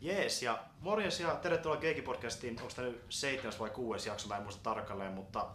Jees, 0.00 0.42
ja 0.42 0.58
morjens 0.80 1.20
ja 1.20 1.34
tervetuloa 1.34 1.76
Keikki-podcastiin. 1.76 2.60
Onko 2.60 2.72
tämä 2.76 2.88
nyt 2.88 3.04
seitsemäs 3.08 3.60
vai 3.60 3.70
kuudes 3.70 4.06
jakso, 4.06 4.28
mä 4.28 4.36
en 4.36 4.42
muista 4.42 4.62
tarkalleen, 4.62 5.12
mutta 5.12 5.46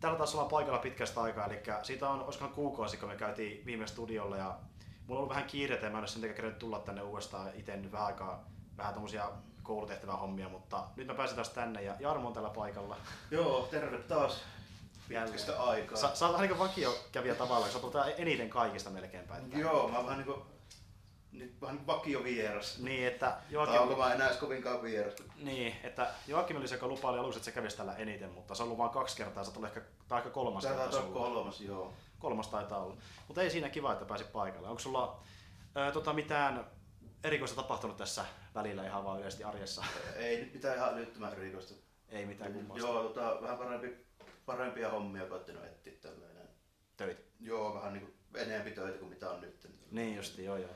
täällä 0.00 0.18
taas 0.18 0.34
ollaan 0.34 0.50
paikalla 0.50 0.78
pitkästä 0.78 1.22
aikaa, 1.22 1.46
eli 1.46 1.62
siitä 1.82 2.08
on, 2.08 2.22
olisikohan 2.22 2.54
kuukausi, 2.54 2.96
kun 2.96 3.08
me 3.08 3.16
käytiin 3.16 3.66
viime 3.66 3.86
studiolla, 3.86 4.36
ja 4.36 4.44
mulla 4.46 4.58
on 5.08 5.16
ollut 5.16 5.28
vähän 5.28 5.44
kiireitä, 5.44 5.86
ja 5.86 5.90
mä 5.90 5.98
en 5.98 6.02
ole 6.02 6.08
sen 6.08 6.22
takia 6.22 6.50
tulla 6.50 6.78
tänne 6.78 7.02
uudestaan 7.02 7.50
itse 7.54 7.76
nyt 7.76 7.92
vähän 7.92 8.06
aikaa, 8.06 8.44
vähän 8.76 8.94
tommosia 8.94 9.30
koulutehtävää 9.62 10.16
hommia, 10.16 10.48
mutta 10.48 10.84
nyt 10.96 11.06
mä 11.06 11.14
pääsin 11.14 11.36
taas 11.36 11.48
tänne, 11.48 11.82
ja 11.82 11.94
Jarmo 12.00 12.28
on 12.28 12.34
täällä 12.34 12.50
paikalla. 12.50 12.96
Joo, 13.30 13.68
terve 13.70 13.98
taas 13.98 14.42
pitkästä 15.08 15.62
aikaa. 15.62 15.96
Sä, 15.96 16.10
sä 16.14 16.26
oot 16.26 16.34
vähän 16.34 16.48
niin 16.48 16.58
vakiokävijä 16.58 17.34
tavallaan, 17.34 17.72
sä 17.72 17.78
oot 17.78 17.94
eniten 18.16 18.50
kaikista 18.50 18.90
melkeinpäin. 18.90 19.58
Joo, 19.58 19.88
mä 19.88 19.96
oon 19.96 20.06
vähän 20.06 20.18
niinku 20.18 20.53
nyt 21.38 21.60
vähän 21.60 21.76
niin 21.76 21.86
vakio 21.86 22.24
vieras. 22.24 22.78
Niin, 22.78 23.06
että 23.06 23.36
Joakim... 23.50 23.74
Tai 23.74 23.82
onko 23.82 23.96
mä 23.96 24.14
enää 24.14 24.34
kovinkaan 24.34 24.82
vieras? 24.82 25.14
Niin, 25.36 25.76
että 25.82 26.10
Joakim 26.26 26.56
oli 26.56 26.68
se, 26.68 26.74
joka 26.74 26.86
lupaili 26.86 27.18
aluksi, 27.18 27.38
että 27.38 27.44
se 27.44 27.52
kävisi 27.52 27.76
tällä 27.76 27.96
eniten, 27.96 28.30
mutta 28.30 28.54
se 28.54 28.62
on 28.62 28.66
ollut 28.66 28.78
vain 28.78 28.90
kaksi 28.90 29.16
kertaa, 29.16 29.44
se 29.44 29.52
tuli 29.52 29.66
ehkä, 29.66 29.82
tai 30.08 30.18
ehkä 30.18 30.30
kolmas 30.30 30.64
Tää 30.64 30.74
kerta. 30.76 30.96
Tämä 30.96 31.12
kolmas, 31.12 31.60
joo. 31.60 31.92
Kolmas 32.18 32.48
taitaa 32.48 32.78
olla. 32.78 32.96
Mutta 33.28 33.42
ei 33.42 33.50
siinä 33.50 33.68
kiva, 33.68 33.92
että 33.92 34.04
pääsi 34.04 34.24
paikalle. 34.24 34.68
Onko 34.68 34.80
sulla 34.80 35.20
ää, 35.74 35.92
tota, 35.92 36.12
mitään 36.12 36.66
erikoista 37.24 37.62
tapahtunut 37.62 37.96
tässä 37.96 38.24
välillä 38.54 38.86
ihan 38.86 39.04
vaan 39.04 39.18
yleisesti 39.18 39.44
arjessa? 39.44 39.84
Ei 40.16 40.40
nyt 40.40 40.54
mitään 40.54 40.76
ihan 40.76 40.94
älyttömän 40.94 41.32
erikoista. 41.32 41.74
Ei 42.08 42.26
mitään 42.26 42.52
kummasta. 42.52 42.86
Joo, 42.86 43.02
tota, 43.02 43.38
vähän 43.42 43.58
parempi, 43.58 44.06
parempia 44.46 44.90
hommia 44.90 45.26
koittanut 45.26 45.64
etsiä 45.64 45.92
tällainen. 46.02 46.48
Töitä? 46.96 47.22
Joo, 47.40 47.74
vähän 47.74 47.92
niin 47.92 48.06
kuin 48.06 48.14
enemmän 48.42 48.72
töitä 48.72 48.98
kuin 48.98 49.08
mitä 49.08 49.30
on 49.30 49.40
nyt. 49.40 49.68
Niin 49.90 50.16
justi, 50.16 50.44
joo 50.44 50.56
joo. 50.56 50.70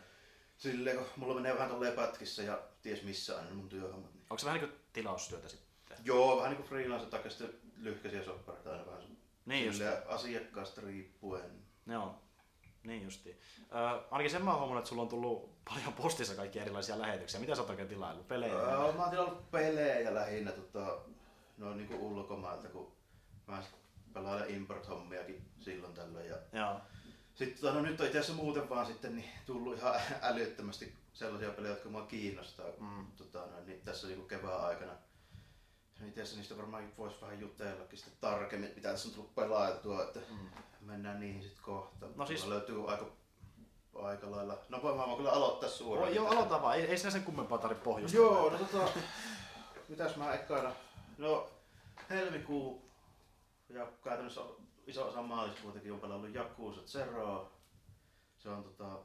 Silleen, 0.58 0.96
kun 0.96 1.06
mulla 1.16 1.34
menee 1.34 1.54
vähän 1.54 1.70
tolleen 1.70 1.92
pätkissä 1.92 2.42
ja 2.42 2.62
ties 2.82 3.02
missä 3.02 3.38
aina 3.38 3.54
mun 3.54 3.68
työhommat. 3.68 4.14
Niin... 4.14 4.22
Onko 4.30 4.38
se 4.38 4.46
vähän 4.46 4.60
niin 4.60 4.70
kuin 4.70 4.80
tilaustyötä 4.92 5.48
sitten? 5.48 5.98
Joo, 6.04 6.36
vähän 6.36 6.50
niin 6.50 6.56
kuin 6.56 6.68
freelance 6.68 7.06
takia 7.06 7.30
sitten 7.30 7.54
lyhkäisiä 7.76 8.24
soppareita 8.24 8.70
aina 8.70 8.86
vähän 8.86 9.02
niin 9.46 9.66
just. 9.66 9.82
asiakkaasta 10.06 10.80
riippuen. 10.80 11.50
Joo, 11.86 12.14
niin 12.82 13.02
justi. 13.02 13.40
Äh, 13.74 14.04
ainakin 14.10 14.30
sen 14.30 14.44
mä 14.44 14.50
oon 14.50 14.58
huomannut, 14.58 14.80
että 14.82 14.88
sulla 14.88 15.02
on 15.02 15.08
tullut 15.08 15.64
paljon 15.64 15.92
postissa 15.92 16.34
kaikki 16.34 16.58
erilaisia 16.58 16.98
lähetyksiä. 16.98 17.40
Mitä 17.40 17.54
sä 17.54 17.60
oot 17.60 17.70
oikein 17.70 17.88
tilaillut? 17.88 18.28
Pelejä? 18.28 18.54
Öö, 18.54 18.92
mä 18.92 19.02
oon 19.02 19.10
tilannut 19.10 19.50
pelejä 19.50 20.14
lähinnä 20.14 20.52
tota, 20.52 20.98
noin 21.56 21.76
niinku 21.76 22.08
ulkomailta, 22.08 22.68
kun 22.68 22.92
mä 23.46 23.62
pelailen 24.12 24.50
import-hommiakin 24.50 25.42
silloin 25.60 25.94
tällöin. 25.94 26.28
Ja 26.30 26.36
Joo. 26.52 26.80
Sitten 27.38 27.74
no, 27.74 27.80
nyt 27.80 28.00
on 28.00 28.06
itse 28.06 28.18
asiassa 28.18 28.42
muuten 28.42 28.68
vaan 28.68 28.86
sitten 28.86 29.16
niin 29.16 29.30
tullut 29.46 29.76
ihan 29.76 29.94
älyttömästi 30.22 30.94
sellaisia 31.12 31.50
pelejä, 31.50 31.72
jotka 31.74 31.88
mua 31.88 32.06
kiinnostaa 32.06 32.66
mm. 32.78 33.06
tota, 33.16 33.38
no, 33.38 33.60
niin 33.66 33.80
tässä 33.84 34.06
niin 34.06 34.28
kevään 34.28 34.60
aikana. 34.60 34.92
Itse 36.08 36.22
asiassa 36.22 36.36
niistä 36.36 36.56
varmaan 36.56 36.92
voisi 36.98 37.20
vähän 37.20 37.40
jutellakin 37.40 37.98
sitten 37.98 38.18
tarkemmin, 38.20 38.72
mitä 38.76 38.90
tässä 38.90 39.08
on 39.08 39.14
tullut 39.14 39.34
pelailtua, 39.34 40.02
että 40.02 40.20
mm. 40.30 40.48
mennään 40.80 41.20
niihin 41.20 41.42
sitten 41.42 41.64
kohta. 41.64 42.06
No 42.16 42.26
siis... 42.26 42.46
löytyy 42.46 42.90
aika 42.90 43.06
aika 43.94 44.30
lailla. 44.30 44.58
No 44.68 44.82
voin 44.82 44.96
mä 44.96 45.16
kyllä 45.16 45.32
aloittaa 45.32 45.68
suoraan. 45.68 46.14
Joo, 46.14 46.28
aloita 46.28 46.62
vaan. 46.62 46.76
Ei, 46.76 46.86
ei 46.86 46.98
sinä 46.98 47.10
sen 47.10 47.24
kummempaa 47.24 47.58
tarvitse 47.58 47.84
pohjusta. 47.84 48.16
Joo, 48.16 48.50
no 48.50 48.58
tota, 48.58 48.88
mitäs 49.88 50.16
mä 50.16 50.34
ekana. 50.34 50.72
No, 51.18 51.50
helmikuu 52.10 52.90
ja 53.68 53.86
käytännössä 54.04 54.40
iso 54.88 55.08
osa 55.08 55.22
maaliskuutakin 55.22 55.92
on 55.92 56.00
pelannut 56.00 56.34
Jakuusa 56.34 56.80
Zeroa. 56.86 57.52
Se 58.38 58.48
on 58.48 58.64
tota, 58.64 58.98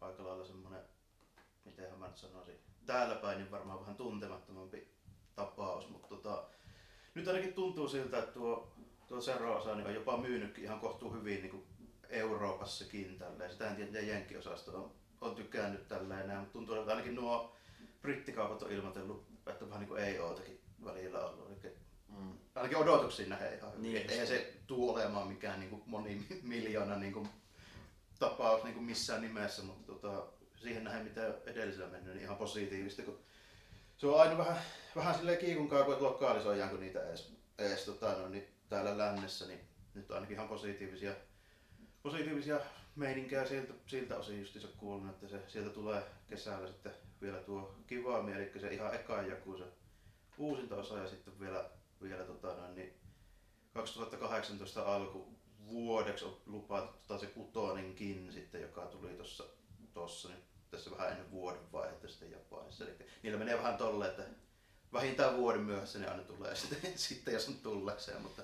aika 0.00 0.24
lailla 0.24 0.44
semmonen, 0.44 0.82
miten 1.64 1.98
mä 1.98 2.06
nyt 2.06 2.16
sanoisin, 2.16 2.58
täällä 2.86 3.14
päin 3.14 3.38
niin 3.38 3.50
varmaan 3.50 3.80
vähän 3.80 3.96
tuntemattomampi 3.96 4.88
tapaus, 5.34 5.88
mutta 5.88 6.08
tota, 6.08 6.44
nyt 7.14 7.28
ainakin 7.28 7.54
tuntuu 7.54 7.88
siltä, 7.88 8.18
että 8.18 8.32
tuo, 8.32 8.72
tuo 9.06 9.20
Zero-osa 9.20 9.74
niin 9.74 9.86
on 9.86 9.94
jopa 9.94 10.16
myynytkin 10.16 10.64
ihan 10.64 10.80
kohtuu 10.80 11.12
hyvin 11.12 11.40
niin 11.40 11.50
kuin 11.50 11.66
Euroopassakin 12.08 13.18
tälleen. 13.18 13.52
Sitä 13.52 13.70
en 13.70 13.76
tiedä, 13.76 13.90
miten 13.90 14.08
Jenkkiosasto 14.08 14.82
on, 14.82 14.92
on 15.20 15.34
tykännyt 15.34 15.88
tälleen 15.88 16.26
näin, 16.26 16.40
mutta 16.40 16.52
tuntuu, 16.52 16.74
että 16.74 16.90
ainakin 16.90 17.14
nuo 17.14 17.56
brittikaupat 18.02 18.62
on 18.62 18.72
ilmoitellut, 18.72 19.26
että 19.46 19.68
vähän 19.68 19.80
niin 19.80 19.88
kuin 19.88 20.02
ei 20.02 20.18
ootakin 20.18 20.60
välillä 20.84 21.26
ollut. 21.26 21.50
Eli. 21.50 21.81
Ainakin 22.54 22.78
odotuksiin 22.78 23.28
nähden 23.28 23.54
ihan 23.54 23.72
hyvin. 23.72 23.82
Niin, 23.82 24.10
Eihän 24.10 24.26
se 24.26 24.54
tule 24.66 24.92
olemaan 24.92 25.28
mikään 25.28 25.60
niin 25.60 25.70
kuin 25.70 25.82
moni 25.86 26.26
miljoona 26.42 26.96
niin 26.96 27.12
kuin, 27.12 27.28
tapaus 28.18 28.64
niin 28.64 28.74
kuin 28.74 28.84
missään 28.84 29.22
nimessä, 29.22 29.62
mutta 29.62 29.92
tota, 29.92 30.26
siihen 30.56 30.84
nähden 30.84 31.04
mitä 31.04 31.34
edellisellä 31.46 31.90
mennyt, 31.90 32.14
niin 32.14 32.24
ihan 32.24 32.36
positiivista. 32.36 33.02
Kun 33.02 33.18
se 33.96 34.06
on 34.06 34.20
aina 34.20 34.38
vähän, 34.38 34.56
vähän 34.96 35.14
silleen 35.14 35.38
kiikunkaa, 35.38 35.84
kun 35.84 36.02
lokalisoidaan 36.02 36.80
niitä 36.80 37.08
edes, 37.08 37.32
edes 37.58 37.84
tota, 37.84 38.12
no, 38.12 38.28
niin 38.28 38.48
täällä 38.68 38.98
lännessä, 38.98 39.46
niin 39.46 39.60
nyt 39.94 40.10
on 40.10 40.14
ainakin 40.16 40.34
ihan 40.34 40.48
positiivisia, 40.48 41.12
positiivisia 42.02 42.60
meininkejä 42.96 43.46
siltä, 43.46 43.72
siltä 43.86 44.16
osin 44.16 44.40
justiinsa 44.40 44.68
kuullut, 44.76 45.10
että 45.10 45.28
se, 45.28 45.42
sieltä 45.48 45.70
tulee 45.70 46.02
kesällä 46.28 46.68
sitten 46.68 46.92
vielä 47.22 47.38
tuo 47.38 47.74
kivaampi, 47.86 48.32
eli 48.32 48.52
se 48.60 48.74
ihan 48.74 48.94
eka 48.94 49.22
jaku 49.22 49.56
se 49.56 49.64
uusinta 50.38 50.76
osa 50.76 50.98
ja 50.98 51.08
sitten 51.08 51.40
vielä 51.40 51.70
vielä 52.02 52.24
tota, 52.24 52.54
noin, 52.54 52.74
niin 52.74 52.94
2018 53.74 54.94
alku 54.94 55.38
vuodeksi 55.66 56.24
on 56.24 56.36
lupaatu 56.46 56.92
tota, 56.92 57.20
se 57.20 57.26
kutonenkin 57.26 58.32
sitten, 58.32 58.62
joka 58.62 58.82
tuli 58.82 59.08
tuossa 59.08 59.44
tossa, 59.94 60.28
niin 60.28 60.42
tässä 60.70 60.90
vähän 60.90 61.10
ennen 61.10 61.30
vuoden 61.30 61.72
vaihetta 61.72 62.08
sitten 62.08 62.30
Japanissa. 62.30 62.84
Eli 62.84 62.98
niillä 63.22 63.38
menee 63.38 63.58
vähän 63.58 63.76
tolle, 63.76 64.08
että 64.08 64.22
vähintään 64.92 65.36
vuoden 65.36 65.60
myöhässä 65.60 65.98
ne 65.98 66.08
aina 66.08 66.22
tulee 66.22 66.54
sitten, 66.62 66.98
sitten 66.98 67.34
jos 67.34 67.48
on 67.48 67.54
tullekseen. 67.54 68.22
Mutta, 68.22 68.42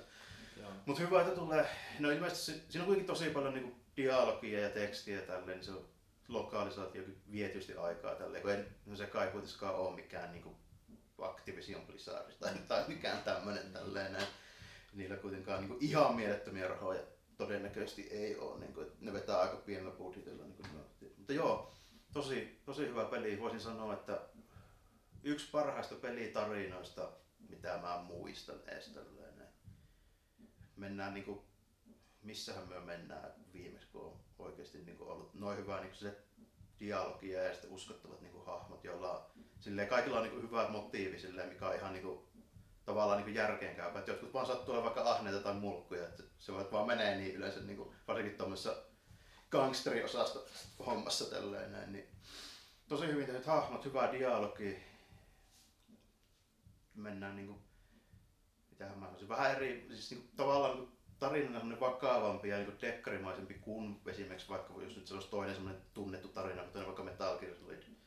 mutta 0.85 1.01
hyvä, 1.01 1.21
että 1.21 1.35
tulee. 1.35 1.69
No 1.99 2.11
ilmeisesti 2.11 2.61
siinä 2.69 2.83
on 2.83 2.87
kuitenkin 2.87 3.07
tosi 3.07 3.29
paljon 3.29 3.53
niin 3.53 3.63
kuin 3.63 3.75
dialogia 3.97 4.59
ja 4.59 4.69
tekstiä 4.69 5.15
ja 5.15 5.21
tälleen, 5.21 5.57
niin 5.57 5.65
se 5.65 5.71
on 5.71 5.85
lokalisaatiokin 6.27 7.21
vie 7.31 7.47
tietysti 7.47 7.77
aikaa 7.77 8.15
tälleen, 8.15 8.41
kun 8.41 8.51
ei 8.51 8.63
no 8.85 8.95
se 8.95 9.05
kai 9.05 9.27
kuitenkaan 9.27 9.75
ole 9.75 9.95
mikään 9.95 10.31
niin 10.31 10.43
kuin 10.43 10.55
Activision 11.23 11.81
Blizzardista 11.87 12.45
tai, 12.45 12.57
tai 12.67 12.83
mikään 12.87 13.23
tämmöinen 13.23 13.73
tälleen 13.73 14.13
näin. 14.13 14.27
Niillä 14.93 15.15
kuitenkaan 15.15 15.59
niin 15.59 15.67
kuin 15.69 15.83
ihan 15.83 16.15
mielettömiä 16.15 16.67
rahoja 16.67 17.01
todennäköisesti 17.37 18.01
ei 18.01 18.37
ole. 18.37 18.59
Niin 18.59 18.73
kuin, 18.73 18.87
ne 18.99 19.13
vetää 19.13 19.39
aika 19.39 19.55
pienellä 19.55 19.91
budjetilla. 19.91 20.43
Niin 20.43 20.55
kuin 20.55 20.69
Mutta 21.17 21.33
joo, 21.33 21.73
tosi, 22.13 22.61
tosi 22.65 22.87
hyvä 22.87 23.05
peli. 23.05 23.39
Voisin 23.39 23.59
sanoa, 23.59 23.93
että 23.93 24.21
yksi 25.23 25.51
parhaista 25.51 25.95
pelitarinoista, 25.95 27.11
mitä 27.49 27.79
mä 27.81 28.03
muistan 28.07 28.59
edes 28.67 28.87
tälleen. 28.87 29.29
Mennään 30.75 31.13
niin 31.13 31.25
kuin, 31.25 31.39
missähän 32.21 32.69
me 32.69 32.79
mennään 32.79 33.33
viimeksi, 33.53 33.87
kun 33.91 34.01
on 34.01 34.19
oikeasti 34.39 34.77
niin 34.77 34.97
kuin 34.97 35.09
ollut 35.09 35.33
noin 35.33 35.57
hyvä 35.57 35.81
niin 35.81 35.95
se 35.95 36.17
dialogia 36.79 37.43
ja 37.43 37.53
sitten 37.53 37.71
uskottavat 37.71 38.21
niin 38.21 38.31
kuin, 38.31 38.45
hahmot, 38.45 38.83
joilla 38.83 39.31
silleen, 39.59 39.87
kaikilla 39.87 40.17
on 40.17 40.23
niin 40.23 40.33
kuin, 40.33 40.43
hyvä 40.43 40.69
motiivi, 40.69 41.19
silleen, 41.19 41.49
mikä 41.49 41.67
on 41.67 41.75
ihan 41.75 41.93
niin 41.93 42.03
kuin, 42.03 42.19
tavallaan 42.85 43.23
niin 43.23 43.35
järkeenkäypä. 43.35 43.99
Että 43.99 44.11
jotkut 44.11 44.33
vaan 44.33 44.45
sattuu 44.45 44.73
olla 44.73 44.83
vaikka 44.83 45.11
ahneita 45.11 45.39
tai 45.39 45.53
mulkkuja, 45.53 46.03
että 46.03 46.23
se 46.39 46.53
voi 46.53 46.71
vaan 46.71 46.87
menee 46.87 47.17
niin 47.17 47.35
yleensä, 47.35 47.59
niin 47.59 47.77
kuin, 47.77 47.95
varsinkin 48.07 48.37
tuommoisessa 48.37 48.75
gangsteriosasta 49.51 50.39
hommassa 50.85 51.29
tälleen 51.29 51.71
näin, 51.71 51.91
niin 51.91 52.07
tosi 52.87 53.07
hyvin 53.07 53.25
tehnyt 53.25 53.45
hahmot, 53.45 53.85
hyvää 53.85 54.11
dialogi. 54.11 54.77
Mennään 56.95 57.35
niinku, 57.35 57.61
mitähän 58.69 58.97
mä 58.97 59.05
sanoisin, 59.05 59.29
vähän 59.29 59.51
eri, 59.51 59.85
siis 59.89 60.11
niinku, 60.11 60.27
tavallaan 60.35 60.77
niinku, 60.77 60.97
tarinana 61.19 61.59
on 61.59 61.79
vakavampi 61.79 62.49
ja 62.49 62.57
niin 62.57 62.81
dekkarimaisempi 62.81 63.53
kuin 63.53 64.01
esimerkiksi 64.05 64.49
vaikka 64.49 64.73
jos 64.81 64.95
nyt 64.95 65.07
se 65.07 65.13
olisi 65.13 65.29
toinen 65.29 65.55
semmoinen 65.55 65.81
tunnettu 65.93 66.27
tarina, 66.27 66.63
kuten 66.63 66.85
vaikka 66.85 67.03
Metal 67.03 67.37
Gear 67.37 67.55
Solid. 67.55 67.98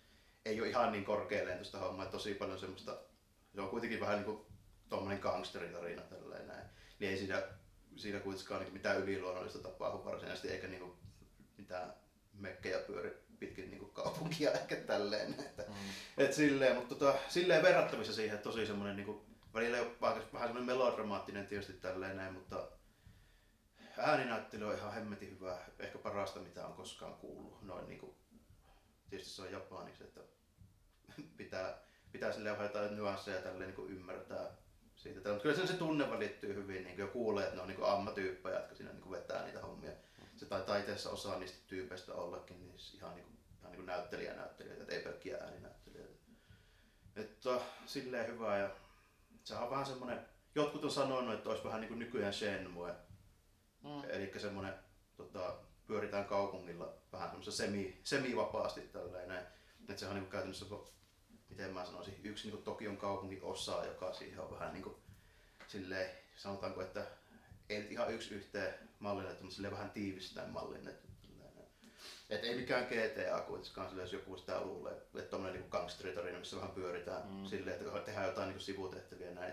Ei 0.44 0.60
ole 0.60 0.68
ihan 0.68 0.92
niin 0.92 1.04
korkealentoista 1.04 1.78
hommaa, 1.78 2.06
tosi 2.06 2.34
paljon 2.34 2.58
semmoista, 2.58 2.98
se 3.54 3.60
on 3.60 3.68
kuitenkin 3.68 4.00
vähän 4.00 4.16
niin 4.16 4.24
kuin 4.24 4.46
tuommoinen 4.88 5.22
gangsteritarina 5.22 6.02
tälleen 6.02 6.46
näin. 6.46 6.66
Niin 6.98 7.10
ei 7.10 7.18
siinä, 7.18 7.42
siinä 7.96 8.20
kuitenkaan 8.20 8.60
niin 8.60 8.72
mitään 8.72 9.00
yliluonnollista 9.00 9.58
tapahdu 9.58 10.04
varsinaisesti, 10.04 10.48
eikä 10.48 10.66
niin 10.66 10.80
kuin 10.80 10.92
mitään 11.56 11.94
mekkejä 12.32 12.78
pyöri 12.78 13.22
pitkin 13.38 13.70
niin 13.70 13.78
kuin 13.78 13.92
kaupunkia 13.92 14.52
ehkä 14.60 14.76
tälleen. 14.76 15.34
Että, 15.38 15.62
mm. 15.62 15.74
et 16.18 16.32
silleen, 16.32 16.76
mutta 16.76 16.94
tota, 16.94 17.18
silleen 17.28 17.62
verrattavissa 17.62 18.12
siihen, 18.12 18.34
että 18.34 18.50
tosi 18.50 18.66
semmoinen 18.66 18.96
niin 18.96 19.06
kuin, 19.06 19.20
välillä 19.54 19.78
vähän 20.02 20.22
semmoinen 20.32 20.64
melodramaattinen 20.64 21.46
tietysti 21.46 21.72
tälleen 21.72 22.16
näin, 22.16 22.34
mutta 22.34 22.68
ääninäyttely 23.98 24.68
on 24.68 24.74
ihan 24.74 24.92
hemmetin 24.92 25.30
hyvä, 25.30 25.58
ehkä 25.78 25.98
parasta 25.98 26.40
mitä 26.40 26.66
on 26.66 26.72
koskaan 26.72 27.14
kuullut. 27.14 27.62
Noin 27.62 27.88
niin 27.88 28.00
kuin, 28.00 28.16
tietysti 29.12 29.34
se 29.34 29.42
on 29.42 29.52
japaniksi, 29.52 30.04
että 30.04 30.20
pitää, 31.36 31.78
pitää 32.12 32.32
sille 32.32 32.50
vähän 32.50 32.66
jotain 32.66 32.96
nyansseja 32.96 33.42
tälleen 33.42 33.68
niin 33.68 33.76
kuin 33.76 33.92
ymmärtää 33.92 34.56
siitä. 34.96 35.28
Mutta 35.28 35.42
kyllä 35.42 35.56
se, 35.56 35.66
se 35.66 35.72
tunne 35.72 36.10
välittyy 36.10 36.54
hyvin, 36.54 36.84
niin 36.84 36.96
kuin 36.96 37.06
jo 37.06 37.12
kuulee, 37.12 37.44
että 37.44 37.56
ne 37.56 37.62
on 37.62 37.68
niin 37.68 37.78
kuin 37.78 37.90
ammatyyppejä, 37.90 38.58
jotka 38.58 38.74
siinä 38.74 38.92
niin 38.92 39.02
kuin 39.02 39.12
vetää 39.12 39.44
niitä 39.44 39.60
hommia. 39.60 39.92
Se 40.36 40.46
tai 40.46 40.62
taiteessa 40.62 41.10
osaa 41.10 41.38
niistä 41.38 41.58
tyypeistä 41.66 42.14
ollakin, 42.14 42.60
niin 42.60 42.74
ihan, 42.94 43.14
niin 43.14 43.24
kuin, 43.24 43.38
ihan 43.58 43.72
niin 43.72 43.76
kuin 43.76 43.86
näyttelijä 43.86 44.34
näyttelijöitä, 44.34 44.94
ei 44.94 45.02
pelkkiä 45.02 45.36
ääninäyttelijöitä. 45.36 46.14
Että 47.16 47.60
silleen 47.86 48.26
hyvä 48.26 48.58
ja 48.58 48.70
se 49.44 49.54
on 49.54 49.70
vähän 49.70 49.86
semmonen, 49.86 50.26
jotkut 50.54 50.84
on 50.84 50.90
sanonut, 50.90 51.34
että 51.34 51.48
olisi 51.48 51.64
vähän 51.64 51.80
niin 51.80 51.88
kuin 51.88 51.98
nykyään 51.98 52.34
Shenmue. 52.34 52.94
Mm. 53.82 54.10
Eli 54.10 54.32
semmonen, 54.36 54.74
tota, 55.16 55.56
pyöritään 55.92 56.24
kaupungilla 56.24 56.94
vähän 57.12 57.28
semmoisessa 57.28 57.64
semi, 57.64 58.00
semi-vapaasti 58.04 58.80
tälleen. 58.80 59.46
Että 59.80 60.00
se 60.00 60.06
on 60.06 60.14
niin 60.14 60.26
käytännössä, 60.26 60.66
miten 61.50 61.74
mä 61.74 61.84
sanoisin, 61.84 62.20
yksi 62.24 62.50
niin 62.50 62.62
Tokion 62.62 62.96
kaupungin 62.96 63.42
osa, 63.42 63.84
joka 63.84 64.12
siihen 64.12 64.40
on 64.40 64.50
vähän 64.50 64.72
niin 64.72 64.82
kuin 64.82 64.96
silleen, 65.66 66.10
sanotaanko, 66.36 66.82
että 66.82 67.06
ei 67.68 67.86
ihan 67.90 68.14
yksi 68.14 68.34
yhteen 68.34 68.74
mallille, 68.98 69.36
mutta 69.40 69.54
silleen 69.54 69.72
vähän 69.72 69.90
tiivistään 69.90 70.50
mallin. 70.50 70.88
Että 72.30 72.46
ei 72.46 72.56
mikään 72.56 72.86
GTA 72.86 73.40
kuitenkaan 73.40 73.88
silleen, 73.88 74.04
jos 74.04 74.12
joku 74.12 74.36
sitä 74.36 74.60
luulee, 74.60 74.92
että 74.92 75.30
tommonen 75.30 75.60
niin 75.60 75.70
gangsteritarina, 75.70 76.38
missä 76.38 76.56
vähän 76.56 76.70
pyöritään 76.70 77.22
mm. 77.30 77.44
silleen, 77.44 77.76
että 77.80 78.00
tehdään 78.00 78.26
jotain 78.26 78.48
niin 78.48 78.60
sivutehtäviä 78.60 79.30
näin. 79.30 79.52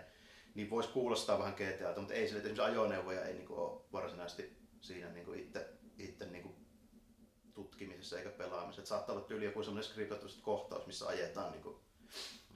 Niin 0.55 0.69
voisi 0.69 0.89
kuulostaa 0.89 1.39
vähän 1.39 1.53
GTA, 1.53 1.99
mutta 1.99 2.13
ei 2.13 2.27
sille, 2.27 2.39
että 2.39 2.49
esimerkiksi 2.49 2.61
ajoneuvoja 2.61 3.25
ei 3.25 3.33
niin 3.33 3.47
kuin, 3.47 3.59
ole 3.59 3.81
varsinaisesti 3.91 4.59
siinä 4.81 5.09
niin 5.09 5.25
kuin 5.25 5.39
itse, 5.39 5.78
itse 5.99 6.25
niin 6.25 6.43
kuin, 6.43 6.55
tutkimisessa 7.53 8.17
eikä 8.17 8.29
pelaamisessa. 8.29 8.81
Että 8.81 8.89
saattaa 8.89 9.15
olla 9.15 9.25
tyyli 9.25 9.45
joku 9.45 9.63
semmoinen 9.63 9.91
skriptattu 9.91 10.27
kohtaus, 10.41 10.87
missä 10.87 11.07
ajetaan 11.07 11.51
niin 11.51 11.63
kuin, 11.63 11.75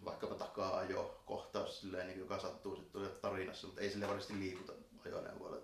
vaikkapa 0.05 0.35
takaa 0.35 0.77
ajo 0.77 1.23
kohtaus, 1.25 1.79
silleen, 1.79 2.07
niin 2.07 2.17
kuin, 2.17 2.25
joka 2.29 2.39
sattuu 2.39 2.75
sitten 2.75 3.01
tarinassa, 3.21 3.67
mutta 3.67 3.81
ei 3.81 3.89
sille 3.89 4.07
varsinaisesti 4.07 4.39
liikuta 4.39 4.73
ajoneuvoilla 5.05 5.57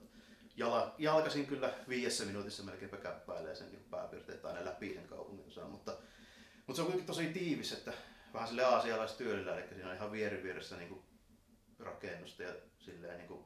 jala, 0.60 0.96
jalkasin 0.98 1.46
kyllä 1.46 1.74
viidessä 1.90 2.26
minuutissa 2.26 2.64
melkeinpä 2.64 2.98
käppäilee 2.98 3.56
sen 3.56 3.72
niin 3.72 3.86
pääpiirteet 3.92 4.46
aina 4.46 4.66
läpi 4.66 4.94
sen 4.94 5.08
kaupungin 5.08 5.48
osan, 5.48 5.70
mutta, 5.70 5.98
mutta 6.58 6.76
se 6.76 6.82
on 6.82 6.86
kuitenkin 6.86 7.08
tosi 7.08 7.28
tiivis, 7.28 7.72
että 7.72 7.94
vähän 8.34 8.48
sille 8.48 8.64
aasialaistyölillä, 8.64 9.56
eli 9.56 9.68
siinä 9.68 9.90
on 9.90 9.96
ihan 9.96 10.12
vieri 10.12 10.44
vieressä 10.44 10.78
niin 10.78 10.90
kuin 10.90 11.02
rakennusta 11.80 12.44
ja 12.44 12.54
silleen 12.80 13.18
niin 13.18 13.28
kuin, 13.28 13.46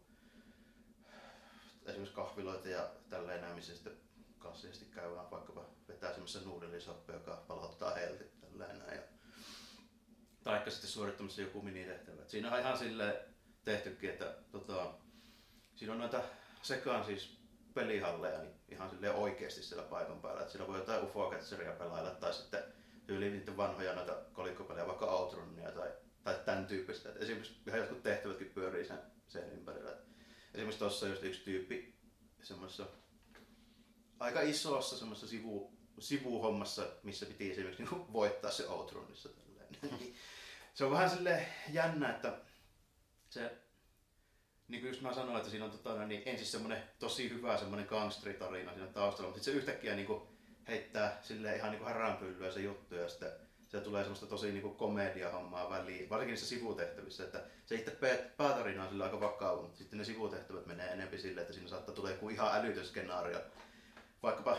esimerkiksi 1.86 2.16
kahviloita 2.16 2.70
ja 2.70 2.92
tälleen 3.10 3.42
näin, 3.42 3.56
missä 3.56 3.74
sitten 3.74 3.98
klassisesti 4.44 4.86
käydään 4.86 5.32
vaikkapa 5.32 5.66
vetää 5.88 6.12
semmoisen 6.12 6.44
nuudelisoppe, 6.44 7.14
joka 7.14 7.44
palauttaa 7.48 7.94
helti 7.94 8.24
tälleen 8.24 8.80
näin. 8.80 8.96
Ja, 8.96 9.04
taikka 10.44 10.72
sitten 10.72 10.90
suorittamassa 10.90 11.42
joku 11.42 11.62
minitehtävä. 11.62 12.22
Siinä 12.28 12.52
on 12.52 12.60
ihan 12.60 12.78
sille 12.78 13.26
tehtykin, 13.66 14.10
että 14.10 14.36
tota, 14.52 14.94
siinä 15.76 15.94
on 15.94 16.00
noita 16.00 16.24
sekaan 16.62 17.06
siis 17.06 17.38
pelihalleja 17.74 18.40
niin 18.40 18.54
ihan 18.70 18.90
sille 18.90 19.12
oikeasti 19.12 19.64
siellä 19.64 19.84
paikan 19.84 20.22
päällä. 20.22 20.42
Että 20.42 20.52
siinä 20.52 20.68
voi 20.68 20.80
jotain 20.80 21.04
ufo 21.04 21.34
pelailla 21.78 22.10
tai 22.10 22.34
sitten 22.34 22.64
tyyliin 23.08 23.34
niitä 23.34 23.58
vanhoja 23.58 23.96
noita 23.96 24.16
kolikkopelejä, 24.34 24.88
vaikka 24.88 25.06
Outronia 25.06 25.72
tai, 25.72 25.92
tai 26.24 26.36
tämän 26.46 26.66
tyyppistä. 26.66 27.10
Et 27.10 27.22
esimerkiksi 27.22 27.62
ihan 27.68 27.80
jotkut 27.80 28.04
tehtävätkin 28.04 28.52
pyörii 28.56 28.86
sen, 28.86 29.00
sen 29.28 29.50
ympärillä. 29.50 29.92
Et 29.92 30.00
esimerkiksi 30.54 30.80
tuossa 30.80 31.08
just 31.08 31.24
yksi 31.24 31.44
tyyppi 31.44 31.96
semmoisessa 32.42 32.86
aika 34.24 34.42
isossa 34.42 34.98
semmoisessa 34.98 35.28
sivu, 35.28 35.74
sivuhommassa, 36.00 36.88
missä 37.04 37.26
piti 37.26 37.52
esimerkiksi 37.52 37.84
niin 37.84 38.14
voittaa 38.14 38.52
se 38.52 38.68
Outronissa. 38.68 39.30
se 40.74 40.86
on 40.86 40.92
vähän 40.92 41.10
sille 41.10 41.46
jännä, 41.70 42.10
että 42.10 42.38
se 43.30 43.58
niin 44.68 44.82
kuin 44.82 44.90
just 44.90 45.02
mä 45.02 45.14
sanoin, 45.14 45.38
että 45.38 45.50
siinä 45.50 45.66
on 45.66 45.72
tota, 45.72 46.06
niin 46.06 46.24
ensin 46.26 46.48
semmoinen 46.48 46.84
tosi 47.00 47.30
hyvä 47.30 47.58
semmoinen 47.58 47.88
gangsteritarina 47.88 48.74
siinä 48.74 48.88
taustalla, 48.88 49.30
mutta 49.30 49.44
sitten 49.44 49.54
se 49.54 49.58
yhtäkkiä 49.58 49.96
niin 49.96 50.08
kuin 50.08 50.22
heittää 50.68 51.20
sille 51.22 51.56
ihan 51.56 51.72
niin 51.72 51.86
häränpyllyä 51.86 52.52
se 52.52 52.62
juttu 52.62 52.96
ja 52.96 53.10
sitten 53.10 53.32
se 53.68 53.82
tulee 53.82 54.04
semmoista 54.04 54.26
tosi 54.26 54.52
niin 54.52 54.62
kuin 54.62 54.76
komediahommaa 54.76 55.70
väliin, 55.70 56.10
varsinkin 56.10 56.34
niissä 56.34 56.48
sivutehtävissä, 56.48 57.24
että 57.24 57.44
se 57.66 57.76
itse 57.76 57.98
päätarina 58.38 58.84
on 58.84 58.90
sillä 58.90 59.04
aika 59.04 59.20
vakava, 59.20 59.62
mutta 59.62 59.78
sitten 59.78 60.00
ne 60.00 60.06
sivutehtävät 60.06 60.66
menee 60.66 60.92
enemmän 60.92 61.20
sille, 61.20 61.42
että 61.42 61.54
siinä 61.54 61.70
saattaa 61.70 61.96
tulla 61.96 62.10
joku 62.10 62.30
ihan 62.30 62.56
älytön 62.56 62.86
skenaario. 62.86 63.40
Vaikkapa 64.24 64.58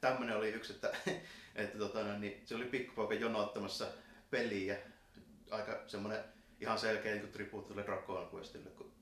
tämmöinen 0.00 0.36
oli 0.36 0.48
yksi, 0.48 0.72
että, 0.72 0.92
että 1.54 1.78
tota, 1.78 2.18
niin, 2.18 2.42
se 2.46 2.54
oli 2.54 2.64
pikkupoika 2.64 3.14
jonottamassa 3.14 3.86
peliä, 4.30 4.76
aika 5.50 5.84
semmoinen 5.86 6.24
ihan 6.60 6.78
selkeä 6.78 7.14
niin 7.14 7.32
tribuutti 7.32 7.74
Dragon 7.74 8.30
Questille, 8.34 8.70
kun 8.70 8.92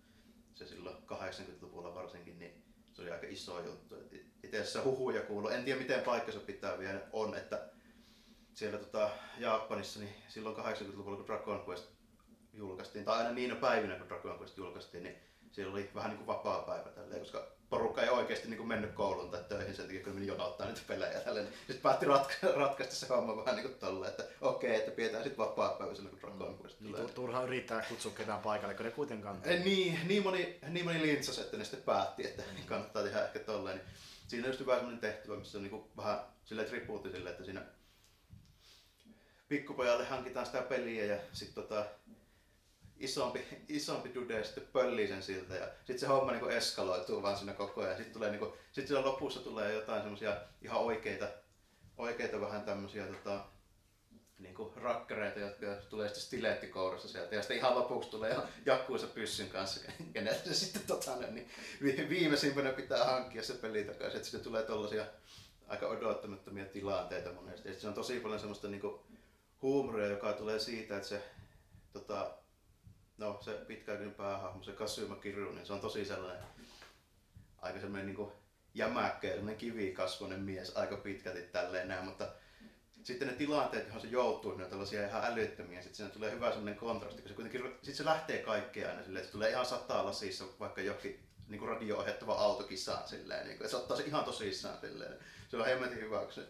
se 0.55 0.67
silloin 0.67 0.97
80-luvulla 0.97 1.95
varsinkin, 1.95 2.39
niin 2.39 2.65
se 2.93 3.03
oli 3.03 3.11
aika 3.11 3.27
iso 3.27 3.61
juttu. 3.61 3.97
Itse 4.43 4.61
asiassa 4.61 4.83
huhuja 4.83 5.23
kuuluu, 5.23 5.49
en 5.49 5.65
tiedä 5.65 5.81
miten 5.81 6.01
paikkansa 6.01 6.41
pitää 6.41 6.79
vielä 6.79 7.01
on, 7.13 7.37
että 7.37 7.71
siellä 8.55 8.79
tota, 8.79 9.11
Japanissa 9.39 10.01
niin 10.01 10.15
silloin 10.29 10.57
80-luvulla 10.57 11.17
kun 11.17 11.27
Dragon 11.27 11.65
Quest 11.69 11.91
julkaistiin, 12.53 13.05
tai 13.05 13.19
aina 13.19 13.31
niinä 13.31 13.55
päivinä 13.55 13.99
kun 13.99 14.09
Dragon 14.09 14.39
Quest 14.39 14.57
julkaistiin, 14.57 15.03
niin 15.03 15.17
siellä 15.51 15.73
oli 15.73 15.91
vähän 15.95 16.11
niin 16.11 16.19
kuin 16.19 16.27
vapaa 16.27 16.63
päivä 16.63 16.91
tälleen, 16.91 17.21
koska 17.21 17.53
porukka 17.75 18.03
ei 18.03 18.09
oikeasti 18.09 18.49
niin 18.49 18.59
kuin 18.59 18.69
mennyt 18.69 18.93
kouluun 18.93 19.31
tai 19.31 19.45
töihin 19.49 19.75
sen 19.75 19.85
takia, 19.85 20.05
kun 20.05 20.15
meni 20.15 20.27
jonottaa 20.27 20.67
niitä 20.67 20.81
pelejä 20.87 21.21
tälleen. 21.21 21.47
Sitten 21.47 21.81
päätti 21.83 22.07
ratka- 22.07 22.57
ratkaista 22.57 22.95
se 22.95 23.07
homma 23.07 23.37
vähän 23.37 23.57
niin 23.57 23.69
kuin 23.69 23.79
tolleen, 23.79 24.11
että 24.11 24.25
okei, 24.41 24.71
okay, 24.71 24.81
että 24.81 24.97
pidetään 24.97 25.23
sitten 25.23 25.47
vapaa 25.47 25.69
päivä 25.69 25.95
silloin, 25.95 26.17
kun 26.17 26.31
Dragon 26.31 26.59
Quest 26.63 26.79
tulee. 26.79 27.01
Niin, 27.01 27.15
turha 27.15 27.43
yrittää 27.43 27.85
kutsua 27.89 28.13
ketään 28.17 28.41
paikalle, 28.41 28.75
kun 28.75 28.85
ne 28.85 28.91
kuitenkaan... 28.91 29.41
Ei, 29.45 29.59
niin, 29.59 29.99
niin 30.05 30.23
moni, 30.23 30.59
niin 30.69 30.87
moni 30.87 31.03
lintsas, 31.03 31.39
että 31.39 31.57
ne 31.57 31.65
sitten 31.65 31.83
päätti, 31.83 32.27
että 32.27 32.43
kannattaa 32.67 33.03
tehdä 33.03 33.25
ehkä 33.25 33.39
tolleen. 33.39 33.77
Niin 33.77 33.87
siinä 34.29 34.45
on 34.45 34.51
just 34.51 34.61
hyvä 34.61 34.75
sellainen 34.75 35.01
tehtävä, 35.01 35.37
missä 35.37 35.59
on 35.59 35.63
niin 35.63 35.71
kuin 35.71 35.85
vähän 35.97 36.21
silleen 36.45 36.69
tribuutti 36.69 37.11
silleen, 37.11 37.33
että 37.33 37.45
siinä 37.45 37.63
pikkupojalle 39.49 40.05
hankitaan 40.05 40.47
sitä 40.47 40.63
peliä 40.63 41.05
ja 41.05 41.17
sitten 41.33 41.65
tota, 41.65 41.87
isompi, 42.97 43.45
isompi 43.69 44.15
dude 44.15 44.45
sitten 44.45 44.69
pöllii 44.73 45.09
sen 45.09 45.23
siltä 45.23 45.55
ja 45.55 45.67
sitten 45.77 45.99
se 45.99 46.07
homma 46.07 46.33
niinku 46.33 46.49
eskaloituu 46.49 47.23
vaan 47.23 47.37
siinä 47.37 47.53
koko 47.53 47.81
ajan. 47.81 47.97
Sitten 47.97 48.13
tulee 48.15 48.31
niinku, 48.31 48.57
sit 48.73 48.87
siellä 48.87 49.07
lopussa 49.07 49.41
tulee 49.41 49.73
jotain 49.73 50.03
semmosia 50.03 50.37
ihan 50.63 50.81
oikeita, 50.81 51.29
oikeita 51.97 52.41
vähän 52.41 52.63
tämmösiä 52.63 53.07
tota, 53.07 53.45
niinku 54.39 54.73
rakkareita, 54.77 55.41
jotka 55.41 55.67
tulee 55.91 56.09
sitten 56.09 56.25
stileettikourassa 56.25 57.09
sieltä 57.09 57.35
ja 57.35 57.43
sitten 57.43 57.57
ihan 57.57 57.75
lopuksi 57.75 58.11
tulee 58.11 58.37
jakkuisa 58.67 59.07
pyssyn 59.07 59.49
kanssa, 59.49 59.93
keneltä 60.13 60.45
se 60.45 60.55
sitten 60.55 60.83
tota, 60.87 61.17
niin 61.17 62.09
viimeisimpänä 62.09 62.73
pitää 62.73 63.05
hankkia 63.05 63.43
se 63.43 63.55
peli 63.55 63.85
takaisin, 63.85 64.17
että 64.17 64.25
sitten 64.25 64.41
tulee 64.41 64.63
tollasia 64.63 65.07
aika 65.69 65.89
odottamattomia 65.89 66.65
tilanteita 66.65 67.33
monesti. 67.33 67.69
Ja 67.69 67.81
se 67.81 67.89
on 67.89 67.95
tosi 67.95 68.21
paljon 68.21 68.41
semmoista 68.41 68.69
niinku 68.69 69.05
huumoria, 69.63 70.07
joka 70.07 70.33
tulee 70.33 70.59
siitä, 70.59 70.97
että 70.97 71.09
se 71.09 71.23
tota, 71.93 72.35
no 73.19 73.39
se 73.41 73.53
pitkäaikainen 73.53 74.15
päähahmo, 74.15 74.63
se 74.63 74.73
Kasuma 74.73 75.17
Kiru, 75.17 75.53
niin 75.53 75.67
se 75.67 75.73
on 75.73 75.81
tosi 75.81 76.05
sellainen 76.05 76.45
aika 77.63 77.81
sellainen 77.81 78.15
niin 78.15 78.33
jämäkkä 78.75 79.29
ja 79.29 79.55
kivikasvoinen 79.55 80.41
mies 80.41 80.77
aika 80.77 80.97
pitkälti 80.97 81.43
tälleen 81.43 81.89
näin, 81.89 82.05
mutta 82.05 82.29
sitten 83.03 83.29
ne 83.29 83.35
tilanteet, 83.35 83.87
johon 83.87 84.01
se 84.01 84.07
joutuu, 84.07 84.55
ne 84.55 84.65
on 84.65 84.71
tällaisia 84.71 85.09
ihan 85.09 85.25
älyttömiä. 85.25 85.83
Sitten 85.83 85.97
siinä 85.97 86.11
tulee 86.11 86.31
hyvä 86.31 86.49
sellainen 86.49 86.77
kontrasti, 86.77 87.23
kun 87.23 87.29
se 87.29 87.35
kuitenkin, 87.35 87.63
sitten 87.63 87.95
se 87.95 88.05
lähtee 88.05 88.39
kaikkea 88.39 88.89
aina 88.89 89.03
silleen, 89.03 89.21
että 89.21 89.29
se 89.29 89.33
tulee 89.33 89.51
ihan 89.51 89.67
sataa 89.67 90.07
lasissa 90.07 90.45
vaikka 90.61 90.81
jokin 90.81 91.29
niin 91.49 91.59
kuin 91.59 91.69
radio-ohjattava 91.69 92.35
autokisaan 92.35 93.09
silleen, 93.09 93.47
niin 93.47 93.59
kuin, 93.59 93.71
se 93.71 93.77
ottaa 93.77 93.97
se 93.97 94.03
ihan 94.03 94.25
tosissaan 94.25 94.81
silleen. 94.81 95.19
Se 95.49 95.57
on 95.57 95.67
hemmetin 95.67 96.01
hyvä, 96.01 96.19
kun 96.19 96.33
se 96.33 96.47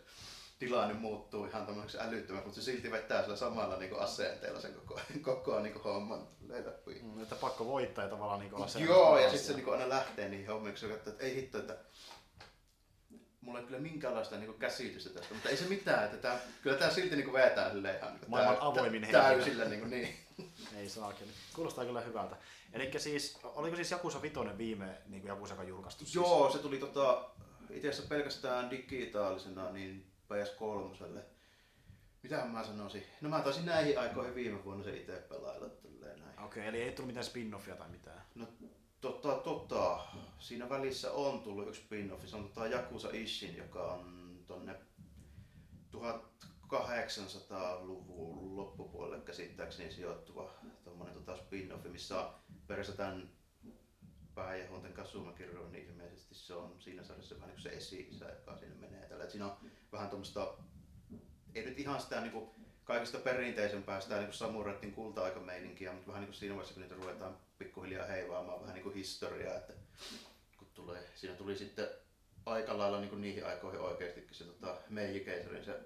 tilanne 0.65 0.95
muuttuu 0.95 1.45
ihan 1.45 1.67
tämmöiseksi 1.67 1.99
älyttömäksi, 2.01 2.47
mutta 2.47 2.61
se 2.61 2.73
silti 2.73 2.91
vetää 2.91 3.23
sillä 3.23 3.37
samalla 3.37 3.77
niin 3.77 4.01
asenteella 4.01 4.61
sen 4.61 4.75
koko, 4.75 5.01
koko 5.35 5.61
niin 5.61 5.83
homman 5.83 6.29
läpiin. 6.49 7.05
Mm, 7.05 7.23
että 7.23 7.35
pakko 7.35 7.67
voittaa 7.67 8.05
ja 8.05 8.11
tavallaan 8.11 8.41
niin 8.41 8.55
olla 8.55 8.67
Joo, 8.79 9.19
ja 9.19 9.31
sitten 9.31 9.47
se 9.47 9.53
niin 9.55 9.73
aina 9.73 9.89
lähtee 9.89 10.29
niihin 10.29 10.47
hommiin, 10.47 10.73
kun 10.73 10.81
se 10.81 10.89
katsoo, 10.89 11.13
että 11.13 11.25
ei 11.25 11.35
hitto, 11.35 11.59
että 11.59 11.77
mulla 13.41 13.59
ei 13.59 13.65
kyllä 13.65 13.79
minkäänlaista 13.79 14.37
niin 14.37 14.55
käsitystä 14.55 15.11
tästä, 15.11 15.35
mutta 15.35 15.49
ei 15.49 15.57
se 15.57 15.69
mitään, 15.69 16.05
että 16.05 16.17
tää, 16.17 16.39
kyllä 16.63 16.77
tämä 16.77 16.91
silti 16.91 17.17
niin 17.17 17.33
vetää 17.33 17.73
silleen 17.73 17.97
ihan 17.97 18.15
niin 18.15 18.31
Maailman 18.31 18.57
tää, 18.57 18.67
avoimin 18.67 19.03
henkilö. 19.03 19.23
Täysillä 19.23 19.65
niin, 19.65 19.91
niin. 19.91 20.15
ei 20.79 20.89
saakeli. 20.89 21.31
Kuulostaa 21.55 21.85
kyllä 21.85 22.01
hyvältä. 22.01 22.37
Eli 22.73 22.91
siis, 22.97 23.39
oliko 23.45 23.77
siis 23.77 23.91
Jakusa 23.91 24.23
Vitoinen 24.23 24.59
viime 24.59 24.99
niin 25.07 25.25
Jakusa 25.25 25.65
julkaistu? 25.65 26.05
Siis? 26.05 26.15
Joo, 26.15 26.51
se 26.51 26.59
tuli 26.59 26.79
tota, 26.79 27.25
itse 27.71 27.89
asiassa 27.89 28.09
pelkästään 28.09 28.71
digitaalisena, 28.71 29.71
niin 29.71 30.14
PS3. 30.31 31.21
Mitähän 32.23 32.51
mä 32.51 32.65
sanoisin? 32.65 33.03
No 33.21 33.29
mä 33.29 33.41
taisin 33.41 33.67
näihin 33.67 34.01
aikoihin 34.01 34.35
viime 34.35 34.65
vuonna 34.65 34.85
se 34.85 34.97
itse 34.97 35.25
pelailla. 35.29 35.67
Okei, 35.67 36.45
okay, 36.45 36.63
eli 36.63 36.83
ei 36.83 36.93
tullut 36.93 37.15
mitään 37.15 37.27
spin-offia 37.27 37.77
tai 37.77 37.89
mitään? 37.89 38.23
No 38.35 38.49
tota, 39.01 39.35
tota, 39.35 40.01
siinä 40.39 40.69
välissä 40.69 41.13
on 41.13 41.41
tullut 41.41 41.69
yksi 41.69 41.81
spin-offi, 41.81 42.27
se 42.27 42.37
on 42.37 42.45
tota 42.45 42.67
Yakuza 42.67 43.09
Ishin, 43.13 43.57
joka 43.57 43.93
on 43.93 44.39
tonne 44.47 44.75
1800-luvun 45.93 48.57
loppupuolelle 48.57 49.25
käsittääkseni 49.25 49.93
sijoittuva 49.93 50.51
tommonen 50.85 51.15
tota 51.15 51.37
spin-offi, 51.37 51.89
missä 51.89 52.31
tämän 52.97 53.31
pääjahonten 54.35 54.93
Kasuma 54.93 55.33
Kirro, 55.33 55.69
niin 55.69 55.87
ilmeisesti 55.87 56.35
se 56.35 56.55
on 56.55 56.81
siinä 56.81 57.05
sarjassa 57.05 57.35
vähän 57.35 57.49
niin 57.49 57.55
kuin 57.55 57.63
se 57.63 57.77
esi 57.77 58.09
joka 58.39 58.57
siinä 58.57 58.75
menee 58.75 59.09
tällä. 59.09 59.29
Siinä 59.29 59.47
on 59.47 59.57
vähän 59.95 60.09
tuommoista, 60.09 60.55
ei 61.55 61.65
nyt 61.65 61.79
ihan 61.79 62.01
sitä 62.01 62.21
niinku 62.21 62.55
kaikista 62.85 63.19
perinteisempää 63.19 64.01
sitä 64.01 64.21
niin 64.21 64.33
samureiden 64.33 64.93
kulta-aikameininkiä, 64.93 65.93
mutta 65.93 66.09
vähän 66.09 66.21
niin 66.21 66.29
kuin 66.29 66.37
siinä 66.37 66.55
vaiheessa, 66.55 66.75
kun 66.75 66.83
niitä 66.83 66.95
ruvetaan 66.95 67.37
pikkuhiljaa 67.59 68.07
heivaamaan 68.07 68.61
vähän 68.61 68.75
niin 68.75 68.83
kuin 68.83 68.95
historiaa, 68.95 69.57
että 69.57 69.73
kun 70.59 70.69
tulee, 70.75 71.09
siinä 71.15 71.37
tuli 71.37 71.57
sitten 71.57 71.89
aika 72.47 72.79
lailla 72.79 73.01
niin 73.01 73.11
kuin 73.11 73.21
niihin 73.21 73.47
aikoihin 73.47 73.81
oikeastikin 73.81 74.35
se 74.35 74.45
tota, 74.45 74.77
Meiji 74.89 75.21
Keisarin 75.21 75.65
se, 75.65 75.81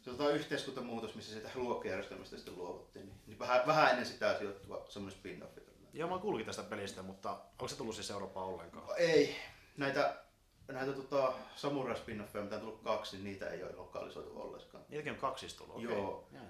se 0.00 0.10
tota, 0.10 0.30
yhteiskuntamuutos, 0.30 1.14
missä 1.14 1.34
sitä 1.34 1.50
luokkajärjestelmästä 1.54 2.36
sitten 2.36 2.56
luovuttiin, 2.56 3.06
niin, 3.06 3.20
niin 3.26 3.38
vähän, 3.38 3.62
vähän 3.66 3.90
ennen 3.90 4.06
sitä 4.06 4.38
sijoittuva 4.38 4.86
semmoinen 4.88 5.20
spin-offi. 5.20 5.68
Joo, 5.92 6.08
mä 6.08 6.18
kuulin 6.18 6.46
tästä 6.46 6.62
pelistä, 6.62 7.02
mutta 7.02 7.30
onko 7.30 7.68
se 7.68 7.76
tullut 7.76 7.94
siis 7.94 8.10
Eurooppaan 8.10 8.46
ollenkaan? 8.46 8.88
Ei. 8.98 9.36
Näitä, 9.76 10.16
näitä 10.68 10.92
tota, 10.92 11.32
samurai 11.56 11.96
spin 11.96 12.24
mitä 12.42 12.54
on 12.54 12.60
tullut 12.60 12.82
kaksi, 12.82 13.16
niin 13.16 13.24
niitä 13.24 13.50
ei 13.50 13.62
ole 13.62 13.72
lokalisoitu 13.76 14.40
ollenkaan. 14.40 14.84
Niitäkin 14.88 15.12
on 15.12 15.18
kaksi 15.18 15.56
tullut, 15.56 15.76
okei. 15.76 15.88
Joo. 15.90 16.28
Ja, 16.32 16.40
ja. 16.40 16.46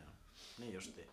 Niin 0.58 0.72
justiin. 0.74 1.08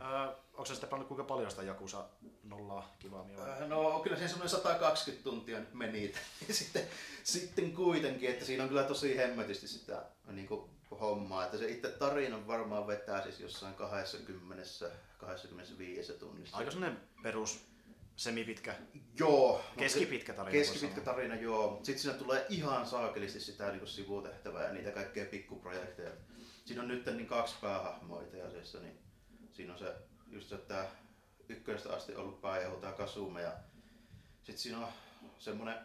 Öö, 0.00 0.34
onko 0.52 0.64
se 0.64 0.74
sitten 0.74 0.88
paljon, 0.88 1.08
kuinka 1.08 1.24
paljon 1.24 1.50
sitä 1.50 1.62
Jakusa 1.62 2.04
nollaa 2.44 2.94
kivaa 2.98 3.26
äh, 3.48 3.68
No 3.68 4.00
kyllä 4.00 4.16
siinä 4.16 4.28
semmoinen 4.28 4.50
120 4.50 5.24
tuntia 5.24 5.60
nyt 5.60 5.74
meni. 5.74 6.12
sitten, 6.50 6.86
sitten 7.24 7.72
kuitenkin, 7.72 8.30
että 8.30 8.44
siinä 8.44 8.62
on 8.62 8.68
kyllä 8.68 8.82
tosi 8.82 9.16
hemmetisti 9.16 9.68
sitä 9.68 10.04
niin 10.26 10.46
kuin, 10.46 10.70
hommaa. 11.00 11.44
Että 11.44 11.58
se 11.58 11.68
itse 11.68 11.88
tarina 11.88 12.46
varmaan 12.46 12.86
vetää 12.86 13.22
siis 13.22 13.40
jossain 13.40 13.74
20 13.74 14.64
25 15.18 16.12
tunnissa. 16.12 16.56
Aika 16.56 16.70
semmoinen 16.70 17.00
perus 17.22 17.60
semipitkä, 18.16 18.74
joo, 19.18 19.64
keskipitkä 19.78 20.32
tarina. 20.32 20.52
Keskipitkä 20.52 21.00
tarina, 21.00 21.34
joo. 21.34 21.80
Sitten 21.82 22.02
siinä 22.02 22.18
tulee 22.18 22.46
ihan 22.48 22.86
saakelisti 22.86 23.40
sitä 23.40 23.72
niin 23.72 23.86
sivutehtävää 23.86 24.64
ja 24.64 24.72
niitä 24.72 24.90
kaikkea 24.90 25.26
pikkuprojekteja. 25.26 26.10
Siinä 26.64 26.82
on 26.82 26.88
nyt 26.88 27.06
niin 27.06 27.26
kaksi 27.26 27.54
päähahmoa 27.60 28.22
itse 28.22 28.42
asiassa, 28.42 28.80
niin 28.80 28.98
siinä 29.52 29.72
on 29.72 29.78
se, 29.78 29.94
just 30.26 30.48
se, 30.48 30.54
että 30.54 30.86
ykköstä 31.48 31.92
asti 31.92 32.14
ollut 32.14 32.40
pääjehu 32.40 32.76
tämä 32.76 32.92
Kasume 32.92 33.42
ja 33.42 33.52
sitten 34.36 34.58
siinä 34.58 34.78
on 34.78 34.88
semmonen, 35.38 35.78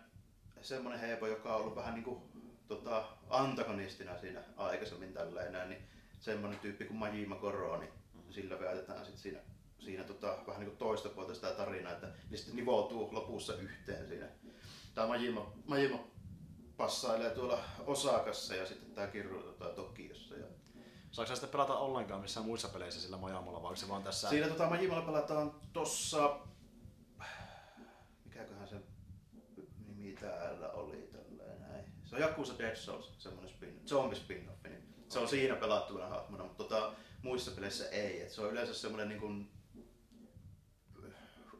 semmonen 0.62 1.00
heipo, 1.00 1.28
joka 1.28 1.56
on 1.56 1.62
ollut 1.62 1.76
vähän 1.76 1.94
niin 1.94 2.04
kuin 2.04 2.22
tota, 2.68 3.08
antagonistina 3.30 4.20
siinä 4.20 4.44
aikaisemmin 4.58 5.14
tällainen, 5.14 5.70
niin 5.70 5.82
semmonen 6.20 6.60
tyyppi 6.60 6.86
kuin 6.86 6.98
Majima 6.98 7.36
Koro, 7.36 7.80
niin 7.80 7.92
sillä 8.30 8.60
väitetään 8.60 9.06
sitten 9.06 9.22
siinä, 9.22 9.40
siinä 9.90 10.04
tota, 10.04 10.38
vähän 10.48 10.60
niin 10.60 10.70
kuin 10.70 10.78
toista 10.78 11.10
puolta 11.10 11.34
sitä 11.34 11.52
tarinaa, 11.52 11.92
että 11.92 12.08
ne 12.30 12.38
sitten 12.38 12.56
nivoutuu 12.56 13.10
lopussa 13.12 13.54
yhteen 13.54 14.08
siinä. 14.08 14.28
Tämä 14.96 15.08
Majima, 15.08 15.54
Majima 15.66 16.00
passailee 16.78 17.30
tuolla 17.30 17.60
Osakassa 17.86 18.56
ja 18.56 18.66
sitten 18.66 18.92
tämä 18.92 19.08
Kirru 19.08 19.44
tota, 19.44 19.66
Tokiossa. 19.66 20.36
Ja... 20.36 20.46
Saako 21.12 21.36
sitten 21.36 21.50
pelata 21.50 21.78
ollenkaan 21.78 22.22
missään 22.22 22.46
muissa 22.46 22.68
peleissä 22.68 23.02
sillä 23.02 23.18
Majamalla, 23.18 23.64
vai 23.64 23.78
se 23.78 23.90
vaan 23.90 24.04
tässä? 24.04 24.30
Siinä 24.30 24.48
tota, 24.48 24.70
Majimalla 24.70 25.06
pelataan 25.06 25.56
tossa, 25.74 26.40
mikäköhän 28.26 28.68
se 28.68 28.76
nimi 29.88 30.16
täällä 30.16 30.72
oli. 30.72 31.10
Se 32.06 32.16
on 32.16 32.22
Yakuza 32.22 32.54
Dead 32.60 32.76
Souls, 32.76 33.14
semmoinen 33.18 33.50
spin, 33.50 33.82
zombie 33.88 34.20
spin-off, 34.20 34.64
niin 34.64 34.94
se 35.10 35.20
on 35.20 35.28
siinä 35.28 35.56
pelattuna 35.56 36.08
hahmona, 36.08 36.44
mutta 36.44 36.64
tota, 36.64 36.92
muissa 37.22 37.52
peleissä 37.52 37.90
ei. 37.90 38.22
Et 38.22 38.30
se 38.30 38.42
on 38.42 38.52
yleensä 38.52 38.74
semmoinen 38.74 39.10
niin 39.10 39.52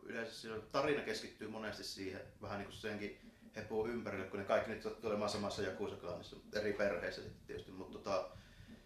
kuin, 0.10 0.16
yleensä 0.16 0.68
tarina 0.72 1.02
keskittyy 1.02 1.48
monesti 1.48 1.84
siihen 1.84 2.22
vähän 2.42 2.58
niin 2.58 2.68
kuin 2.68 2.78
senkin 2.78 3.32
hepuu 3.56 3.88
ympärille, 3.88 4.26
kun 4.26 4.40
ne 4.40 4.46
kaikki 4.46 4.70
nyt 4.70 4.84
sattuu 4.84 5.10
olemaan 5.10 5.30
samassa 5.30 5.62
Jakusa-klaanissa, 5.62 6.36
eri 6.54 6.74
perheissä 6.74 7.22
sitten 7.22 7.48
tietysti, 7.48 7.72
mutta 7.72 7.98
tota, 7.98 8.30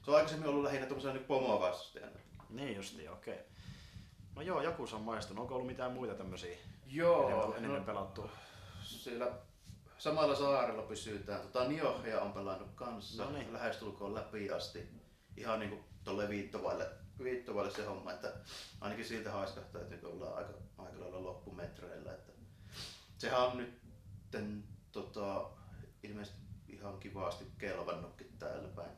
se 0.03 0.11
on 0.11 0.17
aikaisemmin 0.17 0.49
ollut 0.49 0.63
lähinnä 0.63 0.85
tuollaisena 0.85 1.13
niin 1.13 1.25
pomoa 1.25 1.59
vastustajana. 1.59 2.19
Niin 2.49 2.75
justi, 2.75 3.07
okei. 3.07 3.33
Okay. 3.33 3.45
No 4.35 4.41
joo, 4.41 4.61
Jakusa 4.61 4.95
on 4.95 5.01
maistunut. 5.01 5.41
Onko 5.41 5.55
ollut 5.55 5.67
mitään 5.67 5.91
muita 5.91 6.13
tämmöisiä 6.13 6.57
joo, 6.85 7.53
enemmän, 7.57 7.79
no, 7.79 7.85
pelattua? 7.85 8.29
Siellä 8.83 9.31
samalla 9.97 10.35
saarella 10.35 10.81
pysytään. 10.81 11.41
Tota, 11.41 11.67
Niohja 11.67 12.21
on 12.21 12.33
pelannut 12.33 12.69
kanssa, 12.75 13.23
no 13.23 13.31
niin. 13.31 13.53
lähestulkoon 13.53 14.15
läpi 14.15 14.51
asti. 14.51 14.87
Ihan 15.37 15.59
niinku 15.59 15.79
tolle 16.03 16.29
viittovaille, 16.29 16.89
viittovaille 17.23 17.71
se 17.71 17.85
homma, 17.85 18.11
että 18.11 18.33
ainakin 18.81 19.05
siltä 19.05 19.31
haiskahtaa, 19.31 19.81
että 19.81 19.95
nyt 19.95 20.03
ollaan 20.03 20.37
aika, 20.37 20.53
aika 20.77 20.99
lailla 20.99 21.23
loppumetreillä. 21.23 22.13
Että 22.13 22.31
sehän 23.17 23.41
on 23.41 23.57
nyt 23.57 23.81
tota, 24.91 25.49
ilmeisesti 26.03 26.39
ihan 26.67 26.99
kivasti 26.99 27.45
kelvannutkin 27.57 28.33
täällä 28.39 28.67
päin. 28.67 28.91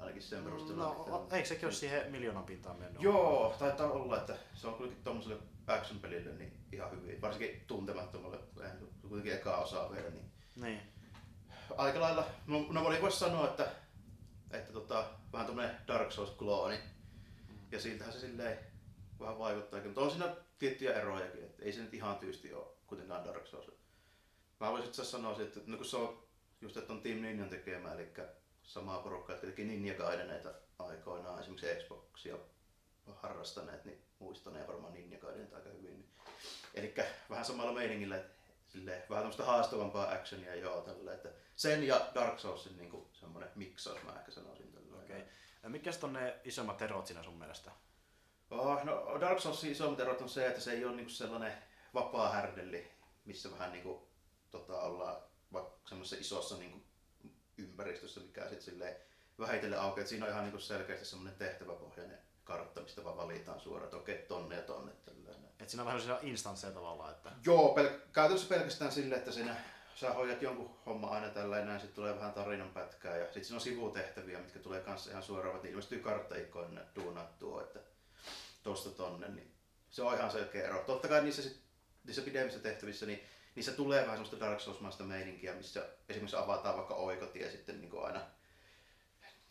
Ainakin 0.00 0.22
sen 0.22 0.44
perusteella. 0.44 0.84
No, 0.84 1.28
eikö 1.32 1.48
sekin 1.48 1.66
ole 1.66 1.72
siihen 1.72 2.12
miljoonan 2.12 2.44
pintaan 2.44 2.78
mennyt? 2.78 3.02
Joo, 3.02 3.56
taitaa 3.58 3.90
olla, 3.90 4.16
että 4.16 4.36
se 4.54 4.66
on 4.66 4.74
kuitenkin 4.74 5.04
tuommoiselle 5.04 5.42
action-pelille 5.66 6.32
niin 6.32 6.66
ihan 6.72 6.90
hyvin. 6.90 7.20
Varsinkin 7.20 7.64
tuntemattomalle, 7.66 8.38
kuitenkin 9.02 9.34
eka 9.34 9.56
osaa 9.56 9.92
vielä. 9.92 10.10
Niin, 10.10 10.30
niin. 10.56 10.80
Aika 11.76 12.00
lailla, 12.00 12.26
no, 12.46 12.66
no 12.70 12.84
voisi 12.84 13.18
sanoa, 13.18 13.44
että, 13.44 13.68
että 14.50 14.72
tota, 14.72 15.04
vähän 15.32 15.46
tuommoinen 15.46 15.76
Dark 15.88 16.10
Souls-klooni. 16.10 16.76
Mm. 16.76 16.93
Ja 17.74 17.80
siltähän 17.80 18.12
se 18.12 18.20
silleen 18.20 18.58
vähän 19.20 19.38
vaikuttaa. 19.38 19.80
Mutta 19.80 20.00
on 20.00 20.10
siinä 20.10 20.36
tiettyjä 20.58 20.94
erojakin, 21.00 21.44
että 21.44 21.62
ei 21.62 21.72
se 21.72 21.80
nyt 21.80 21.94
ihan 21.94 22.18
tyysti 22.18 22.54
ole 22.54 22.66
kuitenkaan 22.86 23.24
Dark 23.24 23.46
Souls. 23.46 23.70
Mä 24.60 24.70
voisin 24.70 24.88
itse 24.88 25.04
sanoa, 25.04 25.42
että 25.42 25.60
no 25.66 25.76
kun 25.76 25.86
se 25.86 25.96
on 25.96 26.26
just, 26.60 26.76
että 26.76 26.92
on 26.92 27.02
Team 27.02 27.22
Ninjan 27.22 27.48
tekemä, 27.48 27.92
eli 27.92 28.12
samaa 28.62 29.02
porukkaa, 29.02 29.34
jotka 29.34 29.46
teki 29.46 29.64
Ninja 29.64 29.94
Gaideneita 29.94 30.54
aikoinaan, 30.78 31.40
esimerkiksi 31.40 31.84
Xboxia 31.84 32.36
harrastaneet, 33.06 33.84
niin 33.84 34.04
muistaneen 34.18 34.66
varmaan 34.66 34.92
Ninja 34.92 35.18
Gaideneita 35.18 35.56
aika 35.56 35.68
hyvin. 35.68 36.08
Eli 36.74 36.94
vähän 37.30 37.44
samalla 37.44 37.72
meiningillä, 37.72 38.16
että 38.16 38.34
silleen, 38.68 39.02
vähän 39.10 39.22
tämmöistä 39.22 39.44
haastavampaa 39.44 40.12
actionia 40.12 40.54
joo, 40.54 40.80
tällä, 40.80 41.14
että 41.14 41.28
sen 41.56 41.86
ja 41.86 42.10
Dark 42.14 42.38
Soulsin 42.38 42.76
niin 42.76 43.08
semmoinen 43.12 43.50
miksaus 43.54 44.02
mä 44.02 44.18
ehkä 44.18 44.30
sanoisin 44.30 44.72
tällä. 44.72 44.96
Okay. 45.04 45.22
Mitkä 45.68 45.90
on 46.02 46.12
ne 46.12 46.40
isommat 46.44 46.82
erot 46.82 47.06
siinä 47.06 47.22
sun 47.22 47.38
mielestä? 47.38 47.70
Oh, 48.50 48.84
no 48.84 49.20
Dark 49.20 49.40
Soulsin 49.40 49.72
isommat 49.72 50.00
erot 50.00 50.20
on 50.20 50.28
se, 50.28 50.46
että 50.46 50.60
se 50.60 50.72
ei 50.72 50.84
ole 50.84 50.96
niin 50.96 51.10
sellainen 51.10 51.52
vapaa 51.94 52.32
härdelli, 52.32 52.90
missä 53.24 53.50
vähän 53.50 53.72
niin 53.72 53.82
kuin, 53.82 54.00
tota, 54.50 54.80
ollaan 54.80 55.22
vaikka 55.52 55.88
semmoisessa 55.88 56.20
isossa 56.20 56.56
niin 56.56 56.70
kuin, 56.70 56.84
ympäristössä, 57.58 58.20
mikä 58.20 58.40
sitten 58.40 58.62
silleen 58.62 58.96
vähitellen 59.38 59.80
aukeaa. 59.80 60.00
Että 60.00 60.10
siinä 60.10 60.26
on 60.26 60.30
ihan 60.30 60.44
niin 60.44 60.52
kuin 60.52 60.62
selkeästi 60.62 61.04
semmoinen 61.04 61.38
tehtäväpohjainen 61.38 62.18
kartta, 62.44 62.80
mistä 62.80 63.04
vaan 63.04 63.16
valitaan 63.16 63.60
suoraan, 63.60 63.84
että 63.84 63.96
okei, 63.96 64.18
tonne 64.18 64.56
ja 64.56 64.62
tonne. 64.62 64.92
Että 64.92 65.70
siinä 65.70 65.82
on 65.82 65.86
vähän 65.86 66.00
sellaisia 66.00 66.28
instansseja 66.28 66.72
tavallaan. 66.72 67.12
Että... 67.12 67.32
Joo, 67.46 67.76
pel- 67.78 68.00
käytännössä 68.12 68.54
pelkästään 68.54 68.92
sille, 68.92 69.14
että 69.14 69.32
siinä 69.32 69.56
sä 69.94 70.12
hoidat 70.12 70.42
jonkun 70.42 70.76
homma 70.86 71.08
aina 71.08 71.28
tällä 71.28 71.64
näin, 71.64 71.80
sitten 71.80 71.94
tulee 71.94 72.16
vähän 72.16 72.32
tarinan 72.32 72.70
pätkää 72.70 73.16
ja 73.16 73.24
sitten 73.24 73.44
siinä 73.44 73.56
on 73.56 73.60
sivutehtäviä, 73.60 74.38
mitkä 74.38 74.58
tulee 74.58 74.80
kanssa 74.80 75.10
ihan 75.10 75.22
suoraan, 75.22 75.56
että 75.56 75.68
ilmestyy 75.68 75.98
karttaikkoon 75.98 76.80
duunattua, 76.96 77.62
että 77.62 77.80
tosta 78.62 78.90
tonne, 78.90 79.28
niin 79.28 79.54
se 79.90 80.02
on 80.02 80.14
ihan 80.14 80.30
selkeä 80.30 80.66
ero. 80.66 80.84
Totta 80.86 81.08
kai 81.08 81.22
niissä, 81.22 81.42
sit, 81.42 81.60
niissä 82.04 82.22
pidemmissä 82.22 82.60
tehtävissä, 82.60 83.06
niin 83.06 83.20
niissä 83.54 83.72
tulee 83.72 84.02
vähän 84.02 84.16
semmoista 84.16 84.46
Dark 84.46 84.60
Souls-maista 84.60 85.04
meininkiä, 85.04 85.54
missä 85.54 85.86
esimerkiksi 86.08 86.36
avataan 86.36 86.76
vaikka 86.76 86.94
oikotie 86.94 87.50
sitten 87.50 87.80
niin 87.80 87.90
kuin 87.90 88.04
aina 88.04 88.20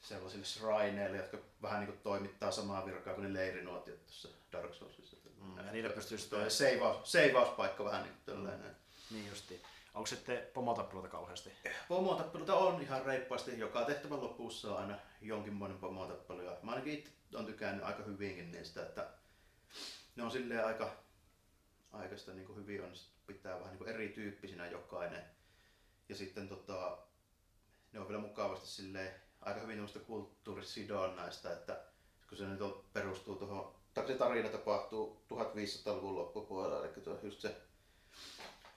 sellaisille 0.01 0.45
shrineille, 0.45 1.17
jotka 1.17 1.38
vähän 1.62 1.79
niin 1.79 1.88
kuin 1.88 2.00
toimittaa 2.03 2.51
samaa 2.51 2.85
virkaa 2.85 3.13
kuin 3.13 3.23
ne 3.23 3.33
leirinuotiot 3.33 4.05
tuossa 4.05 4.29
Dark 4.51 4.73
Soulsissa. 4.73 5.17
Mm, 5.41 5.57
ja 5.57 5.71
niillä 5.71 5.89
pystyy 5.89 6.17
sitten... 6.17 6.51
Seivaus, 6.51 7.12
seivauspaikka 7.12 7.85
vähän 7.85 8.03
niin 8.03 8.13
kuin 8.13 8.35
tällainen. 8.35 8.67
Mm. 8.67 9.15
Niin 9.15 9.27
justi. 9.29 9.62
Onko 9.93 10.07
sitten 10.07 10.47
pomotappeluita 10.53 11.09
kauheasti? 11.09 11.51
Pomotappeluita 11.88 12.55
on 12.55 12.81
ihan 12.81 13.05
reippaasti. 13.05 13.59
Joka 13.59 13.85
tehtävän 13.85 14.21
lopussa 14.21 14.71
on 14.71 14.77
aina 14.77 15.00
jonkinmoinen 15.21 15.77
pomotappelu. 15.77 16.41
Mä 16.63 16.71
ainakin 16.71 16.93
itse 16.93 17.12
on 17.35 17.45
tykännyt 17.45 17.85
aika 17.85 18.03
hyvinkin 18.03 18.51
niistä, 18.51 18.81
että 18.81 19.09
ne 20.15 20.23
on 20.23 20.31
silleen 20.31 20.65
aika, 20.65 20.91
aika 21.91 22.17
sitä 22.17 22.33
niin 22.33 22.45
kuin 22.45 22.59
hyvin 22.59 22.83
on 22.83 22.91
pitää 23.27 23.59
vähän 23.59 23.75
niin 23.75 23.89
erityyppisinä 23.89 24.67
jokainen. 24.67 25.23
Ja 26.09 26.15
sitten 26.15 26.50
tota, 26.50 26.97
ne 27.91 28.00
on 28.00 28.07
vielä 28.07 28.21
mukavasti 28.21 28.67
silleen 28.67 29.13
aika 29.41 29.59
hyvin 29.59 29.75
tämmöistä 29.75 30.00
kulttuurisidonnaista, 30.00 31.53
että 31.53 31.83
kun 32.29 32.38
se 32.38 32.45
nyt 32.45 32.62
on, 32.62 32.83
perustuu 32.93 33.35
tuohon, 33.35 33.75
tai 33.93 34.07
se 34.07 34.15
tarina 34.15 34.50
tapahtuu 34.50 35.25
1500-luvun 35.33 36.15
loppupuolella, 36.15 36.85
eli 36.85 36.93
tuo 36.93 37.19
just 37.23 37.41
se 37.41 37.62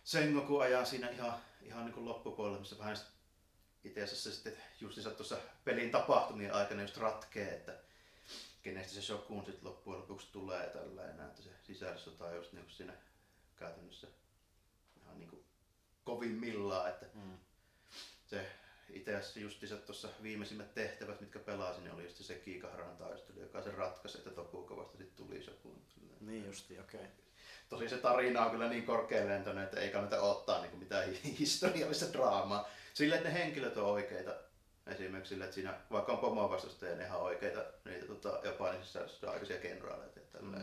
Sengoku 0.07 0.59
ajaa 0.59 0.85
siinä 0.85 1.09
ihan, 1.09 1.35
ihan 1.63 1.85
niin 1.85 1.95
kuin 1.95 2.05
loppupuolella, 2.05 2.59
missä 2.59 2.79
vähän 2.79 2.97
itse 3.85 4.03
asiassa 4.03 4.33
sitten 4.33 4.57
justiinsa 4.81 5.11
tuossa 5.11 5.37
pelin 5.65 5.91
tapahtumien 5.91 6.55
aikana 6.55 6.83
just 6.83 6.97
ratkee, 6.97 7.55
että 7.55 7.79
kenestä 8.63 8.93
se 8.93 9.03
Shokun 9.03 9.45
sitten 9.45 9.65
loppujen 9.65 10.01
lopuksi 10.01 10.29
tulee 10.33 10.67
tällainen, 10.67 11.27
että 11.27 11.43
se 11.43 11.51
sisällissota 11.63 12.25
on 12.25 12.37
just 12.37 12.53
niin 12.53 12.71
siinä 12.71 12.93
käytännössä 13.57 14.07
ihan 15.03 15.19
niin 15.19 15.31
kuin 15.31 15.45
kovimmillaan, 16.05 16.89
että 16.89 17.07
mm. 17.15 17.39
se 18.27 18.47
itse 18.91 19.17
asiassa 19.17 19.41
justiinsa 19.41 19.77
tuossa 19.77 20.09
viimeisimmät 20.23 20.75
tehtävät, 20.75 21.21
mitkä 21.21 21.39
pelasin, 21.39 21.85
niin 21.85 21.95
oli 21.95 22.05
just 22.05 22.25
se 22.25 22.35
Kiikahran 22.35 22.97
taistelu, 22.97 23.41
joka 23.41 23.63
se 23.63 23.71
ratkaisi, 23.71 24.19
että 24.19 24.31
Tokuuko 24.31 24.77
vasta 24.77 24.99
sitten 24.99 25.27
tuli 25.27 25.47
joku. 25.47 25.75
Niin 26.21 26.47
justi, 26.47 26.79
okei. 26.79 27.01
Okay. 27.01 27.26
Tosi 27.69 27.89
se 27.89 27.99
tarina 27.99 28.45
on 28.45 28.51
kyllä 28.51 28.69
niin 28.69 28.87
korkealentoinen, 28.87 29.65
että 29.65 29.81
ei 29.81 29.91
kannata 29.91 30.21
ottaa 30.21 30.63
niin 30.63 30.79
mitään 30.79 31.13
historiallista 31.39 32.13
draamaa. 32.13 32.69
Sillä, 32.95 33.17
että 33.17 33.29
ne 33.29 33.35
henkilöt 33.35 33.77
on 33.77 33.85
oikeita. 33.85 34.35
Esimerkiksi 34.87 35.29
sillä, 35.29 35.45
että 35.45 35.55
siinä, 35.55 35.75
vaikka 35.91 36.13
on 36.13 36.19
pomoa 36.19 36.51
vastustaja, 36.51 36.97
ne 36.97 37.05
ihan 37.05 37.21
oikeita 37.21 37.65
niitä 37.85 38.07
tota, 38.07 38.41
japanisissa 38.45 39.01
aikaisia 39.31 39.59
kenraaleita. 39.59 40.21
Mm. 40.41 40.55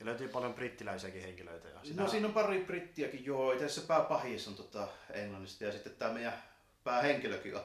Ja 0.00 0.06
löytyy 0.06 0.28
paljon 0.28 0.54
brittiläisiäkin 0.54 1.22
henkilöitä. 1.22 1.68
Ja 1.68 1.80
sinä... 1.82 2.02
No 2.02 2.08
siinä 2.08 2.28
on 2.28 2.34
pari 2.34 2.64
brittiäkin, 2.64 3.24
joo. 3.24 3.50
Asiassa 3.50 3.80
pääpahis 3.80 4.48
on 4.48 4.54
tota, 4.54 4.88
englannista 5.10 5.64
ja 5.64 5.72
sitten 5.72 5.96
tämä 5.96 6.12
meidän 6.12 6.42
päähenkilökin 6.84 7.56
on, 7.56 7.64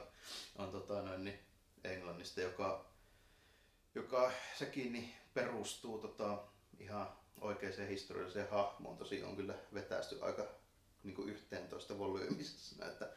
on 0.58 0.70
tota, 0.72 1.02
noin, 1.02 1.24
niin, 1.24 1.38
englannista, 1.84 2.40
joka, 2.40 2.84
joka 3.94 4.32
sekin 4.58 4.92
niin, 4.92 5.14
perustuu 5.34 5.98
tota, 5.98 6.38
ihan 6.78 7.08
oikeaan 7.40 7.88
historialliseen 7.88 8.50
hahmoon. 8.50 8.96
Tosi 8.96 9.22
on 9.22 9.36
kyllä 9.36 9.54
vetästy 9.74 10.18
aika 10.20 10.46
niin 11.02 11.14
kuin 11.14 11.28
11 11.28 11.98
volyymisessa. 11.98 12.86
Että 12.86 13.08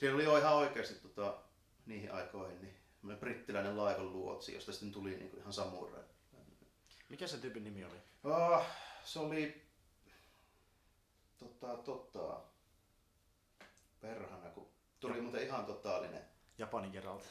siinä 0.00 0.14
oli 0.14 0.24
jo 0.24 0.36
ihan 0.36 0.54
oikeasti 0.54 0.94
tota, 0.94 1.38
niihin 1.86 2.12
aikoihin 2.12 2.60
niin 2.60 3.18
brittiläinen 3.18 3.76
laivan 3.76 4.12
luotsi, 4.12 4.54
josta 4.54 4.72
sitten 4.72 4.92
tuli 4.92 5.10
niin 5.10 5.30
kuin 5.30 5.40
ihan 5.40 5.52
samurai. 5.52 6.02
Mikä 7.08 7.26
se 7.26 7.38
tyypin 7.38 7.64
nimi 7.64 7.84
oli? 7.84 7.96
Oh, 8.24 8.64
se 9.04 9.18
oli 9.18 9.62
tota, 11.38 11.76
tota, 11.76 12.40
perhana, 14.00 14.50
kun 14.50 14.68
tuli 15.00 15.20
muuten 15.20 15.42
ihan 15.42 15.66
totaalinen. 15.66 16.24
Japanin 16.58 16.90
Geralt. 16.90 17.24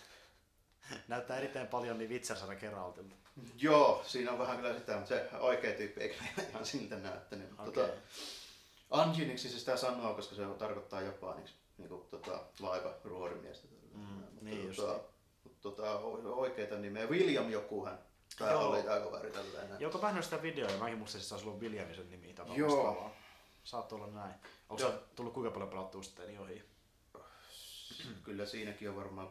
Näyttää 1.08 1.38
erittäin 1.38 1.68
paljon 1.68 1.98
niin 1.98 2.10
Witcher-sanan 2.10 2.58
Geraltilta. 2.58 3.16
Joo, 3.58 4.04
siinä 4.08 4.32
on 4.32 4.40
vähän 4.40 4.58
kyllä 4.58 4.74
sitä, 4.74 4.94
mutta 4.96 5.10
se 5.10 5.30
oikea 5.40 5.74
tyyppi 5.74 6.02
ei 6.02 6.16
ihan 6.50 6.66
siltä 6.66 6.96
näyttänyt. 6.96 7.52
Okay. 7.54 7.66
Tota, 7.66 7.94
Anjiniksi 8.92 9.50
se 9.50 9.60
sitä 9.60 9.78
sanoo, 9.78 10.14
koska 10.14 10.36
se 10.36 10.46
tarkoittaa 10.58 11.02
japaniksi 11.02 11.54
niin 11.78 11.90
kuin, 11.90 12.02
tota, 12.12 12.40
laiva 12.60 12.94
ruorimiestä. 13.04 13.68
Mm, 13.94 14.02
mutta, 14.02 14.42
niin 14.42 14.76
tota, 14.76 15.00
tota, 15.62 15.98
oikeita 16.26 16.76
nimeä. 16.76 17.06
William 17.06 17.50
jokuhan 17.50 18.00
Tää 18.38 18.52
Joo. 18.52 18.70
oli 18.70 18.88
aika 18.88 19.12
väri 19.12 19.32
tällainen. 19.32 19.80
Joo, 19.80 19.92
kun 19.92 20.02
mä 20.02 20.22
sitä 20.22 20.42
videoa 20.42 20.72
ja 20.72 20.78
mäkin 20.78 20.98
muistin, 20.98 21.20
että 21.20 21.30
se 21.30 21.36
olisi 21.36 21.48
ollut 21.48 21.62
Williamisen 21.62 22.12
nimi 22.12 22.34
tai 22.34 22.46
Joo. 22.58 23.12
Saattaa 23.64 23.98
olla 23.98 24.08
näin. 24.08 24.36
Onko 24.70 24.84
se 24.84 24.92
tullut 25.16 25.34
kuinka 25.34 25.52
paljon 25.52 25.70
pelattua 25.70 26.04
sitten 26.04 26.40
ohi? 26.40 26.64
Kyllä 28.24 28.46
siinäkin 28.46 28.90
on 28.90 28.96
varmaan 28.96 29.30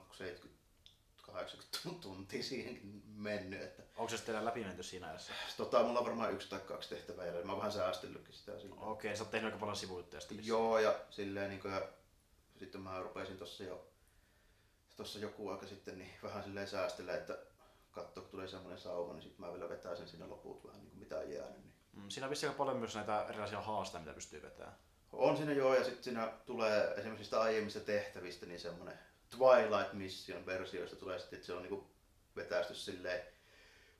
70-80 1.34 1.94
tuntia 2.00 2.42
siihenkin 2.42 3.02
mennyt. 3.16 3.62
Että... 3.62 3.82
Onko 3.96 4.08
se 4.08 4.16
sitten 4.16 4.44
läpi 4.44 4.64
menty 4.64 4.82
siinä 4.82 5.06
ajassa? 5.06 5.32
Tota, 5.56 5.82
mulla 5.82 5.98
on 5.98 6.04
varmaan 6.04 6.32
yksi 6.32 6.48
tai 6.48 6.60
kaksi 6.60 6.88
tehtävää 6.88 7.26
jäljellä. 7.26 7.46
Mä 7.46 7.52
oon 7.52 7.58
vähän 7.58 7.72
säästellytkin 7.72 8.34
sitä 8.34 8.58
siinä. 8.58 8.74
Okei, 8.74 9.08
okay, 9.08 9.16
sä 9.16 9.22
oot 9.22 9.30
tehnyt 9.30 9.46
aika 9.46 9.58
paljon 9.58 9.76
sivujuttuja 9.76 10.22
Joo, 10.42 10.78
ja 10.78 10.94
silleen 11.10 11.50
niin 11.50 11.60
kuin, 11.60 11.74
ja 11.74 11.88
sitten 12.58 12.80
mä 12.80 13.00
rupesin 13.00 13.38
tossa 13.38 13.64
jo 13.64 13.94
tossa 14.96 15.18
joku 15.18 15.48
aika 15.48 15.66
sitten 15.66 15.98
niin 15.98 16.10
vähän 16.22 16.44
silleen 16.44 16.68
säästellä, 16.68 17.14
että 17.14 17.38
katsoa, 17.90 18.22
kun 18.22 18.30
tulee 18.30 18.48
semmoinen 18.48 18.78
sauma, 18.78 19.12
niin 19.12 19.22
sitten 19.22 19.46
mä 19.46 19.52
vielä 19.52 19.68
vetäisin 19.68 20.08
sinne 20.08 20.26
loput 20.26 20.64
vähän 20.64 20.80
niin 20.80 20.90
kuin 20.90 20.98
mitä 20.98 21.18
on 21.18 21.30
jäänyt. 21.30 21.62
Niin. 21.62 21.74
Mm, 21.92 22.08
siinä 22.08 22.26
on 22.26 22.30
vissiin 22.30 22.54
paljon 22.54 22.76
myös 22.76 22.94
näitä 22.94 23.26
erilaisia 23.28 23.60
haasteita, 23.60 24.04
mitä 24.04 24.14
pystyy 24.14 24.42
vetämään. 24.42 24.76
On 25.12 25.36
siinä 25.36 25.52
joo, 25.52 25.74
ja 25.74 25.84
sitten 25.84 26.04
siinä 26.04 26.32
tulee 26.46 26.94
esimerkiksi 26.96 27.24
sitä 27.24 27.40
aiemmista 27.40 27.80
tehtävistä 27.80 28.46
niin 28.46 28.60
semmoinen 28.60 28.98
Twilight 29.30 29.92
Mission 29.92 30.46
versioista 30.46 30.96
tulee 30.96 31.18
sitten, 31.18 31.36
että 31.36 31.46
se 31.46 31.52
on 31.52 31.62
niinku 31.62 31.90
vetäisty 32.36 32.74
silleen 32.74 33.22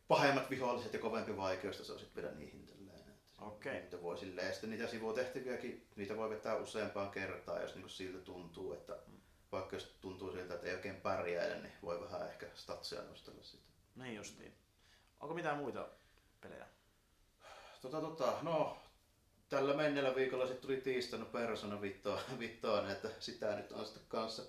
pahemmat 0.09 0.51
viholliset 0.51 0.93
ja 0.93 0.99
kovempi 0.99 1.37
vaikeus, 1.37 1.87
se 1.87 1.93
on 1.93 1.99
sitten 1.99 2.23
vielä 2.23 2.37
niihin 2.37 2.67
tälleen. 2.67 3.15
Okei. 3.39 3.73
Okay. 3.73 3.83
Niitä 3.83 4.03
voi 4.03 4.19
silleen, 4.19 4.53
sitten 4.53 4.71
niitä 4.71 4.87
sivutehtäviäkin, 4.87 5.89
niitä 5.97 6.17
voi 6.17 6.31
vetää 6.31 6.57
useampaan 6.57 7.11
kertaan, 7.11 7.63
jos 7.63 7.75
niinku 7.75 7.89
siltä 7.89 8.19
tuntuu, 8.19 8.73
että 8.73 8.99
mm. 9.07 9.21
vaikka 9.53 9.77
jos 9.77 9.97
tuntuu 10.01 10.33
siltä, 10.33 10.55
että 10.55 10.67
ei 10.67 10.75
oikein 10.75 11.01
pärjää, 11.01 11.49
niin 11.49 11.73
voi 11.83 12.01
vähän 12.01 12.29
ehkä 12.29 12.47
statsia 12.55 13.03
nostella 13.03 13.43
sitten. 13.43 13.75
Niin 13.97 14.17
justiin. 14.17 14.55
Onko 15.21 15.35
mitään 15.35 15.59
muita 15.59 15.89
pelejä? 16.41 16.67
Tota, 17.83 18.01
tota, 18.01 18.39
no, 18.43 18.79
tällä 19.49 19.75
menneellä 19.75 20.15
viikolla 20.15 20.47
sitten 20.47 20.63
tuli 20.63 20.81
tiistaina 20.81 21.25
Persona 21.25 21.81
vittoon, 22.39 22.91
että 22.91 23.09
sitä 23.21 23.57
nyt 23.57 23.73
on 23.73 23.85
sitten 23.85 24.03
kanssa 24.09 24.43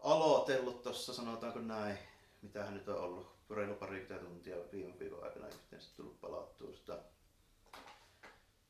aloitellut 0.00 0.82
tuossa, 0.82 1.14
sanotaanko 1.14 1.58
näin, 1.58 1.98
mitä 2.42 2.64
hän 2.64 2.74
nyt 2.74 2.88
on 2.88 3.00
ollut, 3.00 3.32
reilu 3.50 3.74
parikymmentä 3.74 4.24
tuntia 4.24 4.56
viime 4.72 4.98
viikon 4.98 5.24
aikana 5.24 5.46
yhteen 5.46 5.82
sitten 5.82 5.96
tullut 5.96 6.20
palattua 6.20 6.72
sitä. 6.72 6.98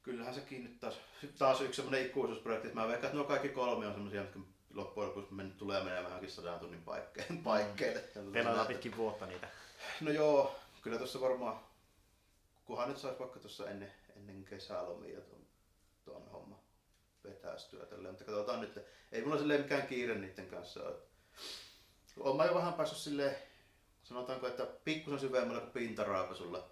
Kyllähän 0.02 0.34
sekin 0.34 0.64
nyt 0.64 0.80
taas, 0.80 0.94
taas 1.38 1.60
yksi 1.60 1.76
semmoinen 1.76 2.06
ikuisuusprojekti, 2.06 2.68
että 2.68 2.80
mä 2.80 2.88
veikkaan, 2.88 3.06
että 3.06 3.16
nuo 3.16 3.26
kaikki 3.26 3.48
kolme 3.48 3.86
on 3.86 3.92
semmoisia, 3.92 4.20
jotka 4.20 4.40
loppujen 4.74 5.08
lopuksi 5.08 5.34
men, 5.34 5.52
tulee 5.52 5.84
menemäänkin 5.84 6.30
sadan 6.30 6.60
tunnin 6.60 6.82
paikkeille. 6.82 8.02
Mm. 8.14 8.32
Pelataan 8.32 8.66
pitkin 8.66 8.96
vuotta 8.96 9.26
niitä. 9.26 9.48
No 10.00 10.10
joo, 10.10 10.56
kyllä 10.82 10.98
tuossa 10.98 11.20
varmaan, 11.20 11.60
kunhan 12.64 12.88
nyt 12.88 12.98
saisi 12.98 13.18
vaikka 13.18 13.40
tuossa 13.40 13.70
ennen, 13.70 13.92
ennen 14.16 14.44
kesälomia 14.44 15.20
tuon, 15.20 15.40
tuon 16.04 16.28
homma 16.28 16.58
vetäistyä 17.24 17.86
tälleen. 17.86 18.12
Mutta 18.12 18.24
katsotaan 18.24 18.60
nyt, 18.60 18.78
ei 19.12 19.22
mulla 19.22 19.38
silleen 19.38 19.60
mikään 19.60 19.86
kiire 19.86 20.14
niiden 20.14 20.46
kanssa 20.46 20.82
ole. 20.82 21.09
Olen 22.16 22.36
mä 22.36 22.44
jo 22.44 22.54
vähän 22.54 22.74
päässyt 22.74 22.98
silleen, 22.98 23.36
sanotaanko, 24.02 24.46
että 24.46 24.66
pikkusen 24.84 25.20
syvemmällä 25.20 25.60
kuin 25.60 25.72
pintaraapasulla. 25.72 26.70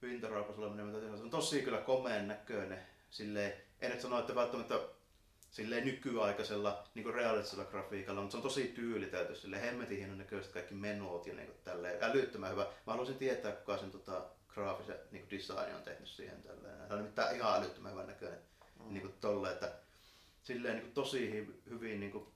Pintaraapasulla 0.00 0.70
menemään, 0.70 1.18
se 1.18 1.22
on 1.22 1.30
tosi 1.30 1.62
kyllä 1.62 1.78
komeen 1.78 2.28
näköinen. 2.28 2.86
Silleen, 3.10 3.52
en 3.80 3.90
nyt 3.90 4.00
sano, 4.00 4.18
että 4.18 4.34
välttämättä 4.34 4.80
silleen 5.50 5.84
nykyaikaisella 5.84 6.84
niin 6.94 7.14
realistisella 7.14 7.64
grafiikalla, 7.64 8.20
mutta 8.20 8.32
se 8.32 8.36
on 8.36 8.42
tosi 8.42 8.68
tyylitelty, 8.68 9.34
silleen 9.34 9.62
hemmetin 9.62 9.98
hienon 9.98 10.18
näköiset 10.18 10.52
kaikki 10.52 10.74
menot 10.74 11.26
ja 11.26 11.34
niin 11.34 11.50
tälleen, 11.64 12.04
älyttömän 12.04 12.52
hyvä. 12.52 12.62
Mä 12.62 12.92
haluaisin 12.92 13.18
tietää, 13.18 13.52
kuka 13.52 13.78
sen 13.78 13.90
tota, 13.90 14.24
graafisen 14.48 14.98
niin 15.10 15.30
design 15.30 15.76
on 15.76 15.82
tehnyt 15.82 16.08
siihen 16.08 16.42
tälleen. 16.42 16.88
Se 16.88 16.94
on 16.94 16.98
nimittäin 16.98 17.36
ihan 17.36 17.58
älyttömän 17.58 17.92
hyvän 17.92 18.06
näköinen 18.06 18.38
mm. 18.84 18.94
niin 18.94 19.14
tolle, 19.20 19.52
että 19.52 19.72
silleen 20.42 20.76
niin 20.76 20.92
tosi 20.92 21.48
hyvin 21.70 22.00
niin 22.00 22.12
kuin, 22.12 22.26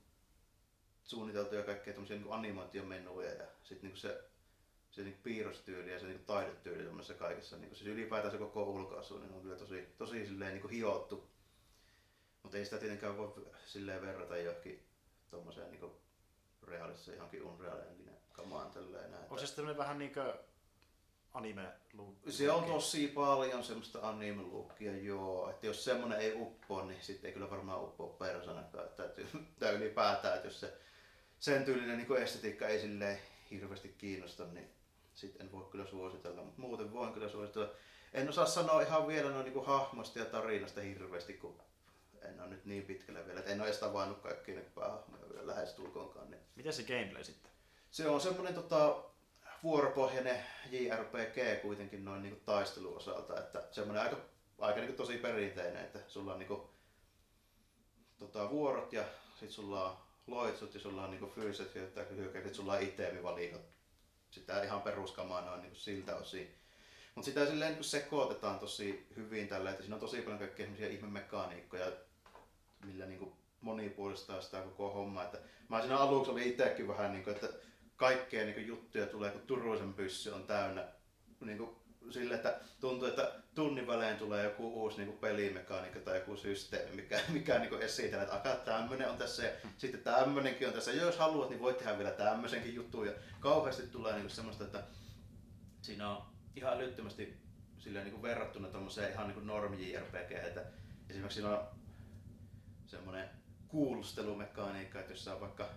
suunniteltuja 1.05 1.63
kaikkea 1.63 1.93
tämmöisiä 1.93 2.17
niin 2.17 2.33
animaatiomenuja 2.33 3.33
ja 3.33 3.45
sitten 3.63 3.89
niin 3.89 3.97
se 3.97 4.23
se 4.91 5.01
niin 5.01 5.19
piirrostyyli 5.23 5.91
ja 5.91 5.99
se 5.99 6.05
niin 6.05 6.25
taidetyyli 6.25 7.03
kaikessa, 7.19 7.57
niin 7.57 7.75
siis 7.75 7.89
ylipäätään 7.89 8.31
se 8.31 8.37
koko 8.37 8.63
ulkoasu, 8.63 9.17
niin 9.17 9.33
on 9.33 9.41
kyllä 9.41 9.55
tosi, 9.55 9.87
tosi 9.97 10.25
silleen 10.25 10.53
niin 10.53 10.69
hiottu 10.69 11.29
mutta 12.45 12.57
ei 12.57 12.65
sitä 12.65 12.77
tietenkään 12.77 13.17
voi 13.17 13.47
silleen 13.65 14.01
verrata 14.01 14.37
johonkin 14.37 14.83
tommoseen 15.29 15.71
niinku 15.71 16.01
realistiseen 16.63 17.15
johonkin 17.15 17.43
Unreal 17.43 17.79
Engine 17.79 18.11
kamaan 18.31 18.71
tälleen 18.71 19.11
näin. 19.11 19.23
Onko 19.23 19.37
se 19.37 19.47
sitten 19.47 19.77
vähän 19.77 19.99
niinkö 19.99 20.37
anime 21.33 21.73
Se 22.29 22.51
on 22.51 22.63
tosi 22.63 23.07
paljon 23.07 23.63
semmoista 23.63 24.09
anime 24.09 24.41
lookia, 24.41 24.97
joo. 24.97 25.49
Että 25.49 25.65
jos 25.65 25.83
semmonen 25.83 26.19
ei 26.19 26.33
uppoa, 26.41 26.85
niin 26.85 27.03
sitten 27.03 27.27
ei 27.27 27.33
kyllä 27.33 27.49
varmaan 27.49 27.83
uppoa 27.83 28.09
persoonakaan. 28.09 28.89
Täytyy, 28.89 29.27
tai 29.59 29.73
ylipäätään, 29.73 30.35
että 30.35 30.47
jos 30.47 30.59
se 30.59 30.77
sen 31.39 31.65
tyylinen 31.65 31.97
niin 31.97 32.17
estetiikka 32.17 32.67
ei 32.67 32.79
silleen 32.79 33.19
hirveästi 33.51 33.95
kiinnosta, 33.97 34.45
niin 34.45 34.69
sitten 35.13 35.45
en 35.45 35.51
voi 35.51 35.67
kyllä 35.71 35.85
suositella. 35.85 36.43
Mutta 36.43 36.61
muuten 36.61 36.93
voin 36.93 37.13
kyllä 37.13 37.29
suositella. 37.29 37.69
En 38.13 38.29
osaa 38.29 38.45
sanoa 38.45 38.81
ihan 38.81 39.07
vielä 39.07 39.29
noin 39.29 39.45
niin 39.45 39.65
hahmoista 39.65 40.19
ja 40.19 40.25
tarinasta 40.25 40.81
hirveästi, 40.81 41.33
kun 41.33 41.61
en 42.21 42.41
ole 42.41 42.49
nyt 42.49 42.65
niin 42.65 42.83
pitkälle 42.83 43.25
vielä, 43.25 43.39
että 43.39 43.51
en 43.51 43.61
ole 43.61 43.67
edes 43.67 43.79
tavannut 43.79 44.19
kaikkia 44.19 44.61
päähahmoja 44.75 45.29
vielä 45.29 45.47
lähestulkoonkaan. 45.47 46.31
Niin. 46.31 46.41
Miten 46.55 46.73
se 46.73 46.83
gameplay 46.83 47.23
sitten? 47.23 47.51
Se 47.91 48.07
on 48.07 48.21
semmoinen 48.21 48.53
tota, 48.53 49.03
vuoropohjainen 49.63 50.45
JRPG 50.71 51.61
kuitenkin 51.61 52.05
noin 52.05 52.23
niin 52.23 52.41
taisteluosalta, 52.45 53.39
että 53.39 53.67
semmoinen 53.71 54.03
aika, 54.03 54.17
aika 54.59 54.79
niin 54.79 54.95
tosi 54.95 55.17
perinteinen, 55.17 55.85
että 55.85 55.99
sulla 56.07 56.33
on 56.33 56.39
niin 56.39 56.47
kuin, 56.47 56.61
tota, 58.19 58.49
vuorot 58.49 58.93
ja 58.93 59.03
sit 59.39 59.51
sulla 59.51 59.89
on 59.89 59.97
loitsut 60.27 60.73
ja 60.73 60.79
sulla 60.79 61.03
on 61.03 61.11
niin 61.11 61.31
fyysiset 61.31 61.75
hyökkäykset, 62.15 62.55
sulla 62.55 62.73
on 62.73 62.81
itemivalikot. 62.81 63.61
Sitä 64.31 64.63
ihan 64.63 64.81
peruskamaa 64.81 65.41
noin 65.41 65.61
niin 65.61 65.75
siltä 65.75 66.15
osin. 66.15 66.55
Mutta 67.15 67.25
sitä 67.25 67.45
silleen 67.45 67.73
niin 67.73 67.83
sekoitetaan 67.83 68.59
tosi 68.59 69.07
hyvin 69.15 69.47
tällä, 69.47 69.69
että 69.69 69.83
siinä 69.83 69.95
on 69.95 70.01
tosi 70.01 70.21
paljon 70.21 70.39
kaikkea 70.39 70.87
ihmemekaniikkoja, 70.89 71.91
millä 72.85 73.05
niin 73.05 73.33
monipuolistaa 73.61 74.41
sitä 74.41 74.61
koko 74.61 74.93
hommaa. 74.93 75.23
Että 75.23 75.37
mä 75.69 75.81
siinä 75.81 75.97
aluksi 75.97 76.31
oli 76.31 76.49
itsekin 76.49 76.87
vähän 76.87 77.11
niin 77.11 77.23
kuin, 77.23 77.35
että 77.35 77.49
kaikkea 77.95 78.45
niin 78.45 78.67
juttuja 78.67 79.07
tulee, 79.07 79.31
kun 79.31 79.41
Turuisen 79.41 79.93
pyssy 79.93 80.29
on 80.29 80.43
täynnä 80.43 80.87
niin 81.39 81.69
sille, 82.11 82.35
että 82.35 82.59
tuntuu, 82.79 83.07
että 83.07 83.31
tunnin 83.55 83.87
välein 83.87 84.17
tulee 84.17 84.43
joku 84.43 84.81
uusi 84.81 84.97
niin 84.97 85.07
kuin 85.07 85.17
pelimekaniikka 85.17 85.99
tai 85.99 86.17
joku 86.17 86.37
systeemi, 86.37 86.95
mikä, 86.95 87.19
mikä 87.29 87.59
niin 87.59 87.81
esitellä, 87.81 88.23
että 88.23 88.35
akaa 88.35 88.55
tämmöinen 88.55 89.09
on 89.09 89.17
tässä 89.17 89.43
ja 89.43 89.51
sitten 89.77 90.03
tämmöinenkin 90.03 90.67
on 90.67 90.73
tässä. 90.73 90.91
Ja 90.91 91.03
jos 91.03 91.17
haluat, 91.17 91.49
niin 91.49 91.61
voit 91.61 91.77
tehdä 91.77 91.97
vielä 91.97 92.11
tämmöisenkin 92.11 92.75
juttu. 92.75 93.03
Ja 93.03 93.13
kauheasti 93.39 93.87
tulee 93.87 94.13
niin 94.13 94.23
kuin 94.23 94.31
semmoista, 94.31 94.63
että 94.63 94.83
siinä 95.81 96.09
on 96.09 96.23
ihan 96.55 96.73
älyttömästi 96.73 97.37
silleen, 97.77 98.05
niin 98.05 98.13
kuin 98.13 98.23
verrattuna 98.23 98.67
tuommoiseen 98.67 99.11
ihan 99.11 99.27
niin 99.27 99.33
kuin 99.35 99.47
normi 99.47 99.91
JRPG, 99.91 100.31
että 100.31 100.65
esimerkiksi 101.09 101.41
siinä 101.41 101.57
on 101.57 101.67
semmoinen 102.85 103.29
kuulustelumekaniikka, 103.67 104.99
että 104.99 105.13
jos 105.13 105.23
sä 105.23 105.39
vaikka 105.39 105.69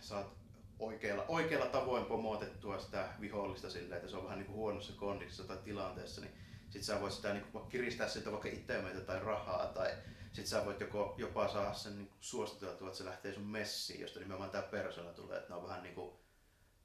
saat 0.00 0.43
oikealla, 0.84 1.24
oikealla 1.28 1.66
tavoin 1.66 2.04
pomotettua 2.04 2.78
sitä 2.78 3.08
vihollista 3.20 3.70
silleen, 3.70 3.96
että 3.96 4.10
se 4.10 4.16
on 4.16 4.24
vähän 4.24 4.38
niin 4.38 4.46
kuin 4.46 4.56
huonossa 4.56 4.92
kondissa 4.96 5.44
tai 5.44 5.56
tilanteessa, 5.64 6.20
niin 6.20 6.34
sit 6.70 6.82
sä 6.82 7.00
voit 7.00 7.12
sitä 7.12 7.32
niin 7.32 7.44
kuin 7.44 7.68
kiristää 7.68 8.08
siltä 8.08 8.30
vaikka 8.30 8.48
itseämeitä 8.48 9.00
tai 9.00 9.20
rahaa 9.20 9.66
tai 9.66 9.90
sit 10.32 10.46
sä 10.46 10.64
voit 10.64 10.80
joko, 10.80 11.14
jopa 11.18 11.48
saada 11.48 11.74
sen 11.74 11.96
niin 11.96 12.10
suositeltua, 12.20 12.88
että 12.88 12.98
se 12.98 13.04
lähtee 13.04 13.34
sun 13.34 13.46
messiin, 13.46 14.00
josta 14.00 14.20
nimenomaan 14.20 14.50
tämä 14.50 14.62
persona 14.62 15.12
tulee, 15.12 15.38
että 15.38 15.48
ne 15.48 15.56
on 15.56 15.68
vähän 15.68 15.82
niin 15.82 15.94
kuin 15.94 16.12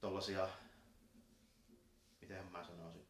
tollasia, 0.00 0.48
miten 2.20 2.46
mä 2.46 2.64
sanoisin, 2.64 3.06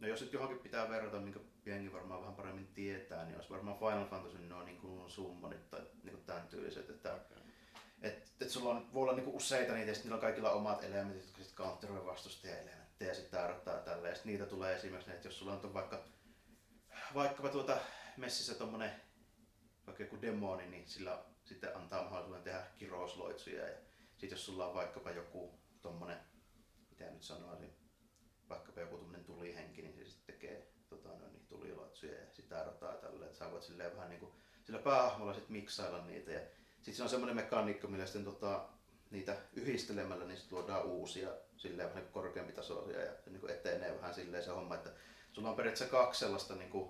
no 0.00 0.08
jos 0.08 0.20
nyt 0.20 0.32
johonkin 0.32 0.58
pitää 0.58 0.88
verrata, 0.88 1.20
minkä 1.20 1.40
jengi 1.66 1.92
varmaan 1.92 2.20
vähän 2.20 2.34
paremmin 2.34 2.66
tietää, 2.66 3.24
niin 3.24 3.36
olisi 3.36 3.50
varmaan 3.50 3.78
Final 3.78 4.06
Fantasy 4.06 4.38
no 4.38 4.62
niin 4.62 4.78
kuin 4.78 5.10
summonit 5.10 5.70
tai 5.70 5.80
niin 6.02 6.14
kuin 6.14 6.24
tämän 6.24 6.48
tyyliset, 6.48 6.90
että 6.90 7.14
okay 7.14 7.43
että 8.44 8.58
et 8.58 8.60
sulla 8.60 8.70
on, 8.70 8.92
voi 8.94 9.02
olla 9.02 9.12
niinku 9.12 9.36
useita 9.36 9.72
niitä 9.72 9.90
ja 9.90 9.94
sitten 9.94 10.08
niillä 10.08 10.14
on 10.14 10.20
kaikilla 10.20 10.50
omat 10.50 10.84
elementit, 10.84 11.22
jotka 11.22 11.42
sitten 11.42 11.64
counteroi 11.64 12.06
vastustaja-elementtejä 12.06 13.10
ja 13.10 13.14
sitten 13.14 13.40
tarvittaa 13.40 13.78
tälle. 13.78 14.08
Ja 14.08 14.14
sitten 14.14 14.32
niitä 14.32 14.46
tulee 14.46 14.76
esimerkiksi, 14.76 15.10
että 15.10 15.28
jos 15.28 15.38
sulla 15.38 15.52
on 15.52 15.74
vaikka, 15.74 16.04
vaikkapa 17.14 17.48
tuota 17.48 17.76
messissä 18.16 18.54
tommonen 18.54 19.00
vaikka 19.86 20.02
joku 20.02 20.22
demoni, 20.22 20.66
niin 20.66 20.88
sillä 20.88 21.24
sitten 21.44 21.76
antaa 21.76 22.02
mahdollisuuden 22.02 22.42
tehdä 22.42 22.66
kirousloitsuja. 22.78 23.68
Ja 23.68 23.78
sitten 24.16 24.36
jos 24.36 24.46
sulla 24.46 24.66
on 24.66 24.74
vaikkapa 24.74 25.10
joku 25.10 25.58
tommonen, 25.82 26.18
mitä 26.90 27.10
nyt 27.10 27.22
sanoisin, 27.22 27.76
vaikkapa 28.48 28.80
joku 28.80 28.96
tommonen 28.96 29.24
tulihenki, 29.24 29.82
niin 29.82 29.94
se 29.96 30.04
sitten 30.04 30.34
tekee 30.34 30.72
tota, 30.88 31.08
no, 31.08 31.28
niin 31.28 31.46
tuliloitsuja 31.46 32.20
ja 32.20 32.26
sitä 32.32 32.64
rotaa 32.64 32.94
tälle. 32.94 33.26
Että 33.26 33.38
sä 33.38 33.50
voit 33.50 33.62
silleen 33.62 33.96
vähän 33.96 34.10
niinku, 34.10 34.34
sillä 34.64 34.78
päähmolla 34.78 35.34
sit 35.34 35.48
miksailla 35.48 36.06
niitä. 36.06 36.32
Ja 36.32 36.40
sitten 36.84 36.94
se 36.94 37.02
on 37.02 37.08
semmoinen 37.08 37.36
mekaniikka, 37.36 37.88
millä 37.88 38.06
sitten 38.06 38.24
tota, 38.24 38.64
niitä 39.10 39.36
yhdistelemällä 39.52 40.24
niin 40.24 40.38
luodaan 40.50 40.84
uusia 40.84 41.28
silleen 41.56 41.88
vähän 41.88 42.08
korkeampi 42.12 42.52
tasoisia 42.52 43.00
ja 43.00 43.12
niin 43.26 43.50
etenee 43.50 43.96
vähän 43.96 44.14
silleen 44.14 44.44
se 44.44 44.50
homma, 44.50 44.74
että 44.74 44.90
sulla 45.32 45.50
on 45.50 45.56
periaatteessa 45.56 45.96
kaksi 45.96 46.20
sellaista 46.20 46.54
niin 46.54 46.70
kuin, 46.70 46.88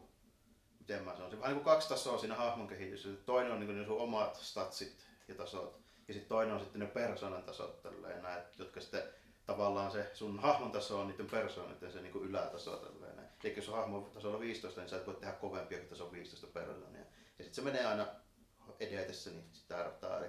miten 0.79 1.05
mä 1.05 1.17
sanoisin, 1.17 1.41
vähän 1.41 1.55
niin 1.55 1.65
kuin 1.65 1.75
kaksi 1.75 1.89
tasoa 1.89 2.19
siinä 2.19 2.35
hahmon 2.35 2.69
kehitys. 2.69 3.09
Toinen 3.27 3.53
on 3.53 3.61
niin 3.61 3.67
kuin 3.67 3.79
ne 3.79 3.87
sun 3.87 4.01
omat 4.01 4.37
statsit 4.37 5.07
ja 5.29 5.35
tasot 5.35 5.81
ja 6.09 6.15
sitten 6.15 6.29
toinen 6.29 6.55
on 6.55 6.61
sitten 6.61 6.81
ne 6.81 6.87
persoonan 6.87 7.43
tasot 7.43 7.83
tälleen, 7.83 8.23
näet, 8.23 8.59
jotka 8.59 8.81
sitten 8.81 9.03
tavallaan 9.47 9.91
se 9.91 10.11
sun 10.15 10.39
hahmon 10.39 10.73
taso 10.73 11.01
on 11.01 11.09
niiden 11.09 11.31
persoonan 11.31 11.77
se 11.93 12.01
niin 12.01 12.23
ylätaso 12.23 12.77
tälleen. 12.77 13.29
Eli 13.45 13.57
jos 13.57 13.69
on 13.69 13.77
hahmon 13.77 14.11
tasolla 14.11 14.41
15, 14.41 14.81
niin 14.81 14.89
sä 14.89 14.97
et 14.97 15.07
voi 15.07 15.15
tehdä 15.15 15.33
kovempia 15.33 15.79
kuin 15.79 15.89
taso 15.89 16.13
15 16.13 16.47
persoonia. 16.47 17.01
Ja 17.39 17.45
sitten 17.45 17.55
se 17.55 17.63
menee 17.63 17.87
aina 17.87 18.07
edetessä, 18.81 19.31
niin 19.31 19.45
sitä 19.53 19.77
odottaa. 19.77 20.19
Eli 20.19 20.29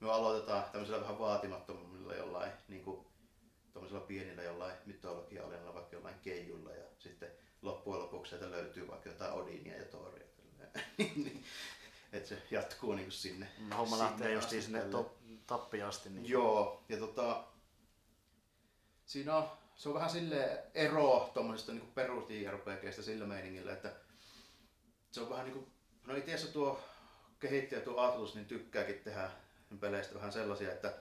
me 0.00 0.12
aloitetaan 0.12 0.64
tämmöisellä 0.72 1.00
vähän 1.00 1.18
vaatimattomilla 1.18 2.14
jollain, 2.14 2.52
niin 2.68 2.84
kuin 2.84 3.06
pienillä 4.06 4.42
jollain 4.42 4.74
mytologia 4.86 5.42
vaikka 5.74 5.96
jollain 5.96 6.20
keijulla 6.22 6.72
ja 6.72 6.84
sitten 6.98 7.30
loppujen 7.62 8.02
lopuksi 8.02 8.30
sieltä 8.30 8.50
löytyy 8.50 8.88
vaikka 8.88 9.08
jotain 9.08 9.32
Odinia 9.32 9.76
ja 9.76 9.84
Thoria. 9.84 10.28
Että 12.12 12.28
se 12.28 12.42
jatkuu 12.50 12.94
niin 12.94 13.04
kuin 13.04 13.12
sinne. 13.12 13.48
No, 13.58 13.76
homma 13.76 13.96
sinne 13.96 14.10
lähtee 14.10 14.32
just 14.32 14.50
sinne 14.50 14.80
to, 14.80 15.18
tappiin 15.46 15.84
asti. 15.84 16.10
Niin. 16.10 16.28
Joo, 16.28 16.84
ja 16.88 16.96
tota, 16.96 17.44
siinä 19.06 19.36
on, 19.36 19.48
se 19.76 19.88
on 19.88 19.94
vähän 19.94 20.10
sille 20.10 20.64
ero 20.74 21.30
tuommoisesta 21.34 21.72
niin 21.72 21.92
perus 21.94 22.28
sillä 23.02 23.26
meiningillä, 23.26 23.72
että 23.72 23.92
se 25.10 25.20
on 25.20 25.30
vähän 25.30 25.44
niin 25.44 25.54
kuin, 25.54 25.66
no 26.06 26.16
itse 26.16 26.34
asiassa 26.34 26.52
tuo 26.52 26.80
kehittäjä 27.40 27.80
tuo 27.80 28.00
Atlus 28.00 28.34
niin 28.34 28.46
tykkääkin 28.46 29.00
tehdä 29.04 29.30
peleistä 29.80 30.14
vähän 30.14 30.32
sellaisia, 30.32 30.72
että 30.72 30.94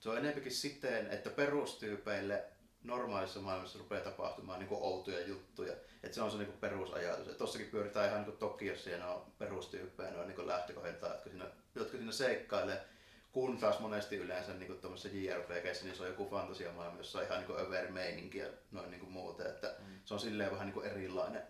se 0.00 0.10
on 0.10 0.18
enempikin 0.18 0.52
siten, 0.52 1.06
että 1.06 1.30
perustyypeille 1.30 2.44
normaalissa 2.84 3.40
maailmassa 3.40 3.78
rupeaa 3.78 4.04
tapahtumaan 4.04 4.58
niin 4.58 4.68
outoja 4.70 5.26
juttuja. 5.26 5.72
Että 6.02 6.14
se 6.14 6.22
on 6.22 6.30
se 6.30 6.38
niin 6.38 6.52
perusajatus. 6.52 7.28
Et 7.28 7.38
tossakin 7.38 7.66
pyöritään 7.66 8.08
ihan 8.08 8.22
niin 8.22 8.36
Tokiossa 8.36 8.90
ja 8.90 8.98
ne 8.98 9.04
on 9.04 9.26
perustyyppejä, 9.38 10.10
ne 10.10 10.18
on 10.18 10.28
niin 10.28 10.46
lähtökohdilta, 10.46 11.06
jotka 11.06 11.30
siinä, 11.30 11.44
jotka 11.74 11.96
siinä 11.96 12.12
seikkailee. 12.12 12.84
Kun 13.32 13.58
taas 13.58 13.80
monesti 13.80 14.16
yleensä 14.16 14.54
niin 14.54 14.80
tuommoisessa 14.80 15.18
JRPGssä 15.18 15.84
niin 15.84 15.96
se 15.96 16.02
on 16.02 16.08
joku 16.08 16.28
fantasiamaailma, 16.30 16.98
jossa 16.98 17.18
on 17.18 17.24
ihan 17.24 17.40
niin 17.40 17.60
över 17.60 17.90
meininki 17.90 18.38
ja 18.38 18.48
noin 18.72 18.90
niin 18.90 19.10
muuten. 19.10 19.46
Että 19.46 19.74
mm. 19.78 20.00
Se 20.04 20.14
on 20.14 20.20
silleen 20.20 20.52
vähän 20.52 20.66
niin 20.66 20.84
erilainen, 20.84 21.42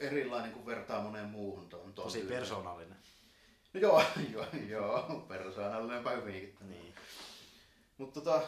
erilainen 0.00 0.52
kuin 0.52 0.66
vertaa 0.66 1.02
moneen 1.02 1.26
muuhun. 1.26 1.68
Tosi 1.94 2.20
persoonallinen. 2.20 2.96
Joo, 3.80 4.02
joo, 4.32 4.46
joo, 4.68 5.24
persoonallinenpä 5.28 6.10
hyvinkin. 6.10 6.56
Niin. 6.60 6.94
Mutta 7.98 8.20
tota, 8.20 8.42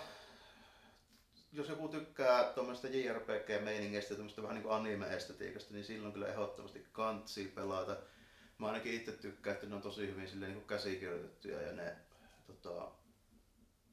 jos 1.52 1.68
joku 1.68 1.88
tykkää 1.88 2.44
tuommoista 2.44 2.88
JRPG-meiningeistä 2.88 4.12
ja 4.12 4.16
tuommoista 4.16 4.42
vähän 4.42 4.56
niin 4.56 4.70
anime-estetiikasta, 4.70 5.74
niin 5.74 5.84
silloin 5.84 6.12
kyllä 6.12 6.28
ehdottomasti 6.28 6.86
kantsi 6.92 7.44
pelata. 7.44 7.96
Mä 8.58 8.66
ainakin 8.66 8.94
itse 8.94 9.12
tykkään, 9.12 9.54
että 9.54 9.66
ne 9.66 9.74
on 9.74 9.82
tosi 9.82 10.06
hyvin 10.06 10.28
silleen 10.28 10.52
niin 10.52 10.66
käsikirjoitettuja 10.66 11.62
ja 11.62 11.72
ne 11.72 11.96
tota, 12.46 12.90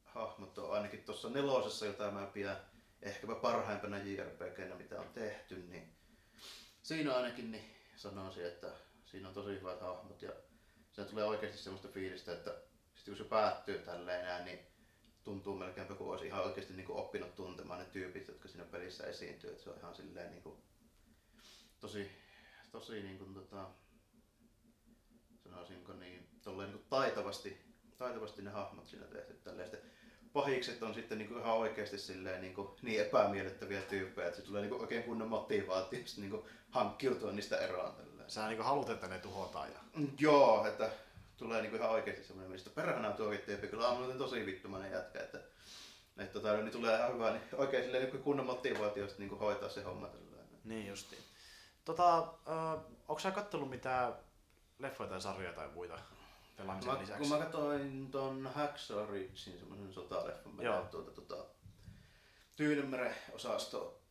hahmot 0.03 0.57
on 0.57 0.73
ainakin 0.73 1.03
tuossa 1.03 1.29
nelosessa, 1.29 1.85
jota 1.85 2.11
mä 2.11 2.25
pidän 2.25 2.57
ehkäpä 3.01 3.35
parhaimpana 3.35 3.97
JRPGnä, 3.97 4.75
mitä 4.75 5.01
on 5.01 5.09
tehty, 5.13 5.55
niin 5.55 5.95
siinä 6.83 7.13
ainakin 7.13 7.51
niin 7.51 7.75
sanoisin, 7.95 8.45
että 8.45 8.71
siinä 9.05 9.27
on 9.27 9.33
tosi 9.33 9.59
hyvät 9.59 9.81
hahmot 9.81 10.21
ja 10.21 10.31
se 10.95 11.05
tulee 11.05 11.23
oikeasti 11.23 11.57
semmoista 11.57 11.87
fiilistä, 11.87 12.33
että 12.33 12.55
sitten 12.95 13.15
kun 13.15 13.23
se 13.23 13.29
päättyy 13.29 13.79
tälleen 13.79 14.25
näin, 14.25 14.45
niin 14.45 14.59
tuntuu 15.23 15.55
melkein 15.55 15.87
kuin 15.87 16.09
olisi 16.09 16.25
ihan 16.25 16.43
oikeasti 16.43 16.73
niin 16.73 16.85
kuin 16.85 16.99
oppinut 16.99 17.35
tuntemaan 17.35 17.79
ne 17.79 17.85
tyypit, 17.85 18.27
jotka 18.27 18.47
siinä 18.47 18.65
pelissä 18.65 19.03
esiintyy. 19.03 19.49
Että 19.49 19.63
se 19.63 19.69
on 19.69 19.77
ihan 19.77 19.95
silleen 19.95 20.31
niin 20.31 20.43
kuin, 20.43 20.55
tosi, 21.79 22.11
tosi 22.71 23.03
niin 23.03 23.17
kuin, 23.17 23.33
tota, 23.33 23.69
sanoisinko 25.43 25.93
niin, 25.93 26.27
tolleen 26.43 26.69
niin 26.69 26.79
kuin 26.79 26.89
taitavasti, 26.89 27.57
taitavasti 27.97 28.41
ne 28.41 28.51
hahmot 28.51 28.87
siinä 28.87 29.05
tehty. 29.05 29.33
Tälleen. 29.33 29.69
Sitten 29.69 29.91
pahikset 30.33 30.83
on 30.83 30.93
sitten 30.93 31.17
niin 31.17 31.27
kuin 31.27 31.41
ihan 31.41 31.57
oikeasti 31.57 31.97
silleen, 31.97 32.41
niin, 32.41 32.53
kuin, 32.53 32.67
niin 32.81 33.01
epämiellyttäviä 33.01 33.81
tyyppejä, 33.81 34.27
että 34.27 34.39
se 34.39 34.45
tulee 34.45 34.61
niin 34.61 34.69
kuin 34.69 34.81
oikein 34.81 35.03
kunnon 35.03 35.29
motivaatio 35.29 35.99
niin 36.17 36.31
kuin 36.31 36.45
hankkiutua 36.69 37.31
niistä 37.31 37.57
eroon. 37.57 37.95
Tälleen. 37.95 38.14
Sä 38.27 38.47
niin 38.47 38.61
haluat, 38.61 38.89
että 38.89 39.07
ne 39.07 39.19
tuhotaan. 39.19 39.71
Ja... 39.71 39.79
Mm, 39.95 40.11
joo, 40.19 40.67
että 40.67 40.89
tulee 41.37 41.61
niin 41.61 41.75
ihan 41.75 41.89
oikeasti 41.89 42.23
semmoinen, 42.23 42.51
mistä 42.51 42.69
perhana 42.69 43.11
tuo 43.11 43.31
tyyppi. 43.45 43.67
Kyllä 43.67 43.87
on 43.87 44.17
tosi 44.17 44.45
vittumainen 44.45 44.91
jätkä, 44.91 45.19
että, 45.19 45.39
että 46.17 46.33
tota, 46.33 46.57
niin 46.57 46.71
tulee 46.71 46.99
ihan 46.99 47.13
hyvä, 47.13 47.31
niin 47.31 47.41
oikein 47.53 47.83
silleen, 47.83 48.11
niin 48.11 48.23
kunnon 48.23 48.45
motivaatiosta 48.45 49.19
niin 49.19 49.39
hoitaa 49.39 49.69
se 49.69 49.83
homma. 49.83 50.07
Tällainen. 50.07 50.59
Niin 50.63 50.87
justiin. 50.87 51.21
Tota, 51.85 52.17
äh, 52.17 52.81
onko 53.07 53.19
sä 53.19 53.31
kattellut 53.31 53.69
mitään 53.69 54.13
leffoja 54.79 55.09
tai 55.09 55.21
sarjoja 55.21 55.53
tai 55.53 55.67
muita 55.67 55.99
pelaamisen 56.57 56.93
mä, 56.93 56.99
lisäksi? 56.99 57.19
Kun 57.19 57.29
mä 57.29 57.43
katsoin 57.43 58.11
ton 58.11 58.49
Hacksaw 58.55 59.09
Ridgein 59.09 59.59
semmoisen 59.59 59.93
sotaleffan, 59.93 60.55
mä 60.55 60.63
tuota, 60.91 61.11
tuota, 61.11 61.45
Tyynemeren 62.55 63.15
osasto. 63.31 64.01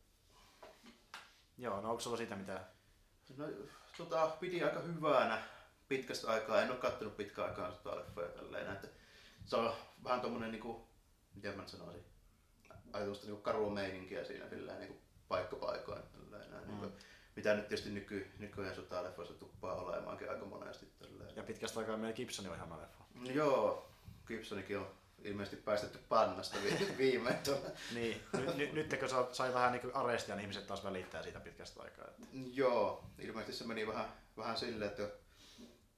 Joo, 1.57 1.81
no 1.81 1.89
onko 1.89 2.01
sulla 2.01 2.17
siitä 2.17 2.35
mitään? 2.35 2.65
No, 3.37 3.45
tota, 3.97 4.27
piti 4.27 4.63
aika 4.63 4.79
hyvänä 4.79 5.41
pitkästä 5.87 6.31
aikaa. 6.31 6.61
En 6.61 6.71
ole 6.71 6.77
kattonut 6.77 7.17
pitkään 7.17 7.49
aikaa 7.49 7.71
sotaleffoja 7.71 8.27
tälleen. 8.27 8.71
Että 8.71 8.87
se 9.45 9.55
on 9.55 9.73
vähän 10.03 10.21
tommonen 10.21 10.51
niinku, 10.51 10.87
miten 11.35 11.57
mä 11.57 11.67
sanoisin, 11.67 12.03
ajatusta 12.93 13.25
niinku 13.25 13.41
karua 13.41 13.73
meininkiä 13.73 14.23
siinä 14.23 14.49
silleen 14.49 14.79
niinku 14.79 15.01
paikkapaikoin. 15.27 16.01
Tälleen, 16.11 16.51
näin, 16.51 16.67
niinku, 16.67 16.85
mm. 16.85 16.91
niinku, 16.91 17.05
mitä 17.35 17.55
nyt 17.55 17.67
tietysti 17.67 17.91
nyky, 17.91 18.31
nykyään 18.39 18.75
sotaleffoissa 18.75 19.33
tuppaa 19.33 19.75
olemaankin 19.75 20.29
aika 20.29 20.45
monesti. 20.45 20.85
Tälleen. 20.99 21.35
Ja 21.35 21.43
pitkästä 21.43 21.79
aikaa 21.79 21.97
meillä 21.97 22.15
Gibson 22.15 22.47
on 22.47 22.55
ihan 22.55 22.81
leffa. 22.81 23.03
Joo, 23.33 23.91
Gibsonikin 24.27 24.77
on 24.77 24.87
ilmeisesti 25.25 25.57
päästetty 25.57 25.99
pannasta 26.09 26.57
viime. 26.97 27.39
niin, 27.93 28.21
nyt, 28.33 28.57
nyt, 28.57 28.73
nyt 28.73 28.99
kun 28.99 29.35
sai 29.35 29.53
vähän 29.53 29.71
niin 29.71 29.95
arestia, 29.95 30.35
niin 30.35 30.41
ihmiset 30.41 30.67
taas 30.67 30.83
välittää 30.83 31.23
siitä 31.23 31.39
pitkästä 31.39 31.83
aikaa. 31.83 32.07
Että... 32.07 32.23
Joo, 32.53 33.05
ilmeisesti 33.19 33.53
se 33.53 33.67
meni 33.67 33.87
vähän, 33.87 34.05
vähän 34.37 34.57
silleen, 34.57 34.91
että 34.91 35.09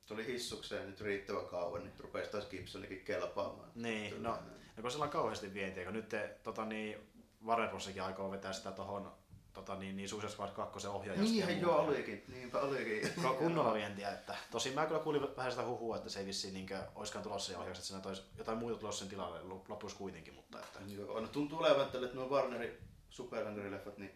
tuli 0.06 0.26
hissukseen 0.26 0.88
nyt 0.88 1.02
riittävän 1.02 1.46
kauan, 1.46 1.84
niin 1.84 1.94
rupesi 2.00 2.32
taas 2.32 2.46
Gibsonikin 2.46 3.02
kelpaamaan. 3.06 3.72
Niin, 3.76 4.24
no, 4.24 4.40
no 4.76 4.82
kun 4.82 4.92
sillä 4.92 5.06
on 5.06 5.12
kauheasti 5.12 5.54
vientiä, 5.54 5.86
kun 5.86 5.94
nyt 5.94 6.10
te, 6.10 6.38
tota 6.44 6.66
niin, 6.66 6.98
Warner 7.46 7.70
aikoo 8.04 8.32
vetää 8.32 8.54
sitä 8.54 8.72
tuohon 8.72 9.12
tota, 9.58 9.76
niin, 9.76 9.96
niin 9.98 10.10
Suicide 10.10 10.32
Squad 10.32 10.52
2 10.52 10.88
ohjaaja. 10.88 11.22
Niinhän 11.22 11.62
joo 11.62 11.78
olikin, 11.78 12.24
niinpä 12.28 12.60
olikin. 12.60 13.10
Kunnolla 13.40 13.74
vientiä, 13.74 14.10
että 14.10 14.36
tosin 14.52 14.74
mä 14.74 14.86
kyllä 14.86 15.00
kuulin 15.00 15.38
vähän 15.38 15.52
sitä 15.52 15.66
huhua, 15.66 15.98
että 15.98 16.10
se 16.10 16.20
ei 16.20 16.26
vissiin 16.26 16.54
niinkö 16.54 16.80
oiskaan 16.96 17.24
tulossa 17.24 17.52
ja 17.52 17.60
ohjaus, 17.60 17.78
että 17.78 17.88
siinä 17.88 18.28
jotain 18.38 18.58
muuta 18.58 18.80
tulossa 18.80 19.00
sen 19.00 19.10
tilalle 19.10 19.40
lopussa 19.68 19.98
kuitenkin, 19.98 20.34
mutta 20.34 20.60
että... 20.60 20.80
Joo, 20.88 21.20
no 21.20 21.28
tuntuu 21.28 21.60
olevan, 21.60 21.86
että 21.86 21.98
nuo 22.14 22.30
Warnerin 22.30 22.78
supersankarileffat, 23.10 23.98
niin 23.98 24.12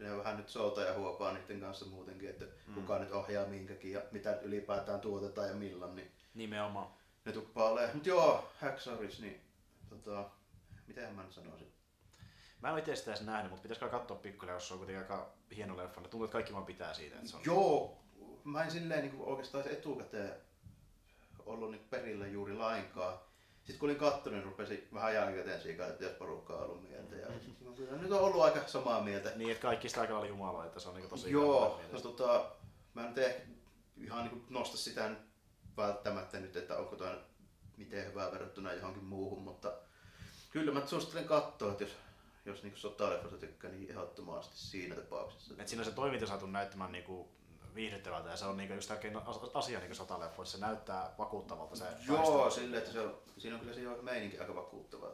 ne 0.00 0.12
on 0.12 0.18
vähän 0.18 0.36
nyt 0.36 0.48
souta 0.48 0.80
ja 0.80 0.94
huopaa 0.94 1.32
niiden 1.32 1.60
kanssa 1.60 1.86
muutenkin, 1.86 2.30
että 2.30 2.44
mm. 2.44 2.74
kuka 2.74 2.98
nyt 2.98 3.12
ohjaa 3.12 3.46
minkäkin 3.46 3.92
ja 3.92 4.02
mitä 4.12 4.40
ylipäätään 4.42 5.00
tuotetaan 5.00 5.48
ja 5.48 5.54
milloin, 5.54 5.96
niin 5.96 6.10
Nimenomaan. 6.34 6.88
ne 7.24 7.32
tuppaa 7.32 7.68
olemaan. 7.68 7.96
Mut 7.96 8.06
joo, 8.06 8.50
Hacksaris, 8.60 9.20
niin 9.20 9.40
tota, 9.90 10.30
miten 10.86 11.14
mä 11.14 11.22
nyt 11.22 11.32
sanoisin. 11.32 11.73
Mä 12.64 12.68
en 12.68 12.72
ole 12.72 12.80
itse 12.80 12.96
sitä 12.96 13.10
edes 13.10 13.22
nähnyt, 13.22 13.50
mutta 13.50 13.62
pitäisikö 13.62 13.88
katsoa 13.88 14.16
pikkuhiljaa, 14.16 14.56
jos 14.56 14.68
se 14.68 14.74
on 14.74 14.78
kuitenkin 14.78 15.02
aika 15.02 15.30
hieno 15.56 15.76
leffa. 15.76 16.00
Tuntuu, 16.00 16.24
että 16.24 16.32
kaikki 16.32 16.52
vaan 16.52 16.66
pitää 16.66 16.94
siitä. 16.94 17.16
Että 17.16 17.28
se 17.28 17.36
on... 17.36 17.42
Joo, 17.46 17.98
mä 18.44 18.64
en 18.64 18.70
silleen 18.70 19.04
niin 19.04 19.20
oikeastaan 19.20 19.68
etukäteen 19.68 20.34
ollut 21.46 21.70
niin 21.70 21.86
perillä 21.90 22.26
juuri 22.26 22.54
lainkaan. 22.56 23.18
Sitten 23.56 23.78
kun 23.78 23.88
olin 23.88 23.98
kattonut, 23.98 24.38
niin 24.38 24.44
rupesin 24.50 24.88
vähän 24.94 25.14
jälkikäteen 25.14 25.60
siitä, 25.60 25.86
että 25.86 26.04
jos 26.04 26.12
porukka 26.12 26.54
on 26.54 26.62
ollut 26.62 26.82
mieltä. 26.88 27.16
Ja 27.16 27.28
nyt 27.96 28.12
on 28.12 28.20
ollut 28.20 28.42
aika 28.42 28.68
samaa 28.68 29.00
mieltä. 29.00 29.32
Niin, 29.36 29.50
että 29.50 29.62
kaikki 29.62 29.88
sitä 29.88 30.00
aika 30.00 30.12
lailla 30.12 30.28
Jumala, 30.28 30.66
että 30.66 30.80
se 30.80 30.88
on 30.88 30.94
niin 30.94 31.08
tosi 31.08 31.30
Joo, 31.30 31.80
no, 31.92 32.00
tota, 32.00 32.50
mä 32.94 33.06
en 33.06 33.14
tee 33.14 33.46
ihan 33.96 34.24
niin 34.24 34.46
nosta 34.50 34.76
sitä 34.76 35.08
nyt 35.08 35.18
välttämättä 35.76 36.40
nyt, 36.40 36.56
että 36.56 36.76
onko 36.76 36.96
toi 36.96 37.16
miten 37.76 38.06
hyvää 38.06 38.32
verrattuna 38.32 38.72
johonkin 38.72 39.04
muuhun, 39.04 39.42
mutta 39.42 39.72
kyllä 40.50 40.72
mä 40.72 40.86
suosittelen 40.86 41.24
katsoa, 41.24 41.72
että 41.72 41.84
jos, 41.84 41.96
jos 42.44 42.62
niin 42.62 42.76
sotaleffoista 42.76 43.38
tykkää, 43.38 43.70
niin 43.70 43.90
ehdottomasti 43.90 44.58
siinä 44.58 44.94
tapauksessa. 44.94 45.54
Et 45.58 45.68
siinä 45.68 45.80
on 45.80 45.84
se 45.84 45.92
toiminta 45.92 46.26
saatu 46.26 46.46
näyttämään 46.46 46.92
niin 46.92 47.04
kuin 47.04 47.28
viihdyttävältä 47.74 48.30
ja 48.30 48.36
se 48.36 48.44
on 48.44 48.56
niinku 48.56 48.74
just 48.74 48.88
tärkein 48.88 49.20
asia 49.54 49.80
niin 49.80 49.94
sotaleffoissa, 49.94 50.58
se 50.58 50.64
näyttää 50.64 51.14
vakuuttavalta 51.18 51.76
se 51.76 51.84
Joo, 52.06 52.50
sille, 52.50 52.78
että 52.78 52.92
se 52.92 53.00
on, 53.00 53.18
siinä 53.38 53.56
on 53.56 53.60
kyllä 53.60 53.74
se 53.74 54.02
meininki 54.02 54.38
aika 54.38 54.54
vakuuttava. 54.54 55.10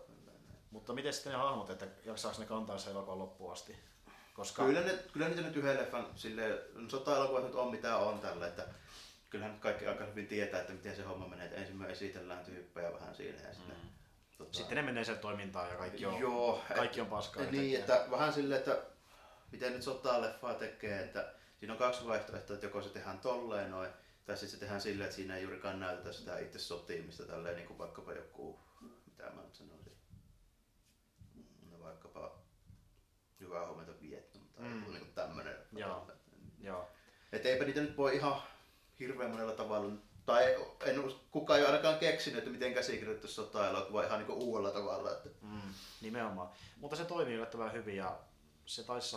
Mutta 0.70 0.92
miten 0.92 1.12
sitten 1.12 1.32
ne 1.32 1.38
hahmot, 1.38 1.70
että 1.70 1.86
jaksaako 2.04 2.40
ne 2.40 2.46
kantaa 2.46 2.78
se 2.78 2.90
elokuvan 2.90 3.18
loppuun 3.18 3.52
asti? 3.52 3.76
Koska... 4.34 4.64
Kyllä, 4.64 4.80
ne, 4.80 4.98
kyllä 5.12 5.28
niitä 5.28 5.42
nyt 5.42 5.56
yhden 5.56 5.76
leffan 5.76 6.06
silleen, 6.16 6.58
sota-elokuvat 6.88 7.44
nyt 7.44 7.54
on 7.54 7.70
mitä 7.70 7.96
on 7.96 8.18
tällä, 8.18 8.46
että 8.46 8.66
kyllähän 9.30 9.52
nyt 9.52 9.62
kaikki 9.62 9.86
aika 9.86 10.04
hyvin 10.04 10.26
tietää, 10.26 10.60
että 10.60 10.72
miten 10.72 10.96
se 10.96 11.02
homma 11.02 11.28
menee, 11.28 11.46
että 11.46 11.56
ensin 11.56 11.76
me 11.76 11.86
esitellään 11.86 12.44
tyyppejä 12.44 12.92
vähän 12.92 13.14
siinä 13.14 13.38
ja 13.48 13.54
sitten... 13.54 13.76
Mm. 13.76 13.99
Tota... 14.40 14.56
Sitten 14.56 14.76
ne 14.76 14.82
menee 14.82 15.04
sen 15.04 15.18
toimintaan 15.18 15.70
ja 15.70 15.76
kaikki 15.76 16.06
on, 16.06 16.20
Joo, 16.20 16.64
kaikki 16.74 17.00
on 17.00 17.06
paskaa. 17.06 17.42
Niin, 17.42 17.80
että 17.80 18.06
vähän 18.10 18.32
silleen, 18.32 18.58
että 18.58 18.82
miten 19.52 19.72
nyt 19.72 19.82
sotaa-leffaa 19.82 20.54
tekee, 20.54 21.00
että 21.00 21.32
siinä 21.58 21.72
on 21.72 21.78
kaksi 21.78 22.06
vaihtoehtoa, 22.06 22.54
että 22.54 22.66
joko 22.66 22.82
se 22.82 22.88
tehdään 22.88 23.18
tolleen 23.18 23.70
noin, 23.70 23.90
tai 24.24 24.36
sitten 24.36 24.50
se 24.50 24.60
tehdään 24.60 24.80
silleen, 24.80 25.04
että 25.04 25.16
siinä 25.16 25.36
ei 25.36 25.42
juurikaan 25.42 25.80
näytetä 25.80 26.12
sitä 26.12 26.38
itse 26.38 26.58
sotiimista 26.58 27.22
tälleen 27.22 27.56
niin 27.56 27.66
kuin 27.66 27.78
vaikkapa 27.78 28.12
joku, 28.12 28.60
mitä 29.06 29.30
mä 29.30 29.42
nyt 29.42 29.54
sanoisin, 29.54 29.92
no 31.70 31.80
vaikkapa 31.80 32.38
hyvää 33.40 33.66
huomenta 33.66 33.92
Vietnam 34.02 34.44
tai 34.44 34.64
mm. 34.64 34.80
niin 34.80 34.98
kuin 34.98 35.12
tämmönen. 35.14 35.56
Joo. 35.72 36.10
Joo. 36.60 36.88
Et 37.32 37.46
eipä 37.46 37.64
niitä 37.64 37.80
nyt 37.80 37.96
voi 37.96 38.16
ihan 38.16 38.42
hirveän 39.00 39.30
monella 39.30 39.52
tavalla, 39.52 39.92
tai 40.30 40.56
en, 40.86 41.02
kukaan 41.30 41.58
ei 41.58 41.64
ole 41.64 41.72
ainakaan 41.72 41.98
keksinyt, 41.98 42.38
että 42.38 42.50
miten 42.50 42.74
käsikirjoitettu 42.74 43.28
sota-elokuva 43.28 44.04
ihan 44.04 44.18
niin 44.18 44.30
uudella 44.30 44.70
tavalla. 44.70 45.10
Että. 45.10 45.28
Mm, 45.42 45.60
nimenomaan. 46.00 46.48
Mutta 46.76 46.96
se 46.96 47.04
toimii 47.04 47.34
yllättävän 47.34 47.72
hyvin 47.72 47.96
ja 47.96 48.18
se 48.66 48.84
taisi 48.84 49.16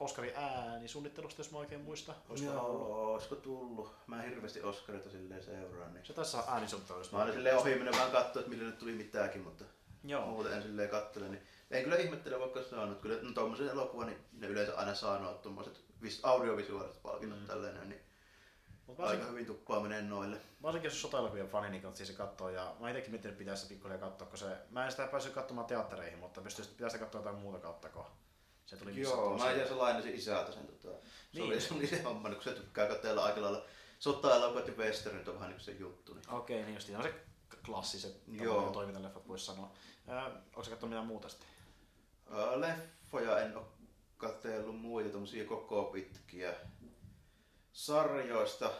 Oskari 0.00 0.32
ääni 0.36 0.88
suunnittelusta, 0.88 1.40
jos 1.40 1.50
mä 1.50 1.58
oikein 1.58 1.80
muista. 1.80 2.14
Olisiko 2.28 2.52
Joo, 2.52 2.66
ollut? 2.66 3.14
olisiko 3.14 3.34
tullut? 3.34 3.94
Mä 4.06 4.22
en 4.22 4.30
hirveästi 4.30 4.62
Oscarita 4.62 5.10
silleen 5.10 5.42
seuraa. 5.42 5.88
Niin... 5.88 6.06
Se 6.06 6.12
taisi 6.12 6.30
saa 6.30 6.44
äänisuunnittelusta. 6.48 7.16
Mä 7.16 7.22
olin 7.22 7.34
silleen 7.34 7.56
ohi 7.56 7.74
mennä 7.74 7.92
vaan 7.98 8.10
katsoa, 8.10 8.40
että 8.40 8.50
millä 8.50 8.64
nyt 8.64 8.78
tuli 8.78 8.92
mitääkin, 8.92 9.40
mutta 9.40 9.64
Joo. 10.04 10.26
muuten 10.26 10.52
en 10.52 10.62
silleen 10.62 10.88
kattele. 10.88 11.28
Niin... 11.28 11.42
En 11.70 11.84
kyllä 11.84 11.96
ihmettele 11.96 12.40
vaikka 12.40 12.62
saanut. 12.62 13.00
Kyllä 13.00 13.22
no, 13.22 13.32
tuommoisen 13.32 13.68
elokuvan, 13.68 14.06
niin 14.06 14.18
ne 14.32 14.46
yleensä 14.46 14.76
aina 14.76 14.94
saa 14.94 15.34
tuommoiset 15.34 15.80
audiovisuaaliset 16.22 17.02
palkinnot 17.02 17.40
mm. 17.40 17.46
tälleen. 17.46 17.88
Niin 17.88 18.00
Mut 18.86 18.98
varsinkin, 18.98 19.20
Aika 19.20 19.30
hyvin 19.30 19.46
tuppaa 19.46 19.80
menee 19.80 20.02
noille. 20.02 20.36
Varsinkin 20.62 20.88
jos 20.88 21.02
sotaelokuvien 21.02 21.48
fani, 21.48 21.70
niin 21.70 21.82
kannattaa 21.82 22.06
se 22.06 22.12
katsoa. 22.12 22.50
Ja 22.50 22.76
mä 22.80 22.90
itsekin 22.90 23.10
miettinyt, 23.10 23.32
että 23.32 23.38
pitäisi 23.38 23.66
pikkuhiljaa 23.66 24.10
katsoa, 24.10 24.28
kun 24.28 24.38
se, 24.38 24.56
mä 24.70 24.84
en 24.84 24.90
sitä 24.90 25.06
päässyt 25.06 25.34
katsomaan 25.34 25.66
teattereihin, 25.66 26.18
mutta 26.18 26.40
pystyisin, 26.40 26.74
pitäisi 26.74 26.98
katsoa 26.98 27.18
jotain 27.18 27.36
muuta 27.36 27.58
kautta, 27.58 27.88
kun 27.88 28.04
se 28.66 28.76
tuli 28.76 29.00
Joo, 29.00 29.38
mä 29.38 29.44
itse 29.44 29.62
asiassa 29.62 29.78
lainasin 29.78 30.14
isältä 30.14 30.52
sen. 30.52 30.66
Tota, 30.66 30.82
se, 30.82 30.98
niin. 31.32 31.44
oli, 31.44 31.60
se 31.60 31.74
oli 31.74 31.86
se 31.86 32.02
homma, 32.02 32.30
kun 32.30 32.42
se 32.42 32.52
tykkää 32.52 32.88
katsella 32.88 33.24
aika 33.24 33.42
lailla 33.42 33.64
sota-elokuvat 33.98 34.68
ja 34.68 34.74
westernit 34.74 35.28
on 35.28 35.34
vähän 35.34 35.50
niin 35.50 35.60
se 35.60 35.72
juttu. 35.72 36.14
Niin. 36.14 36.30
Okei, 36.30 36.62
niin 36.62 36.74
just 36.74 36.90
on 36.96 37.02
se 37.02 37.14
klassiset 37.64 38.22
Joo. 38.26 38.70
toimintaleffat 38.70 39.28
voisi 39.28 39.44
sanoa. 39.44 39.72
Äh, 40.08 40.24
onko 40.26 40.62
se 40.62 40.70
katsonut 40.70 40.90
mitään 40.90 41.06
muuta 41.06 41.28
sitten? 41.28 41.48
Äh, 42.32 42.58
leffoja 42.58 43.38
en 43.38 43.56
ole 43.56 43.66
katsellut 44.16 44.80
muita 44.80 45.10
tommosia 45.10 45.44
koko 45.44 45.84
pitkiä. 45.84 46.54
Sarjoista 47.76 48.70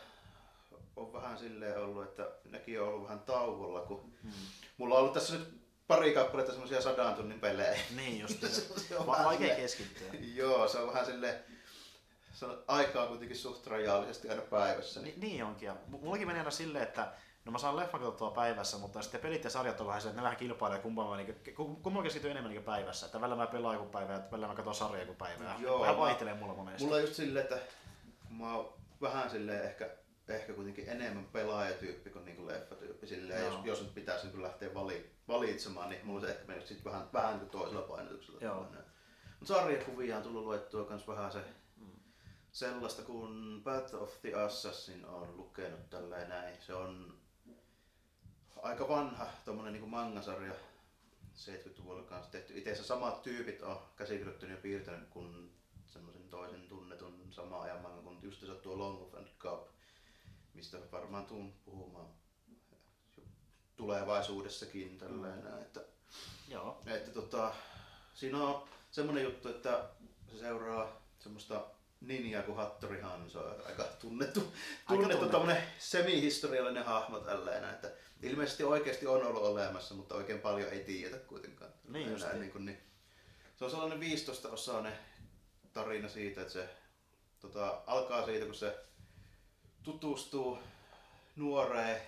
on 0.96 1.12
vähän 1.12 1.38
silleen 1.38 1.78
ollut, 1.78 2.04
että 2.04 2.30
nekin 2.44 2.82
on 2.82 2.88
ollut 2.88 3.02
vähän 3.02 3.20
tauolla, 3.20 3.80
kun 3.80 4.12
hmm. 4.22 4.32
mulla 4.76 4.94
on 4.94 5.00
ollut 5.00 5.12
tässä 5.12 5.34
nyt 5.34 5.60
pari 5.86 6.14
kappaletta 6.14 6.52
semmoisia 6.52 6.82
sadan 6.82 7.14
tunnin 7.14 7.40
pelejä. 7.40 7.78
Niin 7.96 8.20
just 8.20 8.40
se. 8.54 8.78
se 8.88 8.96
on 8.96 9.06
vaikea 9.06 9.38
sille, 9.38 9.54
keskittyä. 9.54 10.08
Joo, 10.34 10.68
se 10.68 10.78
on 10.78 10.88
vähän 10.88 11.06
sille 11.06 11.44
se 12.32 12.46
on 12.46 12.62
aikaa 12.68 13.06
kuitenkin 13.06 13.36
suht 13.36 13.66
rajallisesti 13.66 14.28
aina 14.30 14.42
päivässä. 14.42 15.00
Niin, 15.00 15.20
niin 15.20 15.44
onkin. 15.44 15.66
Ja 15.66 15.76
mullakin 15.88 16.26
menee 16.26 16.40
aina 16.40 16.50
silleen, 16.50 16.84
että 16.84 17.12
no 17.44 17.52
mä 17.52 17.58
saan 17.58 17.76
leffan 17.76 18.00
katsottua 18.00 18.30
päivässä, 18.30 18.78
mutta 18.78 19.02
sitten 19.02 19.20
pelit 19.20 19.44
ja 19.44 19.50
sarjat 19.50 19.80
on 19.80 19.86
vähän 19.86 20.02
se, 20.02 20.08
että 20.08 20.20
ne 20.20 20.24
vähän 20.24 20.36
kilpailee 20.36 20.78
kumpaan 20.78 21.18
niin, 21.18 21.54
kumpaan 21.82 22.02
keskittyy 22.02 22.30
enemmän 22.30 22.52
niin 22.52 22.62
päivässä. 22.62 23.06
Että 23.06 23.20
välillä 23.20 23.36
mä 23.36 23.46
pelaan 23.46 23.74
joku 23.74 23.88
päivä 23.88 24.12
ja 24.12 24.20
välillä 24.30 24.48
mä 24.48 24.54
katson 24.54 24.74
sarjaa 24.74 25.00
joku 25.00 25.14
päivä. 25.14 25.54
Joo, 25.58 25.80
vähän 25.80 25.98
vaihtelee 25.98 26.34
mulla 26.34 26.54
monesti. 26.54 26.84
Mulla 26.84 26.96
on 26.96 27.02
just 27.02 27.14
silleen, 27.14 27.42
että 27.42 27.58
mä 28.30 28.54
oon 28.54 28.75
vähän 29.00 29.30
silleen 29.30 29.64
ehkä 29.64 29.90
ehkä 30.28 30.52
kuitenkin 30.52 30.88
enemmän 30.88 31.26
pelaajatyyppi 31.26 32.10
kuin 32.10 32.24
niinku 32.24 32.46
leffatyyppi. 32.46 33.06
Silleen, 33.06 33.44
jos, 33.44 33.54
jos 33.64 33.82
nyt 33.82 33.94
pitäisi 33.94 34.26
niin 34.26 34.42
lähteä 34.42 34.74
vali, 34.74 35.10
valitsemaan, 35.28 35.88
niin 35.88 36.06
mulla 36.06 36.20
se 36.20 36.30
ehkä 36.32 36.44
menisi 36.46 36.66
sitten 36.66 36.92
vähän, 36.92 37.08
vähän 37.12 37.38
niin 37.38 37.50
toisella 37.50 37.82
painotuksella. 37.82 38.40
Mutta 39.38 39.54
sarjakuvia 39.54 40.16
on 40.16 40.22
tullut 40.22 40.44
luettua 40.44 40.88
myös 40.88 41.08
vähän 41.08 41.32
se 41.32 41.38
mm. 41.76 41.92
sellaista 42.52 43.02
kuin 43.02 43.62
Path 43.62 43.94
of 43.94 44.20
the 44.20 44.34
Assassin 44.34 45.06
on 45.06 45.36
lukenut 45.36 45.90
tälleen 45.90 46.28
näin. 46.28 46.56
Se 46.60 46.74
on 46.74 47.18
aika 48.62 48.88
vanha 48.88 49.26
tommonen 49.44 49.72
niin 49.72 49.88
mangasarja 49.88 50.54
70-luvulla 51.34 52.02
kanssa 52.02 52.32
tehty. 52.32 52.58
Itse 52.58 52.74
samat 52.74 53.22
tyypit 53.22 53.62
on 53.62 53.78
käsikirjoittanut 53.96 54.56
ja 54.56 54.62
piirtänyt 54.62 55.08
kuin 55.08 55.55
semmoisen 55.96 56.28
toisen 56.28 56.68
tunnetun 56.68 57.28
sama 57.30 57.62
ajan 57.62 57.82
manga 57.82 58.02
kuin 58.02 58.18
just 58.22 58.44
tuo 58.62 58.78
Long 58.78 59.16
and 59.16 59.28
Cup 59.38 59.68
mistä 60.56 60.78
varmaan 60.92 61.26
tuun 61.26 61.52
puhumaan 61.64 62.06
tulevaisuudessakin 63.76 64.98
tälleen, 64.98 65.44
mm. 65.44 65.62
että, 65.62 65.80
Joo. 66.48 66.82
että 66.86 67.10
tota, 67.10 67.54
siinä 68.14 68.38
on 68.38 68.68
semmoinen 68.90 69.24
juttu, 69.24 69.48
että 69.48 69.84
se 70.32 70.38
seuraa 70.38 71.02
semmoista 71.18 71.64
ninjaa 72.00 72.42
kuin 72.42 72.56
Hattori 72.56 73.00
Hanzo, 73.00 73.64
aika 73.66 73.84
tunnettu, 73.84 74.52
tunnettu 74.88 75.28
tunnettu 75.28 75.62
semi-historiallinen 75.78 76.84
hahmo 76.84 77.20
tälleen, 77.20 77.64
että 77.64 77.90
ilmeisesti 78.22 78.64
oikeasti 78.64 79.06
on 79.06 79.26
ollut 79.26 79.42
olemassa, 79.42 79.94
mutta 79.94 80.14
oikein 80.14 80.40
paljon 80.40 80.70
ei 80.70 80.84
tiedetä 80.84 81.18
kuitenkaan. 81.18 81.70
Niin, 81.88 82.20
näin, 82.20 82.40
niin, 82.40 82.52
kuin, 82.52 82.64
niin, 82.64 82.78
se 83.56 83.64
on 83.64 83.70
sellainen 83.70 84.00
15 84.00 84.48
osainen 84.48 84.92
tarina 85.76 86.08
siitä, 86.08 86.40
että 86.40 86.52
se 86.52 86.68
tota, 87.40 87.82
alkaa 87.86 88.26
siitä, 88.26 88.46
kun 88.46 88.54
se 88.54 88.76
tutustuu 89.82 90.58
nuoreen 91.36 92.00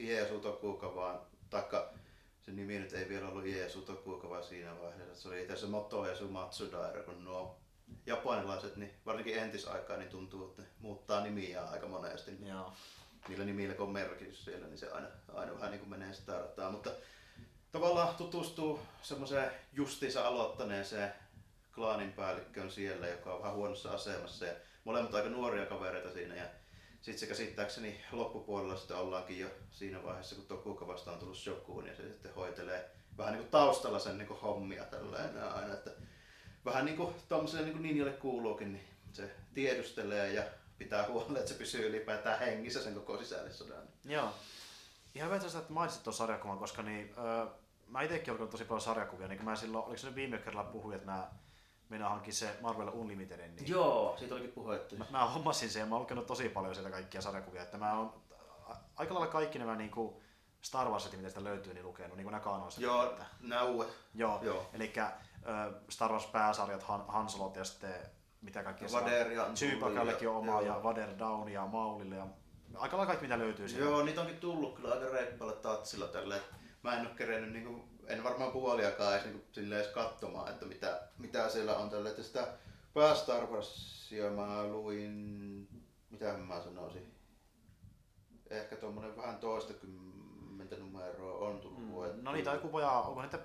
Iesu 0.00 0.40
Tokukavaan, 0.40 1.20
taikka 1.50 1.92
se 2.40 2.52
nimi 2.52 2.78
nyt 2.78 2.92
ei 2.92 3.08
vielä 3.08 3.28
ollut 3.28 3.46
Iesu 3.46 3.82
Tokukava 3.82 4.42
siinä 4.42 4.80
vaiheessa, 4.80 5.22
se 5.22 5.28
oli 5.28 5.40
itse 5.40 5.52
asiassa 5.52 5.70
Motoesu 5.70 6.28
Matsudaira, 6.28 7.02
kun 7.02 7.24
nuo 7.24 7.58
japanilaiset, 8.06 8.76
niin 8.76 8.90
varsinkin 9.06 9.38
entisaikaa, 9.38 9.96
niin 9.96 10.10
tuntuu, 10.10 10.48
että 10.48 10.62
ne 10.62 10.68
muuttaa 10.80 11.20
nimiä 11.20 11.64
aika 11.64 11.86
monesti. 11.86 12.30
Joo. 12.46 12.72
Niillä 13.28 13.44
nimillä 13.44 13.74
kun 13.74 13.86
on 13.86 13.92
merkitys 13.92 14.44
siellä, 14.44 14.66
niin 14.66 14.78
se 14.78 14.90
aina, 14.90 15.08
aina 15.34 15.54
vähän 15.54 15.70
niin 15.70 15.80
kuin 15.80 15.90
menee 15.90 16.14
sitä 16.14 16.38
rataa. 16.38 16.70
Mutta 16.70 16.90
tavallaan 17.72 18.14
tutustuu 18.14 18.80
semmoiseen 19.02 19.50
justiinsa 19.72 20.26
aloittaneeseen 20.28 21.12
klaanin 21.74 22.12
päällikköön 22.12 22.70
siellä, 22.70 23.06
joka 23.06 23.34
on 23.34 23.42
vähän 23.42 23.56
huonossa 23.56 23.90
asemassa. 23.90 24.44
Ja 24.44 24.52
molemmat 24.84 25.14
aika 25.14 25.28
nuoria 25.28 25.66
kavereita 25.66 26.12
siinä. 26.12 26.34
Ja 26.34 26.44
sitten 27.02 27.20
se 27.20 27.26
käsittääkseni 27.26 28.00
loppupuolella 28.12 28.76
sitten 28.76 28.96
ollaankin 28.96 29.38
jo 29.38 29.48
siinä 29.70 30.02
vaiheessa, 30.02 30.34
kun 30.34 30.46
Tokuka 30.46 30.86
vasta 30.86 31.12
on 31.12 31.18
tullut 31.18 31.36
shokuun 31.36 31.86
ja 31.86 31.96
se 31.96 32.02
sitten 32.02 32.34
hoitelee 32.34 32.90
vähän 33.18 33.32
niin 33.32 33.42
kuin 33.42 33.50
taustalla 33.50 33.98
sen 33.98 34.18
niin 34.18 34.28
kuin 34.28 34.40
hommia 34.40 34.84
tällainen 34.84 35.42
aina. 35.42 35.74
Että 35.74 35.90
vähän 36.64 36.84
niin 36.84 36.96
kuin 36.96 37.14
tuommoiselle 37.28 37.66
niin 37.66 37.82
Ninjalle 37.82 38.12
kuuluukin, 38.12 38.72
niin 38.72 38.84
se 39.12 39.30
tiedustelee 39.54 40.32
ja 40.32 40.42
pitää 40.78 41.06
huolta, 41.08 41.38
että 41.38 41.52
se 41.52 41.58
pysyy 41.58 41.88
ylipäätään 41.88 42.38
hengissä 42.38 42.82
sen 42.82 42.94
koko 42.94 43.18
sisällissodan. 43.18 43.82
Joo. 44.04 44.34
Ihan 45.14 45.30
hyvä, 45.30 45.36
että 45.58 45.72
mainitsit 45.72 46.02
tuon 46.02 46.14
sarjakuvan, 46.14 46.58
koska 46.58 46.82
niin, 46.82 47.14
öö, 47.18 47.46
mä 47.88 48.02
itsekin 48.02 48.34
olen 48.34 48.48
tosi 48.48 48.64
paljon 48.64 48.80
sarjakuvia, 48.80 49.28
niin 49.28 49.44
mä 49.44 49.56
silloin, 49.56 49.84
oliko 49.84 49.98
se 49.98 50.06
nyt 50.06 50.16
viime 50.16 50.38
kerralla 50.38 50.70
puhuin, 50.70 50.96
että 50.96 51.10
mä 51.10 51.28
minä 51.92 52.08
hankin 52.08 52.34
se 52.34 52.56
Marvel 52.60 52.88
Unlimitedin. 52.88 53.56
Niin 53.56 53.68
Joo, 53.68 54.16
siitä 54.18 54.34
olikin 54.34 54.52
puhetta. 54.52 54.96
Mä, 54.96 55.04
mä 55.10 55.26
hommasin 55.26 55.70
sen 55.70 55.80
ja 55.80 55.86
mä 55.86 55.94
oon 55.94 56.02
lukenut 56.02 56.26
tosi 56.26 56.48
paljon 56.48 56.74
sieltä 56.74 56.90
kaikkia 56.90 57.20
sarjakuvia, 57.20 57.62
että 57.62 57.78
mä 57.78 57.98
oon 57.98 58.22
aika 58.96 59.14
lailla 59.14 59.32
kaikki 59.32 59.58
nämä 59.58 59.76
niin 59.76 59.90
kuin 59.90 60.14
Star 60.62 60.88
Warsit, 60.88 61.16
mitä 61.16 61.28
sitä 61.28 61.44
löytyy, 61.44 61.74
niin 61.74 61.86
lukenut, 61.86 62.16
niin 62.16 62.24
kuin 62.24 62.32
nämä 62.32 62.44
kaanoiset. 62.44 62.80
Joo, 62.80 63.04
että... 63.04 63.24
nämä 63.40 63.62
uudet. 63.62 63.88
Joo, 64.14 64.38
Joo. 64.42 64.66
eli 64.72 64.92
Star 65.88 66.12
Wars 66.12 66.26
pääsarjat, 66.26 66.82
Han, 66.82 67.04
Han 67.08 67.28
Solot 67.28 67.56
ja 67.56 67.64
sitten 67.64 67.94
mitä 68.40 68.62
kaikkea 68.62 68.88
Vader 68.92 69.30
ja 69.30 69.50
Syypakallekin 69.54 70.28
on 70.28 70.36
oma 70.36 70.60
ja 70.60 70.82
Vader 70.82 71.18
Down 71.18 71.48
ja 71.48 71.66
Maulille 71.66 72.16
ja 72.16 72.26
aika 72.74 72.96
lailla 72.96 73.06
kaikki 73.06 73.24
mitä 73.24 73.38
löytyy 73.38 73.68
sieltä. 73.68 73.90
Joo, 73.90 74.02
niitä 74.02 74.20
onkin 74.20 74.40
tullut 74.40 74.76
kyllä 74.76 74.94
aika 74.94 75.08
reippaalla 75.08 75.52
tatsilla 75.52 76.06
tälle. 76.06 76.40
Mä 76.82 76.94
en 76.94 77.06
ole 77.06 77.14
kerennyt 77.16 77.52
niin 77.52 77.64
kuin, 77.64 77.91
en 78.06 78.24
varmaan 78.24 78.52
puoliakaan 78.52 79.12
edes, 79.12 79.24
niin 79.24 79.44
kuin, 79.54 79.72
edes 79.72 79.86
katsomaan, 79.86 80.50
että 80.52 80.66
mitä, 80.66 81.00
mitä 81.18 81.48
siellä 81.48 81.76
on 81.76 81.90
tälle. 81.90 82.10
Että 82.10 82.22
sitä 82.22 82.48
pää 82.94 83.14
Star 83.14 83.46
Warsia 83.46 84.30
mä 84.30 84.64
luin, 84.64 85.68
mitä 86.10 86.32
mä 86.32 86.62
sanoisin, 86.62 87.14
ehkä 88.50 88.76
tuommoinen 88.76 89.16
vähän 89.16 89.38
toista 89.38 89.72
kymmentä 89.72 90.76
numeroa 90.76 91.48
on 91.48 91.60
tullut 91.60 92.14
mm. 92.16 92.24
No 92.24 92.32
niitä 92.32 92.50
on 92.50 92.56
joku 92.56 92.72
vajaa, 92.72 93.02
onko 93.02 93.22
niitä 93.22 93.38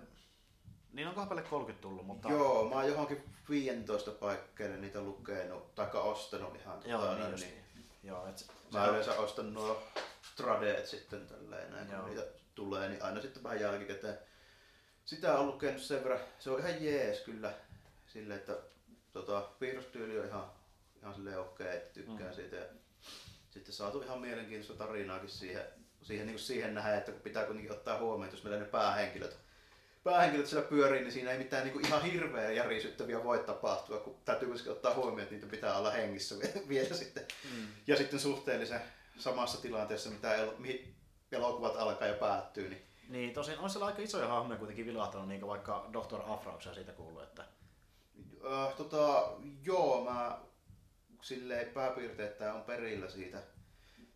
niin 0.93 1.07
on 1.07 1.15
kappale 1.15 1.41
30 1.41 1.81
tullut, 1.81 2.05
mutta... 2.05 2.29
Joo, 2.29 2.69
mä 2.69 2.75
oon 2.75 2.87
johonkin 2.87 3.23
15 3.49 4.11
paikkeille 4.11 4.77
niitä 4.77 5.01
lukenut, 5.01 5.75
tai 5.75 5.89
ostanut 5.93 6.55
ihan 6.55 6.81
Joo, 6.85 7.01
tota, 7.01 7.29
niin, 7.29 7.35
niin. 7.35 7.63
Joo, 8.03 8.27
et, 8.27 8.51
Mä 8.73 8.83
se 8.83 8.89
yleensä 8.89 9.19
ostan 9.19 9.53
nuo 9.53 9.83
tradeet 10.35 10.85
sitten 10.85 11.27
tälleen, 11.27 11.71
näin, 11.71 11.87
kun 11.87 12.05
niitä 12.05 12.25
tulee, 12.55 12.89
niin 12.89 13.03
aina 13.03 13.21
sitten 13.21 13.43
vähän 13.43 13.59
jälkikäteen. 13.59 14.17
Sitä 15.07 15.39
on 15.39 15.47
lukenut 15.47 15.81
sen 15.81 16.03
verran, 16.03 16.19
se 16.39 16.49
on 16.51 16.59
ihan 16.59 16.83
jees 16.83 17.19
kyllä, 17.19 17.53
sille 18.07 18.35
että 18.35 18.57
tota, 19.13 19.41
piirrostyyli 19.59 20.19
on 20.19 20.25
ihan, 20.25 20.51
ihan 21.01 21.15
silleen 21.15 21.39
okei, 21.39 21.67
okay, 21.67 21.77
että 21.77 21.93
tykkään 21.93 22.29
mm. 22.29 22.35
siitä. 22.35 22.55
Ja 22.55 22.65
sitten 23.49 23.73
saatu 23.73 24.01
ihan 24.01 24.19
mielenkiintoista 24.19 24.85
tarinaakin 24.85 25.29
siihen, 25.29 25.63
siihen, 26.01 26.25
niin 26.25 26.33
kuin 26.33 26.43
siihen 26.43 26.73
nähdä, 26.73 26.97
että 26.97 27.11
pitää 27.11 27.45
kuitenkin 27.45 27.71
ottaa 27.71 27.99
huomioon, 27.99 28.23
että 28.23 28.35
jos 28.35 28.43
meillä 28.43 28.59
ne 28.59 28.65
päähenkilöt 28.65 29.37
päähenkilöt 30.03 30.47
siellä 30.47 30.69
pyörii, 30.69 31.01
niin 31.01 31.11
siinä 31.11 31.31
ei 31.31 31.37
mitään 31.37 31.63
niin 31.63 31.73
kuin 31.73 31.87
ihan 31.87 32.01
hirveä 32.01 32.51
järisyttäviä 32.51 33.23
voi 33.23 33.39
tapahtua, 33.39 33.99
kun 33.99 34.17
täytyy 34.25 34.47
myöskin 34.47 34.71
ottaa 34.71 34.93
huomioon, 34.93 35.21
että 35.21 35.33
niitä 35.33 35.47
pitää 35.47 35.77
olla 35.77 35.91
hengissä 35.91 36.35
vielä 36.69 36.95
sitten. 36.95 37.25
Mm. 37.55 37.67
Ja 37.87 37.97
sitten 37.97 38.19
suhteellisen 38.19 38.81
samassa 39.17 39.61
tilanteessa, 39.61 40.09
mitä 40.09 40.35
el- 40.35 40.57
mihin 40.57 40.95
elokuvat 41.31 41.75
alkaa 41.75 42.07
ja 42.07 42.13
päättyy. 42.13 42.69
Niin, 42.69 42.86
niin 43.09 43.33
tosin 43.33 43.59
on 43.59 43.69
siellä 43.69 43.85
aika 43.85 44.01
isoja 44.01 44.27
hahmoja 44.27 44.57
kuitenkin 44.57 44.85
vilahtanut, 44.85 45.27
niin 45.27 45.39
kuin 45.39 45.49
vaikka 45.49 45.89
Dr. 45.93 46.21
Afrauksia 46.25 46.73
siitä 46.73 46.91
kuuluu. 46.91 47.19
Että... 47.19 47.45
Öö, 48.43 48.73
tota, 48.77 49.31
joo, 49.63 50.03
mä 50.03 50.39
silleen 51.21 51.67
pääpiirteittäin 51.67 52.55
on 52.55 52.61
perillä 52.61 53.09
siitä, 53.09 53.43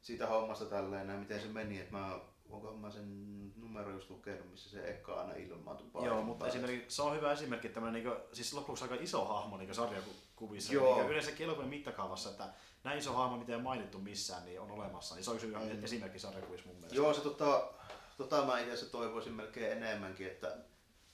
siitä 0.02 0.28
hommasta 0.28 0.66
tälleen, 0.66 1.20
miten 1.20 1.42
se 1.42 1.48
meni, 1.48 1.80
että 1.80 1.92
mä 1.92 2.20
onko 2.52 2.74
mä 2.74 2.92
sen 2.92 3.52
numero 3.56 3.92
just 3.92 4.10
lukenut, 4.10 4.52
missä 4.52 4.70
se 4.70 4.90
eka 4.90 5.14
aina 5.14 5.34
ilmaantui 5.34 6.06
Joo, 6.06 6.22
mutta 6.22 6.48
esimerkiksi, 6.48 6.96
se 6.96 7.02
on 7.02 7.16
hyvä 7.16 7.32
esimerkki, 7.32 7.70
tämmöinen 7.70 8.04
niin 8.04 8.16
siis 8.34 8.54
lopuksi 8.54 8.84
aika 8.84 8.96
iso 8.96 9.26
hahmo 9.26 9.58
niin 9.58 9.76
sarjakuvissa. 9.76 10.74
Joo. 10.74 10.96
Niin 10.96 11.10
yleensä 11.10 11.32
elokuvan 11.40 11.70
mittakaavassa, 11.70 12.30
että 12.30 12.50
näin 12.84 13.00
iso 13.00 13.14
hahmo, 13.14 13.38
mitä 13.38 13.52
ei 13.52 13.62
mainittu 13.62 14.00
missään, 14.00 14.46
niin 14.46 14.62
on 14.62 14.72
olemassa. 14.72 15.16
Niin 15.16 15.24
se 15.24 15.32
on 15.32 15.42
hyvä 15.42 15.60
mm. 15.60 15.84
esimerkki 15.84 16.20
sarjakuvissa 16.20 16.68
mun 16.68 16.76
mielestä. 16.76 16.96
Joo, 16.96 17.14
se 17.14 17.22
tota, 17.22 17.74
tota 18.22 18.46
mä 18.46 18.60
itse 18.60 18.86
toivoisin 18.86 19.34
melkein 19.34 19.72
enemmänkin, 19.72 20.28
että 20.28 20.58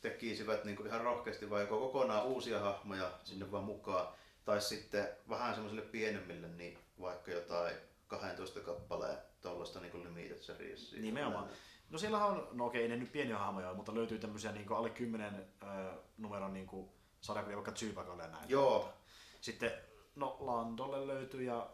tekisivät 0.02 0.64
niin 0.64 0.76
kuin 0.76 0.88
ihan 0.88 1.02
rohkeasti 1.02 1.50
vai 1.50 1.62
joko 1.62 1.80
kokonaan 1.80 2.26
uusia 2.26 2.60
hahmoja 2.60 3.12
sinne 3.24 3.52
vaan 3.52 3.64
mukaan, 3.64 4.08
tai 4.46 4.62
sitten 4.62 5.08
vähän 5.30 5.54
semmoisille 5.54 5.82
pienemmille, 5.82 6.48
niin 6.48 6.78
vaikka 7.02 7.32
jotain 7.32 7.76
12 8.08 8.60
kappaleen 8.60 9.18
tuollaista 9.42 9.80
niin 9.80 10.04
limited 10.04 10.42
series. 10.42 10.94
Nimenomaan. 10.94 11.50
No 11.90 11.98
siellä 11.98 12.26
on, 12.26 12.48
no 12.52 12.66
okei, 12.66 12.88
ne 12.88 12.98
nyt 12.98 13.12
pieniä 13.12 13.38
hahmoja, 13.38 13.74
mutta 13.74 13.96
löytyy 13.96 14.20
tämmöisiä 14.20 14.52
niin 14.52 14.72
alle 14.72 14.90
10 14.90 15.36
äh, 15.64 15.70
numeron 16.18 16.54
niin 16.54 16.90
sarjakuvia, 17.22 17.58
vaikka 17.58 17.72
Tsyypakalle 17.72 18.24
ja 18.24 18.30
näin. 18.30 18.50
Joo. 18.50 18.94
Sitten, 19.42 19.72
no 20.16 20.38
Landolle 20.40 21.08
löytyy 21.08 21.44
ja 21.44 21.70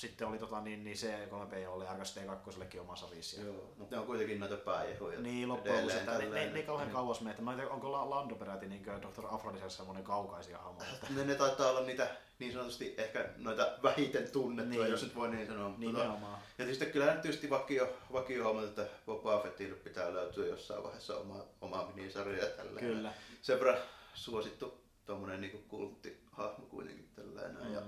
sitten 0.00 0.28
oli 0.28 0.38
tota, 0.38 0.60
niin, 0.60 0.84
niin 0.84 0.96
C3P 0.96 1.68
oli 1.68 1.84
RKST 1.98 2.18
2 2.26 2.78
oma 2.78 2.96
savissi. 2.96 3.40
Joo, 3.40 3.74
mutta 3.76 3.96
ne 3.96 4.00
on 4.00 4.06
kuitenkin 4.06 4.40
näitä 4.40 4.56
pääjehuja. 4.56 5.20
Niin, 5.20 5.48
loppujen 5.48 5.76
lopuksi, 5.76 5.96
että 5.96 6.18
ne, 6.18 6.28
ne, 6.28 6.50
ne, 6.50 6.62
kauhean 6.62 6.90
kauas 6.90 7.20
mene. 7.20 7.36
Mä 7.40 7.50
en 7.50 7.56
tiedä, 7.56 7.70
onko 7.70 8.10
Lando 8.10 8.34
peräti 8.34 8.66
niin 8.66 8.84
Dr. 8.84 9.26
Afrodisessa 9.30 9.76
semmoinen 9.76 10.04
kaukaisia 10.04 10.58
hahmoja. 10.58 10.88
Ne, 11.16 11.24
ne 11.24 11.34
taitaa 11.34 11.70
olla 11.70 11.80
niitä 11.80 12.10
niin 12.38 12.52
sanotusti 12.52 12.94
ehkä 12.98 13.28
noita 13.36 13.72
vähiten 13.82 14.30
tunnettuja, 14.30 14.80
niin. 14.80 14.90
jos 14.90 15.02
nyt 15.02 15.14
voi 15.14 15.28
niin 15.28 15.46
sanoa. 15.46 15.74
Nimenomaan. 15.78 16.38
Ja 16.58 16.64
tietysti 16.64 16.86
kyllä 16.86 17.06
tietysti 17.06 17.50
vakio, 17.50 17.96
vakio 18.12 18.44
hommat, 18.44 18.64
että 18.64 18.86
Boba 19.06 19.40
Fettille 19.40 19.76
pitää 19.76 20.14
löytyä 20.14 20.46
jossain 20.46 20.82
vaiheessa 20.82 21.16
oma, 21.16 21.44
oma 21.60 21.92
minisarja 21.94 22.44
ja 22.44 22.50
tällä. 22.50 22.80
Kyllä. 22.80 23.12
Sen 23.42 23.58
verran 23.58 23.78
suosittu 24.14 24.84
tuommoinen 25.06 25.40
niin 25.40 25.64
kulttihahmo 25.68 26.66
kuitenkin 26.66 27.08
tällainen. 27.16 27.66
Mm. 27.66 27.74
Ja 27.74 27.82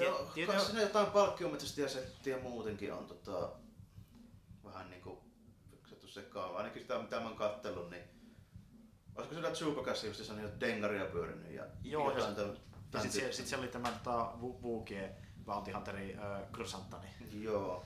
Joo, 0.00 0.30
kai 0.46 0.60
siinä 0.60 0.82
jotain 0.82 1.06
palkkiometsästä 1.06 1.88
settiä 1.88 2.38
muutenkin 2.38 2.92
on 2.92 3.06
tota, 3.06 3.52
vähän 4.64 4.90
niinku 4.90 5.22
fiksattu 5.70 6.08
sekaan. 6.08 6.56
Ainakin 6.56 6.82
sitä 6.82 6.98
mitä 6.98 7.20
mä 7.20 7.26
oon 7.26 7.36
kattellut, 7.36 7.90
niin 7.90 8.02
olisiko 9.14 9.34
siellä 9.34 9.50
Chewbacassa 9.50 10.06
just 10.06 10.32
niitä 10.32 10.60
dengaria 10.60 11.04
pyörinyt 11.04 11.52
ja 11.52 11.64
Joo, 11.82 12.18
ja, 12.18 12.24
tämän, 12.24 12.56
ja 12.92 13.00
sitten 13.00 13.12
siellä, 13.12 13.32
sit 13.32 13.46
siellä 13.46 13.62
oli 13.62 13.72
tämä 13.72 13.90
tota, 13.90 14.32
Vukie 14.40 15.16
Bounty 15.44 15.72
Hunteri 15.72 16.16
äh, 16.16 16.52
Kryrsantani. 16.52 17.06
Joo. 17.32 17.84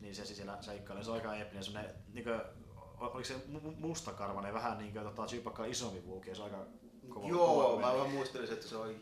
Niin 0.00 0.14
se 0.14 0.24
siellä 0.24 0.58
seikkailee, 0.60 1.04
se 1.04 1.10
on 1.10 1.16
aika 1.16 1.34
eeppinen, 1.34 1.64
semmonen 1.64 1.94
niinku, 2.12 2.30
oliko 2.98 3.24
se 3.24 3.34
mustakarvainen, 3.76 4.54
vähän 4.54 4.78
niin 4.78 4.92
kuin 4.92 5.04
tota, 5.04 5.26
Chewbacca 5.26 5.64
isompi 5.64 6.06
Vukie, 6.06 6.34
se 6.34 6.42
on 6.42 6.54
aika 6.54 6.66
kova. 7.08 7.28
Joo, 7.28 7.70
kova 7.70 7.80
mä 7.80 7.92
vähän 7.92 8.10
muistelisin, 8.10 8.54
että 8.54 8.68
se 8.68 8.76
on 8.76 8.94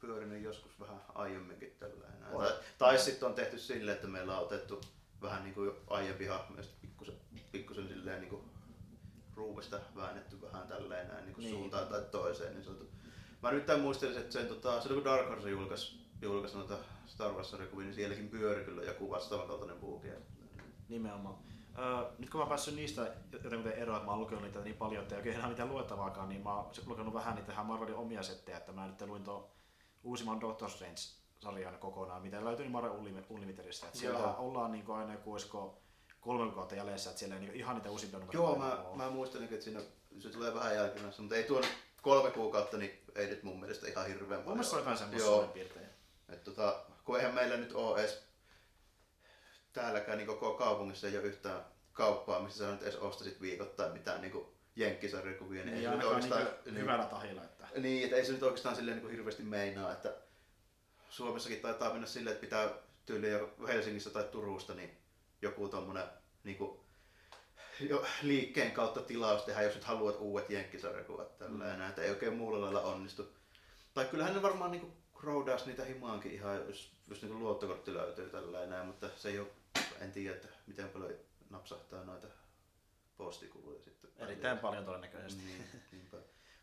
pyörinyt 0.00 0.42
joskus 0.42 0.80
vähän 0.80 1.00
aiemminkin 1.14 1.76
tällainen. 1.78 2.22
Tai, 2.38 2.52
tai 2.78 2.98
sitten 2.98 3.28
on 3.28 3.34
tehty 3.34 3.58
silleen, 3.58 3.94
että 3.94 4.08
meillä 4.08 4.38
on 4.38 4.44
otettu 4.44 4.80
vähän 5.22 5.42
niin 5.42 5.54
kuin 5.54 5.70
aiempi 5.86 6.26
hahmo 6.26 6.56
ja 6.56 6.62
pikkusen, 6.80 7.14
pikkusen 7.52 7.88
silleen 7.88 8.20
niin 8.20 8.30
kuin 8.30 8.42
ruuvesta 9.34 9.80
väännetty 9.96 10.42
vähän 10.42 10.68
tälleen 10.68 11.08
näin 11.08 11.24
niin 11.24 11.34
kuin 11.34 11.44
niin. 11.44 11.54
suuntaan 11.54 11.86
tai 11.86 12.02
toiseen. 12.10 12.54
Niin 12.54 12.64
sanottu. 12.64 12.90
Mä 13.42 13.50
nyt 13.50 13.64
muistelisin, 13.82 14.22
että 14.22 14.32
sen, 14.32 14.46
tota, 14.46 14.80
silloin 14.80 15.02
kun 15.02 15.12
Dark 15.12 15.28
Horse 15.28 15.50
julkaisi, 15.50 16.00
julkaisi 16.22 16.56
noita 16.56 16.78
Star 17.06 17.32
wars 17.32 17.50
sarjakuvia, 17.50 17.84
niin 17.84 17.94
sielläkin 17.94 18.28
pyöri 18.28 18.64
kyllä 18.64 18.82
joku 18.82 19.10
vastaavan 19.10 19.48
kaltainen 19.48 19.78
buuki. 19.78 20.08
Nimenomaan. 20.88 21.38
Öö, 21.78 22.10
nyt 22.18 22.30
kun 22.30 22.40
mä 22.40 22.46
päässyt 22.46 22.74
niistä 22.74 23.12
jotenkin 23.44 23.72
eroa, 23.72 23.96
että 23.96 24.06
mä 24.06 24.12
oon 24.12 24.20
lukenut 24.20 24.44
niitä 24.44 24.60
niin 24.60 24.76
paljon, 24.76 25.02
että 25.02 25.14
ei 25.14 25.18
oikein 25.18 25.36
enää 25.36 25.48
mitään 25.48 25.68
luettavaakaan, 25.68 26.28
niin 26.28 26.42
mä 26.42 26.54
oon 26.54 26.70
lukenut 26.86 27.14
vähän 27.14 27.34
niitä 27.34 27.62
Marvelin 27.62 27.94
omia 27.94 28.22
settejä, 28.22 28.58
että 28.58 28.72
mä 28.72 28.86
nyt 28.86 29.00
luin 29.00 29.24
tuon 29.24 29.44
uusimman 30.02 30.40
Doctor 30.40 30.70
Strange-sarjan 30.70 31.78
kokonaan, 31.78 32.22
mitä 32.22 32.44
löytyy 32.44 32.64
niin 32.64 32.72
Marvel 32.72 33.22
Unlimitedista. 33.28 33.86
Että 33.86 33.98
siellä 33.98 34.18
Joo. 34.18 34.36
ollaan 34.38 34.72
niin 34.72 34.84
kuin 34.84 34.98
aina 34.98 35.12
joku, 35.12 35.32
olisiko 35.32 35.78
kolme 36.20 36.44
kuukautta 36.44 36.74
jäljessä, 36.74 37.10
että 37.10 37.18
siellä 37.18 37.34
ei 37.34 37.40
niin 37.40 37.54
ihan 37.54 37.76
niitä 37.76 37.90
uusimpia 37.90 38.18
numeroita 38.18 38.48
Joo, 38.48 38.58
mä, 38.58 38.82
ole. 38.82 38.96
mä 38.96 39.10
muistan, 39.10 39.44
että 39.44 39.60
siinä 39.60 39.80
se 40.18 40.28
tulee 40.28 40.54
vähän 40.54 40.74
jälkimmäistä, 40.74 41.22
mutta 41.22 41.36
ei 41.36 41.44
tuon 41.44 41.64
kolme 42.02 42.30
kuukautta, 42.30 42.76
niin 42.76 43.02
ei 43.14 43.26
nyt 43.26 43.42
mun 43.42 43.60
mielestä 43.60 43.88
ihan 43.88 44.06
hirveän 44.06 44.28
paljon. 44.28 44.44
Mun 44.44 44.56
mielestä 44.56 44.76
on 44.76 44.80
jotain 44.80 44.98
semmoista 44.98 45.52
piirtejä. 45.52 45.88
Et 46.28 46.44
tota, 46.44 46.84
kun 47.04 47.16
eihän 47.16 47.34
meillä 47.34 47.56
nyt 47.56 47.72
ole 47.72 48.00
edes 48.00 48.22
täälläkään 49.72 50.18
niin 50.18 50.26
koko 50.26 50.54
kaupungissa 50.54 51.06
ei 51.06 51.18
ole 51.18 51.26
yhtään 51.26 51.64
kauppaa, 51.92 52.40
missä 52.40 52.58
sä 52.58 52.72
nyt 52.72 52.82
edes 52.82 52.96
ostasit 52.96 53.40
viikoittain 53.40 53.92
mitään 53.92 54.20
niin 54.20 54.46
jenkkisarjakuvia. 54.76 55.64
Niin, 55.64 55.74
niin 55.74 56.00
ei 56.00 56.06
oikeastaan 56.06 56.48
niin, 56.64 56.76
hyvällä 56.76 57.04
tahilla. 57.04 57.44
Että... 57.44 57.59
Niin, 57.76 58.04
että 58.04 58.16
ei 58.16 58.24
se 58.24 58.32
nyt 58.32 58.42
oikeastaan 58.42 58.76
silleen 58.76 58.96
niin 58.96 59.02
kuin 59.02 59.12
hirveästi 59.12 59.42
meinaa, 59.42 59.92
että 59.92 60.16
Suomessakin 61.10 61.60
taitaa 61.60 61.92
mennä 61.92 62.06
silleen, 62.06 62.34
että 62.34 62.40
pitää 62.40 62.70
tyyliin 63.06 63.32
jo 63.32 63.54
Helsingissä 63.68 64.10
tai 64.10 64.24
Turusta 64.24 64.74
niin 64.74 64.98
joku 65.42 65.68
tommonen 65.68 66.04
niin 66.44 66.56
kuin, 66.56 66.80
jo 67.80 68.04
liikkeen 68.22 68.72
kautta 68.72 69.00
tilaus 69.00 69.42
tehdä, 69.42 69.62
jos 69.62 69.74
nyt 69.74 69.84
haluat 69.84 70.16
uudet 70.18 70.50
jenkkisarjakuvat 70.50 71.38
tällä 71.38 71.76
mm. 71.76 71.88
että 71.88 72.02
ei 72.02 72.10
oikein 72.10 72.36
muulla 72.36 72.60
lailla 72.60 72.82
onnistu. 72.82 73.36
Tai 73.94 74.04
kyllähän 74.04 74.34
ne 74.34 74.42
varmaan 74.42 74.70
niin 74.70 74.92
roudaas 75.22 75.66
niitä 75.66 75.84
himaankin 75.84 76.32
ihan, 76.32 76.56
jos, 76.56 76.92
jos 77.08 77.22
niin 77.22 77.38
luottokortti 77.38 77.94
löytyy 77.94 78.30
tällä 78.30 78.62
enää, 78.62 78.84
mutta 78.84 79.10
se 79.16 79.28
ei 79.28 79.38
ole, 79.38 79.48
en 80.00 80.12
tiedä, 80.12 80.36
että 80.36 80.48
miten 80.66 80.88
paljon 80.88 81.12
napsahtaa 81.50 82.04
noita 82.04 82.26
postikuluja 83.16 83.82
sitten. 83.82 84.10
Erittäin 84.18 84.58
paljon 84.58 84.84
todennäköisesti. 84.84 85.42
Niin, 85.42 86.10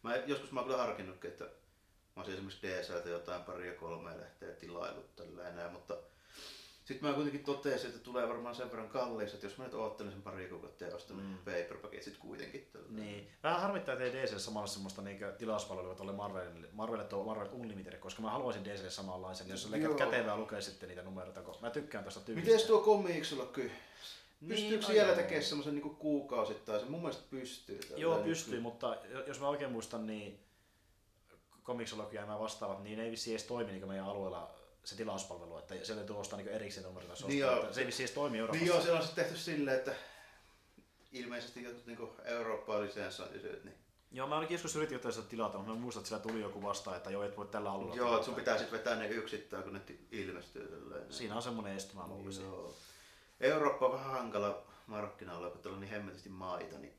Mä 0.08 0.16
joskus 0.16 0.52
mä 0.52 0.60
oon 0.60 0.70
kyllä 0.70 0.84
harkinnutkin, 0.84 1.30
että 1.30 1.44
mä 1.44 1.52
olisin 2.16 2.34
esimerkiksi 2.34 2.68
DSLtä 2.68 3.10
jotain 3.10 3.44
paria 3.44 3.74
kolmea 3.74 4.18
lehteä 4.18 4.52
tilailut 4.52 5.16
tällä 5.16 5.50
enää, 5.50 5.70
mutta 5.70 5.98
sitten 6.88 7.10
mä 7.10 7.16
kuitenkin 7.16 7.44
totesin, 7.44 7.90
että 7.90 8.00
tulee 8.00 8.28
varmaan 8.28 8.56
sen 8.56 8.72
verran 8.72 8.90
kalliiksi, 8.90 9.36
että 9.36 9.46
jos 9.46 9.58
mä 9.58 9.64
nyt 9.64 9.74
oottelen 9.74 10.12
sen 10.12 10.22
pari 10.22 10.50
kuukautta 10.50 10.84
ja 10.84 10.96
ostan 10.96 11.18
mm. 11.18 11.38
paperbackit 11.38 12.04
sit 12.04 12.18
kuitenkin. 12.18 12.70
Tällä. 12.74 12.88
Niin. 12.90 13.28
Vähän 13.44 13.62
harmittaa, 13.62 13.94
että 13.94 14.06
ei 14.06 14.14
DC 14.14 14.40
samalla 14.40 14.68
semmoista 14.68 15.02
niin 15.02 15.20
tilauspalvelua 15.38 15.96
tuolle 15.96 16.14
Marvelille, 16.14 16.68
Marvelille 16.72 17.10
tuo 17.10 17.24
Marvel 17.24 17.48
Unlimited, 17.52 17.98
koska 17.98 18.22
mä 18.22 18.30
haluaisin 18.30 18.66
DC 18.66 18.90
samanlaisen, 18.90 19.50
jos 19.50 19.64
se 19.64 19.80
kätevää 19.98 20.38
lukee 20.38 20.62
sitten 20.62 20.90
niitä 20.90 21.04
numeroita, 21.04 21.42
kun 21.42 21.56
mä 21.62 21.70
tykkään 21.70 22.04
tästä 22.04 22.20
tyylistä. 22.20 22.52
Miten 22.52 22.68
tuo 22.68 22.82
Comicsulla 22.82 23.46
kyllä? 23.46 23.72
Pystyykö 24.48 24.76
niin, 24.76 24.86
siellä 24.86 25.16
tekemään 25.16 25.44
semmoisen 25.44 25.76
niin 25.76 25.96
kuukausittain? 25.96 26.92
Mun 26.92 27.02
mielestä 27.02 27.24
pystyy. 27.30 27.80
Joo, 27.96 28.20
pystyy, 28.24 28.54
niin. 28.54 28.62
mutta 28.62 28.98
jos 29.28 29.40
mä 29.40 29.48
oikein 29.48 29.72
muistan, 29.72 30.08
niin 30.08 30.40
komiksologia 31.64 32.22
ja 32.22 32.28
nämä 32.28 32.40
vastaavat, 32.40 32.84
niin 32.84 32.98
ne 32.98 33.04
ei 33.04 33.12
vissi 33.12 33.32
edes 33.32 33.44
toimi 33.44 33.72
niin 33.72 33.88
meidän 33.88 34.06
alueella 34.06 34.56
se 34.84 34.96
tilauspalvelu, 34.96 35.58
että 35.58 35.74
sieltä 35.74 35.96
täytyy 35.96 36.20
ostaa 36.20 36.38
niin 36.38 36.50
erikseen 36.50 36.86
numeroita. 36.86 37.28
Niin 37.28 37.46
se 37.72 37.82
ei 37.82 37.88
vissi 37.88 38.04
edes 38.04 38.12
toimi 38.12 38.38
Euroopassa. 38.38 38.66
Niin 38.66 38.76
joo, 38.76 38.82
se 38.82 38.92
on 38.92 39.02
sitten 39.04 39.26
tehty 39.26 39.40
silleen, 39.40 39.78
että 39.78 39.96
ilmeisesti 41.12 41.64
jotkut 41.64 41.86
niin 41.86 42.10
Eurooppaa 42.26 42.82
lisensointisyöt, 42.82 43.64
niin 43.64 43.76
Joo, 44.12 44.28
mä 44.28 44.36
ainakin 44.36 44.56
joskus 44.56 44.76
yritin 44.76 44.96
jotain 44.96 45.14
sitä 45.14 45.28
tilata, 45.28 45.58
mutta 45.58 45.74
mä 45.74 45.80
muistan, 45.80 46.02
että 46.02 46.08
sillä 46.08 46.22
tuli 46.22 46.42
joku 46.42 46.64
vastaan, 46.64 46.98
että 46.98 47.10
joo, 47.10 47.24
et 47.24 47.38
voi 47.38 47.48
tällä 47.48 47.72
alueella. 47.72 47.96
Joo, 47.96 48.14
että 48.14 48.26
sun 48.26 48.36
pitää 48.36 48.58
sitten 48.58 48.80
vetää 48.80 48.96
ne 48.96 49.08
yksittäin, 49.08 49.64
kun 49.64 49.74
ne 49.74 49.82
ilmestyy. 50.12 50.68
Tälleen. 50.68 51.14
Siinä 51.14 51.36
on 51.36 51.42
semmoinen 51.42 51.78
este, 51.78 51.96
mä 51.96 52.08
luulisin. 52.08 52.46
Joo. 52.46 52.76
Eurooppa 53.40 53.86
on 53.86 53.92
vähän 53.92 54.12
hankala 54.12 54.64
markkina 54.88 55.38
kun 55.38 55.72
on 55.74 55.80
niin 55.80 55.90
hemmetisti 55.90 56.30
maita, 56.30 56.78
niin 56.78 56.94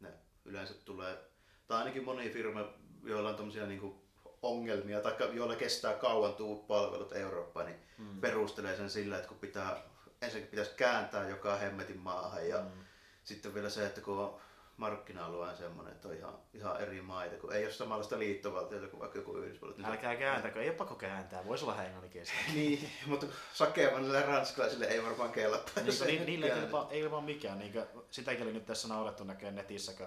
ne 0.00 0.12
yleensä 0.44 0.74
tulee, 0.74 1.18
tai 1.66 1.78
ainakin 1.78 2.04
moni 2.04 2.30
firma, 2.30 2.64
joilla 3.04 3.28
on 3.28 3.36
tommosia 3.36 3.66
niinku 3.66 4.02
ongelmia 4.42 5.00
tai 5.00 5.16
joilla 5.32 5.56
kestää 5.56 5.94
kauan 5.94 6.34
tuu 6.34 6.56
palvelut 6.56 7.12
Eurooppaan, 7.12 7.66
niin 7.66 7.78
mm. 7.98 8.20
perustelee 8.20 8.76
sen 8.76 8.90
sillä, 8.90 9.16
että 9.16 9.28
kun 9.28 9.38
pitää, 9.38 9.82
ensinnäkin 10.22 10.50
pitäisi 10.50 10.74
kääntää 10.76 11.28
joka 11.28 11.56
hemmetin 11.56 11.98
maahan 11.98 12.48
ja 12.48 12.58
mm. 12.58 12.84
sitten 13.24 13.54
vielä 13.54 13.70
se, 13.70 13.86
että 13.86 14.00
kun 14.00 14.18
on 14.18 14.40
markkina-alueen 14.80 15.56
semmoinen, 15.56 15.92
että 15.92 16.08
on 16.08 16.14
ihan, 16.14 16.34
ihan 16.54 16.80
eri 16.80 17.02
maita, 17.02 17.36
kun 17.36 17.52
ei 17.52 17.64
ole 17.64 17.72
samanlaista 17.72 18.18
liittovaltiota 18.18 18.86
kuin 18.86 19.00
vaikka 19.00 19.18
joku 19.18 19.36
Yhdysvallat. 19.36 19.76
Niin 19.76 19.86
Älkää 19.86 20.16
kääntäkö, 20.16 20.62
ei 20.62 20.68
ole 20.68 20.76
pakko 20.76 20.94
kääntää, 20.94 21.46
voisi 21.46 21.64
olla 21.64 21.84
englanninkielistä. 21.84 22.34
niin, 22.54 22.90
mutta 23.06 23.26
sakeavanille 23.52 24.22
ranskalaisille 24.22 24.84
ei 24.84 25.02
varmaan 25.02 25.32
kelpaa. 25.32 25.84
Niin, 25.84 26.06
niin, 26.06 26.26
niille 26.26 26.46
ei, 26.46 26.52
kelpaa, 26.52 26.88
ei 26.90 27.10
vaan 27.10 27.24
mikään. 27.24 27.58
Niin 27.58 27.72
kuin, 27.72 27.84
sitäkin 28.10 28.42
oli 28.42 28.52
nyt 28.52 28.66
tässä 28.66 28.88
naurettu 28.88 29.24
näkee 29.24 29.50
netissä, 29.50 29.92
kun 29.92 30.06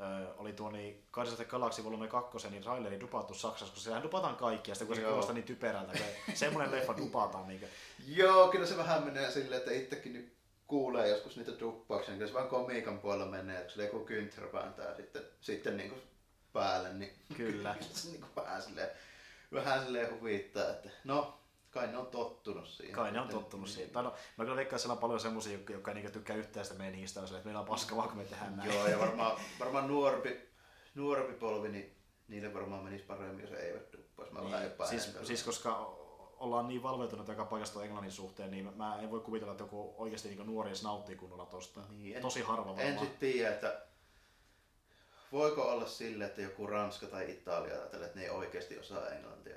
Öö, 0.00 0.34
oli 0.36 0.52
tuo 0.52 0.70
niin 0.70 1.04
Guardians 1.12 1.48
Galaxy 1.48 1.84
Volume 1.84 2.08
2, 2.08 2.48
niin 2.50 2.62
traileri 2.62 3.00
dupattu 3.00 3.34
Saksassa, 3.34 3.74
koska 3.74 3.84
sehän 3.84 4.02
dupataan 4.02 4.36
kaikkia, 4.36 4.74
sitten 4.74 4.86
kun 4.86 4.96
se 4.96 5.02
kuulostaa 5.02 5.34
niin 5.34 5.44
typerältä, 5.44 5.98
semmoinen 6.34 6.72
leffa 6.72 6.96
dupataan. 6.96 7.48
Niin. 7.48 7.68
Joo, 8.16 8.48
kyllä 8.48 8.66
se 8.66 8.76
vähän 8.76 9.04
menee 9.04 9.30
silleen, 9.30 9.58
että 9.58 9.72
itsekin 9.72 10.12
nyt 10.12 10.32
kuulee 10.66 11.08
joskus 11.08 11.36
niitä 11.36 11.52
duppauksia, 11.60 12.14
niin 12.14 12.28
se 12.28 12.34
vaan 12.34 12.48
komiikan 12.48 12.98
puolella 13.00 13.26
menee, 13.26 13.60
että 13.60 13.72
se 13.72 13.84
joku 13.84 14.06
Günther 14.06 14.52
vääntää 14.52 14.96
sitten, 14.96 15.22
sitten 15.40 15.76
niin 15.76 15.90
kuin 15.90 16.02
päälle, 16.52 16.92
niin 16.92 17.12
kyllä. 17.36 17.76
se 17.90 18.08
niin 18.08 18.20
kuin 18.20 18.36
vähän 18.36 18.62
silleen, 18.62 18.88
vähän 19.52 19.84
silleen 19.84 20.14
huvittaa, 20.14 20.70
että 20.70 20.90
no, 21.04 21.40
kai 21.70 21.86
ne 21.86 21.98
on 21.98 22.06
tottunut 22.06 22.68
siihen. 22.68 22.94
Kai 22.94 23.12
ne 23.12 23.20
on 23.20 23.28
tottunut 23.28 23.68
siihen. 23.68 23.90
Tai 23.90 24.02
no, 24.02 24.14
mä 24.36 24.44
kyllä 24.44 24.56
veikkaan, 24.56 24.80
siellä 24.80 24.92
on 24.92 24.98
paljon 24.98 25.20
semmoisia, 25.20 25.52
jotka, 25.52 25.72
jotka 25.72 25.92
ei 25.92 26.10
tykkää 26.10 26.36
yhtään 26.36 26.66
sitä 26.66 26.78
menistä, 26.78 27.20
että 27.20 27.40
meillä 27.44 27.60
on 27.60 27.66
paska 27.66 27.96
vaan, 27.96 28.08
kun 28.08 28.18
me 28.18 28.24
tehdään 28.24 28.56
näin. 28.56 28.74
Joo, 28.74 28.86
ja 28.86 28.98
varmaan, 28.98 29.36
varmaan 29.60 29.88
nuorpi, 29.88 30.48
nuorempi 30.94 31.32
polvi, 31.32 31.68
niin 31.68 31.96
niille 32.28 32.54
varmaan 32.54 32.84
menisi 32.84 33.04
paremmin, 33.04 33.40
jos 33.40 33.52
eivät 33.52 33.92
duppaisi. 33.92 34.32
Mä 34.32 34.40
niin, 34.40 34.52
vähän 34.52 34.88
siis, 34.88 35.16
siis, 35.22 35.42
koska 35.42 36.03
ollaan 36.44 36.68
niin 36.68 36.82
valveutunut 36.82 37.28
joka 37.28 37.44
paikasta 37.44 37.84
englannin 37.84 38.12
suhteen, 38.12 38.50
niin 38.50 38.76
mä 38.76 38.98
en 39.00 39.10
voi 39.10 39.20
kuvitella, 39.20 39.52
että 39.52 39.64
joku 39.64 39.94
oikeasti 39.98 40.28
niin 40.28 40.46
nuori 40.46 40.68
edes 40.68 40.82
nauttii 40.82 41.16
kunnolla 41.16 41.46
tosta. 41.46 41.80
Niin, 41.90 42.16
en, 42.16 42.22
Tosi 42.22 42.42
harva 42.42 42.66
varmaan. 42.66 42.86
En 42.86 42.98
sitten 42.98 43.18
tiedä, 43.18 43.54
että 43.54 43.80
voiko 45.32 45.62
olla 45.62 45.86
sille, 45.86 46.24
että 46.24 46.42
joku 46.42 46.66
Ranska 46.66 47.06
tai 47.06 47.30
Italia 47.30 47.74
ajattelee, 47.74 48.06
että 48.06 48.18
ne 48.18 48.24
ei 48.24 48.30
oikeasti 48.30 48.78
osaa 48.78 49.08
englantia. 49.08 49.56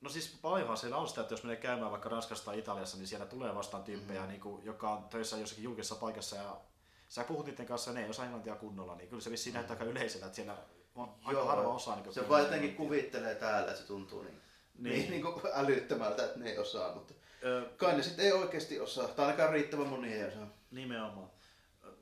No 0.00 0.10
siis 0.10 0.38
paljonhan 0.42 0.76
siellä 0.76 0.96
on 0.96 1.08
sitä, 1.08 1.20
että 1.20 1.32
jos 1.32 1.42
menee 1.42 1.56
käymään 1.56 1.90
vaikka 1.90 2.08
Ranskassa 2.08 2.44
tai 2.44 2.58
Italiassa, 2.58 2.96
niin 2.96 3.06
siellä 3.06 3.26
tulee 3.26 3.54
vastaan 3.54 3.84
tyyppejä, 3.84 4.20
mm-hmm. 4.20 4.30
niin 4.30 4.40
kuin, 4.40 4.64
joka 4.64 4.90
on 4.90 5.04
töissä 5.04 5.36
jossakin 5.36 5.64
julkisessa 5.64 5.94
paikassa 5.94 6.36
ja 6.36 6.60
sä 7.08 7.24
puhut 7.24 7.46
niiden 7.46 7.66
kanssa 7.66 7.90
ja 7.90 7.94
ne 7.94 8.04
ei 8.04 8.10
osaa 8.10 8.24
englantia 8.24 8.54
kunnolla, 8.54 8.94
niin 8.94 9.08
kyllä 9.08 9.22
se 9.22 9.30
vissiin 9.30 9.54
mm-hmm. 9.54 9.68
näyttää 9.68 9.74
aika 9.74 9.90
yleisellä, 9.90 10.26
että 10.26 10.36
siellä 10.36 10.56
on 10.94 11.14
aika 11.24 11.40
Joo, 11.40 11.46
harva 11.46 11.68
osa. 11.68 11.96
Niin 11.96 12.14
se 12.14 12.28
vaan 12.28 12.42
jotenkin 12.42 12.76
kuvittelee 12.76 13.34
täällä, 13.34 13.74
se 13.74 13.86
tuntuu 13.86 14.22
niin 14.22 14.40
niin. 14.78 14.98
niin, 14.98 15.10
niin 15.10 15.22
kuin 15.22 15.40
älyttömältä, 15.54 16.24
että 16.24 16.38
ne 16.38 16.50
ei 16.50 16.58
osaa, 16.58 16.94
mutta 16.94 17.14
öö, 17.44 17.62
kai 17.76 17.96
ne 17.96 18.02
sitten 18.02 18.24
ei 18.24 18.32
oikeasti 18.32 18.80
osaa, 18.80 19.08
tai 19.08 19.26
ainakaan 19.26 19.52
riittävän 19.52 19.86
moni 19.86 20.12
ei 20.12 20.28
osaa. 20.28 20.46
Nimenomaan. 20.70 21.30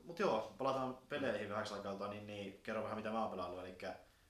Mutta 0.03 0.21
joo, 0.21 0.55
palataan 0.57 0.97
peleihin 1.09 1.49
vähäksi 1.49 1.73
aikalta, 1.73 2.07
niin, 2.07 2.27
niin 2.27 2.59
kerro 2.63 2.83
vähän 2.83 2.97
mitä 2.97 3.11
mä 3.11 3.21
oon 3.21 3.31
pelannut. 3.31 3.59
Eli 3.59 3.77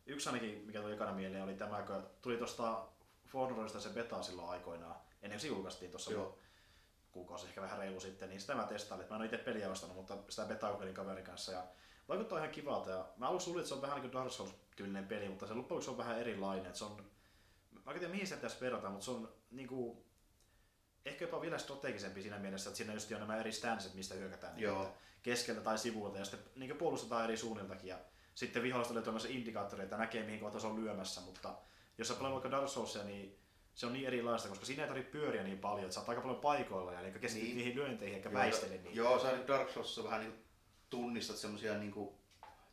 yksi 0.05 0.29
ainakin, 0.29 0.63
mikä 0.65 0.81
tuli 0.81 0.93
ekana 0.93 1.13
mieleen, 1.13 1.43
oli 1.43 1.53
tämä, 1.53 1.81
kun 1.81 2.09
tuli 2.21 2.37
tuosta 2.37 2.87
For 3.25 3.69
se 3.79 3.89
beta 3.89 4.23
silloin 4.23 4.49
aikoinaan, 4.49 4.95
ennen 5.21 5.31
kuin 5.31 5.39
se 5.39 5.47
julkaistiin 5.47 5.91
tuossa 5.91 6.11
kuukausi, 7.11 7.47
ehkä 7.47 7.61
vähän 7.61 7.79
reilu 7.79 7.99
sitten, 7.99 8.29
niin 8.29 8.41
sitä 8.41 8.55
mä 8.55 8.63
testailin. 8.63 9.07
Mä 9.09 9.15
en 9.15 9.21
ole 9.21 9.25
itse 9.25 9.37
peliä 9.37 9.71
ostanut, 9.71 9.95
mutta 9.95 10.17
sitä 10.29 10.47
beta 10.47 10.71
kokeilin 10.71 10.95
kaverin 10.95 11.23
kanssa. 11.23 11.51
Ja 11.51 11.63
vaikuttaa 12.07 12.37
ihan 12.37 12.51
kivalta. 12.51 12.89
Ja 12.89 13.05
mä 13.17 13.27
aluksi 13.27 13.47
luulin, 13.47 13.61
että 13.61 13.67
se 13.67 13.75
on 13.75 13.81
vähän 13.81 13.95
niin 13.95 14.11
kuin 14.11 14.21
Dark 14.21 14.31
Souls-tyylinen 14.31 15.07
peli, 15.07 15.29
mutta 15.29 15.47
se 15.47 15.53
loppujen 15.53 15.89
on 15.89 15.97
vähän 15.97 16.19
erilainen. 16.19 16.65
Että 16.65 16.77
se 16.77 16.85
on 16.85 17.05
mä 17.87 17.93
en 17.93 17.99
tiedä 17.99 18.13
mihin 18.13 18.27
se 18.27 18.35
pitäisi 18.35 18.61
verrata, 18.61 18.89
mutta 18.89 19.05
se 19.05 19.11
on 19.11 19.33
niinku, 19.51 20.05
ehkä 21.05 21.25
jopa 21.25 21.41
vielä 21.41 21.57
strategisempi 21.57 22.21
siinä 22.21 22.39
mielessä, 22.39 22.69
että 22.69 22.77
siinä 22.77 22.93
just 22.93 23.11
on 23.11 23.19
nämä 23.19 23.37
eri 23.37 23.51
stanset, 23.51 23.93
mistä 23.93 24.15
hyökätään 24.15 24.55
niin 24.55 24.63
Joo. 24.63 24.93
keskeltä 25.23 25.61
tai 25.61 25.77
sivuilta 25.77 26.17
ja 26.17 26.25
sitten 26.25 26.51
niin 26.55 26.77
puolustetaan 26.77 27.23
eri 27.23 27.37
suunniltakin 27.37 27.89
ja 27.89 27.99
sitten 28.35 28.63
vihollista 28.63 28.93
löytyy 28.93 29.11
myös 29.11 29.25
indikaattori, 29.25 29.83
että 29.83 29.97
näkee 29.97 30.23
mihin 30.23 30.39
kohtaan 30.39 30.61
se 30.61 30.67
on 30.67 30.83
lyömässä, 30.83 31.21
mutta 31.21 31.55
jos 31.97 32.07
sä 32.07 32.13
pelaat 32.13 32.33
vaikka 32.33 32.51
Dark 32.51 32.69
Soulsia, 32.69 33.03
niin 33.03 33.39
se 33.75 33.85
on 33.85 33.93
niin 33.93 34.07
erilaista, 34.07 34.49
koska 34.49 34.65
siinä 34.65 34.83
ei 34.83 34.87
tarvitse 34.87 35.11
pyöriä 35.11 35.43
niin 35.43 35.59
paljon, 35.59 35.83
että 35.83 35.93
sä 35.93 35.99
oot 35.99 36.09
aika 36.09 36.21
paljon 36.21 36.41
paikoilla 36.41 36.93
ja 36.93 37.01
niin 37.01 37.19
keskityt 37.19 37.47
niin. 37.47 37.57
niihin 37.57 37.75
lyönteihin 37.75 38.15
eikä 38.15 38.33
väistele 38.33 38.77
niin. 38.77 38.95
Joo, 38.95 39.19
sä 39.19 39.47
Dark 39.47 39.69
Soulsissa 39.69 40.03
vähän 40.03 40.21
niin 40.21 40.43
tunnistat 40.89 41.35
semmosia 41.35 41.77
niin 41.77 41.91
kuin 41.91 42.15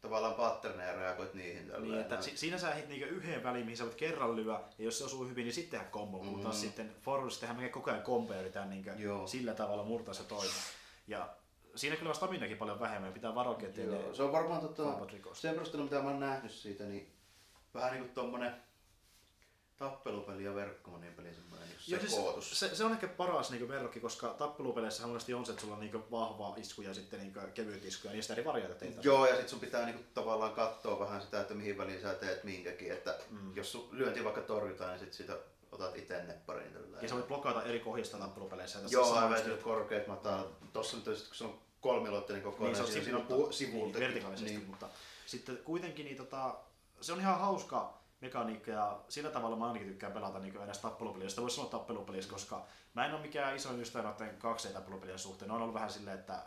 tavallaan 0.05 0.35
patterneja 0.35 0.91
ja 0.91 0.97
reagoit 0.97 1.35
niihin. 1.35 1.73
Niin, 1.79 2.01
että 2.01 2.21
si- 2.23 2.37
siinä 2.37 2.59
sä 2.59 2.71
ehdit 2.71 2.89
niinku 2.89 3.07
yhden 3.07 3.43
väliin, 3.43 3.65
mihin 3.65 3.77
sä 3.77 3.85
voit 3.85 3.95
kerran 3.95 4.37
lyö, 4.37 4.53
ja 4.53 4.85
jos 4.85 4.99
se 4.99 5.05
osuu 5.05 5.25
hyvin, 5.25 5.45
niin 5.45 5.55
sitten 5.55 5.71
tehdään 5.71 5.93
kombo, 5.93 6.23
mm. 6.23 6.29
mutta 6.29 6.53
sitten 6.53 6.95
Forwardissa 7.03 7.41
tehdään 7.41 7.61
me 7.63 7.69
koko 7.69 7.91
ajan 7.91 8.03
kombo 8.03 8.35
yritetään 8.35 8.71
niinku 8.71 8.91
sillä 9.27 9.55
tavalla 9.55 9.85
murtaa 9.85 10.15
se 10.15 10.25
toinen. 10.25 10.55
Ja 11.07 11.29
siinä 11.77 11.97
kyllä 11.97 12.15
staminakin 12.15 12.57
paljon 12.57 12.81
vähemmän, 12.81 13.13
pitää 13.13 13.35
varoa, 13.35 13.59
ettei 13.63 13.87
Se 14.13 14.23
on 14.23 14.33
varmaan 14.33 14.61
tota, 14.61 14.83
sen 15.33 15.55
perusteella, 15.55 15.85
mitä 15.85 16.03
mä 16.03 16.11
oon 16.11 16.21
nähnyt 16.21 16.53
siitä, 16.53 16.85
niin 16.85 17.13
vähän 17.75 17.93
niin 17.93 18.05
kuin 18.05 18.15
tommonen 18.15 18.55
tappelupeli 19.79 20.45
ja 20.45 20.55
verkkomonipeli 20.55 21.35
semmoinen 21.35 21.69
niin 21.69 22.01
Joo, 22.11 22.41
siis 22.41 22.61
se, 22.61 22.75
se, 22.75 22.85
on 22.85 22.93
ehkä 22.93 23.09
paras 23.09 23.51
niin 23.51 23.69
verrokki, 23.69 24.01
koska 24.01 24.29
tappelupeleissä 24.29 25.07
monesti 25.07 25.35
on 25.35 25.47
se, 25.47 25.53
että 25.53 25.63
sulla 25.63 25.75
on 25.75 25.81
niin 25.81 26.11
vahva 26.11 26.55
isku 26.57 26.83
ja 26.83 26.95
sitten 26.95 27.21
niin 27.21 27.35
kevyt 27.55 27.85
isku 27.85 28.07
ja 28.07 28.13
niistä 28.13 28.33
eri 28.33 28.45
variaatioita. 28.45 29.01
Joo, 29.03 29.27
ja 29.27 29.33
sitten 29.33 29.49
sun 29.49 29.61
pitää 29.61 29.87
niin 29.87 30.07
tavallaan 30.15 30.53
katsoa 30.53 31.01
vähän 31.01 31.23
sitä, 31.23 31.41
että 31.41 31.55
mihin 31.55 31.79
väliin 31.79 32.01
sä 32.01 32.15
teet 32.15 32.45
minkäkin. 32.45 32.93
Että 32.93 33.19
mm. 33.31 33.57
jos 33.57 33.73
sun 33.73 33.89
lyönti 33.93 34.25
vaikka 34.25 34.41
torjutaan, 34.41 34.91
niin 34.91 35.01
sitten 35.01 35.17
sitä 35.17 35.39
otat 35.73 35.97
itse 35.97 36.23
nepparin. 36.23 36.73
Ja 37.03 37.09
sä 37.09 37.15
voit 37.15 37.29
blokata 37.29 37.63
eri 37.63 37.81
kohdista 37.81 38.19
tappelupeleissä. 38.19 38.79
Joo, 38.91 39.15
aivan 39.15 39.59
korkeat 39.63 40.07
mataa. 40.07 40.45
Tossa 40.73 40.97
nyt 40.97 41.05
kun 41.05 41.15
se 41.33 41.45
on 41.45 41.59
kolmiloitteinen 41.81 42.43
koko 42.43 42.65
niin, 42.65 42.77
se 42.77 42.83
on 42.83 42.89
siinä 42.89 43.19
on 43.19 43.53
sivulta. 43.53 43.99
Niin, 43.99 44.09
vertikaalisesti, 44.09 44.57
niin. 44.57 44.67
mutta 44.67 44.89
sitten 45.27 45.57
kuitenkin 45.57 46.05
niin, 46.05 46.17
tota, 46.17 46.55
se 47.01 47.13
on 47.13 47.21
ihan 47.21 47.39
hauska 47.39 48.04
mekaniikka 48.25 48.71
ja 48.71 49.01
sillä 49.09 49.31
tavalla 49.31 49.57
mä 49.57 49.67
ainakin 49.67 49.89
tykkään 49.89 50.13
pelata 50.13 50.39
niin 50.39 50.63
edes 50.63 50.79
tappelupeliä. 50.79 51.29
Sitä 51.29 51.43
voisi 51.43 51.57
sanoa 51.57 51.71
tappelupelissä, 51.71 52.31
koska 52.31 52.67
mä 52.95 53.07
en 53.07 53.15
ole 53.15 53.21
mikään 53.21 53.57
iso 53.57 53.73
ystävä 53.73 54.09
noiden 54.09 54.37
kaksi 54.37 54.69
tappelupelien 54.69 55.19
suhteen. 55.19 55.49
Ne 55.49 55.55
on 55.55 55.63
ollut 55.63 55.75
vähän 55.75 55.91
silleen, 55.91 56.19
että 56.19 56.43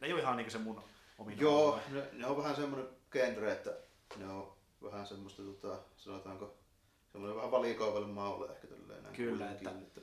ne 0.00 0.06
ei 0.06 0.12
ole 0.12 0.20
ihan 0.20 0.36
niin 0.36 0.50
se 0.50 0.58
mun 0.58 0.82
omin 1.18 1.40
Joo, 1.40 1.78
ne, 1.88 2.08
ne, 2.12 2.26
on 2.26 2.36
vähän 2.36 2.56
semmoinen 2.56 2.88
genre, 3.10 3.52
että 3.52 3.70
ne 4.16 4.28
on 4.28 4.52
vähän 4.82 5.06
semmoista, 5.06 5.42
tota, 5.42 5.78
sanotaanko, 5.96 6.54
semmoinen 7.12 7.36
vähän 7.36 7.50
valikoivalle 7.50 8.06
maulle 8.06 8.52
ehkä 8.52 8.66
tälleen. 8.66 9.04
Kyllä, 9.12 9.50
että, 9.50 9.70
että, 9.70 10.00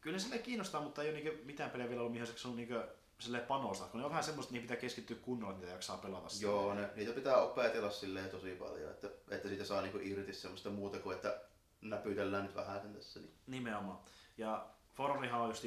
kyllä 0.00 0.18
se 0.18 0.38
kiinnostaa, 0.38 0.80
mutta 0.80 1.02
ei 1.02 1.10
ole 1.10 1.20
niin 1.20 1.40
mitään 1.44 1.70
peliä 1.70 1.88
vielä 1.88 2.00
ollut, 2.00 2.12
mihin 2.12 2.26
se 2.26 2.48
on 2.48 2.56
niin 2.56 2.68
sille 3.18 3.40
panosta, 3.40 3.84
kun 3.84 4.00
ne 4.00 4.04
on 4.04 4.10
vähän 4.10 4.24
semmoista, 4.24 4.52
niin 4.52 4.62
pitää 4.62 4.76
keskittyä 4.76 5.16
kunnolla, 5.22 5.52
että 5.52 5.60
niitä 5.64 5.74
jaksaa 5.74 5.96
pelata. 5.98 6.28
Joo, 6.40 6.74
ne, 6.74 6.90
niitä 6.96 7.12
pitää 7.12 7.36
opetella 7.36 7.90
silleen 7.90 8.30
tosi 8.30 8.50
paljon, 8.54 8.90
että, 8.90 9.08
että 9.30 9.48
siitä 9.48 9.64
saa 9.64 9.82
niinku 9.82 9.98
irti 10.02 10.34
semmoista 10.34 10.70
muuta 10.70 10.98
kuin, 10.98 11.16
että 11.16 11.40
näpytellään 11.80 12.44
nyt 12.44 12.54
vähän 12.56 12.94
tässä. 12.94 13.20
Niin. 13.20 13.32
Nimenomaan. 13.46 13.98
Ja 14.38 14.66
Fororihan 14.94 15.40
on 15.40 15.48
just 15.48 15.64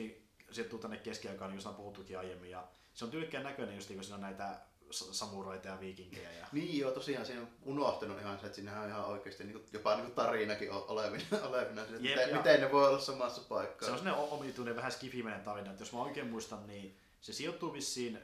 sieltä 0.52 0.78
tänne 0.82 0.98
keskiaikaan, 0.98 1.52
niin 1.52 1.68
on 1.68 1.76
puhuttukin 1.76 2.20
aiemmin, 2.20 2.50
ja 2.52 2.68
se 2.94 3.06
on 3.06 3.12
tyylikkään 3.12 3.44
näköinen 3.44 3.76
just 3.76 3.94
kun 3.94 4.04
siinä 4.04 4.16
on 4.16 4.22
näitä 4.22 4.60
sa- 4.92 5.14
samuraita 5.14 5.68
ja 5.68 5.80
viikinkejä. 5.80 6.32
Ja... 6.32 6.48
Niin 6.52 6.80
joo, 6.80 6.92
tosiaan 6.92 7.26
siinä 7.26 7.42
on 7.42 7.48
unohtunut 7.66 8.20
ihan 8.20 8.40
se, 8.40 8.46
että 8.46 8.56
siinähän 8.56 8.84
on 8.84 8.90
ihan 8.90 9.06
oikeasti 9.06 9.44
niin 9.44 9.54
kuin, 9.54 9.66
jopa 9.74 9.96
niin 9.96 10.06
kuin 10.06 10.16
tarinakin 10.16 10.72
olevina, 10.72 11.24
olevina 11.50 11.82
että 11.82 11.94
Jep, 11.94 12.02
miten, 12.02 12.30
ja- 12.30 12.38
miten 12.38 12.62
ne 12.62 12.72
voi 12.72 12.88
olla 12.88 13.00
samassa 13.00 13.42
paikassa. 13.50 13.86
Se 13.86 13.92
on 13.92 13.98
sellainen 13.98 14.30
omituinen, 14.32 14.76
vähän 14.76 14.92
skifimäinen 14.92 15.44
tarina, 15.44 15.72
että 15.72 15.82
jos 15.82 15.94
mä 15.94 16.02
oikein 16.02 16.28
muistan, 16.28 16.68
niin 16.68 16.98
se 17.22 17.34
sijoittuu 17.34 17.74
vissiin 17.74 18.20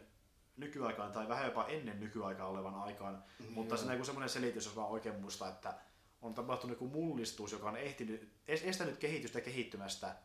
nykyaikaan 0.57 1.11
tai 1.11 1.27
vähän 1.27 1.45
jopa 1.45 1.67
ennen 1.67 1.99
nykyaikaa 1.99 2.47
olevan 2.47 2.75
aikaan, 2.75 3.23
Niin 3.39 3.51
mutta 3.53 3.77
siinä 3.77 3.93
on 3.93 4.05
semmoinen 4.05 4.29
selitys, 4.29 4.65
jos 4.65 4.75
mä 4.75 4.85
oikein 4.85 5.15
muistan, 5.21 5.49
että 5.49 5.73
on 6.21 6.33
tapahtunut 6.33 6.75
joku 6.75 6.87
mullistus, 6.87 7.51
joka 7.51 7.69
on 7.69 7.77
ehtinyt, 7.77 8.21
es- 8.47 8.67
estänyt 8.69 8.97
kehitystä 8.97 9.41
kehittymästä, 9.41 10.15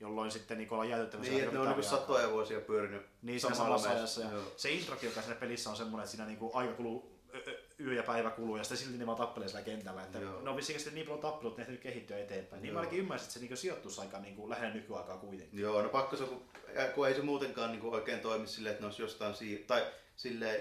jolloin 0.00 0.30
sitten 0.30 0.58
niin 0.58 0.72
ollaan 0.72 0.88
tämmöiseen 1.10 1.20
Niin, 1.36 1.44
että 1.44 1.58
ne 1.58 1.68
on 1.68 1.76
niin 1.76 1.84
satoja 1.84 2.30
vuosia 2.30 2.60
pyörinyt 2.60 3.06
Niin, 3.22 3.40
samalla 3.40 3.74
meissä. 3.76 3.90
ajassa. 3.90 4.20
Ja 4.20 4.30
Joo. 4.30 4.52
se 4.56 4.70
introkin, 4.70 5.08
joka 5.08 5.22
siinä 5.22 5.34
pelissä 5.40 5.70
on 5.70 5.76
semmoinen, 5.76 6.04
että 6.04 6.10
siinä 6.10 6.26
niinku 6.26 6.50
aika 6.54 6.72
kuluu, 6.72 7.19
yö 7.80 7.94
ja 7.94 8.02
päivä 8.02 8.30
kuluu, 8.30 8.56
ja 8.56 8.64
sitten 8.64 8.78
silti 8.78 8.98
ne 8.98 9.06
vaan 9.06 9.18
tappelee 9.18 9.48
siellä 9.48 9.64
kentällä. 9.64 10.02
Että 10.02 10.18
Joo. 10.18 10.42
ne 10.42 10.50
on 10.50 10.56
vissiin 10.56 10.78
sitten 10.78 10.94
niin 10.94 11.06
paljon 11.06 11.22
tappelut, 11.22 11.52
että 11.52 11.60
ne 11.60 11.62
ehtinyt 11.62 11.82
kehittyä 11.82 12.18
eteenpäin. 12.18 12.62
Niin 12.62 12.68
Joo. 12.68 12.74
mä 12.74 12.80
ainakin 12.80 12.98
ymmärsin, 12.98 13.24
että 13.24 13.34
se 13.34 13.40
niinku 13.40 13.56
sijoittuisi 13.56 14.00
aika 14.00 14.18
niinku 14.18 14.50
lähellä 14.50 14.74
nykyaikaa 14.74 15.18
kuitenkin. 15.18 15.60
Joo, 15.60 15.82
no 15.82 15.88
pakko 15.88 16.16
se, 16.16 16.24
kun, 16.24 16.44
ja 16.74 16.88
kun 16.88 17.08
ei 17.08 17.14
se 17.14 17.22
muutenkaan 17.22 17.70
niin 17.72 17.80
kuin 17.80 17.94
oikein 17.94 18.20
toimi 18.20 18.46
silleen, 18.46 18.72
että 18.72 18.82
ne 18.82 18.86
olisi 18.86 19.02
jostain 19.02 19.34
siir... 19.34 19.60
Tai 19.66 19.86
silleen, 20.16 20.60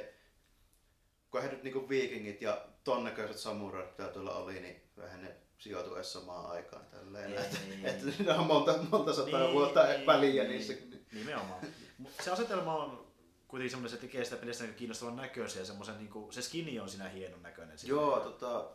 kun 1.32 1.42
nyt 1.44 1.64
niin 1.64 1.90
viikingit 1.90 2.42
ja 2.42 2.66
ton 2.84 3.04
näköiset 3.04 3.38
samurait, 3.38 3.98
mitä 3.98 4.10
tuolla 4.10 4.36
oli, 4.36 4.60
niin 4.60 4.82
vähän 4.98 5.22
ne 5.22 5.36
sijoitu 5.58 5.96
edes 5.96 6.14
samaan 6.14 6.52
aikaan. 6.52 6.86
Tälleen. 6.86 7.32
Ei, 7.32 7.38
että, 7.38 7.58
niin. 7.70 7.86
että 7.86 8.12
siinä 8.12 8.36
on 8.36 8.46
monta, 8.46 8.80
monta 8.92 9.14
sataa 9.14 9.40
Niin, 9.40 9.54
vuotta 9.54 9.84
niin, 9.84 10.06
väliä 10.06 10.44
niin. 10.44 10.68
Niin. 10.68 11.06
Nimenomaan. 11.12 11.62
Mut 11.98 12.12
se 12.24 12.32
asetelma 12.32 12.84
on 12.84 13.09
kuitenkin 13.50 13.72
semmoinen, 13.72 13.98
se 14.00 14.02
tekee 14.06 14.24
sitä 14.24 14.38
pelistä 14.38 14.64
niinku 14.64 14.78
kiinnostavan 14.78 15.16
näköisiä 15.16 15.62
ja 15.62 15.66
semmoisen, 15.66 15.98
niinku, 15.98 16.28
se 16.32 16.42
skinni 16.42 16.80
on 16.80 16.90
siinä 16.90 17.10
hienon 17.10 17.42
näköinen. 17.44 17.78
Joo, 17.84 18.20
tota, 18.20 18.70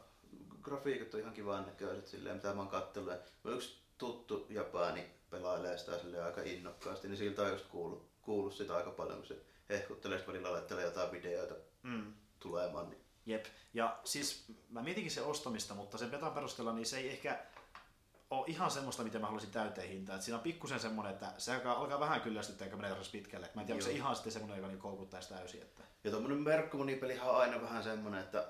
grafiikat 0.62 1.14
on 1.14 1.20
ihan 1.20 1.32
kivan 1.32 1.66
näköiset 1.66 2.06
silleen, 2.06 2.36
mitä 2.36 2.52
mä 2.54 2.60
oon 2.60 2.68
kattellut. 2.68 3.12
Ja 3.12 3.50
yksi 3.50 3.78
tuttu 3.98 4.46
Japani 4.50 5.10
pelailee 5.30 5.78
sitä 5.78 5.98
silleen 5.98 6.24
aika 6.24 6.42
innokkaasti, 6.42 7.08
niin 7.08 7.18
siltä 7.18 7.42
on 7.42 7.50
just 7.50 7.66
kuullut, 7.66 8.08
kuullut 8.22 8.54
sitä 8.54 8.76
aika 8.76 8.90
paljon, 8.90 9.18
kun 9.18 9.26
se 9.26 9.36
hehkuttelee 9.68 10.18
sit 10.18 10.28
välillä 10.28 10.52
laittelee 10.52 10.84
jotain 10.84 11.12
videoita 11.12 11.54
Mm. 11.82 12.12
tulemaan. 12.40 12.88
Niin 12.90 13.04
Jep. 13.26 13.44
Ja 13.74 13.98
siis 14.04 14.44
mä 14.70 14.82
mietinkin 14.82 15.10
se 15.12 15.22
ostamista, 15.22 15.74
mutta 15.74 15.98
sen 15.98 16.10
betan 16.10 16.32
perusteella 16.32 16.72
niin 16.72 16.86
se 16.86 16.98
ei 16.98 17.10
ehkä 17.10 17.44
ole 18.38 18.44
ihan 18.46 18.70
semmoista, 18.70 19.02
mitä 19.02 19.18
mä 19.18 19.26
haluaisin 19.26 19.50
täyteen 19.50 19.88
hintaa. 19.88 20.16
Et 20.16 20.22
siinä 20.22 20.36
on 20.36 20.42
pikkusen 20.42 20.80
semmoinen, 20.80 21.12
että 21.12 21.32
se 21.38 21.54
alkaa, 21.54 21.78
alkaa 21.78 22.00
vähän 22.00 22.20
kyllästyttää, 22.20 22.68
kun 22.68 22.80
menee 22.80 22.96
pitkälle. 23.12 23.50
Mä 23.54 23.60
en 23.60 23.66
tiedä, 23.66 23.76
onko 23.76 23.86
se 23.90 23.92
ihan 23.92 24.14
sitten 24.16 24.32
semmoinen, 24.32 24.56
joka 24.56 24.68
niin 24.68 24.78
koukuttaisi 24.78 25.28
täysin. 25.28 25.62
Että 25.62 25.82
Ja 26.04 26.10
tommonen 26.10 26.44
verkkomonipelihan 26.44 27.30
on 27.30 27.36
aina 27.36 27.62
vähän 27.62 27.82
semmonen, 27.82 28.20
että 28.20 28.48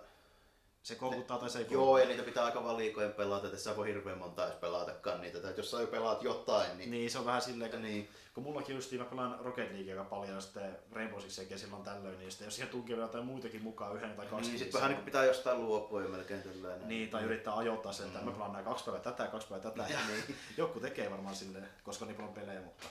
se 0.84 0.94
koukuttaa 0.94 1.38
tai 1.38 1.50
se 1.50 1.58
ei 1.58 1.66
joo, 1.70 1.98
ja 1.98 2.06
niitä 2.06 2.22
pitää 2.22 2.44
aika 2.44 2.64
valikoin 2.64 3.12
pelata, 3.12 3.46
että 3.46 3.58
sä 3.58 3.76
voi 3.76 3.88
hirveän 3.88 4.18
monta 4.18 4.46
edes 4.46 4.56
pelatakaan 4.56 5.20
niitä. 5.20 5.40
Tai 5.40 5.54
jos 5.56 5.70
sä 5.70 5.80
jo 5.80 5.86
pelaat 5.86 6.22
jotain, 6.22 6.78
niin... 6.78 6.90
Niin, 6.90 7.10
se 7.10 7.18
on 7.18 7.24
vähän 7.24 7.42
silleen, 7.42 7.70
kun, 7.70 7.82
niin. 7.82 8.08
kun 8.34 8.44
mullakin 8.44 8.74
just 8.74 8.92
mä 8.92 9.04
pelaan 9.04 9.38
Rocket 9.40 9.72
League 9.72 9.92
aika 9.92 10.04
paljon 10.04 10.34
ja 10.34 10.40
sitten 10.40 10.78
Rainbow 10.92 11.20
Sixia 11.20 11.58
silloin 11.58 11.82
tällöin, 11.82 12.18
niin 12.18 12.30
sitten 12.30 12.44
jos 12.46 12.54
siihen 12.54 12.70
tunkee 12.70 12.96
vielä 12.96 13.06
jotain 13.08 13.24
muitakin 13.24 13.62
mukaan 13.62 13.96
yhden 13.96 14.16
tai 14.16 14.26
kaksi, 14.26 14.50
Niin, 14.50 14.58
sit 14.58 14.74
vähän 14.74 14.90
niin 14.90 15.04
pitää 15.04 15.24
jostain 15.24 15.64
luopua 15.64 16.02
jo 16.02 16.08
melkein 16.08 16.42
tällainen. 16.42 16.88
Niin, 16.88 17.10
tai 17.10 17.22
yrittää 17.22 17.56
ajoittaa 17.56 17.92
sen, 17.92 18.06
että 18.06 18.18
Mm. 18.18 18.24
mä 18.24 18.32
pelaan 18.32 18.52
nämä 18.52 18.64
kaksi 18.64 18.84
päivää 18.84 19.02
tätä 19.02 19.22
ja 19.22 19.30
kaksi 19.30 19.48
päivää 19.48 19.70
tätä. 19.70 19.92
Ja 19.92 19.98
niin. 20.08 20.36
Joku 20.56 20.80
tekee 20.80 21.10
varmaan 21.10 21.36
silleen, 21.36 21.68
koska 21.84 22.04
on 22.04 22.08
niin 22.08 22.16
paljon 22.16 22.34
pelejä, 22.34 22.60
mutta... 22.60 22.86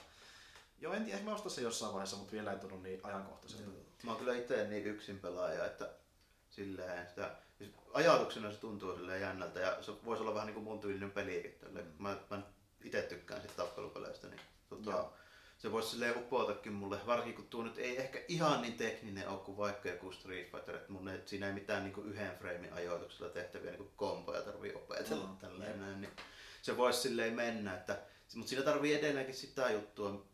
Joo, 0.81 0.93
en 0.93 1.03
tiedä, 1.03 1.17
ehkä 1.17 1.29
mä 1.29 1.35
ostan 1.35 1.51
sen 1.51 1.63
jossain 1.63 1.93
vaiheessa, 1.93 2.17
mutta 2.17 2.31
vielä 2.31 2.51
ei 2.51 2.59
tullut 2.59 2.83
niin 2.83 2.99
ajankohtaiselta. 3.03 3.63
Mä 4.03 4.11
oon 4.11 4.19
kyllä 4.19 4.35
itse 4.35 4.67
niin 4.67 4.85
yksin 4.85 5.19
pelaaja, 5.19 5.65
että 5.65 5.89
silleen 6.55 7.09
sitä, 7.09 7.35
siis 7.57 7.71
ajatuksena 7.93 8.51
se 8.51 8.57
tuntuu 8.57 8.95
silleen 8.95 9.21
jännältä 9.21 9.59
ja 9.59 9.83
se 9.83 9.91
voisi 10.05 10.21
olla 10.21 10.33
vähän 10.33 10.47
niin 10.47 10.53
kuin 10.53 10.63
mun 10.63 10.79
tyylinen 10.79 11.11
pelikin. 11.11 11.53
tälleen. 11.53 11.93
Mä, 11.99 12.17
mä 12.29 12.41
itse 12.83 13.01
tykkään 13.01 13.41
sit 13.41 13.55
tappelupeleistä, 13.55 14.27
niin 14.27 14.41
tota, 14.69 14.91
Joo. 14.91 15.13
se 15.57 15.71
voisi 15.71 15.89
silleen 15.89 16.17
upotakin 16.17 16.73
mulle, 16.73 16.99
varsinkin 17.05 17.35
kun 17.35 17.47
tuo 17.47 17.63
nyt 17.63 17.77
ei 17.77 17.97
ehkä 17.97 18.21
ihan 18.27 18.61
niin 18.61 18.77
tekninen 18.77 19.29
ole 19.29 19.39
kuin 19.39 19.57
vaikka 19.57 19.89
joku 19.89 20.11
Street 20.11 20.51
Fighter, 20.51 20.75
että 20.75 20.91
mun 20.91 21.07
ei, 21.07 21.21
siinä 21.25 21.47
ei 21.47 21.53
mitään 21.53 21.83
niin 21.83 21.93
kuin 21.93 22.07
yhden 22.07 22.37
framein 22.37 22.73
ajoituksella 22.73 23.31
tehtäviä 23.31 23.71
niin 23.71 23.77
kuin 23.77 23.91
komboja 23.95 24.41
tarvii 24.41 24.73
opetella 24.73 25.27
Mm, 25.27 25.37
tälleen 25.37 25.79
näin, 25.79 26.01
niin 26.01 26.11
se 26.61 26.77
voisi 26.77 27.01
silleen 27.01 27.33
mennä, 27.33 27.77
että, 27.77 28.01
mutta 28.35 28.49
siinä 28.49 28.65
tarvii 28.65 28.93
edelleenkin 28.93 29.35
sitä 29.35 29.69
juttua, 29.71 30.25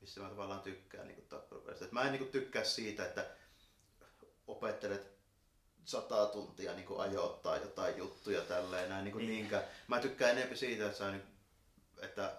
missä 0.00 0.20
mä 0.20 0.28
tavallaan 0.28 0.60
tykkään 0.60 1.08
niin 1.08 1.26
tappelupeleistä. 1.28 1.86
Mä 1.90 2.02
en 2.02 2.12
niin 2.12 2.18
kuin, 2.18 2.32
tykkää 2.32 2.64
siitä, 2.64 3.04
että 3.04 3.26
opettelet 4.46 5.19
sata 5.90 6.26
tuntia 6.26 6.74
niin 6.74 6.86
ajoittaa 6.98 7.56
jotain 7.56 7.96
juttuja 7.98 8.40
tälleen 8.42 8.88
näin 8.88 9.04
niin 9.04 9.12
kuin 9.12 9.22
Niin. 9.26 9.30
niinkään. 9.34 9.62
Mä 9.88 10.00
tykkään 10.00 10.30
enemmän 10.30 10.56
siitä, 10.56 10.86
että, 10.86 10.98
sä, 10.98 11.10
niin, 11.10 11.22
että 12.02 12.32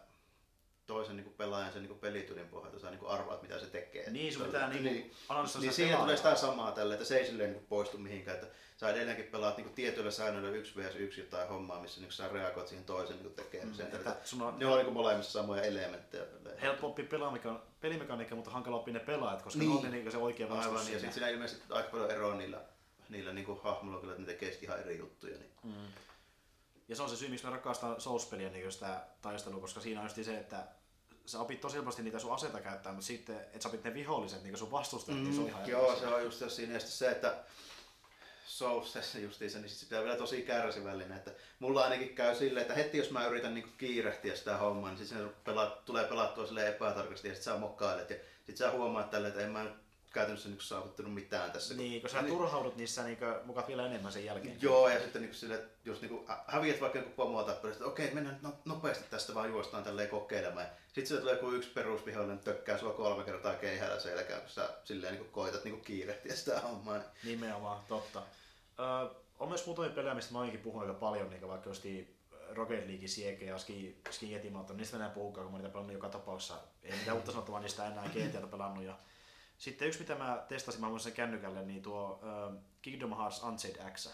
toisen 0.88 1.16
niin 1.16 1.34
pelaajan 1.38 1.74
sen 1.74 1.84
niin 1.84 2.00
pelitunnin 2.00 2.48
pohjalta 2.48 2.80
sä 2.80 2.90
niin 2.90 3.00
kuin 3.00 3.12
arvaat 3.12 3.42
mitä 3.42 3.60
se 3.60 3.66
tekee. 3.66 4.10
Niin, 4.10 4.34
sun 4.34 4.42
Tälleen. 4.52 4.70
pitää 4.72 4.84
niinku 4.84 5.16
analysoida 5.30 5.62
niin 5.66 5.72
sitä 5.74 5.76
siinä 5.76 5.98
tulee 5.98 6.16
pelaajaa. 6.18 6.36
sitä 6.36 6.48
samaa 6.48 6.72
tälle, 6.72 6.94
että 6.94 7.06
se 7.06 7.18
ei 7.18 7.26
silleen 7.26 7.52
niin 7.54 7.66
poistu 7.66 7.98
mihinkään, 7.98 8.38
että 8.38 8.48
sä 8.78 8.90
edelleenkin 8.90 9.26
pelaat 9.26 9.58
niin 9.58 9.74
tietyillä 9.74 10.12
säännöillä 10.12 10.50
1 10.50 10.76
vs 10.78 10.96
1 10.96 11.20
jotain 11.22 11.50
hommaa, 11.50 11.82
missä 11.82 12.02
niin 12.02 12.12
sä 12.12 12.28
reagoit 12.28 12.68
siihen 12.68 12.86
toisen 12.86 13.18
niin 13.24 13.34
tekemiseen. 13.34 13.90
Mm, 13.90 13.96
että 13.96 14.16
sun 14.24 14.42
on 14.42 14.60
ne 14.60 14.66
on 14.66 14.78
niin 14.80 14.94
molemmissa 14.94 15.32
samoja 15.32 15.62
elementtejä. 15.64 16.24
tälleen. 16.26 16.84
oppia 16.84 17.06
pelaamika- 17.06 17.62
pelimekaniikka, 17.82 18.36
mutta 18.36 18.52
hankala 18.52 18.76
oppia 18.78 18.94
ne 18.94 19.00
pelaajat, 19.00 19.42
koska 19.42 19.60
Niin. 19.60 19.70
ne 19.72 19.76
on 19.78 19.84
ne 19.84 19.90
niinku 19.90 20.12
se 20.12 20.18
oikea 20.18 20.50
vastus 20.50 20.66
Aivan, 20.68 20.80
ja 20.86 20.92
sitten 20.92 21.14
siinä 21.14 21.28
ilmeisesti 21.30 21.64
aika 21.70 21.90
paljon 21.90 22.12
eroa 22.12 22.36
niillä, 22.36 22.62
niillä 23.12 23.34
niin 23.34 23.62
hahmoilla, 23.64 24.00
kyllä, 24.02 24.14
että 24.14 24.22
ne 24.22 24.34
tekee 24.34 24.58
ihan 24.62 24.80
eri 24.80 24.98
juttuja. 24.98 25.38
Niin. 25.38 25.52
Mm. 25.64 25.74
Ja 26.88 26.96
se 26.96 27.04
on 27.04 27.10
se 27.10 27.16
syy, 27.16 27.30
miksi 27.30 27.46
mä 27.46 27.52
rakastan 27.52 28.02
Souls-peliä 28.02 28.50
niin 28.50 28.72
sitä 28.72 29.02
taistelua, 29.22 29.60
koska 29.62 29.80
siinä 29.80 30.00
on 30.02 30.06
just 30.06 30.24
se, 30.24 30.38
että 30.38 30.68
sä 31.26 31.40
opit 31.40 31.62
tosi 31.62 31.76
helposti 31.76 32.04
niitä 32.04 32.20
sun 32.20 32.34
aseita 32.34 32.62
käyttää, 32.62 32.92
mutta 32.94 33.08
sitten, 33.08 33.36
että 33.40 33.60
sä 33.60 33.70
opit 33.70 33.84
ne 33.84 33.94
viholliset, 33.94 34.44
niin 34.44 34.58
sun 34.58 34.72
vastustajat, 34.72 35.22
niin 35.22 35.34
se 35.36 35.42
on 35.42 35.48
ihan 35.48 35.62
Mm, 35.64 35.70
joo, 35.70 35.90
asia. 35.90 36.00
se 36.10 36.16
on 36.16 36.24
just 36.24 36.50
siinä 36.50 36.80
sitten 36.80 36.98
se, 36.98 37.12
että 37.12 37.38
Soulsessa 38.48 39.20
justiinsa, 39.20 39.60
niin 39.60 39.70
sit 39.70 39.80
se 39.80 39.86
pitää 39.86 40.04
vielä 40.04 40.16
tosi 40.18 40.42
kärsivällinen. 40.42 41.18
Että 41.18 41.32
mulla 41.60 41.84
ainakin 41.84 42.16
käy 42.16 42.36
silleen, 42.36 42.62
että 42.62 42.74
heti 42.74 42.98
jos 42.98 43.12
mä 43.12 43.28
yritän 43.28 43.54
niinku 43.54 43.70
kiirehtiä 43.78 44.36
sitä 44.36 44.58
hommaa, 44.58 44.90
niin 44.90 44.98
sit 44.98 45.08
se 45.08 45.16
pelaat, 45.44 45.86
tulee 45.86 46.04
pelattua 46.04 46.46
sille 46.48 46.68
epätarkasti 46.68 47.28
ja 47.28 47.34
sit 47.36 47.44
sä 47.44 47.58
mokkailet. 47.58 48.10
Ja 48.10 48.16
sit 48.46 48.58
sä 48.58 48.72
huomaat 48.72 49.10
tälle, 49.10 49.28
että 49.28 49.42
en 49.42 49.52
mä 49.52 49.64
nyt 49.64 49.74
käytännössä 50.14 50.50
niinku 50.50 50.64
saavuttanut 50.64 51.14
mitään 51.14 51.52
tässä. 51.52 51.74
Niin, 51.74 52.02
kun 52.02 52.10
sä 52.10 52.24
turhaudut 52.24 52.76
niissä 52.76 53.04
niin 53.04 53.18
mukaan 53.44 53.68
vielä 53.68 53.86
enemmän 53.86 54.12
sen 54.12 54.26
jälkeen. 54.26 54.58
Joo, 54.62 54.90
ja 54.90 55.00
sitten 55.00 55.22
niinku 55.22 55.38
sille, 55.38 55.64
jos 55.86 56.02
hä- 56.28 56.44
häviät 56.48 56.82
vaikka 56.82 56.98
joku 57.00 57.10
pomoa 57.10 57.44
tappelista, 57.44 57.84
että 57.84 57.92
okei, 57.92 58.14
mennään 58.14 58.36
nyt 58.36 58.44
no- 58.44 58.60
nopeasti 58.66 59.04
tästä 59.10 59.34
vaan 59.34 59.50
juostaan 59.50 59.84
tälleen 59.84 60.10
kokeilemaan. 60.10 60.68
Sitten 60.88 61.08
se 61.08 61.18
tulee 61.22 61.34
joku 61.34 61.52
yksi 61.52 61.70
perusvihollinen, 61.70 62.40
tökkää 62.40 62.78
sua 62.78 62.94
kolme 62.94 63.24
kertaa 63.24 63.54
keihäällä 63.54 64.00
selkään, 64.00 64.42
kun 64.42 64.50
sä 64.50 64.70
silleen 64.84 65.14
niinku 65.14 65.32
koitat 65.32 65.64
niinku 65.64 65.82
kiirehtiä 65.84 66.36
sitä 66.36 66.60
hommaa. 66.60 66.98
Niin 66.98 67.08
Nimenomaan, 67.24 67.84
totta. 67.88 68.24
Öö, 68.80 68.86
on 69.40 69.50
myös 69.50 69.66
muutamia 69.66 69.92
pelejä, 69.92 70.14
mistä 70.14 70.34
mä 70.34 70.40
oonkin 70.40 70.60
puhunut 70.60 70.88
aika 70.88 71.00
paljon, 71.00 71.30
niin 71.30 71.48
vaikka 71.48 71.70
just 71.70 71.84
Rocket 72.56 72.88
League, 72.88 73.08
Siege 73.08 73.46
ja 73.46 73.58
Ski, 73.58 74.02
Ski 74.10 74.34
Yetimalta, 74.34 74.74
niistä 74.74 74.98
enää 74.98 75.10
puhukaan, 75.10 75.46
kun 75.46 75.52
mä 75.54 75.58
niitä 75.58 75.72
pelannut 75.74 75.94
joka 75.94 76.10
tapauksessa. 76.10 76.58
Ei 76.84 76.92
mitään 76.98 77.18
uutta 77.18 77.32
sanottavaa 77.32 77.60
niistä 77.60 77.88
enää 77.88 78.10
GTAta 78.10 78.48
pelannut. 78.48 78.84
Ja 78.84 78.98
sitten 79.62 79.88
yksi, 79.88 80.00
mitä 80.00 80.16
mä 80.16 80.46
testasin, 80.48 80.82
mä 80.82 80.90
voin 80.90 81.00
sen 81.00 81.14
kännykälle, 81.14 81.64
niin 81.64 81.82
tuo 81.82 82.20
uh, 82.24 82.62
Kingdom 82.82 83.18
Hearts 83.18 83.44
Unchained 83.44 83.92
X. 83.94 84.10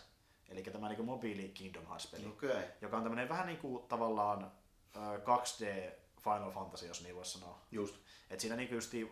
Eli 0.49 0.63
tämä 0.63 0.89
niin 0.89 1.05
mobiili 1.05 1.49
Kingdom 1.49 1.85
Hearts-peli. 1.85 2.25
Okay. 2.25 2.63
joka 2.81 2.97
on 2.97 3.03
tämmöinen 3.03 3.29
vähän 3.29 3.47
niin 3.47 3.57
kuin 3.57 3.87
tavallaan 3.87 4.51
uh, 4.95 5.01
2D 5.01 5.91
Final 6.23 6.51
Fantasy, 6.51 6.87
jos 6.87 7.03
niin 7.03 7.15
voisi 7.15 7.39
sanoa. 7.39 7.61
Just. 7.71 7.95
Et 8.29 8.39
siinä 8.39 8.55
niinku 8.55 8.75
justi 8.75 9.11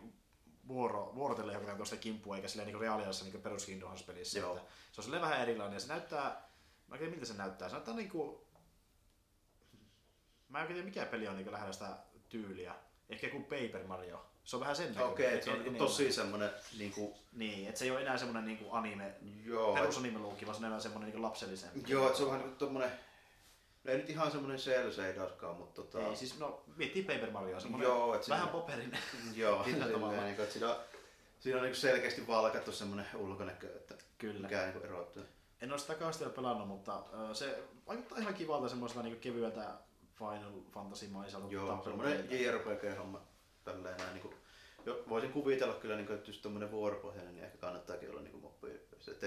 vuoro, 0.68 1.14
vuorotelle 1.14 1.52
joku 1.52 1.66
tuosta 1.76 1.96
kimppua, 1.96 2.36
eikä 2.36 2.48
silleen 2.48 2.66
niinku 2.66 2.80
reaaliajassa 2.80 3.24
niinku 3.24 3.38
perus 3.38 3.66
Kingdom 3.66 3.88
Hearts 3.88 4.06
pelissä. 4.06 4.38
Joo. 4.38 4.56
Että 4.56 4.68
se 4.92 5.00
on 5.00 5.02
silleen 5.02 5.22
vähän 5.22 5.40
erilainen 5.40 5.76
ja 5.76 5.80
se 5.80 5.88
näyttää, 5.88 6.48
mä 6.86 6.94
en 6.94 6.98
tiedä 6.98 7.10
miltä 7.10 7.26
se 7.26 7.34
näyttää, 7.34 7.68
se 7.68 7.74
näyttää 7.74 7.94
niinku, 7.94 8.48
mä 10.48 10.58
en 10.58 10.62
oikein 10.62 10.74
tiedä 10.74 10.88
mikä 10.88 11.10
peli 11.10 11.28
on 11.28 11.36
niinku 11.36 11.52
lähellä 11.52 11.72
sitä 11.72 11.96
tyyliä. 12.28 12.74
Ehkä 13.08 13.26
joku 13.26 13.40
Paper 13.40 13.86
Mario. 13.86 14.35
Se 14.46 14.56
on 14.56 14.60
vähän 14.60 14.76
sen 14.76 14.86
näköinen. 14.88 15.12
Okei, 15.12 15.26
okay, 15.26 15.42
se 15.42 15.50
on 15.50 15.56
En- 15.56 15.62
niinku 15.62 15.70
enemmän. 15.70 15.88
tosi 15.88 16.12
semmonen 16.12 16.50
niinku, 16.78 17.16
Niin, 17.32 17.68
että 17.68 17.78
se 17.78 17.84
ei 17.84 17.90
ole 17.90 18.00
enää 18.00 18.18
semmonen 18.18 18.44
niinku 18.44 18.64
anime, 18.72 19.14
joo, 19.44 19.74
perusanime 19.74 20.18
luukki, 20.18 20.46
vaan 20.46 20.54
se 20.54 20.58
on 20.58 20.64
enemmän 20.64 20.80
semmonen 20.82 21.06
niinku 21.06 21.22
lapsellisempi. 21.22 21.82
joo, 21.86 22.14
se 22.14 22.22
on 22.22 22.28
vähän 22.28 22.40
niinku 22.42 22.58
tommonen, 22.58 22.90
no 23.84 23.92
ei 23.92 23.96
nyt 23.98 24.10
ihan 24.10 24.30
semmonen 24.30 24.58
cell 24.58 24.90
shadaskaan, 24.92 25.56
mutta 25.56 25.82
tota, 25.82 26.06
Ei, 26.08 26.16
siis 26.16 26.38
no, 26.38 26.62
miettii 26.76 27.02
Paper 27.02 27.30
Mario, 27.30 27.60
semmonen 27.60 27.84
Joo, 27.84 28.14
et 28.14 28.28
vähän 28.28 28.44
siinä- 28.48 28.52
poperinen. 28.60 28.98
joo, 29.34 29.62
silleen, 29.64 30.24
niinku, 30.24 30.42
että 30.42 30.52
siinä 30.52 30.70
on, 30.70 30.76
siinä 31.40 31.56
on 31.58 31.62
niinku 31.64 31.78
selkeästi 31.80 32.26
valkattu 32.26 32.72
semmonen 32.72 33.06
ulkonäkö, 33.14 33.66
että 33.76 33.94
Kyllä. 34.18 34.40
mikä 34.48 34.62
niinku 34.62 34.80
erottuu. 34.86 35.22
En 35.60 35.70
ole 35.70 35.78
sitä 35.78 35.94
kaastia 35.94 36.28
pelannut, 36.30 36.68
mutta 36.68 37.02
se 37.32 37.58
vaikuttaa 37.86 38.18
ihan 38.18 38.34
kivalta 38.34 38.68
semmoisella 38.68 39.02
niinku 39.02 39.20
kevyeltä 39.20 39.74
Final 40.18 40.52
Fantasy-maiselta 40.74 41.46
Joo, 41.50 41.82
semmonen 41.84 42.28
JRPG-homma 42.30 43.20
tälleen 43.66 43.96
näin 43.96 44.12
niinku 44.12 44.34
jo, 44.86 45.04
voisin 45.08 45.32
kuvitella 45.32 45.74
kyllä, 45.74 45.96
niin 45.96 46.06
kuin, 46.06 46.16
että 46.16 46.30
just 46.30 46.42
tommonen 46.42 46.70
vuoropohjainen, 46.70 47.34
niin 47.34 47.44
ehkä 47.44 47.58
kannattaakin 47.58 48.10
olla 48.10 48.20
niin 48.20 48.40
moppi. 48.40 48.66
Että, 48.70 49.26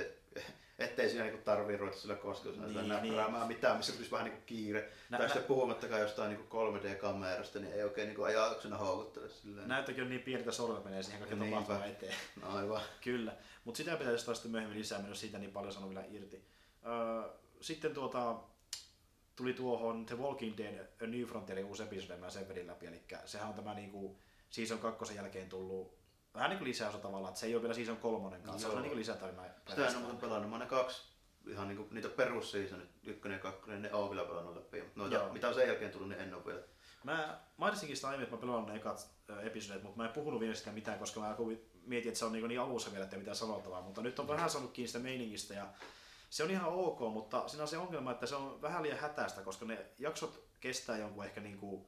ettei 0.80 1.10
siinä 1.10 1.24
niin 1.24 1.44
tarvii 1.44 1.78
ruveta 1.78 1.98
sillä 1.98 2.16
koskella 2.16 2.66
niin, 2.66 2.90
näppäräämään 2.90 3.48
niin. 3.48 3.58
mitään, 3.58 3.78
missä 3.78 3.94
tulisi 3.94 4.12
vähän 4.12 4.28
niin 4.28 4.44
kiire. 4.46 4.92
Nä, 5.10 5.18
tai 5.18 5.28
sitten 5.28 5.44
puhumattakaan 5.44 6.02
jostain 6.02 6.30
niin 6.30 6.48
3D-kamerasta, 6.50 7.60
niin 7.60 7.74
ei 7.74 7.84
oikein 7.84 8.10
niin 8.10 8.26
ajatuksena 8.26 8.78
houkuttele. 8.78 9.30
Silleen. 9.30 9.68
Näyttäkin 9.68 10.04
on 10.04 10.10
niin 10.10 10.22
pieni, 10.22 10.40
että 10.40 10.52
sormet 10.52 10.84
menee 10.84 11.04
siihen 11.04 11.20
kaiken 11.20 11.40
niin, 11.40 11.52
tapahtumaan 11.52 11.90
eteen. 11.90 12.14
No 12.42 12.58
aivan. 12.58 12.82
Kyllä, 13.02 13.34
mutta 13.66 13.78
sitä 13.78 13.96
pitäisi 13.96 14.26
taas 14.26 14.38
sitten 14.38 14.52
myöhemmin 14.52 14.80
lisää 14.80 15.00
mennä 15.00 15.16
siitä 15.16 15.40
niin 15.40 15.52
paljon 15.52 15.74
sanoa 15.74 15.90
vielä 15.90 16.06
irti. 16.10 16.46
Öö, 16.86 17.30
sitten 17.62 17.94
tuota, 17.94 18.36
tuli 19.36 19.54
tuohon 19.54 20.06
The 20.06 20.18
Walking 20.18 20.58
Dead 20.58 20.88
A 21.04 21.08
New 21.08 21.24
Frontierin 21.24 21.66
uusi 21.66 21.84
episode, 21.84 22.18
mä 22.20 22.30
sen 22.30 22.50
vedin 22.50 22.68
läpi, 22.68 22.86
eli 22.86 23.02
sehän 23.26 23.50
on 23.50 23.54
tämä 23.54 23.74
niinku 23.74 24.18
season 24.50 24.80
kakkosen 24.80 25.16
jälkeen 25.16 25.50
tullut 25.50 26.00
vähän 26.34 26.50
niin 26.50 26.58
kuin 26.58 26.68
lisäosa 26.68 26.98
tavallaan, 26.98 27.30
että 27.30 27.40
se 27.40 27.46
ei 27.46 27.56
ole 27.56 27.62
vielä 27.62 27.74
season 27.74 27.98
kolmonen 27.98 28.42
kanssa, 28.42 28.70
se 28.70 28.76
on 28.76 28.82
niin 28.82 28.90
kuin 28.90 29.00
lisätarina. 29.00 29.44
Sitä 29.68 29.88
en 29.88 29.96
ole 29.96 30.00
muuten 30.00 30.20
pelannut, 30.20 30.50
mä 30.50 30.58
ne 30.58 30.66
kaksi 30.66 31.02
ihan 31.48 31.68
niin 31.68 31.78
kuin, 31.78 31.88
niitä 31.92 32.10
perusseasonit, 32.10 32.90
ykkönen 33.04 33.36
ja 33.36 33.42
kakkonen, 33.42 33.82
ne 33.82 33.94
on 33.94 34.10
vielä 34.10 34.28
pelannut 34.28 34.56
läpi. 34.56 34.84
Noita, 34.96 35.30
mitä 35.34 35.48
on 35.48 35.54
sen 35.54 35.68
jälkeen 35.68 35.92
tullut, 35.92 36.10
niin 36.10 36.22
en 36.22 36.34
ole 36.34 36.46
vielä. 36.46 36.62
Mä 37.04 37.40
mainitsinkin 37.58 37.96
sitä 37.96 38.08
aiemmin, 38.08 38.24
että 38.24 38.36
mä 38.36 38.42
pelannut 38.42 38.68
ne 38.68 38.76
ekat 38.76 39.10
episodit, 39.44 39.84
mutta 39.84 39.98
mä 39.98 40.06
en 40.06 40.14
puhunut 40.14 40.42
vielä 40.42 40.56
sitä 40.56 40.72
mitään, 40.72 41.00
koska 41.00 41.20
mä 41.20 41.36
mietin, 41.86 42.08
että 42.08 42.20
se 42.20 42.26
on 42.26 42.32
niin, 42.32 42.48
niin 42.48 42.60
alussa 42.60 42.92
vielä, 42.92 43.04
että 43.04 43.18
mitään 43.18 43.38
sanottavaa, 43.38 43.82
mutta 43.82 44.02
nyt 44.02 44.20
on 44.20 44.28
vähän 44.28 44.50
saanut 44.50 44.72
kiinni 44.72 44.88
sitä 44.88 45.00
meiningistä 45.00 45.54
ja 45.54 45.68
se 46.30 46.44
on 46.44 46.52
ihan 46.52 46.74
ok, 46.74 47.00
mutta 47.00 47.48
siinä 47.48 47.64
on 47.64 47.68
se 47.68 47.78
ongelma, 47.78 48.12
että 48.12 48.26
se 48.26 48.36
on 48.36 48.62
vähän 48.62 48.84
liian 48.84 48.98
hätäistä, 48.98 49.42
koska 49.42 49.66
ne 49.66 49.86
jaksot 50.00 50.44
kestää 50.60 50.98
jonkun 50.98 51.26
ehkä 51.26 51.42
niin 51.42 51.58
kuin 51.58 51.86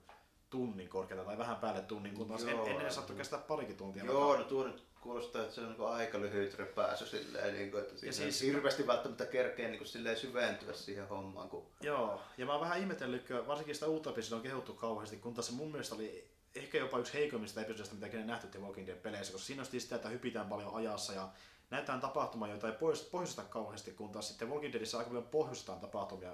tunnin 0.52 0.90
korkeata 0.90 1.24
tai 1.24 1.38
vähän 1.38 1.56
päälle 1.56 1.82
tunnin, 1.82 2.14
kun 2.14 2.28
taas 2.28 2.44
Joo, 2.44 2.66
ennen 2.66 2.86
ne 2.86 2.92
saattoi 2.92 3.16
kestää 3.16 3.40
parikin 3.40 3.78
tuntia. 3.78 4.06
Joo, 4.06 4.38
no 4.38 4.44
tuo 4.44 4.64
nyt 4.64 4.84
kuulostaa, 5.02 5.42
että 5.42 5.56
se 5.56 5.62
on 5.62 5.70
niin 5.70 5.88
aika 5.88 6.22
lyhyt 6.22 6.58
repääsy 6.58 7.06
silleen, 7.06 7.54
niin 7.54 7.72
kuin, 7.72 7.84
että 7.84 8.06
ja 8.06 8.14
siis, 8.14 8.42
hirveästi 8.42 8.88
välttämättä 8.88 9.26
kerkee 9.26 9.68
niin 9.68 9.78
kuin, 9.78 9.88
silleen 9.88 10.18
syventyä 10.18 10.74
siihen 10.74 11.08
hommaan. 11.08 11.50
Kun... 11.50 11.66
Joo, 11.82 12.22
ja 12.38 12.46
mä 12.46 12.52
oon 12.52 12.62
vähän 12.62 12.80
ihmetellyt, 12.80 13.30
varsinkin 13.48 13.76
sitä 13.76 13.88
uutta 13.88 14.10
episodia 14.10 14.36
on 14.36 14.44
kehuttu 14.44 14.74
kauheasti, 14.74 15.18
kun 15.18 15.34
taas 15.34 15.48
se 15.48 15.54
mun 15.54 15.72
mielestä 15.72 15.96
oli 15.96 16.32
ehkä 16.56 16.78
jopa 16.78 17.00
yksi 17.00 17.14
heikoimmista 17.14 17.62
episodista, 17.62 17.96
mitä 17.96 18.10
kenen 18.10 18.28
nähty 18.28 18.48
The 18.48 18.60
Walking 18.60 18.88
Dead 18.88 18.98
peleissä, 18.98 19.34
koska 19.34 19.46
siinä 19.46 19.62
on 19.62 19.66
sitä, 19.66 19.96
että 19.96 20.10
hypitään 20.10 20.50
paljon 20.50 20.76
ajassa 20.76 21.14
ja 21.14 21.30
näytetään 21.72 22.02
tapahtumaa, 22.02 22.48
jota 22.48 22.68
ei 22.68 22.74
pohjusteta 23.12 23.48
kauheasti, 23.48 23.92
kun 23.92 24.12
taas 24.12 24.28
sitten 24.28 24.50
Walking 24.50 24.74
Deadissä 24.74 24.98
aika 24.98 25.10
paljon 25.10 25.28
pohjustetaan 25.28 25.80
tapahtumia. 25.80 26.32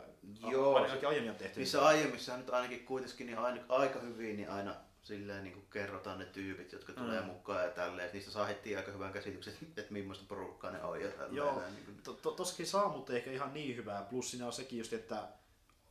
Joo, 0.51 0.75
ainakin 0.75 1.07
aiemmin 1.07 1.31
on 1.31 1.37
tehty. 1.37 1.59
Missä 1.59 1.85
aiemmissa 1.85 2.37
nyt 2.37 2.49
ainakin 2.49 2.85
kuitenkin 2.85 3.27
niin 3.27 3.37
aina, 3.37 3.61
aika 3.69 3.99
hyvin 3.99 4.37
niin 4.37 4.49
aina 4.49 4.75
silleen 5.01 5.43
niin 5.43 5.53
kuin 5.53 5.65
kerrotaan 5.71 6.19
ne 6.19 6.25
tyypit, 6.25 6.71
jotka 6.71 6.91
mm. 6.91 6.97
tulee 6.97 7.21
mukaan 7.21 7.63
ja 7.63 7.69
tälleen. 7.69 8.09
Niistä 8.13 8.31
saa 8.31 8.45
heti 8.45 8.77
aika 8.77 8.91
hyvän 8.91 9.13
käsityksen, 9.13 9.53
että 9.77 9.93
millaista 9.93 10.25
porukkaa 10.27 10.71
ne 10.71 10.83
on 10.83 11.01
ja 11.01 11.09
tälleen. 11.09 11.35
Joo, 11.35 11.61
niin 11.69 11.85
kuin... 11.85 12.01
to, 12.03 12.13
to, 12.13 12.31
tossakin 12.31 12.67
saa, 12.67 12.89
mutta 12.89 13.13
ehkä 13.13 13.31
ihan 13.31 13.53
niin 13.53 13.75
hyvää. 13.75 14.01
Plus 14.01 14.31
siinä 14.31 14.45
on 14.45 14.53
sekin 14.53 14.77
just, 14.77 14.93
että 14.93 15.27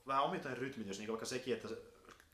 vähän 0.07 0.25
omituinen 0.25 0.59
rytmitys, 0.59 0.99
niin 0.99 1.09
vaikka 1.09 1.27
sekin, 1.27 1.55
että 1.55 1.69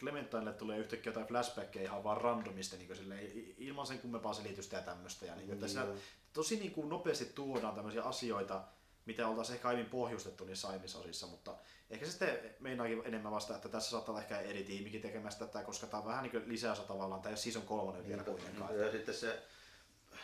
Clementineille 0.03 0.53
tulee 0.53 0.79
yhtäkkiä 0.79 1.11
jotain 1.11 1.27
flashbackkejä 1.27 1.83
ihan 1.83 2.05
vaan 2.05 2.21
randomista 2.21 2.77
niin 2.77 2.97
silleen, 2.97 3.31
ilman 3.59 3.87
sen 3.87 3.99
kummempaa 3.99 4.35
selitystä 4.35 4.77
ja 4.77 4.83
tämmöistä. 4.83 5.27
Ja 5.27 5.35
niin, 5.35 5.53
että 5.53 5.69
siinä 5.69 5.87
tosi 6.33 6.57
niin 6.57 6.73
kuin 6.73 6.89
nopeasti 6.89 7.25
tuodaan 7.25 7.75
tämmöisiä 7.75 8.03
asioita, 8.03 8.65
mitä 9.05 9.29
oltaisiin 9.29 9.55
ehkä 9.55 9.69
aiemmin 9.69 9.91
pohjustettu 9.91 10.45
niissä 10.45 10.69
aiemmissa 10.69 10.99
osissa, 10.99 11.27
mutta 11.27 11.57
ehkä 11.91 12.07
se 12.07 12.11
sitten 12.11 12.55
meinaakin 12.61 13.03
enemmän 13.05 13.33
vasta, 13.33 13.57
että 13.57 13.69
tässä 13.69 13.91
saattaa 13.91 14.13
olla 14.13 14.23
ehkä 14.23 14.41
eri 14.41 14.65
tiimikin 14.65 15.03
tekemässä 15.03 15.47
tätä, 15.47 15.65
koska 15.65 15.87
tämä 15.87 15.99
on 15.99 16.09
vähän 16.09 16.23
niin 16.23 16.49
lisäosa 16.49 16.83
tavallaan, 16.83 17.23
tai 17.23 17.37
season 17.37 17.63
kolmonen 17.63 18.09
vielä 18.09 18.25
kuitenkaan. 18.25 18.79
Ja 18.79 18.93
sitten 18.93 19.15
se, 19.15 19.43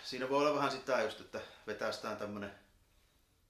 siinä 0.04 0.28
voi 0.28 0.38
olla 0.38 0.54
vähän 0.54 0.70
sitä 0.70 1.02
just, 1.02 1.20
että 1.20 1.40
vetästään 1.66 2.16
tämmöinen 2.16 2.50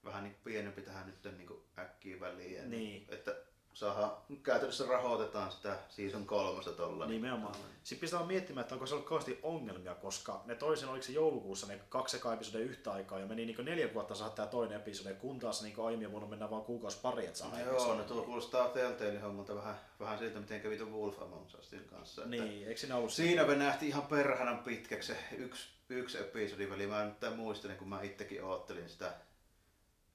vähän 0.05 0.25
niin 0.25 0.37
pienempi 0.45 0.83
tähän 0.83 1.07
nyt 1.07 1.37
niin 1.37 1.63
äkkiä 1.79 2.21
väliin. 2.21 2.71
Niin. 2.71 3.07
Että 3.09 3.37
saadaan, 3.79 4.13
käytännössä 4.43 4.85
rahoitetaan 4.87 5.53
sitä 5.53 5.79
season 5.89 6.27
kolmosta 6.27 6.71
tuolla. 6.71 7.07
Niin. 7.07 7.23
Nimenomaan. 7.23 7.55
Sitten 7.83 8.09
pitää 8.09 8.27
miettimään, 8.27 8.63
että 8.63 8.75
onko 8.75 8.87
se 8.87 8.95
ollut 8.95 9.09
kauheasti 9.09 9.39
ongelmia, 9.43 9.95
koska 9.95 10.43
ne 10.45 10.55
toisen, 10.55 10.89
oliko 10.89 11.03
se 11.03 11.13
joulukuussa 11.13 11.67
ne 11.67 11.81
kaksi 11.89 12.17
eka 12.17 12.35
episodia 12.35 12.61
yhtä 12.61 12.93
aikaa 12.93 13.19
ja 13.19 13.27
meni 13.27 13.47
niin 13.47 13.65
neljä 13.65 13.95
vuotta 13.95 14.15
saada 14.15 14.35
tämä 14.35 14.49
toinen 14.49 14.81
episodi, 14.81 15.15
kun 15.15 15.39
taas 15.39 15.63
niin 15.63 15.81
aiemmin 15.81 16.11
vuonna 16.11 16.29
mennään 16.29 16.51
vaan 16.51 16.65
kuukausi 16.65 16.99
pari, 17.03 17.27
että 17.27 17.39
saa 17.39 17.61
Joo, 17.61 17.95
ne 17.95 18.05
tuo 18.05 18.23
kuulostaa 18.23 18.69
Telltale 18.69 19.19
hommalta 19.19 19.55
vähän, 19.55 19.81
vähän 20.01 20.19
siitä, 20.19 20.41
miten 20.41 20.61
kävi 20.61 20.77
tuon 20.77 20.93
Wolf 20.93 21.23
Among 21.23 21.47
Usin 21.59 21.85
kanssa. 21.85 22.23
Niin, 22.25 22.69
eikö 22.69 22.81
siinä 22.81 22.97
ollut 22.97 23.13
Siinä 23.13 23.45
me 23.45 23.55
nähtiin 23.55 23.91
ihan 23.91 24.07
perhanan 24.07 24.59
pitkäksi 24.59 25.13
se 25.13 25.19
yksi, 25.37 25.69
yksi 25.89 26.19
episodi 26.19 26.71
väli. 26.71 26.87
Mä 26.87 27.05
nyt 27.05 27.37
muistelin, 27.37 27.77
kun 27.77 27.89
mä 27.89 28.03
itsekin 28.03 28.45
oottelin 28.45 28.89
sitä 28.89 29.13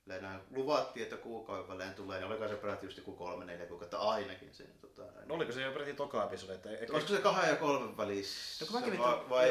näin 0.06 0.42
luvattiin, 0.52 1.04
että 1.04 1.18
kuukauden 1.18 1.68
välein 1.68 1.94
tulee, 1.94 2.20
niin 2.20 2.28
oliko 2.28 2.48
se 2.48 2.56
peräti 2.56 2.86
just 2.86 2.98
joku 2.98 3.12
kolme, 3.12 3.46
neljä 3.46 3.66
kuukautta 3.66 3.98
ainakin 3.98 4.54
siinä. 4.54 4.74
Tota, 4.82 5.02
no, 5.26 5.36
oliko 5.36 5.52
se 5.52 5.62
jo 5.62 5.72
peräti 5.72 5.94
toka 5.94 6.24
episodi? 6.24 6.54
Että, 6.54 6.70
ehkä... 6.70 6.94
Olisiko 6.94 7.14
se 7.14 7.22
kahden 7.22 7.50
ja 7.50 7.56
kolmen 7.56 7.98
välissä? 7.98 8.66
No, 8.66 8.72
kun 8.72 8.82
mäkin 8.82 9.00
vai, 9.00 9.30
vai 9.30 9.48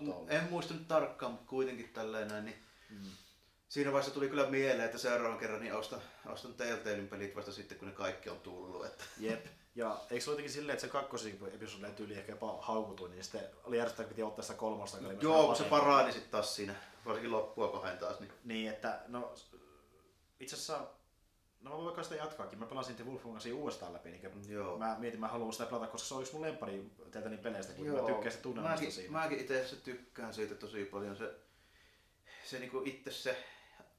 joo, 0.00 0.26
En 0.28 0.50
muista 0.50 0.74
nyt 0.74 0.88
tarkkaan, 0.88 1.32
mutta 1.32 1.48
kuitenkin 1.48 1.88
tälleen 1.88 2.28
näin. 2.28 2.44
Niin 2.44 2.56
mm. 2.90 3.10
Siinä 3.68 3.92
vaiheessa 3.92 4.14
tuli 4.14 4.28
kyllä 4.28 4.46
mieleen, 4.46 4.84
että 4.84 4.98
seuraavan 4.98 5.38
kerran 5.38 5.60
niin 5.60 5.74
ostan, 5.74 6.00
ostan 6.26 6.54
Telltalein 6.54 7.08
pelit 7.08 7.36
vasta 7.36 7.52
sitten, 7.52 7.78
kun 7.78 7.88
ne 7.88 7.94
kaikki 7.94 8.30
on 8.30 8.40
tullut. 8.40 8.86
Että. 8.86 9.04
Jep. 9.18 9.46
Ja 9.74 10.00
eikö 10.10 10.24
se 10.24 10.30
ole 10.30 10.34
jotenkin 10.34 10.52
silleen, 10.52 10.74
että 10.74 10.86
se 10.86 10.92
kakkosin 10.92 11.40
episodi 11.54 11.92
tyyli 11.96 12.14
ehkä 12.14 12.32
jopa 12.32 12.58
haukutui, 12.60 13.08
niin 13.08 13.24
sitten 13.24 13.40
oli 13.64 13.76
järjestettä, 13.76 14.02
että 14.02 14.14
piti 14.14 14.22
ottaa 14.22 14.42
sitä 14.42 14.58
kolmosta. 14.58 14.98
Joo, 15.20 15.54
se 15.54 15.64
parani 15.64 16.12
sitten 16.12 16.30
taas 16.30 16.56
siinä 16.56 16.74
varsinkin 17.06 17.32
loppua 17.32 17.68
kohden 17.68 17.98
taas. 17.98 18.20
Niin, 18.20 18.32
niin 18.44 18.70
että 18.70 19.00
no 19.08 19.34
itse 20.40 20.54
asiassa 20.54 20.86
No 21.60 21.70
mä 21.70 21.76
voin 21.76 21.84
vaikka 21.84 22.02
sitä 22.02 22.14
jatkaakin. 22.14 22.58
Mä 22.58 22.66
pelasin 22.66 22.96
The 22.96 23.04
Wolf 23.04 23.24
Among 23.24 23.40
uudestaan 23.54 23.92
läpi. 23.92 24.10
Niin 24.10 24.48
Joo. 24.48 24.78
Mä 24.78 24.96
mietin, 24.98 25.20
mä 25.20 25.28
haluan 25.28 25.52
sitä 25.52 25.66
pelata, 25.66 25.86
koska 25.86 26.08
se 26.08 26.14
on 26.14 26.20
yksi 26.20 26.32
mun 26.32 26.42
lempari 26.42 26.90
teiltä 27.10 27.28
niin 27.28 27.40
peleistä, 27.40 27.72
kun 27.72 27.86
Joo. 27.86 28.00
mä 28.00 28.06
tykkään 28.06 28.30
sitä 28.30 28.42
tunnelmasta 28.42 28.80
mäkin, 28.80 28.92
siinä. 28.92 29.10
Mäkin 29.10 29.40
itse 29.40 29.76
tykkään 29.84 30.34
siitä 30.34 30.54
tosi 30.54 30.84
paljon. 30.84 31.16
Se, 31.16 31.34
se 32.44 32.58
niinku 32.58 32.82
itse 32.84 33.10
se 33.10 33.44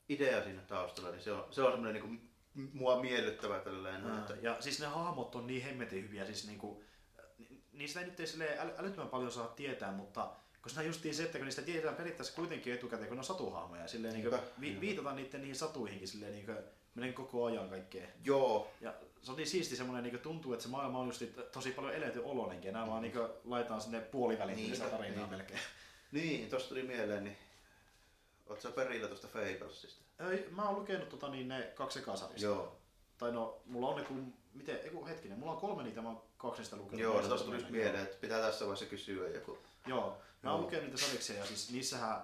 idea 0.10 0.44
siinä 0.44 0.62
taustalla, 0.62 1.12
niin 1.12 1.22
se 1.22 1.32
on, 1.32 1.46
se 1.52 1.62
on 1.62 1.72
semmoinen 1.72 2.02
niinku 2.02 2.24
mua 2.74 3.02
miellyttävä 3.02 3.60
tällainen. 3.60 4.24
Ja, 4.30 4.36
ja 4.42 4.62
siis 4.62 4.80
ne 4.80 4.86
hahmot 4.86 5.36
on 5.36 5.48
niin 5.48 5.64
hemmetin 5.64 6.04
hyviä, 6.04 6.26
siis 6.26 6.48
niinku, 6.48 6.84
niistä 7.72 8.00
ei 8.00 8.06
nyt 8.06 8.20
ei 8.20 8.60
äly, 8.60 8.72
älyttömän 8.78 9.10
paljon 9.10 9.32
saa 9.32 9.48
tietää, 9.48 9.92
mutta 9.92 10.32
koska 10.68 10.80
on 10.82 10.88
justiin 10.88 11.16
se, 11.16 11.24
että 11.24 11.38
kun 11.38 11.46
niistä 11.46 11.62
tiedetään 11.62 11.96
periaatteessa 11.96 12.36
kuitenkin 12.36 12.74
etukäteen, 12.74 13.08
kun 13.08 13.18
ne 13.18 13.20
on 13.20 13.26
satuhahmoja, 13.26 13.88
silleen 13.88 14.14
niin 14.14 14.30
kuin, 14.30 14.42
vi, 14.62 14.82
viitataan 14.82 15.16
niiden 15.16 15.42
niihin 15.42 15.56
satuihinkin 15.56 16.08
silleen 16.08 16.32
niin 16.32 16.46
kuin, 16.46 16.58
menen 16.96 17.14
koko 17.14 17.46
ajan 17.46 17.70
kaikkeen. 17.70 18.10
Joo. 18.24 18.72
Ja 18.82 18.94
se 19.22 19.32
on 19.32 19.38
niin 19.38 19.48
siisti 19.48 19.76
semmoinen, 19.76 20.04
niin 20.04 20.20
tuntuu, 20.20 20.54
että 20.54 20.64
se 20.64 20.70
maailma 20.70 21.00
on 21.00 21.08
just 21.08 21.24
tosi 21.52 21.72
paljon 21.72 21.94
eletty 21.94 22.22
oloinenkin, 22.24 22.68
ja 22.68 22.72
nämä 22.72 22.86
mm. 22.86 22.92
vaan 22.92 23.02
niin 23.02 23.14
kuin, 23.14 23.28
laitetaan 23.44 23.82
sinne 23.82 24.00
puoliväliin 24.00 24.58
niin, 24.58 24.76
sitä 24.76 24.90
tarinaa 24.90 25.20
niin. 25.20 25.30
melkein. 25.30 25.60
Niin, 26.12 26.50
tosta 26.50 26.70
tuli 26.70 26.84
mieleen, 26.84 27.24
niin 27.24 27.38
Oletko 28.50 28.62
sä 28.62 28.76
perillä 28.76 29.08
tuosta 29.08 29.28
Fablesista? 29.28 30.04
Ei, 30.32 30.48
mä 30.52 30.70
oon 30.70 30.80
lukenut 30.80 31.10
tota, 31.10 31.30
niin 31.30 31.48
ne 31.48 31.72
kaksi 31.76 32.00
ekasarjasta. 32.00 32.46
Joo. 32.46 32.78
Tai 33.18 33.32
no, 33.32 33.62
mulla 33.66 33.88
on 33.88 33.98
ne 33.98 34.04
kun, 34.04 34.34
miten, 34.54 34.80
eiku, 34.84 35.06
hetkinen, 35.06 35.40
mulla 35.40 35.52
on 35.52 35.58
kolme 35.58 35.84
niitä, 35.84 36.02
mä 36.02 36.10
oon 36.10 36.22
kaksi 36.38 36.62
niistä 36.62 36.76
lukenut. 36.76 37.00
Joo, 37.00 37.22
tosta 37.22 37.46
tuli 37.46 37.66
mieleen, 37.70 38.04
että 38.04 38.18
pitää 38.22 38.42
tässä 38.42 38.66
vaiheessa 38.66 38.86
kysyä 38.86 39.30
joku. 39.30 39.58
Joo, 39.88 40.18
mä 40.44 40.52
oon 40.52 40.62
lukenut 40.62 40.86
niitä 40.86 40.98
sarjiksia 40.98 41.36
ja 41.36 41.46
siis 41.46 41.72
niissähän 41.72 42.22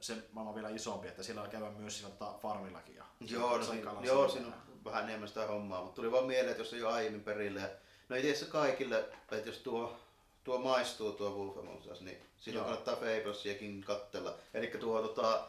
se 0.00 0.14
maailma 0.32 0.50
on 0.50 0.54
vielä 0.54 0.68
isompi, 0.68 1.08
että 1.08 1.22
siellä 1.22 1.48
käydään 1.48 1.72
myös 1.72 2.02
tota, 2.02 2.38
farmillakin. 2.42 2.96
Ja 2.96 3.04
joo, 3.20 3.58
no, 3.58 3.64
siinä, 3.64 3.92
joo, 4.02 4.28
siinä 4.28 4.46
on 4.46 4.54
vähän 4.84 5.04
enemmän 5.04 5.28
sitä 5.28 5.46
hommaa, 5.46 5.82
mutta 5.82 5.96
tuli 5.96 6.12
vaan 6.12 6.26
mieleen, 6.26 6.50
että 6.50 6.60
jos 6.60 6.72
on 6.72 6.78
jo 6.78 6.88
aiemmin 6.88 7.24
perille. 7.24 7.70
No 8.08 8.16
ei 8.16 8.34
se 8.34 8.44
kaikille, 8.44 8.98
että 9.32 9.48
jos 9.48 9.58
tuo, 9.58 9.96
tuo 10.44 10.58
maistuu 10.58 11.12
tuo 11.12 11.30
Wolf 11.30 11.58
Among 11.58 11.92
Us, 11.92 12.00
niin 12.00 12.22
silloin 12.36 12.60
joo. 12.60 12.64
kannattaa 12.64 12.96
Fablesiakin 12.96 13.84
kattella. 13.84 14.34
Eli 14.54 14.66
tuo 14.66 15.02
tota, 15.02 15.48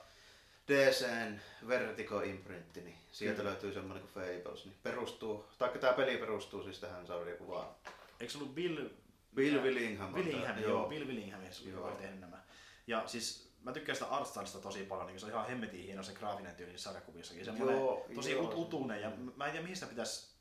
DCn 0.70 1.40
Vertigo 1.68 2.22
imprintti, 2.22 2.82
niin 2.82 2.98
sieltä 3.12 3.38
Kyllä. 3.38 3.50
löytyy 3.50 3.74
semmoinen 3.74 4.08
kuin 4.08 4.26
Fables. 4.26 4.66
Niin 4.66 4.78
perustuu, 4.84 5.46
taikka 5.58 5.80
tämä 5.80 5.94
peli 5.94 6.18
perustuu 6.18 6.64
siis 6.64 6.80
tähän 6.80 7.08
sarjakuvaan. 7.08 7.68
Eikö 8.20 8.34
se 8.34 8.38
ollut 8.38 8.56
Bill 8.56 8.90
Bill 9.36 9.64
Willingham. 9.64 10.14
Willingham, 10.14 10.60
joo. 10.60 10.70
joo. 10.70 10.90
Bill 10.90 11.08
Willingham, 11.08 11.42
joka 11.66 11.92
tehnyt 11.92 12.20
nämä. 12.20 12.44
Ja 12.88 13.04
siis 13.06 13.50
mä 13.64 13.72
tykkään 13.72 13.96
sitä 13.96 14.08
artstylista 14.08 14.60
tosi 14.60 14.84
paljon, 14.84 15.08
niin 15.08 15.20
se 15.20 15.26
on 15.26 15.32
ihan 15.32 15.48
hemmetin 15.48 15.84
hieno 15.84 16.04
se 16.04 16.14
graafinen 16.14 16.56
tyyli 16.56 16.78
sarjakuvissakin. 16.78 17.46
Semmoinen 17.46 17.78
joo, 17.78 18.06
tosi 18.16 18.32
joo. 18.32 18.52
Ut- 18.52 18.58
utunen 18.58 19.02
ja 19.02 19.12
mä 19.36 19.46
en 19.46 19.52
tiedä 19.52 19.64
mihin 19.64 19.76
sitä 19.76 19.88
pitäisi 19.88 20.39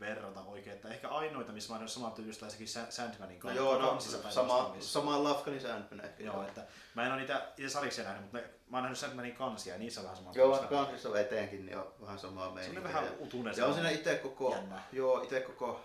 verrata 0.00 0.42
oikein, 0.42 0.76
että 0.76 0.88
ehkä 0.88 1.08
ainoita, 1.08 1.52
missä 1.52 1.72
mä 1.72 1.78
oon 1.78 1.88
samaa 1.88 2.10
tyylistä 2.10 2.50
sekin 2.50 2.68
Sandmanin 2.68 3.40
kanssa. 3.40 3.62
No 3.62 3.70
joo, 3.70 3.82
no, 3.82 4.00
sama, 4.30 4.76
sama 4.80 5.24
lafka, 5.24 5.50
Sandman 5.60 6.04
ehkä. 6.04 6.24
Joo, 6.24 6.42
että 6.42 6.66
mä 6.94 7.06
en 7.06 7.12
ole 7.12 7.20
niitä 7.20 7.48
itse 7.56 7.68
sariksia 7.68 8.04
nähnyt, 8.04 8.22
mutta 8.22 8.38
mä 8.68 8.76
oon 8.76 8.82
nähnyt 8.82 8.98
Sandmanin 8.98 9.34
kansia 9.34 9.74
ja 9.74 9.78
niissä 9.78 10.00
on 10.00 10.04
vähän 10.04 10.16
samaa. 10.16 10.32
Joo, 10.36 10.66
kansissa 10.70 11.08
on 11.08 11.20
eteenkin, 11.20 11.66
niin 11.66 11.78
on 11.78 11.94
vähän 12.00 12.18
samaa 12.18 12.50
meininkiä. 12.50 12.82
Se 12.82 12.88
on 12.88 12.94
vähän 12.94 13.14
utunen. 13.18 13.54
Ja 13.56 13.66
on 13.66 13.74
siinä 13.74 13.90
itse 13.90 14.14
koko, 14.14 14.54
jännä. 14.54 14.82
joo, 14.92 15.22
itse 15.22 15.40
koko 15.40 15.80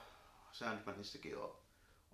Sandmanissakin 0.52 1.38
on 1.38 1.56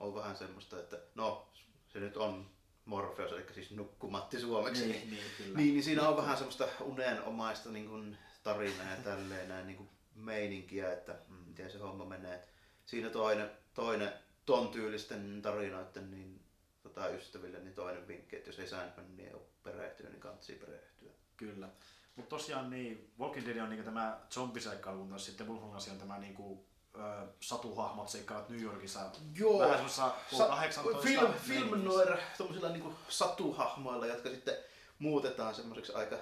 on 0.01 0.15
vähän 0.15 0.37
semmoista, 0.37 0.79
että 0.79 0.97
no 1.15 1.47
se 1.87 1.99
nyt 1.99 2.17
on 2.17 2.49
Morpheus, 2.85 3.31
eli 3.31 3.45
siis 3.53 3.71
nukkumatti 3.71 4.39
suomeksi. 4.39 4.85
Niin, 4.85 5.09
niin, 5.09 5.23
kyllä. 5.37 5.57
Niin, 5.57 5.73
niin 5.73 5.83
siinä 5.83 6.07
on 6.07 6.17
vähän 6.17 6.37
semmoista 6.37 6.67
unenomaista 6.81 7.69
niin 7.69 7.89
kuin, 7.89 8.17
tarinaa 8.43 8.91
ja 8.91 9.03
tälleen 9.03 9.49
näin 9.49 9.67
niin 9.67 9.77
kuin 9.77 9.89
meininkiä, 10.15 10.93
että 10.93 11.15
miten 11.51 11.71
se 11.71 11.77
homma 11.77 12.05
menee. 12.05 12.47
Siinä 12.85 13.09
toinen, 13.09 13.51
toinen 13.73 14.13
ton 14.45 14.67
tyylisten 14.69 15.41
tarinoiden 15.41 16.11
niin, 16.11 16.41
tota, 16.83 17.07
ystäville, 17.07 17.59
niin 17.59 17.73
toinen 17.73 18.07
vinkki, 18.07 18.35
että 18.35 18.49
jos 18.49 18.59
ei 18.59 18.67
Sandman 18.67 19.17
niin 19.17 19.35
ole 19.35 19.41
perehtynyt, 19.63 20.11
niin 20.11 20.21
kannattaa 20.21 20.55
perehtyä. 20.65 21.11
Kyllä. 21.37 21.69
Mutta 22.15 22.29
tosiaan 22.29 22.69
niin, 22.69 23.13
Walking 23.19 23.47
Dead 23.47 23.57
on 23.57 23.69
niin 23.69 23.83
tämä 23.83 24.19
zombiseikkailu, 24.31 24.99
kun 24.99 25.09
taas 25.09 25.25
sitten 25.25 25.47
Wolfgang 25.47 25.91
on 25.91 25.97
tämä 25.97 26.17
niin 26.19 26.33
kuin, 26.33 26.59
ö, 26.95 27.27
satuhahmot 27.39 28.09
seikkailevat 28.09 28.49
New 28.49 28.61
Yorkissa. 28.61 28.99
Joo. 29.35 29.59
Vähän 29.59 29.73
semmoisessa 29.73 30.15
Sa- 30.37 30.47
18 30.47 31.01
film, 31.01 31.33
film 31.33 31.83
noir, 31.83 32.17
tommosilla 32.37 32.69
niinku 32.69 32.93
satuhahmoilla, 33.09 34.05
jotka 34.05 34.29
sitten 34.29 34.55
muutetaan 34.99 35.55
semmoiseksi 35.55 35.93
aika, 35.93 36.17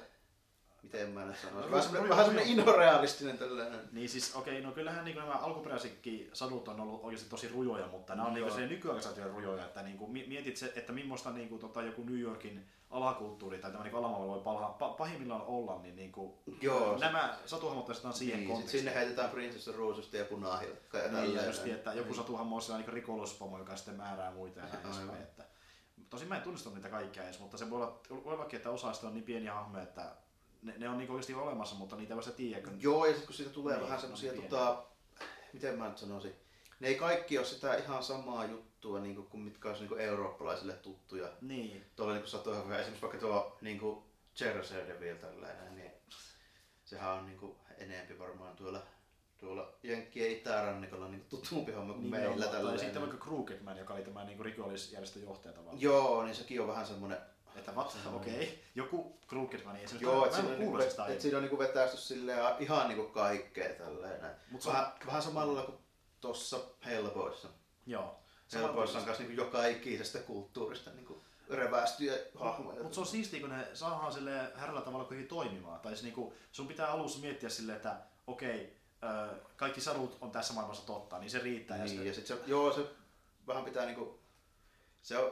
miten 0.83 1.09
mä 1.09 1.25
nyt 1.25 1.37
sanoisin, 1.37 1.71
vähän 1.71 1.83
semmoinen, 1.83 2.09
vähän 2.09 2.25
semmoinen 2.25 2.51
inhorealistinen 2.51 3.37
tällainen. 3.37 3.79
Niin 3.91 4.09
siis 4.09 4.35
okei, 4.35 4.53
okay, 4.53 4.65
no 4.65 4.71
kyllähän 4.71 5.05
niin 5.05 5.17
nämä 5.17 5.33
alkuperäisetkin 5.33 6.29
sadut 6.33 6.67
on 6.67 6.79
ollut 6.79 7.03
oikeasti 7.03 7.29
tosi 7.29 7.47
rujoja, 7.47 7.87
mutta 7.87 8.15
nämä 8.15 8.27
on 8.27 8.33
niin 8.33 8.51
se 8.51 8.67
nykyaikaisia 8.67 9.27
rujoja, 9.27 9.65
että 9.65 9.83
niin 9.83 9.97
kuin, 9.97 10.11
mietit 10.11 10.57
se, 10.57 10.73
että 10.75 10.93
millaista 10.93 11.31
niin 11.31 11.49
kuin, 11.49 11.61
tota, 11.61 11.81
joku 11.81 12.03
New 12.03 12.19
Yorkin 12.19 12.67
alakulttuuri 12.89 13.59
tai 13.59 13.71
tämä 13.71 13.83
niin 13.83 13.95
alamaailma 13.95 14.33
voi 14.33 14.41
palha, 14.41 14.67
pa, 14.67 14.89
pahimmillaan 14.89 15.41
olla, 15.41 15.81
niin, 15.81 15.95
niin 15.95 16.11
kuin, 16.11 16.33
Joo, 16.61 16.97
nämä 16.97 17.37
satuhahmot 17.45 17.89
asetetaan 17.89 18.13
siihen 18.13 18.39
niin, 18.39 18.47
kontekstiin. 18.47 18.79
sinne 18.79 18.95
heitetään 18.95 19.29
Princess 19.29 19.67
Ruususta 19.67 20.17
ja 20.17 20.25
punahilkka 20.25 20.97
ja 20.97 21.11
Niin, 21.11 21.35
ja 21.35 21.45
just, 21.45 21.67
että 21.67 21.93
joku 21.93 22.13
satuhahmo 22.13 22.55
on 22.55 22.61
sellainen 22.61 22.85
niin 22.85 22.93
rikollispomo, 22.93 23.57
joka 23.57 23.75
sitten 23.75 23.95
määrää 23.95 24.31
muita 24.31 24.59
ja 24.59 24.65
näin 24.65 24.85
edespäin. 24.85 25.21
Että, 25.21 25.43
tosin 26.09 26.27
mä 26.27 26.35
en 26.35 26.41
tunnista 26.41 26.69
niitä 26.69 26.89
kaikkia 26.89 27.23
edes, 27.23 27.39
mutta 27.39 27.57
se 27.57 27.69
voi 27.69 27.81
olla, 27.81 28.01
voi 28.25 28.33
ollakin, 28.33 28.57
että 28.57 28.69
osa 28.69 28.93
on 29.03 29.13
niin 29.13 29.23
pieniä 29.23 29.53
hahmoja, 29.53 29.83
että 29.83 30.11
ne, 30.61 30.73
ne 30.77 30.89
on 30.89 30.97
niin 30.97 31.09
oikeasti 31.09 31.33
olemassa, 31.33 31.75
mutta 31.75 31.95
niitä 31.95 32.15
vasta 32.15 32.31
tiedä. 32.31 32.61
Kun... 32.61 32.81
Joo, 32.81 33.05
ja 33.05 33.11
sitten 33.11 33.27
kun 33.27 33.35
siitä 33.35 33.51
tulee 33.51 33.75
Niin, 33.75 33.85
vähän 33.85 34.01
semmoisia, 34.01 34.33
tota, 34.33 34.83
miten 35.53 35.77
mä 35.77 35.87
nyt 35.87 35.97
sanoisin, 35.97 36.35
ne 36.79 36.87
ei 36.87 36.95
kaikki 36.95 37.37
ole 37.37 37.45
sitä 37.45 37.75
ihan 37.75 38.03
samaa 38.03 38.45
juttua, 38.45 38.99
niin 38.99 39.15
kuin, 39.15 39.41
mitkä 39.41 39.69
olisi 39.69 39.83
niin 39.83 39.99
eurooppalaisille 39.99 40.73
tuttuja. 40.73 41.29
Niin, 41.41 41.85
Tuolla 41.95 42.13
niin 42.13 42.27
satoja. 42.27 42.59
Esimerkiksi 42.59 43.01
vaikka 43.01 43.17
tuo 43.17 43.57
niin 43.61 43.79
kuin 43.79 44.03
Jersey 44.39 45.15
tällainen, 45.21 45.75
niin 45.75 45.91
sehän 46.85 47.13
on 47.13 47.25
niin 47.25 47.39
kuin 47.39 47.55
enempi 47.77 48.19
varmaan 48.19 48.55
tuolla, 48.55 48.81
tuolla 49.37 49.73
Jenkkien 49.83 50.31
itärannikolla 50.31 51.07
niin 51.07 51.25
tutumpi 51.29 51.71
homma 51.71 51.93
kuin 51.93 52.01
niin 52.01 52.11
meillä 52.11 52.33
on, 52.33 52.41
tai 52.41 52.51
tällainen. 52.51 52.79
sitten 52.79 53.01
vaikka 53.01 53.25
Crooked 53.25 53.59
joka 53.77 53.93
oli 53.93 54.01
tämä 54.01 54.23
niin 54.23 54.39
rikollisjärjestön 54.39 55.23
johtaja 55.23 55.53
tavallaan. 55.53 55.81
Joo, 55.81 56.23
niin 56.23 56.35
sekin 56.35 56.61
on 56.61 56.67
vähän 56.67 56.85
semmoinen, 56.85 57.17
Että 57.55 57.71
what? 57.71 57.97
Okei. 58.15 58.33
Okay. 58.43 58.47
Joku 58.75 59.17
Crooked 59.27 59.63
Man, 59.63 59.75
ei 59.75 59.87
se 59.87 59.95
joo, 59.99 60.25
että 60.25 60.37
siinä, 60.37 60.49
niin 60.49 60.81
sitä 60.81 60.95
kuin, 61.03 61.11
että 61.11 61.21
siinä 61.21 61.37
on 61.37 61.43
niin 61.43 61.49
kuin 61.49 61.59
vetäisty 61.59 61.97
silleen 61.97 62.39
ihan 62.59 62.87
niin 62.87 62.97
kuin 62.97 63.11
kaikkea 63.11 63.73
tällainen. 63.73 64.31
Mut 64.51 64.61
se 64.61 64.69
on- 64.69 64.75
Vähän, 64.75 64.91
vähän 65.05 65.21
samalla 65.21 65.61
kuin 65.61 65.77
tuossa 66.21 66.59
Hellboyssa. 66.85 67.47
Joo. 67.85 68.19
Hellboyssa 68.53 68.99
on 68.99 69.05
myös 69.05 69.19
niin 69.19 69.35
joka 69.37 69.65
ikisestä 69.65 70.19
kulttuurista 70.19 70.89
niin 70.91 71.05
kuin 71.05 71.21
revästyjä 71.49 72.13
hahmoja. 72.39 72.81
Mutta 72.83 72.95
se 72.95 72.99
on 73.01 73.07
siistiä, 73.07 73.39
kun 73.39 73.49
ne 73.49 73.67
saadaan 73.73 74.13
sille 74.13 74.51
härrällä 74.55 74.81
tavalla 74.81 75.05
kuitenkin 75.05 75.27
toimimaan. 75.29 75.79
Tai 75.79 75.91
siis 75.91 76.03
niinku, 76.03 76.33
sun 76.51 76.67
pitää 76.67 76.91
alussa 76.91 77.19
miettiä 77.19 77.49
silleen, 77.49 77.75
että 77.75 77.95
okei, 78.27 78.77
ö, 79.03 79.35
kaikki 79.55 79.81
sadut 79.81 80.17
on 80.21 80.31
tässä 80.31 80.53
maailmassa 80.53 80.85
totta, 80.85 81.19
niin 81.19 81.29
se 81.31 81.39
riittää. 81.39 81.77
ja 81.77 81.83
Niin, 81.83 81.89
sitten- 81.89 82.07
ja 82.07 82.13
sit 82.13 82.27
se, 82.27 82.37
joo, 82.47 82.73
se 82.73 82.81
vähän 83.47 83.63
pitää 83.65 83.85
niinku, 83.85 84.19
se 85.01 85.17
on 85.17 85.31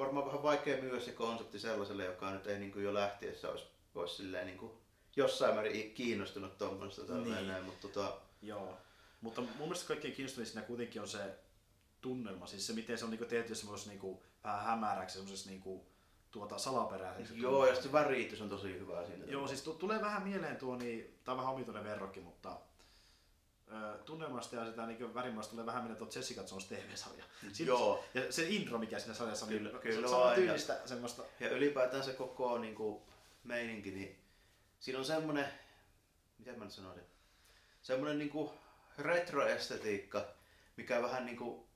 varmaan 0.00 0.26
vähän 0.26 0.42
vaikea 0.42 0.82
myyä 0.82 1.00
se 1.00 1.12
konsepti 1.12 1.58
sellaiselle, 1.58 2.04
joka 2.04 2.30
nyt 2.30 2.46
ei 2.46 2.58
niinku 2.58 2.78
jo 2.78 2.94
lähtiessä 2.94 3.48
olisi, 3.48 3.64
olisi 3.94 4.14
silleen 4.14 4.46
niinku 4.46 4.80
jossain 5.16 5.54
määrin 5.54 5.94
kiinnostunut 5.94 6.58
tuommoista 6.58 7.02
Niin. 7.14 7.34
niin. 7.34 7.48
näin, 7.48 7.64
mutta 7.64 7.88
tota, 7.88 8.16
Joo. 8.42 8.76
Mutta 9.20 9.40
mun 9.40 9.50
mielestä 9.58 9.88
kaikkein 9.88 10.14
kiinnostavin 10.14 10.46
siinä 10.46 10.62
kuitenkin 10.62 11.02
on 11.02 11.08
se 11.08 11.18
tunnelma, 12.00 12.46
siis 12.46 12.66
se 12.66 12.72
miten 12.72 12.98
se 12.98 13.04
on 13.04 13.10
niinku 13.10 13.24
tehty 13.26 13.54
semmoisessa 13.54 13.90
niinku 13.90 14.22
vähän 14.44 14.64
hämäräksi, 14.64 15.12
semmoisessa 15.12 15.50
niinku 15.50 15.86
tuota 16.30 16.58
salaperäiseksi. 16.58 17.40
joo, 17.42 17.66
ja 17.66 17.74
sit 17.74 17.82
se 17.84 17.92
väritys 17.92 18.40
on 18.40 18.48
tosi 18.48 18.72
hyvä 18.72 19.06
siinä. 19.06 19.24
Joo, 19.26 19.48
siis 19.48 19.62
tu- 19.62 19.74
tulee 19.74 20.00
vähän 20.00 20.22
mieleen 20.22 20.56
tuo, 20.56 20.76
niin, 20.76 21.18
tämä 21.24 21.32
on 21.32 21.38
vähän 21.38 21.54
omituinen 21.54 21.84
verrokki, 21.84 22.20
mutta 22.20 22.56
tunnelmasta 24.04 24.56
ja 24.56 24.66
sitä 24.66 24.86
niin 24.86 25.14
värimmästä 25.14 25.50
tulee 25.50 25.66
vähän 25.66 25.82
mieleen 25.82 25.98
tuo 25.98 26.08
Jessica 26.14 26.40
Jones 26.50 26.66
TV-sarja. 26.66 27.24
Joo. 27.58 28.04
Ja 28.14 28.32
se 28.32 28.48
intro, 28.48 28.78
mikä 28.78 28.98
siinä 28.98 29.14
sarjassa 29.14 29.46
on, 29.46 29.52
Kyllä- 29.52 29.70
niin 29.70 29.80
kyllä 29.80 30.08
se 30.08 30.14
on 30.14 30.34
tyylistä 30.34 30.80
semmoista. 30.86 31.22
Ja 31.40 31.50
ylipäätään 31.50 32.04
se 32.04 32.12
koko 32.12 32.58
niinku, 32.58 33.02
meininki, 33.44 33.90
niin 33.90 34.18
siinä 34.80 34.98
on 34.98 35.04
semmonen, 35.04 35.46
miten 36.38 36.58
mä 36.58 36.64
nyt 36.64 36.72
sanoisin, 36.72 37.04
semmonen 37.82 38.18
niinku 38.18 38.52
retroestetiikka, 38.98 40.24
mikä 40.76 41.02
vähän 41.02 41.26
niinku 41.26 41.68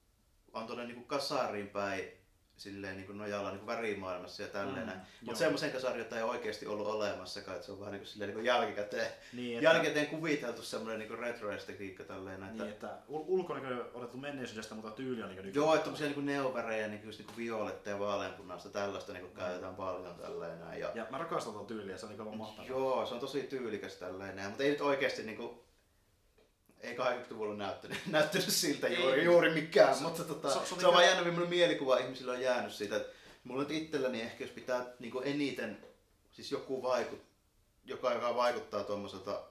on 0.52 0.66
tuonne 0.66 0.86
niinku 0.86 1.04
kasariin 1.04 1.68
päin 1.68 2.23
silleen 2.56 2.96
niinku 2.96 3.12
nojalla 3.12 3.50
niinku 3.50 3.66
värimaailmassa 3.66 4.42
ja 4.42 4.48
tälleen. 4.48 4.86
Mm, 4.86 4.92
Mm. 4.94 5.00
Mutta 5.26 5.38
semmoisen 5.38 5.70
kasarin, 5.72 5.98
jota 5.98 6.16
ei 6.16 6.22
oikeasti 6.22 6.66
ollut 6.66 6.86
olemassakaan, 6.86 7.54
että 7.54 7.66
se 7.66 7.72
on 7.72 7.80
vähän 7.80 7.92
niinku 7.92 8.06
silleen 8.06 8.28
niinku 8.28 8.46
jälkikäteen, 8.46 9.06
Niin, 9.32 9.58
että, 9.58 9.64
jälkikäteen 9.70 10.06
kuviteltu 10.06 10.62
semmoinen 10.62 10.98
niinku 10.98 11.16
retroestetiikka 11.16 12.04
tälleen. 12.04 12.42
Että, 12.42 12.62
niin, 12.62 12.72
että 12.72 12.86
ul- 12.86 13.24
ulkonäkö 13.26 13.66
on 13.68 13.90
otettu 13.94 14.16
menneisyydestä, 14.16 14.74
mutta 14.74 14.90
tyyli 14.90 15.22
on 15.22 15.28
niin 15.28 15.54
Joo, 15.54 15.74
että 15.74 15.84
tommosia 15.84 16.06
niinku 16.06 16.20
neovärejä, 16.20 16.88
niinku 16.88 17.06
just 17.06 17.18
niinku 17.18 17.32
violetta 17.36 17.90
ja 17.90 17.98
vaaleanpunaista, 17.98 18.68
tällaista 18.68 19.12
niinku 19.12 19.28
käytetään 19.34 19.74
paljon 19.74 20.14
tälleen. 20.14 20.80
Ja, 20.80 20.90
Ja 20.94 21.06
mä 21.10 21.18
rakastan 21.18 21.52
tuota 21.52 21.68
tyyliä, 21.68 21.96
se 21.96 22.06
on 22.06 22.12
niin 22.16 22.36
mahtavaa. 22.38 22.68
Joo, 22.68 23.06
se 23.06 23.14
on 23.14 23.20
tosi 23.20 23.42
tyylikäs 23.42 23.96
tällainen, 23.96 24.44
mutta 24.48 24.62
ei 24.64 24.70
nyt 24.70 24.80
oikeasti 24.80 25.22
niinku, 25.22 25.64
ei 26.84 26.96
80-luvulla 26.96 27.54
näyttänyt, 27.54 27.98
näyttänyt 28.06 28.48
siltä 28.48 28.86
Ei. 28.86 29.00
juuri, 29.00 29.24
juuri 29.24 29.50
mikään, 29.54 29.94
Se- 29.96 30.02
mutta 30.02 30.24
tota, 30.24 30.50
se- 30.50 30.66
se, 30.74 30.80
se 30.80 30.86
on 30.86 30.92
vaan 30.94 31.04
jännä, 31.06 31.22
millainen 31.22 31.48
mielikuva 31.48 31.96
ihmisillä 31.98 32.32
on 32.32 32.40
jäänyt 32.40 32.72
siitä. 32.72 32.96
että 32.96 33.12
Mulla 33.44 33.62
nyt 33.62 33.70
itselläni 33.70 34.20
ehkä, 34.22 34.44
jos 34.44 34.50
pitää 34.52 34.86
niinku 34.98 35.20
eniten, 35.20 35.86
siis 36.32 36.52
joku 36.52 36.82
vaikut, 36.82 37.22
joka, 37.84 38.12
joka 38.12 38.36
vaikuttaa 38.36 38.84
tuommoiselta, 38.84 39.42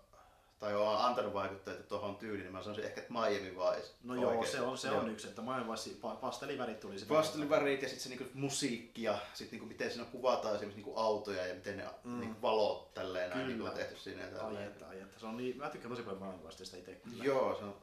tai 0.63 0.75
on 0.75 0.97
antanut 0.97 1.33
vaikutteita 1.33 1.83
tuohon 1.83 2.15
tyyliin, 2.15 2.43
niin 2.43 2.51
mä 2.51 2.61
sanoisin 2.61 2.85
ehkä, 2.85 3.01
että 3.01 3.13
Miami 3.13 3.55
Vice. 3.55 3.91
No 4.03 4.15
joo, 4.15 4.45
se 4.45 4.61
on, 4.61 4.77
se 4.77 4.87
Joo. 4.87 4.97
on 4.99 5.09
yksi, 5.09 5.27
että 5.27 5.41
maailmanvaisi 5.41 5.99
pa- 6.03 6.15
pastelivärit 6.15 6.79
tuli 6.79 6.99
sitä. 6.99 7.13
Pastelivärit 7.13 7.81
ja 7.81 7.87
sitten 7.89 8.03
se 8.03 8.09
niinku 8.09 8.25
musiikki 8.33 9.03
ja 9.03 9.17
sit 9.33 9.51
niinku 9.51 9.65
miten 9.67 9.91
siinä 9.91 10.05
kuvataan 10.05 10.55
esimerkiksi 10.55 10.77
niinku 10.83 10.99
autoja 10.99 11.47
ja 11.47 11.55
miten 11.55 11.77
ne 11.77 11.85
Mm. 12.03 12.19
niinku 12.19 12.41
valot 12.41 12.93
tälleen 12.93 13.29
näin 13.29 13.47
niinku 13.47 13.65
on 13.65 13.71
tehty 13.71 13.95
siinä. 13.95 14.21
Ja 14.23 14.41
Ai 14.47 14.63
että, 14.63 14.87
ai 14.87 14.99
että. 15.01 15.19
Se 15.19 15.25
on 15.25 15.37
niin, 15.37 15.57
mä 15.57 15.69
tykkään 15.69 15.89
tosi 15.91 16.03
paljon 16.03 16.19
maailmanvaista 16.19 16.63
itse. 16.77 16.91
kyllä. 16.95 17.23
Joo, 17.23 17.55
se 17.55 17.63
on 17.63 17.75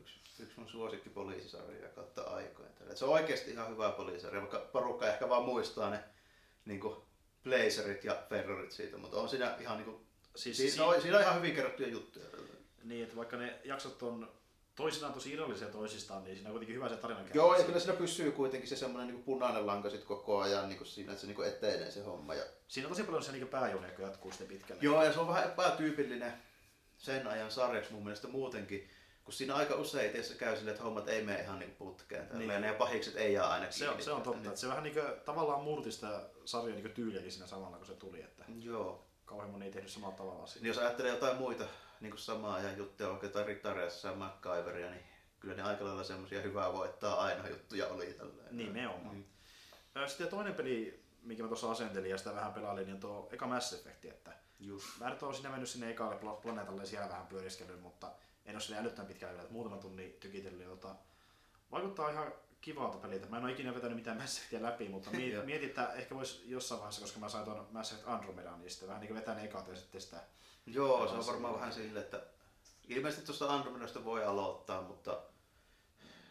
yksi, 0.00 0.14
yksi 0.42 0.60
mun 0.60 0.68
suosikki 0.68 1.10
poliisisarjoja 1.10 1.88
kautta 1.88 2.22
aikojen. 2.22 2.72
Tällä. 2.72 2.94
Se 2.94 3.04
on 3.04 3.12
oikeasti 3.12 3.50
ihan 3.50 3.68
hyvä 3.70 3.90
poliisisarja, 3.90 4.40
vaikka 4.40 4.58
porukka 4.72 5.06
ehkä 5.06 5.28
vaan 5.28 5.44
muistaa 5.44 5.90
ne 5.90 6.04
niinku 6.64 7.04
Blazerit 7.44 8.04
ja 8.04 8.16
Ferrarit 8.28 8.72
siitä, 8.72 8.96
mutta 8.98 9.16
on 9.16 9.28
siinä 9.28 9.54
ihan 9.60 9.76
niinku, 9.76 10.00
Siis, 10.38 10.56
siis, 10.56 10.70
si- 10.70 10.76
siinä, 10.76 10.86
on, 10.86 11.02
siinä 11.02 11.16
on 11.16 11.22
ihan 11.22 11.36
hyvin 11.36 11.54
kerrottuja 11.54 11.88
juttuja. 11.88 12.26
Niin, 12.84 13.02
että 13.04 13.16
vaikka 13.16 13.36
ne 13.36 13.60
jaksot 13.64 14.02
on 14.02 14.32
toisinaan 14.74 15.14
tosi 15.14 15.32
irrallisia 15.32 15.68
toisistaan, 15.68 16.24
niin 16.24 16.36
siinä 16.36 16.48
on 16.48 16.52
kuitenkin 16.52 16.76
hyvä 16.76 16.88
se 16.88 16.96
tarinan 16.96 17.30
Joo, 17.34 17.56
ja 17.56 17.64
kyllä 17.64 17.78
siinä 17.80 17.96
pysyy 17.96 18.30
kuitenkin 18.32 18.68
se 18.68 18.76
semmoinen 18.76 19.06
niinku 19.06 19.22
punainen 19.22 19.66
lanka 19.66 19.90
sit 19.90 20.04
koko 20.04 20.40
ajan 20.40 20.68
niinku 20.68 20.84
siinä, 20.84 21.12
että 21.12 21.20
se 21.20 21.26
niinku 21.26 21.42
etenee 21.42 21.90
se 21.90 22.02
homma. 22.02 22.34
Ja... 22.34 22.44
Siinä 22.68 22.86
on 22.88 22.92
tosi 22.92 23.02
paljon 23.02 23.22
se 23.22 23.32
niin 23.32 23.48
pääjunia, 23.48 23.90
joka 23.90 24.02
jatkuu 24.02 24.30
sitten 24.30 24.48
pitkälle. 24.48 24.82
Joo, 24.82 25.04
ja 25.04 25.12
se 25.12 25.20
on 25.20 25.28
vähän 25.28 25.44
epätyypillinen 25.44 26.32
sen 26.98 27.26
ajan 27.26 27.50
sarjaksi 27.50 27.92
mun 27.92 28.02
mielestä 28.04 28.28
muutenkin, 28.28 28.90
kun 29.24 29.32
siinä 29.32 29.54
aika 29.54 29.74
usein 29.74 30.10
tietysti 30.12 30.38
käy 30.38 30.56
silleen, 30.56 30.72
että 30.74 30.84
hommat 30.84 31.08
ei 31.08 31.22
mene 31.24 31.40
ihan 31.42 31.58
niin 31.58 31.74
putkeen. 31.74 32.28
Niin. 32.32 32.48
Niin. 32.48 32.62
Ja 32.62 32.74
pahikset 32.74 33.16
ei 33.16 33.32
jää 33.32 33.48
aina 33.50 33.70
Se 33.70 33.88
on, 33.88 34.02
se 34.02 34.10
on 34.12 34.22
totta, 34.22 34.48
Niin. 34.48 34.56
se 34.56 34.68
vähän 34.68 34.82
niin 34.82 34.94
kuin, 34.94 35.06
tavallaan 35.24 35.62
murti 35.62 35.92
sitä 35.92 36.20
sarjan 36.44 36.82
niin 36.82 36.90
tyyliäkin 36.94 37.32
siinä 37.32 37.46
samalla, 37.46 37.76
kun 37.76 37.86
se 37.86 37.94
tuli, 37.94 38.22
että 38.22 38.44
Joo. 38.62 39.07
Kauhean 39.28 39.50
moni 39.50 39.64
ei 39.64 39.70
tehnyt 39.72 39.90
samalla 39.90 40.16
tavalla 40.16 40.46
siinä. 40.46 40.62
Niin 40.62 40.68
jos 40.68 40.78
ajattelee 40.78 41.10
jotain 41.10 41.36
muita 41.36 41.64
niin 42.00 42.10
kuin 42.10 42.20
samaa 42.20 42.54
ajan 42.54 42.76
juttuja, 42.78 43.08
vaikka 43.08 43.26
jotain 43.26 43.46
Ritareassa 43.46 44.08
ja 44.08 44.14
MacGyveria, 44.14 44.90
niin 44.90 45.04
kyllä 45.40 45.54
ne 45.54 45.62
aika 45.62 45.84
lailla 45.84 46.04
semmoisia 46.04 46.40
hyvää 46.40 46.72
voittaa 46.72 47.20
aina 47.20 47.48
juttuja 47.48 47.86
oli. 47.86 48.06
Tälleen. 48.12 48.56
Nimenomaan. 48.56 49.16
Mm. 49.16 49.24
Sitten 50.06 50.28
toinen 50.28 50.54
peli, 50.54 51.04
mikä 51.22 51.42
mä 51.42 51.48
tuossa 51.48 51.70
asentelin 51.70 52.10
ja 52.10 52.18
sitä 52.18 52.34
vähän 52.34 52.52
pelailin, 52.52 52.86
niin 52.86 52.94
on 52.94 53.00
tuo 53.00 53.28
eka 53.32 53.46
Mass 53.46 53.72
Effect, 53.72 54.04
että 54.04 54.32
Just. 54.60 54.86
mä 55.00 55.10
nyt 55.10 55.22
oon 55.22 55.34
siinä 55.34 55.50
mennyt 55.50 55.68
sinne 55.68 55.90
ekalle 55.90 56.14
pla- 56.16 56.40
planeetalle 56.42 56.82
ja 56.82 56.86
siellä 56.86 57.08
vähän 57.08 57.26
pyöriskellyt, 57.26 57.80
mutta 57.80 58.10
en 58.46 58.54
ole 58.54 58.60
sille 58.60 58.78
älyttömän 58.78 59.06
pitkään 59.06 59.30
vielä, 59.30 59.42
että 59.42 59.52
muutaman 59.52 59.78
tunnin 59.80 60.12
tykitellyt. 60.20 60.62
ja 60.62 60.68
Tota, 60.68 60.94
vaikuttaa 61.70 62.10
ihan 62.10 62.32
kivalta 62.60 62.98
peliltä. 62.98 63.26
Mä 63.26 63.36
en 63.36 63.44
ole 63.44 63.52
ikinä 63.52 63.74
vetänyt 63.74 63.96
mitään 63.96 64.16
Mass 64.16 64.36
Effectia 64.38 64.62
läpi, 64.62 64.88
mutta 64.88 65.10
mietin, 65.10 65.44
mietin, 65.44 65.68
että 65.68 65.92
ehkä 65.92 66.14
voisi 66.14 66.42
jossain 66.46 66.78
vaiheessa, 66.80 67.00
koska 67.00 67.20
mä 67.20 67.28
sain 67.28 67.44
tuon 67.44 67.68
Mass 67.70 67.92
Effect 67.92 68.08
Andromedan, 68.08 68.60
niin 68.60 68.70
sitten 68.70 68.88
vähän 68.88 69.00
niin 69.00 69.08
kuin 69.08 69.18
vetää 69.18 69.34
ne 69.34 69.44
ekat 69.44 69.68
ja 69.68 69.76
sitten 69.76 70.00
sitä. 70.00 70.20
Joo, 70.66 71.08
se 71.08 71.14
on 71.14 71.26
varmaan 71.26 71.54
vähän 71.54 71.72
sille, 71.72 72.00
että 72.00 72.22
ilmeisesti 72.88 73.26
tuosta 73.26 73.54
Andromedasta 73.54 74.04
voi 74.04 74.24
aloittaa, 74.24 74.82
mutta 74.82 75.20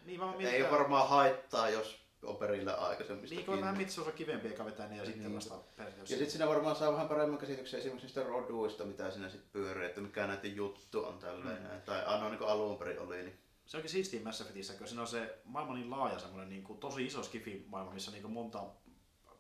Niin 0.06 0.20
mä 0.20 0.32
ei 0.32 0.38
mietin, 0.38 0.64
ole 0.64 0.72
varmaan 0.72 1.10
haittaa, 1.10 1.70
jos 1.70 2.08
on 2.24 2.36
perillä 2.36 2.74
aikaisemmista. 2.74 3.36
Niin 3.36 3.46
kuin 3.46 3.62
vähän 3.62 3.78
mitsuus 3.78 4.08
on 4.08 4.14
kivempi 4.14 4.48
eikä 4.48 4.66
vetää 4.66 4.88
ne 4.88 4.98
ja 4.98 5.06
sitten 5.06 5.24
Niin. 5.24 5.36
vasta 5.36 5.56
periaatteessa. 5.76 6.14
Ja 6.14 6.18
sitten 6.18 6.32
siinä 6.32 6.48
varmaan 6.48 6.76
saa 6.76 6.94
vähän 6.94 7.08
paremman 7.08 7.40
käsityksen 7.40 7.80
esimerkiksi 7.80 8.06
niistä 8.06 8.24
roduista, 8.24 8.84
mitä 8.84 9.12
siinä 9.12 9.30
sitten 9.30 9.50
pyörii, 9.52 9.86
että 9.86 10.02
mikä 10.02 10.28
näiden 10.28 10.56
juttu 10.56 11.06
on 11.06 11.20
tälleen. 11.20 11.62
Mm. 11.62 11.82
Tai 11.86 12.06
aina 12.06 12.30
niin 12.30 12.38
kuin 12.38 12.50
alun 12.50 12.78
perin 12.78 13.00
oli. 13.00 13.24
Niin. 13.24 13.40
Se 13.68 13.78
onkin 13.78 13.92
siistiä 13.92 14.22
Mass 14.24 14.42
Effectissä, 14.42 14.74
kun 14.74 14.88
siinä 14.88 15.02
on 15.02 15.08
se 15.08 15.40
maailma 15.46 15.74
niin 15.74 15.90
laaja, 15.90 16.20
semmoinen 16.20 16.50
niin 16.50 16.64
kuin, 16.64 16.80
tosi 16.80 17.06
iso 17.06 17.24
skifi-maailma, 17.24 17.94
missä 17.94 18.12
niin 18.12 18.22
kuin 18.22 18.32
monta 18.32 18.64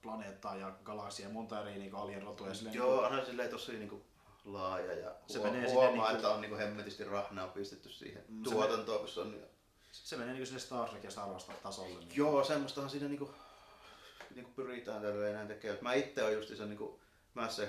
planeettaa 0.01 0.55
ja 0.55 0.71
galaksia 0.83 1.27
ja 1.27 1.33
monta 1.33 1.61
eri 1.61 1.79
niin 1.79 1.95
alien 1.95 2.21
rotuja. 2.21 2.53
Silleen, 2.53 2.75
Joo, 2.75 3.01
Niin 3.01 3.11
aina 3.11 3.25
silleen 3.25 3.49
tosi 3.49 3.71
niin 3.71 3.89
kuin 3.89 4.03
laaja 4.45 4.93
ja 4.93 5.15
Se 5.27 5.33
se 5.33 5.39
menee 5.39 5.71
huomaa, 5.71 5.91
niinku- 5.91 6.15
että 6.15 6.29
on 6.29 6.41
niin 6.41 6.49
kuin 6.49 6.61
hemmetisti 6.61 7.03
rahnaa 7.03 7.47
pistetty 7.47 7.89
siihen 7.89 8.23
Mm, 8.27 8.43
se 8.43 8.49
tuotantoon, 8.51 8.99
kun 8.99 9.07
se 9.07 9.19
on 9.19 9.31
niin... 9.31 9.43
se 9.91 10.17
menee 10.17 10.33
niin 10.33 10.39
kuin 10.39 10.47
sinne 10.47 10.59
Star 10.59 10.89
Trek 10.89 11.03
ja 11.03 11.11
Star 11.11 11.29
Wars 11.29 11.47
tasolle. 11.63 11.99
Niin. 11.99 12.15
Joo, 12.15 12.43
semmoistahan 12.43 12.89
siinä 12.89 13.07
niinku, 13.07 13.31
niinku 14.35 14.51
pyritään 14.51 15.01
tälleen 15.01 15.35
näin 15.35 15.47
tekemään. 15.47 15.79
Mä 15.81 15.93
itse 15.93 16.23
olen 16.23 16.35
justiinsa 16.35 16.65
niinku 16.65 16.99
Mass 17.33 17.59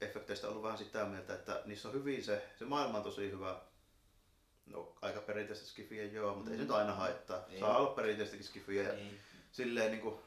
Effecteistä 0.00 0.48
ollut 0.48 0.62
vähän 0.62 0.78
sitä 0.78 1.04
mieltä, 1.04 1.34
että 1.34 1.62
niissä 1.64 1.88
on 1.88 1.94
hyvin 1.94 2.24
se, 2.24 2.46
se 2.58 2.64
maailma 2.64 2.98
on 2.98 3.04
tosi 3.04 3.30
hyvä. 3.30 3.60
No, 4.70 4.92
aika 5.02 5.20
perinteistä 5.20 5.66
skifiä 5.66 6.04
joo, 6.04 6.34
mutta 6.34 6.50
mm. 6.50 6.52
ei 6.52 6.56
se 6.58 6.62
nyt 6.62 6.72
aina 6.72 6.94
haittaa. 6.94 7.44
Ei. 7.50 7.60
Saa 7.60 7.78
olla 7.78 7.90
perinteistäkin 7.94 8.46
skifiä 8.46 8.82
ja 8.82 8.92
Niin. 8.92 9.18
silleen 9.52 9.90
niinku... 9.90 10.20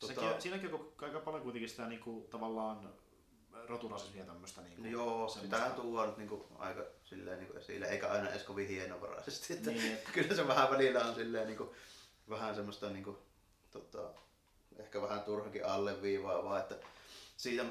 Sekin, 0.00 0.14
Tota, 0.24 0.40
Siinäkin 0.40 0.74
on 0.74 0.92
aika 1.02 1.20
paljon 1.20 1.42
kuitenkin 1.42 1.68
sitä 1.70 1.86
niin 1.88 2.00
kuin, 2.00 2.24
tavallaan 2.28 2.92
roturasismia 3.68 4.24
tämmöistä. 4.24 4.60
Niin 4.60 4.76
kuin, 4.76 4.90
joo, 4.92 5.28
semmoista- 5.28 5.40
sitähän 5.40 5.72
tuodaan 5.72 6.08
nyt 6.08 6.18
niinku 6.18 6.46
aika 6.58 6.82
silleen 7.04 7.38
niinku 7.38 7.56
esille, 7.58 7.86
eikä 7.86 8.08
aina 8.08 8.30
edes 8.30 8.42
kovin 8.42 8.68
hienovaraisesti. 8.68 9.52
Että 9.52 9.70
Niin, 9.70 9.98
kyllä 10.14 10.34
se 10.36 10.48
vähän 10.48 10.70
välillä 10.70 11.04
on 11.04 11.14
silleen 11.14 11.46
niinku, 11.46 11.74
vähän 12.28 12.54
semmoista 12.54 12.90
niinku, 12.90 13.18
tota, 13.70 14.10
ehkä 14.78 15.02
vähän 15.02 15.22
turhankin 15.22 15.66
alleviivaavaa, 15.66 16.58
että 16.60 16.74
siitä, 17.36 17.64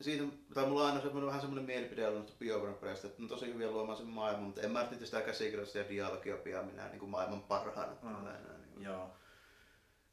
siitä, 0.00 0.24
tai 0.54 0.66
mulla 0.66 0.82
on 0.82 0.86
aina 0.86 1.00
semmoinen, 1.00 1.26
vähän 1.26 1.40
semmoinen 1.40 1.66
mielipide 1.66 2.06
ollut 2.06 2.20
noista 2.20 2.38
biografiasta, 2.38 3.06
että 3.06 3.18
ne 3.18 3.24
on 3.24 3.28
tosi 3.28 3.46
hyviä 3.46 3.70
luomaan 3.70 3.98
sen 3.98 4.06
maailman, 4.06 4.44
mutta 4.44 4.60
en 4.60 4.70
mä 4.70 4.86
nyt 4.90 5.06
sitä 5.06 5.20
käsikirjoista 5.20 5.78
ja 5.78 5.88
dialogia 5.88 6.36
pidä 6.36 6.62
minä 6.62 6.88
niin 6.88 6.98
kuin 6.98 7.10
maailman 7.10 7.42
parhaana. 7.42 7.92
Mm. 8.02 8.14
tällainen, 8.14 8.60
niin 8.60 8.74
kuin. 8.74 8.84
Joo. 8.84 9.10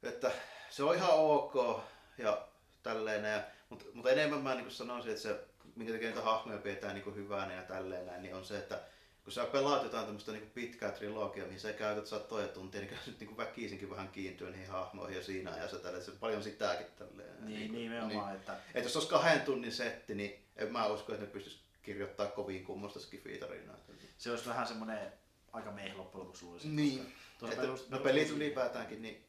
Että 0.03 0.31
se 0.69 0.83
on 0.83 0.95
ihan 0.95 1.13
ok 1.13 1.79
ja 2.17 2.47
tälleen, 2.83 3.25
ja, 3.25 3.43
mutta, 3.69 3.85
mutta 3.93 4.11
enemmän 4.11 4.41
mä 4.41 4.55
niin 4.55 4.71
sanoisin, 4.71 5.11
että 5.11 5.23
se, 5.23 5.45
minkä 5.75 5.93
takia 5.93 6.07
niitä 6.07 6.21
hahmoja 6.21 6.57
pidetään 6.57 6.95
niin 6.95 7.15
hyvänä 7.15 7.53
ja 7.53 7.63
tälleen, 7.63 8.21
niin 8.21 8.35
on 8.35 8.45
se, 8.45 8.57
että 8.57 8.81
kun 9.23 9.33
sä 9.33 9.45
pelaat 9.45 9.83
jotain 9.83 10.05
tämmöistä 10.05 10.31
niin 10.31 10.51
pitkää 10.53 10.91
trilogiaa, 10.91 11.45
mihin 11.47 11.59
sä 11.59 11.73
käytät 11.73 12.07
satoja 12.07 12.47
tuntia, 12.47 12.81
niin 12.81 12.89
kyllä 12.89 13.01
sä 13.01 13.11
nyt 13.11 13.19
niin 13.19 13.37
väkisinkin 13.37 13.89
vähän 13.89 14.09
kiintyy 14.09 14.51
niihin 14.51 14.67
hahmoihin 14.69 15.17
ja 15.17 15.23
siinä 15.23 15.51
ajassa 15.51 15.79
tälleen, 15.79 16.03
se 16.03 16.11
on 16.11 16.17
paljon 16.17 16.43
sitäkin 16.43 16.87
tälleen. 16.99 17.45
Niin, 17.45 17.69
kuin- 17.69 17.79
nimenomaan, 17.81 18.27
niin. 18.27 18.35
että 18.39 18.53
että 18.67 18.79
jos 18.79 18.95
olisi 18.95 19.09
kahden 19.09 19.41
tunnin 19.41 19.71
setti, 19.71 20.15
niin 20.15 20.45
en 20.55 20.71
mä 20.71 20.87
usko, 20.87 21.13
että 21.13 21.25
ne 21.25 21.31
pystyisi 21.31 21.59
kirjoittaa 21.81 22.27
kovin 22.27 22.63
kummosta 22.65 22.99
skifitarinaa. 22.99 23.77
se 24.17 24.31
olisi 24.31 24.49
vähän 24.49 24.67
semmoinen 24.67 25.13
aika 25.53 25.71
meh 25.71 25.95
loppujen 25.95 26.23
lopuksi 26.23 26.45
luulisin. 26.45 26.75
Niin. 26.75 27.13
Tuossa 27.39 27.55
Että, 27.55 27.67
perus- 27.67 27.89
no 27.89 27.99
pelit 27.99 28.29
ylipäätäänkin, 28.29 29.01
niin 29.01 29.25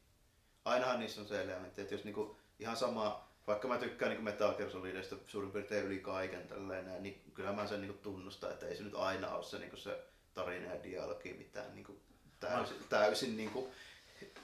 ainahan 0.65 1.01
niissä 1.01 1.21
on 1.21 1.29
se 1.29 1.43
elementti, 1.43 1.81
että 1.81 1.95
jos 1.95 2.05
niinku 2.05 2.37
ihan 2.59 2.77
sama, 2.77 3.24
vaikka 3.47 3.69
mä 3.69 3.79
tykkään 3.79 4.09
niinku 4.09 4.25
Metal 4.25 4.55
Gear 4.55 4.71
Solidista 4.71 5.17
suurin 5.27 5.51
piirtein 5.51 5.87
yli 5.87 5.99
kaiken 5.99 6.49
tälleen, 6.49 6.85
näin, 6.85 7.03
niin 7.03 7.23
kyllä 7.35 7.53
mä 7.53 7.67
sen 7.67 7.81
niinku 7.81 7.99
tunnustan, 8.03 8.51
että 8.51 8.67
ei 8.67 8.77
se 8.77 8.83
nyt 8.83 8.95
aina 8.95 9.35
ole 9.35 9.45
se, 9.45 9.59
niinku 9.59 9.77
se 9.77 10.05
tarina 10.35 10.75
ja 10.75 10.83
dialogi 10.83 11.35
mitään 11.35 11.75
niinku 11.75 12.01
täysin, 12.41 12.77
täysin 12.89 13.37
niinku 13.37 13.73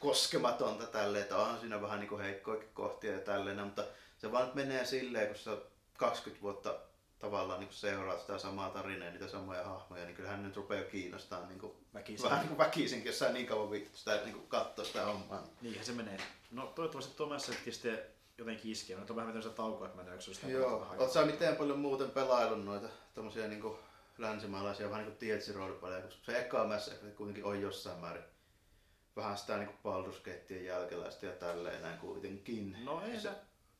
koskematonta 0.00 0.86
tälleen, 0.86 1.22
että 1.22 1.36
onhan 1.36 1.60
siinä 1.60 1.82
vähän 1.82 2.00
niinku 2.00 2.18
heikkoikin 2.18 2.68
kohtia 2.74 3.12
ja 3.12 3.20
tälleen, 3.20 3.60
mutta 3.60 3.84
se 4.18 4.32
vaan 4.32 4.46
nyt 4.46 4.54
menee 4.54 4.84
silleen, 4.84 5.26
kun 5.26 5.36
sä 5.36 5.56
20 5.96 6.42
vuotta 6.42 6.78
tavallaan 7.18 7.60
niin 7.60 7.72
seuraat 7.72 8.20
sitä 8.20 8.38
samaa 8.38 8.70
tarinaa 8.70 9.06
ja 9.06 9.12
niitä 9.12 9.28
samoja 9.28 9.64
hahmoja, 9.64 10.04
niin 10.04 10.16
kyllähän 10.16 10.42
nyt 10.42 10.56
rupeaa 10.56 10.84
kiinnostamaan 10.84 11.48
niin 11.48 11.58
kuin, 11.58 11.72
Väkisin. 11.94 12.24
vähän 12.24 12.38
niin 12.38 12.48
kuin 12.48 12.58
väkisinkin, 12.58 13.06
jos 13.06 13.18
sä 13.18 13.32
niin 13.32 13.46
kauan 13.46 13.80
sitä 13.94 14.16
niin 14.24 14.34
kuin 14.34 14.48
katsoa 14.48 14.84
sitä 14.84 15.04
hommaa. 15.04 15.40
Niin. 15.40 15.56
Niinhän 15.60 15.84
se 15.86 15.92
menee. 15.92 16.18
No 16.50 16.66
toivottavasti 16.66 17.16
tuo 17.16 17.26
Mass 17.26 17.48
Effect 17.48 17.84
jotenkin 18.40 18.72
iskee. 18.72 18.96
Nyt 18.96 19.10
on 19.10 19.16
vähän 19.16 19.32
tämmöistä 19.32 19.56
taukoa, 19.56 19.86
että 19.86 20.02
mä 20.02 20.12
en 20.12 20.20
sitä 20.22 20.48
Joo, 20.48 20.86
oot 20.98 21.12
sä 21.12 21.26
miten 21.26 21.56
paljon 21.56 21.78
muuten 21.78 22.10
pelaillut 22.10 22.64
noita 22.64 22.88
tommosia 23.14 23.48
niin 23.48 23.60
kuin 23.60 23.76
länsimaalaisia 24.18 24.90
vähän 24.90 25.04
niin 25.04 25.12
kuin 25.12 25.18
Tietsi 25.18 25.52
roolipelejä, 25.52 26.02
koska 26.02 26.24
se 26.24 26.38
eka 26.38 26.74
Effect 26.92 27.16
kuitenkin 27.16 27.44
on 27.44 27.62
jossain 27.62 27.98
määrin 28.00 28.24
vähän 29.16 29.38
sitä 29.38 29.56
niin 29.56 29.68
kuin 29.68 29.78
Baldur's 29.84 30.54
jälkeläistä 30.64 31.26
ja 31.26 31.32
tälleen 31.32 31.82
näin 31.82 31.98
kuitenkin. 31.98 32.76
No 32.84 33.02
ei 33.02 33.12
se, 33.12 33.20
se, 33.20 33.30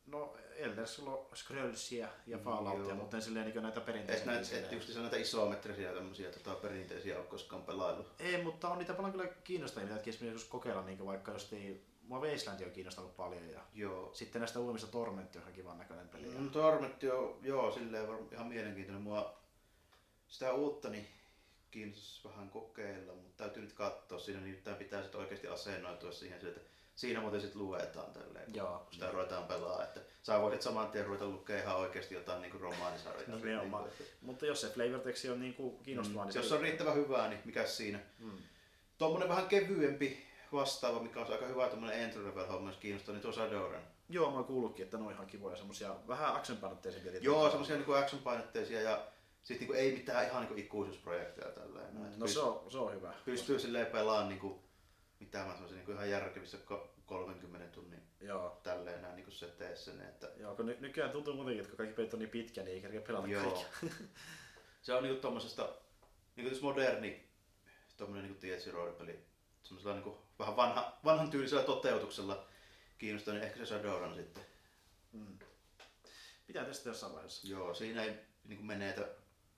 no 0.05 0.35
Elder 0.55 0.87
Scrollsia 1.35 2.07
ja 2.27 2.37
Mm, 2.37 2.43
Falloutia, 2.43 2.85
joo. 2.87 2.95
mutta 2.95 3.17
en 3.17 3.23
silleen 3.23 3.45
niin 3.45 3.63
näitä 3.63 3.81
perinteisiä. 3.81 4.25
näitä, 4.25 4.43
silleen- 4.43 4.65
et 4.65 4.71
just 4.71 4.95
näitä 4.95 5.17
isometrisiä 5.17 5.93
tämmösiä 5.93 6.31
tota, 6.31 6.55
perinteisiä 6.55 7.17
ole 7.17 7.25
koskaan 7.25 7.63
pelaillut. 7.63 8.07
Ei, 8.19 8.43
mutta 8.43 8.69
on 8.69 8.77
niitä 8.77 8.93
paljon 8.93 9.11
kyllä 9.11 9.27
kiinnostavia, 9.43 9.89
mitä 9.95 10.09
esimerkiksi 10.09 10.49
kokeilla, 10.49 10.81
niin 10.81 11.05
vaikka 11.05 11.31
jos 11.31 11.53
ei, 11.53 11.85
mua 12.01 12.21
Wasteland 12.21 12.61
on 12.63 12.71
kiinnostanut 12.71 13.15
paljon 13.15 13.49
ja 13.49 13.61
Joo. 13.73 14.13
sitten 14.13 14.39
näistä 14.41 14.59
uudemmista 14.59 14.91
Torment 14.91 15.35
on 15.35 15.41
ihan 15.41 15.53
kivan 15.53 15.77
näköinen 15.77 16.09
peli. 16.09 16.25
Mm, 16.25 16.49
Tormentti 16.49 17.11
on, 17.11 17.39
joo, 17.41 17.71
silleen 17.71 18.07
varmaan 18.07 18.33
ihan 18.33 18.47
mielenkiintoinen. 18.47 19.03
Mua 19.03 19.37
sitä 20.27 20.53
uutta 20.53 20.89
niin 20.89 21.07
kiinnostaisi 21.71 22.27
vähän 22.27 22.49
kokeilla, 22.49 23.13
mutta 23.13 23.43
täytyy 23.43 23.63
nyt 23.63 23.73
katsoa. 23.73 24.19
Siinä 24.19 24.41
nimittäin 24.41 24.77
pitää 24.77 25.01
sitten 25.01 25.21
oikeasti 25.21 25.47
asennoitua 25.47 26.11
siihen, 26.11 26.47
että 26.47 26.61
siinä 26.95 27.21
muuten 27.21 27.41
sitten 27.41 27.61
luetaan 27.61 28.11
tälleen, 28.11 28.55
Joo, 28.55 28.79
kun 28.79 28.93
sitä 28.93 29.11
ruvetaan 29.11 29.43
pelaa. 29.43 29.83
Että 29.83 29.99
sä 30.23 30.41
voit 30.41 30.61
saman 30.61 30.91
tien 30.91 31.05
ruveta 31.05 31.25
lukea 31.25 31.59
ihan 31.59 31.75
oikeasti 31.77 32.15
jotain 32.15 32.41
niin 32.41 32.61
romaanisarjaa. 32.61 33.35
Nimenomaan. 33.37 33.83
Niin 33.83 33.93
kuin, 33.97 34.07
Mutta 34.21 34.45
jos 34.45 34.61
se 34.61 34.69
flavor 34.69 34.99
text 34.99 35.25
on 35.25 35.39
niin 35.39 35.53
kuin 35.53 35.77
kiinnostavaa, 35.83 36.25
niin 36.25 36.35
jos 36.35 36.49
se 36.49 36.55
on 36.55 36.61
riittävän 36.61 36.95
hyvää, 36.95 37.29
niin 37.29 37.41
mikä 37.45 37.65
siinä? 37.65 37.99
Mm. 38.19 38.37
Tuommoinen 38.97 39.29
vähän 39.29 39.47
kevyempi 39.47 40.30
vastaava, 40.53 40.99
mikä 41.03 41.19
on 41.19 41.31
aika 41.31 41.45
hyvä 41.45 41.67
tämmöinen 41.69 41.99
entry 41.99 42.27
level 42.27 42.45
homma, 42.47 42.69
jos 42.69 42.77
kiinnostaa, 42.77 43.13
niin 43.13 43.21
tuo 43.21 43.31
Shadowrun. 43.31 43.81
Joo, 44.09 44.29
mä 44.31 44.35
oon 44.35 44.45
kuullutkin, 44.45 44.83
että 44.83 44.97
ne 44.97 45.03
on 45.03 45.11
ihan 45.11 45.27
kivoja 45.27 45.55
semmosia 45.57 45.95
vähän 46.07 46.35
action-painotteisempia. 46.35 47.01
tietysti. 47.11 47.25
Joo, 47.25 47.49
semmoisia 47.49 47.75
niinku 47.75 47.91
action-painotteisia 47.93 48.81
ja 48.81 49.07
sitten 49.43 49.59
niinku 49.67 49.73
ei 49.73 49.91
mitään 49.91 50.25
ihan 50.25 50.41
niinku 50.41 50.59
ikuisuusprojekteja 50.59 51.51
tälleen. 51.51 51.93
Mm. 51.95 52.05
No 52.17 52.27
se 52.27 52.39
on, 52.39 52.71
se 52.71 52.77
on 52.77 52.93
hyvä. 52.93 53.13
pystyy 53.25 53.59
silleen 53.59 53.85
pelaamaan 53.85 54.29
niinku, 54.29 54.63
mitä 55.19 55.37
mä 55.45 55.53
sanoisin, 55.53 55.75
niinku 55.77 55.91
ihan 55.91 56.09
järkevissä 56.09 56.57
ko- 56.71 56.87
30 57.05 57.67
tunnin 57.71 58.01
Joo. 58.21 58.59
tälleen 58.63 59.01
näin 59.01 59.15
niinku 59.15 59.31
seteessä. 59.31 59.93
Ne, 59.93 60.03
että 60.03 60.31
Joo, 60.37 60.55
kun 60.55 60.65
ny- 60.65 60.77
nykyään 60.79 61.11
tuntuu 61.11 61.33
muutenkin, 61.33 61.59
että 61.59 61.69
kun 61.69 61.77
kaikki 61.77 61.95
pelit 61.95 62.13
on 62.13 62.19
niin 62.19 62.29
pitkä, 62.29 62.63
niin 62.63 62.73
ei 62.75 62.81
kerkeä 62.81 63.01
pelata 63.01 63.27
Joo. 63.27 63.43
kaikkia. 63.43 63.89
se 64.81 64.93
on 64.93 65.03
niinku 65.03 65.21
tommosesta, 65.21 65.69
niinku 66.35 66.53
jos 66.53 66.61
moderni, 66.61 67.23
tommonen 67.97 68.23
niinku 68.23 68.39
tietsi 68.41 68.71
roolipeli, 69.61 69.67
semmosella 69.67 69.95
niinku 69.95 70.21
vähän 70.39 70.55
vanha, 70.55 70.97
vanhan 71.05 71.29
tyylisellä 71.29 71.63
toteutuksella 71.63 72.45
kiinnostaa, 72.97 73.33
niin 73.33 73.43
ehkä 73.43 73.59
se 73.59 73.65
Shadowrun 73.65 74.15
sitten. 74.15 74.45
Mm. 75.13 75.39
Pitää 76.47 76.65
testata 76.65 76.89
jossain 76.89 77.13
vaiheessa. 77.13 77.47
Joo, 77.47 77.73
siinä 77.73 78.03
ei 78.03 78.19
niinku 78.43 78.63
menetä 78.63 79.07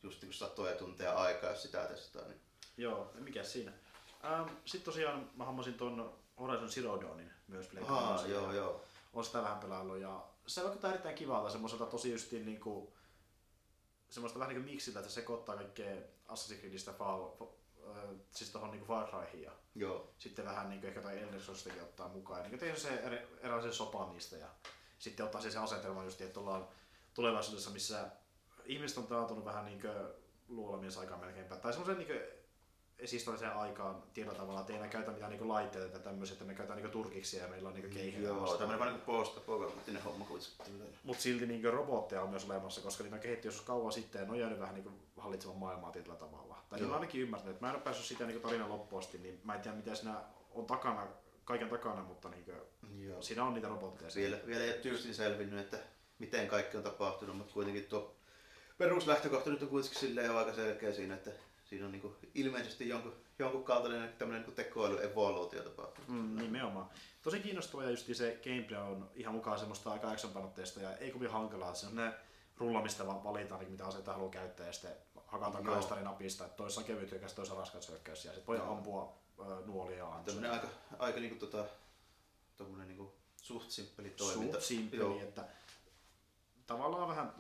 just 0.04 0.22
niinku 0.22 0.34
satoja 0.34 0.76
tunteja 0.76 1.14
aikaa, 1.16 1.50
jos 1.50 1.62
sitä 1.62 1.86
testaa. 1.86 2.28
Niin. 2.28 2.42
Joo, 2.78 3.12
mikä 3.20 3.44
siinä. 3.44 3.72
Ähm, 4.26 4.50
Sitten 4.66 4.86
tosiaan 4.86 5.30
mä 5.36 5.46
hommasin 5.46 5.74
ton 5.74 6.20
Horizon 6.40 6.70
Zero 6.70 7.02
Dawnin 7.02 7.32
myös 7.48 7.68
Aa, 7.68 7.86
kolmosella. 7.86 8.34
joo, 8.34 8.54
joo. 8.54 8.84
Olen 9.14 9.26
sitä 9.26 9.42
vähän 9.42 9.60
pelaillut 9.60 9.98
ja 9.98 10.24
se 10.48 10.64
vaikuttaa 10.64 10.90
erittäin 10.92 11.16
kivalta 11.16 11.50
semmoiselta 11.50 11.86
tosi 11.86 12.12
justiin 12.12 12.46
niinku 12.46 12.94
semmoista 14.10 14.40
vähän 14.40 14.56
niinku 14.56 14.72
miksiltä, 14.72 15.00
että 15.00 15.10
se 15.12 15.16
sekoittaa 15.16 15.56
kaikkea 15.56 15.96
Assassin's 16.28 16.60
Creedistä 16.60 16.94
Fall, 16.94 17.30
siis 18.32 18.50
tohon 18.50 18.72
niinku 18.72 18.86
Far 18.86 19.08
Cryhin 19.08 19.42
ja 19.42 19.52
Joo, 19.76 20.14
sitten 20.18 20.46
vähän 20.46 20.70
niinku 20.70 20.88
ehkä 20.88 21.00
jotain 21.00 21.18
Elder 21.18 21.42
Scrollsistakin 21.42 21.82
ottaa 21.82 22.08
mukaan. 22.08 22.40
Ja 22.40 22.44
niinku 22.44 22.58
tein 22.58 22.80
se 22.80 23.04
erilaisen 23.42 23.74
sopan 23.74 24.12
niistä 24.12 24.38
ja 24.38 24.48
sitten 25.00 25.26
ottaa 25.26 25.42
siihen 25.42 25.54
se 25.54 25.60
asetelma 25.60 26.04
just, 26.04 26.22
että 26.22 26.40
ollaan 26.40 26.68
tulevaisuudessa, 27.14 27.70
missä 27.70 28.10
ihmiset 28.66 28.98
on 28.98 29.08
taantunut 29.08 29.46
vähän 29.46 29.66
niinku 29.66 29.88
luolamien 30.48 31.00
aikaan 31.00 31.20
melkeinpä. 31.20 31.56
Tai 31.56 31.74
semmoisen 31.74 31.98
niinku 31.98 32.14
esistoriseen 33.04 33.54
aikaan 33.54 34.04
tietyllä 34.14 34.38
tavalla, 34.38 34.60
että 34.60 34.74
ei 34.74 34.78
enää 34.78 34.90
käytä 34.90 35.12
mitään 35.12 35.30
niinku 35.30 35.48
laitteita 35.48 35.90
tai 35.90 36.00
tämmöisiä, 36.00 36.34
että 36.34 36.46
me 36.46 36.54
käytetään 36.54 36.78
niinku 36.78 36.92
turkiksi 36.92 37.38
ja 37.38 37.48
meillä 37.48 37.70
on 37.70 37.76
niinku 37.76 37.94
keihin. 37.94 38.24
joo, 38.24 38.58
tämmönen 38.58 38.80
vähän 38.80 38.94
niinku 38.94 39.12
post-apokalyptinen 39.12 40.04
homma 40.04 40.26
kuitenkin. 40.26 40.96
Mutta 41.04 41.24
silti 41.24 41.46
niinku 41.46 41.72
robotteja 41.72 42.22
on 42.22 42.30
myös 42.30 42.46
olemassa, 42.46 42.82
koska 42.82 43.04
niitä 43.04 43.16
on 43.16 43.22
kehitty 43.22 43.48
joskus 43.48 43.66
kauan 43.66 43.92
sitten 43.92 44.20
ja 44.20 44.26
ne 44.26 44.32
on 44.32 44.40
jäänyt 44.40 44.60
vähän 44.60 44.76
niinku 44.76 44.92
hallitsemaan 45.18 45.60
maailmaa 45.60 45.92
tietyllä 45.92 46.16
tavalla. 46.16 46.58
Tai 46.70 46.82
Joo. 46.82 46.94
ainakin 46.94 47.22
ymmärtänyt, 47.22 47.56
että 47.56 47.66
mä 47.66 47.70
en 47.70 47.76
ole 47.76 47.84
päässyt 47.84 48.06
sitä 48.06 48.26
niinku 48.26 48.48
tarinan 48.48 48.70
loppuun 48.70 49.00
asti, 49.00 49.18
niin 49.18 49.42
mä 49.44 49.56
en 49.56 49.62
tiedä 49.62 49.78
mitä 49.78 49.96
siinä 49.96 50.16
on 50.52 50.66
takana, 50.66 51.08
kaiken 51.46 51.70
takana, 51.70 52.04
mutta 52.04 52.30
niinku, 52.30 52.52
Joo. 53.00 53.22
siinä 53.22 53.44
on 53.44 53.54
niitä 53.54 53.68
robotteja. 53.68 54.12
Vielä, 54.16 54.38
vielä 54.46 54.64
ei 54.64 54.70
ole 54.70 54.78
tyystin 54.78 55.16
selvinnyt, 55.16 55.60
että 55.60 55.78
miten 56.20 56.48
kaikki 56.48 56.78
on 56.78 56.84
tapahtunut, 56.84 57.38
mutta 57.38 57.54
kuitenkin 57.54 57.86
tuo 57.86 58.16
peruslähtökohta 58.78 59.50
nyt 59.50 59.62
on 59.62 59.68
kuitenkin 59.68 60.00
silleen 60.00 60.38
aika 60.38 60.54
selkeä 60.54 60.94
siinä, 60.94 61.14
että 61.14 61.32
siinä 61.74 61.86
on 61.86 61.92
niinku 61.92 62.16
ilmeisesti 62.34 62.90
jonkun, 62.90 63.14
jonkun 63.40 63.64
kaltainen 63.64 64.14
tämmöinen 64.18 64.42
niinku 64.42 64.56
tekoäly 64.56 65.04
evoluutio 65.04 65.64
tapahtunut. 65.64 66.10
Mm, 66.10 66.38
nimenomaan. 66.38 66.90
Tosi 67.22 67.40
kiinnostava 67.40 67.84
ja 67.84 67.90
just 67.90 68.08
se 68.14 68.40
gameplay 68.44 68.82
on 68.82 69.10
ihan 69.16 69.34
mukaan 69.34 69.60
semmoista 69.60 69.92
aika 69.92 70.12
actionpanotteista 70.12 70.80
ja 70.80 70.98
ei 70.98 71.12
kovin 71.12 71.32
hankalaa. 71.32 71.74
Se 71.74 71.88
on 71.88 71.96
ne 71.96 72.14
rullamista 72.58 73.08
vaan 73.08 73.24
valitaan, 73.24 73.60
niin 73.60 73.72
mitä 73.72 73.86
aseita 73.86 74.14
haluaa 74.14 74.32
käyttää 74.32 74.68
ja 74.68 74.74
sitten 74.74 74.92
hakataan 75.28 75.64
kahdesta 75.64 75.96
napista, 75.96 76.46
että 76.46 76.58
toisessa 76.58 76.82
on 76.82 76.88
kevyt 76.88 77.12
hyökkäys, 77.12 77.34
toisessa 77.34 77.60
raskas 77.60 77.90
hyökkäys 77.90 78.26
ja 78.26 78.32
sitten 78.32 78.48
voi 78.48 78.58
Joo. 78.58 78.72
ampua 78.72 79.18
ö, 79.40 79.44
nuolia 79.66 79.98
ja 79.98 80.22
Tämmöinen 80.26 80.52
aika, 80.52 80.68
aika 81.00 81.20
niinku 81.20 81.46
tota, 81.46 81.66
tommonen 82.58 82.88
niinku 82.88 83.14
suht 83.42 83.70
simppeli 83.70 84.10
toiminta. 84.10 84.54
Suht 84.54 84.66
simppeli, 84.66 85.20
että 85.20 85.48
tavallaan 86.66 87.08
vähän 87.08 87.34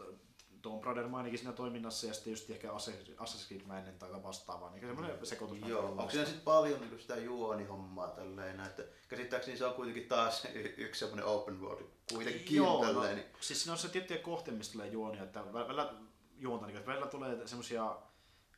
Tomb 0.64 0.84
Raider 0.84 1.07
mainikin 1.07 1.39
siinä 1.39 1.51
toiminnassa 1.53 2.07
ja 2.07 2.14
sitten 2.14 2.32
just 2.32 2.49
ehkä 2.49 2.68
Assassin's 2.72 3.16
Assassin's 3.18 3.47
Creed-mäinen 3.47 3.99
tai 3.99 4.24
vastaavaa, 4.24 4.72
niin 4.72 4.88
semmoinen 4.88 5.26
sekoitus. 5.26 5.57
näitä 5.59 5.74
Joo, 5.74 5.86
onko 5.89 6.09
siinä 6.09 6.26
sitten 6.26 6.43
paljon 6.43 6.80
niinku 6.80 6.97
sitä 6.97 7.16
juonihommaa 7.16 8.07
tälleen, 8.07 8.59
että 8.59 8.84
käsittääkseni 9.07 9.57
se 9.57 9.66
on 9.66 9.74
kuitenkin 9.74 10.07
taas 10.07 10.45
y- 10.53 10.74
yksi 10.78 10.99
semmoinen 10.99 11.26
open 11.26 11.61
world 11.61 11.86
kuitenkin 12.14 12.55
Joo, 12.57 12.86
no, 12.86 12.93
tälleen. 12.93 13.16
niin- 13.16 13.28
siis 13.39 13.61
siinä 13.64 13.72
on 13.74 13.78
se 13.78 13.89
tiettyjä 13.89 14.20
kohtia, 14.20 14.53
mistä 14.53 14.72
tulee 14.74 14.88
juonia, 14.88 15.24
että 15.24 15.41
vä- 15.41 15.53
välillä 15.53 15.93
juonta, 16.38 16.66
niin, 16.68 16.78
että 16.78 16.91
välillä 16.91 17.07
tulee 17.07 17.47
semmoisia 17.47 17.97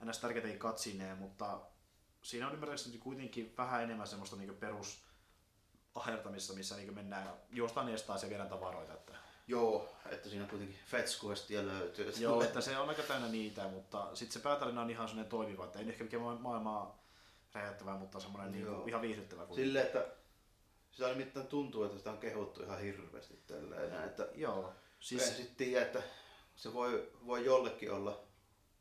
ns. 0.05 0.17
tärkeitä 0.19 0.57
katsineja, 0.57 1.15
mutta 1.15 1.61
siinä 2.21 2.47
on 2.47 2.53
ymmärtääkseni 2.53 2.97
kuitenkin 2.97 3.53
vähän 3.57 3.83
enemmän 3.83 4.07
semmoista 4.07 4.35
niin 4.35 4.55
perus 4.55 5.05
ahertamista, 5.95 6.53
missä 6.53 6.75
niin 6.75 6.93
mennään 6.95 7.33
juostaan 7.49 7.89
eestaan 7.89 8.19
ja 8.23 8.29
viedään 8.29 8.49
tavaroita. 8.49 8.93
Että, 8.93 9.13
Joo, 9.47 9.95
että 10.11 10.29
siinä 10.29 10.47
kuitenkin 10.47 10.77
fetch 10.85 11.25
questia 11.25 11.65
löytyy. 11.65 12.13
joo, 12.19 12.43
että 12.43 12.61
se 12.61 12.77
on 12.77 12.89
aika 12.89 13.03
täynnä 13.03 13.27
niitä, 13.27 13.67
mutta 13.67 14.15
sitten 14.15 14.33
se 14.33 14.39
päätarina 14.39 14.81
on 14.81 14.89
ihan 14.89 15.07
semmoinen 15.07 15.29
toimiva, 15.29 15.65
että 15.65 15.79
ei 15.79 15.89
ehkä 15.89 16.03
mikään 16.03 16.23
ma- 16.23 16.35
maailmaa 16.39 17.03
räjäyttävää, 17.53 17.97
mutta 17.97 18.19
semmoinen 18.19 18.51
niin 18.51 18.65
Joo. 18.65 18.85
ihan 18.87 19.01
viihdyttävä. 19.01 19.47
Silleen, 19.55 19.85
että 19.85 20.05
sitä 20.91 21.09
nimittäin 21.09 21.47
tuntuu, 21.47 21.83
että 21.83 21.97
sitä 21.97 22.11
on 22.11 22.17
kehuttu 22.17 22.63
ihan 22.63 22.79
hirveästi 22.79 23.39
tälleen, 23.47 24.03
että 24.03 24.27
Joo, 24.35 24.73
siis... 24.99 25.21
siis 25.21 25.31
en 25.31 25.37
sitten 25.37 25.55
tiedä, 25.55 25.85
että 25.85 26.03
se 26.55 26.73
voi, 26.73 27.11
voi 27.25 27.45
jollekin 27.45 27.91
olla, 27.91 28.23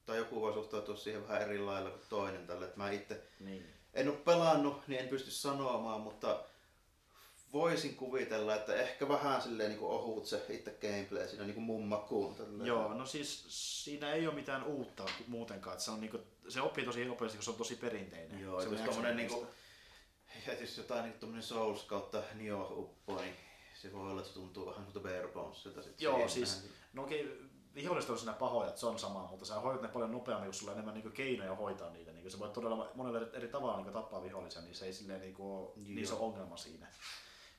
tai 0.07 0.17
joku 0.17 0.41
voi 0.41 0.53
suhtautua 0.53 0.97
siihen 0.97 1.29
vähän 1.29 1.43
eri 1.43 1.59
lailla 1.59 1.91
kuin 1.91 2.03
toinen 2.09 2.47
tälle, 2.47 2.65
että 2.65 2.77
mä 2.77 2.91
itse 2.91 3.23
niin. 3.41 3.67
en 3.95 4.09
ole 4.09 4.17
pelannut, 4.17 4.89
niin 4.89 5.01
en 5.01 5.09
pysty 5.09 5.31
sanomaan, 5.31 6.01
mutta 6.01 6.45
voisin 7.55 7.97
kuvitella, 7.97 8.55
että 8.55 8.75
ehkä 8.75 9.09
vähän 9.09 9.43
silleen 9.43 9.71
niin 9.71 9.81
ohut 9.81 10.27
se 10.27 10.47
itse 10.49 10.79
gameplay 10.81 11.29
siinä 11.29 11.45
niin 11.45 11.55
kuin 11.55 11.65
mun 11.65 11.87
makuun. 11.87 12.35
tälleen. 12.35 12.67
Joo, 12.67 12.95
no 12.95 13.07
siis 13.07 13.45
siinä 13.49 14.13
ei 14.13 14.27
ole 14.27 14.35
mitään 14.35 14.65
uutta 14.65 15.05
muutenkaan. 15.27 15.75
Että 15.75 15.85
se, 15.85 15.91
on 15.91 16.01
niinku, 16.01 16.21
se 16.49 16.61
oppii 16.61 16.85
tosi 16.85 17.05
nopeasti, 17.05 17.39
kun 17.39 17.45
se 17.45 17.51
on 17.51 17.57
tosi 17.57 17.77
perinteinen. 17.77 18.41
Joo, 18.41 18.61
se 18.61 18.69
jos 18.69 18.81
tommonen 18.81 19.17
niinku, 19.17 19.47
ja 20.47 20.61
jos 20.61 20.79
jotain 20.79 21.05
niin 21.05 21.19
tommonen 21.19 21.43
Souls 21.43 21.83
kautta 21.83 22.23
Nioh 22.35 22.79
uppoo, 22.79 23.21
niin 23.21 23.35
se 23.75 23.93
voi 23.93 24.11
olla, 24.11 24.21
että 24.21 24.29
se 24.29 24.35
tuntuu 24.35 24.67
vähän 24.67 24.87
kuin 24.93 25.03
Bare 25.03 25.29
Bonesilta 25.29 25.83
sit 25.83 26.01
Joo, 26.01 26.15
siihen 26.15 26.31
siis 26.31 26.71
no 26.93 27.03
okei, 27.03 27.39
viholliset 27.75 28.11
on 28.11 28.19
siinä 28.19 28.33
pahoja, 28.33 28.69
että 28.69 28.81
se 28.81 28.87
on 28.87 28.99
sama, 28.99 29.27
mutta 29.31 29.45
sä 29.45 29.55
hoidat 29.55 29.83
ne 29.83 29.89
paljon 29.89 30.13
nopeammin, 30.13 30.47
kun 30.47 30.55
sulla 30.55 30.73
on 30.73 30.79
enemmän 30.79 30.95
niinku 30.95 31.11
keinoja 31.11 31.55
hoitaa 31.55 31.91
niitä. 31.91 32.13
Niinku 32.13 32.31
se 32.31 32.39
voi 32.39 32.49
todella 32.49 32.91
monella 32.95 33.21
eri, 33.33 33.49
tavalla 33.49 33.77
niinku 33.77 33.93
tappaa 33.93 34.23
vihollisia, 34.23 34.63
niin 34.63 34.75
se 34.75 34.87
ei 34.87 34.93
silleen 34.93 35.21
niinku 35.21 35.57
ole 35.57 35.73
niin 35.77 35.99
iso 35.99 36.25
ongelma 36.25 36.57
siinä. 36.57 36.87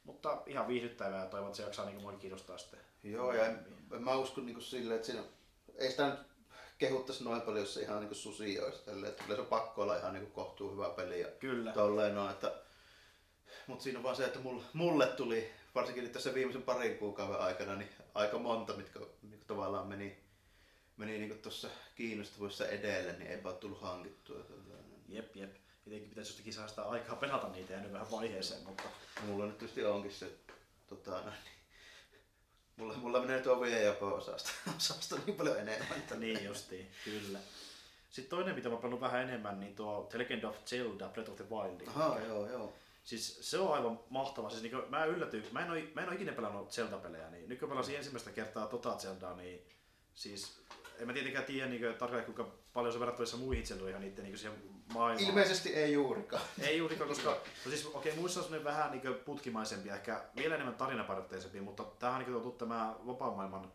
Mutta 0.06 0.41
ihan 0.45 0.68
viihdyttävää 0.68 1.24
ja 1.24 1.30
toivon, 1.30 1.47
että 1.47 1.58
se 1.58 1.64
jaksaa 1.64 1.86
niinku 1.86 2.01
mua 2.01 2.14
kiinnostaa 2.14 2.58
sitten. 2.58 2.80
Joo, 3.03 3.34
ja 3.34 3.45
en, 3.45 3.60
en 3.95 4.03
mä 4.03 4.16
uskon 4.16 4.45
niin 4.45 4.62
silleen, 4.62 4.95
että 4.95 5.06
siinä 5.06 5.24
ei 5.76 5.91
sitä 5.91 6.10
nyt 6.10 6.20
kehuttaisi 6.78 7.24
noin 7.24 7.41
paljon, 7.41 7.64
jos 7.64 7.74
se 7.74 7.82
ihan 7.82 8.01
niin 8.01 8.16
susi 8.16 8.60
olisi. 8.60 8.86
Tälleen, 8.86 9.10
että 9.10 9.24
kyllä 9.24 9.36
se 9.36 9.41
on 9.41 9.47
pakko 9.47 9.82
olla 9.82 9.97
ihan 9.97 10.14
niin 10.14 10.32
kohtuu 10.32 10.72
hyvä 10.72 10.89
peli 10.89 11.22
ja 11.22 11.28
Kyllä. 11.28 11.72
tolleen 11.72 12.16
no, 12.16 12.32
että 12.32 12.53
mutta 13.68 13.84
siinä 13.84 13.99
on 13.99 14.03
vaan 14.03 14.16
se, 14.16 14.26
että 14.26 14.39
mulle, 14.39 14.64
mulle 14.74 15.08
tuli, 15.08 15.51
varsinkin 15.76 16.10
tässä 16.10 16.34
viimeisen 16.34 16.64
parin 16.64 16.97
kuukauden 16.97 17.39
aikana, 17.39 17.76
niin 17.76 17.89
aika 18.14 18.38
monta, 18.38 18.74
mitkä, 18.74 18.99
mitkä 19.22 19.45
tavallaan 19.47 19.88
meni, 19.88 20.18
meni 20.97 21.18
niin 21.18 21.39
tuossa 21.39 21.70
kiinnostavuudessa 21.95 22.68
edelle, 22.68 23.14
niin 23.14 23.32
eipä 23.32 23.49
ole 23.49 23.58
tullut 23.58 23.82
hankittua. 23.82 24.38
Jep, 25.10 25.36
jep. 25.36 25.56
Jotenkin 25.86 26.09
pitäisi 26.09 26.31
jostakin 26.31 26.53
saada 26.53 26.67
sitä 26.67 26.83
aikaa 26.83 27.15
pelata 27.15 27.49
niitä 27.49 27.73
ja 27.73 27.79
nyt 27.79 27.93
vähän 27.93 28.11
vaiheeseen, 28.11 28.63
mutta 28.63 28.83
Mulla 29.25 29.45
nyt 29.45 29.57
tietysti 29.57 29.86
onkin 29.86 30.11
se, 30.11 30.31
tota, 30.88 31.11
no, 31.11 31.29
niin, 31.29 32.21
mulla, 32.77 32.97
mulla 32.97 33.21
menee 33.21 33.41
tuo 33.41 33.65
jopa 33.65 34.05
osasta, 34.05 34.51
osasta 34.77 35.15
niin 35.25 35.38
paljon 35.38 35.59
enemmän. 35.59 35.97
Että 35.97 36.15
niin 36.15 36.45
justiin, 36.45 36.91
kyllä. 37.03 37.39
Sitten 38.09 38.29
toinen, 38.29 38.55
mitä 38.55 38.69
mä 38.69 38.75
pelannut 38.75 39.01
vähän 39.01 39.21
enemmän, 39.21 39.59
niin 39.59 39.75
tuo 39.75 40.07
The 40.09 40.19
Legend 40.19 40.43
of 40.43 40.65
Zelda 40.65 41.09
Breath 41.09 41.29
of 41.29 41.36
the 41.36 41.45
Wild. 41.49 41.88
Aha, 41.88 42.19
joo, 42.19 42.49
joo. 42.49 42.73
Siis 43.03 43.51
se 43.51 43.57
on 43.59 43.73
aivan 43.73 43.99
mahtava. 44.09 44.49
Siis 44.49 44.63
niin 44.63 44.89
mä 44.89 45.05
yllätyin, 45.05 45.47
mä 45.51 45.59
en, 45.59 45.71
ole, 45.71 45.83
mä 45.95 46.01
en 46.01 46.07
ole 46.07 46.15
ikinä 46.15 46.31
pelannut 46.31 46.71
Zelda-pelejä, 46.71 47.29
niin 47.29 47.49
nyt 47.49 47.59
kun 47.59 47.69
pelasin 47.69 47.95
ensimmäistä 47.95 48.31
kertaa 48.31 48.67
tota 48.67 48.97
Zeldaa, 48.97 49.36
niin 49.36 49.67
siis 50.15 50.61
en 50.99 51.07
mä 51.07 51.13
tietenkään 51.13 51.45
tiedä 51.45 51.69
niin 51.69 51.81
tarkalleen 51.81 52.25
kuinka 52.25 52.55
paljon 52.73 52.93
se 52.93 52.99
verrattavissa 52.99 53.38
muihin 53.38 53.67
Zeldoihin 53.67 54.01
niiden 54.01 54.23
niin 54.23 54.38
siihen 54.38 54.74
maailmaan. 54.93 55.29
Ilmeisesti 55.29 55.73
ei 55.73 55.93
juurikaan. 55.93 56.43
Ei 56.61 56.77
juurikaan, 56.77 57.09
koska 57.09 57.29
no 57.65 57.71
siis, 57.71 57.86
okei, 57.86 58.11
okay, 58.11 58.21
muissa 58.21 58.41
on 58.41 58.63
vähän 58.63 58.91
niin 58.91 59.15
putkimaisempi, 59.25 59.89
ehkä 59.89 60.23
vielä 60.36 60.55
enemmän 60.55 60.75
tarinapainotteisempi, 60.75 61.61
mutta 61.61 61.83
tämähän 61.83 62.21
on 62.21 62.25
niin 62.27 62.41
tuotu 62.41 62.57
tämä 62.57 62.95
vapaan 63.07 63.33
maailman 63.33 63.71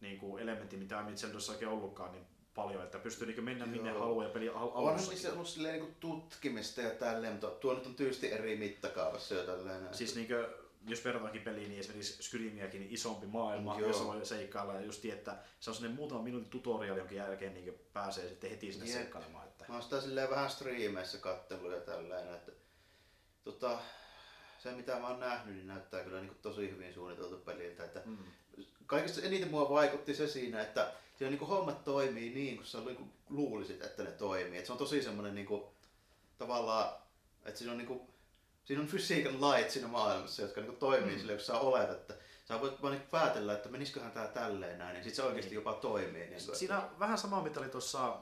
niin 0.00 0.18
kuin 0.18 0.42
elementti, 0.42 0.76
mitä 0.76 1.04
ei 1.08 1.16
Zeldoissa 1.16 1.52
oikein 1.52 1.70
ollutkaan 1.70 2.12
niin 2.12 2.26
paljon, 2.54 2.82
että 2.82 2.98
pystyy 2.98 3.26
niin 3.26 3.44
mennä 3.44 3.66
minne 3.66 3.90
Joo. 3.90 4.00
haluaa 4.00 4.24
ja 4.24 4.30
peli 4.30 4.48
al- 4.48 4.70
Onhan 4.74 4.94
alussa. 4.94 5.10
niissä 5.10 5.32
ollut 5.32 5.48
silleen 5.48 5.80
niin 5.80 5.96
tutkimista 6.00 6.80
ja 6.80 6.90
tälleen, 6.90 7.32
mutta 7.32 7.50
tuo 7.50 7.74
nyt 7.74 7.86
on 7.86 7.94
tyysti 7.94 8.32
eri 8.32 8.56
mittakaavassa 8.56 9.34
ja 9.34 9.42
tälleen. 9.42 9.94
Siis 9.94 10.14
niinkö, 10.14 10.58
jos 10.90 11.04
verrataankin 11.04 11.42
peliin, 11.42 11.68
niin 11.68 11.80
esimerkiksi 11.80 12.22
Skyrimmiäkin 12.22 12.80
niin 12.80 12.92
isompi 12.92 13.26
maailma, 13.26 13.78
Joo. 13.78 13.88
jossa 13.88 14.04
voi 14.04 14.26
seikkailla 14.26 14.74
ja 14.74 14.80
just 14.80 15.04
että 15.04 15.36
se 15.60 15.70
on 15.70 15.76
sellainen 15.76 15.96
muutaman 15.96 16.24
minuutin 16.24 16.50
tutorial, 16.50 16.96
jonka 16.96 17.14
jälkeen 17.14 17.54
niin 17.54 17.74
pääsee 17.92 18.28
sitten 18.28 18.50
heti 18.50 18.72
sinne 18.72 18.86
Jep. 18.86 18.94
seikkailemaan. 18.94 19.46
Että... 19.48 19.64
Mä 19.68 19.74
oon 19.74 19.82
sitä 19.82 20.00
silleen 20.00 20.30
vähän 20.30 20.50
striimeissä 20.50 21.18
kattellut 21.18 21.72
ja 21.72 21.80
tälleen, 21.80 22.34
että 22.34 22.52
tota, 23.44 23.78
se 24.58 24.72
mitä 24.72 24.98
mä 24.98 25.08
oon 25.08 25.20
nähnyt, 25.20 25.54
niin 25.54 25.66
näyttää 25.66 26.04
kyllä 26.04 26.20
niin 26.20 26.38
tosi 26.42 26.70
hyvin 26.70 26.94
suunniteltu 26.94 27.36
peliltä. 27.36 27.84
Että 27.84 28.02
Mm. 28.04 28.16
kaikista 28.86 29.20
eniten 29.22 29.50
mua 29.50 29.68
vaikutti 29.68 30.14
se 30.14 30.28
siinä, 30.28 30.60
että 30.60 30.92
siinä 31.18 31.30
niin 31.30 31.48
hommat 31.48 31.84
toimii 31.84 32.34
niin 32.34 32.56
kuin 32.56 32.66
sä 32.66 32.78
niin 32.80 33.12
luulisit, 33.30 33.82
että 33.82 34.02
ne 34.02 34.10
toimii. 34.10 34.58
Et 34.58 34.66
se 34.66 34.72
on 34.72 34.78
tosi 34.78 35.02
semmoinen 35.02 35.34
niin 35.34 35.46
kuin, 35.46 35.62
tavallaan, 36.38 36.92
että 37.44 37.58
siinä 37.58 37.72
on, 37.72 37.78
niin 37.78 37.88
kuin, 37.88 38.00
siinä 38.68 38.82
on 38.82 38.88
fysiikan 38.88 39.40
lait 39.40 39.70
siinä 39.70 39.88
maailmassa, 39.88 40.42
jotka 40.42 40.60
niin 40.60 40.76
toimii 40.76 41.12
mm. 41.14 41.18
sille, 41.18 41.32
jos 41.32 41.46
sä 41.46 41.58
olet, 41.58 41.90
että 41.90 42.14
sä 42.44 42.60
voit 42.60 42.82
vaan 42.82 42.92
niin 42.92 43.06
päätellä, 43.10 43.52
että 43.52 43.68
menisiköhän 43.68 44.12
tää 44.12 44.26
tälleen 44.26 44.78
näin, 44.78 44.94
niin 44.94 45.04
sit 45.04 45.14
se 45.14 45.22
oikeasti 45.22 45.50
Niin. 45.50 45.54
jopa 45.54 45.72
toimii. 45.72 46.26
Niin 46.26 46.44
kuin, 46.46 46.56
Siinä 46.56 46.78
on 46.78 46.98
vähän 46.98 47.18
sama, 47.18 47.42
mitä 47.42 47.60
oli 47.60 47.68
tuossa 47.68 48.16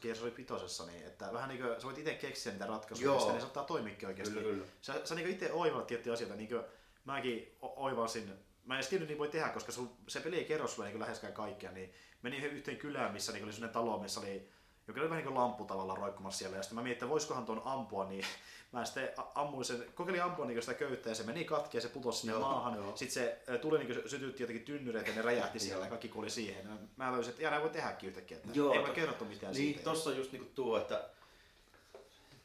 Gear 0.00 0.16
Solid 0.16 0.36
5, 0.36 0.86
niin 0.86 1.06
että 1.06 1.32
vähän 1.32 1.48
niin 1.48 1.62
kuin, 1.62 1.80
sä 1.80 1.86
voit 1.86 1.98
itse 1.98 2.14
keksiä 2.14 2.52
niitä 2.52 2.66
ratkaisuja, 2.66 3.06
Joo. 3.06 3.26
ja 3.28 3.32
ne 3.34 3.40
saattaa 3.40 3.64
toimiakin 3.64 4.08
oikeasti. 4.08 4.34
Kyllä, 4.34 4.48
kyllä. 4.50 4.66
Sä, 4.82 5.00
sä 5.04 5.14
niin 5.14 5.28
itse 5.28 5.52
oivallat 5.52 5.86
tiettyjä 5.86 6.14
asioita, 6.14 6.36
niin 6.36 6.48
kuin 6.48 6.62
mäkin 7.04 7.56
o- 7.62 7.84
oivalsin, 7.84 8.32
mä 8.64 8.74
en 8.74 8.78
edes 8.78 8.88
tiennyt 8.88 9.08
niin 9.08 9.18
voi 9.18 9.28
tehdä, 9.28 9.48
koska 9.48 9.72
se 10.08 10.20
peli 10.20 10.36
ei 10.36 10.44
kerro 10.44 10.68
sulle 10.68 10.88
niin 10.88 11.00
läheskään 11.00 11.32
kaikkea, 11.32 11.72
niin 11.72 11.94
menin 12.22 12.38
yhden 12.38 12.52
yhteen 12.56 12.76
kylään, 12.76 13.12
missä 13.12 13.32
niin 13.32 13.44
oli 13.44 13.52
sellainen 13.52 13.74
talo, 13.74 13.98
missä 13.98 14.20
oli 14.20 14.48
joka 14.88 15.00
oli 15.00 15.10
vähän 15.10 15.24
niin 15.24 15.32
kuin 15.32 15.40
lamppu 15.42 15.64
tavallaan 15.64 15.98
roikkumassa 15.98 16.38
siellä, 16.38 16.56
ja 16.56 16.62
sitten 16.62 16.76
mä 16.76 16.82
mietin, 16.82 16.96
että 16.96 17.08
voisikohan 17.08 17.44
tuon 17.46 17.62
ampua, 17.64 18.04
niin 18.04 18.24
mä 18.72 18.84
sitten 18.84 19.08
ammuin 19.34 19.64
sen, 19.64 19.84
kokeilin 19.94 20.22
ampua 20.22 20.46
niin 20.46 20.60
sitä 20.62 20.74
köyttä, 20.74 21.08
ja 21.08 21.14
se 21.14 21.22
meni 21.22 21.44
katki, 21.44 21.76
ja 21.76 21.80
se 21.80 21.88
putosi 21.88 22.18
sinne 22.20 22.32
Joo, 22.32 22.40
maahan, 22.40 22.74
joo. 22.76 22.96
sitten 22.96 23.14
se 23.46 23.58
tuli 23.58 23.78
niin 23.78 23.92
kuin, 23.94 24.10
sytytti 24.10 24.42
jotenkin 24.42 24.64
tynnyreitä, 24.64 25.10
ja 25.10 25.16
ne 25.16 25.22
räjähti 25.22 25.58
siellä, 25.58 25.84
ja 25.84 25.88
kaikki 25.88 26.08
kuoli 26.08 26.30
siihen. 26.30 26.78
Mä 26.96 27.12
löysin, 27.12 27.30
että 27.34 27.50
näin 27.50 27.62
voi 27.62 27.70
tehdäkin 27.70 28.08
yhtäkkiä, 28.08 28.36
että 28.36 28.48
Joo, 28.54 28.72
ei 28.72 28.82
to- 28.82 28.92
kerrottu 28.92 29.24
mitään 29.24 29.52
Niin, 29.52 29.74
siitä. 29.74 29.82
tossa 29.90 30.10
on 30.10 30.16
just 30.16 30.32
niinku 30.32 30.48
tuo, 30.54 30.76
että 30.78 31.04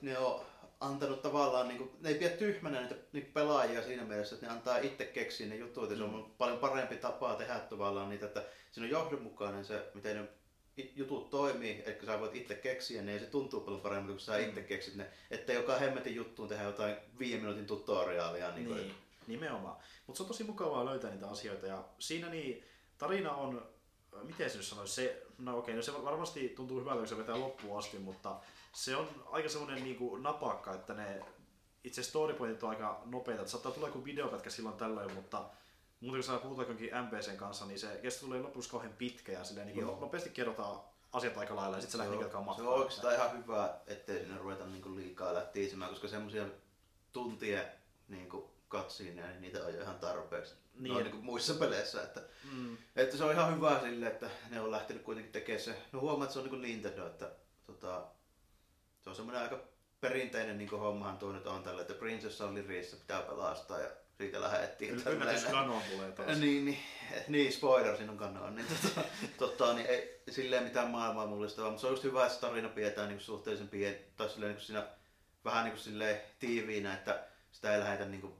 ne 0.02 0.18
on 0.18 0.42
antanut 0.80 1.22
tavallaan, 1.22 1.68
niinku, 1.68 1.92
ne 2.02 2.10
ei 2.10 2.16
pidä 2.16 2.30
tyhmänä 2.30 2.82
niitä, 2.82 2.96
niitä 3.14 3.30
pelaajia 3.34 3.84
siinä 3.84 4.04
mielessä, 4.04 4.36
että 4.36 4.48
ne 4.48 4.54
antaa 4.54 4.78
itse 4.78 5.06
keksiä 5.06 5.48
ne 5.48 5.56
jutut, 5.56 5.90
ja 5.90 5.98
se 5.98 6.04
Mm. 6.04 6.14
on 6.14 6.32
paljon 6.38 6.58
parempi 6.60 6.96
tapa 6.96 7.36
tehdä 7.36 7.60
tavallaan 7.60 8.10
niitä, 8.10 8.26
että 8.26 8.44
siinä 8.72 8.86
on 8.86 8.90
johdonmukainen 8.92 9.66
se, 9.66 9.92
miten 9.94 10.18
ne 10.18 10.28
jutut 10.96 11.30
toimii, 11.30 11.84
että 11.86 12.06
sä 12.06 12.20
voit 12.20 12.36
itse 12.36 12.56
keksiä 12.56 13.02
ne 13.02 13.14
ja 13.14 13.20
se 13.20 13.26
tuntuu 13.26 13.62
paljon 13.62 13.82
paremmin, 13.82 14.12
kun 14.12 14.20
sä 14.20 14.38
Mm. 14.38 14.50
itse 14.50 14.62
keksit 14.62 14.96
ne, 14.96 15.08
että 15.32 15.54
joka 15.54 15.78
hemmetin 15.78 16.16
juttuun 16.16 16.48
tehdä 16.50 16.64
jotain 16.64 16.96
viiden 17.20 17.40
minuutin 17.40 17.66
tutoriaalia. 17.66 18.52
Niin, 18.52 18.76
Niin, 18.76 18.96
nimenomaan. 19.28 19.78
Mutta 20.08 20.18
se 20.18 20.24
on 20.24 20.28
tosi 20.28 20.44
mukavaa 20.44 20.86
löytää 20.86 21.12
niitä 21.12 21.30
asioita 21.30 21.68
ja 21.68 21.84
siinä 22.00 22.30
niin 22.30 22.64
tarina 22.98 23.32
on, 23.32 23.70
miten 24.24 24.50
se 24.50 24.58
nyt 24.58 24.66
sanoisi, 24.66 24.94
se, 24.94 25.24
no 25.38 25.58
okei, 25.58 25.76
no 25.76 25.82
se 25.82 26.04
varmasti 26.04 26.50
tuntuu 26.50 26.80
hyvältä, 26.80 27.00
kun 27.00 27.08
se 27.08 27.18
vetää 27.18 27.40
loppuun 27.40 27.78
asti, 27.78 28.00
mutta 28.00 28.40
se 28.74 28.96
on 28.96 29.10
aika 29.32 29.50
semmoinen 29.50 29.84
niinku 29.84 30.16
napakka, 30.18 30.74
että 30.74 30.94
ne 30.94 31.20
itse 31.84 32.04
storypointit 32.04 32.64
on 32.64 32.70
aika 32.70 33.02
nopeita, 33.06 33.48
saattaa 33.48 33.72
tulla 33.72 33.88
joku 33.88 34.06
videopätkä 34.06 34.50
silloin 34.50 34.76
tällöin, 34.78 35.14
mutta 35.14 35.50
muuten 36.02 36.24
kun 36.26 36.40
puhutaan 36.40 36.68
jonkin 36.68 36.92
NPCn 37.06 37.38
kanssa, 37.38 37.66
niin 37.66 37.80
se 37.80 38.00
kesto 38.02 38.26
tulee 38.26 38.42
lopuksi 38.42 38.70
kauhean 38.70 38.94
pitkä 38.94 39.32
ja 39.32 39.44
silleen 39.44 39.68
niin 39.68 39.86
nopeasti 39.86 40.30
kerrotaan 40.30 40.80
asiat 41.14 41.38
aika 41.38 41.56
lailla 41.56 41.78
ja 41.78 41.82
sitten 41.82 41.92
sä 41.92 41.98
lähdet 41.98 42.14
Joo, 42.14 42.24
niin 42.24 42.36
jatkaa 42.36 42.56
Se 42.56 42.62
on 42.62 42.80
oikeastaan 42.80 43.16
ihan 43.16 43.38
hyvä, 43.38 43.74
ettei 43.88 44.20
sinne 44.20 44.38
ruveta 44.38 44.66
niinku 44.66 44.96
liikaa 44.96 45.34
lähtiisemään, 45.34 45.92
koska 45.92 46.08
semmoisia 46.08 46.46
tuntien 47.12 47.66
niinku 48.08 48.52
katsiineja, 48.68 49.28
niin 49.28 49.42
niitä 49.42 49.66
on 49.66 49.74
jo 49.74 49.82
ihan 49.82 50.00
tarpeeksi. 50.00 50.54
Niin. 50.54 50.84
Niin. 50.84 50.94
No, 50.94 51.00
niinku 51.00 51.22
muissa 51.22 51.54
peleissä, 51.54 52.04
että, 52.04 52.22
Mm. 52.52 52.78
että 52.96 53.18
se 53.18 53.24
on 53.24 53.32
ihan 53.32 53.56
hyvä 53.56 53.80
sille, 53.80 54.08
että 54.08 54.30
ne 54.50 54.62
on 54.62 54.72
lähtenyt 54.72 55.04
kuitenkin 55.04 55.32
tekemään 55.32 55.62
se. 55.62 55.82
No 55.92 56.02
huomaa, 56.02 56.24
että 56.24 56.34
se 56.34 56.40
on 56.40 56.46
niinku 56.46 56.62
Nintendo, 56.62 57.08
että 57.08 57.32
tota, 57.68 58.08
se 59.02 59.10
on 59.10 59.16
semmoinen 59.16 59.42
aika 59.44 59.60
perinteinen 60.02 60.58
niinku 60.58 60.78
hommahan 60.78 61.18
tuo 61.18 61.32
nyt 61.32 61.48
on 61.48 61.64
tällä, 61.64 61.82
että 61.82 61.94
Princess 61.94 62.42
oli 62.42 62.62
riissä, 62.62 62.98
pitää 62.98 63.22
pelastaa 63.22 63.80
ja 63.80 63.90
siitä 64.18 64.42
lähdettiin. 64.42 64.96
Yl- 64.96 65.04
tälleen. 65.04 65.22
Yllätys 65.22 65.46
kanoon 65.46 65.82
tulee 65.92 66.12
taas. 66.12 66.38
Niin, 66.38 66.66
niin, 66.66 66.80
niin, 67.28 67.54
spoiler 67.54 67.98
sinun 67.98 68.18
kannalla. 68.18 68.50
Niin, 68.50 68.68
tota, 68.68 69.08
tota, 69.48 69.74
niin 69.74 69.88
ei 69.88 70.22
silleen 70.30 70.64
mitään 70.64 70.90
maailmaa 70.90 71.28
mullistavaa, 71.28 71.72
mutta 71.72 71.82
se 71.82 71.88
on 71.88 71.94
just 71.94 72.04
hyvä, 72.04 72.26
että 72.26 72.40
tarina 72.40 72.70
pidetään 72.70 73.10
niin 73.10 73.20
suhteellisen 73.20 73.70
pien, 73.70 74.00
tai 74.18 74.30
silleen 74.30 74.52
niin 74.52 74.62
siinä 74.66 74.88
vähän 75.46 75.64
niin 75.64 75.74
kuin 75.74 75.84
silleen 75.84 76.22
tiiviinä, 76.40 76.94
että 76.94 77.24
sitä 77.52 77.74
ei 77.74 77.80
lähdetä 77.80 78.06
niin 78.06 78.22
kuin 78.22 78.34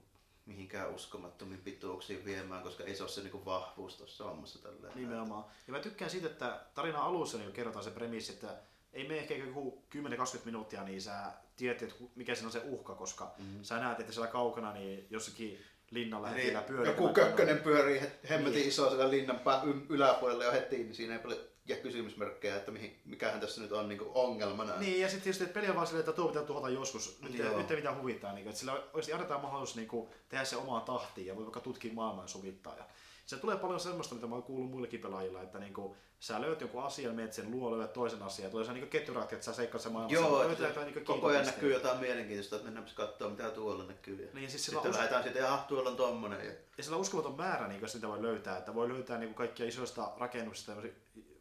mihinkään 0.46 0.90
uskomattomiin 0.90 1.60
pituuksiin 1.60 2.24
viemään, 2.24 2.62
koska 2.62 2.84
ei 2.84 2.94
se 2.94 3.02
ole 3.02 3.10
se 3.10 3.20
niin 3.20 3.30
kuin 3.30 3.44
vahvuus 3.44 3.96
tuossa 3.96 4.24
hommassa 4.24 4.62
tälleen. 4.62 4.92
Nimenomaan. 4.94 5.44
Ja 5.66 5.72
mä 5.72 5.80
tykkään 5.80 6.10
siitä, 6.10 6.26
että 6.26 6.60
tarina 6.74 7.02
alussa 7.02 7.38
niin 7.38 7.52
kerrotaan 7.52 7.84
se 7.84 7.90
premissi, 7.90 8.32
että 8.32 8.56
ei 8.92 9.08
me 9.08 9.18
ehkä 9.18 9.34
joku 9.34 9.82
10-20 9.96 9.98
minuuttia, 10.44 10.82
niin 10.82 11.02
sä 11.02 11.32
tiedät, 11.56 11.82
että 11.82 11.94
mikä 12.14 12.34
siinä 12.34 12.46
on 12.48 12.52
se 12.52 12.62
uhka, 12.64 12.94
koska 12.94 13.30
mm. 13.38 13.44
sä 13.62 13.78
näet, 13.78 14.00
että 14.00 14.12
siellä 14.12 14.30
kaukana 14.30 14.72
niin 14.72 15.06
jossakin 15.10 15.58
linnan 15.90 16.22
Niin, 16.22 16.36
lähellä 16.36 16.62
pyörii. 16.62 16.92
joku 16.92 17.08
kökkönen 17.08 17.58
pyörii 17.58 18.00
he- 18.00 18.12
hemmetin 18.30 18.58
Niin. 18.58 18.68
iso 18.68 18.88
siellä 18.88 19.10
linnan 19.10 19.38
pää, 19.38 19.62
y- 19.64 19.86
yläpuolella 19.94 20.44
jo 20.44 20.52
heti, 20.52 20.76
niin 20.76 20.94
siinä 20.94 21.12
ei 21.14 21.18
paljon 21.20 21.40
jää 21.66 21.78
kysymysmerkkejä, 21.78 22.56
että 22.56 22.70
mihin, 22.70 23.00
mikähän 23.04 23.40
tässä 23.40 23.60
nyt 23.60 23.72
on 23.72 23.88
niin 23.88 24.00
ongelmana. 24.14 24.76
Niin, 24.76 25.00
ja 25.00 25.08
sitten 25.08 25.22
tietysti 25.24 25.44
että 25.44 25.54
peli 25.60 25.68
on 25.70 25.74
vaan 25.76 25.86
silleen, 25.86 26.00
että 26.08 26.12
tuo 26.12 26.28
pitää 26.28 26.42
tuhota 26.42 26.68
joskus. 26.68 27.18
Nyt, 27.22 27.38
Joo. 27.38 27.58
nyt 27.58 27.70
ei 27.70 27.76
mitään 27.76 27.98
huvittaa, 27.98 28.32
niin, 28.32 28.46
että 28.46 28.58
sillä 28.58 28.72
oikeasti 28.72 29.12
annetaan 29.12 29.40
mahdollisuus 29.40 29.76
niin 29.76 29.88
kuin, 29.88 30.08
tehdä 30.28 30.44
se 30.44 30.56
omaan 30.56 30.82
tahtiin 30.82 31.26
ja 31.26 31.36
voi 31.36 31.44
vaikka 31.44 31.60
tutkia 31.60 31.92
maailmaa 31.92 32.24
ja 32.24 32.28
sovittaa. 32.28 32.76
Ja 32.76 32.84
se 33.26 33.36
tulee 33.36 33.56
paljon 33.56 33.80
semmoista, 33.80 34.14
mitä 34.14 34.26
mä 34.26 34.34
oon 34.34 34.42
kuullut 34.42 34.70
muillekin 34.70 35.00
pelaajilla, 35.00 35.42
että 35.42 35.58
niin 35.58 35.74
kuin, 35.74 35.96
sä 36.20 36.40
löyt 36.40 36.60
jonkun 36.60 36.82
asian, 36.82 37.14
menet 37.14 37.32
sen 37.32 37.50
luo, 37.50 37.70
löydät 37.70 37.92
toisen 37.92 38.22
asian, 38.22 38.50
tulee 38.50 38.64
se 38.64 38.72
niin 38.72 38.88
ketjurakti, 38.88 39.34
että 39.34 39.44
sä 39.44 39.52
seikkaat 39.52 39.82
sen 39.82 39.92
maailmassa. 39.92 40.26
Joo, 40.26 40.38
löytää 40.38 40.52
että 40.52 40.64
jotain 40.80 40.94
niin 40.94 41.04
koko 41.04 41.26
ajan 41.26 41.46
näkyy 41.46 41.72
jotain 41.72 41.98
mielenkiintoista, 42.00 42.56
että 42.56 42.64
mennäänpäs 42.66 42.94
katsoa 42.94 43.30
mitä 43.30 43.50
tuolla 43.50 43.84
näkyy. 43.84 44.22
Ja 44.26 44.28
Niin, 44.34 44.50
siis 44.50 44.64
sillä 44.64 44.76
sitten 44.76 44.90
on- 44.90 44.96
lähdetään 44.96 45.22
sitten, 45.24 45.46
ah 45.50 45.66
tuolla 45.66 45.90
on 45.90 45.96
tommonen. 45.96 46.46
Ja... 46.46 46.52
Ja 46.76 46.82
sillä 46.84 46.94
on 46.94 47.00
uskomaton 47.00 47.36
määrä, 47.36 47.68
niin 47.68 47.88
sitä 47.88 48.08
voi 48.08 48.22
löytää, 48.22 48.58
että 48.58 48.74
voi 48.74 48.88
löytää 48.88 49.18
niin 49.18 49.34
kaikkia 49.34 49.66
isoista 49.66 50.12
rakennuksista, 50.18 50.72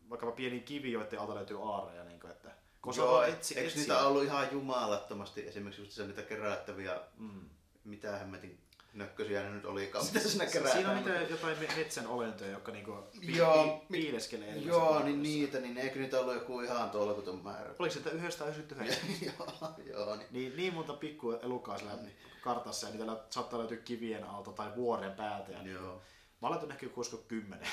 vaikkapa 0.10 0.32
pieniä 0.32 0.60
kiviä, 0.60 0.92
joiden 0.92 1.20
alta 1.20 1.36
löytyy 1.36 1.74
aareja. 1.74 2.04
Niin 2.04 2.20
kuin, 2.20 2.32
että, 2.32 2.52
kun 2.82 2.94
Joo, 2.98 3.24
etsi, 3.24 3.54
eikö 3.58 3.68
etsiä. 3.68 3.82
niitä 3.82 4.08
ollut 4.08 4.24
ihan 4.24 4.48
jumalattomasti 4.52 5.48
esimerkiksi 5.48 5.82
just 5.82 5.92
se 5.92 6.08
niitä 6.08 6.22
kerättäviä, 6.22 7.00
Mm. 7.18 7.50
mitä 7.84 8.18
hemmetin 8.18 8.60
nökkösiä 8.94 9.44
ne 9.44 9.50
nyt 9.50 9.66
olikaan, 9.66 10.06
mitä 10.06 10.20
siinä 10.20 10.46
kerätään. 10.46 10.76
Siinä 10.78 10.90
on 10.90 10.96
niitä 10.96 11.22
jotain 11.22 11.60
me- 11.60 11.76
metsän 11.76 12.08
olentoja, 12.08 12.52
jotka 12.52 12.72
niinku 12.72 12.98
pi- 13.22 13.38
Joo, 13.38 13.64
pi- 13.64 13.86
piileskelee. 13.92 14.56
Joo, 14.58 15.04
niin 15.04 15.24
niitä, 15.24 15.60
niin 15.60 15.78
eikö 15.78 16.00
niitä 16.00 16.20
ollut 16.20 16.34
joku 16.34 16.62
ihan 16.62 16.90
tolkuton 16.90 17.44
määrä? 17.44 17.74
Oliko 17.80 17.94
se, 17.94 18.00
että 18.00 18.12
yhdestä 18.12 18.46
yhdessä 18.46 19.02
joo, 19.26 19.74
joo, 19.86 20.16
niin. 20.16 20.28
niin, 20.32 20.58
niin 20.58 20.74
monta 20.74 20.94
pikku 20.94 21.32
elukkaa 21.32 21.78
siellä 21.78 21.98
kartassa 22.42 22.88
ja 22.88 22.94
niitä 22.94 23.18
saattaa 23.30 23.60
löytyä 23.60 23.78
kivien 23.78 24.24
alta 24.24 24.52
tai 24.52 24.76
vuoren 24.76 25.12
päältä. 25.12 25.52
Ja 25.52 25.72
joo. 25.72 26.02
Mä 26.42 26.48
olen 26.48 26.72
ehkä 26.72 26.86
joku 26.86 27.04
kymmenen. 27.28 27.68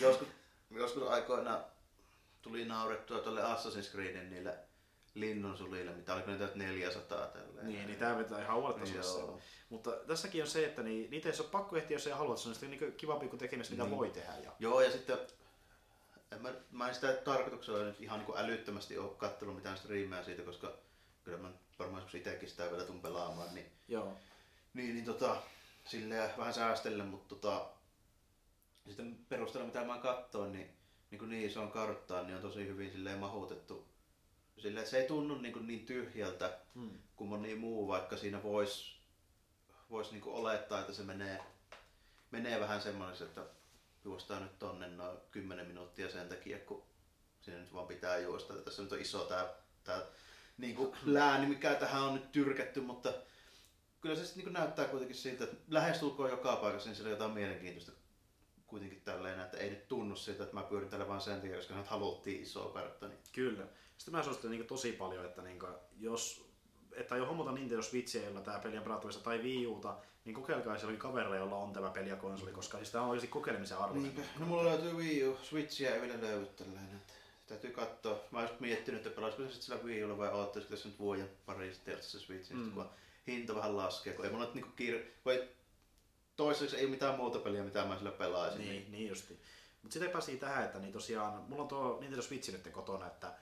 joskus, 0.00 0.28
joskus 0.70 1.02
aikoina 1.08 1.60
tuli 2.42 2.64
naurettua 2.64 3.18
tuolle 3.18 3.42
Assassin's 3.42 3.90
Creedin 3.92 4.30
niille 4.30 4.58
linnunsulille, 5.14 5.92
mitä 5.92 6.14
oliko 6.14 6.30
niitä 6.30 6.44
nyt 6.44 6.54
400 6.54 7.26
tälleen. 7.26 7.66
niin, 7.66 7.86
niin 7.86 7.98
tää 7.98 8.18
vetää 8.18 8.42
ihan 8.42 8.56
uudelle 8.56 8.86
tasolle. 8.96 9.24
joo. 9.26 9.40
Mutta 9.70 9.90
tässäkin 9.90 10.42
on 10.42 10.48
se, 10.48 10.64
että 10.66 10.82
niin, 10.82 11.10
niitä 11.10 11.28
ei 11.28 11.34
ole 11.40 11.48
pakko 11.48 11.76
ehtiä, 11.76 11.94
jos 11.94 12.06
ei 12.06 12.12
halua. 12.12 12.36
Se 12.36 12.48
on 12.48 12.54
sitten 12.54 12.70
niin 12.70 12.92
kiva 12.92 13.16
pikku 13.16 13.36
tekemistä, 13.36 13.74
mitä 13.74 13.84
Niin. 13.84 13.96
voi 13.96 14.10
tehdä. 14.10 14.32
Ja... 14.44 14.52
Joo, 14.58 14.80
ja 14.80 14.90
sitten 14.92 15.18
en 16.32 16.42
mä, 16.42 16.52
mä 16.70 16.88
en 16.88 16.94
sitä 16.94 17.12
tarkoituksella 17.12 17.84
nyt 17.84 18.00
ihan 18.00 18.18
niin 18.20 18.38
älyttömästi 18.38 18.98
ole 18.98 19.10
kattellut 19.16 19.56
mitään 19.56 19.78
striimejä 19.78 20.22
siitä, 20.24 20.42
koska 20.42 20.72
kyllä 21.24 21.38
mä 21.38 21.50
varmaan 21.78 22.02
joskus 22.02 22.14
itsekin 22.14 22.48
sitä 22.48 22.70
vielä 22.70 22.84
tuun 22.84 23.02
pelaamaan, 23.02 23.54
niin, 23.54 23.66
Joo. 23.88 24.12
niin, 24.74 24.94
niin 24.94 25.04
tota, 25.04 25.42
silleen 25.84 26.30
vähän 26.38 26.54
säästellen, 26.54 27.06
mutta 27.06 27.34
tota, 27.34 27.68
sitten 28.86 29.18
perusteella 29.28 29.66
mitä 29.66 29.84
mä 29.84 29.98
katsoin, 29.98 30.52
niin, 30.52 30.70
niin 31.10 31.18
kuin 31.18 31.28
niin 31.30 31.46
isoon 31.46 31.70
karttaan, 31.72 32.26
niin 32.26 32.36
on 32.36 32.42
tosi 32.42 32.66
hyvin 32.66 32.90
silleen 32.92 33.18
mahutettu. 33.18 33.87
Silleen, 34.58 34.78
että 34.78 34.90
se 34.90 34.98
ei 34.98 35.08
tunnu 35.08 35.38
niin, 35.38 35.52
kuin 35.52 35.66
niin 35.66 35.86
tyhjältä 35.86 36.58
Hmm. 36.74 36.98
kuin 37.16 37.30
moni 37.30 37.54
muu, 37.54 37.88
vaikka 37.88 38.16
siinä 38.16 38.42
voisi 38.42 38.98
vois 39.90 40.12
niin 40.12 40.22
olettaa, 40.26 40.80
että 40.80 40.92
se 40.92 41.02
menee, 41.02 41.40
menee 42.30 42.60
vähän 42.60 42.82
semmoiseksi, 42.82 43.24
että 43.24 43.44
juostaan 44.04 44.42
nyt 44.42 44.58
tonne 44.58 44.88
noin 44.88 45.18
10 45.30 45.66
minuuttia 45.66 46.10
sen 46.10 46.28
takia, 46.28 46.58
kun 46.58 46.82
sinne 47.40 47.60
nyt 47.60 47.74
vaan 47.74 47.86
pitää 47.86 48.18
juosta. 48.18 48.54
Tässä 48.54 48.82
nyt 48.82 48.92
on 48.92 49.00
iso 49.00 49.24
tää, 49.24 49.48
tää 49.84 50.02
niin 50.58 50.76
kuin 50.76 50.96
lääni, 51.04 51.46
mikä 51.46 51.74
tähän 51.74 52.02
on 52.02 52.14
nyt 52.14 52.32
tyrkätty, 52.32 52.80
mutta 52.80 53.12
kyllä 54.00 54.16
se 54.16 54.36
niin 54.36 54.52
näyttää 54.52 54.84
kuitenkin 54.84 55.16
siltä, 55.16 55.44
että 55.44 55.56
lähestulkoon 55.68 56.30
joka 56.30 56.56
paikassa 56.56 56.88
niin 56.88 56.96
siellä 56.96 57.08
on 57.08 57.12
jotain 57.12 57.32
mielenkiintoista 57.32 57.92
kuitenkin 58.66 59.00
tälleen, 59.00 59.40
että 59.40 59.56
ei 59.56 59.70
nyt 59.70 59.88
tunnu 59.88 60.16
siltä, 60.16 60.42
että 60.42 60.54
mä 60.54 60.62
pyörin 60.62 60.88
täällä 60.88 61.08
vaan 61.08 61.20
sen 61.20 61.40
takia, 61.40 61.56
koska 61.56 61.74
nyt 61.74 61.86
haluttiin 61.86 62.42
isoa 62.42 62.72
kartta. 62.72 63.08
Niin 63.08 63.18
Kyllä. 63.32 63.66
Sitten 63.98 64.14
mä 64.14 64.22
suosittelen 64.22 64.58
niin 64.58 64.66
tosi 64.66 64.92
paljon, 64.92 65.24
että 65.24 65.42
niin 65.42 65.58
jos 66.00 66.48
että 66.92 67.16
jo 67.16 67.26
hommata 67.26 67.52
Nintendo 67.52 67.82
Switchia, 67.82 68.24
jolla 68.24 68.40
tämä 68.40 68.58
peli 68.58 68.76
on 68.76 68.82
pelattavissa, 68.82 69.20
tai 69.20 69.38
Wii 69.38 69.66
Uta, 69.66 69.96
niin 70.24 70.34
kokeilkaa 70.34 70.78
siellä 70.78 70.96
kavereilla, 70.96 71.36
jolla 71.36 71.56
on 71.56 71.72
tämä 71.72 71.90
peli 71.90 72.08
ja 72.08 72.16
konsoli, 72.16 72.52
koska 72.52 72.78
siis 72.78 72.90
tämä 72.90 73.04
on 73.04 73.10
oikeasti 73.10 73.28
kokeilemisen 73.28 73.78
arvoinen. 73.78 74.02
Niinpä. 74.02 74.22
No 74.38 74.46
mulla 74.46 74.64
löytyy 74.64 74.92
Wii 74.92 75.28
U, 75.28 75.38
Switchia 75.42 75.94
ei 75.94 76.00
vielä 76.00 76.20
löydy 76.20 76.46
tällainen. 76.46 76.96
Että 76.96 77.12
täytyy 77.46 77.70
katsoa. 77.70 78.20
Mä 78.30 78.42
just 78.42 78.60
miettinyt, 78.60 79.06
että 79.06 79.16
pelaisiko 79.16 79.42
se 79.42 79.48
sitten 79.48 79.66
sillä 79.66 79.84
Wii 79.84 80.04
Ulla 80.04 80.18
vai 80.18 80.32
oottaisiko 80.32 80.74
tässä 80.74 80.88
nyt 80.88 80.98
vuoden 80.98 81.30
pari 81.46 81.74
sitten 81.74 82.02
se 82.02 82.18
Switch, 82.18 82.52
mm. 82.52 82.72
Kun 82.72 82.86
hinta 83.26 83.54
vähän 83.54 83.76
laskee, 83.76 84.12
kun 84.12 84.24
ei 84.24 84.30
mulla 84.30 84.44
nyt 84.44 84.54
niinku 84.54 84.70
kiire, 84.76 85.12
kun 85.22 85.32
ei, 85.32 85.48
toistaiseksi 86.36 86.84
ei 86.84 86.90
mitään 86.90 87.16
muuta 87.16 87.38
peliä, 87.38 87.64
mitä 87.64 87.84
mä 87.84 87.98
sillä 87.98 88.10
pelaisin. 88.10 88.60
Niin, 88.60 88.92
niin 88.92 89.08
justi. 89.08 89.40
Mutta 89.82 89.92
sitten 89.92 90.10
päästiin 90.10 90.38
tähän, 90.38 90.64
että 90.64 90.78
niin 90.78 90.92
tosiaan, 90.92 91.42
mulla 91.48 91.62
on 91.62 91.68
tuo 91.68 91.98
Nintendo 92.00 92.22
Switch 92.22 92.52
nyt 92.52 92.68
kotona, 92.72 93.06
että 93.06 93.32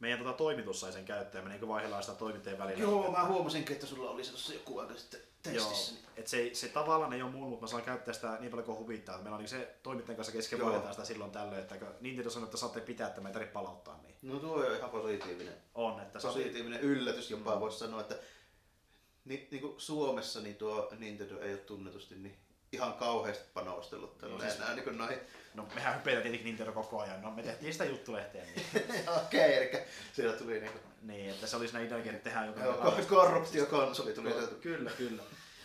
meidän 0.00 0.18
tota 0.18 0.32
toimitus 0.32 0.80
sai 0.80 0.92
sen 0.92 1.04
käyttöön, 1.04 1.44
me 1.44 1.50
niin 1.50 1.68
vaihdellaan 1.68 2.02
sitä 2.02 2.16
toimittajien 2.18 2.58
välillä. 2.58 2.80
Joo, 2.82 3.10
mä 3.12 3.24
huomasinkin, 3.26 3.74
että 3.74 3.86
sulla 3.86 4.10
oli 4.10 4.24
se 4.24 4.54
joku 4.54 4.78
aika 4.78 4.94
sitten 4.94 5.20
Joo, 5.44 5.54
testissä. 5.54 5.92
niin- 5.94 6.06
et 6.16 6.26
se, 6.26 6.50
se 6.52 6.68
tavallaan 6.68 7.12
ei 7.12 7.22
ole 7.22 7.30
mun, 7.30 7.48
mutta 7.48 7.64
mä 7.64 7.68
saan 7.70 7.82
käyttää 7.82 8.14
sitä 8.14 8.36
niin 8.40 8.50
paljon 8.50 8.66
kuin 8.66 8.78
huvittaa. 8.78 9.18
Meillä 9.22 9.38
oli 9.38 9.48
se 9.48 9.74
toimittajan 9.82 10.16
kanssa 10.16 10.32
kesken 10.32 10.58
Joo. 10.58 10.66
vaihdetaan 10.68 10.94
sitä 10.94 11.06
silloin 11.06 11.30
tällöin, 11.30 11.60
että 11.60 11.78
kun 11.78 11.88
Nintendo 12.00 12.30
sanoi, 12.30 12.44
että 12.46 12.56
saatte 12.56 12.80
pitää, 12.80 13.08
että 13.08 13.20
me 13.20 13.28
ei 13.28 13.32
tarvitse 13.32 13.52
palauttaa, 13.52 14.00
niin 14.02 14.14
No 14.22 14.38
tuo 14.38 14.54
on 14.56 14.76
ihan 14.76 14.90
positiivinen. 14.90 15.54
on. 15.74 16.00
Että 16.00 16.20
se 16.20 16.26
on, 16.26 16.34
Positiivinen 16.34 16.80
yllätys 16.80 17.30
jopa 17.30 17.60
voisi 17.60 17.78
sanoa, 17.78 18.00
että 18.00 18.16
ni, 19.24 19.48
niin 19.50 19.60
kuin 19.60 19.80
Suomessa 19.80 20.40
niin 20.40 20.56
tuo 20.56 20.88
Nintendo 20.98 21.40
ei 21.40 21.52
ole 21.52 21.58
tunnetusti 21.60 22.14
niin 22.14 22.36
ihan 22.72 22.94
kauheasti 22.94 23.44
panostellut 23.54 24.22
no, 24.22 24.40
siis- 24.40 24.58
niin 24.84 24.98
noihin 24.98 25.18
no 25.54 25.68
mehän 25.74 25.94
hypeillä 25.94 26.22
tietenkin 26.22 26.46
Nintendo 26.46 26.72
koko 26.72 27.00
ajan, 27.00 27.22
no 27.22 27.30
me 27.30 27.42
tehtiin 27.42 27.72
sitä 27.72 27.84
juttulehteen, 27.84 28.48
niin, 28.54 28.84
Okei, 29.24 29.54
eli 29.56 29.82
siellä 30.12 30.36
tuli 30.36 30.60
niinku 30.60 30.78
niin 31.02 31.30
että 31.30 31.46
se 31.46 31.56
oli 31.56 31.68
siinä 31.68 31.80
ideakin, 31.86 32.14
että 32.14 32.24
tehdään 32.24 32.46
joku 32.46 32.60
joo, 32.60 32.92
korruptiokonsoli 33.08 34.12
tuli 34.12 34.32
sieltä. 34.32 34.54
Kyllä, 34.54 34.90
kyllä. 34.90 35.22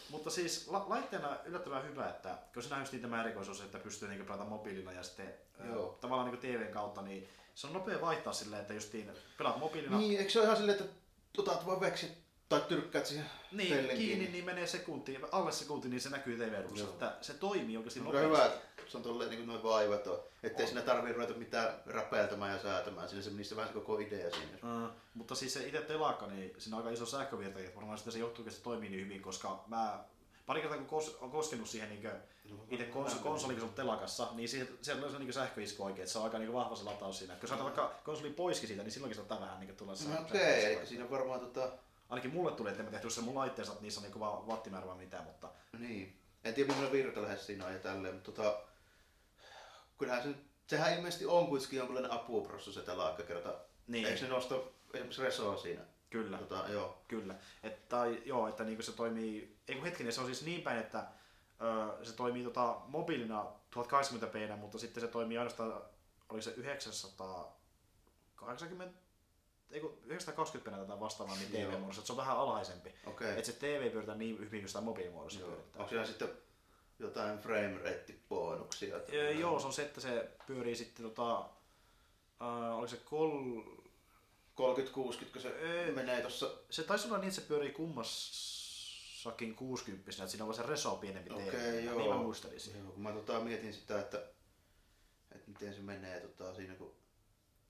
Mutta 0.09 0.29
siis 0.29 0.67
la- 0.67 0.85
laitteena 0.89 1.37
yllättävän 1.45 1.83
hyvä, 1.83 2.09
että 2.09 2.37
kun 2.53 2.63
siinä 2.63 2.75
on 2.75 2.81
just 2.81 3.01
tämä 3.01 3.21
erikoisuus, 3.21 3.61
että 3.61 3.77
pystyy 3.79 4.07
niinku 4.09 4.25
pelata 4.25 4.43
mobiilina 4.43 4.91
ja 4.91 5.03
sitten 5.03 5.33
Joo. 5.69 5.97
tavallaan 6.01 6.31
niinku 6.31 6.47
TVn 6.47 6.73
kautta, 6.73 7.01
niin 7.01 7.29
se 7.55 7.67
on 7.67 7.73
nopea 7.73 8.01
vaihtaa 8.01 8.33
silleen, 8.33 8.61
että 8.61 8.73
justiin 8.73 9.11
pelaat 9.37 9.57
mobiilina, 9.57 9.97
Niin, 9.97 10.19
eikö 10.19 10.31
se 10.31 10.39
ole 10.39 10.45
ihan 10.45 10.57
silleen, 10.57 10.79
että 10.81 10.93
otat 11.37 11.65
vaan 11.65 11.81
veksi 11.81 12.17
tai 12.51 12.61
tyrkkäät 12.67 13.05
siihen 13.05 13.25
niin, 13.51 13.75
pellin 13.75 13.97
kiinni, 13.97 14.27
niin 14.27 14.45
menee 14.45 14.67
sekunti, 14.67 15.19
alle 15.31 15.51
sekunti, 15.51 15.89
niin 15.89 16.01
se 16.01 16.09
näkyy 16.09 16.37
tv 16.37 16.53
että 16.53 17.17
se 17.21 17.33
toimii 17.33 17.77
oikeasti 17.77 17.99
On 17.99 18.05
nopeasti. 18.05 18.27
hyvä, 18.27 18.45
että 18.45 18.61
se 18.87 18.97
on 18.97 19.03
tolleen 19.03 19.29
niin 19.29 19.47
noin 19.47 19.63
vaivat 19.63 20.07
on. 20.07 20.19
Ettei 20.43 20.63
On. 20.63 20.67
siinä 20.69 20.81
tarvii 20.81 21.13
ruveta 21.13 21.33
mitään 21.33 21.73
räpeltämään 21.85 22.51
ja 22.53 22.61
säätämään. 22.61 23.09
Siinä 23.09 23.21
se 23.23 23.29
niistä 23.31 23.55
vähän 23.55 23.67
se 23.69 23.73
koko 23.73 23.99
idea 23.99 24.29
siinä. 24.31 24.57
Uh, 24.85 24.89
mutta 25.13 25.35
siis 25.35 25.53
se 25.53 25.67
itse 25.67 25.81
telakka, 25.81 26.27
niin 26.27 26.53
siinä 26.57 26.77
on 26.77 26.83
aika 26.83 26.93
iso 26.93 27.05
sähkövirta, 27.05 27.59
että 27.59 27.75
varmaan 27.75 27.97
sitten 27.97 28.13
se 28.13 28.19
johtuu, 28.19 28.45
että 28.45 28.57
se 28.57 28.63
toimii 28.63 28.89
niin 28.89 29.05
hyvin, 29.05 29.21
koska 29.21 29.63
mä 29.67 30.03
pari 30.45 30.61
kertaa 30.61 30.77
kun 30.77 30.87
kos, 30.87 31.17
on 31.21 31.31
koskenut 31.31 31.69
siihen 31.69 31.89
niin 31.89 32.09
itse 32.69 32.85
kons, 32.85 33.15
konsoli, 33.15 33.53
kun 33.53 33.61
se 33.61 33.67
on 33.67 33.73
telakassa, 33.73 34.27
niin 34.33 34.49
siihen, 34.49 34.67
siellä 34.81 35.05
on 35.05 35.11
se 35.11 35.19
niin 35.19 35.33
sähköisku 35.33 35.83
oikein, 35.83 36.01
että 36.03 36.11
se 36.13 36.17
on 36.19 36.23
aika 36.25 36.39
niin 36.39 36.53
vahva 36.53 36.75
se 36.75 36.83
lataus 36.83 37.17
siinä. 37.19 37.35
Kun 37.35 37.49
saadaan 37.49 37.65
vaikka 37.65 37.95
konsoli 38.03 38.29
poiskin 38.29 38.67
siitä, 38.67 38.83
niin 38.83 38.91
silloinkin 38.91 39.15
saattaa 39.15 39.41
vähän 39.41 39.59
niin 39.59 39.75
tulla 39.75 39.91
No 39.91 39.95
sähkö- 39.97 40.21
okei, 40.21 40.39
sähköisku. 40.41 40.79
eli 40.79 40.87
siinä 40.87 41.03
on 41.03 41.11
varmaan 41.11 41.39
tota... 41.39 41.71
Ainakin 42.11 42.33
mulle 42.33 42.51
tuli, 42.51 42.69
että 42.69 42.83
me 42.83 42.91
tehty 42.91 43.09
se 43.09 43.21
mun 43.21 43.35
laitteessa, 43.35 43.73
että 43.73 43.83
niissä 43.83 44.01
on 44.01 44.07
niin 44.07 44.19
vaan 44.19 44.47
wattimäärä 44.47 44.87
vai 44.87 44.97
mitään, 44.97 45.23
mutta 45.23 45.49
Niin. 45.79 46.17
En 46.43 46.53
tiedä 46.53 46.73
millainen 46.73 46.91
virta 46.91 47.21
lähes 47.21 47.45
siinä 47.45 47.65
on 47.65 47.73
ja 47.73 47.79
tälleen, 47.79 48.13
mutta 48.13 48.31
tota... 48.31 48.59
Kyllähän 49.97 50.23
se 50.23 50.35
sehän 50.71 50.93
ilmeisesti 50.93 51.25
on 51.25 51.47
kuitenkin 51.47 51.77
jonkinlainen 51.77 52.11
apuprosessi 52.11 52.73
se 52.73 52.81
telakkakerta. 52.81 53.53
Niin. 53.87 54.07
Eikö 54.07 54.21
ne 54.21 54.27
nosto 54.27 54.73
esimerkiksi 54.93 55.21
resoa 55.21 55.57
siinä? 55.57 55.81
Kyllä. 56.09 56.37
Tota, 56.37 56.65
joo. 56.69 57.01
Kyllä. 57.07 57.35
Et, 57.63 57.89
tai, 57.89 58.21
joo, 58.25 58.47
että 58.47 58.63
niinku 58.63 58.83
se 58.83 58.91
toimii, 58.91 59.57
ei 59.67 59.75
kun 59.75 59.85
hetkinen, 59.85 60.13
se 60.13 60.19
on 60.19 60.25
siis 60.25 60.45
niin 60.45 60.61
päin, 60.61 60.79
että 60.79 61.07
ö, 61.61 62.05
se 62.05 62.13
toimii 62.13 62.43
tota, 62.43 62.81
mobiilina 62.87 63.45
1080p, 63.75 64.55
mutta 64.55 64.79
sitten 64.79 65.01
se 65.01 65.07
toimii 65.07 65.37
ainoastaan, 65.37 65.81
oli 66.29 66.41
se 66.41 66.53
980, 66.57 68.99
ei 69.71 69.81
kun 69.81 69.97
920 70.05 70.81
tätä 70.81 70.99
vastaavaa 70.99 71.35
niin. 71.35 71.51
TV-muodossa, 71.51 71.99
että 71.99 72.07
se 72.07 72.13
on 72.13 72.17
vähän 72.17 72.37
alhaisempi. 72.37 72.93
Okay. 73.05 73.29
Että 73.29 73.45
se 73.45 73.53
TV 73.53 73.91
pyöritään 73.91 74.19
niin 74.19 74.39
hyvin 74.39 74.61
kuin 74.61 74.69
sitä 74.69 74.81
mobiilimuodossa 74.81 75.39
Joo. 75.39 75.49
pyörittää. 75.49 75.79
Onko 75.79 75.89
siellä 75.89 76.07
sitten 76.07 76.29
jotain 76.99 77.39
frame 77.39 77.77
rate 77.77 78.15
bonuksia? 78.29 78.95
Öö, 79.13 79.31
joo, 79.31 79.59
se 79.59 79.67
on 79.67 79.73
se, 79.73 79.81
että 79.81 80.01
se 80.01 80.29
pyörii 80.47 80.75
sitten 80.75 81.05
tota, 81.05 81.39
äh, 82.41 82.77
oliko 82.77 82.87
se 82.87 82.97
kol... 82.97 83.61
30-60, 84.51 85.25
kun 85.33 85.41
se 85.41 85.49
Ei. 85.49 85.91
menee 85.91 86.21
tossa. 86.21 86.51
Se 86.69 86.83
taisi 86.83 87.07
olla 87.07 87.17
niin, 87.17 87.27
että 87.27 87.41
se 87.41 87.47
pyörii 87.47 87.71
kummassakin 87.71 89.55
60 89.55 90.11
että 90.11 90.27
siinä 90.27 90.43
on 90.43 90.47
vaan 90.47 90.63
se 90.63 90.69
reso 90.69 90.95
pienempi 90.95 91.33
Okei, 91.33 91.45
TV. 91.45 91.83
joo. 91.83 91.97
Niin 91.97 92.09
mä 92.09 92.17
muistelisin. 92.17 92.77
Joo, 92.79 92.91
kun 92.91 93.03
mä 93.03 93.11
tota, 93.11 93.39
mietin 93.39 93.73
sitä, 93.73 93.99
että, 93.99 94.17
että 95.35 95.51
miten 95.51 95.73
se 95.73 95.81
menee 95.81 96.19
tota, 96.19 96.53
siinä, 96.53 96.75
kun 96.75 96.95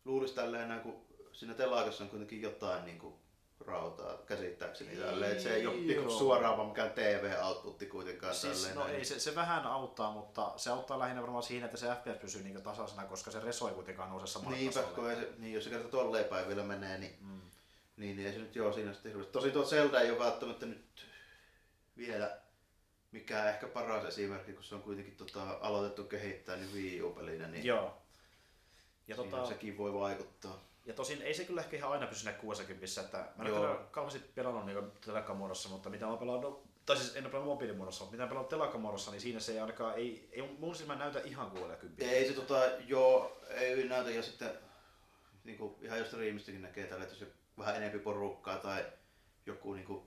luulisi 0.06 0.36
tälleen 0.36 0.70
näin, 0.70 0.82
kun 0.82 1.06
siinä 1.34 1.54
telakassa 1.54 2.04
on 2.04 2.10
kuitenkin 2.10 2.42
jotain 2.42 2.86
niin 2.86 3.00
kuin, 3.00 3.16
rautaa 3.66 4.18
käsittääkseni 4.18 4.96
tälleen, 4.96 5.32
että 5.32 5.44
se 5.44 5.56
ei 5.56 5.68
ole 5.68 5.76
niin 5.76 5.96
Joo. 5.96 6.10
suoraan 6.10 6.58
vaan 6.58 6.70
mikään 6.70 6.92
TV-outputti 6.92 7.86
kuitenkaan 7.86 8.36
Siis, 8.36 8.58
tälleen. 8.58 8.76
no 8.76 8.88
ei, 8.88 9.06
se, 9.06 9.20
se, 9.20 9.36
vähän 9.36 9.66
auttaa, 9.66 10.12
mutta 10.12 10.54
se 10.58 10.70
auttaa 10.70 11.00
lähinnä 11.00 11.22
varmaan 11.22 11.44
siinä, 11.44 11.66
että 11.66 11.78
se 11.78 11.88
FPS 11.96 12.20
pysyy 12.22 12.44
niin 12.44 12.62
tasaisena, 12.62 13.04
koska 13.06 13.32
se 13.32 13.40
reso 13.40 13.68
ei 13.68 13.74
kuitenkaan 13.74 14.10
nouse 14.10 14.28
samalle 14.28 14.58
Niinpä, 14.58 14.74
tasolle. 14.74 14.96
kun 14.96 15.10
ei 15.10 15.16
se, 15.16 15.30
niin 15.38 15.54
jos 15.54 15.64
se 15.64 15.70
kerta 15.70 15.88
tolleen 15.88 16.26
päin 16.26 16.48
vielä 16.48 16.64
menee, 16.64 16.98
niin, 16.98 17.18
Mm. 17.22 17.42
niin, 17.98 18.16
niin 18.16 18.28
ei 18.28 18.34
se 18.34 18.40
nyt 18.40 18.56
joo 18.56 18.74
siinä 18.74 18.94
sitten 18.94 19.12
hirveästi. 19.12 19.34
Tosi 19.34 19.52
tuo 19.52 19.66
Zelda 19.66 20.00
ei 20.02 20.12
ole 20.12 20.20
välttämättä 20.20 20.66
nyt 20.66 21.06
vielä 21.98 22.38
mikään 23.12 23.50
ehkä 23.50 23.68
paras 23.68 24.06
esimerkki, 24.06 24.54
kun 24.54 24.64
se 24.64 24.76
on 24.76 24.82
kuitenkin 24.82 25.16
tota, 25.16 25.58
aloitettu 25.62 26.04
kehittää 26.04 26.56
niin 26.56 26.74
Wii 26.74 27.02
U-pelinä, 27.02 27.48
niin 27.48 27.66
Joo. 27.66 27.98
Ja, 29.08 29.16
tota, 29.16 29.46
sekin 29.46 29.78
voi 29.78 29.94
vaikuttaa. 29.94 30.60
Ja 30.86 30.94
tosin 30.94 31.22
ei 31.22 31.34
se 31.34 31.46
kyllä 31.46 31.62
ehkä 31.62 31.78
ihan 31.78 31.92
aina 31.92 32.08
pysy 32.08 32.22
siinä 32.22 32.38
60, 32.38 32.86
että 33.02 33.28
mä 33.36 33.46
en 33.46 33.54
ole 33.54 33.78
kauheasti 33.92 34.32
pelannut 34.36 34.66
niin 34.66 34.92
telakkamuodossa, 35.06 35.70
mutta 35.70 35.90
mitä 35.90 36.06
mä 36.06 36.18
pelannut, 36.18 36.64
tai 36.86 36.98
siis 36.98 37.16
en 37.16 37.24
ole 37.24 37.32
pelannut 37.32 37.54
mobiilimuodossa, 37.54 38.04
mutta 38.04 38.12
mitä 38.12 38.24
mä 38.24 38.30
pelannut 38.30 38.50
telakkamuodossa, 38.50 39.12
niin 39.12 39.22
siinä 39.22 39.40
se 39.40 39.52
ei 39.52 39.60
ainakaan, 39.60 39.96
ei, 39.96 40.30
ei 40.32 40.42
mun 40.60 40.76
silmään 40.76 41.00
näytä 41.00 41.20
ihan 41.20 41.52
60. 41.52 42.06
Ei 42.06 42.28
se 42.28 42.34
tota, 42.34 42.66
joo, 42.88 43.42
ei 43.50 43.88
näytä. 43.88 44.10
Ja 44.10 44.24
sitten 44.24 44.52
niin 45.44 45.58
kuin, 45.58 45.76
ihan 45.82 46.00
jos 46.00 46.08
striimistäkin 46.08 46.62
näkee 46.62 46.88
tällä, 46.88 47.04
että 47.04 47.16
jos 47.20 47.34
vähän 47.58 47.76
enempi 47.76 48.00
porukkaa 48.00 48.58
tai 48.58 48.86
joku 49.46 49.74
niin 49.74 49.86
kuin, 49.86 50.04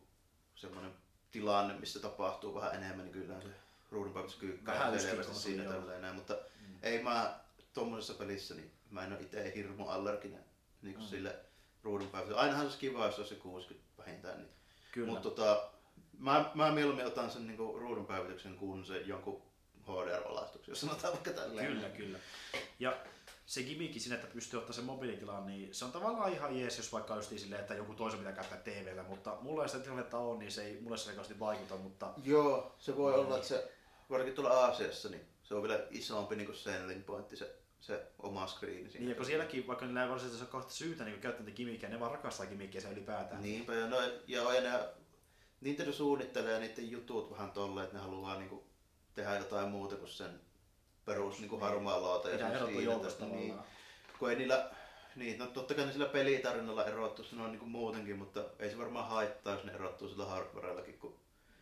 semmoinen 0.55 0.93
tilanne, 1.31 1.75
missä 1.75 2.01
tapahtuu 2.01 2.55
vähän 2.55 2.75
enemmän, 2.75 3.05
niin 3.05 3.13
kyllä 3.13 3.41
se 3.41 3.49
ruudunpäivässä 3.91 4.41
kyykkää 4.41 4.99
selvästi 4.99 5.35
siinä 5.35 5.65
tälleen 5.65 6.03
näin, 6.03 6.15
mutta 6.15 6.35
mm. 6.35 6.79
ei 6.83 7.03
mä 7.03 7.41
tuommoisessa 7.73 8.15
pelissä, 8.15 8.55
niin 8.55 8.73
mä 8.91 9.05
en 9.05 9.13
ole 9.13 9.21
itse 9.21 9.53
hirmu 9.55 9.89
allerginen 9.89 10.45
niin 10.85 10.94
kuin 10.94 11.05
Mm. 11.05 11.11
sille 11.11 11.36
ruudunpäivässä. 11.82 12.36
Ainahan 12.40 12.61
se 12.61 12.65
olisi 12.66 12.78
kiva, 12.78 13.06
jos 13.06 13.19
olisi 13.19 13.35
se 13.35 13.40
60 13.40 13.89
vähintään, 13.98 14.39
niin 14.39 14.51
Kyllä. 14.93 15.06
Mutta 15.12 15.23
tota, 15.31 15.70
mä, 16.19 16.51
mä 16.55 16.70
mieluummin 16.73 17.06
otan 17.06 17.31
sen 17.31 17.47
niinku 17.47 17.78
ruudun 17.78 18.06
päivityksen 18.06 18.56
kuin 18.56 18.85
se 18.85 19.01
jonkun 19.01 19.43
HDR-valaistuksen, 19.89 20.70
jos 20.70 20.81
sanotaan 20.81 21.12
vaikka 21.12 21.31
tälleen. 21.31 21.66
Kyllä, 21.66 21.89
kyllä. 21.89 22.19
Ja 22.78 22.97
se 23.47 23.62
gimmickki 23.62 24.01
siinä, 24.01 24.15
että 24.16 24.27
pystyy 24.35 24.59
ottaa 24.59 24.73
sen 24.73 24.85
mobiilitilaan, 24.85 25.47
niin 25.47 25.74
se 25.74 25.85
on 25.85 25.93
tavallaan 25.93 26.32
ihan 26.32 26.59
jees, 26.61 26.77
jos 26.77 26.93
vaikka 26.93 27.16
just 27.16 27.39
silleen, 27.39 27.61
että 27.61 27.74
joku 27.74 27.94
toisen 27.94 28.19
pitää 28.19 28.32
käyttää 28.32 28.59
TVllä, 28.59 29.02
mutta 29.02 29.36
mulla 29.40 29.62
ei 29.62 29.69
sitä 29.69 29.82
tilannetta 29.82 30.19
ole, 30.19 30.39
niin 30.39 30.52
se 30.52 30.65
ei 30.65 30.81
mulle 30.81 30.97
se 30.98 31.39
vaikuta, 31.39 31.77
mutta 31.77 32.12
Joo, 32.24 32.74
se 32.78 32.97
voi 32.97 33.12
Niin. 33.12 33.27
olla, 33.27 33.36
että 33.36 33.48
se, 33.48 33.73
varsinkin 34.11 34.35
tuolla 34.35 34.51
Aasiassa, 34.61 35.09
niin 35.09 35.27
se 35.43 35.55
on 35.55 35.62
vielä 35.62 35.86
isompi 35.90 36.36
niin 36.36 36.47
kuin 36.47 36.56
selling 36.56 37.06
pointti, 37.06 37.36
se, 37.36 37.56
se 37.86 38.06
oma 38.19 38.47
screeni 38.47 38.90
siinä. 38.90 38.98
niin, 39.01 39.09
ja 39.09 39.15
kun 39.15 39.24
sielläkin, 39.27 39.66
vaikka 39.66 39.85
niillä 39.86 40.02
ei 40.02 40.09
varsinaisesti 40.09 40.44
ole 40.44 40.51
kahta 40.52 40.73
syytä 40.73 41.05
niin 41.05 41.20
käyttää 41.20 41.44
niitä 41.44 41.56
gimmickkejä, 41.56 41.93
ne 41.93 42.01
vaan 42.01 42.11
rakastaa 42.11 42.47
gimmickkejä 42.47 42.82
sen 42.82 42.93
ylipäätään. 42.93 43.43
Niinpä, 43.43 43.74
ja, 43.74 43.86
no, 43.86 43.97
ja 44.27 44.48
aina 44.48 44.70
Nintendo 45.61 45.93
suunnittelee 45.93 46.61
niiden 46.61 46.90
jutut 46.90 47.31
vähän 47.31 47.51
tolleen, 47.51 47.85
että 47.85 47.97
ne 47.97 48.02
haluaa 48.02 48.39
niinku 48.39 48.65
tehdä 49.15 49.36
jotain 49.36 49.69
muuta 49.69 49.97
kuin 49.97 50.09
sen 50.09 50.40
perus 51.05 51.39
niinku 51.40 51.59
harmaa 51.59 52.02
laata. 52.02 52.28
Pitää 52.28 52.59
sen 52.59 52.82
erottua 52.82 53.11
siinä, 53.11 53.35
niin, 53.36 53.55
kun 54.19 54.31
ei 54.31 54.36
niillä, 54.36 54.70
niin, 55.16 55.39
no 55.39 55.47
totta 55.47 55.74
kai 55.74 55.86
ne 55.86 55.93
sillä 55.93 56.06
pelitarinalla 56.06 56.85
erottuu, 56.85 57.24
se 57.24 57.36
on 57.36 57.51
niinku 57.52 57.66
muutenkin, 57.66 58.19
mutta 58.19 58.44
ei 58.59 58.70
se 58.70 58.78
varmaan 58.78 59.09
haittaa, 59.09 59.55
jos 59.55 59.65
ne 59.65 59.73
erottuu 59.73 60.09
sillä 60.09 60.24
hardwarellakin, 60.27 60.98
kun 60.98 61.16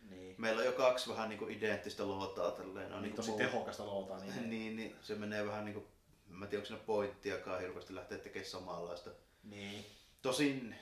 Niin. 0.09 0.35
meillä 0.37 0.59
on 0.59 0.65
jo 0.65 0.71
kaksi 0.71 1.09
vähän 1.09 1.29
niinku 1.29 1.47
identtistä 1.47 2.05
luotaa 2.05 2.51
tälleen. 2.51 2.85
On 2.85 2.91
Niin, 2.91 3.01
niinku 3.01 3.15
tosi 3.15 3.31
tehokasta 3.37 3.85
loutaa. 3.85 4.19
Niin, 4.19 4.49
niin, 4.49 4.75
niin, 4.75 4.95
se 5.01 5.15
menee 5.15 5.45
vähän 5.47 5.65
niinku, 5.65 5.87
en 6.33 6.39
mä 6.39 6.47
tiedä 6.47 6.59
onko 6.59 6.67
siinä 6.67 6.83
pointtiakaan 6.85 7.61
hirveästi 7.61 7.95
lähteä 7.95 8.17
tekemään 8.17 8.49
samanlaista. 8.49 9.09
niin. 9.43 9.85
Tosin 10.21 10.75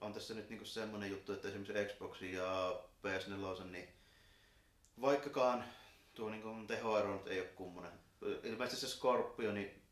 on 0.00 0.12
tässä 0.12 0.34
nyt 0.34 0.48
niinku 0.48 0.64
semmonen 0.64 1.10
juttu, 1.10 1.32
että 1.32 1.48
esimerkiksi 1.48 1.94
Xboxin 1.94 2.32
ja 2.32 2.80
PS4, 3.06 3.64
niin 3.64 3.88
vaikkakaan 5.00 5.64
tuo 6.14 6.30
niinku 6.30 6.48
tehoero 6.66 7.14
nyt 7.14 7.26
ei 7.26 7.40
ole 7.40 7.48
kummonen. 7.48 7.92
Ilmeisesti 8.42 8.86
se 8.86 8.96
Scorpio 8.96 9.52
niin, 9.52 9.82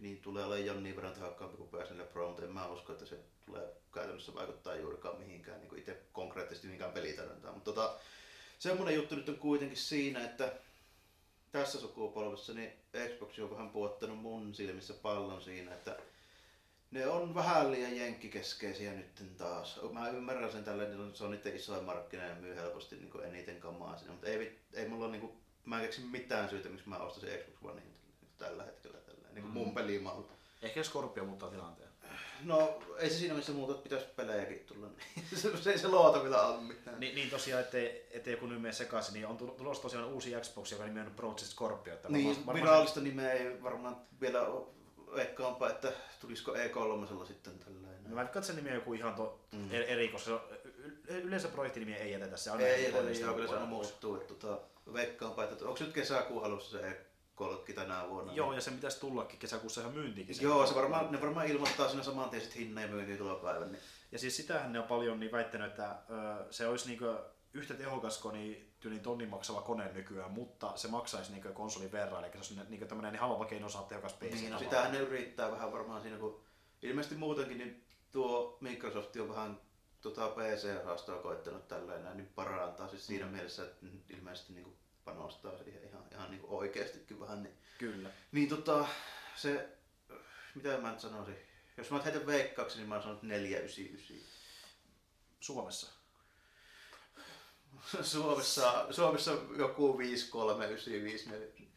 niin 0.00 0.20
tulee 0.22 0.44
olemaan 0.44 0.66
jonnin 0.66 0.96
verran 0.96 1.12
tehokkaampi 1.12 1.56
kuin 1.56 1.70
PS4 1.70 2.02
Pro, 2.12 2.28
mutta 2.28 2.44
en 2.44 2.52
mä 2.52 2.68
usko, 2.68 2.92
että 2.92 3.06
se 3.06 3.18
tulee 3.46 3.76
käytännössä 3.94 4.34
vaikuttaa 4.34 4.76
juurikaan 4.76 5.18
mihinkään 5.18 5.60
niin 5.60 5.78
itse 5.78 6.02
konkreettisesti 6.12 6.66
mihinkään 6.66 6.92
pelitarjontaan. 6.92 7.54
Mutta 7.54 7.72
tota, 7.72 7.98
semmonen 8.58 8.94
juttu 8.94 9.14
nyt 9.14 9.28
on 9.28 9.38
kuitenkin 9.38 9.78
siinä, 9.78 10.24
että 10.24 10.52
tässä 11.56 11.80
sukupolvessa 11.80 12.54
niin 12.54 12.72
Xbox 13.14 13.38
on 13.38 13.50
vähän 13.50 13.70
puottanut 13.70 14.18
mun 14.18 14.54
silmissä 14.54 14.94
pallon 14.94 15.42
siinä, 15.42 15.74
että 15.74 15.96
ne 16.90 17.06
on 17.06 17.34
vähän 17.34 17.70
liian 17.70 17.96
jenkkikeskeisiä 17.96 18.92
nyt 18.92 19.36
taas. 19.38 19.80
Mä 19.92 20.08
ymmärrän 20.08 20.52
sen 20.52 20.64
tällä, 20.64 20.82
että 20.82 20.96
se 21.14 21.24
on 21.24 21.30
niiden 21.30 21.56
isoin 21.56 21.84
markkina 21.84 22.24
ja 22.24 22.34
myy 22.34 22.56
helposti 22.56 22.96
niin 22.96 23.24
eniten 23.24 23.60
kamaa 23.60 23.98
sinne, 23.98 24.12
mutta 24.12 24.26
ei, 24.26 24.58
ei 24.72 24.88
mulla 24.88 25.08
niin 25.08 25.20
kuin, 25.20 25.32
mä 25.64 25.76
en 25.76 25.84
keksi 25.84 26.00
mitään 26.00 26.48
syytä, 26.48 26.68
miksi 26.68 26.88
mä 26.88 26.98
ostaisin 26.98 27.38
Xbox 27.38 27.70
One 27.70 27.82
tällä 28.38 28.64
hetkellä 28.64 28.98
tällä, 28.98 29.28
niin 29.32 29.42
kuin 29.42 29.52
mun 29.52 29.74
pelimaalla. 29.74 30.32
Ehkä 30.62 30.82
Scorpio 30.82 31.24
muuttaa 31.24 31.50
tilanteen. 31.50 31.85
No 32.44 32.78
ei 32.98 33.10
se 33.10 33.16
siinä 33.16 33.34
missä 33.34 33.52
muuta, 33.52 33.72
että 33.72 33.82
pitäisi 33.82 34.06
pelejäkin 34.16 34.58
tulla. 34.66 34.86
niin 35.16 35.26
se, 35.34 35.56
se 35.62 35.70
ei 35.72 35.78
se 35.78 35.88
luota 35.88 36.22
vielä 36.22 36.42
ole 36.46 36.60
mitään. 36.60 37.00
Niin, 37.00 37.14
niin 37.14 37.30
tosiaan, 37.30 37.62
ettei, 37.62 38.06
ettei 38.10 38.32
joku 38.34 38.46
nyt 38.46 38.62
mene 38.62 38.72
sekaisin, 38.72 39.14
niin 39.14 39.26
on 39.26 39.36
tulo- 39.38 39.54
tulossa 39.54 39.82
tosiaan 39.82 40.04
uusi 40.08 40.32
Xbox, 40.40 40.72
joka 40.72 40.84
nimi 40.84 41.00
on 41.00 41.12
Project 41.16 41.40
Scorpio. 41.40 41.94
Että 41.94 42.08
Niin, 42.08 42.26
varmaan- 42.26 42.46
varmaan- 42.46 42.64
virallista 42.64 43.00
nimeä 43.00 43.32
ei 43.32 43.62
varmaan 43.62 43.96
vielä 44.20 44.42
ole 44.42 44.66
veikkaanpa, 45.16 45.70
että 45.70 45.92
tulisiko 46.20 46.54
E3 46.54 47.26
sitten 47.26 47.58
tällainen. 47.58 48.04
No 48.04 48.10
mä 48.10 48.16
veikkaan, 48.16 48.40
että 48.40 48.46
se 48.46 48.52
nimi 48.52 48.68
on 48.68 48.74
joku 48.74 48.92
ihan 48.94 49.14
to, 49.14 49.40
Mm. 49.52 49.58
mm. 49.58 49.68
eri, 49.72 50.08
koska 50.08 50.24
se 50.26 50.32
on, 50.32 50.40
yleensä 51.08 51.48
projektinimiä 51.48 51.96
ei 51.96 52.12
jätetä. 52.12 52.36
Se 52.36 52.50
on 52.50 52.60
Ei, 52.60 52.92
toinen 52.92 53.08
ei, 53.08 53.14
sitä 53.14 53.26
joo, 53.26 53.34
kyllä 53.34 53.48
se 53.48 53.54
lopuksi. 53.54 53.70
muuttuu. 53.70 54.16
Että, 54.16 54.34
tota, 54.34 54.60
veikkaanpa, 54.92 55.44
että 55.44 55.64
onko 55.68 55.76
nyt 55.80 55.92
kesäkuun 55.92 56.44
alussa 56.44 56.78
se 56.78 57.00
E3 57.40 57.72
tänä 57.74 58.08
vuonna? 58.08 58.32
Joo, 58.32 58.52
ja 58.52 58.60
sen 58.60 58.74
pitäisi 58.74 59.00
tullakin 59.00 59.38
kesäkuussa 59.38 59.80
ihan 59.80 59.94
myyntiinkin. 59.94 60.36
Joo, 60.40 60.66
se 60.66 60.74
varmaan, 60.74 61.12
ne 61.12 61.20
varmaan 61.20 61.46
ilmoittaa 61.46 61.88
siinä 61.88 62.02
saman 62.02 62.30
tien 62.30 62.42
sit 62.42 62.56
hinnan 62.56 62.84
ja 62.84 62.90
myyntiin 62.90 63.18
tulopäivän. 63.18 63.72
Niin. 63.72 63.82
Ja 64.12 64.18
siis 64.18 64.36
sitähän 64.36 64.72
ne 64.72 64.78
on 64.80 64.84
paljon 64.88 65.20
niin 65.20 65.32
väittänyt, 65.32 65.66
että 65.70 65.90
ö, 65.90 66.52
se 66.52 66.68
olisi 66.68 66.88
niinku 66.88 67.04
yhtä 67.54 67.74
tehokas 67.74 68.18
kuin 68.18 68.32
niin, 68.32 68.72
tyyliin 68.80 69.02
tonnin 69.02 69.28
maksava 69.28 69.62
kone 69.62 69.92
nykyään, 69.92 70.30
mutta 70.30 70.72
se 70.76 70.88
maksaisi 70.88 71.32
niinku 71.32 71.48
konsolin 71.52 71.92
verran, 71.92 72.24
eli 72.24 72.32
se 72.32 72.38
olisi 72.38 72.54
niinku 72.68 72.86
tämmöinen 72.86 73.12
niin 73.12 73.20
halva 73.20 73.44
keino 73.44 73.68
saada 73.68 73.86
tehokas 73.86 74.12
PC. 74.14 74.32
Niin, 74.32 74.52
no 74.52 74.58
sitähän 74.58 74.92
ne 74.92 74.98
yrittää 74.98 75.50
vähän 75.52 75.72
varmaan 75.72 76.02
siinä, 76.02 76.16
kun 76.18 76.40
ilmeisesti 76.82 77.14
muutenkin 77.16 77.58
niin 77.58 77.84
tuo 78.12 78.58
Microsoft 78.60 79.16
on 79.16 79.28
vähän 79.28 79.60
tota 80.00 80.28
PC-osastoa 80.28 81.22
koittanut 81.22 81.68
tällä 81.68 81.94
enää 81.94 82.14
niin 82.14 82.32
parantaa 82.34 82.88
siis 82.88 83.06
siinä 83.06 83.26
Mm. 83.26 83.32
mielessä, 83.32 83.62
että 83.64 83.86
ilmeisesti 84.10 84.52
niin 84.52 84.64
kuin 84.64 84.76
panostaa 85.06 85.58
siihen 85.58 85.84
ihan, 85.88 86.04
ihan 86.12 86.30
niin 86.30 86.40
kuin 86.40 86.50
oikeastikin 86.52 87.20
vähän. 87.20 87.42
Niin, 87.42 87.54
Kyllä. 87.78 88.08
niin 88.32 88.48
tota, 88.48 88.86
se, 89.36 89.68
mitä 90.54 90.78
mä 90.78 90.90
nyt 90.90 91.00
sanoisin, 91.00 91.36
jos 91.76 91.90
mä 91.90 92.02
heitän 92.02 92.26
veikkaaksi, 92.26 92.78
niin 92.78 92.88
mä 92.88 93.02
sanon 93.02 93.18
499. 93.22 94.16
Suomessa. 95.40 95.86
Suomessa, 98.02 98.86
Suomessa 98.90 99.32
joku 99.58 99.98
5395. 99.98 101.30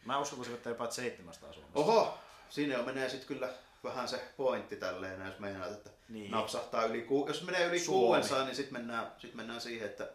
Mä 0.06 0.20
uskon, 0.20 0.46
että 0.46 0.64
se 0.64 0.70
jopa 0.70 0.92
700 0.92 1.54
Suomessa. 1.54 1.80
Oho, 1.80 2.18
siinä 2.50 2.74
jo 2.78 2.84
menee 2.84 3.10
sitten 3.10 3.28
kyllä 3.28 3.54
vähän 3.84 4.08
se 4.08 4.34
pointti 4.38 4.76
tälleen, 4.76 5.26
jos 5.26 5.40
meinaat, 5.40 5.72
että 5.72 5.90
Niin. 6.10 6.32
napsahtaa 6.32 6.86
yli 6.86 7.02
ku... 7.02 7.26
Jos 7.28 7.44
menee 7.44 7.66
yli 7.68 7.80
Suomi. 7.80 8.22
600, 8.22 8.46
niin 8.46 8.56
sitten 8.56 8.74
mennään, 8.74 9.12
sit 9.18 9.34
mennään 9.34 9.62
siihen, 9.62 9.90
että 9.90 10.10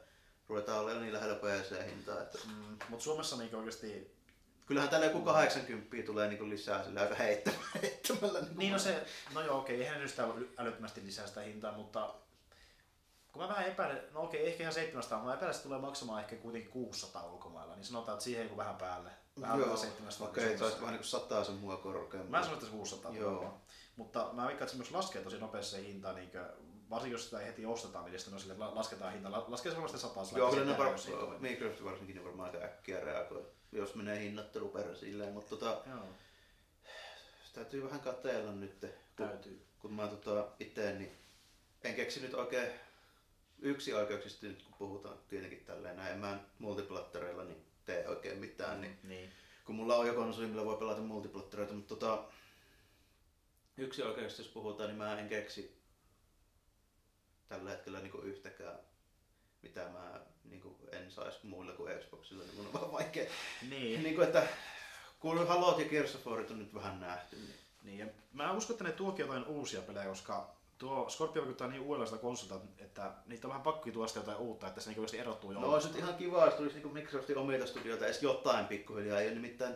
ruvetaan 0.49 0.81
olemaan 0.81 1.03
niin 1.03 1.15
lähellä 1.15 1.37
PC-hintaa. 1.37 2.23
Että... 2.23 2.39
Mm, 2.47 2.77
mutta 2.89 3.05
Suomessa 3.05 3.37
niinku 3.37 3.57
oikeasti 3.57 4.15
kyllähän 4.67 4.91
täällä 4.91 5.07
joku 5.07 5.21
80 5.21 5.97
tulee 6.07 6.29
niin 6.29 6.51
lisää 6.51 6.85
sillä 6.85 7.01
aika 7.01 7.15
heittämällä. 7.15 7.65
heittämällä 7.83 8.41
niin, 8.41 8.59
niin 8.59 8.73
no 8.73 8.79
se, 8.79 9.07
no 9.35 9.41
joo 9.41 9.59
okei, 9.59 9.81
eihän 9.81 10.01
nyt 10.01 10.11
sitä 10.11 10.29
älyttömästi 10.59 11.05
lisää 11.05 11.27
sitä 11.27 11.41
hintaa, 11.41 11.73
mutta 11.73 12.15
kun 13.33 13.43
mä 13.43 13.49
vähän 13.49 13.67
epäilen, 13.67 14.03
no 14.13 14.23
okei, 14.23 14.49
ehkä 14.49 14.63
ihan 14.63 14.75
700, 14.75 15.19
mutta 15.19 15.29
mä 15.29 15.35
epäilen, 15.35 15.55
että 15.55 15.63
tulee 15.63 15.79
maksamaan 15.79 16.21
ehkä 16.21 16.37
kuitenkin 16.37 16.71
600 16.71 17.27
ulkomailla, 17.27 17.77
niin 17.77 17.85
sanotaan, 17.85 18.15
että 18.15 18.25
siihen 18.25 18.49
kun 18.49 18.57
vähän 18.57 18.77
päälle. 18.77 19.11
Vähän 19.41 19.61
Joo, 19.61 19.77
700. 19.77 20.29
okei, 20.29 20.55
okay, 20.55 20.67
olisi 20.67 20.81
vähän 20.81 20.93
niin 20.93 20.99
kuin 20.99 21.09
sataa 21.09 21.45
sen 21.45 21.55
mua 21.55 21.77
korkeammin. 21.77 22.31
Mä 22.31 22.43
sanoin, 22.43 22.55
että 22.55 22.67
se 22.67 22.73
600 22.73 23.13
Joo. 23.13 23.61
Mutta 23.97 24.31
mä 24.33 24.47
veikkaan, 24.47 24.63
että 24.63 24.73
se 24.73 24.77
myös 24.77 24.91
laskee 24.91 25.23
tosi 25.23 25.39
nopeasti 25.39 25.71
se 25.71 25.83
hinta, 25.83 26.13
niin 26.13 26.31
kuin, 26.31 26.45
varsinkin 26.91 27.13
jos 27.15 27.25
sitä 27.25 27.41
ei 27.41 27.47
heti 27.47 27.67
ostetaan, 27.67 28.05
niin 28.05 28.19
sitten 28.19 28.35
on 28.35 28.41
sille, 28.41 28.55
lasketaan 28.59 29.13
hinta, 29.13 29.31
la- 29.33 29.45
laskee 29.49 29.73
se 29.73 29.77
varmasti 29.77 29.99
100 29.99 30.21
Joo, 30.37 30.51
kyllä 30.51 30.65
ne 30.65 30.79
var... 30.79 30.99
toimi. 31.01 31.39
Microsoft 31.39 31.85
varsinkin 31.85 32.17
ne 32.17 32.25
varmaan 32.25 32.51
aika 32.51 32.65
äkkiä 32.65 33.01
reagoi, 33.01 33.47
jos 33.73 33.95
menee 33.95 34.21
hinnoittelu 34.21 34.69
perä 34.69 34.95
silleen, 34.95 35.33
mutta 35.33 35.57
tota, 35.57 35.83
Joo, 35.91 36.05
täytyy 37.55 37.85
vähän 37.85 38.01
kateella 38.01 38.53
nyt. 38.53 38.81
Kun, 38.81 39.29
täytyy. 39.29 39.67
kun 39.79 39.93
mä 39.93 40.07
tota 40.09 40.47
itse, 40.61 40.93
niin 40.93 41.13
en 41.85 41.95
keksi 41.95 42.21
nyt 42.21 42.35
oikein 42.35 42.73
yksi 43.59 43.95
oikeuksista 43.95 44.47
nyt 44.47 44.63
kun 44.63 44.75
puhutaan 44.79 45.19
tietenkin 45.29 45.65
tälleen 45.65 45.97
näin, 45.97 46.13
en 46.13 46.19
mä 46.19 46.39
multiplattereilla 46.59 47.45
niin 47.45 47.65
tee 47.85 48.09
oikein 48.09 48.39
mitään, 48.39 48.81
niin 48.81 48.99
Niin. 49.03 49.31
kun 49.65 49.75
mulla 49.75 49.97
on 49.97 50.07
jo 50.07 50.15
konsoli, 50.15 50.47
millä 50.47 50.65
voi 50.65 50.77
pelata 50.77 51.01
multiplattereita, 51.01 51.75
mutta 51.75 51.97
tota, 51.97 52.25
yksi 53.77 54.03
oikeuksista 54.03 54.43
jos 54.43 54.49
puhutaan, 54.53 54.89
niin 54.89 54.99
mä 54.99 55.19
en 55.21 55.29
keksi 55.29 55.77
tällä 57.49 57.71
hetkellä 57.71 58.01
niin 58.01 58.23
yhtäkään 58.23 58.79
mitä 59.63 59.89
mä 59.89 60.21
niin 60.45 60.61
kuin 60.61 60.77
en 60.93 61.11
saisi 61.11 61.47
muilla 61.47 61.73
kuin 61.73 61.99
Xboxilla, 61.99 62.45
niin 62.45 62.57
mun 62.57 62.67
on 62.67 62.73
vaan 62.73 62.93
vaikea. 62.93 63.31
Niin. 63.71 64.03
niin 64.03 64.15
kuin, 64.15 64.27
että 64.27 64.47
kun 65.21 65.49
Halot 65.49 65.79
ja 65.79 65.89
Gears 65.89 66.15
of 66.15 66.27
Warit 66.27 66.51
on 66.51 66.59
nyt 66.59 66.75
vähän 66.75 67.01
nähty, 67.01 67.37
niin 67.37 67.55
niin. 67.85 67.99
Ja 67.99 68.07
mä 68.33 68.53
uskon, 68.53 68.75
että 68.75 68.85
ne 68.85 68.93
tuokin 68.93 69.27
jotain 69.27 69.45
uusia 69.45 69.83
pelejä, 69.83 70.09
koska 70.09 70.57
tuo 70.79 71.09
Scorpio 71.09 71.43
vaikuttaa 71.43 71.69
niin 71.69 71.83
uudenlaista 71.83 72.19
konsolta, 72.19 72.61
että 72.79 73.13
niitä 73.27 73.47
on 73.47 73.49
vähän 73.49 73.63
pakko 73.63 73.91
tuoda 73.91 74.09
sitä 74.09 74.21
jotain 74.21 74.39
uutta, 74.39 74.67
että 74.69 74.81
se 74.81 74.91
niin 74.91 75.01
oikeasti 75.01 75.19
erottuu 75.19 75.53
jo. 75.53 75.61
No 75.61 75.73
olisi 75.73 75.99
ihan 75.99 76.15
kiva, 76.15 76.45
jos 76.45 76.55
tulisi 76.55 76.79
niin 76.79 76.93
Microsoftin 76.93 77.39
omilta 77.39 77.67
studioilta 77.67 78.07
edes 78.07 78.23
jotain 78.23 78.67
pikkuhiljaa. 78.67 79.21
Ei 79.21 79.27
ole 79.27 79.35
nimittäin 79.35 79.75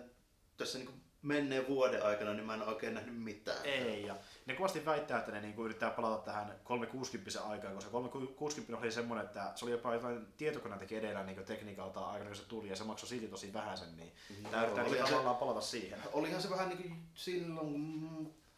tässä 0.57 0.79
niin 0.79 1.03
menneen 1.23 1.67
vuoden 1.69 2.03
aikana, 2.03 2.33
niin 2.35 2.47
mä 2.47 2.55
en 2.55 2.63
oikein 2.63 2.95
nähnyt 2.95 3.23
mitään. 3.23 3.59
Ei, 3.67 4.07
ja 4.07 4.17
ne 4.47 4.55
kovasti 4.55 4.85
väittää, 4.85 5.19
että 5.19 5.33
ne 5.33 5.41
niinku 5.41 5.65
yrittää 5.65 5.91
palata 5.91 6.23
tähän 6.25 6.55
360 6.65 7.41
aikaan, 7.43 7.75
koska 7.75 7.91
360 7.91 8.79
oli 8.83 8.93
semmoinen, 8.93 9.27
että 9.27 9.53
se 9.55 9.65
oli 9.65 9.73
jopa 9.73 9.95
jotain 9.95 10.27
tietokoneen 10.37 10.79
teki 10.81 10.97
edellä 10.97 11.23
niin 11.25 11.45
tekniikalta 11.45 12.01
aikana, 12.01 12.31
kun 12.31 12.37
se 12.37 12.45
tuli, 12.49 12.69
ja 12.69 12.77
se 12.77 12.85
maksoi 12.85 13.09
silti 13.09 13.29
tosi 13.29 13.53
vähäisen, 13.53 13.97
niin 13.97 14.13
Joo, 14.43 14.51
tää 14.51 14.63
yrittää 14.63 14.85
olihan 14.85 14.91
niinku 14.91 15.07
se- 15.07 15.13
tavallaan 15.13 15.37
palata 15.37 15.61
siihen. 15.61 15.99
Olihan 16.13 16.43
se 16.43 16.51
vähän 16.51 16.69
niin 16.69 16.79
kuin 16.83 17.03
silloin, 17.15 17.73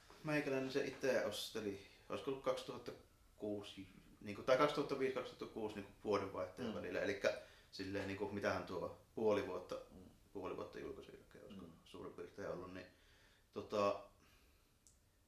kun 0.08 0.24
meikäläinen 0.24 0.72
se 0.72 0.84
itse 0.84 1.24
osteli, 1.26 1.80
olisiko 2.08 2.30
ollut 2.30 2.44
2006, 2.44 3.86
niin 4.20 4.36
kuin, 4.36 4.44
tai 4.46 4.56
2005-2006 4.56 5.74
niin 5.74 5.86
vuodenvaihteen 6.04 6.68
Mm. 6.68 6.74
mm. 6.74 6.78
välillä. 6.80 7.00
Eli 7.00 7.20
silleen, 7.70 8.06
niin 8.06 8.16
kuin, 8.18 8.34
mitähän 8.34 8.64
tuo 8.64 8.98
puoli 9.14 9.46
vuotta, 9.46 9.74
puoli 10.32 10.56
vuotta 10.56 10.78
julkaisu 10.80 11.12
Mm. 11.12 11.18
Suurin 12.00 12.14
piirtein 12.16 12.48
ollut, 12.48 12.74
niin 12.74 12.86
tota, 13.52 14.00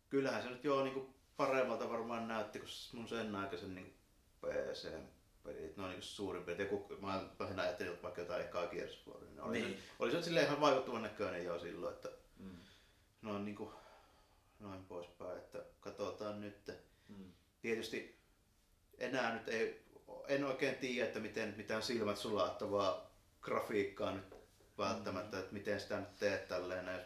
kyllähän 0.09 0.43
se 0.43 0.49
nyt 0.49 0.65
jo 0.65 0.83
niin 0.85 0.95
kuin 0.95 1.15
paremmalta 1.37 1.91
varmaan 1.91 2.29
näytti, 2.29 2.59
kun 2.59 2.69
mun 2.93 3.09
sen 3.09 3.35
aikaisen 3.35 3.75
niin 3.75 3.95
PC-pelit, 4.41 5.77
no 5.77 5.85
niin 5.87 5.95
kuin 5.95 6.03
suurin 6.03 6.45
piirtein, 6.45 6.71
joku, 6.73 6.97
mä 7.01 7.25
lähinnä 7.39 7.63
ajattelin, 7.63 7.93
että 7.93 8.03
vaikka 8.03 8.21
jotain 8.21 8.45
ekaa 8.45 8.63
War, 9.07 9.21
niin 9.25 9.41
oli, 9.41 9.53
Niin. 9.59 9.67
niin. 9.71 9.79
oli 9.99 10.11
se 10.11 10.23
silleen 10.23 10.47
ihan 10.47 10.61
vaikuttavan 10.61 11.03
näköinen 11.03 11.45
jo 11.45 11.59
silloin, 11.59 11.95
että 11.95 12.09
Mm. 12.37 12.57
noin, 13.23 13.45
niin 13.45 13.57
kuin, 13.57 13.71
noin 14.61 14.85
poispäin, 14.85 15.39
että 15.39 15.65
katsotaan 15.81 16.41
nyt. 16.41 16.71
Mm. 17.09 17.33
Tietysti 17.63 18.21
enää 18.99 19.35
nyt 19.35 19.49
ei, 19.49 19.85
en 20.29 20.45
oikein 20.45 20.75
tiedä, 20.75 21.07
että 21.07 21.21
miten 21.21 21.55
mitään 21.57 21.83
silmät 21.83 22.17
sulattavaa 22.19 23.11
grafiikkaa 23.41 24.13
nyt 24.15 24.35
välttämättä, 24.79 25.39
että 25.39 25.53
miten 25.53 25.81
sitä 25.81 26.01
nyt 26.01 26.19
teet 26.19 26.49
tälleen. 26.49 26.87
Jos, 26.87 27.03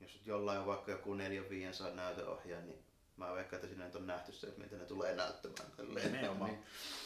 jos 0.00 0.14
nyt 0.14 0.26
jollain 0.26 0.58
on 0.58 0.66
vaikka 0.66 0.90
joku 0.90 1.14
4-500 1.14 1.94
näytöohjaaja, 1.94 2.66
niin 2.66 2.84
mä 3.16 3.34
veikkaan, 3.34 3.58
että 3.58 3.68
siinä 3.68 3.84
nyt 3.84 3.94
on 3.94 4.06
nähty 4.06 4.32
se, 4.32 4.46
että 4.46 4.60
miten 4.60 4.78
ne 4.78 4.84
tulee 4.84 5.14
näyttämään 5.14 5.70
tälleen. 5.76 6.12
Nimenomaan. 6.12 6.50
Niin. 6.50 6.64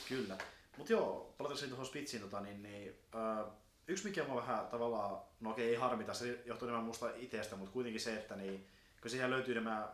Kyllä. 0.09 0.39
Mutta 0.77 0.93
joo, 0.93 1.35
palatakseni 1.39 1.69
tuohon 1.69 1.87
Spitsiin, 1.87 2.23
tota, 2.23 2.41
niin, 2.41 2.63
niin, 2.63 2.99
äh, 3.15 3.47
yksi 3.89 4.09
mikä 4.09 4.25
mua 4.25 4.37
vähän 4.37 4.67
tavallaan, 4.67 5.23
no 5.41 5.51
okei 5.51 5.69
ei 5.69 5.75
harmita, 5.75 6.15
se 6.15 6.43
johtuu 6.45 6.69
enemmän 6.69 6.87
musta 6.87 7.11
itsestä, 7.17 7.57
mutta 7.57 7.73
kuitenkin 7.73 8.01
se, 8.01 8.17
että 8.17 8.37
niin, 8.37 8.67
kun 9.03 9.11
siihen 9.11 9.31
löytyy 9.31 9.55
nämä 9.55 9.89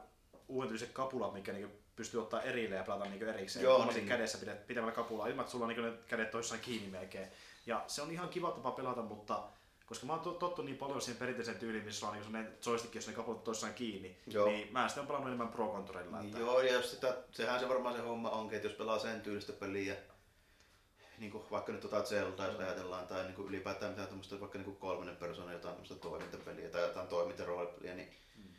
uudentyyliset 0.48 0.92
kapulat, 0.92 1.32
mikä 1.32 1.52
niin 1.52 1.80
pystyy 1.96 2.20
ottaa 2.20 2.42
erilleen 2.42 2.78
ja 2.78 2.84
pelata 2.84 3.04
niin 3.04 3.28
erikseen. 3.28 3.62
Joo, 3.62 3.92
niin. 3.92 4.08
kädessä 4.08 4.38
pidät, 4.38 4.66
pitämällä 4.66 4.94
kapulaa, 4.94 5.26
ilman 5.26 5.40
että 5.40 5.52
sulla 5.52 5.66
on 5.66 5.68
niin 5.68 5.84
ne 5.84 5.92
kädet 6.08 6.30
toissaan 6.30 6.60
kiinni 6.60 6.90
melkein. 6.90 7.28
Ja 7.70 7.84
se 7.86 8.02
on 8.02 8.10
ihan 8.10 8.28
kiva 8.28 8.50
tapa 8.50 8.70
pelata, 8.70 9.02
mutta 9.02 9.42
koska 9.86 10.06
mä 10.06 10.12
oon 10.12 10.22
to- 10.22 10.32
tottu 10.32 10.62
niin 10.62 10.76
paljon 10.76 11.00
siihen 11.02 11.18
perinteiseen 11.18 11.58
tyyliin, 11.58 11.84
missä 11.84 12.06
on 12.06 12.12
niin 12.14 12.24
sellainen 12.24 12.52
joystick, 12.66 12.94
jossa 12.94 13.10
ne 13.10 13.16
kapulat 13.16 13.44
toissaan 13.44 13.74
kiinni, 13.74 14.16
Joo. 14.26 14.46
niin 14.46 14.72
mä 14.72 14.88
sitten 14.88 15.00
on 15.00 15.06
pelannut 15.06 15.28
enemmän 15.28 15.48
Pro 15.48 15.68
Controllerilla. 15.72 16.16
Niin 16.18 16.26
että- 16.26 16.38
joo, 16.38 16.60
ja 16.60 16.72
jos 16.72 16.90
sitä, 16.90 17.16
sehän 17.30 17.60
se 17.60 17.68
varmaan 17.68 17.94
se 17.96 18.00
homma 18.02 18.30
onkin, 18.30 18.56
että 18.56 18.68
jos 18.68 18.76
pelaa 18.76 18.98
sen 18.98 19.20
tyylistä 19.20 19.52
peliä, 19.52 19.96
niin 21.18 21.30
kuin 21.32 21.44
vaikka 21.50 21.72
nyt 21.72 21.80
tota 21.80 22.02
Zelda, 22.02 22.46
jos 22.46 22.58
ajatellaan, 22.60 23.06
tai 23.06 23.22
niin 23.24 23.34
kuin 23.34 23.48
ylipäätään 23.48 23.90
mitään 23.92 24.08
tämmöistä 24.08 24.40
vaikka 24.40 24.58
niin 24.58 24.64
kuin 24.64 24.76
kolmannen 24.76 25.16
persoonan 25.16 25.54
jotain 25.54 25.74
tämmöistä 25.74 25.94
toimintapeliä 25.94 26.68
tai 26.68 26.82
jotain 26.82 27.08
toimintaroolipeliä, 27.08 27.94
niin 27.94 28.08
Mm. 28.36 28.54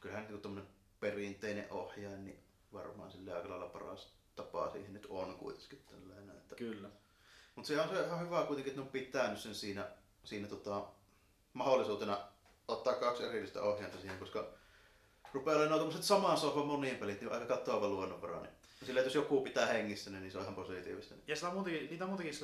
kyllähän 0.00 0.26
niin 0.28 0.40
tämmöinen 0.40 0.70
perinteinen 1.00 1.66
ohjaaja, 1.70 2.18
niin 2.18 2.38
varmaan 2.72 3.10
sille 3.12 3.32
aika 3.36 3.48
lailla 3.48 3.66
paras 3.68 4.12
tapa 4.36 4.70
siihen 4.70 4.92
nyt 4.92 5.06
on 5.10 5.36
kuitenkin 5.38 5.84
tällainen. 5.90 6.36
Että... 6.36 6.54
Kyllä. 6.56 6.88
Mutta 7.54 7.68
se 7.68 7.80
on 7.80 7.88
se 7.88 8.06
ihan 8.06 8.20
hyvä 8.20 8.42
kuitenkin, 8.42 8.70
että 8.70 8.80
ne 8.80 8.86
on 8.86 8.92
pitänyt 8.92 9.38
sen 9.38 9.54
siinä, 9.54 9.86
siinä 10.24 10.48
tota, 10.48 10.84
mahdollisuutena 11.52 12.18
ottaa 12.68 12.94
kaksi 12.94 13.24
erillistä 13.24 13.62
ohjainta 13.62 14.00
siihen, 14.00 14.18
koska 14.18 14.48
rupeaa 15.32 15.56
olemaan 15.56 15.80
tämmöiset 15.80 16.02
saman 16.02 16.38
sohvan 16.38 16.66
moniin 16.66 16.96
pelit, 16.96 17.20
niin 17.20 17.32
aika 17.32 17.46
katoava 17.46 17.88
luonnonvara. 17.88 18.40
Niin 18.40 18.52
sillä, 18.86 19.00
jos 19.00 19.14
joku 19.14 19.40
pitää 19.40 19.66
hengissä, 19.66 20.10
niin 20.10 20.30
se 20.30 20.38
on 20.38 20.42
ihan 20.42 20.54
positiivista. 20.54 21.14
Ja 21.26 21.36
sitä 21.36 21.48
on 21.48 21.54
muutenkin, 21.54 21.90
niitä 21.90 22.04
on 22.04 22.10
muutenkin 22.10 22.34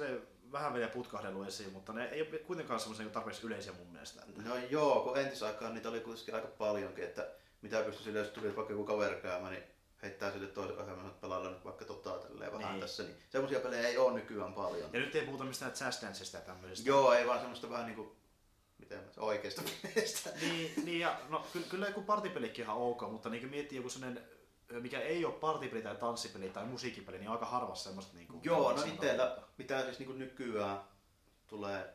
vähän 0.53 0.75
vielä 0.75 0.89
putkahdellut 0.89 1.47
esiin, 1.47 1.73
mutta 1.73 1.93
ne 1.93 2.05
ei 2.05 2.21
ole 2.23 2.39
kuitenkaan 2.39 2.81
semmoisia 2.81 3.05
niin 3.05 3.13
tarpeeksi 3.13 3.47
yleisiä 3.47 3.73
mun 3.73 3.93
mielestä. 3.93 4.23
No 4.45 4.57
joo, 4.71 5.01
kun 5.01 5.19
entisaikaan 5.19 5.75
niitä 5.75 5.89
oli 5.89 6.01
kuitenkin 6.01 6.35
aika 6.35 6.49
paljonkin, 6.49 7.05
että 7.05 7.29
mitä 7.63 7.83
pystyi 7.83 8.05
sille, 8.05 8.19
jos 8.19 8.29
tuli 8.29 8.57
vaikka 8.57 8.73
joku 8.73 8.85
kaveri 8.85 9.21
käymään, 9.21 9.53
niin 9.53 9.65
heittää 10.03 10.33
sille 10.33 10.47
toisen 10.47 10.79
ohjelman, 10.79 11.07
että 11.07 11.21
pelailla 11.21 11.51
nyt 11.51 11.65
vaikka 11.65 11.85
tota 11.85 12.11
tälleen 12.19 12.53
vähän 12.53 12.71
Niin. 12.71 12.81
tässä. 12.81 13.03
Niin 13.03 13.17
semmoisia 13.29 13.61
pelejä 13.61 13.89
ei 13.89 13.99
ole 13.99 14.13
nykyään 14.13 14.53
paljon. 14.53 14.91
Ja 14.93 15.01
nyt 15.01 15.15
ei 15.15 15.27
puhuta 15.27 15.45
mistään 15.45 15.73
Danceista 16.03 16.37
ja 16.37 16.43
tämmöisistä. 16.43 16.89
Joo, 16.91 17.13
ei 17.13 17.27
vaan 17.27 17.39
semmoista 17.41 17.71
vähän 17.71 17.87
niinku, 17.87 18.17
miten 18.79 18.99
mä 18.99 19.05
oikeasta 19.17 19.63
peleistä. 19.83 20.31
Niin, 20.41 20.73
niin 20.85 21.01
ja 21.01 21.21
no, 21.29 21.47
kyllä, 21.53 21.67
kyllä 21.71 21.87
joku 21.87 22.03
partipelikin 22.03 22.65
ihan 22.65 22.77
ok, 22.77 23.01
mutta 23.11 23.29
niin 23.29 23.49
miettii 23.49 23.77
joku 23.77 23.89
sellainen, 23.91 24.25
mikä 24.71 25.01
ei 25.01 25.25
ole 25.25 25.35
partipeli 25.35 25.83
tai 25.83 25.97
tanssipeli 25.97 26.49
tai 26.49 26.67
musiikkipeli, 26.67 27.19
niin 27.19 27.29
on 27.29 27.35
aika 27.35 27.47
harvassa 27.47 27.85
semmoista 27.85 28.17
niin 28.17 28.29
kuin, 28.29 28.41
Joo, 28.45 28.73
no 28.73 28.85
itellä, 28.85 29.39
mitä 29.59 29.85
siis 29.85 29.99
niinku 29.99 30.13
nykyään 30.15 30.81
tulee 31.47 31.95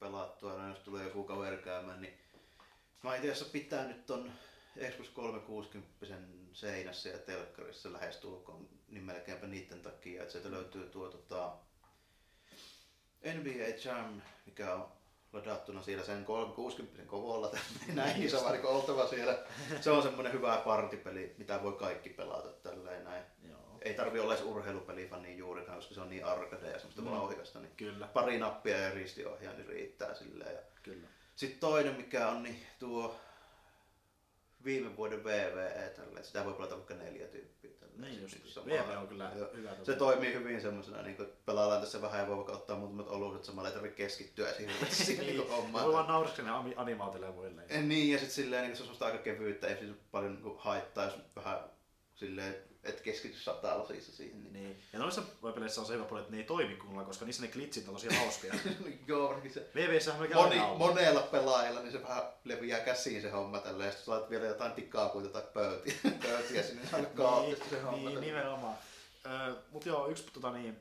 pelattua, 0.00 0.52
no 0.52 0.68
jos 0.68 0.78
tulee 0.78 1.04
joku 1.04 1.24
kaveri 1.24 1.58
käymään, 1.58 2.00
niin 2.00 2.18
mä 3.02 3.16
itse 3.16 3.30
asiassa 3.32 3.52
pitänyt 3.52 4.06
ton 4.06 4.32
Xbox 4.90 5.08
360 5.08 5.88
seinässä 6.52 7.08
ja 7.08 7.18
telkkarissa 7.18 7.92
lähestulkoon, 7.92 8.68
niin 8.88 9.04
melkeinpä 9.04 9.46
niiden 9.46 9.82
takia, 9.82 10.22
että 10.22 10.32
sieltä 10.32 10.50
löytyy 10.50 10.88
tuo 10.88 11.08
tota, 11.08 11.52
NBA 13.24 13.74
Jam, 13.84 14.20
mikä 14.46 14.74
on 14.74 14.88
ladattuna 15.32 15.82
siellä 15.82 16.04
sen 16.04 16.24
360 16.24 17.02
kovolla, 17.04 17.50
näin 17.94 18.22
iso 18.22 18.44
variko 18.44 18.68
oltava 18.68 19.06
siellä. 19.06 19.38
Se 19.80 19.90
on 19.90 20.02
semmonen 20.02 20.32
hyvä 20.32 20.62
partipeli, 20.64 21.34
mitä 21.38 21.62
voi 21.62 21.72
kaikki 21.72 22.10
pelata 22.10 22.48
tälleen 22.48 23.04
näin 23.04 23.24
Joo, 23.48 23.78
ei 23.82 23.94
tarvi 23.94 24.20
olla 24.20 24.34
edes 24.34 24.44
urheilupelifani 24.44 25.36
juurikaan, 25.36 25.78
koska 25.78 25.94
se 25.94 26.00
on 26.00 26.10
niin 26.10 26.24
arcade 26.24 26.66
ja 26.70 26.78
semmoista 26.78 27.02
Mm. 27.02 27.08
mm. 27.08 27.14
vauhikasta, 27.14 27.58
niin 27.58 27.76
kyllä, 27.76 28.06
pari 28.06 28.38
nappia 28.38 28.76
ja 28.76 28.90
ristiohjaa 28.90 29.54
niin 29.54 29.66
riittää 29.66 30.14
silleen. 30.14 30.54
Ja 30.54 30.60
kyllä. 30.82 31.08
sitten 31.36 31.60
toinen 31.60 31.96
mikä 31.96 32.28
on 32.28 32.42
niin 32.42 32.66
tuo 32.78 33.20
viime 34.64 34.96
vuoden 34.96 35.24
VVE 35.24 35.92
tälle, 35.96 36.22
sitä 36.22 36.44
voi 36.44 36.54
pelata 36.54 36.76
vaikka 36.76 36.94
neljä 36.94 37.26
tyyppiä. 37.26 37.70
Tälleen. 37.80 38.00
Niin 38.00 38.30
Se 38.30 38.36
just, 38.44 38.56
VV 38.56 38.66
niinku 38.66 38.84
sama- 38.88 39.00
on 39.00 39.08
kyllä 39.08 39.30
Joo. 39.36 39.48
hyvä. 39.56 39.70
Se 39.82 39.94
toimii 39.94 40.34
hyvin 40.34 40.60
semmoisena, 40.60 41.02
niin 41.02 41.16
kuin 41.16 41.28
pelaillaan 41.46 41.80
tässä 41.80 42.02
vähän 42.02 42.20
ja 42.20 42.26
voi 42.28 42.36
vaikka 42.36 42.52
ottaa 42.52 42.76
muutamat 42.76 43.08
oluiset 43.08 43.44
samalla, 43.44 43.68
ei 43.68 43.74
tarvitse 43.74 43.96
keskittyä 43.96 44.52
siihen, 44.52 44.74
siihen 44.90 45.26
niin, 45.26 45.36
niin, 45.38 45.50
hommaan. 45.50 45.84
voi 45.84 45.92
vaan 45.94 46.08
nauraskella 46.08 46.62
ne 46.62 46.74
animaatille 46.76 47.26
ja 47.26 47.32
muille. 47.32 47.62
Eh, 47.68 47.82
Niin, 47.82 48.12
ja 48.12 48.18
sitten 48.18 48.34
silleen 48.34 48.62
niin 48.64 48.76
se 48.76 48.82
on 48.82 48.86
semmoista 48.86 49.06
aika 49.06 49.18
kevyyttä, 49.18 49.66
ei 49.66 49.76
siis 49.78 49.92
paljon 50.10 50.34
niin 50.42 50.54
haittaa, 50.58 51.04
jos 51.04 51.18
vähän 51.36 51.58
silleen, 52.14 52.54
et 52.84 53.00
keskity 53.00 53.38
satalasissa 53.38 54.12
siihen. 54.12 54.42
Niin. 54.42 54.52
Niin. 54.52 54.82
Ja 54.92 54.98
noissa 54.98 55.22
peleissä 55.54 55.80
on 55.80 55.86
se 55.86 55.94
hyvä 55.94 56.04
puoli, 56.04 56.20
että 56.20 56.32
ne 56.32 56.38
ei 56.38 56.44
toimi 56.44 56.74
kunnolla, 56.74 57.04
koska 57.04 57.24
niissä 57.24 57.42
ne 57.42 57.48
glitchit 57.48 57.88
on 57.88 57.94
tosi 57.94 58.14
hauskoja. 58.14 58.54
Joo, 59.08 59.28
varsinkin 59.28 59.52
se 59.52 59.70
VVssähän 59.74 60.22
on 60.22 60.28
moni, 60.34 60.50
aina 60.52 60.66
ollut. 60.66 60.78
monella 60.78 61.22
pelaajalla, 61.22 61.80
niin 61.80 61.92
se 61.92 62.02
vähän 62.02 62.22
leviää 62.44 62.80
käsiin 62.80 63.22
se 63.22 63.30
homma 63.30 63.58
tällä, 63.58 63.84
ja 63.84 63.90
sitten 63.90 64.06
saat 64.06 64.30
vielä 64.30 64.46
jotain 64.46 64.72
tikaapuita 64.72 65.28
tai 65.28 65.42
pöytiä, 65.54 65.94
pöytiä 66.22 66.62
sinne, 66.62 66.82
niin 66.82 66.94
aika 66.94 67.10
kaoottista 67.14 67.64
se 67.70 67.80
homma. 67.80 68.10
Niin, 68.10 68.20
nimenomaan. 68.20 68.78
Öö, 69.26 69.54
Mutta 69.70 69.88
joo, 69.88 70.08
yksi 70.08 70.24
tota 70.32 70.50
niin, 70.50 70.80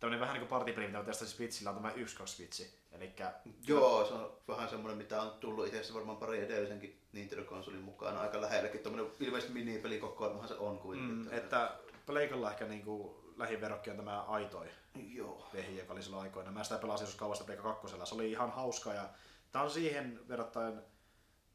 tämmönen 0.00 0.20
vähän 0.20 0.34
niin 0.34 0.40
kuin 0.40 0.48
partipeli, 0.48 0.86
mitä 0.86 1.02
tästä 1.02 1.26
Switchillä 1.26 1.70
on 1.70 1.76
tämä 1.76 1.90
1-2 1.90 2.26
Switchi. 2.26 2.74
Elikkä 2.92 3.34
Joo, 3.66 4.06
se 4.06 4.14
on 4.14 4.32
vähän 4.48 4.68
semmoinen, 4.68 4.98
mitä 4.98 5.22
on 5.22 5.30
tullut 5.30 5.66
itse 5.66 5.76
asiassa 5.76 5.94
varmaan 5.94 6.18
pari 6.18 6.44
edellisenkin 6.44 7.00
Nintendo-konsolin 7.12 7.82
mukaan 7.82 8.16
aika 8.16 8.40
lähelläkin. 8.40 8.80
Tuommoinen 8.80 9.12
ilmeisesti 9.20 9.54
minipelikokoelmahan 9.54 10.48
se 10.48 10.54
on 10.54 10.78
kuitenkin. 10.78 11.16
mm, 11.16 11.32
että 11.32 11.70
Pleikalla 12.06 12.50
ehkä 12.50 12.64
niinku 12.64 13.24
lähiverokki 13.36 13.90
on 13.90 13.96
tämä 13.96 14.22
Aitoi 14.22 14.66
Joo. 14.94 15.48
vehi, 15.52 15.78
joka 15.78 15.92
oli 15.92 16.02
silloin 16.02 16.22
aikoina. 16.22 16.50
Mä 16.50 16.64
sitä 16.64 16.78
pelasin 16.78 17.04
joskus 17.04 17.18
kauasta 17.18 17.44
Pleikka 17.44 17.74
2. 17.74 17.96
Se 18.04 18.14
oli 18.14 18.30
ihan 18.30 18.50
hauska 18.50 18.92
ja 18.92 19.08
tää 19.52 19.62
on 19.62 19.70
siihen 19.70 20.28
verrattain 20.28 20.78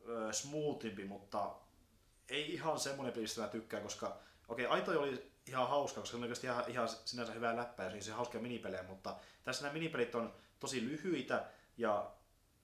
ö, 0.08 0.34
smoothimpi, 0.34 1.06
mutta 1.06 1.56
ei 2.30 2.54
ihan 2.54 2.80
semmonen 2.80 3.14
peli, 3.14 3.24
mistä 3.24 3.42
mä 3.42 3.48
tykkään, 3.48 3.84
koska 3.84 4.18
okei, 4.48 4.66
okay, 4.66 4.78
Aitoi 4.78 4.98
oli 4.98 5.32
ihan 5.50 5.70
hauska, 5.70 6.02
koska 6.02 6.12
se 6.12 6.18
oli 6.18 6.24
oikeasti 6.24 6.48
ihan, 6.48 6.64
ihan 6.68 6.90
sinänsä 6.90 7.34
hyvää 7.34 7.56
läppää 7.56 7.96
ja 7.96 8.04
se 8.04 8.12
hauskoja 8.12 8.42
minipelejä, 8.42 8.84
mutta 8.84 9.16
tässä 9.44 9.64
nämä 9.64 9.74
minipelit 9.74 10.16
on 10.16 10.34
tosi 10.60 10.86
lyhyitä 10.86 11.46
ja 11.78 12.12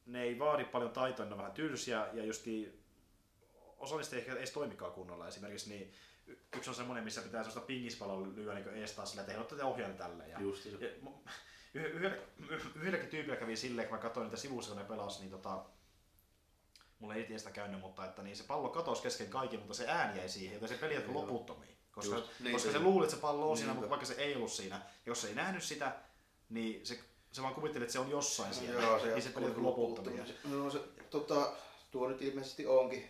ne 0.05 0.23
ei 0.23 0.39
vaadi 0.39 0.65
paljon 0.65 0.91
taitoa, 0.91 1.25
ne 1.25 1.31
on 1.31 1.37
vähän 1.37 1.51
tylsiä 1.51 2.07
ja 2.13 2.25
justi 2.25 2.85
osa 3.77 3.97
niistä 3.97 4.15
ei 4.15 4.19
ehkä 4.19 4.33
edes 4.33 4.51
toimikaan 4.51 4.91
kunnolla. 4.91 5.27
Esimerkiksi 5.27 5.69
niin, 5.69 5.93
yksi 6.55 6.69
on 6.69 6.75
semmoinen, 6.75 7.03
missä 7.03 7.21
pitää 7.21 7.43
sellaista 7.43 7.67
pingispalloa 7.67 8.27
lyödä 8.35 8.53
niin 8.53 8.69
ees 8.69 8.91
taas 8.91 9.09
sillä, 9.09 9.21
että 9.21 9.33
ei 9.33 9.39
ole 9.39 9.63
ohjaan 9.63 9.97
tälle. 9.97 10.27
Ja, 10.27 10.41
Just 10.41 10.65
ja, 10.65 10.89
yhdellä, 11.73 12.17
yhdelläkin 12.75 13.09
tyypillä 13.09 13.35
kävi 13.35 13.55
silleen, 13.55 13.87
kun 13.87 13.97
mä 13.97 14.01
katsoin 14.01 14.23
niitä 14.23 14.37
sivuissa, 14.37 14.71
kun 14.71 14.81
ne 14.81 14.87
pelasi, 14.87 15.19
niin 15.19 15.31
tota, 15.31 15.65
mulla 16.99 17.15
ei 17.15 17.21
itse 17.21 17.37
sitä 17.37 17.51
käynyt, 17.51 17.79
mutta 17.79 18.05
että 18.05 18.23
niin 18.23 18.35
se 18.35 18.43
pallo 18.43 18.69
katosi 18.69 19.01
kesken 19.01 19.29
kaiken, 19.29 19.59
mutta 19.59 19.73
se 19.73 19.87
ääni 19.87 20.17
jäi 20.17 20.29
siihen, 20.29 20.53
joten 20.53 20.69
se 20.69 20.75
peli 20.75 20.95
jatkui 20.95 21.13
loputtomiin. 21.13 21.74
Koska, 21.95 22.15
Just, 22.15 22.27
niin 22.39 22.53
koska 22.53 22.69
se- 22.71 22.77
se 22.77 22.83
luuli, 22.83 23.05
että 23.05 23.15
se 23.15 23.21
pallo 23.21 23.51
on 23.51 23.57
siinä, 23.57 23.67
Niinpä. 23.71 23.79
mutta 23.81 23.89
vaikka 23.89 24.05
se 24.05 24.13
ei 24.13 24.35
ollut 24.35 24.51
siinä. 24.51 24.81
Jos 25.05 25.21
se 25.21 25.27
ei 25.27 25.35
nähnyt 25.35 25.63
sitä, 25.63 25.95
niin 26.49 26.85
se, 26.85 26.99
se 27.31 27.41
vaan 27.41 27.55
kuvitteli, 27.55 27.83
että 27.83 27.93
se 27.93 27.99
on 27.99 28.09
jossain 28.09 28.53
siellä. 28.53 28.81
Joo, 28.81 28.99
se 28.99 29.05
niin 29.05 29.21
se 29.21 29.29
peli 29.29 29.45
jatkui 29.45 29.63
loputtomiin. 29.63 30.23
No 30.43 30.69
se, 30.71 30.79
tota, 31.09 31.51
tuo 31.91 32.07
nyt 32.07 32.21
ilmeisesti 32.21 32.67
onkin 32.67 33.09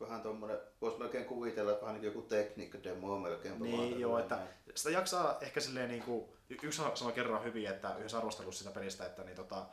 vähän 0.00 0.22
tommonen, 0.22 0.58
vois 0.80 0.98
melkein 0.98 1.24
kuvitella, 1.24 1.70
että 1.72 1.82
vähän 1.86 1.94
niin 1.94 2.12
kuin 2.12 2.14
joku 2.14 2.28
tekniikka-demo 2.28 3.18
melkein. 3.18 3.62
Niin, 3.62 4.00
joo, 4.00 4.18
että 4.18 4.38
sitä 4.74 4.90
jaksaa 4.90 5.38
ehkä 5.40 5.60
silleen 5.60 5.88
niinku, 5.88 6.36
y- 6.50 6.56
yksi 6.62 6.82
sanoi 6.94 7.12
kerran 7.12 7.44
hyvin, 7.44 7.66
että 7.66 7.96
yhdessä 7.98 8.18
arvostelussa 8.18 8.64
sitä 8.64 8.74
pelistä, 8.74 9.06
että 9.06 9.22
niin 9.24 9.36
tota, 9.36 9.66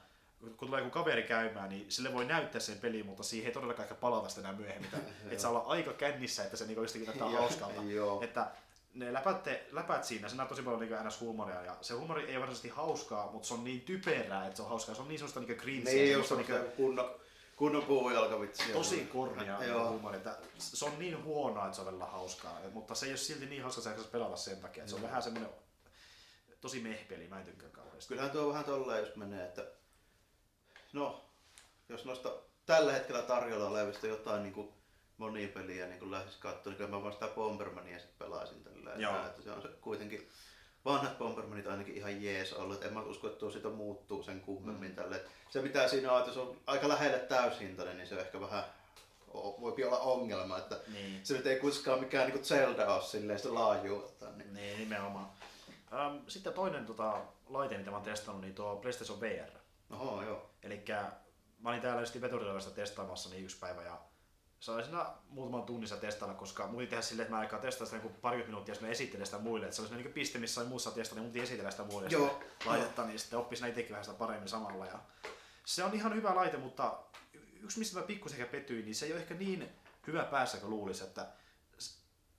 kun 0.58 0.68
tulee 0.68 0.80
joku 0.82 0.92
kaveri 0.92 1.24
käymään, 1.24 1.70
niin 1.70 1.92
sille 1.92 2.14
voi 2.14 2.26
näyttää 2.26 2.62
sen 2.62 2.78
peli, 2.80 3.04
mutta 3.04 3.24
siihen 3.24 3.48
ei 3.48 3.54
todellakaan 3.54 3.84
ehkä 3.84 3.96
palata 3.96 4.30
sitä 4.30 4.42
enää 4.42 4.54
myöhemmin. 4.54 4.90
Että, 5.30 5.42
saa 5.42 5.52
olla 5.52 5.64
aika 5.68 5.94
kännissä, 5.94 6.44
että 6.44 6.58
se 6.58 6.66
niinku 6.66 6.82
jostakin 6.82 7.06
näyttää 7.08 7.30
hauskalta. 7.40 7.82
Että 8.22 8.48
ne 8.94 9.14
läpät, 9.14 9.48
läpät 9.72 10.04
siinä, 10.04 10.30
se 10.30 10.36
näyttää 10.36 10.50
tosi 10.56 10.62
paljon 10.62 10.82
niin 10.82 11.08
ns. 11.08 11.20
huumoria 11.22 11.62
ja 11.64 11.78
se 11.82 11.94
huumori 11.94 12.24
ei 12.24 12.36
varsinaisesti 12.40 12.70
hauskaa, 12.70 13.32
mutta 13.32 13.48
se 13.48 13.54
on 13.54 13.64
niin 13.64 13.82
typerää, 13.82 14.46
että 14.46 14.56
se 14.58 14.62
on 14.64 14.70
hauskaa. 14.70 14.96
Se 14.96 15.02
on 15.02 15.08
niin 15.08 15.20
semmoista 15.20 15.40
niin 15.40 15.58
cringeä, 15.58 15.94
Niin, 15.94 16.12
just 16.14 16.32
niinku- 16.32 16.52
niin 16.52 16.72
kunnon, 16.72 17.16
kunnon 17.56 17.84
puujalkavitsiä. 17.84 18.74
tosi 18.74 19.06
kornia 19.06 19.64
Joo. 19.64 19.90
huumori. 19.90 20.18
Että 20.18 20.38
se 20.58 20.86
on 20.86 21.00
niin 21.00 21.24
huonoa, 21.24 21.66
että 21.66 21.76
se 21.76 21.82
on 21.82 21.88
välillä 21.88 22.06
hauskaa. 22.06 22.60
Mutta 22.74 22.96
se 22.96 23.06
ei 23.06 23.12
ole 23.12 23.18
silti 23.18 23.46
niin 23.46 23.62
hauska, 23.62 23.80
että 23.80 23.90
jaksaisi 23.90 24.12
pelata 24.12 24.36
sen 24.36 24.58
takia. 24.62 24.84
Että 24.84 24.90
se 24.90 24.96
on 24.96 25.02
vähän 25.02 25.24
semmoinen 25.24 25.50
tosi 26.62 26.80
mehpeli, 26.80 27.28
mä 27.28 27.40
en 27.40 27.46
tykkää 27.46 27.70
kauheasti. 27.70 28.08
Kyllähän 28.08 28.32
tuo 28.32 28.50
vähän 28.50 28.66
tolleen, 28.66 29.00
jos 29.06 29.16
menee, 29.16 29.46
että 29.46 29.66
no, 30.94 31.26
jos 31.90 32.06
noista 32.06 32.32
tällä 32.66 32.92
hetkellä 32.92 33.22
tarjolla 33.22 33.70
olevista 33.70 34.08
jotain 34.08 34.44
niin 34.44 34.54
kuin 34.54 34.74
monipeliä 35.18 35.88
niin 35.88 36.12
lähdisi 36.12 36.40
katsoa, 36.40 36.72
niin 36.72 36.78
kyllä 36.78 36.90
mä 36.90 37.02
vaan 37.02 37.14
sitä 37.14 37.28
Bombermania 37.28 38.00
sitten 38.00 38.28
pelaisin 38.28 38.64
tällä. 38.64 39.26
Että 39.26 39.42
se 39.42 39.52
on 39.52 39.62
se 39.62 39.68
kuitenkin 39.68 40.30
vanhat 40.86 41.18
Bombermanit 41.18 41.68
ainakin 41.68 41.96
ihan 41.96 42.24
jees 42.24 42.54
ollut. 42.54 42.84
En 42.84 42.94
mä 42.94 43.02
usko, 43.02 43.28
että 43.28 43.40
tuo 43.40 43.52
siitä 43.52 43.70
muuttuu 43.70 44.24
sen 44.24 44.42
kummemmin 44.42 44.90
mm. 44.90 44.96
tälle. 44.96 45.22
Se 45.50 45.62
mitä 45.62 45.88
siinä 45.88 46.12
on, 46.12 46.20
että 46.20 46.34
se 46.34 46.40
on 46.40 46.58
aika 46.68 46.88
lähelle 46.88 47.20
täyshintainen, 47.20 47.98
niin 47.98 48.08
se 48.08 48.16
on 48.16 48.22
ehkä 48.22 48.40
vähän 48.40 48.64
voi 49.34 49.84
olla 49.84 50.00
ongelma, 50.00 50.58
että 50.58 50.80
Niin. 50.94 51.20
se 51.24 51.34
nyt 51.34 51.48
ei 51.48 51.60
kuitenkaan 51.60 52.00
mikään 52.00 52.30
niin 52.30 52.46
Zelda 52.46 52.94
ole 52.94 53.02
silleen 53.04 53.40
sitä 53.40 53.54
laajuutta. 53.54 54.26
Niin. 54.32 54.54
Niin, 54.54 54.80
nimenomaan. 54.80 55.30
Ähm, 55.94 56.18
sitten 56.28 56.54
toinen 56.54 56.86
tota, 56.86 57.22
laite, 57.50 57.78
mitä 57.78 57.90
mä 57.90 57.98
oon 57.98 58.06
testannut, 58.06 58.42
niin 58.42 58.56
tuo 58.56 58.76
PlayStation 58.76 59.22
VR. 59.22 59.63
Oho, 59.90 60.22
joo. 60.22 60.50
Eli 60.64 60.86
mä 61.60 61.70
olin 61.70 61.82
täällä 61.82 62.02
just 62.02 62.22
veturilevasta 62.22 62.72
testaamassa 62.72 63.30
niin 63.30 63.44
yksi 63.44 63.60
päivä 63.60 63.84
ja 63.84 64.02
sain 64.60 64.84
siinä 64.84 65.06
muutaman 65.30 65.64
tunnissa 65.64 65.98
testailla, 65.98 66.36
koska 66.36 66.68
mun 66.68 66.88
tehdä 66.88 67.02
silleen, 67.02 67.24
että 67.24 67.36
mä 67.36 67.40
aikaa 67.40 67.60
testaa 67.60 67.88
sitä 67.88 67.98
niin 67.98 68.14
parikymmentä 68.14 68.52
minuuttia, 68.52 68.72
jos 68.72 68.82
mä 68.82 68.88
esittelen 68.88 69.26
sitä 69.26 69.38
muille. 69.38 69.66
Että 69.66 69.76
se 69.76 69.82
olisi 69.82 69.96
niin 69.96 70.14
piste, 70.14 70.40
missä 70.40 70.64
muussa 70.64 70.92
testata, 70.92 71.16
niin 71.16 71.26
mun 71.26 71.34
piti 71.34 71.44
esitellä 71.44 71.72
sitä 71.72 71.84
muille 71.84 72.10
Joo. 72.10 72.40
laitetta, 72.66 73.06
niin 73.06 73.20
sitten 73.20 73.40
oppisi 73.40 73.70
itsekin 73.70 73.92
vähän 73.92 74.06
sitä 74.06 74.18
paremmin 74.18 74.50
samalla. 74.50 74.86
Ja 74.86 75.00
se 75.66 75.84
on 75.84 75.94
ihan 75.94 76.16
hyvä 76.16 76.36
laite, 76.36 76.58
mutta 76.58 77.00
yksi 77.62 77.80
mistä 77.80 78.00
mä 78.00 78.06
pikkusen 78.06 78.40
ehkä 78.40 78.52
petyin, 78.52 78.86
niin 78.86 78.96
se 78.96 79.06
ei 79.06 79.12
ole 79.12 79.22
ehkä 79.22 79.34
niin 79.34 79.70
hyvä 80.08 80.24
päässä 80.24 80.58
kuin 80.58 80.70
luulisi, 80.70 81.04
että 81.04 81.28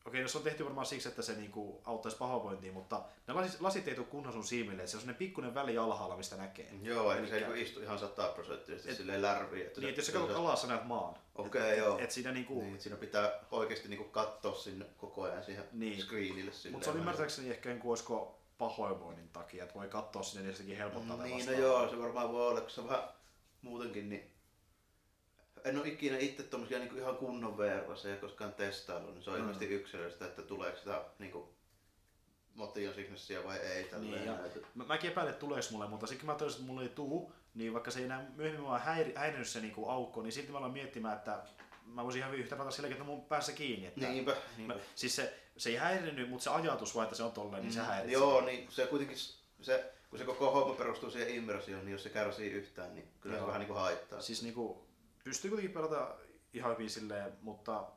Okei, 0.04 0.22
no 0.22 0.28
se 0.28 0.38
on 0.38 0.44
tehty 0.44 0.64
varmaan 0.64 0.86
siksi, 0.86 1.08
että 1.08 1.22
se 1.22 1.34
niinku 1.34 1.80
auttaisi 1.84 2.18
pahoinvointiin, 2.18 2.72
mutta 2.74 3.02
ne 3.28 3.34
lasit, 3.34 3.60
lasit 3.60 3.88
ei 3.88 3.94
tule 3.94 4.06
kunnon 4.06 4.32
sun 4.32 4.44
silmille, 4.44 4.82
että 4.82 4.90
se 4.90 4.96
on 4.96 5.00
sellainen 5.00 5.18
pikkuinen 5.18 5.54
väli 5.54 5.78
alhaalla, 5.78 6.16
mistä 6.16 6.36
näkee. 6.36 6.70
Joo, 6.82 7.12
eli 7.12 7.26
se 7.28 7.32
Elikkä- 7.32 7.48
niinku 7.48 7.62
istu 7.68 7.80
ihan 7.80 7.98
sataprosenttisesti 7.98 8.90
Et- 8.90 8.96
silleen 8.96 9.22
lärviin. 9.22 9.66
Että 9.66 9.80
Niin, 9.80 9.88
että 9.88 9.98
jos 10.00 10.06
sä 10.06 10.12
katsot 10.12 10.36
alas, 10.36 10.62
sä 10.62 10.66
näet 10.68 10.84
maan. 10.84 11.14
Okei, 11.34 11.78
joo. 11.78 11.98
Et 11.98 12.10
siinä 12.10 12.32
niinku, 12.32 12.60
Niin, 12.60 12.80
siinä 12.80 12.96
pitää 12.96 13.32
oikeasti 13.50 13.88
niinku 13.88 14.04
katsoa 14.04 14.54
sinne 14.54 14.86
koko 14.98 15.22
ajan 15.22 15.44
siihen 15.44 15.64
Niin. 15.72 16.02
screenille. 16.02 16.52
mutta 16.70 16.84
se 16.84 16.90
on 16.90 16.96
ymmärtääkseni 16.98 17.50
ehkä 17.50 17.68
niinku 17.68 17.90
olisiko 17.90 18.38
pahoinvoinnin 18.58 19.28
takia, 19.28 19.64
että 19.64 19.74
voi 19.74 19.88
katsoa 19.88 20.22
sinne 20.22 20.54
niin 20.64 20.78
helpottaa 20.78 21.16
tätä 21.16 21.28
Niin, 21.28 21.46
no 21.46 21.52
joo, 21.52 21.88
se 21.90 21.98
varmaan 21.98 22.32
voi 22.32 22.48
olla, 22.48 22.60
koska 22.60 22.82
se 22.82 22.88
vähän 22.88 23.08
muutenkin 23.62 24.08
niin 24.08 24.30
en 25.64 25.78
ole 25.78 25.88
ikinä 25.88 26.18
itse 26.18 26.42
tommosia 26.42 26.78
niinku 26.78 26.96
ihan 26.96 27.16
kunnon 27.16 27.58
VR-laseja 27.58 28.16
koskaan 28.16 28.52
testaillut, 28.52 29.14
niin 29.14 29.22
se 29.24 29.30
on 29.30 29.36
Mm. 29.36 29.40
ilmeisesti 29.42 29.66
yksilöllistä, 29.74 30.24
että 30.26 30.42
tuleeko 30.42 30.78
sitä 30.78 31.04
niinku 31.18 31.54
motion 32.54 32.94
sicknessia 32.94 33.44
vai 33.44 33.56
ei 33.58 33.84
tälleen. 33.84 34.12
Niin, 34.12 34.24
ja 34.26 34.38
Mä, 34.74 34.84
mäkin 34.84 35.10
epäilen, 35.10 35.30
että 35.32 35.40
tuleeko 35.40 35.66
mulle, 35.70 35.88
mutta 35.88 36.06
sitten 36.06 36.26
kun 36.26 36.34
mä 36.34 36.38
toisin, 36.38 36.56
että 36.60 36.66
mulle 36.72 36.82
ei 36.82 36.88
tuu, 36.88 37.32
niin 37.54 37.72
vaikka 37.72 37.90
se 37.90 37.98
ei 37.98 38.04
enää 38.04 38.26
myöhemmin 38.36 38.64
vaan 38.66 38.80
häiri, 38.80 39.12
häirinyt 39.16 39.48
se 39.48 39.60
niinku 39.60 39.88
aukko, 39.88 40.22
niin 40.22 40.32
silti 40.32 40.52
mä 40.52 40.58
aloin 40.58 40.72
miettimään, 40.72 41.16
että 41.16 41.42
mä 41.86 42.04
voisin 42.04 42.18
ihan 42.18 42.30
hyvin 42.30 42.42
yhtä 42.44 42.56
pelata 42.56 42.74
silläkin, 42.76 42.94
että 42.96 43.04
mun 43.04 43.24
päässä 43.24 43.52
kiinni. 43.52 43.86
Että 43.86 44.00
Niinpä, 44.00 44.36
niinpä. 44.56 44.74
mä, 44.74 44.80
siis 44.94 45.16
se, 45.16 45.34
se 45.56 45.70
ei 45.70 45.76
häirinyt, 45.76 46.30
mutta 46.30 46.44
se 46.44 46.50
ajatus 46.50 46.94
vaan, 46.94 47.04
että 47.04 47.16
se 47.16 47.22
on 47.22 47.32
tolleen, 47.32 47.62
niin 47.62 47.72
se 47.72 47.80
Mm, 47.80 47.86
häiritsee. 47.86 48.12
Joo, 48.20 48.40
niin 48.40 48.66
se 48.70 48.86
kuitenkin, 48.86 49.16
se, 49.62 49.92
kun 50.10 50.18
se 50.18 50.24
koko 50.24 50.50
homma 50.50 50.74
perustuu 50.74 51.10
siihen 51.10 51.34
immersioon, 51.34 51.84
niin 51.84 51.92
jos 51.92 52.02
se 52.02 52.08
kärsii 52.10 52.50
yhtään, 52.50 52.94
niin 52.94 53.08
kyllä 53.20 53.34
Joo. 53.36 53.42
se 53.42 53.46
vähän 53.46 53.60
niinku 53.60 53.74
haittaa. 53.74 54.20
Siis 54.20 54.42
niinku, 54.42 54.83
pystyy 55.24 55.50
kuitenkin 55.50 55.74
pelata 55.74 56.16
ihan 56.52 56.72
hyvin 56.72 56.90
silleen, 56.90 57.32
mutta 57.40 57.90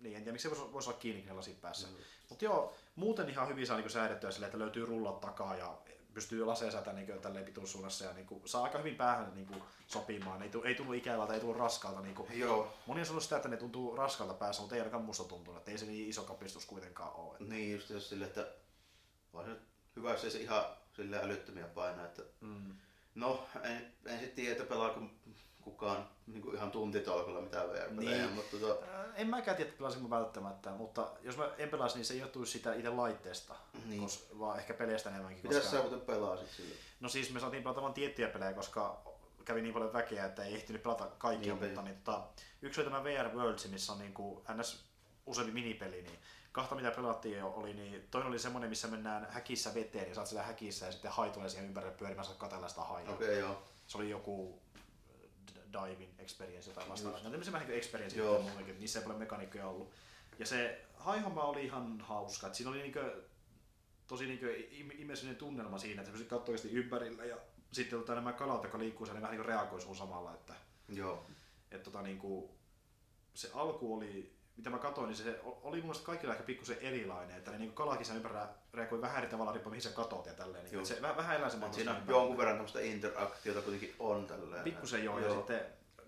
niin, 0.00 0.16
en 0.16 0.22
tiedä 0.22 0.32
miksi 0.32 0.48
se 0.48 0.56
voisi, 0.56 0.72
voisi 0.72 0.90
olla 0.90 0.98
kiinni 0.98 1.32
lasit 1.32 1.60
päässä. 1.60 1.88
Mm. 1.88 1.94
Mutta 2.28 2.44
joo, 2.44 2.74
muuten 2.94 3.28
ihan 3.28 3.48
hyvin 3.48 3.66
saa 3.66 3.76
niinku 3.76 3.90
säädettyä 3.90 4.30
silleen, 4.30 4.48
että 4.48 4.58
löytyy 4.58 4.86
rullat 4.86 5.20
takaa 5.20 5.56
ja 5.56 5.78
pystyy 6.14 6.44
laseja 6.44 6.70
säätä 6.70 6.92
niinku 6.92 7.12
tälleen 7.12 7.44
pituussuunnassa 7.44 8.04
ja 8.04 8.12
niinku, 8.12 8.42
saa 8.44 8.64
aika 8.64 8.78
hyvin 8.78 8.94
päähän 8.96 9.34
niinku 9.34 9.54
sopimaan. 9.86 10.42
Ei, 10.42 10.50
ei 10.64 10.74
tullut 10.74 10.94
ikävältä, 10.94 11.34
ei 11.34 11.40
tullut 11.40 11.56
raskalta. 11.56 12.00
Niinku. 12.00 12.28
Joo, 12.34 12.74
Moni 12.86 13.00
on 13.00 13.06
sanonut 13.06 13.22
sitä, 13.22 13.36
että 13.36 13.48
ne 13.48 13.56
tuntuu 13.56 13.96
raskalta 13.96 14.34
päässä, 14.34 14.62
mutta 14.62 14.74
ei 14.74 14.80
ainakaan 14.80 15.04
musta 15.04 15.24
tuntunut, 15.24 15.58
että 15.58 15.70
ei 15.70 15.78
se 15.78 15.86
niin 15.86 16.08
iso 16.08 16.22
kapistus 16.22 16.66
kuitenkaan 16.66 17.12
ole. 17.14 17.36
niin 17.40 17.72
just 17.72 17.88
se 17.88 18.00
silleen, 18.00 18.28
että 18.28 18.48
on 19.32 19.44
se 19.44 19.50
hyvä, 19.96 20.10
jos 20.10 20.24
ei 20.24 20.30
se 20.30 20.40
ihan 20.40 20.64
silleen 20.92 21.24
älyttömiä 21.24 21.66
painaa, 21.66 22.06
että 22.06 22.22
Mm. 22.40 22.76
No, 23.14 23.48
en, 23.62 23.92
en 24.06 24.18
sitten 24.18 24.36
tiedä, 24.36 24.52
että 24.52 24.64
pelaako 24.64 25.00
kukaan 25.70 26.08
niin 26.26 26.42
kuin 26.42 26.54
ihan 26.56 26.70
tuntitolkulla 26.70 27.40
mitään 27.40 27.68
VR-pelejä, 27.70 28.16
Niin. 28.26 28.32
mutta 28.32 28.56
tota, 28.56 28.86
Ää, 28.86 29.04
En 29.16 29.28
mäkään 29.28 29.56
tiedä, 29.56 29.68
että 29.70 29.78
pelasin 29.78 30.02
mä 30.02 30.10
välttämättä, 30.10 30.70
mutta 30.70 31.08
jos 31.22 31.36
mä 31.36 31.50
en 31.58 31.68
pelasi, 31.68 31.96
niin 31.96 32.04
se 32.04 32.14
johtuisi 32.14 32.52
sitä 32.52 32.74
itse 32.74 32.90
laitteesta, 32.90 33.54
Niin. 33.86 34.02
kos, 34.02 34.28
vaan 34.38 34.58
ehkä 34.58 34.74
peleistä 34.74 35.10
enemmänkin. 35.10 35.42
mitä 35.42 35.54
koska- 35.60 35.70
sä 35.76 35.80
muuten 35.82 36.00
pelasit 36.00 36.50
sillä? 36.50 36.74
No 37.00 37.08
siis 37.08 37.32
me 37.32 37.40
saatiin 37.40 37.62
pelata 37.62 37.82
vain 37.82 37.94
tiettyjä 37.94 38.28
pelejä, 38.28 38.52
koska 38.52 39.02
kävi 39.44 39.62
niin 39.62 39.74
paljon 39.74 39.92
väkeä, 39.92 40.24
että 40.26 40.44
ei 40.44 40.54
ehtinyt 40.54 40.82
pelata 40.82 41.06
kaikkia, 41.18 41.54
Niinpä. 41.54 41.66
mutta 41.66 41.82
niin, 41.82 41.96
tota, 42.04 42.22
yksi 42.62 42.80
oli 42.80 42.90
tämä 42.90 43.04
VR 43.04 43.28
Worlds, 43.36 43.68
missä 43.70 43.92
on 43.92 43.98
niin 43.98 44.14
kuin 44.14 44.44
ns. 44.56 44.84
useampi 45.26 45.52
minipeli, 45.52 46.02
niin 46.02 46.18
kahta 46.52 46.74
mitä 46.74 46.90
pelattiin 46.90 47.38
jo 47.38 47.48
oli, 47.56 47.74
niin 47.74 48.08
toinen 48.10 48.28
oli 48.28 48.38
semmoinen, 48.38 48.70
missä 48.70 48.88
mennään 48.88 49.26
häkissä 49.30 49.74
veteen 49.74 50.08
ja 50.08 50.14
saat 50.14 50.26
siellä 50.26 50.42
häkissä 50.46 50.86
ja 50.86 50.92
sitten 50.92 51.10
hai 51.10 51.30
tulee 51.30 51.48
siihen 51.48 51.66
ympärille 51.66 51.94
pyörimässä 51.96 52.32
katella 52.38 52.68
sitä 52.68 52.80
haijaa. 52.80 53.12
Okei, 53.14 53.26
okay, 53.28 53.38
joo. 53.38 53.62
Se 53.86 53.98
oli 53.98 54.10
joku 54.10 54.60
diving 55.72 56.12
experience 56.18 56.70
jotain 56.70 56.88
vastaavaa. 56.88 57.16
Just. 57.18 57.24
No 57.24 57.30
tämmöisen 57.30 57.52
vähän 57.52 57.66
niin 57.66 57.72
kuin 57.72 57.78
experience 57.78 58.16
Joo. 58.16 58.42
muutenkin, 58.42 58.68
että 58.68 58.80
niissä 58.80 58.98
ei 58.98 59.02
paljon 59.02 59.20
mekaniikkoja 59.20 59.66
ollut. 59.66 59.90
Ja 60.38 60.46
se 60.46 60.84
haihomma 60.94 61.42
oli 61.42 61.64
ihan 61.64 62.00
hauska. 62.00 62.46
Et 62.46 62.54
siinä 62.54 62.70
oli 62.70 62.78
niinkö, 62.78 63.22
tosi 64.06 64.26
niinkö 64.26 64.56
im- 64.56 65.00
immersiivinen 65.00 65.38
tunnelma 65.38 65.78
siinä, 65.78 66.02
että 66.02 66.06
se 66.06 66.12
pysyt 66.12 66.28
katsoi 66.28 66.70
ympärillä 66.70 67.24
ja 67.24 67.36
sitten 67.72 67.98
tota, 67.98 68.14
nämä 68.14 68.32
kalat, 68.32 68.62
jotka 68.62 68.78
liikkuu 68.78 69.06
siellä, 69.06 69.20
ne 69.20 69.22
vähän 69.22 69.36
niin 69.36 69.46
reagoi 69.46 69.80
sun 69.80 69.96
samalla. 69.96 70.34
Että, 70.34 70.54
Joo. 70.88 71.26
että 71.70 71.84
tota, 71.84 72.02
niin 72.02 72.18
kuin, 72.18 72.50
se 73.34 73.50
alku 73.54 73.94
oli, 73.94 74.35
mitä 74.56 74.70
mä 74.70 74.78
katsoin, 74.78 75.06
niin 75.08 75.16
se 75.16 75.40
oli 75.42 75.76
mun 75.76 75.84
mielestä 75.84 76.06
kaikilla 76.06 76.34
ehkä 76.34 76.46
pikkusen 76.46 76.78
erilainen, 76.80 77.36
että 77.36 77.50
ne 77.50 77.58
niin 77.58 77.72
kalakin 77.72 78.06
sen 78.06 78.16
ympärillä 78.16 78.48
reagoi 78.74 79.00
vähän 79.00 79.18
eri 79.18 79.30
tavalla 79.30 79.52
riippuen 79.52 79.72
mihin 79.72 79.82
sä 79.82 79.90
katot 79.90 80.26
ja 80.26 80.34
tälleen. 80.34 80.64
Niin, 80.64 80.72
Joo. 80.72 80.82
että 80.82 80.94
se 80.94 81.02
vähän, 81.02 81.16
vähän 81.16 81.36
elää 81.36 81.48
se 81.50 81.58
siinä 81.70 81.90
on 81.90 82.02
jonkun 82.08 82.38
verran 82.38 82.54
tämmöistä 82.54 82.80
interaktiota 82.80 83.62
kuitenkin 83.62 83.94
on 83.98 84.26
tälleen. 84.26 84.64
Pikkusen 84.64 85.04
joo, 85.04 85.18
ja 85.18 85.34
sitten, 85.34 85.60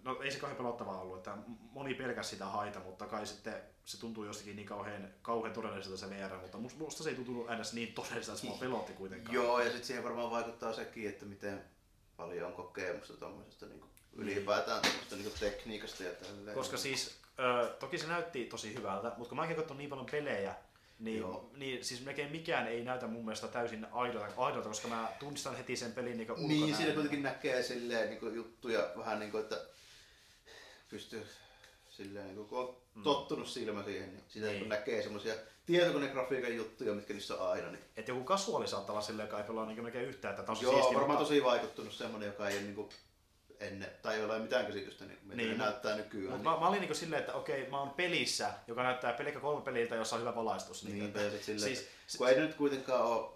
no 0.02 0.22
ei 0.22 0.30
se 0.30 0.38
kauhean 0.38 0.56
pelottavaa 0.56 1.00
ollut, 1.00 1.16
että 1.16 1.36
moni 1.72 1.94
pelkäsi 1.94 2.30
sitä 2.30 2.46
haita, 2.46 2.80
mutta 2.80 3.06
kai 3.06 3.26
sitten 3.26 3.62
se 3.84 4.00
tuntuu 4.00 4.24
jostakin 4.24 4.56
niin 4.56 4.68
kauhean, 4.68 5.08
kauhean 5.22 5.54
todelliselta 5.54 5.98
se 5.98 6.10
VR, 6.10 6.36
mutta 6.36 6.58
musta, 6.58 7.02
se 7.02 7.10
ei 7.10 7.16
tuntunut 7.16 7.48
aina 7.50 7.62
niin 7.72 7.92
todelliselta, 7.92 8.32
että 8.32 8.40
se 8.40 8.46
mua 8.46 8.58
pelotti 8.58 8.92
kuitenkaan. 8.92 9.34
Joo, 9.34 9.58
ja 9.58 9.64
sitten 9.64 9.84
siihen 9.84 10.04
varmaan 10.04 10.30
vaikuttaa 10.30 10.72
sekin, 10.72 11.08
että 11.08 11.24
miten 11.24 11.64
paljon 12.16 12.46
on 12.46 12.52
kokemusta 12.52 13.16
tuommoisesta 13.16 13.66
niin 13.66 13.84
ylipäätään 14.12 14.82
tuommoisesta 14.82 15.16
niin 15.16 15.32
tekniikasta 15.40 16.02
ja 16.02 16.10
tälleen. 16.10 16.56
Koska 16.56 16.76
siis, 16.76 17.18
ö, 17.38 17.68
toki 17.80 17.98
se 17.98 18.06
näytti 18.06 18.44
tosi 18.44 18.74
hyvältä, 18.74 19.12
mutta 19.16 19.28
kun 19.28 19.36
mäkin 19.38 19.56
katson 19.56 19.78
niin 19.78 19.90
paljon 19.90 20.06
pelejä, 20.10 20.54
niin, 20.98 21.18
Joo. 21.18 21.50
niin 21.56 21.84
siis 21.84 22.04
melkein 22.04 22.30
mikään 22.30 22.68
ei 22.68 22.84
näytä 22.84 23.06
mun 23.06 23.24
mielestä 23.24 23.48
täysin 23.48 23.86
aidolta, 23.92 24.26
aidolta 24.36 24.68
koska 24.68 24.88
mä 24.88 25.08
tunnistan 25.20 25.56
heti 25.56 25.76
sen 25.76 25.92
pelin 25.92 26.16
niin 26.16 26.28
Niin, 26.36 26.52
ulkonäön. 26.52 26.76
siinä 26.76 26.92
kuitenkin 26.92 27.22
näkee 27.22 27.62
silleen 27.62 28.08
niin 28.08 28.20
kuin 28.20 28.34
juttuja 28.34 28.90
vähän 28.96 29.18
niin 29.20 29.30
kuin, 29.30 29.42
että 29.42 29.60
pystyy 30.88 31.26
silleen, 31.90 32.26
niin 32.26 32.36
kuin, 32.36 32.48
kun 32.48 32.58
on 32.58 33.02
tottunut 33.02 33.48
silmä 33.48 33.82
siihen, 33.82 34.08
niin 34.12 34.24
sitä 34.28 34.46
Mm. 34.46 34.50
Niin. 34.50 34.60
niin. 34.60 34.68
näkee 34.68 35.02
semmoisia 35.02 35.34
tietokonegrafiikan 35.66 36.56
juttuja, 36.56 36.94
mitkä 36.94 37.12
niissä 37.14 37.34
on 37.36 37.50
aina. 37.50 37.68
Niin. 37.70 37.84
Että 37.96 38.10
joku 38.10 38.24
kasuaali 38.24 38.68
saattaa 38.68 38.92
olla 38.92 39.02
silleen, 39.02 39.26
joka 39.26 39.38
ei 39.38 39.44
pelaa 39.44 39.66
niin 39.66 39.82
melkein 39.82 40.08
yhtään, 40.08 40.32
että 40.34 40.42
tää 40.46 40.54
on 40.54 40.62
Joo, 40.62 40.72
siistiä, 40.72 40.94
varmaan 40.98 41.18
mutta- 41.18 41.34
tosi 41.34 41.44
vaikuttunut 41.44 41.92
semmoinen, 41.92 42.26
joka 42.26 42.48
ei 42.48 42.54
ole 42.56 42.62
niin 42.62 42.74
kuin 42.74 42.88
ennen, 43.60 43.90
tai 44.02 44.14
ei 44.14 44.24
ole 44.24 44.38
mitään 44.38 44.66
käsitystä, 44.66 45.04
niin, 45.04 45.18
mitä 45.22 45.36
Niin, 45.36 45.48
mut- 45.50 45.58
näyttää 45.58 45.96
nykyään. 45.96 46.32
Mutta 46.32 46.50
mä, 46.50 46.60
mä 46.60 46.68
olin 46.68 46.80
niinku 46.80 46.94
silleen, 46.94 47.20
että 47.20 47.32
okei, 47.34 47.70
mä 47.70 47.78
oon 47.80 47.90
pelissä, 47.90 48.50
joka 48.66 48.82
näyttää 48.82 49.12
pelkkä 49.12 49.40
kolme 49.40 49.62
peliltä, 49.62 49.94
jossa 49.94 50.16
on 50.16 50.20
hyvä 50.22 50.34
valaistus. 50.34 50.84
niin, 50.84 50.98
Niin, 50.98 51.30
sit 51.30 51.42
silleen, 51.42 51.76
siis, 51.76 51.88
kun 52.18 52.28
ei 52.28 52.34
ne 52.34 52.40
nyt 52.40 52.54
kuitenkaan 52.54 53.04
ole 53.04 53.28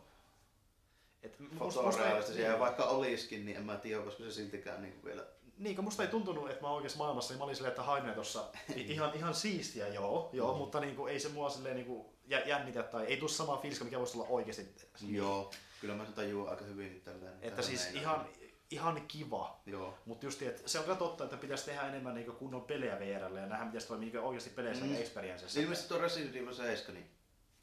et, 1.23 1.36
fotorealistisia, 1.59 2.44
ja 2.44 2.51
niin, 2.51 2.61
vaikka 2.61 2.85
olisikin, 2.85 3.44
niin 3.47 3.57
en 3.57 3.65
mä 3.65 3.77
tiedä, 3.77 4.03
koska 4.03 4.24
se 4.24 4.31
siltikään 4.31 4.82
niin 4.82 4.93
kuin 4.94 5.05
vielä... 5.05 5.24
niin, 5.59 5.77
kun 5.77 5.85
musta 5.85 6.03
ei 6.03 6.09
tuntunut, 6.09 6.51
että 6.51 6.62
mä 6.62 6.69
oon 6.69 6.77
oikeassa 6.77 6.99
maailmassa, 6.99 7.32
niin 7.32 7.39
mä 7.39 7.44
olin 7.44 7.57
silleen, 7.57 7.70
että 7.73 7.82
hain 7.82 8.15
tossa 8.15 8.44
i- 8.77 8.93
ihan, 8.93 9.11
ihan 9.15 9.35
siistiä, 9.35 9.89
joo, 9.89 10.31
joo 10.32 10.53
Mm. 10.53 10.59
mutta 10.59 10.81
niinku, 10.81 11.07
ei 11.07 11.20
se 11.20 11.28
mua 11.28 11.51
silleen 11.51 11.77
niinku 11.77 12.12
jä- 12.27 12.43
jännitä 12.47 12.82
tai 12.82 13.05
ei 13.07 13.16
tuu 13.16 13.28
samaa 13.28 13.57
fiiliska, 13.57 13.85
mikä 13.85 13.99
voisi 13.99 14.19
olla 14.19 14.27
oikeasti. 14.28 14.66
Joo, 15.09 15.51
kyllä 15.81 15.94
mä 15.94 16.05
sen 16.05 16.15
tajuan 16.15 16.49
aika 16.51 16.65
hyvin 16.65 17.01
tälleen. 17.05 17.32
Että 17.32 17.47
mitä 17.51 17.62
siis 17.62 17.90
ihan, 17.94 18.27
ihan 18.73 19.03
kiva. 19.09 19.61
Joo. 19.66 19.99
Mutta 20.07 20.27
just, 20.27 20.43
että 20.43 20.69
se 20.69 20.78
on 20.78 20.85
kyllä 20.85 20.97
totta, 20.99 21.24
että 21.24 21.36
pitäisi 21.36 21.65
tehdä 21.65 21.82
enemmän 21.89 22.15
niinku 22.15 22.32
kunnon 22.32 22.62
pelejä 22.62 22.99
VRlle 22.99 23.40
ja 23.40 23.47
nähdä, 23.47 23.65
miten 23.65 23.81
se 23.81 23.86
toimii 23.89 24.11
niinku 24.11 24.27
oikeasti 24.28 24.51
peleissä 24.51 24.85
Mm. 24.85 24.93
ja 24.94 24.99
experiencessa. 25.01 25.61
Ilmeisesti 25.61 25.89
tuo 25.89 25.99
Resident 25.99 26.36
Evil 26.36 26.55
7, 26.55 26.94
niin 26.94 27.11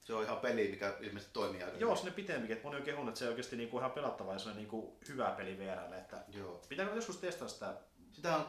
se 0.02 0.14
on 0.14 0.24
ihan 0.24 0.38
peli, 0.38 0.68
mikä 0.68 0.94
ilmeisesti 1.00 1.34
toimii 1.34 1.64
aika 1.64 1.78
Joo, 1.78 1.96
sinne 1.96 2.12
pitemminkin, 2.12 2.56
että 2.58 2.68
moni 2.68 2.78
on 2.80 2.86
kehunut, 2.86 3.08
että 3.10 3.20
se 3.20 3.26
on 3.26 3.30
oikeasti 3.30 3.56
niinku 3.56 3.78
ihan 3.80 3.92
pelattava 3.92 4.34
ja 4.34 4.40
se 4.40 4.50
on 4.50 4.56
niinku 4.56 4.98
hyvä 5.08 5.32
peli 5.38 5.58
VRlle. 5.58 5.98
Että 5.98 6.18
Joo. 6.38 6.62
pitääkö 6.70 6.96
joskus 6.96 7.18
testata 7.18 7.50
sitä? 7.52 7.74
Sitä 8.12 8.36
on 8.36 8.46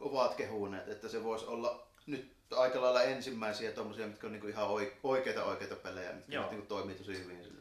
ovat 0.00 0.34
kehuneet, 0.34 0.88
että 0.88 1.08
se 1.08 1.24
voisi 1.24 1.46
olla 1.46 1.86
nyt 2.06 2.32
aika 2.50 2.80
lailla 2.80 3.02
ensimmäisiä 3.02 3.72
tommosia, 3.72 4.06
mitkä 4.06 4.26
on 4.26 4.32
niinku 4.32 4.46
ihan 4.46 4.68
oi- 4.68 4.92
oikeita 5.02 5.44
oikeita 5.44 5.76
pelejä, 5.76 6.12
mitkä 6.12 6.34
Joo. 6.34 6.50
niinku 6.50 6.66
toimii 6.66 6.94
tosi 6.94 7.18
hyvin. 7.18 7.58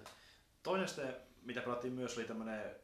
Toinen 0.64 0.88
sitten, 0.88 1.16
mitä 1.42 1.62
pelattiin 1.62 1.94
myös, 1.94 2.18
oli 2.18 2.26
tämmönen 2.26 2.76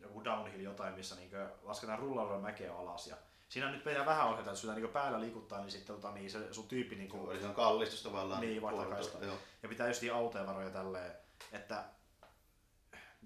joku 0.00 0.24
downhill 0.24 0.60
jotain, 0.62 0.94
missä 0.94 1.14
niinku 1.16 1.36
lasketaan 1.62 1.98
rullalla 1.98 2.38
mäkeä 2.38 2.74
alas. 2.76 3.06
Ja 3.06 3.16
siinä 3.48 3.70
nyt 3.70 3.84
pitää 3.84 4.06
vähän 4.06 4.26
ohjata, 4.26 4.50
että 4.50 4.60
sitä 4.60 4.74
niinku 4.74 4.92
päällä 4.92 5.20
liikuttaa, 5.20 5.60
niin 5.60 5.70
sitten 5.70 5.96
tota, 5.96 6.12
niin 6.12 6.30
se 6.30 6.54
sun 6.54 6.68
tyyppi 6.68 6.96
niinku, 6.96 7.30
Eli 7.30 7.40
se 7.40 7.46
on 7.46 7.54
kallistus 7.54 8.02
tavallaan. 8.02 8.40
Niin, 8.40 8.62
vaihtaa 8.62 8.84
puolelta. 8.84 9.08
kaista. 9.10 9.26
Joo. 9.26 9.36
ja 9.62 9.68
pitää 9.68 9.88
just 9.88 10.02
autoja 10.14 10.46
varoja 10.46 10.70
tälleen, 10.70 11.12
että 11.52 11.84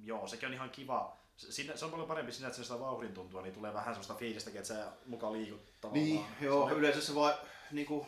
joo, 0.03 0.27
sekin 0.27 0.47
on 0.49 0.55
ihan 0.55 0.71
kiva. 0.71 1.17
Siinä, 1.37 1.77
se 1.77 1.85
on 1.85 1.91
paljon 1.91 2.09
parempi 2.09 2.33
siinä, 2.33 2.47
että 2.49 2.57
se 2.57 2.63
sitä 2.65 2.81
vauhdin 2.81 3.15
tuntua, 3.15 3.43
niin 3.43 3.55
tulee 3.55 3.75
vähän 3.75 3.95
sellaista 3.95 4.15
fiilistäkin, 4.15 4.61
että 4.61 4.75
se 4.75 4.85
mukaan 5.07 5.33
liikut 5.33 5.61
tavallaan. 5.81 6.05
Niin, 6.07 6.27
joo, 6.41 6.67
Se 6.69 6.73
on- 6.75 6.79
yleensä 6.79 7.01
se 7.01 7.15
va- 7.15 7.39
niinku, 7.73 8.07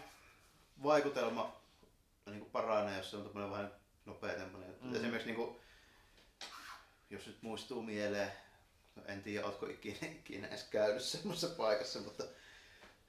vaikutelma 0.83 1.53
niinku 2.27 2.49
paranee, 2.51 2.97
jos 2.97 3.11
se 3.11 3.17
on 3.17 3.23
tämmöinen 3.25 3.51
vähän 3.51 3.71
nopea 4.07 4.35
tämmöinen. 4.35 4.77
Mm. 4.81 4.95
Esimerkiksi 4.95 5.27
niinku, 5.27 5.61
jos 7.11 7.27
nyt 7.27 7.43
muistuu 7.43 7.83
mieleen, 7.83 8.33
no 8.97 9.03
en 9.07 9.23
tiedä, 9.23 9.47
ootko 9.47 9.67
ikinä, 9.67 9.99
ikinä 10.03 10.49
edes 10.49 10.65
käynyt 10.65 11.03
semmoisessa 11.03 11.57
paikassa, 11.57 12.01
mutta 12.01 12.25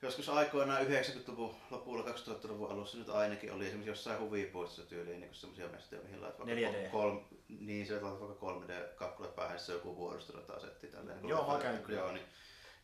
joskus 0.01 0.30
aikoinaan 0.30 0.88
90-luvun 0.88 1.55
lopulla 1.72 2.11
2000-luvun 2.11 2.72
alussa 2.72 2.97
nyt 2.97 3.09
ainakin 3.09 3.51
oli 3.51 3.65
esimerkiksi 3.65 3.89
jossain 3.89 4.19
huvipuistossa 4.19 4.89
tyyliin 4.89 5.19
niin 5.19 5.35
semmoisia 5.35 5.68
mestoja, 5.68 6.01
mihin 6.01 6.22
laitat 6.22 6.39
vaikka 6.39 6.69
4D. 6.69 6.89
Kolm, 6.91 7.26
niin, 7.59 7.88
se 7.88 8.01
laitat 8.01 8.22
vaikka 8.22 8.45
3D-kakkulat 8.45 9.35
päähän, 9.35 9.59
se 9.59 9.73
joku 9.73 9.95
vuoristorataa-setti. 9.95 10.88
Tälleen, 10.88 11.30
Joo, 11.30 11.53
mä 11.53 11.64
käynyt 11.64 11.81
kyllä. 11.81 11.99
Joo, 11.99 12.11
niin, 12.11 12.26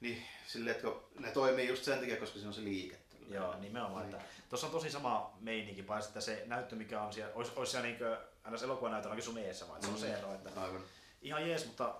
niin 0.01 0.23
silleen, 0.47 0.75
että 0.75 0.87
ne 1.19 1.31
toimii 1.31 1.67
just 1.67 1.83
sen 1.83 1.99
takia, 1.99 2.17
koska 2.17 2.33
siinä 2.33 2.47
on 2.47 2.53
se 2.53 2.63
liike. 2.63 2.97
Joo, 3.29 3.59
nimenomaan. 3.59 4.05
Niin. 4.05 4.15
Että 4.15 4.25
tuossa 4.49 4.67
on 4.67 4.73
tosi 4.73 4.91
sama 4.91 5.37
meininki, 5.39 5.83
paitsi 5.83 6.09
että 6.09 6.21
se 6.21 6.43
näyttö, 6.45 6.75
mikä 6.75 7.01
on 7.01 7.13
siellä, 7.13 7.33
olisi, 7.35 7.51
olisi 7.55 7.71
siellä 7.71 7.87
niinkö, 7.87 8.17
aina 8.43 8.57
elokuvanäytölläkin 8.63 9.23
sun 9.23 9.37
eessä, 9.37 9.67
vaan 9.67 9.83
se 9.83 9.89
on 9.89 9.97
se 9.97 10.13
ero, 10.13 10.33
että 10.33 10.61
Aivan. 10.61 10.83
ihan 11.21 11.49
jees, 11.49 11.65
mutta 11.65 11.95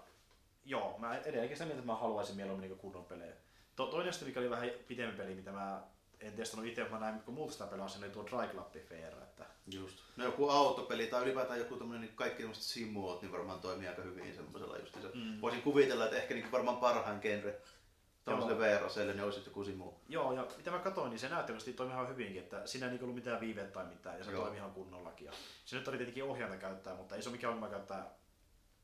joo, 0.65 0.95
mä 0.99 1.17
edelleenkin 1.17 1.57
sitä 1.57 1.65
mieltä, 1.65 1.79
että 1.79 1.91
mä 1.91 1.97
haluaisin 1.97 2.35
mieluummin 2.35 2.69
niinku 2.69 2.81
kunnon 2.81 3.05
pelejä. 3.05 3.33
To, 3.75 3.85
toinen 3.85 4.13
sitten, 4.13 4.29
mikä 4.29 4.39
oli 4.39 4.49
vähän 4.49 4.69
pitempi 4.87 5.17
peli, 5.17 5.35
mitä 5.35 5.51
mä 5.51 5.83
en 6.19 6.33
testannut 6.33 6.69
itse, 6.69 6.81
mutta 6.81 6.95
mä 6.95 7.05
näin, 7.05 7.21
kun 7.21 7.33
muut 7.33 7.51
sitä 7.51 7.65
pelaa, 7.65 7.87
oli 7.97 8.09
tuo 8.09 8.25
Dry 8.25 8.47
Club 8.47 8.87
Fair, 8.89 9.13
että 9.13 9.45
Just. 9.71 9.97
No 10.17 10.23
joku 10.25 10.49
autopeli 10.49 11.07
tai 11.07 11.23
ylipäätään 11.23 11.59
joku 11.59 11.75
tämmönen, 11.75 12.01
niin 12.01 12.15
kaikki 12.15 12.41
tämmöiset 12.41 12.63
simuot, 12.63 13.21
niin 13.21 13.31
varmaan 13.31 13.59
toimii 13.59 13.87
aika 13.87 14.01
hyvin 14.01 14.35
semmoisella 14.35 14.77
just. 14.77 14.97
Mm. 15.13 15.41
Voisin 15.41 15.61
kuvitella, 15.61 16.05
että 16.05 16.17
ehkä 16.17 16.33
niin 16.33 16.51
varmaan 16.51 16.77
parhaan 16.77 17.19
genre 17.21 17.61
tämmöiselle. 18.25 18.59
VR-aseelle, 18.59 19.13
niin 19.13 19.23
olisi 19.23 19.41
joku 19.45 19.63
simu. 19.63 19.91
Joo, 20.09 20.33
ja 20.33 20.47
mitä 20.57 20.71
mä 20.71 20.79
katsoin, 20.79 21.09
niin 21.09 21.19
se 21.19 21.29
näyttävästi 21.29 21.73
toimi 21.73 21.93
ihan 21.93 22.09
hyvinkin, 22.09 22.41
että 22.41 22.67
siinä 22.67 22.85
ei 22.85 22.89
niinku 22.89 23.05
ollut 23.05 23.15
mitään 23.15 23.41
viivettä 23.41 23.73
tai 23.73 23.85
mitään, 23.85 24.17
ja 24.17 24.23
se 24.23 24.31
Joo. 24.31 24.41
toimi 24.41 24.57
ihan 24.57 24.71
kunnollakin. 24.71 25.25
Ja 25.25 25.33
se 25.65 25.75
nyt 25.75 25.87
oli 25.87 25.97
tietenkin 25.97 26.23
ohjainta 26.23 26.57
käyttää, 26.57 26.95
mutta 26.95 27.15
ei 27.15 27.21
se 27.21 27.29
ole 27.29 27.35
mikään 27.35 27.53
ongelma 27.53 27.75
käyttää 27.75 28.15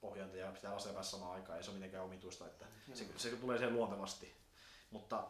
ohjainta 0.01 0.37
ja 0.37 0.51
pitää 0.51 0.73
lasia 0.73 0.93
päässä 0.93 1.11
samaan 1.11 1.33
aikaan, 1.33 1.57
ei 1.57 1.63
se 1.63 1.69
ole 1.69 1.77
mitenkään 1.77 2.05
omituista, 2.05 2.45
että 2.45 2.65
se, 2.93 3.05
se 3.17 3.29
tulee 3.29 3.57
sen 3.57 3.73
luontevasti. 3.73 4.35
Mutta 4.91 5.27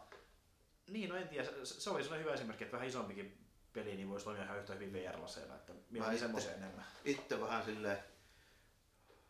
niin, 0.90 1.08
no 1.08 1.16
en 1.16 1.28
tiedä, 1.28 1.44
se, 1.44 1.80
se 1.80 1.90
oli 1.90 2.02
sellainen 2.02 2.24
hyvä 2.24 2.34
esimerkki, 2.34 2.64
että 2.64 2.76
vähän 2.76 2.88
isompikin 2.88 3.38
peli 3.72 3.96
niin 3.96 4.08
voisi 4.10 4.24
toimia 4.24 4.44
ihan 4.44 4.58
yhtä 4.58 4.74
hyvin 4.74 4.92
VR-laseilla, 4.92 5.56
että 5.56 5.72
mieluummin 5.72 6.16
itse- 6.16 6.24
semmoisen 6.24 6.54
enemmän. 6.54 6.84
Itse 7.04 7.40
vähän 7.40 7.64
silleen, 7.64 7.98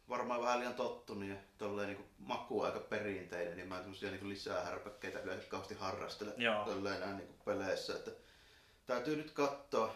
varmaan 0.09 0.43
vähän 0.43 0.59
liian 0.59 0.75
tottunut 0.75 1.29
ja 1.29 1.37
tolleen 1.59 1.89
niin 1.89 2.05
maku 2.19 2.62
aika 2.62 2.81
perinteinen, 2.81 3.57
niin 3.57 3.69
mä 3.69 3.81
tämmösiä 3.81 4.11
niin 4.11 4.29
lisää 4.29 4.65
härpäkkeitä 4.65 5.21
yleensä 5.21 5.49
kauheasti 5.49 5.75
harrastele 5.75 6.35
tolleen 6.65 7.01
näin 7.01 7.17
niin 7.17 7.35
peleissä. 7.45 7.95
Että 7.95 8.11
täytyy 8.87 9.17
nyt 9.17 9.31
katsoa. 9.31 9.95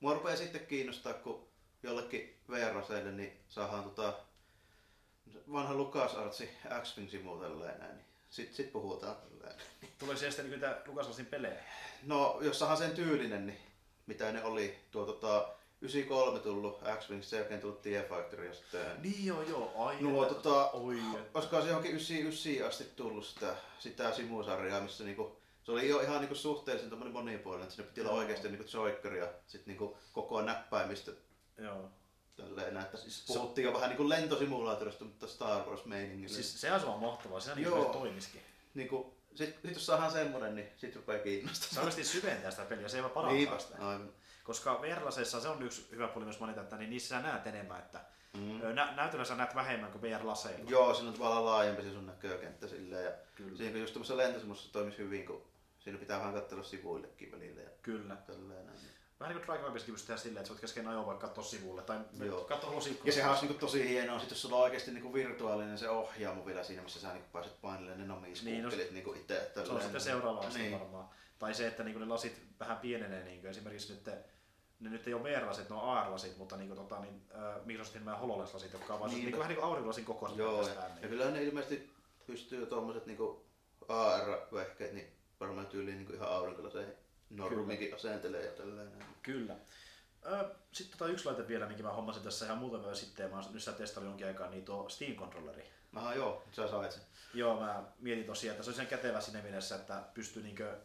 Mua 0.00 0.14
rupeaa 0.14 0.36
sitten 0.36 0.66
kiinnostaa, 0.66 1.14
kun 1.14 1.48
jollekin 1.82 2.40
VR-aseille 2.50 3.12
niin 3.12 3.40
saadaan 3.48 3.84
tota, 3.84 4.14
vanha 5.52 5.74
LucasArtsi 5.74 6.50
X-Wing 6.82 7.10
simu 7.10 7.36
tälleen 7.36 7.80
näin. 7.80 7.96
Niin 7.96 8.54
sit, 8.54 8.72
puhutaan 8.72 9.16
tälleen. 9.16 9.54
Tulee 9.98 10.16
siellä 10.16 10.30
sitten 10.32 10.50
niitä 10.50 10.82
Lukaslasin 10.86 11.26
pelejä. 11.26 11.64
No, 12.02 12.38
jos 12.40 12.58
saadaan 12.58 12.78
sen 12.78 12.90
tyylinen, 12.90 13.46
niin 13.46 13.58
mitä 14.06 14.32
ne 14.32 14.44
oli, 14.44 14.78
tuo 14.90 15.06
tota, 15.06 15.48
93 15.80 16.38
tullut 16.38 16.80
X-Wing, 16.98 17.22
sen 17.22 17.36
jälkeen 17.38 17.60
tullut 17.60 17.82
TIE 17.82 18.02
Fighter 18.08 18.40
ja 18.44 18.54
sitten... 18.54 19.02
Niin 19.02 19.26
joo, 19.26 19.42
joo, 19.42 19.72
ai. 19.86 19.96
Nuo, 20.00 20.26
tota, 20.26 20.70
oi, 20.70 20.98
että- 21.14 21.30
Olisiko 21.38 21.60
se 21.60 21.66
johonkin 21.68 21.90
99 21.90 22.68
asti 22.68 22.84
tullut 22.96 23.26
sitä, 23.26 23.56
sitä 23.78 24.12
simusarjaa, 24.12 24.80
missä 24.80 25.04
niinku, 25.04 25.36
se 25.62 25.72
oli 25.72 25.88
jo 25.88 26.00
ihan 26.00 26.20
niinku 26.20 26.34
suhteellisen 26.34 26.90
tommonen 26.90 27.12
monipuolinen, 27.12 27.62
että 27.64 27.74
siinä 27.74 27.88
piti 27.88 28.00
olla 28.00 28.12
oikeasti 28.12 28.48
niinku 28.48 28.66
joikkari 28.72 29.18
ja 29.18 29.28
sit 29.46 29.66
niinku 29.66 29.96
koko 30.12 30.42
näppäimistä 30.42 31.12
joo. 31.58 31.90
Tälleen 32.36 32.76
että 32.76 32.96
Siis 32.96 33.24
puhuttiin 33.26 33.64
jo 33.64 33.72
vähän 33.74 33.88
niinku 33.88 34.08
lentosimulaattorista, 34.08 35.04
mutta 35.04 35.26
Star 35.26 35.62
Wars 35.68 35.84
meiningillä. 35.84 36.34
Siis 36.34 36.60
se 36.60 36.72
on 36.72 37.00
mahtavaa, 37.00 37.40
siinä 37.40 37.54
niin 37.56 37.68
se 37.84 37.92
toimisikin. 37.92 38.42
niinku, 38.74 39.14
sit, 39.34 39.56
sit 39.62 39.74
jos 39.74 39.86
saadaan 39.86 40.12
semmonen, 40.12 40.54
niin 40.54 40.68
sit 40.76 40.96
rupeaa 40.96 41.18
Se 41.18 41.24
kiinnostamaan. 41.24 41.84
oikeasti 41.84 42.04
syventää 42.04 42.50
sitä 42.50 42.64
peliä, 42.64 42.88
se 42.88 42.96
ei 42.96 43.02
vaan 43.02 43.12
parantaa 43.12 43.58
sitä. 43.58 43.74
aivan. 43.88 44.12
Koska 44.44 44.82
VR-laseissa 44.82 45.40
se 45.40 45.48
on 45.48 45.62
yksi 45.62 45.88
hyvä 45.90 46.08
puoli 46.08 46.24
myös 46.24 46.40
mainita, 46.40 46.60
että 46.60 46.76
niin 46.76 46.90
niissä 46.90 47.08
sä 47.08 47.22
näet 47.22 47.46
enemmän, 47.46 47.78
että 47.78 48.00
Mm. 48.34 48.60
nä- 48.74 48.92
näytöllä 48.96 49.24
sä 49.24 49.34
näet 49.34 49.54
vähemmän 49.54 49.92
kuin 49.92 50.02
VR-laseilla. 50.02 50.70
Joo, 50.70 50.94
siinä 50.94 51.08
on 51.08 51.14
tavallaan 51.14 51.44
laajempi 51.44 51.82
se 51.82 51.90
sun 51.92 52.06
näkökenttä 52.06 52.68
silleen. 52.68 53.04
Ja 53.04 53.10
Kyllä. 53.34 53.56
siinä 53.56 53.78
just 53.78 53.92
tämmöisessä 53.92 54.16
lentosimmussa 54.16 54.72
toimisi 54.72 54.98
hyvin, 54.98 55.26
kun 55.26 55.42
siinä 55.80 55.98
pitää 55.98 56.18
vähän 56.18 56.34
katsella 56.34 56.64
sivuillekin 56.64 57.32
välillä 57.32 57.60
ja 57.60 57.70
Kyllä. 57.82 58.16
tälleen 58.16 58.66
näin. 58.66 58.78
Vähän 59.20 59.36
niin 59.36 59.46
kuin 59.46 59.56
Raceissakin 59.58 59.94
pystyy 59.94 60.06
tehdä 60.06 60.20
silleen, 60.20 60.40
että 60.40 60.48
sä 60.48 60.52
voit 60.52 60.60
kesken 60.60 60.88
ajoa 60.88 61.06
vaikka 61.06 61.26
katsoa 61.26 61.44
sivulle 61.44 61.82
tai 61.82 61.98
katsoa 62.48 62.70
lusikkoa. 62.72 63.06
Ja 63.06 63.12
sehän 63.12 63.30
olisi 63.30 63.46
niinku 63.46 63.60
tosi 63.60 63.88
hienoa, 63.88 64.18
sit 64.18 64.30
jos 64.30 64.42
sulla 64.42 64.56
on 64.56 64.62
oikeasti 64.62 64.90
niinku 64.90 65.14
virtuaalinen 65.14 65.78
se 65.78 65.88
ohjaamo 65.88 66.46
vielä 66.46 66.64
siinä, 66.64 66.82
missä 66.82 67.00
sä 67.00 67.12
niinku 67.12 67.28
pääset 67.32 67.60
painelemaan 67.60 68.00
ne 68.00 68.06
namiskuukkelit 68.06 68.78
Niin, 68.78 68.86
no, 68.86 68.92
niinku 68.92 69.12
itse. 69.12 69.36
Että 69.36 69.64
Se 69.66 69.72
on 69.72 69.82
sitten 69.82 70.00
seuraava 70.00 70.40
aste 70.40 70.58
Niin. 70.58 70.72
varmaan. 70.72 71.08
Tai 71.38 71.54
se, 71.54 71.66
että 71.66 71.84
niinku 71.84 72.00
ne 72.00 72.06
lasit 72.06 72.42
vähän 72.60 72.76
pienenee, 72.78 73.24
niinku 73.24 73.46
esimerkiksi 73.46 73.92
nyt, 73.92 74.06
ne 74.80 74.90
nyt 74.90 75.06
ei 75.06 75.14
ole 75.14 75.22
VR-lasit, 75.22 75.68
ne 75.70 75.76
on 75.76 75.82
AR-lasit, 75.82 76.36
mutta 76.36 76.56
niinku, 76.56 76.74
tota, 76.74 77.00
niin, 77.00 77.22
äh, 77.34 77.64
Microsoftin 77.64 78.04
nämä 78.04 78.16
HoloLens-lasit, 78.16 78.72
jotka 78.72 78.94
on 78.94 79.00
vaan 79.00 79.10
Niin, 79.10 79.16
niin, 79.16 79.24
niinku, 79.24 79.36
no. 79.36 79.40
vähän 79.40 79.48
niin 79.48 79.56
kuin 79.60 79.68
aurinkolasin 79.68 80.04
kokoiset 80.04 80.38
Joo, 80.38 80.50
ja, 80.52 80.56
pelkästään, 80.58 80.90
ja 80.90 80.94
niin. 81.00 81.08
kyllä 81.10 81.30
ne 81.30 81.42
ilmeisesti 81.42 81.90
pystyy 82.26 82.66
tuommoiset 82.66 83.06
niinku 83.06 83.44
AR-vehkeet, 83.88 84.92
niin 84.92 85.12
varmaan 85.40 85.66
tyyliin 85.66 85.96
niinku 85.96 86.12
ihan 86.12 86.28
aurinkolaseen 86.28 86.96
normikin 87.30 87.94
asentelee 87.94 88.44
ja 88.46 88.52
tällainen. 88.52 89.04
Kyllä. 89.22 89.56
Sitten 90.72 90.98
tota 90.98 91.10
yksi 91.10 91.26
laite 91.26 91.48
vielä, 91.48 91.66
minkä 91.66 91.82
mä 91.82 91.92
hommasin 91.92 92.22
tässä 92.22 92.44
ihan 92.44 92.58
muutama 92.58 92.82
päivä 92.82 92.96
sitten, 92.96 93.24
ja 93.24 93.30
mä 93.30 93.36
oon 93.40 93.52
nyt 93.52 93.62
sitä 93.62 93.76
testailin 93.76 94.08
jonkin 94.08 94.26
aikaa, 94.26 94.50
niin 94.50 94.64
tuo 94.64 94.88
Steam-kontrolleri. 94.88 95.64
Aha 95.94 96.14
joo, 96.14 96.42
sä 96.52 96.68
sait 96.68 96.92
sen. 96.92 97.02
Joo, 97.34 97.60
mä 97.60 97.84
mietin 98.00 98.24
tosiaan, 98.24 98.52
että 98.52 98.64
se 98.64 98.70
on 98.70 98.76
sen 98.76 98.86
kätevä 98.86 99.20
siinä 99.20 99.42
mielessä, 99.42 99.76
että 99.76 100.02
pystyy 100.14 100.42
niinkö 100.42 100.76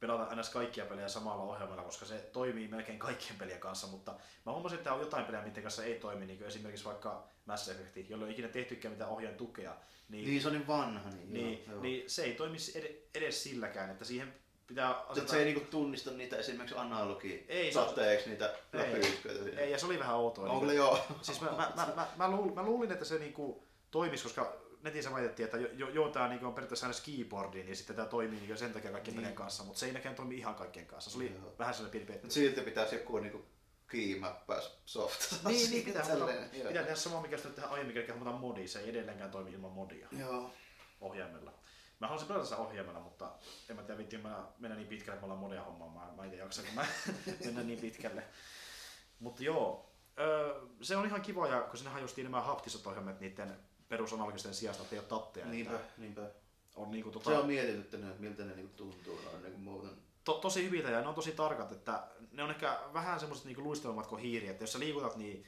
pelata 0.00 0.24
aina 0.24 0.42
kaikkia 0.52 0.86
pelejä 0.86 1.08
samalla 1.08 1.42
ohjelmalla, 1.42 1.82
koska 1.82 2.06
se 2.06 2.18
toimii 2.32 2.68
melkein 2.68 2.98
kaikkien 2.98 3.38
pelien 3.38 3.60
kanssa, 3.60 3.86
mutta 3.86 4.14
mä 4.46 4.52
huomasin, 4.52 4.78
että 4.78 4.94
on 4.94 5.00
jotain 5.00 5.24
pelejä, 5.24 5.44
miten 5.44 5.62
kanssa 5.62 5.84
ei 5.84 5.94
toimi, 5.98 6.26
niin 6.26 6.38
kuin 6.38 6.48
esimerkiksi 6.48 6.84
vaikka 6.84 7.28
Mass 7.46 7.68
Effect, 7.68 8.10
jolla 8.10 8.26
ei 8.26 8.32
ikinä 8.32 8.48
tehtykään 8.48 8.92
mitään 8.92 9.10
ohjaajan 9.10 9.38
tukea, 9.38 9.76
niin, 10.08 10.24
Niin 10.24 10.42
se 10.42 10.48
on 10.48 10.54
niin 10.54 10.66
vanha, 10.66 11.10
niin, 11.10 11.32
niin, 11.32 11.64
joo, 11.66 11.72
joo. 11.72 11.82
niin 11.82 12.10
se 12.10 12.22
ei 12.22 12.34
toimi 12.34 12.56
ed- 12.74 12.96
edes 13.14 13.42
silläkään, 13.42 13.90
että 13.90 14.04
siihen 14.04 14.34
pitää 14.66 14.90
Että 14.90 15.02
asettaa... 15.08 15.30
se 15.32 15.38
ei 15.38 15.44
niinku 15.44 15.66
tunnista 15.70 16.10
niitä 16.10 16.36
esimerkiksi 16.36 16.76
analogi 16.78 17.44
Ei, 17.48 17.72
sateeksi 17.72 18.28
niitä 18.28 18.54
Ei. 18.72 18.80
läpyysköitä. 18.80 19.60
Ei, 19.60 19.70
ja 19.70 19.78
se 19.78 19.86
oli 19.86 19.98
vähän 19.98 20.16
outoa. 20.16 20.44
On 20.44 20.50
niin- 20.50 20.60
kyllä 20.60 20.72
joo. 20.72 20.98
Siis 21.22 21.40
mä, 21.40 21.50
mä, 21.50 21.72
mä, 21.76 21.88
mä, 21.96 22.06
mä, 22.16 22.30
luulin, 22.30 22.54
mä 22.54 22.62
luulin, 22.62 22.92
että 22.92 23.04
se 23.04 23.18
niinku 23.18 23.62
toimisi, 23.90 24.22
koska 24.22 24.56
netissä 24.82 25.12
väitettiin, 25.12 25.44
että 25.44 25.56
jo, 25.56 25.68
jo, 25.72 25.88
joo, 25.88 26.08
tämä 26.08 26.28
niinku 26.28 26.46
on 26.46 26.54
periaatteessa 26.54 26.86
aina 26.86 26.98
keyboardi, 27.04 27.62
niin 27.62 27.76
sitten 27.76 27.96
tämä 27.96 28.08
toimii 28.08 28.40
niinku 28.40 28.56
sen 28.56 28.72
takia 28.72 28.90
kaikkien 28.90 29.16
Niin. 29.16 29.34
kanssa, 29.34 29.64
mutta 29.64 29.78
se 29.80 29.86
ei 29.86 29.92
näkään 29.92 30.14
toimi 30.14 30.36
ihan 30.38 30.54
kaikkien 30.54 30.86
kanssa. 30.86 31.10
Se 31.10 31.16
oli 31.16 31.32
Joo. 31.42 31.54
vähän 31.58 31.74
sellainen 31.74 31.92
pieni 31.92 32.06
pettymys. 32.06 32.34
silti 32.34 32.60
pitäisi 32.60 32.94
joku 32.94 33.18
niinku 33.18 33.44
kiimäppäis 33.90 34.70
soft. 34.86 35.32
Niin, 35.44 35.70
niin 35.70 35.84
pitää, 35.84 36.06
Tälleen, 36.06 36.50
joo. 36.52 36.68
pitää 36.68 36.82
tehdä 36.82 36.94
sama, 36.96 37.20
mikä 37.22 37.36
sitten 37.36 37.54
tehdä 37.54 37.68
aiemmin, 37.68 38.08
hommata 38.08 38.32
modi. 38.38 38.68
Se 38.68 38.80
ei 38.80 38.90
edelleenkään 38.90 39.30
toimi 39.30 39.52
ilman 39.52 39.70
modia 39.72 40.08
Joo. 40.18 40.50
ohjaimella. 41.00 41.52
Mä 42.02 42.06
haluaisin 42.08 42.28
pelata 42.28 42.44
sitä 42.44 42.56
ohjaimella, 42.56 43.00
mutta 43.00 43.32
en 43.68 43.76
mä 43.76 43.82
tiedä, 43.82 43.98
vittiin 43.98 44.22
mä 44.22 44.46
mennä 44.58 44.76
niin 44.76 44.88
pitkälle, 44.88 45.14
että 45.14 45.20
me 45.20 45.24
ollaan 45.24 45.40
modia 45.40 45.64
hommaamaan. 45.64 46.08
Mä, 46.08 46.16
mä 46.16 46.24
en 46.24 46.30
tiedä, 46.30 46.44
jaksanko 46.44 46.70
mä 46.74 46.86
mennä 47.44 47.62
niin 47.62 47.78
pitkälle. 47.78 48.24
Mutta 49.18 49.42
joo, 49.42 49.92
öö, 50.18 50.60
se 50.80 50.96
on 50.96 51.06
ihan 51.06 51.22
kiva, 51.22 51.48
ja 51.48 51.60
kun 51.60 51.76
sinnehän 51.76 52.02
justiin 52.02 52.24
nämä 52.24 52.40
haptiset 52.40 52.86
ohjelmat 52.86 53.20
niiden 53.20 53.56
perusanalogisten 53.88 54.54
sijasta, 54.54 54.82
että 54.82 54.94
ei 54.94 54.98
ole 54.98 55.06
tatteja. 55.08 55.46
Niinpä, 55.46 55.74
että 55.74 55.92
niinpä. 55.96 56.30
on 56.76 56.90
niinku 56.90 57.10
tota, 57.10 57.30
Se 57.30 57.36
on 57.36 57.46
mietityttänyt, 57.46 58.10
että 58.10 58.22
miltä 58.22 58.44
ne 58.44 58.54
niinku 58.54 58.76
tuntuu 58.76 59.20
noin 59.24 59.42
niinku 59.42 59.58
muuten. 59.58 59.90
to, 60.24 60.34
tosi 60.34 60.64
hyviä 60.64 60.90
ja 60.90 61.00
ne 61.00 61.08
on 61.08 61.14
tosi 61.14 61.32
tarkat, 61.32 61.72
että 61.72 62.06
ne 62.32 62.42
on 62.42 62.50
ehkä 62.50 62.80
vähän 62.92 63.20
semmoiset 63.20 63.44
niinku 63.44 63.62
luistelmat 63.62 64.06
kuin 64.06 64.22
hiiri, 64.22 64.48
että 64.48 64.62
jos 64.62 64.72
sä 64.72 64.78
liikutat, 64.78 65.16
niin 65.16 65.46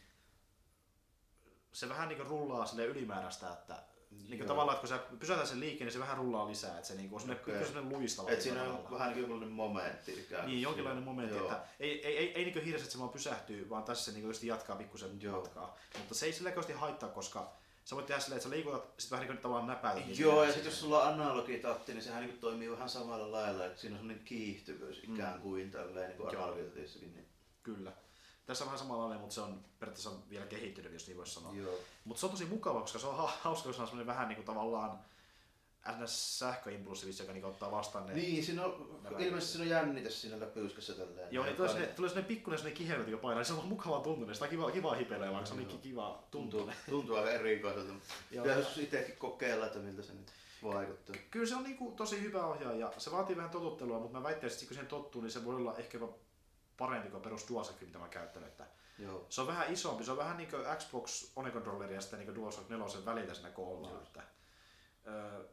se 1.72 1.88
vähän 1.88 2.08
niinku 2.08 2.24
rullaa 2.24 2.66
sille 2.66 2.84
ylimääräistä, 2.86 3.52
että 3.52 3.82
niinku 4.18 4.36
Joo. 4.36 4.46
tavallaan, 4.48 4.76
että 4.76 4.88
kun 4.88 4.98
sä 4.98 5.18
pysäytät 5.18 5.46
sen 5.46 5.60
liikkeen, 5.60 5.86
niin 5.86 5.92
se 5.92 5.98
vähän 5.98 6.16
rullaa 6.16 6.48
lisää, 6.48 6.74
että 6.74 6.88
se 6.88 6.94
niinku 6.94 7.14
on 7.14 7.20
semmoinen 7.20 7.42
Okei. 7.42 7.54
okay. 7.54 7.66
semmoinen 7.66 7.98
luistava. 7.98 8.30
Et 8.30 8.42
siinä 8.42 8.62
on 8.62 8.86
vähän 8.90 9.08
niin 9.08 9.14
kuin 9.14 9.20
jonkinlainen 9.20 9.48
momentti 9.48 10.12
ikään 10.12 10.46
Niin, 10.46 10.62
jonkinlainen 10.62 11.04
momentti, 11.04 11.36
Joo. 11.36 11.44
että 11.44 11.62
ei, 11.80 12.06
ei, 12.06 12.18
ei, 12.18 12.32
ei 12.34 12.44
niin 12.44 12.64
hiiressä, 12.64 12.84
että 12.84 12.92
se 12.92 12.98
vaan 12.98 13.10
pysähtyy, 13.10 13.70
vaan 13.70 13.84
tässä 13.84 14.04
se 14.04 14.12
niin 14.18 14.26
just 14.26 14.42
jatkaa 14.42 14.76
pikkusen 14.76 15.22
Joo. 15.22 15.40
matkaa. 15.40 15.76
Mutta 15.98 16.14
se 16.14 16.26
ei 16.26 16.32
sillä 16.32 16.48
oikeasti 16.48 16.72
haittaa, 16.72 17.08
koska 17.08 17.52
sä 17.84 17.96
voit 17.96 18.06
tehdä 18.06 18.20
silleen, 18.20 18.36
että 18.36 18.48
sä 18.48 18.54
liikutat, 18.54 18.94
sit 18.98 19.10
vähän 19.10 19.22
niin 19.26 19.36
kuin 19.36 19.42
tavallaan 19.42 19.66
näpäilyt. 19.66 20.06
niin 20.06 20.18
Joo, 20.18 20.44
ja 20.44 20.52
sitten 20.52 20.70
jos 20.70 20.80
sulla 20.80 21.02
on 21.02 21.12
analogitatti, 21.12 21.92
niin 21.92 22.02
sehän 22.02 22.22
niinku 22.22 22.40
toimii 22.40 22.70
vähän 22.70 22.88
samalla 22.88 23.32
lailla, 23.32 23.66
että 23.66 23.80
siinä 23.80 23.94
on 23.94 23.98
semmoinen 23.98 24.24
kiihtyvyys 24.24 24.98
ikään 25.04 25.40
kuin 25.40 25.70
tälleen 25.70 26.08
niin 26.08 26.16
kuin 26.16 26.36
analogitattissakin. 26.36 27.14
Niin. 27.14 27.26
Kyllä. 27.62 27.92
Tässä 28.46 28.64
on 28.64 28.66
vähän 28.68 28.78
samanlainen, 28.78 29.20
mutta 29.20 29.34
se 29.34 29.40
on 29.40 29.64
periaatteessa 29.78 30.10
vielä 30.30 30.46
kehittynyt, 30.46 30.92
jos 30.92 31.06
niin 31.06 31.16
voisi 31.16 31.34
sanoa. 31.34 31.54
Joo. 31.54 31.78
Mutta 32.04 32.20
se 32.20 32.26
on 32.26 32.32
tosi 32.32 32.44
mukava, 32.44 32.80
koska 32.80 32.98
se 32.98 33.06
on 33.06 33.16
ha- 33.16 33.38
hauska, 33.40 33.68
jos 33.68 33.80
on 33.80 33.86
semmoinen 33.86 34.06
vähän 34.06 34.28
niin 34.28 34.36
kuin 34.36 34.46
tavallaan 34.46 34.98
ns. 36.02 36.38
sähköimpulssi, 36.38 37.22
joka 37.22 37.32
niin 37.32 37.44
ottaa 37.44 37.70
vastaan 37.70 38.06
ne. 38.06 38.14
Niin, 38.14 38.44
siinä 38.44 38.64
on, 38.64 39.00
ilmeisesti 39.18 39.52
siinä 39.58 39.78
on 39.78 39.82
jännitys 39.82 40.20
siinä 40.22 40.40
läpyskässä 40.40 40.94
tälleen. 40.94 41.28
Joo, 41.30 41.44
niin 41.44 41.56
tulee 41.56 41.72
sinne, 41.72 41.86
tulee 41.86 42.10
sinne 42.10 42.22
pikkuinen 42.22 42.58
sellainen 42.58 42.78
kihelmä, 42.78 43.08
joka 43.08 43.22
painaa, 43.22 43.38
niin 43.38 43.46
se 43.46 43.52
on 43.52 43.68
mukava 43.68 44.00
tuntunut, 44.00 44.34
sitä 44.34 44.44
on 44.44 44.50
kiva, 44.50 44.70
kiva 44.70 44.94
hipelee, 44.94 45.30
vaikka 45.30 45.46
se 45.46 45.52
on 45.52 45.58
niin 45.58 45.78
kiva 45.78 46.22
tuntuu, 46.30 46.60
tuntunut. 46.60 46.84
tuntuu 46.90 47.16
aika 47.16 47.30
erikoiselta. 47.30 47.92
Pitäisi 48.30 48.82
itsekin 48.82 49.16
kokeilla, 49.16 49.66
että 49.66 49.78
miltä 49.78 50.02
se 50.02 50.12
nyt 50.12 50.32
vaikuttaa. 50.62 51.16
Kyllä 51.30 51.46
se 51.46 51.56
on 51.56 51.62
niinku 51.62 51.92
tosi 51.96 52.22
hyvä 52.22 52.46
ohjaaja. 52.46 52.92
Se 52.98 53.12
vaatii 53.12 53.36
vähän 53.36 53.50
totuttelua, 53.50 53.98
mutta 54.00 54.18
mä 54.18 54.22
väittäisin, 54.24 54.56
että 54.56 54.66
kun 54.66 54.74
siihen 54.74 54.88
tottuu, 54.88 55.22
niin 55.22 55.30
se 55.30 55.44
voi 55.44 55.54
olla 55.54 55.76
ehkä 55.76 55.98
jopa 55.98 56.14
parempi 56.76 57.08
kuin 57.08 57.22
perus 57.22 57.48
DualShock, 57.48 57.80
mitä 57.80 57.98
mä 57.98 58.08
käytän. 58.08 58.44
Että 58.44 58.66
Joo. 58.98 59.26
se 59.28 59.40
on 59.40 59.46
vähän 59.46 59.72
isompi, 59.72 60.04
se 60.04 60.10
on 60.10 60.16
vähän 60.16 60.36
niin 60.36 60.50
kuin 60.50 60.62
Xbox 60.78 61.32
One 61.36 61.50
Controlleri 61.50 61.94
ja 61.94 62.00
sitten 62.00 62.18
niin 62.18 62.34
DualShock 62.34 62.70
4 62.70 62.86
välillä 63.04 63.34
siinä 63.34 63.50
koolla. 63.50 63.90
Joo. 63.90 64.02
Että, 64.02 64.22
öö, 65.06 65.44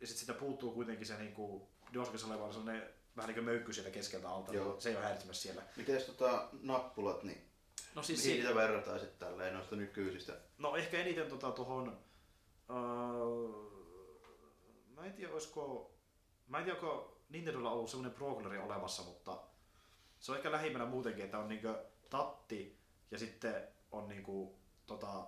ja 0.00 0.06
sitten 0.06 0.20
sitä 0.20 0.34
puuttuu 0.34 0.72
kuitenkin 0.72 1.06
se 1.06 1.18
niinku 1.18 1.68
DualShockissa 1.94 2.26
oleva 2.26 2.52
sellainen 2.52 2.90
vähän 3.16 3.28
niin 3.28 3.34
kuin 3.34 3.44
möykky 3.44 3.72
sieltä 3.72 3.90
keskeltä 3.90 4.30
alta, 4.30 4.54
Joo. 4.54 4.72
niin 4.72 4.80
se 4.80 4.88
ei 4.88 4.96
ole 4.96 5.04
häiritsemässä 5.04 5.42
siellä. 5.42 5.62
Mites 5.76 6.04
tota 6.04 6.48
nappulat, 6.62 7.22
niin 7.22 7.50
No 7.94 8.02
siis 8.02 8.24
mihin 8.24 8.40
niitä 8.40 8.54
vertaisit 8.54 9.18
tälleen 9.18 9.54
noista 9.54 9.76
nykyisistä? 9.76 10.36
No 10.58 10.76
ehkä 10.76 10.98
eniten 10.98 11.28
tota 11.28 11.50
tuohon... 11.50 11.98
Öö, 12.70 12.76
mä 14.94 15.06
en 15.06 15.12
tiedä, 15.12 15.32
olisiko... 15.32 15.94
Mä 16.48 16.58
en 16.58 16.64
tiedä, 16.64 16.78
onko 16.78 17.20
Nintendolla 17.28 17.70
ollut 17.70 17.90
semmoinen 17.90 18.18
pro 18.18 18.42
olemassa, 18.64 19.02
mutta 19.02 19.38
se 20.20 20.32
on 20.32 20.38
ehkä 20.38 20.52
lähimmänä 20.52 20.84
muutenkin, 20.84 21.24
että 21.24 21.38
on 21.38 21.48
niinku 21.48 21.68
tatti 22.10 22.78
ja 23.10 23.18
sitten 23.18 23.68
on 23.92 24.08
niinku 24.08 24.58
tota... 24.86 25.26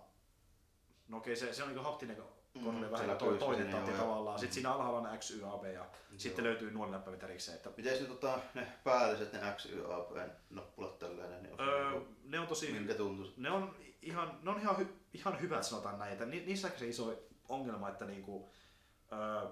No 1.09 1.17
okei, 1.17 1.37
se, 1.37 1.53
se 1.53 1.63
on 1.63 1.69
niinku 1.69 1.85
haptinen 1.85 2.17
kontrolli 2.17 2.43
Mm, 2.55 2.81
vähän 2.81 2.99
siellä 2.99 3.15
to, 3.15 3.33
toinen 3.33 3.71
tatti 3.71 3.91
joo, 3.91 3.99
joo. 3.99 4.07
tavallaan. 4.07 4.39
Sitten 4.39 4.55
siinä 4.55 4.73
alhaalla 4.73 5.09
on 5.09 5.19
X, 5.19 5.31
Y, 5.31 5.43
A, 5.45 5.59
B 5.59 5.65
ja 5.65 5.87
sitten 6.17 6.45
löytyy 6.45 6.71
nuolinäppäimet 6.71 7.23
erikseen. 7.23 7.57
Että, 7.57 7.71
Mites 7.77 8.01
ne, 8.01 8.07
tota, 8.07 8.39
ne 8.55 8.67
päälliset, 8.85 9.33
ne 9.33 9.41
X, 9.57 9.67
Y, 9.67 9.95
A, 9.95 10.01
P 10.01 10.17
nappulat 10.51 10.99
tälleen, 10.99 11.43
niin 11.43 11.61
öö, 11.61 11.91
öö, 11.91 12.01
ne 12.25 12.41
on 12.41 12.47
tosi... 12.47 12.73
miltä 12.73 12.95
tuntuu? 12.95 13.33
ne 13.37 13.51
on 13.51 13.77
ihan, 14.03 14.39
ne 14.43 14.51
on 14.51 14.61
ihan, 14.61 14.79
hy, 14.79 14.87
ihan 15.13 15.41
hyvät 15.41 15.65
sanotaan 15.65 15.99
näin, 15.99 16.13
että 16.13 16.27
ni, 16.27 16.41
niissä 16.41 16.69
on 16.69 16.79
se 16.79 16.89
iso 16.89 17.15
ongelma, 17.49 17.89
että 17.89 18.05
niinku, 18.05 18.51
öö, 19.13 19.49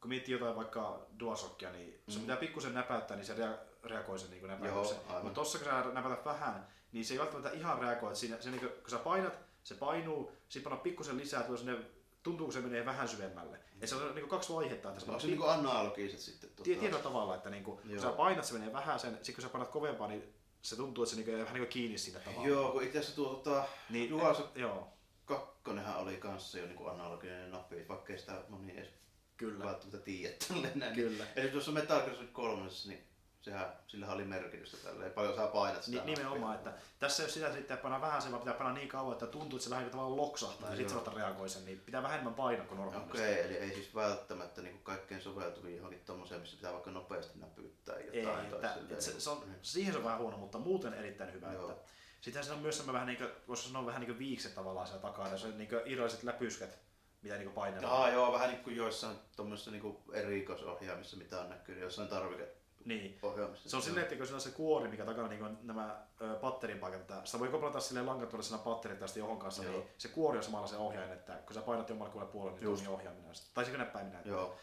kun 0.00 0.08
miettii 0.08 0.32
jotain 0.32 0.56
vaikka 0.56 1.06
DualShockia, 1.20 1.70
niin 1.72 1.94
mm. 2.06 2.12
se 2.12 2.18
Mm. 2.18 2.22
pitää 2.22 2.36
pikkusen 2.36 2.74
näpäyttää, 2.74 3.16
niin 3.16 3.26
se 3.26 3.34
rea, 3.34 3.58
reagoi 3.84 4.18
sen 4.18 4.30
niin 4.30 4.46
näpäytyksen. 4.48 4.98
Aivan. 5.06 5.22
Mutta 5.22 5.40
tossa 5.40 5.58
kun 5.58 5.66
sä 5.66 5.84
näpätät 5.92 6.24
vähän, 6.24 6.66
niin 6.92 7.04
se 7.04 7.14
ei 7.14 7.20
välttämättä 7.20 7.50
ihan 7.50 7.78
reagoi, 7.78 8.16
siinä, 8.16 8.36
se, 8.40 8.50
niin 8.50 8.60
kun, 8.60 8.68
kun 8.68 8.90
sä 8.90 8.98
painat, 8.98 9.38
se 9.64 9.74
painuu, 9.74 10.32
sit 10.48 10.62
panna 10.62 10.76
pikkusen 10.78 11.16
lisää, 11.16 11.42
tulee 11.42 11.58
sinne, 11.58 11.76
tuntuu, 12.22 12.46
kun 12.46 12.52
se 12.52 12.60
menee 12.60 12.84
vähän 12.84 13.08
syvemmälle. 13.08 13.60
Ja 13.80 13.86
se 13.86 13.94
on 13.94 14.14
niin 14.14 14.28
kaksi 14.28 14.52
vaihetta, 14.52 14.88
että 14.92 15.04
Onko 15.06 15.20
se 15.20 15.26
niinku 15.26 15.44
analogiset 15.44 16.20
sitten? 16.20 16.50
Tie- 16.62 16.76
tietyllä 16.76 17.02
tavalla, 17.02 17.34
että 17.34 17.50
niinku, 17.50 17.76
kun 17.76 17.90
Joo. 17.90 18.02
sä 18.02 18.10
painat, 18.10 18.44
se 18.44 18.52
menee 18.52 18.72
vähän 18.72 19.00
sen, 19.00 19.18
sit 19.22 19.34
kun 19.34 19.42
sä 19.42 19.48
painat 19.48 19.70
kovempaa, 19.70 20.08
niin 20.08 20.34
se 20.62 20.76
tuntuu, 20.76 21.04
että 21.04 21.16
se 21.16 21.22
niinku, 21.22 21.32
vähän 21.32 21.54
niin 21.54 21.62
kuin 21.62 21.72
kiinni 21.72 21.98
siinä 21.98 22.20
tavallaan. 22.20 22.48
Joo, 22.48 22.72
kun 22.72 22.82
itse 22.82 22.98
asiassa 22.98 23.16
tuo 23.16 23.34
tota, 23.34 23.64
Niin, 23.90 24.10
DualShock 24.10 24.56
joo, 24.56 24.88
kakkonenhan 25.24 25.96
oli 25.96 26.16
kanssa 26.16 26.58
jo 26.58 26.66
niinku 26.66 26.86
analoginen 26.86 27.50
nappi, 27.50 27.88
vaikka 27.88 28.12
ei 28.12 28.18
sitä 28.18 28.42
moni 28.48 28.72
edes 28.78 28.88
kyllä. 29.36 29.64
välttämättä 29.64 29.98
tiedä 29.98 30.34
tälleen 30.48 30.78
näin. 30.78 30.94
Kyllä. 30.94 31.24
Eli 31.36 31.48
tuossa 31.48 31.72
Metal 31.72 32.00
Gear 32.00 32.14
Solid 32.14 32.30
3, 32.32 32.68
niin 32.86 33.04
sehän, 33.40 33.72
sillähän 33.86 34.14
oli 34.14 34.24
merkitystä 34.24 34.76
tälleen. 34.76 35.12
Paljon 35.12 35.36
sä 35.36 35.46
painat 35.46 35.82
sitä. 35.82 36.04
Ni, 36.04 36.14
nimenomaan, 36.14 36.54
että 36.54 36.72
tässä 36.98 37.22
jos 37.22 37.34
sitä 37.34 37.52
sitten 37.52 37.78
panna 37.78 38.00
vähän 38.00 38.22
sen, 38.22 38.32
vaan 38.32 38.42
pitää 38.42 38.58
panna 38.58 38.72
niin 38.72 38.88
kauan, 38.88 39.12
että 39.12 39.26
tuntuu, 39.26 39.56
että 39.56 39.64
se 39.64 39.70
vähän 39.70 39.84
niin 39.84 39.90
tavallaan 39.90 40.16
loksahtaa 40.16 40.70
ja 40.70 40.76
sitten 40.76 41.04
se 41.04 41.10
reagoi 41.16 41.48
sen, 41.48 41.64
niin 41.64 41.80
pitää 41.80 42.02
vähän 42.02 42.14
enemmän 42.14 42.34
painaa 42.34 42.66
kuin 42.66 42.78
normaalisti. 42.78 43.18
Okei, 43.18 43.40
eli 43.40 43.56
ei 43.56 43.74
siis 43.74 43.94
välttämättä 43.94 44.62
niinku 44.62 44.80
kaikkein 44.82 45.22
soveltuvia 45.22 45.76
johonkin 45.76 46.04
tommoseen, 46.04 46.40
missä 46.40 46.56
pitää 46.56 46.72
vaikka 46.72 46.90
nopeasti 46.90 47.38
näpyttää 47.38 47.98
jotain. 47.98 48.40
Ei, 48.40 48.52
että, 48.52 48.74
että 48.74 49.00
se, 49.00 49.10
niinku- 49.10 49.20
se 49.20 49.30
on, 49.30 49.44
siihen 49.62 49.92
se 49.92 49.98
on 49.98 50.04
vähän 50.04 50.18
huono, 50.18 50.36
mutta 50.36 50.58
muuten 50.58 50.94
erittäin 50.94 51.32
hyvä. 51.32 51.52
Joo. 51.52 51.70
Että, 51.70 51.90
sittenhän 52.20 52.44
siinä 52.44 52.56
on 52.56 52.62
myös 52.62 52.76
semmoinen 52.76 52.94
vähän 52.94 53.06
niin 53.06 53.18
kuin, 53.18 53.30
voisi 53.48 53.68
sanoa 53.68 53.86
vähän 53.86 54.00
niin 54.00 54.10
kuin 54.10 54.18
viikset 54.18 54.54
tavallaan 54.54 54.86
siellä 54.86 55.02
takana, 55.02 55.28
ja 55.28 55.38
se 55.38 55.46
on 55.46 55.58
niin 55.58 55.68
kuin 55.68 55.82
irralliset 55.84 56.22
läpysket, 56.22 56.78
mitä 57.22 57.34
niin 57.34 57.44
kuin 57.44 57.54
painetaan. 57.54 57.92
Aa, 57.92 58.10
joo, 58.10 58.32
vähän 58.32 58.50
niin 58.50 58.64
kuin 58.64 58.76
joissain 58.76 59.16
tuommoisissa 59.36 59.70
niinku 59.70 60.02
erikoisohjaamissa, 60.12 61.16
mitä 61.16 61.40
on 61.40 61.48
näkynyt, 61.48 61.82
jossain 61.82 62.08
tarvikeohjaamissa. 62.08 62.59
Niin. 62.84 63.20
Se 63.66 63.76
on 63.76 63.82
silleen, 63.82 64.02
että 64.02 64.16
kun 64.16 64.26
siinä 64.26 64.36
on 64.36 64.40
se 64.40 64.50
kuori, 64.50 64.88
mikä 64.88 65.04
takana 65.04 65.28
niin 65.28 65.42
on 65.42 65.58
nämä 65.62 66.06
ö, 66.20 66.34
patterin 66.34 66.78
paikat, 66.78 67.00
että 67.00 67.20
sitä 67.24 67.38
voi 67.38 67.48
koplata 67.48 67.80
silleen 67.80 68.06
langattorisena 68.06 68.58
patterit 68.58 68.98
tästä 68.98 69.18
johon 69.18 69.38
kanssa, 69.38 69.64
Joo. 69.64 69.72
niin 69.72 69.88
se 69.98 70.08
kuori 70.08 70.38
on 70.38 70.44
samalla 70.44 70.66
se 70.66 70.76
ohjaajan, 70.76 71.12
että 71.12 71.32
kun 71.32 71.54
sä 71.54 71.62
painat 71.62 71.88
jommalle 71.88 72.26
puolelle, 72.26 72.58
niin 72.58 72.64
Just. 72.64 72.82
toimii 72.82 72.94
ohjaaminen. 72.94 73.32
Tai 73.54 73.64
se 73.64 73.76
näppäiminen. 73.76 74.22
Joo, 74.24 74.56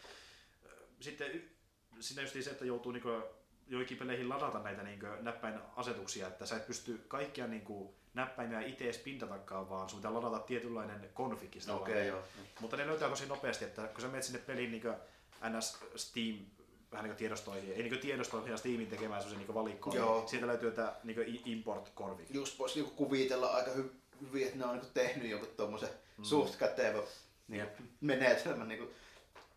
Sitten 1.00 1.42
siinä 2.00 2.22
just 2.22 2.36
se, 2.40 2.50
että 2.50 2.64
joutuu 2.64 2.92
niinku 2.92 3.08
joikin 3.66 3.96
peleihin 3.96 4.28
ladata 4.28 4.58
näitä 4.58 4.82
niin 4.82 5.00
näppäin 5.20 5.60
asetuksia, 5.76 6.28
että 6.28 6.46
sä 6.46 6.56
et 6.56 6.66
pysty 6.66 7.04
kaikkia 7.08 7.46
niin 7.46 7.62
kuin, 7.62 7.94
näppäimiä 8.14 8.60
itse 8.60 8.84
edes 8.84 8.98
pintatakaan, 8.98 9.68
vaan 9.70 9.88
sun 9.88 9.98
pitää 9.98 10.14
ladata 10.14 10.38
tietynlainen 10.38 11.10
konfigi. 11.14 11.58
Okei, 11.70 11.94
okay, 11.94 12.06
joo. 12.06 12.22
Mutta 12.60 12.76
ne 12.76 12.86
löytää 12.86 13.08
tosi 13.08 13.26
nopeasti, 13.26 13.64
että 13.64 13.86
kun 13.86 14.00
sä 14.00 14.08
menet 14.08 14.24
sinne 14.24 14.38
peliin 14.38 14.70
niin 14.70 14.82
NS 15.48 15.78
Steam 15.96 16.36
vähän 16.92 17.04
niin 17.04 17.16
tiedostoihin, 17.16 17.72
ei 17.72 17.82
niin 17.82 17.98
tiedostoihin 17.98 18.50
ja 18.50 18.56
Steamin 18.56 18.86
tekemään 18.86 19.22
sellaisen 19.22 19.46
niin 19.46 19.54
valikkoon, 19.54 19.96
Joo. 19.96 20.26
Sieltä 20.26 20.46
löytyy 20.46 20.70
tämä 20.70 20.94
niin 21.04 21.42
import 21.44 21.92
config. 21.94 22.26
Just 22.30 22.58
voisi 22.58 22.82
niin 22.82 22.92
kuvitella 22.94 23.46
aika 23.46 23.70
hy- 23.70 24.20
hyvin, 24.20 24.46
että 24.46 24.58
ne 24.58 24.64
on 24.64 24.78
niin 24.78 24.92
tehnyt 24.94 25.30
jonkun 25.30 25.48
tuommoisen 25.56 25.88
mm. 26.18 26.24
suht 26.24 26.56
kätevä 26.56 27.02
niin 27.48 27.66
menetelmän 28.00 28.68
niin 28.68 28.78
kuin, 28.78 28.90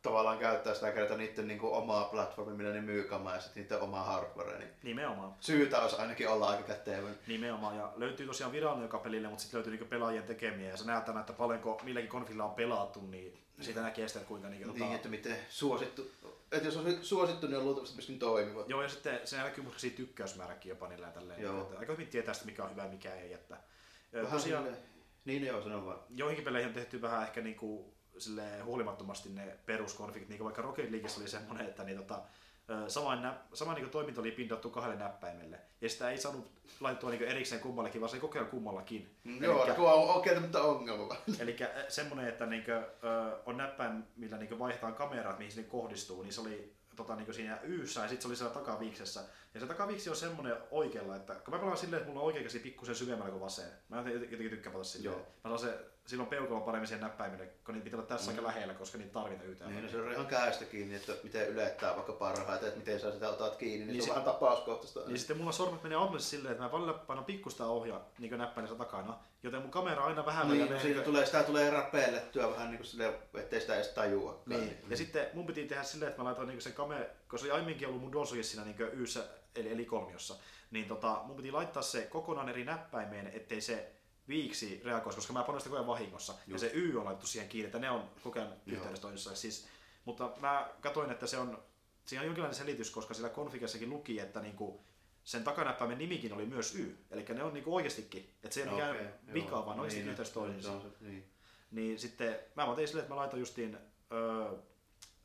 tavallaan 0.01 0.37
käyttää 0.37 0.73
sitä 0.73 0.91
kertaa 0.91 1.17
niiden 1.17 1.47
niin 1.47 1.59
kuin, 1.59 1.73
omaa 1.73 2.03
platformia, 2.03 2.55
millä 2.55 2.73
ne 2.73 2.81
myy 2.81 3.03
kamaa 3.03 3.35
ja 3.35 3.41
sitten 3.41 3.63
niiden 3.63 3.81
omaa 3.81 4.03
hardware. 4.03 4.57
Niin 4.57 4.69
Nimenomaan. 4.83 5.35
Syytä 5.39 5.81
olisi 5.81 5.95
ainakin 5.95 6.29
olla 6.29 6.49
aika 6.49 6.63
kätevä. 6.63 7.09
Nimenomaan. 7.27 7.77
Ja 7.77 7.93
löytyy 7.95 8.27
tosiaan 8.27 8.51
virallinen 8.51 8.85
joka 8.85 8.97
pelille, 8.97 9.27
mutta 9.27 9.41
sitten 9.41 9.57
löytyy 9.57 9.77
niin 9.77 9.87
pelaajien 9.87 10.23
tekemiä. 10.23 10.69
Ja 10.69 10.77
sä 10.77 10.85
näet 10.85 11.09
että 11.19 11.33
paljonko 11.33 11.81
milläkin 11.83 12.09
konfilla 12.09 12.43
on 12.43 12.55
pelattu, 12.55 13.01
niin 13.01 13.37
siitä 13.63 13.81
näkee 13.81 14.07
sitten, 14.07 14.25
kuinka... 14.25 14.49
Niin, 14.49 14.67
niin 14.67 14.79
tota... 14.79 14.95
että 14.95 15.09
miten 15.09 15.37
suosittu 15.49 16.11
että 16.51 16.67
jos 16.67 16.77
on 16.77 16.97
suosittu, 17.01 17.47
niin 17.47 17.57
on 17.57 17.65
luultavasti 17.65 17.95
myöskin 17.95 18.19
toimiva. 18.19 18.63
Joo, 18.67 18.83
ja 18.83 18.89
sitten 18.89 19.19
se 19.23 19.37
näkyy 19.37 19.63
musta 19.63 19.79
siitä 19.79 19.97
tykkäysmääräkin 19.97 20.69
jopa 20.69 20.87
niillä 20.87 21.07
tälleen. 21.07 21.41
Joo. 21.41 21.61
Että 21.61 21.79
aika 21.79 21.91
hyvin 21.91 22.07
tietää 22.07 22.33
sitä, 22.33 22.45
mikä 22.45 22.63
on 22.63 22.71
hyvä 22.71 22.83
ja 22.83 22.89
mikä 22.89 23.15
ei. 23.15 23.33
Että, 23.33 23.57
vähän 24.13 24.31
tosiaan, 24.31 24.77
niin 25.25 25.45
joo, 25.45 25.61
sanon 25.61 25.85
vaan. 25.85 25.99
Joihinkin 26.09 26.45
peleihin 26.45 26.67
on 26.67 26.73
tehty 26.73 27.01
vähän 27.01 27.23
ehkä 27.23 27.41
niinku, 27.41 27.93
huolimattomasti 28.63 29.29
ne 29.29 29.57
peruskonfigit, 29.65 30.29
niin 30.29 30.37
kuin 30.37 30.45
vaikka 30.45 30.61
Rocket 30.61 30.91
Leagueissa 30.91 31.21
oli 31.21 31.29
semmoinen, 31.29 31.67
että 31.67 31.83
niin, 31.83 31.97
tota, 31.97 32.21
sama, 32.87 33.15
nä, 33.15 33.37
sama 33.53 33.73
niin 33.73 33.89
toiminto 33.89 34.21
oli 34.21 34.31
pindattu 34.31 34.69
kahdelle 34.69 34.97
näppäimelle. 34.97 35.59
Ja 35.81 35.89
sitä 35.89 36.09
ei 36.09 36.17
saanut 36.17 36.51
laitettua 36.79 37.09
niin 37.09 37.23
erikseen 37.23 37.61
kummallekin, 37.61 38.01
vaan 38.01 38.11
se 38.11 38.19
kokeilla 38.19 38.49
kummallakin. 38.49 39.15
Mm, 39.23 39.43
joo, 39.43 39.65
Elikkä, 39.65 39.81
on 39.81 40.15
oikein, 40.15 40.41
mutta 40.41 40.63
ongelma. 40.63 41.15
Eli 41.39 41.55
semmoinen, 41.87 42.27
että 42.27 42.45
niin 42.45 42.63
kuin, 42.63 42.75
on 43.45 43.57
näppäin, 43.57 44.03
millä 44.15 44.37
niin 44.37 44.59
vaihdetaan 44.59 44.95
kamerat, 44.95 45.37
mihin 45.37 45.51
se 45.51 45.63
kohdistuu, 45.63 46.23
niin 46.23 46.33
se 46.33 46.41
oli 46.41 46.73
tota, 46.95 47.15
niin 47.15 47.33
siinä 47.33 47.59
yyssä 47.63 48.01
ja 48.01 48.07
sitten 48.07 48.21
se 48.21 48.27
oli 48.27 48.35
siellä 48.35 48.53
takaviiksessä. 48.53 49.21
Ja 49.53 49.59
se 49.59 49.65
takaviiksi 49.65 50.09
on 50.09 50.15
semmoinen 50.15 50.57
oikealla, 50.71 51.15
että 51.15 51.33
kun 51.33 51.53
mä 51.53 51.59
pelaan 51.59 51.77
silleen, 51.77 52.01
että 52.01 52.09
mulla 52.09 52.21
on 52.21 52.27
oikea 52.27 52.43
käsi 52.43 52.59
pikkusen 52.59 52.95
syvemmällä 52.95 53.31
kuin 53.31 53.41
vasen. 53.41 53.71
Mä 53.89 53.97
jotenkin 53.97 54.49
tykkään 54.49 54.73
pelata 54.73 54.89
silleen. 54.89 55.13
Joo. 55.13 55.27
Mä 55.43 55.57
saan 55.57 55.59
se, 55.59 55.91
silloin 56.05 56.29
peukalo 56.29 56.61
paremmin 56.61 56.87
siihen 56.87 57.03
näppäimille, 57.03 57.45
kun 57.65 57.73
niitä 57.73 57.83
pitää 57.83 57.97
olla 57.97 58.07
tässä 58.07 58.31
mm. 58.31 58.37
aika 58.37 58.47
lähellä, 58.47 58.73
koska 58.73 58.97
niitä 58.97 59.13
tarvitaan 59.13 59.49
yhtään. 59.49 59.71
Niin, 59.71 59.83
no 59.83 59.89
se 59.89 60.01
on 60.01 60.11
ihan 60.11 60.25
käestä 60.25 60.65
kiinni, 60.65 60.95
että 60.95 61.13
miten 61.23 61.47
ylettää 61.47 61.95
vaikka 61.95 62.13
parhaita, 62.13 62.67
että 62.67 62.79
miten 62.79 62.99
sä 62.99 63.11
sitä 63.11 63.29
otat 63.29 63.55
kiinni, 63.55 63.85
niin, 63.85 63.93
niin 63.93 64.03
se 64.03 64.11
on 64.11 64.15
vähän 64.15 64.33
tapauskohtaista. 64.33 64.99
Niin 65.05 65.17
sitten 65.17 65.37
mulla 65.37 65.51
sormet 65.51 65.83
menee 65.83 65.95
automaattisesti 65.95 66.35
silleen, 66.35 66.51
että 66.51 66.63
mä 66.63 66.71
välillä 66.71 66.93
painan 66.93 67.25
pikkusta 67.25 67.65
ohjaa 67.65 68.09
niin 68.19 68.37
näppäinissä 68.37 68.77
takana, 68.77 69.17
joten 69.43 69.61
mun 69.61 69.71
kamera 69.71 70.05
aina 70.05 70.25
vähän 70.25 70.49
niin, 70.49 70.71
no, 70.71 70.79
siitä 70.79 71.01
tulee, 71.01 71.25
sitä 71.25 71.43
tulee 71.43 71.69
räpeillettyä 71.69 72.49
vähän 72.49 72.69
niin 72.69 72.77
kuin 72.77 72.87
silleen, 72.87 73.13
ettei 73.33 73.61
sitä 73.61 73.75
edes 73.75 73.87
tajua. 73.87 74.43
Niin. 74.45 74.61
niin. 74.61 74.77
Ja 74.89 74.97
sitten 74.97 75.27
mun 75.33 75.45
piti 75.45 75.67
tehdä 75.67 75.83
silleen, 75.83 76.09
että 76.09 76.21
mä 76.21 76.25
laitoin 76.25 76.47
niin 76.47 76.61
sen 76.61 76.73
kamera, 76.73 77.05
koska 77.27 77.37
se 77.37 77.45
oli 77.45 77.51
aiemminkin 77.51 77.87
ollut 77.87 78.01
mun 78.01 78.11
DualShockissa 78.11 78.51
siinä 78.51 78.75
niin 78.77 79.01
yssä, 79.01 79.23
eli, 79.55 79.71
eli 79.71 79.85
kolmiossa, 79.85 80.35
niin 80.71 80.87
tota, 80.87 81.21
mun 81.25 81.35
piti 81.35 81.51
laittaa 81.51 81.83
se 81.83 82.01
kokonaan 82.01 82.49
eri 82.49 82.65
näppäimeen, 82.65 83.27
ettei 83.27 83.61
se 83.61 83.91
viiksi 84.27 84.81
reagoisi, 84.85 85.15
koska 85.15 85.33
mä 85.33 85.43
painoin 85.43 85.61
sitä 85.61 85.75
koko 85.75 85.87
vahingossa. 85.87 86.33
Just. 86.33 86.47
Ja 86.47 86.59
se 86.59 86.71
Y 86.73 86.97
on 86.97 87.05
laitettu 87.05 87.27
siihen 87.27 87.49
kiinni, 87.49 87.65
että 87.65 87.79
ne 87.79 87.89
on 87.89 88.09
koko 88.23 88.39
ajan 88.39 88.53
yhteydessä 88.65 89.01
toisessa. 89.01 89.35
Siis, 89.35 89.67
mutta 90.05 90.31
mä 90.39 90.69
katsoin, 90.81 91.11
että 91.11 91.27
se 91.27 91.37
on, 91.37 91.63
siinä 92.05 92.21
on 92.21 92.25
jonkinlainen 92.25 92.57
selitys, 92.57 92.91
koska 92.91 93.13
sillä 93.13 93.29
konfigassakin 93.29 93.89
luki, 93.89 94.19
että 94.19 94.39
niinku, 94.39 94.83
sen 95.23 95.43
takanäppäimen 95.43 95.97
nimikin 95.97 96.33
oli 96.33 96.45
myös 96.45 96.75
Y. 96.75 96.97
Eli 97.11 97.25
ne 97.29 97.43
on 97.43 97.53
niinku 97.53 97.75
oikeastikin, 97.75 98.29
että 98.43 98.53
se 98.53 98.61
ei 98.61 98.69
ole 98.69 98.89
okay, 98.89 99.03
mikään 99.03 99.33
vika, 99.33 99.65
vaan 99.65 99.79
oikeasti 99.79 99.99
niin, 99.99 100.09
yhteydessä 100.09 100.33
toisessa. 100.33 100.81
Niin. 100.99 101.31
niin 101.71 101.99
sitten 101.99 102.39
mä 102.55 102.75
tein 102.75 102.87
silleen, 102.87 103.03
että 103.03 103.13
mä 103.13 103.19
laitoin 103.19 103.39
justiin 103.39 103.77
öö, 104.11 104.57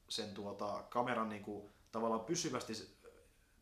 sen 0.08 0.34
tuota, 0.34 0.84
kameran 0.88 1.28
niinku, 1.28 1.70
tavallaan 1.92 2.24
pysyvästi 2.24 2.72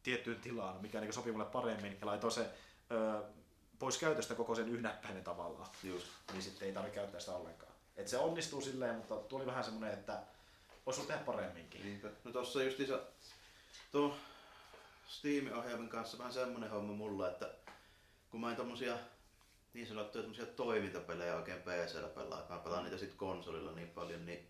tiettyyn 0.04 0.40
tilaan, 0.40 0.82
mikä 0.82 1.00
niin 1.00 1.12
sopii 1.12 1.32
mulle 1.32 1.44
paremmin, 1.44 1.96
ja 2.00 2.06
laitoin 2.06 2.32
se 2.32 2.50
öö, 2.90 3.22
pois 3.78 3.98
käytöstä 3.98 4.34
koko 4.34 4.54
sen 4.54 4.68
yhnäppäinen 4.68 5.24
tavallaan. 5.24 5.68
Just. 5.82 6.06
Niin 6.32 6.42
sitten 6.42 6.68
ei 6.68 6.74
tarvitse 6.74 6.94
käyttää 6.94 7.20
sitä 7.20 7.36
ollenkaan. 7.36 7.72
Et 7.96 8.08
se 8.08 8.18
onnistuu 8.18 8.60
silleen, 8.60 8.94
mutta 8.94 9.16
tuli 9.16 9.46
vähän 9.46 9.64
semmoinen, 9.64 9.92
että 9.92 10.22
voisi 10.86 11.06
tehdä 11.06 11.20
paremminkin. 11.20 11.82
Niinpä. 11.82 12.08
No 12.24 12.32
tossa 12.32 12.62
justiinsa 12.62 13.00
tuon 13.92 14.14
Steam-ohjaimen 15.06 15.88
kanssa 15.88 16.18
vähän 16.18 16.32
semmoinen 16.32 16.70
homma 16.70 16.92
mulla, 16.92 17.28
että 17.28 17.50
kun 18.30 18.40
mä 18.40 18.50
en 18.50 18.56
tommosia 18.56 18.98
niin 19.74 19.86
sanottuja 19.86 20.22
tommosia 20.22 20.46
toimintapelejä 20.46 21.36
oikein 21.36 21.62
PCllä 21.62 22.08
pelaa, 22.08 22.46
mä 22.48 22.58
pelaan 22.58 22.84
niitä 22.84 22.98
sit 22.98 23.14
konsolilla 23.14 23.72
niin 23.72 23.90
paljon, 23.90 24.26
niin 24.26 24.48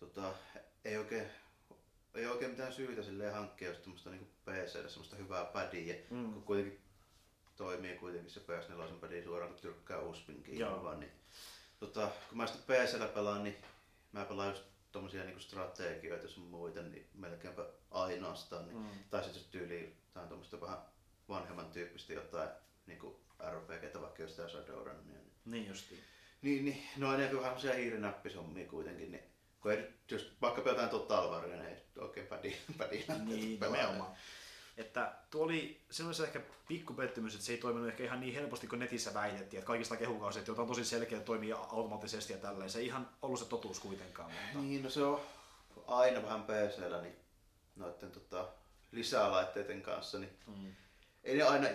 tota, 0.00 0.32
ei 0.84 0.96
oikein 0.96 1.30
ei 2.14 2.26
oikein 2.26 2.50
mitään 2.50 2.72
syytä 2.72 3.02
silleen 3.02 3.34
hankkia 3.34 3.68
just 3.68 3.82
tämmöistä 3.82 4.10
niin 4.10 4.30
PClle 4.44 4.88
semmoista 4.88 5.16
hyvää 5.16 5.44
padia, 5.44 5.94
mm. 6.10 6.32
kun 6.32 6.42
kuitenkin 6.42 6.80
toimii 7.56 7.96
kuitenkin 7.96 8.30
se 8.30 8.40
PS4 8.40 8.92
padi 9.00 9.22
suoraan 9.24 9.52
kun 9.52 9.60
tyrkkää 9.62 10.00
uspin 10.00 10.42
kiinni 10.42 10.64
vaan, 10.64 11.00
niin 11.00 11.12
tota, 11.80 12.10
kun 12.28 12.38
mä 12.38 12.46
sitten 12.46 12.76
PCllä 12.76 13.06
pelaan, 13.06 13.44
niin 13.44 13.56
mä 14.12 14.24
pelaan 14.24 14.50
just 14.50 14.64
tommosia 14.92 15.24
niinku 15.24 15.40
strategioita 15.40 16.28
sun 16.28 16.42
muita, 16.42 16.82
niin 16.82 17.08
melkeinpä 17.14 17.64
ainoastaan. 17.90 18.66
Niin, 18.66 18.76
mm. 18.76 18.88
Tai 19.10 19.24
sitten 19.24 19.42
tyyli, 19.50 19.96
tai 20.14 20.26
tommoista 20.28 20.60
vähän 20.60 20.78
vanhemman 21.28 21.70
tyyppistä 21.70 22.12
jotain 22.12 22.48
niinku 22.86 23.20
RPGtä, 23.50 24.00
vaikka 24.00 24.22
jostain 24.22 24.50
Shadowrunia. 24.50 25.02
Niin, 25.04 25.32
niin 25.44 25.68
justiin. 25.68 26.00
Niin, 26.42 26.64
niin, 26.64 26.82
no 26.96 27.14
enemmän 27.14 27.42
vähän 27.42 27.60
semmosia 27.60 27.74
hiirinäppishommia 27.74 28.68
kuitenkin, 28.68 29.12
niin 29.12 29.31
kun 29.62 29.72
ei 29.72 29.92
just, 30.10 30.26
vaikka 30.40 30.62
jotain 30.66 30.88
Total 30.88 31.30
Waria, 31.30 31.56
niin 31.56 31.68
ei 31.68 31.82
oikein 31.98 32.26
pädi, 32.26 32.56
pädi 32.78 33.04
Niin, 33.24 33.60
nimenomaan. 33.60 34.12
Että 34.76 35.12
tuo 35.30 35.44
oli 35.44 35.80
semmoisen 35.90 36.26
ehkä 36.26 36.40
pikku 36.68 36.94
pettymys, 36.94 37.34
että 37.34 37.46
se 37.46 37.52
ei 37.52 37.58
toiminut 37.58 37.88
ehkä 37.88 38.04
ihan 38.04 38.20
niin 38.20 38.34
helposti 38.34 38.66
kuin 38.66 38.78
netissä 38.78 39.14
väitettiin, 39.14 39.58
että 39.58 39.66
kaikista 39.66 39.96
kehukauset, 39.96 40.46
joita 40.46 40.62
on 40.62 40.68
tosi 40.68 40.84
selkeä, 40.84 41.20
toimii 41.20 41.52
automaattisesti 41.52 42.32
ja 42.32 42.38
tälleen. 42.38 42.70
Se 42.70 42.78
ei 42.78 42.86
ihan 42.86 43.08
ollut 43.22 43.38
se 43.38 43.44
totuus 43.44 43.80
kuitenkaan. 43.80 44.30
Mutta... 44.30 44.58
Niin, 44.58 44.82
no 44.82 44.90
se 44.90 45.02
on 45.02 45.20
aina 45.86 46.22
vähän 46.22 46.42
PCllä 46.42 47.02
niin 47.02 47.16
noiden 47.76 48.10
tota, 48.10 48.48
lisälaitteiden 48.92 49.82
kanssa, 49.82 50.18
niin 50.18 50.38
mm. 50.46 50.74
ei 51.24 51.36
ne 51.36 51.42
aina, 51.42 51.68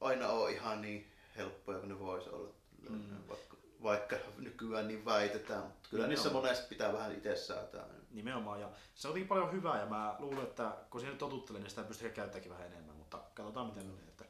aina 0.00 0.28
ole 0.28 0.52
ihan 0.52 0.82
niin 0.82 1.12
helppoja 1.36 1.78
kuin 1.78 1.88
ne 1.88 1.98
voisi 1.98 2.30
olla. 2.30 2.54
Mm. 2.88 3.28
Vaikka, 3.28 3.49
vaikka 3.82 4.16
nykyään 4.38 4.88
niin 4.88 5.04
väitetään, 5.04 5.62
mutta 5.62 5.88
kyllä 5.90 6.02
niin 6.02 6.08
niissä 6.08 6.30
monesti 6.30 6.68
pitää 6.68 6.92
vähän 6.92 7.12
itse 7.12 7.36
säätää. 7.36 7.84
Nimenomaan, 8.10 8.60
ja 8.60 8.68
se 8.94 9.08
oli 9.08 9.24
paljon 9.24 9.52
hyvää, 9.52 9.80
ja 9.80 9.86
mä 9.86 10.16
luulen, 10.18 10.42
että 10.42 10.76
kun 10.90 11.00
siihen 11.00 11.18
totuttelin, 11.18 11.62
niin 11.62 11.70
sitä 11.70 11.82
pystyy 11.82 12.10
käyttämään 12.10 12.50
vähän 12.50 12.66
enemmän, 12.66 12.96
mutta 12.96 13.18
katsotaan 13.34 13.66
miten 13.66 13.86
menee. 13.86 14.08
Että 14.08 14.24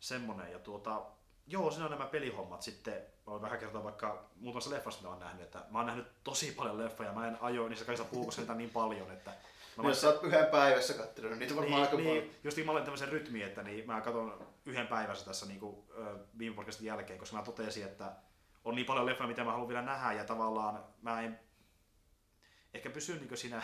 semmonen, 0.00 0.52
ja 0.52 0.58
tuota, 0.58 1.02
joo, 1.46 1.70
siinä 1.70 1.84
on 1.84 1.90
nämä 1.90 2.06
pelihommat 2.06 2.62
sitten, 2.62 3.02
voin 3.26 3.42
vähän 3.42 3.58
kertoa 3.58 3.84
vaikka 3.84 4.30
muutamassa 4.36 4.70
leffassa, 4.70 5.00
mitä 5.00 5.08
olen 5.08 5.20
nähnyt, 5.20 5.42
että 5.42 5.64
mä 5.70 5.78
oon 5.78 5.86
nähnyt 5.86 6.06
tosi 6.24 6.52
paljon 6.52 6.78
leffoja, 6.78 7.12
mä 7.12 7.28
en 7.28 7.38
ajo 7.40 7.68
niissä 7.68 7.84
kaikissa 7.84 8.10
puhukossa 8.10 8.54
niin 8.54 8.70
paljon, 8.70 9.10
että 9.10 9.32
Mä 9.76 9.88
Jos 9.88 10.00
sä 10.00 10.08
oot 10.08 10.22
yhden 10.22 10.46
päivässä 10.46 10.94
kattonut, 10.94 11.30
niin 11.30 11.38
niitä 11.38 11.56
varmaan 11.56 11.80
niin, 11.80 11.84
aika 11.84 11.96
niin, 11.96 12.08
paljon. 12.08 12.34
Just 12.44 12.56
niin, 12.56 12.66
mä 12.66 12.72
olen 12.72 12.84
tämmöisen 12.84 13.08
rytmi, 13.08 13.42
että 13.42 13.62
niin 13.62 13.86
mä 13.86 14.00
katson 14.00 14.46
yhden 14.66 14.86
päivässä 14.86 15.24
tässä 15.24 15.46
niin 15.46 15.60
kuin, 15.60 15.76
viime 16.38 16.56
podcastin 16.56 16.86
jälkeen, 16.86 17.18
koska 17.18 17.36
mä 17.36 17.42
totesin, 17.42 17.84
että 17.84 18.12
on 18.64 18.74
niin 18.74 18.86
paljon 18.86 19.06
leffoja, 19.06 19.28
mitä 19.28 19.44
mä 19.44 19.50
haluan 19.50 19.68
vielä 19.68 19.82
nähdä, 19.82 20.12
ja 20.12 20.24
tavallaan 20.24 20.84
mä 21.02 21.22
en 21.22 21.40
ehkä 22.74 22.90
pysy 22.90 23.14
niin 23.18 23.38
siinä 23.38 23.62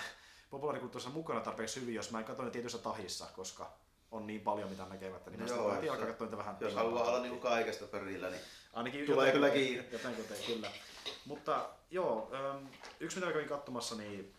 populaarikulttuurissa 0.51 1.11
mukana 1.11 1.41
tarpeeksi 1.41 1.81
hyvin, 1.81 1.95
jos 1.95 2.11
mä 2.11 2.19
en 2.19 2.25
katso 2.25 2.43
ne 2.43 2.51
tietyssä 2.51 2.79
tahissa, 2.79 3.27
koska 3.27 3.73
on 4.11 4.27
niin 4.27 4.41
paljon 4.41 4.71
mitä 4.71 4.85
näkemättä, 4.85 5.31
niin 5.31 5.41
no 5.41 5.47
joo, 5.47 5.69
mä 5.69 5.93
alkaa 5.93 6.07
katsoa 6.07 6.39
vähän 6.39 6.57
Jos 6.61 6.75
haluaa 6.75 7.05
olla 7.05 7.21
niin 7.21 7.41
kaikesta 7.41 7.87
perillä, 7.87 8.31
niin 8.31 8.41
Ainakin 8.73 9.07
tulee 9.07 9.33
kyllä 9.33 9.51
kiinni. 9.51 9.89
Jotain 9.93 10.15
kuten, 10.15 10.37
kyllä. 10.47 10.71
Mutta 11.25 11.69
joo, 11.91 12.31
yksi 13.01 13.21
mitä 13.21 13.33
kävin 13.33 13.49
katsomassa, 13.49 13.95
niin 13.95 14.35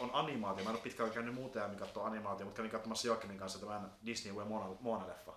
on 0.00 0.10
animaatio. 0.12 0.64
Mä 0.64 0.70
en 0.70 0.76
ole 0.76 0.82
pitkään 0.82 1.10
käynyt 1.10 1.34
muuta 1.34 1.58
ja 1.58 1.68
katsoa 1.68 2.06
animaatio, 2.06 2.46
mutta 2.46 2.56
kävin 2.56 2.70
katsomassa 2.70 3.06
Joakimin 3.06 3.38
kanssa 3.38 3.58
tämän 3.58 3.92
Disney 4.06 4.34
ja 4.34 4.44
Moana-leffa. 4.80 5.32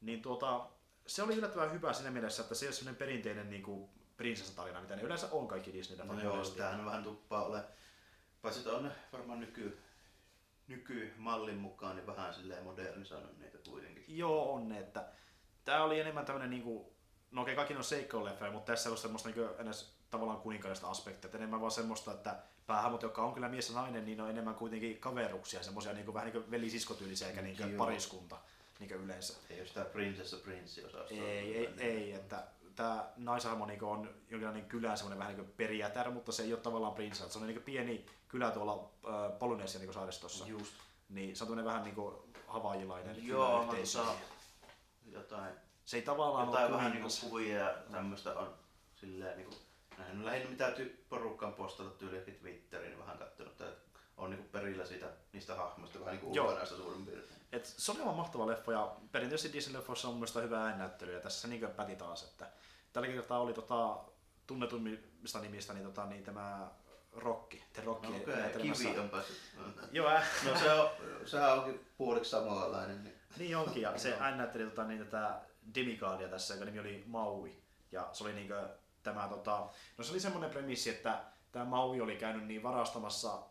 Niin 0.00 0.22
tuota, 0.22 0.66
se 1.06 1.22
oli 1.22 1.34
yllättävän 1.34 1.72
hyvä 1.72 1.92
siinä 1.92 2.10
mielessä, 2.10 2.42
että 2.42 2.54
se 2.54 2.64
ei 2.64 2.68
ole 2.68 2.74
sellainen 2.74 2.98
perinteinen 2.98 3.50
niin 3.50 3.62
kuin, 3.62 3.90
prinsessatarina, 4.20 4.80
mitä 4.80 4.96
ne 4.96 5.02
yleensä 5.02 5.28
on 5.32 5.48
kaikki 5.48 5.72
disney 5.72 6.06
No 6.06 6.20
joo, 6.20 6.44
tämähän 6.44 6.84
vähän 6.84 7.04
tuppaa 7.04 7.44
ole. 7.44 7.64
Paitsi 8.42 8.68
on 8.68 8.92
varmaan 9.12 9.40
nyky, 9.40 9.78
nykymallin 10.68 11.56
mukaan 11.56 11.96
niin 11.96 12.06
vähän 12.06 12.34
silleen 12.34 12.64
modernisoinut 12.64 13.38
niitä 13.38 13.58
kuitenkin. 13.58 14.04
Joo, 14.08 14.54
on 14.54 14.68
ne, 14.68 14.78
että 14.78 15.04
tää 15.64 15.84
oli 15.84 16.00
enemmän 16.00 16.24
tämmönen 16.24 16.50
niinku, 16.50 16.92
no 17.30 17.42
okei, 17.42 17.56
kaikki 17.56 17.74
on 17.74 17.84
seikkailuleffoja, 17.84 18.52
mutta 18.52 18.72
tässä 18.72 18.90
on 18.90 18.98
semmoista 18.98 19.28
niinku 19.28 19.54
edes 19.58 19.92
tavallaan 20.10 20.40
kuninkaallista 20.40 20.90
aspektia, 20.90 21.28
että 21.28 21.38
enemmän 21.38 21.60
vaan 21.60 21.72
semmoista, 21.72 22.12
että 22.12 22.36
päähahmot, 22.66 23.02
joka 23.02 23.22
on 23.22 23.34
kyllä 23.34 23.48
mies 23.48 23.68
ja 23.68 23.74
nainen, 23.74 24.04
niin 24.04 24.20
on 24.20 24.30
enemmän 24.30 24.54
kuitenkin 24.54 24.98
kaveruksia, 24.98 25.62
semmoisia 25.62 25.92
niin 25.92 26.14
vähän 26.14 26.32
niin 26.32 26.42
kuin 26.42 26.50
velisiskotyylisiä 26.50 27.28
eikä 27.28 27.42
niin 27.42 27.58
Joo. 27.58 27.68
pariskunta 27.78 28.36
niin 28.80 28.88
kuin 28.88 29.00
yleensä. 29.04 29.38
Ei 29.50 29.60
ole 29.60 29.66
sitä 29.66 29.84
prinsessa 29.84 30.36
prinssi 30.36 30.84
osaa 30.84 31.04
Ei, 31.04 31.56
ei, 31.56 31.68
ei, 31.78 32.12
että 32.12 32.44
tämä 32.76 33.10
naishahmo 33.16 33.66
niin 33.66 33.84
on 33.84 34.14
jonkinlainen 34.30 34.66
kylän 34.66 34.96
semmoinen 34.96 35.18
vähän 35.18 35.34
niin 35.34 35.44
kuin 35.44 35.54
perijätär, 35.56 36.10
mutta 36.10 36.32
se 36.32 36.42
ei 36.42 36.52
ole 36.52 36.60
tavallaan 36.60 36.94
prinsessa. 36.94 37.28
Se 37.28 37.38
on 37.38 37.46
niin 37.46 37.54
kuin 37.54 37.64
pieni 37.64 38.06
kylä 38.28 38.50
tuolla 38.50 38.90
äh, 39.08 39.38
Polynesian 39.38 39.84
niin 39.84 39.94
saaristossa. 39.94 40.46
Just. 40.46 40.74
Niin 41.08 41.36
se 41.36 41.44
on 41.44 41.64
vähän 41.64 41.84
niin 41.84 41.94
kuin 41.94 42.16
havaijilainen 42.46 43.26
Joo, 43.26 43.64
mä 43.64 43.72
tota, 43.72 44.14
jotain, 45.06 45.54
Se 45.84 45.96
ei 45.96 46.02
tavallaan 46.02 46.46
jotain 46.46 46.66
ole 46.66 46.76
vähän 46.76 46.92
niinku 46.92 47.08
kuningas. 47.08 47.30
kuvia 47.30 47.58
ja 47.58 47.74
tämmöistä 47.92 48.38
on 48.38 48.54
silleen 48.94 49.36
niinku, 49.36 49.54
nähnyt 49.98 50.24
lähinnä 50.24 50.50
mitä 50.50 50.74
ty- 50.76 50.96
porukka 51.08 51.46
on 51.46 51.54
postata 51.54 51.90
tyyliäkin 51.90 52.34
Twitteriin, 52.34 52.90
niin 52.90 53.00
vähän 53.00 53.18
kattonut, 53.18 53.52
että 53.52 53.79
on 54.20 54.30
niinku 54.30 54.48
perillä 54.52 54.84
siitä, 54.84 55.06
niistä 55.32 55.54
hahmoista, 55.54 56.00
vähän 56.00 56.14
niinku 56.14 56.34
Joo. 56.34 56.44
ulkonäöstä 56.46 56.76
suurin 56.76 57.06
piirtein. 57.06 57.40
Et 57.52 57.66
se 57.66 57.92
oli 57.92 58.00
aivan 58.00 58.14
mahtava 58.14 58.46
leffa 58.46 58.72
ja 58.72 58.96
perinteisesti 59.12 59.58
Disney-leffoissa 59.58 60.06
on 60.06 60.12
mun 60.12 60.16
mielestä 60.16 60.40
hyvä 60.40 60.62
äännäyttely 60.64 61.12
ja 61.12 61.20
tässä 61.20 61.40
se 61.40 61.48
niin 61.48 61.70
päti 61.76 61.96
taas, 61.96 62.22
että 62.22 62.46
tällä 62.92 63.08
kertaa 63.08 63.40
oli 63.40 63.54
tota, 63.54 63.98
tunnetummista 64.46 65.40
nimistä 65.40 65.72
niin, 65.72 65.84
tota, 65.86 66.06
niin 66.06 66.24
tämä 66.24 66.70
Rocky, 67.12 67.58
The 67.72 67.82
Rocky 67.84 68.06
No, 68.06 68.12
näyttelemässä. 68.12 68.84
kivi 68.84 68.98
on 68.98 69.08
päässyt. 69.10 69.36
Joo, 69.92 70.08
ää, 70.08 70.26
No 70.44 70.58
se 70.58 70.72
on, 70.72 70.88
sehän 71.26 71.58
onkin 71.58 71.86
puoliksi 71.98 72.30
samanlainen. 72.30 73.04
Niin. 73.04 73.14
niin 73.38 73.56
onkin 73.56 73.82
ja 73.82 73.98
se 73.98 74.16
äännäytteli 74.20 74.64
tota, 74.64 74.84
niin, 74.84 75.04
tätä 75.04 75.40
Demigoodia 75.74 76.28
tässä, 76.28 76.54
joka 76.54 76.64
nimi 76.64 76.78
oli 76.78 77.04
Maui. 77.06 77.56
Ja 77.92 78.08
se 78.12 78.24
oli 78.24 78.32
niinkö 78.32 78.68
tämä, 79.02 79.28
tota, 79.28 79.68
no 79.98 80.04
se 80.04 80.12
oli 80.12 80.20
semmoinen 80.20 80.50
premissi, 80.50 80.90
että 80.90 81.20
tämä 81.52 81.64
Maui 81.64 82.00
oli 82.00 82.16
käynyt 82.16 82.46
niin 82.46 82.62
varastamassa 82.62 83.42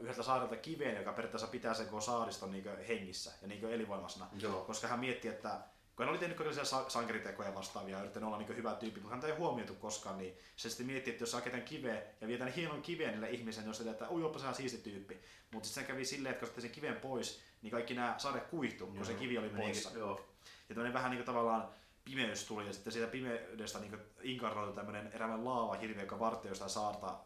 yhdeltä 0.00 0.22
saarelta 0.22 0.56
kiveen, 0.56 0.96
joka 0.96 1.12
periaatteessa 1.12 1.46
pitää 1.46 1.74
sen 1.74 1.86
koko 1.86 2.00
saariston 2.00 2.50
niinkö 2.50 2.76
hengissä 2.88 3.32
ja 3.42 3.48
niinkö 3.48 3.74
elinvoimaisena. 3.74 4.28
Joo. 4.40 4.64
koska 4.64 4.86
hän 4.86 5.00
mietti, 5.00 5.28
että 5.28 5.60
kun 5.96 6.04
hän 6.04 6.10
oli 6.10 6.18
tehnyt 6.18 6.36
kaikenlaisia 6.36 6.64
sa- 6.64 6.90
sankaritekoja 6.90 7.54
vastaavia 7.54 7.96
ja 7.96 8.00
yrittänyt 8.00 8.26
olla 8.26 8.38
niin 8.38 8.56
hyvä 8.56 8.74
tyyppi, 8.74 9.00
mutta 9.00 9.14
häntä 9.14 9.26
ei 9.26 9.32
huomioitu 9.32 9.74
koskaan, 9.74 10.18
niin 10.18 10.38
se 10.56 10.68
sitten 10.68 10.86
mietti, 10.86 11.10
että 11.10 11.22
jos 11.22 11.30
saa 11.30 11.40
ketään 11.40 11.62
kiveä 11.62 12.02
ja 12.20 12.28
vietän 12.28 12.52
hienon 12.52 12.82
kiveen 12.82 13.10
niille 13.10 13.30
ihmisen, 13.30 13.64
niin 13.64 13.74
sitten 13.74 13.92
että 13.92 14.10
ui, 14.10 14.24
onpa 14.24 14.38
se 14.38 14.46
siisti 14.52 14.78
tyyppi. 14.78 15.20
Mutta 15.50 15.68
sitten 15.68 15.84
se 15.84 15.92
kävi 15.92 16.04
silleen, 16.04 16.34
että 16.34 16.46
kun 16.46 16.62
sen 16.62 16.70
kiven 16.70 16.96
pois, 16.96 17.40
niin 17.62 17.70
kaikki 17.70 17.94
nämä 17.94 18.14
saade 18.18 18.40
kuihtu, 18.40 18.86
kun 18.86 19.06
se 19.06 19.14
kivi 19.14 19.38
oli 19.38 19.48
poissa. 19.48 19.90
Joo. 19.98 20.20
Ja 20.68 20.74
tämmöinen 20.74 20.92
vähän 20.92 21.10
niin 21.10 21.18
kuin 21.18 21.26
tavallaan 21.26 21.68
pimeys 22.04 22.44
tuli 22.44 22.66
ja 22.66 22.72
sitten 22.72 22.92
siitä 22.92 23.06
pimeydestä 23.06 23.78
niin 23.78 23.98
inkarnoitui 24.22 24.74
tämmöinen 24.74 25.12
eräänlainen 25.12 25.48
laava 25.48 25.74
hirviö, 25.74 26.02
joka 26.02 26.18
vartioi 26.18 26.54
sitä 26.54 26.68
saarta 26.68 27.18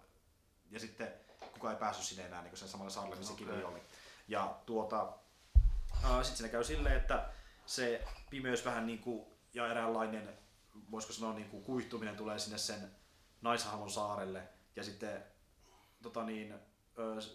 ja 0.71 0.81
sitten 0.81 1.09
kukaan 1.67 1.77
ei 1.77 1.81
päässyt 1.81 2.07
sinne 2.07 2.25
enää 2.25 2.43
niin 2.43 2.57
sen 2.57 2.69
samalle 2.69 2.91
saarelle, 2.91 3.17
missä 3.17 3.33
Okei. 3.33 3.47
kivi 3.47 3.65
oli. 3.65 3.83
Ja 4.29 4.57
tuota, 4.67 5.13
sitten 6.01 6.37
siinä 6.37 6.49
käy 6.49 6.65
silleen, 6.65 6.97
että 6.97 7.29
se 7.67 8.05
pimeys 8.31 8.65
vähän 8.65 8.87
niin 8.87 8.99
kuin, 8.99 9.27
ja 9.55 9.67
eräänlainen, 9.67 10.39
voisiko 10.91 11.13
sanoa 11.13 11.35
niin 11.35 11.49
kuin 11.51 11.65
kuihtuminen 11.65 12.17
tulee 12.17 12.39
sinne 12.39 12.59
sen 12.59 12.91
naishahmon 13.43 13.91
saarelle 13.91 14.49
ja 14.77 14.85
sitten 14.85 15.25
tota 16.03 16.25
niin, 16.25 16.55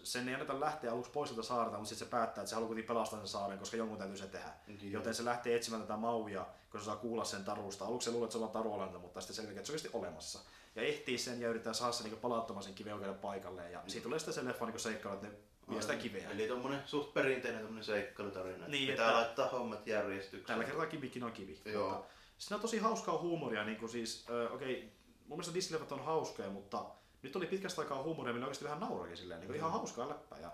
sen 0.03 0.27
ei 0.27 0.33
anneta 0.33 0.59
lähteä 0.59 0.91
aluksi 0.91 1.11
pois 1.11 1.29
sieltä 1.29 1.47
saarelta, 1.47 1.77
mutta 1.77 1.89
sitten 1.89 2.07
se 2.07 2.11
päättää, 2.11 2.41
että 2.41 2.49
se 2.49 2.55
haluaa 2.55 2.67
kuitenkin 2.67 2.87
pelastaa 2.87 3.19
sen 3.19 3.27
saaren, 3.27 3.59
koska 3.59 3.77
jonkun 3.77 3.97
täytyy 3.97 4.17
se 4.17 4.27
tehdä. 4.27 4.53
Joo. 4.67 4.77
Joten 4.81 5.15
se 5.15 5.25
lähtee 5.25 5.55
etsimään 5.55 5.81
tätä 5.81 5.97
mauia, 5.97 6.45
kun 6.71 6.79
se 6.79 6.85
saa 6.85 6.95
kuulla 6.95 7.25
sen 7.25 7.45
tarusta. 7.45 7.85
Aluksi 7.85 8.05
se 8.05 8.11
luulee, 8.11 8.25
että 8.25 8.37
se 8.37 8.43
on 8.43 8.51
taruolenta, 8.51 8.99
mutta 8.99 9.21
sitten 9.21 9.35
selkeä, 9.35 9.51
että 9.51 9.65
se 9.67 9.71
on 9.71 9.75
oikeasti 9.75 9.97
olemassa. 9.97 10.39
Ja 10.75 10.81
ehtii 10.81 11.17
sen 11.17 11.41
ja 11.41 11.49
yrittää 11.49 11.73
saada 11.73 11.93
sen 11.93 12.05
niin 12.11 12.19
palauttamaan 12.19 12.63
sen 12.63 12.73
kiven 12.73 12.93
oikealle 12.93 13.17
paikalle. 13.17 13.71
Ja 13.71 13.83
siitä 13.87 14.03
tulee 14.03 14.19
sitten 14.19 14.33
se 14.33 14.45
leffa 14.45 14.65
niin 14.65 14.79
seikkailu, 14.79 15.15
että 15.17 15.27
ne 15.27 15.33
vie 15.69 15.81
sitä 15.81 15.95
kiveä. 15.95 16.29
Eli 16.29 16.47
tommonen 16.47 16.81
suht 16.85 17.13
perinteinen 17.13 17.61
tommonen 17.61 17.83
seikkailutarina. 17.83 18.55
että 18.55 18.67
Niin, 18.71 18.89
pitää 18.89 19.05
että- 19.07 19.17
laittaa 19.21 19.47
hommat 19.49 19.87
järjestykseen. 19.87 20.45
Tällä 20.45 20.63
kertaa 20.63 20.85
kivikin 20.85 21.23
on 21.23 21.31
kivi. 21.31 21.61
Joo. 21.65 21.89
Mutta 21.89 22.07
siinä 22.37 22.55
on 22.55 22.61
tosi 22.61 22.77
hauskaa 22.77 23.17
huumoria. 23.17 23.63
Niin 23.63 23.77
kuin 23.77 23.89
siis, 23.89 24.25
ö, 24.29 24.49
okei, 24.49 24.93
mun 25.27 25.37
mielestä 25.39 25.53
Disney-leffat 25.59 25.91
on 25.93 26.05
hauskoja, 26.05 26.49
mutta 26.49 26.85
nyt 27.21 27.35
oli 27.35 27.45
pitkästä 27.47 27.81
aikaa 27.81 28.03
huumoria, 28.03 28.33
millä 28.33 28.45
oikeasti 28.45 28.65
vähän 28.65 28.79
naurakin 28.79 29.17
silleen. 29.17 29.39
Niin 29.39 29.47
kuin 29.47 29.57
ihan 29.57 29.71
hauskaa 29.71 30.09
läppää. 30.09 30.39
Ja 30.39 30.51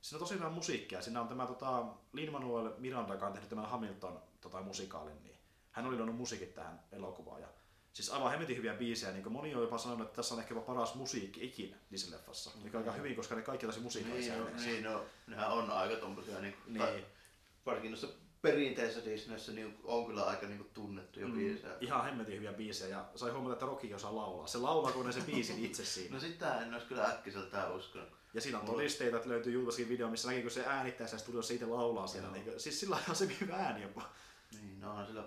siinä 0.00 0.16
on 0.16 0.20
tosi 0.20 0.34
hyvää 0.34 0.50
musiikkia. 0.50 1.02
Siinä 1.02 1.20
on 1.20 1.28
tämä 1.28 1.46
tota, 1.46 1.84
Lin-Manuel 2.12 2.70
Miranda, 2.78 3.14
joka 3.14 3.26
on 3.26 3.32
tehnyt 3.32 3.48
tämän 3.50 3.68
Hamilton 3.68 4.22
tota, 4.40 4.60
musikaalin. 4.62 5.22
Niin 5.22 5.36
hän 5.70 5.86
oli 5.86 5.96
luonut 5.96 6.16
musiikit 6.16 6.54
tähän 6.54 6.82
elokuvaan. 6.92 7.40
Ja 7.40 7.48
siis 7.96 8.10
aivan 8.10 8.30
hemmetin 8.30 8.56
hyviä 8.56 8.74
biisejä. 8.74 9.12
Niin 9.12 9.22
kuin 9.22 9.32
moni 9.32 9.54
on 9.54 9.62
jopa 9.62 9.78
sanonut, 9.78 10.06
että 10.06 10.16
tässä 10.16 10.34
on 10.34 10.40
ehkä 10.40 10.54
jopa 10.54 10.66
paras 10.66 10.94
musiikki 10.94 11.44
ikinä 11.44 11.76
Disney-leffassa. 11.92 12.50
Mikä 12.64 12.78
on 12.78 12.84
aika 12.84 12.92
hyvin, 12.96 13.16
koska 13.16 13.34
ne 13.34 13.42
kaikki 13.42 13.66
on 13.66 13.72
tosi 13.72 13.82
musiikallisia 13.82 14.34
Niin, 14.34 14.44
no, 14.54 14.60
niin, 14.62 14.84
no, 14.84 15.04
nehän 15.26 15.48
on 15.48 15.70
aika 15.70 15.96
tommosia, 15.96 16.40
niin, 16.40 16.56
Niin. 16.66 16.78
tai 16.78 17.04
varsinkin 17.66 17.90
noissa 17.90 18.08
perinteisissä 18.42 19.04
Disneyssä 19.10 19.52
niin 19.52 19.78
on 19.84 20.06
kyllä 20.06 20.22
aika 20.24 20.46
niin 20.46 20.70
tunnettu 20.74 21.20
jo 21.20 21.28
biisejä. 21.28 21.72
Ihan 21.80 22.04
hemmetin 22.04 22.34
hyviä 22.34 22.52
biisejä 22.52 22.96
ja 22.96 23.04
sai 23.14 23.30
huomata, 23.30 23.52
että 23.52 23.66
Rocky 23.66 23.94
osaa 23.94 24.16
laulaa. 24.16 24.46
Se 24.46 24.58
laulaa 24.58 24.92
kun 24.92 25.06
ne 25.06 25.12
se 25.12 25.20
biisin 25.20 25.64
itse 25.64 25.84
siinä. 25.94 26.14
No 26.14 26.20
sitä 26.20 26.60
en 26.60 26.74
olisi 26.74 26.86
kyllä 26.86 27.04
äkkiseltään 27.04 27.72
uskonut. 27.74 28.08
Ja 28.34 28.40
siinä 28.40 28.58
on 28.58 28.64
Mulla- 28.64 28.76
todisteita, 28.76 29.16
että 29.16 29.28
löytyy 29.28 29.52
YouTubeskin 29.52 29.88
video, 29.88 30.08
missä 30.10 30.28
näkyy, 30.28 30.42
kun 30.42 30.50
se 30.50 30.66
äänittää 30.66 31.06
siellä 31.06 31.22
studiossa 31.22 31.54
itse 31.54 31.66
laulaa 31.66 32.06
siellä. 32.06 32.30
Niin, 32.30 32.60
siis 32.60 32.80
sillä 32.80 32.98
on 33.08 33.16
se 33.16 33.28
hyvä 33.40 33.56
ääni 33.56 33.82
jopa. 33.82 34.08
Niin, 34.60 34.80
no 34.80 34.90
onhan 34.90 35.06
sillä... 35.06 35.24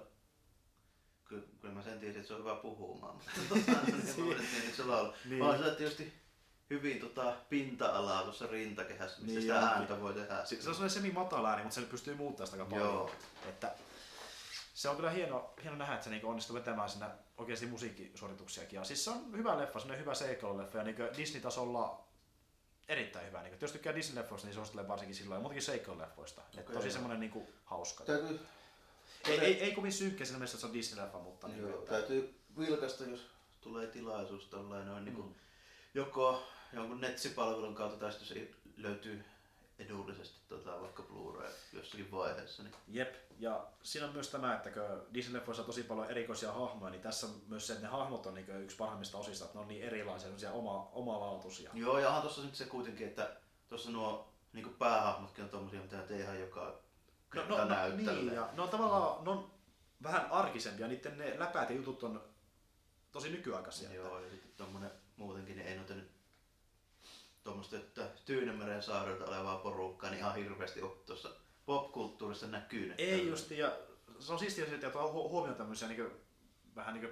Kyllä, 1.30 1.44
kyllä 1.62 1.74
mä 1.74 1.82
sen 1.82 2.00
tiesin, 2.00 2.20
että 2.20 2.28
se 2.28 2.34
on 2.34 2.40
hyvä 2.40 2.56
puhumaan, 2.56 3.16
mutta 3.16 3.32
tota, 3.50 3.72
niin 3.86 3.96
mä 4.28 4.34
että 4.36 4.76
se 4.76 4.84
laulaa. 4.84 5.14
Niin. 5.26 5.42
On 5.42 5.58
sillä 5.58 5.76
tietysti 5.76 6.14
hyvin 6.70 7.00
tota, 7.00 7.36
pinta-alaa 7.50 8.24
tuossa 8.24 8.48
rintakehässä, 8.48 9.22
missä 9.22 9.26
Niin 9.26 9.42
sitä 9.42 9.56
onkin. 9.56 9.70
ääntä 9.78 10.02
voi 10.02 10.14
tehdä. 10.14 10.46
Si- 10.46 10.62
Se 10.62 10.70
on 10.70 10.76
sellainen 10.76 10.90
semi-matala 10.90 11.50
ääni, 11.50 11.64
mutta 11.64 11.76
se 11.82 11.88
pystyy 11.88 12.16
muuttamaan 12.16 12.48
sitä 12.48 12.64
aika 12.64 12.70
paljon. 12.76 12.94
Joo. 12.94 13.12
Että 13.50 13.76
se 14.74 14.90
on 14.90 14.96
kyllä 14.96 15.10
hieno, 15.10 15.54
hieno 15.64 15.78
nähdä, 15.78 15.94
että 15.94 16.04
se 16.04 16.10
niinku 16.10 16.30
onnistuu 16.30 16.56
vetämään 16.56 16.90
sinne 16.90 17.06
oikeasti 17.38 17.66
musiikkisuorituksiakin. 17.66 18.78
Ja 18.78 18.84
siis 18.84 19.04
se 19.04 19.10
on 19.10 19.32
hyvä 19.38 19.58
leffa, 19.58 19.80
semmoinen 19.80 20.02
hyvä 20.02 20.16
seikkailuleffa 20.16 20.78
ja 20.78 20.84
niinku 20.84 21.02
Disney-tasolla 21.18 22.04
erittäin 22.88 23.28
hyvä. 23.28 23.42
Niinku, 23.42 23.58
jos 23.62 23.72
tykkää 23.72 23.94
Disney-leffoista, 23.94 24.46
niin 24.46 24.54
suosittelen 24.54 24.88
varsinkin 24.88 25.16
silloin. 25.16 25.38
Ja 25.38 25.42
muutenkin 25.42 25.66
seikkailuleffoista. 25.66 26.42
Okay, 26.60 26.76
tosi 26.76 26.92
semmoinen 26.92 27.20
niinku 27.20 27.50
hauska. 27.66 28.04
Täytyy, 28.04 28.40
Ei, 29.28 29.40
ei, 29.40 29.64
ei 29.64 29.72
kovin 29.72 29.92
synkkä 29.94 30.26
siinä 30.26 30.38
mielessä, 30.38 30.56
että 30.56 30.62
se 30.62 30.68
on 30.68 30.74
Disney-leffa, 30.74 31.24
mutta 31.24 31.48
niinku, 31.48 31.68
joo, 31.68 31.80
että, 31.80 31.92
täytyy 31.92 32.36
vilkasta, 32.58 33.04
jos 33.04 33.28
tulee 33.62 33.88
tilaisuus 33.88 34.46
tollain 34.46 34.86
noin 34.88 35.06
niin 35.06 35.16
Mm. 35.16 35.22
kuin, 35.22 35.36
joko 35.94 36.44
jonkun 36.74 37.02
netsipalvelun 37.02 37.76
kautta 37.76 38.00
tai 38.00 38.12
sitten 38.12 38.28
se 38.28 38.52
löytyy 38.78 39.26
edullisesti 39.80 40.40
tota, 40.48 40.82
vaikka 40.82 41.04
Blu-ray 41.04 41.52
jossakin 41.74 42.12
vaiheessa. 42.12 42.64
Niin. 42.64 42.76
Jep, 42.88 43.16
ja 43.40 43.68
siinä 43.84 44.08
on 44.08 44.14
myös 44.14 44.30
tämä, 44.30 44.56
että 44.56 44.70
kun 44.70 44.84
Disney-leffoissa 45.14 45.60
on 45.60 45.66
tosi 45.66 45.84
paljon 45.84 46.12
erikoisia 46.12 46.52
hahmoja, 46.52 46.92
niin 46.92 47.02
tässä 47.02 47.28
on 47.28 47.34
myös 47.48 47.68
se, 47.68 47.74
että 47.74 47.86
ne 47.86 47.92
hahmot 47.92 48.26
on 48.26 48.34
niin 48.34 48.62
yksi 48.64 48.78
parhaimmista 48.78 49.18
osista, 49.18 49.46
että 49.46 49.58
ne 49.58 49.62
on 49.62 49.68
niin 49.68 49.84
erilaisia, 49.84 50.52
oma, 50.52 50.90
omalaatuisia. 50.94 51.72
Joo, 51.74 52.00
ja 52.00 52.08
onhan 52.08 52.24
tossa 52.24 52.42
nyt 52.42 52.56
se 52.56 52.66
kuitenkin, 52.66 53.08
että 53.08 53.36
tuossa 53.70 53.92
nuo 53.92 54.34
niin 54.54 54.76
päähahmotkin 54.80 55.44
on 55.44 55.50
tommosia, 55.50 55.82
mitä 55.82 56.16
ihan 56.16 56.40
joka 56.40 56.80
No, 57.36 57.46
no, 57.48 57.66
no 57.66 57.76
niin, 57.96 58.34
ja 58.34 58.50
ne 58.54 58.62
on 58.62 58.70
tavallaan 58.70 59.24
ne 59.24 59.32
on 59.32 59.52
vähän 60.04 60.32
arkisempia, 60.32 60.88
niiden 60.88 61.18
ne 61.18 61.40
läpäät 61.40 61.70
ja 61.70 61.76
jutut 61.76 62.04
on 62.04 62.24
tosi 63.12 63.30
nykyaikaisia. 63.30 63.94
Joo, 63.94 64.20
ja 64.20 64.30
sitten 64.30 64.52
tommonen 64.58 64.92
muutenkin, 65.18 65.56
niin 65.56 65.68
ei 65.68 65.76
noita 65.76 65.94
nyt 65.94 66.12
tuommoista, 67.44 67.76
että 67.76 68.08
Tyynemeren 68.26 68.84
saarelta 68.84 69.26
olevaa 69.26 69.58
porukkaa, 69.58 70.10
niin 70.10 70.20
ihan 70.20 70.36
hirveästi 70.36 70.82
ole 70.82 70.92
tuossa 71.06 71.30
popkulttuurissa 71.66 72.48
näkyy. 72.48 72.94
Ei 72.98 73.28
justi, 73.28 73.58
ja 73.58 73.72
se 74.20 74.34
on 74.34 74.40
siistiä, 74.40 74.66
että 74.66 74.88
ottaa 74.88 75.08
hu- 75.08 75.30
huomioon 75.30 75.58
tämmöisiä 75.58 75.88
niin 75.88 76.12
vähän 76.76 76.94
niin 76.94 77.10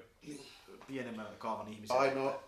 pienemmän 0.88 1.38
kaavan 1.38 1.68
ihmisiä. 1.68 1.96
Ainoa, 1.96 2.44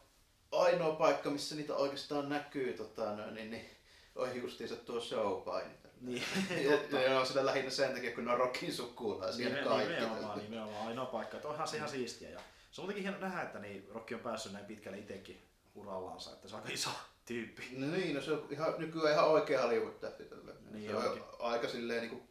ainoa 0.51 0.95
paikka, 0.95 1.29
missä 1.29 1.55
niitä 1.55 1.75
oikeastaan 1.75 2.29
näkyy, 2.29 2.73
tota, 2.73 3.15
no, 3.15 3.31
niin, 3.31 3.51
niin, 3.51 3.69
on 4.15 4.35
justiinsa 4.35 4.75
tuo 4.75 5.01
showpaini. 5.01 5.73
Niin, 6.01 6.23
on 7.19 7.26
sitä 7.26 7.45
lähinnä 7.45 7.69
sen 7.69 7.93
takia, 7.93 8.15
kun 8.15 8.26
ne 8.26 8.31
on 8.31 8.38
rockin 8.38 8.73
sukulaisia 8.73 9.49
Nimen, 9.49 9.63
kaikki. 9.63 9.93
nimenomaan, 9.93 10.39
nimenomaan, 10.39 10.88
ainoa 10.88 11.05
paikka. 11.05 11.38
Että 11.38 11.47
onhan 11.47 11.67
se 11.67 11.77
ihan 11.77 11.89
siistiä. 11.89 12.30
Ja 12.30 12.39
se 12.71 12.81
on 12.81 12.85
muutenkin 12.85 13.03
hieno 13.03 13.19
nähdä, 13.19 13.41
että 13.41 13.59
niin 13.59 13.88
Rocky 13.93 14.15
on 14.15 14.21
päässyt 14.21 14.51
näin 14.51 14.65
pitkälle 14.65 14.97
itsekin 14.97 15.41
urallansa, 15.76 16.34
että 16.34 16.47
se 16.47 16.55
on 16.55 16.61
aika 16.61 16.73
iso 16.73 16.89
tyyppi. 17.26 17.67
No 17.71 17.88
niin, 17.88 18.15
no 18.15 18.21
se 18.21 18.31
on 18.31 18.47
ihan, 18.49 18.73
nykyään 18.77 19.13
ihan 19.13 19.30
oikea 19.30 19.61
Hollywood-tähti 19.61 20.23
tällä. 20.23 20.53
Niin 20.71 20.91
se 20.91 20.95
on 20.97 21.26
aika 21.39 21.67
silleen 21.67 22.01
niin 22.01 22.09
kuin 22.09 22.30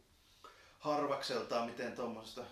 harvakseltaan, 0.79 1.69
miten 1.69 1.95
tuommoisesta 1.95 2.43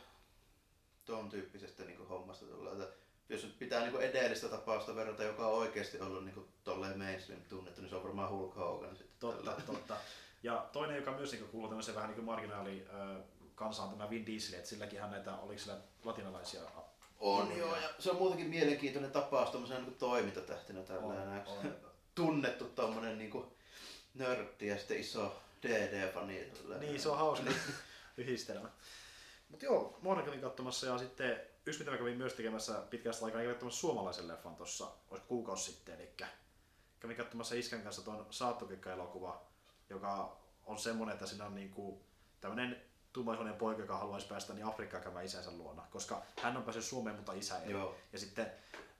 ton 1.05 1.29
tyyppisestä 1.29 1.83
niin 1.83 1.97
kuin 1.97 2.09
hommasta 2.09 2.45
tulee. 2.45 2.73
Että 2.73 2.87
jos 3.29 3.43
nyt 3.43 3.59
pitää 3.59 3.81
niin 3.81 3.91
kuin 3.91 4.03
edellistä 4.03 4.47
tapausta 4.47 4.95
verrata, 4.95 5.23
joka 5.23 5.47
on 5.47 5.53
oikeasti 5.53 5.99
ollut 5.99 6.25
niin 6.25 6.33
kuin 6.33 6.47
tolleen 6.63 6.97
mainstream 6.97 7.41
tunnettu, 7.41 7.81
niin 7.81 7.89
se 7.89 7.95
on 7.95 8.03
varmaan 8.03 8.29
Hulk 8.29 8.55
Hogan 8.55 8.95
sitten. 8.95 9.17
Totta, 9.19 9.43
tällä. 9.51 9.61
totta. 9.65 9.97
Ja 10.43 10.69
toinen, 10.71 10.95
joka 10.95 11.11
myös 11.11 11.31
niin 11.31 11.47
kuuluu 11.47 11.69
tämmöiseen 11.69 11.95
vähän 11.95 12.11
niin 12.11 12.23
marginaali 12.23 12.87
kansaan, 13.55 13.89
tämä 13.89 14.09
Vin 14.09 14.25
Diesel, 14.25 14.53
että 14.53 14.69
silläkin 14.69 15.01
hän 15.01 15.11
näitä, 15.11 15.35
oliko 15.35 15.59
sillä 15.59 15.77
latinalaisia 16.03 16.61
On 17.19 17.57
joo, 17.57 17.75
ja 17.75 17.89
se 17.99 18.11
on 18.11 18.17
muutenkin 18.17 18.49
mielenkiintoinen 18.49 19.11
tapaus 19.11 19.49
tuommoisena 19.49 19.79
niin 19.79 19.95
toimintatähtenä 19.95 20.83
tällainen. 20.83 21.43
On, 21.47 21.57
on. 21.57 21.75
Tunnettu 22.15 22.65
tommonen 22.65 23.17
niin 23.17 23.43
nörtti 24.13 24.67
ja 24.67 24.77
sitten 24.77 24.99
iso 24.99 25.35
DD-fani. 25.61 26.51
Niin, 26.79 27.01
se 27.01 27.09
on 27.09 27.17
hauska 27.17 27.51
yhdistelmä. 28.17 28.69
Mutta 29.49 29.65
joo, 29.65 29.97
Moona 30.01 30.21
kävin 30.21 30.41
katsomassa 30.41 30.87
ja 30.87 30.97
sitten 30.97 31.41
yksi 31.65 31.79
mitä 31.79 31.91
mä 31.91 31.97
kävin 31.97 32.17
myös 32.17 32.33
tekemässä 32.33 32.73
pitkästä 32.89 33.25
aikaa, 33.25 33.41
kävin 33.41 33.53
katsomassa 33.53 33.79
suomalaisen 33.79 34.27
leffan 34.27 34.55
tuossa, 34.55 34.87
olisi 35.09 35.25
kuukausi 35.27 35.71
sitten, 35.71 35.95
eli 35.95 36.13
kävin 36.99 37.17
katsomassa 37.17 37.55
Iskän 37.55 37.81
kanssa 37.81 38.01
tuon 38.01 38.25
Saattokikka-elokuva, 38.29 39.46
joka 39.89 40.37
on 40.65 40.77
semmoinen, 40.79 41.13
että 41.13 41.25
siinä 41.25 41.45
on 41.45 41.55
niinku 41.55 42.01
tämmöinen 42.41 42.81
tummaihoinen 43.13 43.55
poika, 43.55 43.81
joka 43.81 43.97
haluaisi 43.97 44.27
päästä 44.27 44.53
niin 44.53 44.65
Afrikkaan 44.65 45.03
käymään 45.03 45.25
isänsä 45.25 45.51
luona, 45.51 45.83
koska 45.91 46.21
hän 46.41 46.57
on 46.57 46.63
päässyt 46.63 46.85
Suomeen, 46.85 47.15
mutta 47.15 47.33
isä 47.33 47.59
ei. 47.59 47.71
Joo. 47.71 47.95
Ja 48.13 48.19
sitten 48.19 48.51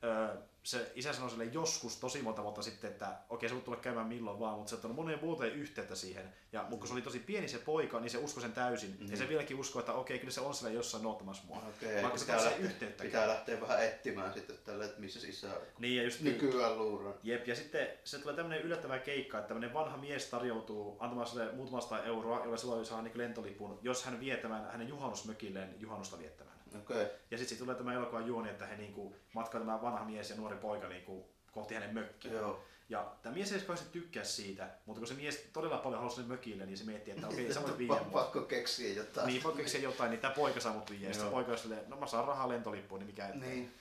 öö, 0.03 0.35
se 0.63 0.91
isä 0.95 1.13
sanoi 1.13 1.29
sille 1.29 1.45
joskus 1.45 1.95
tosi 1.99 2.21
monta 2.21 2.43
vuotta 2.43 2.61
sitten, 2.61 2.91
että 2.91 3.17
okei, 3.29 3.49
se 3.49 3.55
voi 3.55 3.63
tulla 3.63 3.77
käymään 3.77 4.07
milloin 4.07 4.39
vaan, 4.39 4.55
mutta 4.55 4.69
se 4.69 4.75
on 4.75 4.77
ottanut 4.77 4.95
moneen 4.97 5.21
vuoteen 5.21 5.53
yhteyttä 5.53 5.95
siihen. 5.95 6.33
Ja 6.51 6.61
mutta 6.61 6.77
kun 6.77 6.87
se 6.87 6.93
oli 6.93 7.01
tosi 7.01 7.19
pieni 7.19 7.47
se 7.47 7.57
poika, 7.57 7.99
niin 7.99 8.09
se 8.09 8.17
uskoi 8.17 8.41
sen 8.41 8.53
täysin. 8.53 8.89
Mm-hmm. 8.89 9.11
Ja 9.11 9.17
se 9.17 9.29
vieläkin 9.29 9.59
uskoi, 9.59 9.79
että 9.79 9.93
okei, 9.93 10.19
kyllä 10.19 10.31
se 10.31 10.41
on 10.41 10.55
siellä 10.55 10.75
jossain 10.75 11.03
noottamassa 11.03 11.43
mua. 11.47 11.57
Okei, 11.69 12.03
Vaikka 12.03 12.19
se 12.19 12.25
pitää, 12.25 12.43
lähteä, 12.45 12.65
yhteyttä. 12.65 13.03
pitää 13.03 13.27
lähteä 13.27 13.61
vähän 13.61 13.83
etsimään 13.83 14.33
sitten 14.33 14.57
tälle, 14.65 14.85
että 14.85 14.99
missä 14.99 15.19
sisä 15.19 15.47
Niin, 15.79 15.97
ja 15.97 16.03
just 16.03 16.21
nykyään 16.21 16.77
luuraa. 16.77 17.13
Jep, 17.23 17.47
ja 17.47 17.55
sitten 17.55 17.87
se 18.03 18.19
tulee 18.19 18.35
tämmöinen 18.35 18.61
yllättävä 18.61 18.99
keikka, 18.99 19.37
että 19.37 19.47
tämmöinen 19.47 19.73
vanha 19.73 19.97
mies 19.97 20.25
tarjoutuu 20.25 20.97
antamaan 20.99 21.27
sille 21.27 21.51
muutamasta 21.51 22.03
euroa, 22.03 22.43
jolla 22.43 22.57
silloin 22.57 22.85
saa 22.85 23.01
niin 23.01 23.17
lentolipun, 23.17 23.79
jos 23.81 24.03
hän 24.03 24.19
vie 24.19 24.37
tämän 24.37 24.71
hänen 24.71 24.87
juhannusmökilleen 24.87 25.75
juhannusta 25.79 26.19
viettämään. 26.19 26.56
Okei. 26.75 27.07
Ja 27.31 27.37
sitten 27.37 27.57
tulee 27.57 27.75
tämä 27.75 27.93
elokuvan 27.93 28.27
juoni, 28.27 28.49
että 28.49 28.65
he 28.65 28.77
niinku 28.77 29.15
matkaa 29.33 29.61
tämä 29.61 29.81
vanha 29.81 30.05
mies 30.05 30.29
ja 30.29 30.35
nuori 30.35 30.57
poika 30.57 30.87
niinku 30.87 31.29
kohti 31.51 31.73
hänen 31.73 31.93
mökkiä. 31.93 32.31
Joo. 32.31 32.63
Ja 32.89 33.11
tämä 33.21 33.35
mies 33.35 33.51
ei 33.51 33.59
kauheasti 33.59 33.89
tykkää 33.91 34.23
siitä, 34.23 34.69
mutta 34.85 34.99
kun 34.99 35.07
se 35.07 35.13
mies 35.13 35.49
todella 35.53 35.77
paljon 35.77 35.99
halusi 35.99 36.15
sinne 36.15 36.35
mökille, 36.35 36.65
niin 36.65 36.77
se 36.77 36.83
miettii, 36.83 37.13
että 37.13 37.27
okei, 37.27 37.53
sä 37.53 37.61
voit 37.61 37.77
mut. 38.03 38.11
Pakko 38.11 38.41
keksiä 38.41 38.93
jotain. 38.93 39.27
Niin, 39.27 39.41
pakko 39.41 39.57
keksiä 39.57 39.81
jotain, 39.81 40.11
niin 40.11 40.19
tämä 40.19 40.33
poika 40.33 40.59
saa 40.59 40.73
mut. 40.73 40.89
Ja 40.89 41.13
sitten 41.13 41.31
poika 41.31 41.51
on 41.51 41.57
silleen, 41.57 41.89
no 41.89 41.97
mä 41.97 42.07
saan 42.07 42.27
rahaa 42.27 42.49
lentolippuun, 42.49 42.99
niin 42.99 43.07
mikä 43.07 43.27
ettei. 43.27 43.49
Niin. 43.49 43.73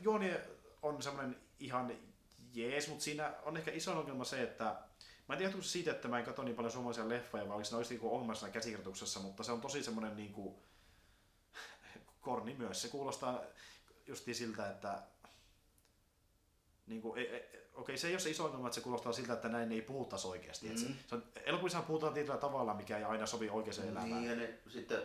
Juoni 0.00 0.32
on 0.82 1.02
semmoinen 1.02 1.36
ihan 1.60 1.92
jees, 2.54 2.88
mutta 2.88 3.04
siinä 3.04 3.34
on 3.42 3.56
ehkä 3.56 3.70
iso 3.70 3.98
ongelma 3.98 4.24
se, 4.24 4.42
että 4.42 4.76
mä 5.28 5.34
en 5.34 5.38
tiedä 5.38 5.52
se 5.52 5.62
siitä, 5.62 5.90
että 5.90 6.08
mä 6.08 6.18
en 6.18 6.24
katso 6.24 6.42
niin 6.42 6.56
paljon 6.56 6.72
suomalaisia 6.72 7.08
leffoja, 7.08 7.48
vai 7.48 7.54
oliko 7.54 7.64
siinä 7.64 7.78
oikeasti 7.78 8.00
ongelma 8.02 8.34
siinä 8.34 8.52
käsikirjoituksessa, 8.52 9.20
mutta 9.20 9.42
se 9.42 9.52
on 9.52 9.60
tosi 9.60 9.82
semmoinen 9.82 10.16
niin 10.16 10.32
kuin, 10.32 10.54
korni 12.20 12.54
myös. 12.54 12.82
Se 12.82 12.88
kuulostaa 12.88 13.40
justiin 14.06 14.34
siltä, 14.34 14.70
että 14.70 15.02
niin 16.86 17.02
kuin, 17.02 17.18
e, 17.20 17.22
e, 17.36 17.50
okei, 17.74 17.98
se 17.98 18.06
ei 18.08 18.14
ole 18.14 18.20
se 18.20 18.30
iso 18.30 18.44
ongelma, 18.44 18.66
että 18.68 18.74
se 18.74 18.80
kuulostaa 18.80 19.12
siltä, 19.12 19.32
että 19.32 19.48
näin 19.48 19.72
ei 19.72 19.82
puhuttaisi 19.82 20.26
oikeasti. 20.26 20.68
Mm. 20.68 20.76
Se, 20.76 20.86
Mm. 20.88 20.94
se 21.06 21.14
on, 21.14 21.22
elokuvissa 21.44 21.82
puhutaan 21.82 22.14
tietyllä 22.14 22.38
tavalla, 22.38 22.74
mikä 22.74 22.98
ei 22.98 23.04
aina 23.04 23.26
sovi 23.26 23.48
oikeaan 23.50 23.88
elämään. 23.88 24.10
Niin, 24.10 24.30
ja 24.30 24.36
ne, 24.36 24.58
sitten 24.68 24.98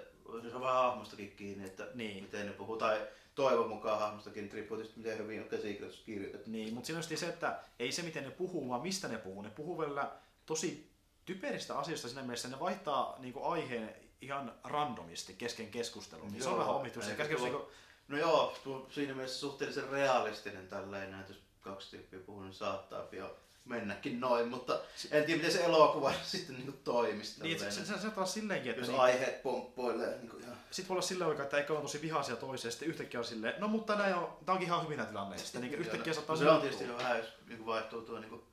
se 0.50 0.56
on 0.56 0.62
vähän 0.62 0.76
hahmostakin 0.76 1.32
kiinni, 1.36 1.66
että 1.66 1.88
Niin. 1.94 2.24
miten 2.24 2.46
ne 2.46 2.54
puhuu. 2.54 2.78
Tai 2.78 3.08
toivon 3.36 3.70
mukaan 3.70 4.00
hahmostakin, 4.00 4.52
riippuu 4.52 4.78
tietysti 4.78 5.00
miten 5.00 5.18
hyvin 5.18 5.42
on 5.42 5.50
käsikirjoitus 5.50 6.02
kirjoitettu. 6.06 6.50
Niin, 6.52 6.74
mutta 6.74 6.88
siinä 6.88 6.98
on 6.98 7.04
just 7.10 7.20
se, 7.20 7.30
että 7.30 7.60
ei 7.80 7.92
se 7.92 8.02
miten 8.02 8.24
ne 8.24 8.32
puhuu, 8.32 8.70
vaan 8.70 8.82
mistä 8.82 9.08
ne 9.08 9.18
puhuu. 9.18 9.42
Ne 9.42 9.50
puhuu 9.50 9.78
välillä 9.78 10.12
tosi 10.46 10.92
typeristä 11.26 11.78
asioista 11.80 12.08
siinä 12.08 12.22
mielessä, 12.24 12.48
ne 12.48 12.60
vaihtaa 12.60 13.16
niinku 13.20 13.44
aiheen 13.44 13.96
ihan 14.22 14.54
randomisti 14.64 15.34
kesken 15.34 15.72
keskustelun. 15.72 16.32
Niin 16.32 16.44
se 16.44 16.50
on 16.50 16.56
Joo, 16.56 16.60
vähän 16.60 16.76
omituista. 16.76 17.16
Käsikirjoitus 17.16 17.50
tuo- 17.50 17.60
niinku, 17.60 17.72
No 18.08 18.18
joo, 18.18 18.58
tuo, 18.64 18.88
siinä 18.90 19.14
mielessä 19.14 19.40
suhteellisen 19.40 19.90
realistinen 19.90 20.68
tällainen, 20.68 21.20
että 21.20 21.32
jos 21.32 21.42
kaksi 21.62 21.90
tyyppiä 21.90 22.20
puhuu, 22.20 22.42
niin 22.42 22.54
saattaa 22.54 23.08
jo 23.12 23.36
mennäkin 23.66 24.20
noin, 24.20 24.48
mutta 24.48 24.80
en 25.12 25.24
tiedä 25.24 25.38
miten 25.38 25.52
se 25.52 25.64
elokuva 25.64 26.14
sitten 26.24 26.56
niin 26.56 26.80
toimisi. 26.84 27.44
niin, 27.44 27.60
se, 27.60 27.72
se, 27.72 27.86
se, 27.86 28.00
se 28.00 28.10
taas 28.10 28.34
silleenkin, 28.34 28.70
että 28.70 28.82
jos 28.82 28.90
niin, 28.90 29.00
aiheet 29.00 29.44
pomppoilee 29.44 30.18
niin 30.18 30.30
kuin 30.30 30.44
ihan... 30.44 30.58
sit 30.72 30.90
voi 30.90 30.94
olla 30.94 31.02
silleen 31.02 31.30
oikein, 31.30 31.44
että 31.44 31.58
eikä 31.58 31.74
ole 31.74 31.82
tosi 31.82 32.02
vihaisia 32.02 32.36
toiseen, 32.36 32.72
sitten 32.72 32.88
yhtäkkiä 32.88 33.20
on 33.20 33.26
silleen, 33.26 33.54
no 33.58 33.68
mutta 33.68 33.96
näin 33.96 34.16
on, 34.16 34.38
tää 34.46 34.54
onkin 34.54 34.68
ihan 34.68 34.84
hyvin 34.84 34.98
nämä 34.98 35.10
tilanne. 35.10 35.38
Sitten 35.38 35.62
niin 35.62 35.74
yhtäkkiä 35.74 36.14
saattaa 36.14 36.36
no, 36.36 36.42
se 36.42 36.50
on 36.50 36.62
tietysti 36.62 36.84
jo 36.84 36.98
vähän, 36.98 37.18
jos 37.18 37.28
niin 37.48 37.66
vaihtuu 37.66 38.02
tuo, 38.02 38.20
niin 38.20 38.30
kuin, 38.30 38.44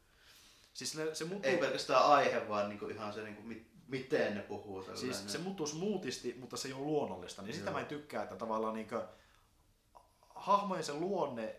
Siis 0.74 0.92
se, 0.92 1.14
se 1.14 1.24
muuttuu, 1.24 1.50
ei 1.50 1.56
pelkästään 1.58 2.04
aihe, 2.04 2.48
vaan 2.48 2.68
niin 2.68 2.78
kuin 2.78 2.94
ihan 2.94 3.12
se, 3.12 3.22
niin 3.22 3.34
kuin, 3.36 3.46
mit, 3.46 3.66
miten 3.92 4.34
ne 4.34 4.40
puhuu. 4.42 4.82
Tällainen. 4.82 5.14
siis 5.14 5.32
se 5.32 5.38
muuttuu 5.38 5.66
smoothisti, 5.66 6.36
mutta 6.40 6.56
se 6.56 6.68
ei 6.68 6.74
ole 6.74 6.82
luonnollista. 6.84 7.42
Niin 7.42 7.54
sitä 7.54 7.66
Joo. 7.66 7.72
mä 7.74 7.80
en 7.80 7.86
tykkää, 7.86 8.22
että 8.22 8.36
tavallaan 8.36 8.74
niin 8.74 8.88
hahmojen 10.34 10.84
se 10.84 10.92
luonne 10.92 11.56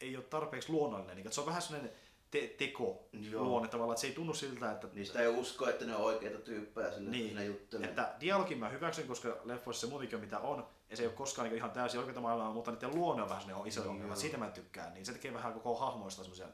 ei 0.00 0.16
ole 0.16 0.24
tarpeeksi 0.24 0.72
luonnollinen. 0.72 1.16
Niin, 1.16 1.32
se 1.32 1.40
on 1.40 1.46
vähän 1.46 1.62
sellainen 1.62 1.90
te- 2.30 2.54
teko 2.58 3.08
Joo. 3.12 3.44
luonne 3.44 3.68
tavallaan, 3.68 3.94
että 3.94 4.00
se 4.00 4.06
ei 4.06 4.12
tunnu 4.12 4.34
siltä, 4.34 4.72
että 4.72 4.88
Niistä 4.92 5.20
ei 5.20 5.28
usko, 5.28 5.68
että 5.68 5.84
ne 5.84 5.96
on 5.96 6.02
oikeita 6.04 6.38
tyyppejä 6.38 6.90
sille, 6.92 7.10
Niin, 7.10 7.34
ne 7.36 7.44
juttelee. 7.44 7.88
Että 7.88 8.14
dialogin 8.20 8.58
mä 8.58 8.68
hyväksyn, 8.68 9.06
koska 9.08 9.36
leffoissa 9.44 9.86
se 9.86 9.90
muutenkin 9.90 10.16
on 10.16 10.20
mitä 10.24 10.38
on, 10.38 10.66
ja 10.90 10.96
se 10.96 11.02
ei 11.02 11.06
ole 11.06 11.14
koskaan 11.16 11.48
niin 11.48 11.56
ihan 11.56 11.70
täysin 11.70 12.00
oikeita 12.00 12.20
maailmaa, 12.20 12.52
mutta 12.52 12.70
niiden 12.70 12.94
luonne 12.94 13.22
on 13.22 13.28
vähän 13.28 13.42
sellainen 13.42 13.68
iso 13.68 13.80
Niin, 13.80 13.90
ongelma. 13.90 14.16
Siitä 14.16 14.36
mä 14.38 14.46
en 14.46 14.52
tykkää, 14.52 14.90
niin 14.90 15.06
se 15.06 15.12
tekee 15.12 15.34
vähän 15.34 15.52
koko 15.52 15.74
hahmoista 15.76 16.22
semmoisia 16.22 16.46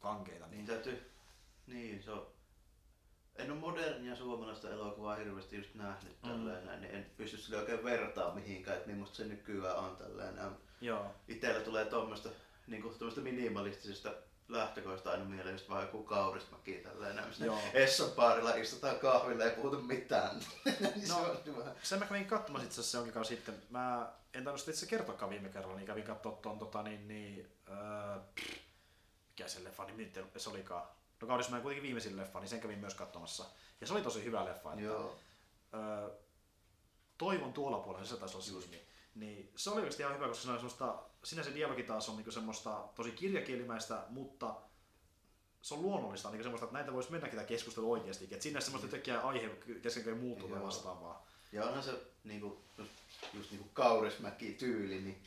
kankeita. 0.00 0.46
Niin 0.46 0.56
Niin. 0.56 0.66
täytyy, 0.66 1.10
niin 1.66 2.02
se 2.02 2.10
on. 2.10 2.26
En 3.36 3.50
ole 3.50 3.60
modernia 3.60 4.16
suomalaista 4.16 4.70
elokuvaa 4.70 5.16
hirveästi 5.16 5.56
just 5.56 5.74
nähnyt 5.74 6.16
Mm. 6.22 6.28
tällainen, 6.30 6.80
niin 6.80 6.94
en 6.94 7.10
pysty 7.16 7.36
sille 7.36 7.58
oikein 7.58 7.84
vertaa 7.84 8.34
mihinkään, 8.34 8.76
että 8.76 8.90
millaista 8.90 9.16
se 9.16 9.24
nykyään 9.24 9.76
on 9.76 9.96
tällainen. 9.96 10.50
Joo. 10.80 11.06
Itellä 11.28 11.60
tulee 11.60 11.84
tuommoista 11.84 12.28
niin 12.66 12.82
minimalistisesta 13.20 14.12
lähtökoista 14.48 15.10
aina 15.10 15.24
mieleen 15.24 15.54
just 15.54 15.68
vaan 15.68 15.82
joku 15.82 16.02
kaurismäki 16.04 16.82
missä 17.26 17.44
Joo. 17.44 17.58
Esson 17.74 18.10
baarilla 18.10 18.54
istutaan 18.54 18.98
kahvilla 18.98 19.44
ei 19.44 19.50
puhuta 19.50 19.76
mitään. 19.76 20.36
niin 20.64 21.08
No. 21.08 21.36
se. 21.44 21.74
Sen 21.82 21.98
mä 21.98 22.06
kävin 22.06 22.24
katsomassa 22.26 22.66
itse 22.66 22.80
asiassa 22.80 22.98
jonkin 22.98 23.12
kauan 23.14 23.24
sitten. 23.24 23.54
Mä 23.70 24.12
en 24.34 24.44
tainnut 24.44 24.68
itse 24.68 24.86
kertoakaan 24.86 25.30
viime 25.30 25.48
kerralla, 25.48 25.76
niin 25.76 25.86
kävin 25.86 26.04
katsoa 26.04 26.32
ton 26.32 26.58
tota 26.58 26.82
niin, 26.82 27.08
niin 27.08 27.50
pff, 28.34 28.56
mikä 29.30 29.48
se 29.48 29.64
leffa 29.64 29.84
nimi 29.84 30.12
se 30.36 30.50
olikaan. 30.50 30.82
No 31.22 31.28
kaudessa 31.28 31.52
mä 31.52 31.60
kuitenkin 31.60 31.82
viimeisin 31.82 32.16
leffa, 32.16 32.40
niin 32.40 32.48
sen 32.48 32.60
kävin 32.60 32.78
myös 32.78 32.94
katsomassa. 32.94 33.44
Ja 33.80 33.86
se 33.86 33.92
oli 33.92 34.02
tosi 34.02 34.24
hyvä 34.24 34.44
leffa. 34.44 34.72
Että, 34.72 34.84
Joo. 34.84 35.16
öö, 35.74 36.10
toivon 37.18 37.52
tuolla 37.52 37.78
puolella, 37.78 38.06
se 38.06 38.16
taisi 38.16 38.36
olla 38.36 38.44
se 38.44 38.52
nimi. 38.52 38.82
Niin 39.14 39.52
se 39.56 39.70
oli 39.70 39.78
oikeasti 39.78 40.02
ihan 40.02 40.14
hyvä, 40.14 40.28
koska 40.28 40.44
se 40.44 40.50
on 40.50 40.56
semmoista, 40.56 41.02
siinä 41.24 41.42
se 41.42 41.54
dialogi 41.54 41.82
taas 41.82 42.08
on 42.08 42.16
niinku 42.16 42.30
semmoista 42.30 42.88
tosi 42.94 43.10
kirjakielimäistä, 43.10 44.02
mutta 44.08 44.54
se 45.62 45.74
on 45.74 45.82
luonnollista, 45.82 46.30
niin 46.30 46.42
semmoista, 46.42 46.64
että 46.64 46.78
näitä 46.78 46.92
voisi 46.92 47.10
mennäkin 47.10 47.36
tämä 47.36 47.46
keskustelu 47.46 47.92
oikeasti. 47.92 48.24
Että 48.24 48.42
siinä 48.42 48.60
semmoista 48.60 48.86
yhtäkkiä 48.86 49.20
aihe 49.20 49.48
kesken 49.82 50.18
muuttuu 50.18 50.48
tai 50.48 50.62
vastaavaa. 50.62 51.26
Ja 51.52 51.64
onhan 51.64 51.82
se 51.82 52.02
niinku, 52.24 52.60
just, 53.34 53.50
niinku 53.50 53.68
kaurismäki 53.72 54.52
tyyli, 54.52 55.00
niin 55.00 55.22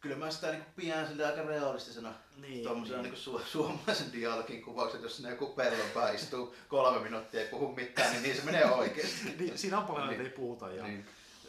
kyllä 0.00 0.16
mä 0.16 0.30
sitä 0.30 0.50
niinku 0.50 0.66
pidän 0.76 1.08
sille 1.08 1.26
aika 1.26 1.42
realistisena 1.42 2.12
Niin, 2.36 2.64
tuommoisena 2.64 3.02
niin. 3.02 3.12
niinku 3.14 3.38
su- 3.38 3.44
suomalaisen 3.46 4.12
dialogin 4.12 4.62
kuvauksen, 4.62 5.02
jos 5.02 5.16
sinne 5.16 5.30
joku 5.30 5.46
pellon 5.46 5.90
pää 5.94 6.10
istuu 6.12 6.54
kolme 6.68 6.98
minuuttia 7.00 7.40
ei 7.40 7.48
puhu 7.48 7.74
mitään, 7.74 8.12
niin, 8.12 8.22
niin 8.22 8.36
se 8.36 8.42
menee 8.44 8.64
oikeesti. 8.70 9.34
niin, 9.38 9.58
siinä 9.58 9.78
on 9.78 9.84
paljon, 9.84 10.08
Niin. 10.08 10.20
ei 10.20 10.28
puhuta 10.30 10.72
ja 10.72 10.82
Niin. 10.84 10.94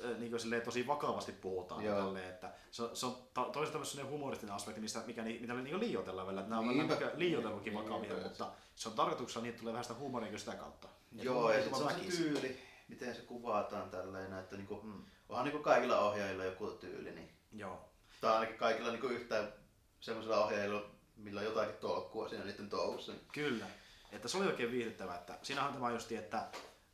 niin. 0.04 0.20
niin 0.20 0.30
kuin 0.32 0.40
silleen, 0.40 0.62
tosi 0.62 0.88
vakavasti 0.88 1.32
puhutaan. 1.32 1.84
Joo. 1.84 1.96
Tälleen, 2.02 2.30
että 2.30 2.52
se, 2.72 2.84
se 2.94 3.06
on 3.06 3.18
ta- 3.34 3.50
toisaalta 3.54 3.78
myös 3.78 3.92
sellainen 3.92 4.14
humoristinen 4.14 4.56
aspekti, 4.56 4.82
mistä, 4.82 5.04
mikä, 5.06 5.24
ni- 5.24 5.40
mitä 5.40 5.54
niin 5.54 5.80
liioitellaan. 5.80 6.30
Että 6.40 6.50
nämä 6.50 6.60
on 6.62 6.68
Niinpä. 6.68 7.00
vähän 7.00 7.12
liioitellutkin 7.16 7.74
Niinpä. 7.74 7.90
vakavia, 7.90 8.24
mutta 8.24 8.52
se 8.76 8.90
on 8.90 8.96
tarkoituksena 8.96 9.44
niin, 9.44 9.56
tulee 9.56 9.74
vähän 9.74 9.84
sitä 9.84 9.96
huumoria 10.00 10.38
sitä 10.38 10.56
kautta. 10.56 10.88
Ja 11.12 11.24
Joo, 11.24 11.52
ja 11.52 11.64
sit 11.64 11.76
se 11.76 11.84
on 11.84 11.92
se 11.92 12.18
tyyli, 12.18 12.60
miten 12.88 13.16
se 13.16 13.22
kuvataan 13.22 13.90
tällainen, 13.90 14.40
että 14.40 14.56
niinku, 14.58 14.80
Mm. 14.84 15.04
onhan 15.30 15.46
niinku 15.46 15.64
kaikilla 15.64 16.00
ohjaajilla 16.00 16.46
joku 16.46 16.68
tyyli, 16.68 17.12
niin 17.12 17.30
Joo. 17.54 17.91
Tai 18.22 18.34
ainakin 18.34 18.58
kaikilla 18.58 18.92
niinku 18.92 19.08
yhtään 19.08 19.54
semmoisilla 20.00 20.46
ohjaajilla, 20.46 20.92
millä 21.16 21.40
on 21.40 21.46
jotakin 21.46 21.76
tolkkua 21.76 22.30
siinä 22.30 22.46
niiden 22.46 22.70
touhussa. 22.70 23.12
niin 23.12 23.26
Kyllä. 23.34 23.66
Että 24.12 24.28
se 24.28 24.38
oli 24.38 24.48
oikein 24.48 24.72
viihdyttävää. 24.72 25.16
Että 25.16 25.40
siinähän 25.42 25.74
tämä 25.74 25.92
justi, 25.92 26.16
että 26.16 26.48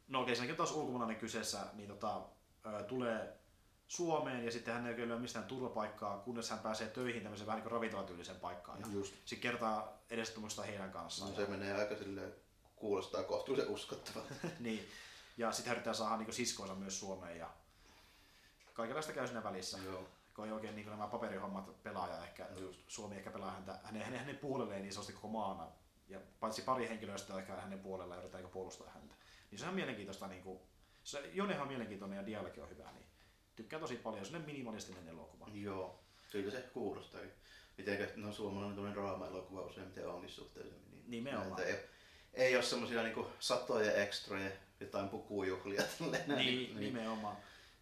no 0.08 0.22
okei, 0.22 0.36
siinäkin 0.36 0.56
taas 0.56 0.72
ulkomaalainen 0.72 1.18
kyseessä, 1.18 1.60
niin 1.74 1.90
tota, 1.90 2.22
ö, 2.66 2.84
tulee 2.84 3.38
Suomeen 3.88 4.46
ja 4.46 4.52
sitten 4.52 4.74
hän 4.74 4.88
ei 4.88 4.98
löydä 4.98 5.16
mistään 5.16 5.46
turvapaikkaa, 5.46 6.18
kunnes 6.18 6.50
hän 6.50 6.60
pääsee 6.60 6.88
töihin 6.88 7.24
tämmöiseen 7.24 7.48
vähän 7.48 7.58
niin 7.58 7.64
kuin 7.64 7.72
ravintolatyyliseen 7.72 8.40
paikkaan. 8.40 8.80
Ja 8.80 8.88
Just. 8.92 9.14
sitten 9.26 9.40
kertaa 9.40 10.02
edestunmusta 10.10 10.62
heidän 10.62 10.92
kanssaan. 10.92 11.32
No, 11.32 11.36
se 11.36 11.46
menee 11.46 11.74
aika 11.74 11.96
silleen, 11.96 12.36
kuulostaa 12.76 13.24
kohtuullisen 13.24 13.72
uskottavalta. 13.72 14.34
niin. 14.60 14.90
Ja 15.38 15.52
sitten 15.52 15.70
hän 15.70 15.76
yrittää 15.76 15.94
saada 15.94 16.18
niin 16.18 16.34
siskoonsa 16.34 16.76
myös 16.76 17.00
Suomeen 17.00 17.38
ja 17.38 17.50
kaikenlaista 18.74 19.14
käy 19.14 19.28
siinä 19.28 19.44
välissä. 19.44 19.78
Joo. 19.86 20.08
Kun 20.38 20.46
ei 20.46 20.52
oikein 20.52 20.76
niin 20.76 20.90
nämä 20.90 21.08
paperihommat 21.08 21.84
pelaa 21.84 22.08
ja 22.08 22.24
ehkä 22.24 22.48
Just. 22.60 22.80
Suomi 22.88 23.16
ehkä 23.16 23.32
pelaa 23.32 23.52
häntä, 23.52 23.80
hänen, 23.84 24.02
hänen, 24.02 24.20
hänen 24.20 24.38
puolelleen 24.38 24.82
niin 24.82 24.90
isosti 24.90 25.14
koko 25.14 25.28
maana. 25.28 25.68
Ja 26.08 26.20
paitsi 26.40 26.62
pari 26.62 26.90
henkilöistä 26.90 27.34
on 27.34 27.40
ehkä 27.40 27.54
hänen 27.54 27.80
puolella 27.80 28.16
yritetään 28.16 28.50
puolustaa 28.50 28.90
häntä. 28.90 29.16
Niin 29.52 29.60
se 29.60 29.66
on 29.66 29.74
mielenkiintoista. 29.74 30.28
Niin 30.28 30.44
kuin, 30.44 30.60
se, 31.04 31.30
Jonehan 31.34 31.62
on 31.62 31.68
mielenkiintoinen 31.68 32.18
ja 32.18 32.26
dialogi 32.26 32.62
on 32.62 32.70
hyvä. 32.70 32.92
Niin 32.92 33.06
tykkään 33.56 33.82
tosi 33.82 33.96
paljon, 33.96 34.26
se 34.26 34.36
on 34.36 34.42
minimalistinen 34.42 35.08
elokuva. 35.08 35.48
Joo, 35.54 36.00
kyllä 36.32 36.52
se 36.52 36.62
kuulostaa. 36.62 37.22
Mitenkä, 37.78 38.08
no 38.16 38.32
suomalainen 38.32 38.76
tuollainen 38.76 39.04
draama-elokuva 39.04 39.62
useimmiten 39.62 40.08
onkin 40.08 40.30
suhteellisen 40.30 40.82
niin. 40.92 41.04
Nimenomaan. 41.08 41.64
Ei, 41.64 41.76
ei 42.34 42.56
ole 42.56 42.64
semmosia 42.64 43.04
niinku 43.04 43.28
satoja 43.40 43.94
ekstroja, 43.94 44.52
jotain 44.80 45.10
pukujuhlia. 45.10 45.84
Tälleen, 46.00 46.28
niin, 46.28 46.38
niin, 46.38 46.80
nimenomaan. 46.80 47.38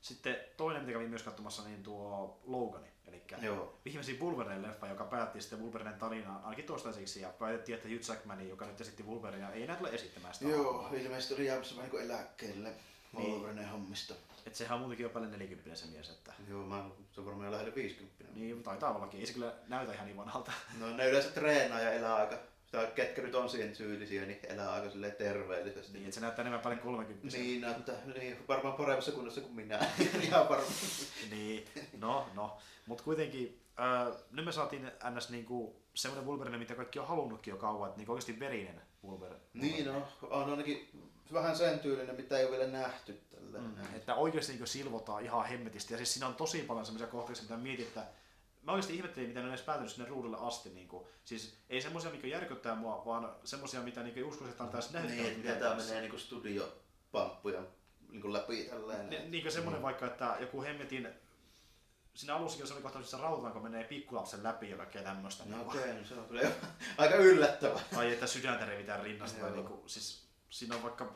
Sitten 0.06 0.38
toinen, 0.57 0.82
mitä 0.82 0.94
kävin 0.94 1.10
myös 1.10 1.23
katsomassa, 1.23 1.64
niin 1.64 1.84
tuo 1.84 2.40
Logani. 2.45 2.88
Eli 3.07 3.23
viimeisin 3.86 4.19
Wolverine 4.19 4.68
leffa, 4.68 4.88
joka 4.88 5.03
päätti 5.03 5.41
sitten 5.41 5.61
Wolverinen 5.61 5.99
tarinaa, 5.99 6.41
ainakin 6.44 6.65
toistaiseksi, 6.65 7.22
ja 7.22 7.30
päätettiin, 7.30 7.76
että 7.76 7.90
Hugh 7.90 8.10
Jackman, 8.10 8.49
joka 8.49 8.65
nyt 8.65 8.82
esitti 8.82 9.03
Wolverinea, 9.03 9.52
ei 9.52 9.64
enää 9.64 9.76
tule 9.76 9.90
esittämään 9.90 10.34
sitä. 10.34 10.49
Joo, 10.49 10.90
ilmeisesti 10.94 11.34
oli 11.34 11.45
jäämässä 11.45 11.76
vähän 11.76 11.91
niin 11.91 12.03
eläkkeelle 12.03 12.73
Wolverine 13.15 13.61
niin. 13.61 13.72
hommista. 13.72 14.14
Että 14.45 14.57
sehän 14.57 14.73
on 14.73 14.80
muutenkin 14.80 15.03
jo 15.03 15.10
paljon 15.10 15.32
40 15.32 15.76
se 15.76 15.88
mies. 15.88 16.10
Että... 16.10 16.34
Joo, 16.49 16.65
mä, 16.65 16.86
se 17.11 17.19
on 17.22 17.26
varmaan 17.26 17.45
jo 17.45 17.52
lähellä 17.52 17.76
50. 17.76 18.23
Niin, 18.36 18.64
taitaa 18.64 18.95
ollakin. 18.95 19.19
Ei 19.19 19.26
se 19.26 19.34
kyllä 19.34 19.53
näytä 19.68 19.94
ihan 19.94 20.06
niin 20.06 20.18
vanhalta. 20.18 20.52
No 20.80 20.95
ne 20.98 21.10
yleensä 21.10 21.30
treenaa 21.30 21.80
ja 21.80 21.91
elää 21.91 22.15
aika 22.15 22.38
tai 22.76 22.91
ketkä 22.95 23.22
nyt 23.22 23.35
on 23.35 23.49
siihen 23.49 23.76
syyllisiä, 23.76 24.26
niin 24.26 24.39
elää 24.43 24.72
aika 24.72 24.89
terveellisesti. 25.18 25.93
Niin, 25.93 26.03
että 26.03 26.15
se 26.15 26.22
näyttää 26.22 26.43
enemmän 26.43 26.61
paljon 26.61 26.80
30 26.80 27.38
Niin, 27.38 27.61
näyttää, 27.61 27.95
niin, 28.19 28.38
varmaan 28.47 28.76
paremmassa 28.76 29.11
kunnossa 29.11 29.41
kuin 29.41 29.56
minä. 29.56 29.80
Ihan 30.22 30.49
varmaan. 30.49 30.73
niin, 31.30 31.65
no, 31.97 32.27
no. 32.34 32.57
Mutta 32.85 33.03
kuitenkin, 33.03 33.61
äh, 33.80 34.14
nyt 34.31 34.45
me 34.45 34.52
saatiin 34.52 34.91
ns. 35.15 35.30
Niinku, 35.30 35.76
semmoinen 35.93 36.27
Wolverine, 36.27 36.57
mitä 36.57 36.76
kaikki 36.76 36.99
on 36.99 37.07
halunnutkin 37.07 37.52
jo 37.52 37.57
kauan, 37.57 37.88
että 37.88 37.97
niinku 37.97 38.11
oikeasti 38.11 38.39
verinen 38.39 38.81
Wolverine. 39.06 39.39
Niin, 39.53 39.85
no, 39.85 40.07
on 40.22 40.49
ainakin 40.49 40.89
vähän 41.34 41.56
sen 41.56 41.80
tyylinen, 41.80 42.15
mitä 42.15 42.38
ei 42.38 42.45
ole 42.45 42.57
vielä 42.57 42.72
nähty. 42.72 43.22
Tällä. 43.31 43.60
Mm, 43.60 43.95
että 43.95 44.15
oikeasti 44.15 44.53
niin 44.53 44.68
silvotaan 44.68 45.23
ihan 45.23 45.45
hemmetisti. 45.45 45.93
Ja 45.93 45.97
siis 45.97 46.14
siinä 46.14 46.27
on 46.27 46.35
tosi 46.35 46.61
paljon 46.61 46.85
semmoisia 46.85 47.07
kohtauksia, 47.07 47.43
mitä 47.43 47.57
mietit, 47.57 47.88
että 47.88 48.03
mä 48.66 48.72
oikeasti 48.72 48.96
ihmettelin, 48.96 49.28
miten 49.28 49.44
ne 49.44 49.48
on 49.48 49.54
edes 49.54 49.66
päätynyt 49.66 49.92
sinne 49.92 50.10
ruudulle 50.10 50.38
asti. 50.40 50.70
Niin 50.70 50.88
kuin, 50.88 51.08
siis 51.26 51.58
ei 51.70 51.82
semmoisia, 51.82 52.12
mikä 52.12 52.28
järkyttää 52.28 52.76
mua, 52.76 53.04
vaan 53.06 53.36
semmoisia, 53.44 53.82
mitä 53.82 54.04
niin 54.04 54.26
uskoisin, 54.26 54.52
että 54.52 54.64
antaisi 54.64 54.94
näyttää. 54.94 55.16
Niin, 55.16 55.38
miten 55.38 55.58
tämä 55.58 55.76
menee 55.76 56.02
niin 56.02 56.20
studiopamppuja 56.20 57.62
niin 58.10 58.34
lläpi 58.34 58.64
tälleen. 58.64 59.10
Ni, 59.10 59.20
niin 59.30 59.44
kuin 59.44 59.52
semmoinen 59.52 59.82
mm. 59.82 59.84
vaikka, 59.84 60.06
että 60.06 60.38
joku 60.40 60.62
hemmetin 60.62 61.08
siinä 62.16 62.36
alussakin 62.36 62.68
se 62.68 62.74
oli 62.74 62.82
kohta, 62.82 63.00
missä 63.00 63.18
rautaan, 63.18 63.64
menee 63.64 63.84
pikkulapsen 63.84 64.44
läpi 64.44 64.70
ja 64.70 64.78
kaikkea 64.78 65.04
tämmöistä. 65.04 65.44
No 65.46 65.58
niin 65.58 65.68
okei, 65.68 65.82
okay, 65.82 65.94
no 65.94 66.06
se 66.06 66.14
on 66.14 66.28
kyllä 66.28 66.42
aika 66.98 67.16
yllättävää. 67.16 67.82
Tai 67.96 68.14
että 68.14 68.28
sydäntä 68.28 68.66
revitään 68.66 69.04
rinnasta. 69.04 69.40
tai 69.40 69.52
niin 69.52 69.66
kuin, 69.66 69.90
siis, 69.90 70.24
siinä 70.50 70.76
on 70.76 70.84
vaikka, 70.84 71.14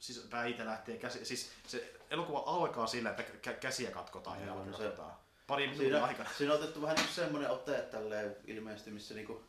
siis 0.00 0.18
päitä 0.30 0.64
lähtee 0.64 0.96
käsi, 0.96 1.24
siis 1.24 1.50
se 1.66 1.94
elokuva 2.10 2.42
alkaa 2.46 2.86
sillä, 2.86 3.10
että 3.10 3.52
käsiä 3.52 3.90
katkotaan 3.90 4.40
ja 4.40 4.46
jalkoja 4.46 4.70
no 4.70 4.78
katkotaan. 4.78 5.27
Se, 5.48 5.52
pari 5.52 5.66
minuutin 5.66 5.86
siinä, 5.86 6.04
aikana. 6.04 6.30
Siinä 6.38 6.54
on 6.54 6.60
otettu 6.60 6.82
vähän 6.82 6.96
niin 6.96 7.08
semmoinen 7.08 7.50
ote 7.50 7.72
tälleen 7.90 8.36
ilmeisesti, 8.46 8.90
missä 8.90 9.14
niinku 9.14 9.42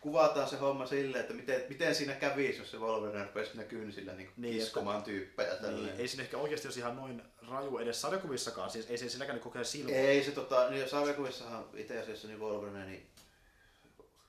kuvataan 0.00 0.48
se 0.48 0.56
homma 0.56 0.86
silleen, 0.86 1.20
että 1.20 1.34
miten, 1.34 1.62
miten 1.68 1.94
siinä 1.94 2.14
kävisi, 2.14 2.58
jos 2.58 2.70
se 2.70 2.76
Wolverine 2.76 3.24
rupesi 3.24 3.50
siinä 3.50 3.64
kynsillä 3.64 4.12
niin 4.12 4.30
niin, 4.36 4.54
kiskomaan 4.54 4.98
että, 4.98 5.10
tyyppejä. 5.10 5.54
Niin, 5.60 5.92
ei 5.98 6.08
siinä 6.08 6.22
ehkä 6.22 6.38
oikeasti 6.38 6.68
olisi 6.68 6.80
ihan 6.80 6.96
noin 6.96 7.22
raju 7.48 7.78
edes 7.78 8.00
sarjakuvissakaan, 8.00 8.70
siis 8.70 8.90
ei 8.90 8.98
se 8.98 9.08
silläkään 9.08 9.34
nyt 9.36 9.42
kokea 9.42 9.64
silmoa. 9.64 9.96
Ei 9.96 10.24
se 10.24 10.30
tota, 10.30 10.70
niin 10.70 10.88
sarjakuvissahan 10.88 11.64
itse 11.74 12.00
asiassa 12.00 12.28
niin 12.28 12.40
Wolverine, 12.40 12.86
niin 12.86 13.06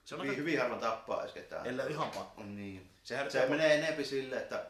se 0.05 0.15
on 0.15 0.21
hyvin, 0.21 0.29
aika... 0.29 0.39
hyvin 0.39 0.59
harva 0.59 0.75
tappaa 0.75 1.21
edes 1.21 1.33
ketään. 1.33 1.67
Ellei 1.67 1.91
ihan 1.91 2.11
pakko. 2.11 2.43
Niin. 2.43 2.89
Sehän 3.03 3.31
se 3.31 3.45
menee 3.45 3.75
enemmän 3.75 4.05
silleen, 4.05 4.41
että 4.41 4.65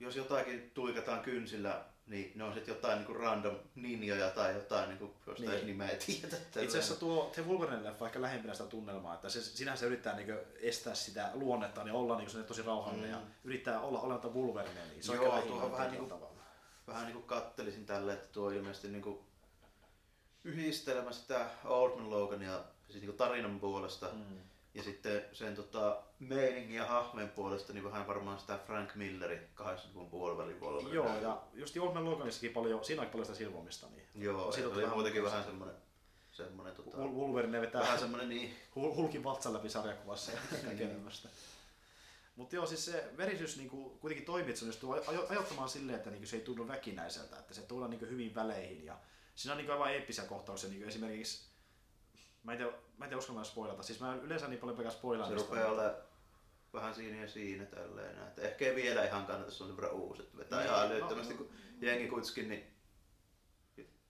jos 0.00 0.16
jotakin 0.16 0.70
tuikataan 0.74 1.20
kynsillä 1.20 1.84
niin 2.06 2.32
ne 2.34 2.44
on 2.44 2.54
sitten 2.54 2.74
jotain 2.74 2.98
niinku 2.98 3.14
random 3.14 3.56
ninjoja 3.74 4.30
tai 4.30 4.54
jotain, 4.54 4.88
niinku, 4.88 5.14
josta 5.26 5.44
niin. 5.44 5.58
ei 5.58 5.64
nimeä 5.64 5.88
tiedä. 6.06 6.36
Itse 6.36 6.78
asiassa 6.78 6.94
tuo 6.94 7.30
The 7.34 7.42
Wolverine-leffa 7.42 8.06
ehkä 8.06 8.22
lähempänä 8.22 8.54
sitä 8.54 8.68
tunnelmaa, 8.68 9.14
että 9.14 9.28
se, 9.28 9.42
sinänsä 9.42 9.80
se 9.80 9.86
yrittää 9.86 10.16
niinku 10.16 10.32
estää 10.60 10.94
sitä 10.94 11.30
luonnetta, 11.34 11.84
niin 11.84 11.94
olla 11.94 12.16
niinku 12.16 12.32
tosi 12.48 12.62
rauhallinen 12.62 13.10
mm. 13.10 13.16
ja 13.16 13.22
yrittää 13.44 13.80
olla 13.80 14.00
olematta 14.00 14.28
Wolverine. 14.28 14.86
Niin 14.90 15.02
se 15.02 15.12
on 15.12 15.16
Joo, 15.16 15.42
tuohon 15.42 15.72
vähän, 15.72 15.90
niinku, 15.90 16.14
vähän 16.86 17.06
niinku 17.06 17.22
kattelisin 17.22 17.86
tälle, 17.86 18.12
että 18.12 18.28
tuo 18.32 18.50
ilmeisesti 18.50 18.88
niinku 18.88 19.24
yhdistelmä 20.44 21.12
sitä 21.12 21.46
Oldman 21.64 22.10
Logania 22.10 22.60
siis 22.88 23.00
niinku 23.00 23.16
tarinan 23.16 23.60
puolesta. 23.60 24.06
Mm 24.12 24.51
ja 24.74 24.82
sitten 24.82 25.24
sen 25.32 25.56
tota, 25.56 26.02
meiningin 26.18 26.76
ja 26.76 26.86
hahmojen 26.86 27.28
puolesta 27.28 27.72
niin 27.72 27.84
vähän 27.84 28.06
varmaan 28.06 28.40
sitä 28.40 28.58
Frank 28.66 28.94
Millerin 28.94 29.40
80-luvun 29.60 30.10
puolivälin 30.10 30.56
puolella. 30.56 30.94
Joo, 30.94 31.20
ja 31.20 31.42
just 31.54 31.76
Oldman 31.76 32.04
Loganissakin 32.04 32.52
paljon, 32.52 32.84
siinä 32.84 33.06
paljon 33.06 33.26
sitä 33.26 33.38
silvomista. 33.38 33.86
Niin 33.86 34.08
Joo, 34.14 34.52
se 34.52 34.66
oli 34.66 34.86
muutenkin 34.86 35.24
vähän 35.24 35.44
semmoinen 35.44 35.76
semmoinen 36.32 36.74
tota, 36.74 36.96
Wolverine 36.98 37.60
vetää 37.60 37.80
vähän 37.80 37.98
semmoinen 37.98 38.28
niin 38.28 38.54
hulkin 38.74 39.24
vatsan 39.24 39.52
läpi 39.52 39.68
sarjakuvassa 39.68 40.32
ja 40.32 40.38
kaikkea. 40.64 40.88
Mutta 42.36 42.56
joo, 42.56 42.66
siis 42.66 42.84
se 42.84 43.10
verisyys 43.16 43.56
niinku 43.56 43.98
kuitenkin 44.00 44.26
toimii, 44.26 44.48
että 44.48 44.58
se 44.58 44.64
onnistuu 44.64 44.92
ajoittamaan 45.28 45.68
silleen, 45.68 45.98
että 45.98 46.10
niinku 46.10 46.26
se 46.26 46.36
ei 46.36 46.42
tunnu 46.42 46.68
väkinäiseltä, 46.68 47.38
että 47.38 47.54
se 47.54 47.62
tulee 47.62 47.88
niinku 47.88 48.06
hyvin 48.06 48.34
väleihin. 48.34 48.84
Ja 48.84 48.98
siinä 49.34 49.52
on 49.52 49.56
niinku 49.56 49.72
aivan 49.72 49.92
eeppisiä 49.92 50.24
kohtauksia, 50.24 50.70
niinku 50.70 50.88
esimerkiksi 50.88 51.51
Mä 52.42 52.52
en 52.52 52.58
tiedä, 52.58 52.72
mä 52.98 53.04
en 53.04 53.08
tiedä 53.08 53.18
uskallan 53.18 53.44
spoilata. 53.44 53.82
Siis 53.82 54.00
mä 54.00 54.16
yleensä 54.16 54.48
niin 54.48 54.60
paljon 54.60 54.76
pelkästään 54.76 55.00
spoilaan. 55.00 55.30
Se 55.30 55.36
rupeaa 55.36 55.70
olemaan 55.70 55.94
vähän 56.72 56.94
siinä 56.94 57.16
ja 57.16 57.28
siinä 57.28 57.64
tälleen. 57.64 58.18
Että 58.18 58.42
ehkä 58.42 58.64
ei 58.64 58.76
vielä 58.76 59.04
ihan 59.04 59.26
kannata, 59.26 59.50
se 59.50 59.62
on 59.62 59.68
sen 59.68 59.76
verran 59.76 59.94
uusi. 59.94 60.22
Että 60.22 60.38
vetää 60.38 60.58
niin, 60.58 60.68
ihan 60.68 60.86
älyttömästi, 60.86 61.34
no, 61.34 61.38
kun 61.38 61.50
jengi 61.80 62.08
kuitenkin, 62.08 62.48
niin 62.48 62.72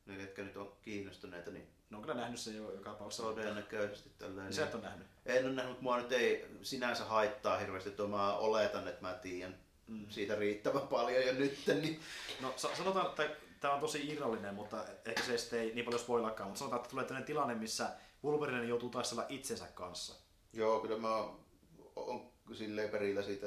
ne 0.06 0.16
ketkä 0.16 0.42
nyt 0.42 0.56
on 0.56 0.72
kiinnostuneita, 0.82 1.50
niin 1.50 1.68
No 1.92 1.98
on 1.98 2.02
kyllä 2.04 2.20
nähnyt 2.20 2.40
sen 2.40 2.56
jo 2.56 2.72
joka 2.72 2.90
tapauksessa. 2.90 3.22
Todennäköisesti 3.22 4.10
tälleen. 4.18 4.46
Niin, 4.46 4.54
sä 4.54 4.64
et 4.64 4.74
ole 4.74 4.82
nähnyt? 4.82 5.06
En 5.26 5.44
ole 5.44 5.52
nähnyt, 5.52 5.68
mutta 5.68 5.82
mua 5.82 5.96
nyt 5.96 6.12
ei 6.12 6.46
sinänsä 6.62 7.04
haittaa 7.04 7.58
hirveästi, 7.58 7.88
että 7.88 8.02
mä 8.02 8.36
oletan, 8.36 8.88
että 8.88 9.02
mä 9.02 9.14
tiedän 9.14 9.56
mm. 9.86 10.06
siitä 10.08 10.34
riittävän 10.34 10.88
paljon 10.88 11.26
jo 11.26 11.32
nyt. 11.32 11.58
Niin... 11.66 12.00
No 12.40 12.54
sanotaan, 12.56 13.06
että 13.06 13.36
tämä 13.60 13.74
on 13.74 13.80
tosi 13.80 14.08
irrallinen, 14.08 14.54
mutta 14.54 14.84
ehkä 15.04 15.22
se 15.22 15.60
ei 15.60 15.74
niin 15.74 15.84
paljon 15.84 16.02
spoilaakaan, 16.02 16.48
mutta 16.48 16.58
sanotaan, 16.58 16.80
että 16.80 16.90
tulee 16.90 17.04
tällainen 17.04 17.26
tilanne, 17.26 17.54
missä 17.54 17.90
Wolverine 18.24 18.64
joutuu 18.64 18.90
taistella 18.90 19.26
itsensä 19.28 19.66
kanssa. 19.74 20.14
Joo, 20.52 20.80
kyllä 20.80 20.98
mä 20.98 21.08
oon 21.96 22.32
silleen 22.52 22.90
perillä 22.90 23.22
siitä 23.22 23.46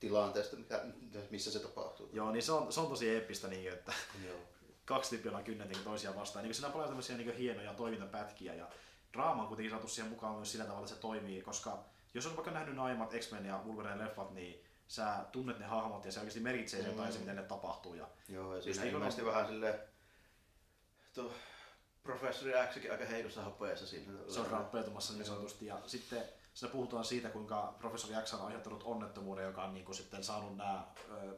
tilanteesta, 0.00 0.56
mikä, 0.56 0.84
missä 1.30 1.50
se 1.50 1.58
tapahtuu. 1.58 2.10
Joo, 2.12 2.32
niin 2.32 2.42
se 2.42 2.52
on, 2.52 2.72
se 2.72 2.80
on 2.80 2.86
tosi 2.86 3.10
eeppistä, 3.10 3.48
niin, 3.48 3.72
että 3.72 3.92
Joo. 4.26 4.38
kaksi 4.84 5.10
tyyppiä 5.10 5.38
on 5.38 5.44
kynnetin 5.44 5.84
toisiaan 5.84 6.16
vastaan. 6.16 6.44
Niin, 6.44 6.54
siinä 6.54 6.66
on 6.66 6.72
paljon 6.72 6.88
tämmöisiä 6.88 7.16
niin 7.16 7.36
hienoja 7.36 7.74
toimintapätkiä 7.74 8.54
ja 8.54 8.68
draama 9.12 9.42
on 9.42 9.48
kuitenkin 9.48 9.70
saatu 9.70 9.88
siihen 9.88 10.10
mukaan 10.10 10.34
myös 10.34 10.52
sillä 10.52 10.64
tavalla, 10.64 10.84
että 10.84 10.94
se 10.94 11.00
toimii, 11.00 11.42
koska 11.42 11.84
jos 12.14 12.26
on 12.26 12.36
vaikka 12.36 12.50
nähnyt 12.50 12.78
aiemmat 12.78 13.14
X-Men 13.18 13.46
ja 13.46 13.62
Wolverine 13.66 14.04
leffat, 14.04 14.30
niin 14.30 14.64
sä 14.88 15.24
tunnet 15.32 15.58
ne 15.58 15.66
hahmot 15.66 16.04
ja 16.04 16.12
se 16.12 16.20
oikeasti 16.20 16.40
merkitsee 16.40 16.82
mm. 16.82 16.86
jotain 16.86 17.12
se, 17.12 17.18
mitä 17.18 17.32
ne 17.32 17.42
tapahtuu. 17.42 17.94
Ja 17.94 18.08
Joo, 18.28 18.56
ja 18.56 18.62
siinä 18.62 18.84
ilmeisesti 18.84 19.22
on... 19.22 19.28
vähän 19.28 19.46
silleen, 19.46 19.80
professori 22.06 22.52
Xkin 22.70 22.92
aika 22.92 23.04
heikossa 23.04 23.44
hopeessa 23.44 23.86
siinä. 23.86 24.12
Se 24.28 24.40
on 24.40 24.46
rappeutumassa 24.46 25.12
niin 25.12 25.24
sanotusti. 25.24 25.66
Ja 25.66 25.80
sitten 25.86 26.22
siinä 26.54 26.72
puhutaan 26.72 27.04
siitä, 27.04 27.28
kuinka 27.28 27.74
professori 27.78 28.14
X 28.24 28.34
on 28.34 28.46
aiheuttanut 28.46 28.82
onnettomuuden, 28.84 29.44
joka 29.44 29.64
on 29.64 29.74
niin 29.74 29.84
kuin 29.84 29.96
sitten 29.96 30.24
saanut 30.24 30.56
nämä, 30.56 30.86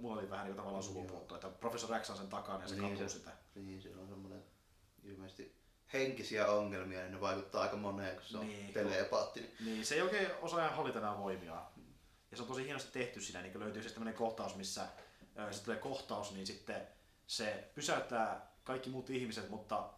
mulla 0.01 0.21
oli 0.21 0.31
vähän 0.31 0.45
niin 0.45 0.55
kuin 0.55 0.57
tavallaan 0.57 0.83
sukupuutto, 0.83 1.35
että 1.35 1.49
professori 1.49 2.01
X 2.01 2.11
on 2.11 2.17
sen 2.17 2.29
takana 2.29 2.63
ja 2.63 2.69
se 2.69 2.75
niin, 2.75 2.93
katuu 2.93 3.09
se, 3.09 3.19
sitä. 3.19 3.31
Niin, 3.55 3.83
se 3.83 3.89
on 3.89 4.09
semmoinen 4.09 4.45
ilmeisesti 5.05 5.59
henkisiä 5.93 6.47
ongelmia, 6.47 7.01
niin 7.01 7.13
ne 7.13 7.21
vaikuttaa 7.21 7.63
aika 7.63 7.77
moneen, 7.77 8.15
kun 8.17 8.25
se 8.25 8.39
niin, 8.39 8.67
on 8.67 8.73
telepaatti. 8.73 9.41
Niin. 9.41 9.55
niin, 9.61 9.87
se 9.87 9.95
ei 9.95 10.03
oikein 10.03 10.29
osaa 10.43 10.71
hallita 10.71 11.01
nämä 11.01 11.19
voimia. 11.19 11.63
Ja 12.31 12.37
se 12.37 12.43
on 12.43 12.49
tosi 12.49 12.65
hienosti 12.65 12.93
tehty 12.93 13.21
siinä, 13.21 13.43
niin 13.43 13.61
löytyy 13.61 13.83
siis 13.83 13.95
tämmöinen 13.95 14.15
kohtaus, 14.15 14.57
missä 14.57 14.89
se 15.51 15.65
tulee 15.65 15.79
kohtaus, 15.79 16.33
niin 16.33 16.47
sitten 16.47 16.89
se 17.27 17.71
pysäyttää 17.75 18.53
kaikki 18.65 18.91
muut 18.91 19.11
ihmiset, 19.11 19.49
mutta 19.49 19.91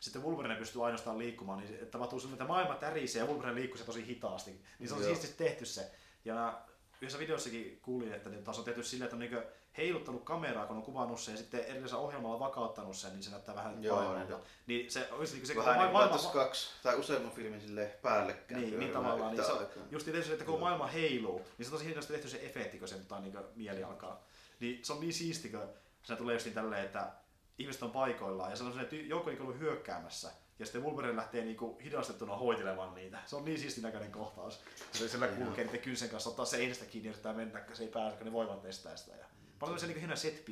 sitten 0.00 0.22
Wolverine 0.22 0.54
pystyy 0.54 0.84
ainoastaan 0.84 1.18
liikkumaan, 1.18 1.58
niin 1.58 1.86
tapahtuu 1.86 2.20
se, 2.20 2.28
että 2.28 2.44
maailma 2.44 2.74
tärisee 2.74 3.22
ja 3.22 3.26
Wolverine 3.26 3.54
liikkuu 3.54 3.78
se 3.78 3.84
tosi 3.84 4.06
hitaasti. 4.06 4.60
Niin 4.78 4.88
se 4.88 4.94
on 4.94 5.02
siististi 5.02 5.44
tehty 5.44 5.64
se. 5.64 5.90
Ja 6.24 6.62
yhdessä 7.00 7.18
videossakin 7.18 7.78
kuulin, 7.82 8.12
että 8.12 8.30
ne 8.30 8.36
taas 8.36 8.58
on 8.58 8.64
tehty 8.64 8.82
silleen, 8.82 9.04
että 9.04 9.16
on 9.16 9.20
niin 9.20 9.42
heiluttanut 9.76 10.24
kameraa, 10.24 10.66
kun 10.66 10.76
on 10.76 10.82
kuvannut 10.82 11.20
sen, 11.20 11.32
ja 11.32 11.38
sitten 11.38 11.60
edellisellä 11.60 12.02
ohjelmalla 12.02 12.40
vakauttanut 12.40 12.96
sen, 12.96 13.12
niin 13.12 13.22
se 13.22 13.30
näyttää 13.30 13.54
vähän 13.54 13.82
Joo, 13.82 14.14
niin, 14.14 14.36
niin 14.66 14.90
se 14.90 15.08
olisi 15.12 15.36
niin 15.36 15.46
se 15.46 15.56
vähän 15.56 15.78
niin 15.78 15.92
maailma... 15.92 16.30
kaksi 16.32 16.70
tai 16.82 16.96
useamman 16.96 17.32
filmin 17.32 17.60
sille 17.60 17.98
päällekkäin. 18.02 18.60
Niin, 18.60 18.78
niin 18.78 18.92
tavallaan. 18.92 19.36
Niin 19.36 19.44
se, 19.44 19.52
just 19.90 20.06
tehty 20.06 20.32
että 20.32 20.44
kun 20.44 20.60
maailma 20.60 20.86
heiluu, 20.86 21.38
niin 21.38 21.66
se 21.66 21.66
on 21.66 21.72
tosi 21.72 21.84
hienosti 21.84 22.12
tehty 22.12 22.28
se 22.28 22.46
efekti, 22.46 22.78
kun 22.78 22.88
se 22.88 22.98
tota, 22.98 23.20
niin 23.20 23.38
mieli 23.54 23.82
alkaa. 23.82 24.24
Niin 24.60 24.84
se 24.84 24.92
on 24.92 25.00
niin 25.00 25.12
siisti, 25.12 25.48
kun 25.48 25.68
se 26.02 26.16
tulee 26.16 26.34
just 26.34 26.46
niin 26.46 26.54
tälleen, 26.54 26.84
että 26.84 27.12
ihmiset 27.58 27.82
on 27.82 27.90
paikoillaan 27.90 28.50
ja 28.50 28.56
se 28.56 28.64
on 28.64 28.72
sellainen 28.72 29.08
joukko 29.08 29.30
niin 29.30 29.42
ollut 29.42 29.58
hyökkäämässä. 29.58 30.30
Ja 30.58 30.66
sitten 30.66 30.82
Wolverine 30.82 31.16
lähtee 31.16 31.44
niinku 31.44 31.78
hidastettuna 31.84 32.36
hoitelemaan 32.36 32.94
niitä. 32.94 33.18
Se 33.26 33.36
on 33.36 33.44
niin 33.44 33.58
siisti 33.58 33.80
näköinen 33.80 34.12
kohtaus. 34.12 34.60
Se 34.92 35.08
sillä 35.08 35.28
kulkee 35.28 35.64
niiden 35.64 35.80
kynsen 35.80 36.08
kanssa, 36.08 36.30
ottaa 36.30 36.44
seinästä 36.44 36.84
kiinni 36.84 37.08
ja 37.08 37.10
yrittää 37.10 37.32
mennä, 37.32 37.64
se 37.72 37.82
ei 37.82 37.88
pääse, 37.88 38.16
kun 38.16 38.26
ne 38.26 38.32
voivat 38.32 38.64
estää 38.64 38.96
sitä. 38.96 39.16
Ja 39.16 39.24
paljon 39.58 39.80
se 39.80 39.86
niinku 39.86 39.98
hienoja 39.98 40.16
set 40.16 40.44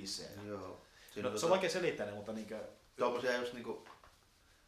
Joo. 0.46 0.80
Siinä 1.14 1.30
No, 1.30 1.38
se 1.38 1.46
on 1.46 1.50
vaikea 1.50 1.70
selittää, 1.70 2.06
ne, 2.06 2.12
mutta 2.12 2.32
niinkö... 2.32 2.60
Tuommoisia 2.96 3.36
just 3.36 3.52
niinku, 3.52 3.88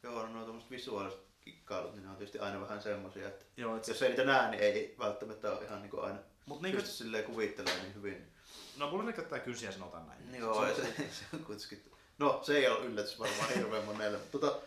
joo, 0.03 0.27
no 0.27 0.43
tuommoiset 0.45 0.71
visuaaliset 0.71 1.21
kikkailut, 1.41 1.95
niin 1.95 2.05
ne 2.05 2.11
on 2.11 2.17
tietysti 2.17 2.39
aina 2.39 2.61
vähän 2.61 2.83
semmosia, 2.83 3.29
että 3.29 3.45
Joo, 3.57 3.77
et 3.77 3.85
se, 3.85 3.93
jos 3.93 4.03
ei 4.03 4.09
niitä 4.09 4.25
näe, 4.25 4.51
niin 4.51 4.63
ei 4.63 4.95
välttämättä 4.99 5.53
ole 5.53 5.65
ihan 5.65 5.83
niinku 5.83 6.01
aina 6.01 6.19
mut 6.47 6.63
niinkö... 6.63 6.81
pysty 6.81 6.97
silleen 6.97 7.25
kuvittelemaan 7.25 7.83
niin 7.83 7.95
hyvin. 7.95 8.33
No 8.77 8.91
mulla 8.91 9.05
näkyy 9.05 9.25
kynsiä 9.45 9.73
sanotaan 9.73 10.07
näin. 10.07 10.35
Joo, 10.35 10.67
se, 10.67 10.75
se, 10.75 10.85
se 10.97 11.25
on 11.37 11.45
kuitenkin, 11.45 11.93
no 12.19 12.41
se 12.43 12.57
ei 12.57 12.69
ole 12.69 12.85
yllätys 12.85 13.19
varmaan 13.19 13.49
hirveän 13.55 13.85
monelle, 13.85 14.19
mutta 14.19 14.39
tota, 14.39 14.59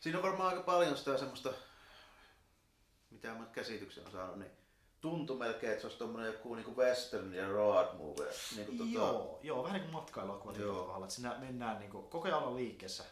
siinä 0.00 0.18
on 0.18 0.24
varmaan 0.24 0.48
aika 0.48 0.62
paljon 0.62 0.96
sitä 0.96 1.18
semmoista, 1.18 1.52
mitä 3.10 3.34
mä 3.34 3.46
käsityksen 3.52 4.06
on 4.06 4.12
saanut, 4.12 4.38
niin 4.38 4.50
tuntui 5.00 5.36
melkein, 5.36 5.72
että 5.72 5.80
se 5.80 5.86
olisi 5.86 5.98
tommonen 5.98 6.32
joku 6.32 6.54
niinku 6.54 6.76
western 6.76 7.34
ja 7.34 7.48
road 7.48 7.96
movie. 7.96 8.32
Niinku 8.56 8.72
tota, 8.72 8.90
Joo, 8.90 9.40
joo, 9.42 9.62
vähän 9.62 9.74
niin 9.74 9.90
kuin 9.90 9.92
matkailuelokuva 9.92 10.52
tietyllä 10.52 10.78
tavalla, 10.78 11.06
että 11.06 11.14
siinä 11.14 11.36
mennään 11.38 11.78
niin 11.78 11.90
kuin, 11.90 12.06
koko 12.06 12.28
ajan 12.28 12.38
ollaan 12.38 12.56
liikkeessä. 12.56 13.04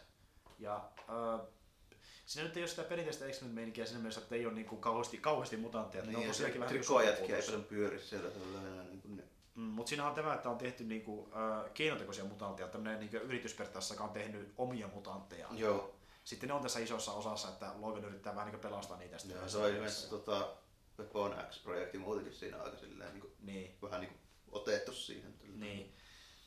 Ja 0.59 0.89
äh, 0.99 1.47
siinä 2.25 2.47
nyt 2.47 2.57
ei 2.57 2.63
ole 2.63 2.69
sitä 2.69 2.83
perinteistä 2.83 3.29
X-Men-meininkiä 3.29 3.85
siinä 3.85 3.99
mielessä, 3.99 4.21
että 4.21 4.35
ei 4.35 4.45
ole 4.45 4.53
niin 4.53 4.65
kuin 4.65 4.81
kauheasti, 4.81 5.17
kauheasti 5.17 5.57
mutantteja. 5.57 6.03
ne 6.03 6.07
niin, 6.07 6.17
on 6.17 6.23
ja 6.23 6.27
se 6.27 6.33
tosiaankin 6.33 6.61
vähän 6.61 6.73
niin 6.73 6.83
trikojätkiä 6.83 7.37
ei 7.37 7.43
paljon 7.43 7.63
pyöri 7.63 7.99
siellä. 7.99 8.29
Niin 8.89 9.01
kuin, 9.01 9.17
ne- 9.17 9.23
Mm, 9.57 9.63
mutta 9.63 9.89
siinähän 9.89 10.09
on 10.09 10.15
tämä, 10.15 10.33
että 10.33 10.49
on 10.49 10.57
tehty 10.57 10.83
niin 10.83 11.01
kuin, 11.01 11.33
äh, 11.33 11.71
keinotekoisia 11.73 12.23
mutantteja, 12.23 12.67
tämmöinen 12.67 12.99
niin 12.99 13.13
yritysperiaatteessa, 13.13 13.93
joka 13.93 14.03
on 14.03 14.09
tehnyt 14.09 14.53
omia 14.57 14.87
mutantteja. 14.87 15.47
Joo, 15.51 15.95
Sitten 16.23 16.47
ne 16.49 16.53
on 16.53 16.61
tässä 16.61 16.79
isossa 16.79 17.11
osassa, 17.11 17.49
että 17.49 17.71
Logan 17.79 18.05
yrittää 18.05 18.35
vähän 18.35 18.45
niin 18.47 18.59
kuin 18.59 18.71
pelastaa 18.71 18.97
niitä. 18.97 19.15
yhdessä 19.15 19.49
se 19.49 19.57
on 19.57 19.69
ilmeisesti 19.69 20.09
tota, 20.09 20.47
Weapon 20.99 21.35
X-projekti 21.49 21.97
muutenkin 21.97 22.33
siinä 22.33 22.57
aika 22.61 22.77
silleen 22.77 23.13
niin 23.13 23.21
kuin, 23.21 23.33
Niin, 23.39 23.77
vähän 23.81 24.01
niin 24.01 24.09
kuin 24.09 24.21
otettu 24.51 24.93
siihen. 24.93 25.33
niin. 25.55 25.93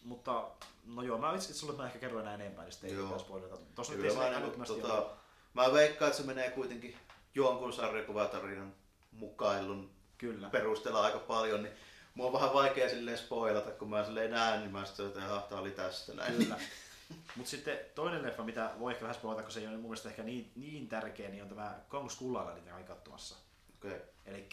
Mutta, 0.03 0.51
no 0.85 1.03
joo, 1.03 1.19
mä 1.19 1.35
itse 1.35 1.55
sulle 1.55 1.77
mä 1.77 1.87
ehkä 1.87 1.99
kerron 1.99 2.21
enää 2.23 2.35
enempää, 2.35 2.65
niin 2.65 2.73
sitten 2.73 2.91
ei 2.91 2.97
Joo. 2.97 3.03
mitään 3.05 3.21
spoilata. 3.21 3.57
Tuossa 3.75 3.93
nyt 3.95 4.05
ei 4.05 4.11
Kyllä 4.11 4.31
mä, 4.31 4.39
niin, 4.41 4.55
ole. 4.59 4.67
tota, 4.67 5.11
mä 5.55 5.73
veikkaan, 5.73 6.09
että 6.11 6.21
se 6.23 6.27
menee 6.27 6.51
kuitenkin 6.51 6.97
jonkun 7.35 7.73
sarjakuvatarinan 7.73 8.75
mukailun 9.13 9.91
Kyllä. 10.19 10.51
perusteella 10.51 11.03
aika 11.03 11.19
paljon, 11.19 11.63
niin 11.63 11.75
mua 12.15 12.27
on 12.27 12.33
vähän 12.33 12.55
vaikea 12.55 12.89
silleen 12.89 13.19
spoilata, 13.19 13.71
kun 13.71 13.91
mä 13.91 14.05
silleen 14.05 14.31
näen, 14.31 14.61
niin 14.61 14.73
mä 14.73 14.85
sitten 14.85 15.07
että 15.07 15.21
jaha, 15.21 15.41
tää 15.41 15.61
oli 15.61 15.71
tästä 15.71 16.15
näin. 16.15 16.37
Kyllä. 16.37 16.57
Mutta 17.37 17.51
sitten 17.51 17.79
toinen 17.95 18.23
leffa, 18.23 18.43
mitä 18.43 18.71
voi 18.79 18.93
ehkä 18.93 19.03
vähän 19.03 19.15
spoilata, 19.15 19.43
kun 19.43 19.53
se 19.53 19.61
ei 19.61 19.67
ole 19.67 19.77
mun 19.77 19.83
mielestä 19.83 20.09
ehkä 20.09 20.23
niin, 20.23 20.53
niin 20.57 20.89
tärkeä, 20.89 21.29
niin 21.29 21.43
on 21.43 21.49
tämä 21.49 21.81
Kong 21.89 22.11
Skull 22.11 22.37
Island, 22.37 22.59
mitä 22.59 22.71
kävin 22.71 22.85
katsomassa. 22.85 23.37
Okei. 23.77 24.01
Eli 24.27 24.49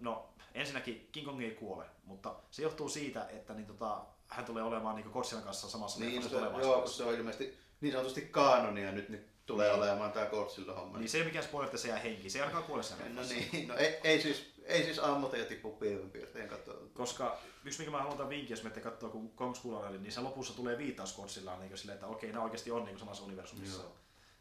no 0.00 0.28
ensinnäkin 0.54 1.08
King 1.12 1.26
Kong 1.26 1.42
ei 1.42 1.50
kuole, 1.50 1.84
mutta 2.04 2.34
se 2.50 2.62
johtuu 2.62 2.88
siitä, 2.88 3.26
että 3.28 3.54
niin 3.54 3.66
tota, 3.66 4.04
hän 4.28 4.44
tulee 4.44 4.62
olemaan 4.62 4.96
niin 4.96 5.10
Godzillan 5.10 5.44
kanssa 5.44 5.68
samassa 5.70 6.00
Niin, 6.00 6.22
se, 6.22 6.36
joo, 6.60 6.86
se 6.86 7.04
on 7.04 7.14
ilmeisesti 7.14 7.58
niin 7.80 7.92
sanotusti 7.92 8.20
kaanonia 8.20 8.92
nyt, 8.92 9.08
nyt 9.08 9.26
tulee 9.46 9.68
Niin. 9.68 9.78
olemaan 9.82 10.12
tää 10.12 10.26
Godzilla 10.26 10.74
homma. 10.74 10.98
Niin 10.98 11.08
se 11.08 11.18
ei 11.18 11.22
ole 11.22 11.28
mikään 11.28 11.44
spoiler, 11.44 11.66
että 11.66 11.78
se 11.78 11.88
jää 11.88 11.98
henkiin. 11.98 12.30
Se 12.30 12.38
ei 12.38 12.42
ainakaan 12.42 12.64
kuole 12.64 12.82
siinä 12.82 13.04
no 13.14 13.22
niin, 13.28 13.68
no 13.68 13.76
ei, 13.76 14.00
ei 14.04 14.22
siis, 14.22 14.49
ei 14.64 14.84
siis 14.84 14.98
ammuta 14.98 15.36
ja 15.36 15.44
tippu 15.44 15.72
pilvenpiirteen 15.72 16.48
katsoa. 16.48 16.74
Koska 16.94 17.38
yksi 17.64 17.78
mikä 17.78 17.90
mä 17.90 17.96
haluan 17.96 18.12
antaa 18.12 18.28
vinkki, 18.28 18.52
jos 18.52 18.62
menette 18.62 18.80
katsoa 18.80 19.10
kun 19.10 19.30
Kong 19.30 19.54
Skull 19.54 19.76
Island, 19.76 20.02
niin 20.02 20.12
se 20.12 20.20
lopussa 20.20 20.56
tulee 20.56 20.78
viittaus 20.78 21.16
Godzillaan 21.16 21.60
niin 21.60 21.78
silleen, 21.78 21.94
että 21.94 22.06
okei, 22.06 22.32
nämä 22.32 22.44
oikeasti 22.44 22.70
on 22.70 22.84
niin 22.84 22.98
samassa 22.98 23.24
universumissa. 23.24 23.82
Joo. 23.82 23.96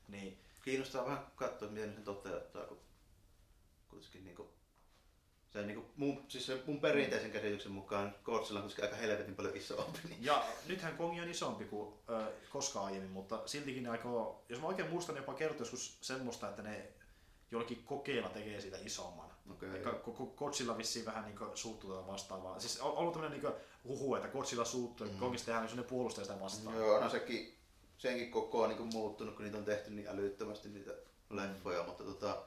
Niin, 0.07 0.39
Kiinnostaa 0.63 1.05
vähän 1.05 1.31
katsoa, 1.35 1.69
miten 1.69 1.95
ne 1.95 2.01
toteuttaa, 2.01 2.65
kun 2.65 2.79
kuitenkin 3.89 4.25
niinku 4.25 4.49
se 5.53 5.61
niinku 5.61 5.85
mun, 5.95 6.25
siis 6.27 6.45
se 6.45 6.63
mun 6.65 6.81
perinteisen 6.81 7.31
käsityksen 7.31 7.71
mukaan 7.71 8.15
Godzilla 8.23 8.59
on 8.59 8.63
kuitenkin 8.63 8.85
aika 8.85 8.95
helvetin 8.95 9.35
paljon 9.35 9.55
isompi. 9.55 9.99
Niin. 10.09 10.25
Ja 10.25 10.45
nythän 10.67 10.97
Kongi 10.97 11.21
on 11.21 11.29
isompi 11.29 11.65
kuin 11.65 11.93
ö, 12.09 12.31
koskaan 12.49 12.85
aiemmin, 12.85 13.11
mutta 13.11 13.41
siltikin 13.45 13.83
ne 13.83 13.89
aikoo, 13.89 14.45
jos 14.49 14.61
mä 14.61 14.67
oikein 14.67 14.89
muistan, 14.89 15.15
niin 15.15 15.21
jopa 15.21 15.33
kertoi 15.33 15.61
joskus 15.61 15.97
semmoista, 16.01 16.49
että 16.49 16.61
ne 16.61 16.89
jollakin 17.51 17.83
kokeilla 17.83 18.29
tekee 18.29 18.61
siitä 18.61 18.77
isomman. 18.77 19.29
Okay. 19.51 19.95
Koko 20.01 20.25
Godzilla 20.25 20.77
vissiin 20.77 21.05
vähän 21.05 21.25
niin 21.25 21.37
suuttuu 21.53 21.93
tätä 21.93 22.07
vastaavaa. 22.07 22.59
Siis 22.59 22.79
on 22.79 22.97
ollut 22.97 23.13
tämmöinen 23.13 23.41
niin 23.41 23.53
huhu, 23.83 24.15
että 24.15 24.27
Godzilla 24.27 24.65
suuttuu, 24.65 25.07
mm. 25.07 25.17
Kongista 25.17 25.45
tehdään 25.45 25.63
niin 25.63 25.69
sellainen 25.69 25.89
puolustaja 25.89 26.25
sitä 26.25 26.39
vastaan. 26.39 26.77
Joo, 26.77 26.99
no 26.99 27.09
sekin, 27.09 27.57
senkin 27.97 28.31
koko 28.31 28.61
on 28.61 28.69
niinku 28.69 28.85
muuttunut, 28.85 29.35
kun 29.35 29.43
niitä 29.45 29.57
on 29.57 29.65
tehty 29.65 29.91
niin 29.91 30.07
älyttömästi 30.07 30.69
niitä 30.69 30.91
leffoja, 31.29 31.83
mutta 31.83 32.03
tota, 32.03 32.37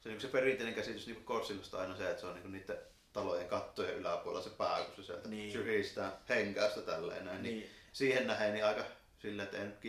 se, 0.00 0.08
niinku 0.08 0.22
se 0.22 0.28
perinteinen 0.28 0.74
käsitys 0.74 1.10
Godzillasta 1.24 1.76
on 1.76 1.82
aina 1.82 1.96
se, 1.96 2.10
että 2.10 2.20
se 2.20 2.26
on 2.26 2.34
niinku 2.34 2.48
niiden 2.48 2.78
talojen 3.12 3.48
kattojen 3.48 3.94
yläpuolella 3.94 4.44
se 4.44 4.50
pää, 4.50 4.84
kun 4.84 4.96
se 4.96 5.02
sieltä 5.02 5.28
Niin. 5.28 5.52
syrjistää 5.52 6.20
henkäystä 6.28 6.82
tälleen 6.82 7.24
näin. 7.24 7.42
Niin. 7.42 7.58
Niin. 7.58 7.70
Siihen 7.92 8.26
nähden 8.26 8.52
niin 8.52 8.64
aika 8.64 8.84
silleen, 9.18 9.44
että 9.44 9.58
ei 9.58 9.64
nyt 9.64 9.80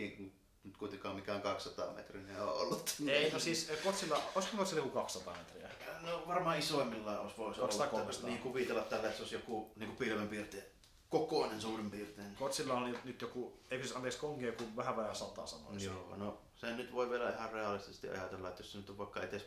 nyt 0.64 0.76
kuitenkaan 0.76 1.16
mikään 1.16 1.42
200 1.42 1.92
metrinen 1.92 2.42
ole 2.42 2.52
ollut. 2.52 2.94
Ei, 3.08 3.30
no 3.30 3.38
siis 3.38 3.72
Godzilla, 3.84 4.22
olisiko 4.34 4.56
Godzilla 4.56 4.78
joku 4.80 4.90
200 4.90 5.36
metriä? 5.36 5.69
No 6.02 6.24
varmaan 6.26 6.58
isoimmillaan 6.58 7.18
olisi 7.20 7.36
voisi 7.36 7.60
olla, 7.60 7.70
että 7.72 7.86
300? 7.86 8.30
niin 8.30 8.42
kuvitella 8.42 8.82
tällä, 8.82 9.04
että 9.04 9.16
se 9.16 9.22
olisi 9.22 9.34
joku 9.34 9.72
niin 9.76 9.96
pilvenpiirteen 9.96 10.64
kokoinen 11.08 11.60
suurin 11.60 11.90
piirtein. 11.90 12.34
Godzilla 12.38 12.74
on 12.74 12.84
nyt- 12.84 13.04
nyt 13.04 13.20
joku, 13.20 13.60
eikö 13.70 13.84
siis 13.84 13.96
anteeksi 13.96 14.18
Kongi 14.20 14.46
joku 14.46 14.64
vähän 14.76 14.96
vajaa 14.96 15.14
sata 15.14 15.46
sanoisin. 15.46 15.90
Joo, 15.92 16.16
no 16.16 16.38
sen 16.56 16.76
nyt 16.76 16.92
voi 16.92 17.10
vielä 17.10 17.30
ihan 17.30 17.52
realistisesti 17.52 18.08
ajatella, 18.08 18.48
että 18.48 18.60
jos 18.62 18.72
se 18.72 18.78
nyt 18.78 18.90
on 18.90 18.98
vaikka 18.98 19.22
edes 19.22 19.46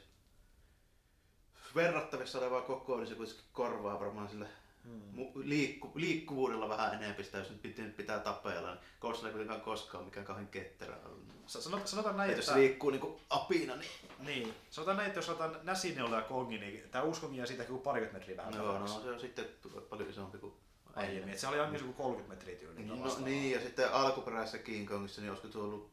verrattavissa 1.75 2.39
olevaa 2.39 2.61
kokoa, 2.61 2.97
niin 2.97 3.07
se 3.07 3.15
kuitenkin 3.15 3.43
korvaa 3.53 3.99
varmaan 3.99 4.29
sillä 4.29 4.47
Mu- 5.13 5.31
liikku, 5.35 5.91
liikkuvuudella 5.95 6.69
vähän 6.69 6.93
enemmän 6.93 7.23
sitä, 7.23 7.37
jos 7.37 7.49
nyt 7.49 7.61
pitää, 7.61 7.85
pitää 7.97 8.19
tapella, 8.19 8.69
niin 8.69 8.79
Godzilla 9.01 9.27
ei 9.27 9.31
kuitenkaan 9.33 9.61
koskaan 9.61 10.05
mikään 10.05 10.25
kauhean 10.25 10.47
ketterä 10.47 10.95
ollut. 11.05 11.23
Sa- 11.47 11.61
Sanotaan, 11.61 11.87
sanotaan 11.87 12.17
näin, 12.17 12.31
Et 12.31 12.37
jos 12.37 12.45
että... 12.45 12.53
se 12.53 12.59
liikkuu 12.59 12.89
niinku 12.89 13.19
apina, 13.29 13.75
niin 13.75 13.91
Niin, 14.19 14.53
sanotaan 14.69 14.97
näin, 14.97 15.07
että 15.07 15.17
jos 15.19 15.29
otan 15.29 15.57
Näsineula 15.63 16.15
ja 16.15 16.21
Kongi, 16.21 16.57
niin 16.57 16.89
tämä 16.91 17.03
Uskongi 17.03 17.37
jää 17.37 17.45
siitä 17.45 17.63
joku 17.63 17.77
parikymmentä 17.77 18.17
metriä 18.19 18.37
vähän 18.37 18.53
no, 18.53 18.79
no, 18.79 18.87
se 18.87 19.11
on 19.11 19.19
sitten 19.19 19.45
paljon 19.89 20.09
isompi 20.09 20.37
kuin 20.37 20.53
aiemmin. 20.95 21.29
Et 21.33 21.39
se 21.39 21.47
oli 21.47 21.59
aina 21.59 21.77
joku 21.77 21.93
30 21.93 22.35
metriä 22.35 22.55
tyyliin. 22.59 22.87
No, 22.87 22.99
vastaavaa. 23.03 23.29
niin, 23.29 23.51
ja 23.51 23.61
sitten 23.61 23.93
alkuperäisessä 23.93 24.57
King 24.57 24.87
Kongissa, 24.89 25.21
niin 25.21 25.29
olisiko 25.29 25.47
tuo 25.47 25.63
ollut, 25.63 25.91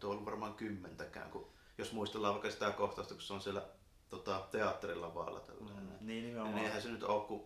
tuo 0.00 0.10
ollut 0.10 0.24
varmaan 0.24 0.54
kymmentäkään, 0.54 1.30
kun 1.30 1.48
jos 1.78 1.92
muistellaan 1.92 2.34
vaikka 2.34 2.50
sitä 2.50 2.70
kohtausta, 2.70 3.14
kun 3.14 3.22
se 3.22 3.32
on 3.32 3.40
siellä 3.40 3.62
tota, 4.08 4.46
teatterilavalla 4.50 5.40
tällainen. 5.40 5.82
Mm, 5.84 5.90
Mm, 5.90 6.06
niin, 6.06 6.24
nimenomaan. 6.24 6.54
niin 6.54 6.66
eihän 6.66 6.82
se 6.82 6.88
nyt 6.88 7.02
ole 7.02 7.24
kuin 7.24 7.42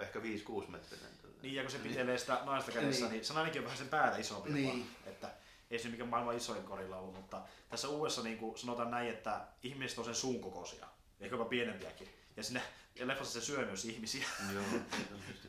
ehkä 0.00 0.18
5-6 0.18 0.22
metrinen. 0.70 1.10
Niin, 1.42 1.54
ja 1.54 1.62
kun 1.62 1.70
se 1.72 1.78
pitelee 1.78 2.18
sitä 2.18 2.40
naista 2.44 2.72
kädessä, 2.72 3.00
Niin. 3.04 3.12
niin 3.12 3.24
se 3.24 3.32
on 3.32 3.38
ainakin 3.38 3.64
vähän 3.64 3.78
sen 3.78 3.88
päätä 3.88 4.16
isompi. 4.16 4.50
Niin. 4.50 4.78
jopa. 4.78 5.10
Että 5.10 5.30
ei 5.70 5.78
se 5.78 5.88
mikään 5.88 6.08
maailman 6.08 6.36
isoin 6.36 6.62
korilla 6.64 6.96
ollut, 6.96 7.14
mutta 7.14 7.42
tässä 7.68 7.88
uudessa 7.88 8.22
niin 8.22 8.38
kuin 8.38 8.58
sanotaan 8.58 8.90
näin, 8.90 9.08
että 9.10 9.46
ihmiset 9.62 9.98
on 9.98 10.04
sen 10.04 10.14
suun 10.14 10.40
kokoisia, 10.40 10.86
ehkä 11.20 11.34
jopa 11.36 11.44
pienempiäkin. 11.48 12.08
Ja 12.36 12.42
siinä 12.42 12.60
ja 12.94 13.06
leffassa 13.06 13.40
se 13.40 13.46
syö 13.46 13.66
myös 13.66 13.84
ihmisiä. 13.84 14.26
Joo, 14.54 14.62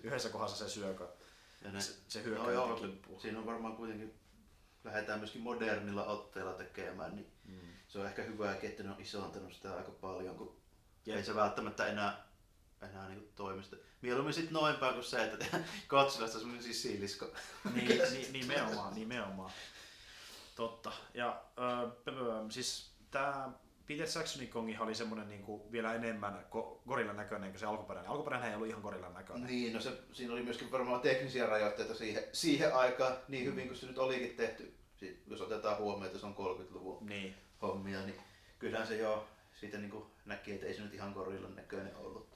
Yhdessä 0.03 0.29
kohdassa 0.29 0.57
se 0.67 0.73
syökö. 0.73 1.07
ja 1.61 1.71
ne, 1.71 1.81
Se, 1.81 1.93
se 2.07 2.19
no 2.19 2.25
hyökkää 2.25 2.51
joo, 2.51 2.67
no, 2.69 2.75
kimppuun. 2.75 3.21
siinä 3.21 3.39
on 3.39 3.45
varmaan 3.45 3.75
kuitenkin, 3.75 4.13
lähdetään 4.83 5.19
myöskin 5.19 5.41
modernilla 5.41 6.05
otteella 6.05 6.53
tekemään, 6.53 7.15
niin 7.15 7.31
Mm. 7.45 7.59
se 7.87 7.99
on 7.99 8.05
ehkä 8.05 8.23
hyvääkin, 8.23 8.69
että 8.69 8.83
ne 8.83 8.89
on 8.89 9.01
isontanut 9.01 9.53
sitä 9.53 9.75
aika 9.77 9.91
paljon, 9.91 10.35
kun 10.35 10.57
Jep. 11.05 11.17
ei 11.17 11.23
se 11.23 11.35
välttämättä 11.35 11.85
enää, 11.87 12.26
enää 12.81 13.09
niin 13.09 13.29
toimista. 13.35 13.75
Mieluummin 14.01 14.33
sitten 14.33 14.53
noin 14.53 14.75
päin 14.75 14.93
kuin 14.93 15.03
se, 15.03 15.23
että 15.23 15.45
Godzillasta 15.89 16.37
semmoinen 16.39 16.63
siis 16.63 16.81
siilisko. 16.81 17.25
Niin, 17.73 17.87
niin, 18.11 18.33
nimenomaan, 18.33 18.95
nimenomaan. 18.95 19.51
Totta. 20.55 20.91
Ja 21.13 21.41
äh, 21.59 21.91
siis 22.49 22.91
tämä 23.11 23.49
Peter 23.87 24.07
Jacksonin 24.15 24.49
Kongihan 24.49 24.87
oli 24.87 24.95
semmoinen 24.95 25.27
niinku 25.29 25.71
vielä 25.71 25.93
enemmän 25.93 26.45
ko- 26.51 26.79
gorillan 26.87 27.15
näköinen 27.17 27.49
kuin 27.51 27.59
se 27.59 27.65
alkuperäinen. 27.65 28.11
Alkuperäinen 28.11 28.49
ei 28.49 28.55
ollut 28.55 28.67
ihan 28.69 28.81
gorillan 28.81 29.13
näköinen. 29.13 29.47
Niin, 29.47 29.73
no 29.73 29.79
se, 29.81 29.91
siinä 30.13 30.33
oli 30.33 30.43
myöskin 30.43 30.71
varmaan 30.71 31.01
teknisiä 31.01 31.45
rajoitteita 31.45 31.95
siihen, 31.95 32.23
siihen 32.33 32.75
aikaan, 32.75 33.17
niin 33.27 33.45
hyvin 33.45 33.67
kuin 33.67 33.77
se 33.77 33.85
nyt 33.85 33.97
olikin 33.97 34.35
tehty. 34.35 34.73
Si- 34.97 35.23
Jos 35.27 35.41
otetaan 35.41 35.77
huomioon, 35.77 36.05
että 36.05 36.19
se 36.19 36.25
on 36.25 36.35
30-luvun 36.35 37.05
Niin. 37.05 37.35
hommia, 37.61 38.01
niin 38.01 38.21
kyllähän 38.59 38.87
se 38.87 38.97
jo 38.97 39.27
siitä 39.59 39.77
niin 39.77 40.03
näki, 40.25 40.51
että 40.53 40.65
ei 40.65 40.73
se 40.73 40.81
nyt 40.81 40.93
ihan 40.93 41.11
gorillan 41.13 41.55
näköinen 41.55 41.95
ollut. 41.95 42.26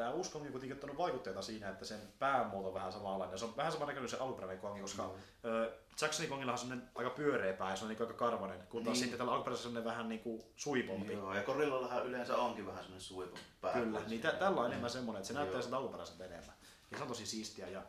Tämä 0.00 0.12
uusi 0.12 0.30
Kongi 0.30 0.46
on 0.48 0.52
kuitenkin 0.52 0.76
ottanut 0.76 0.98
vaikutteita 0.98 1.42
siinä, 1.42 1.68
että 1.68 1.84
sen 1.84 1.98
päämuoto 2.18 2.68
on 2.68 2.74
vähän 2.74 2.92
samanlainen. 2.92 3.38
Se 3.38 3.44
on 3.44 3.56
vähän 3.56 3.72
saman 3.72 3.88
näköinen 3.88 4.10
kuin 4.10 4.18
se 4.18 4.24
alkuperäinen 4.24 4.58
Kongi, 4.60 4.80
koska 4.80 5.02
Joo. 5.02 5.16
ö, 5.44 5.72
Jacksonin 6.00 6.28
Kongilla 6.30 6.52
on 6.52 6.82
aika 6.94 7.10
pyöreä 7.10 7.52
pää 7.52 7.70
ja 7.70 7.76
se 7.76 7.84
on 7.84 7.88
niinku 7.88 8.02
aika 8.04 8.14
karvanen, 8.14 8.60
kun 8.68 8.84
taas 8.84 8.94
Niin. 8.94 9.00
sitten 9.02 9.18
tällä 9.18 9.32
alkuperäisellä 9.32 9.78
on 9.78 9.84
vähän 9.84 10.08
niinku 10.08 10.44
suipompi. 10.56 11.12
Joo, 11.12 11.34
ja 11.34 11.42
gorillallahan 11.42 12.06
yleensä 12.06 12.36
onkin 12.36 12.66
vähän 12.66 12.82
semmoinen 12.82 13.00
suipun 13.00 13.38
pää. 13.60 13.72
Kyllä, 13.72 14.00
niin 14.08 14.20
tä- 14.20 14.32
tällä 14.32 14.60
on 14.60 14.66
enemmän 14.66 14.90
semmoinen, 14.90 15.20
että 15.20 15.28
se 15.28 15.34
näyttää 15.34 15.56
Joo. 15.56 15.62
sitä 15.62 15.76
alkuperäiseltä 15.76 16.24
enemmän. 16.24 16.54
Ja 16.90 16.96
se 16.96 17.02
on 17.02 17.08
tosi 17.08 17.26
siistiä. 17.26 17.68
Ja 17.68 17.82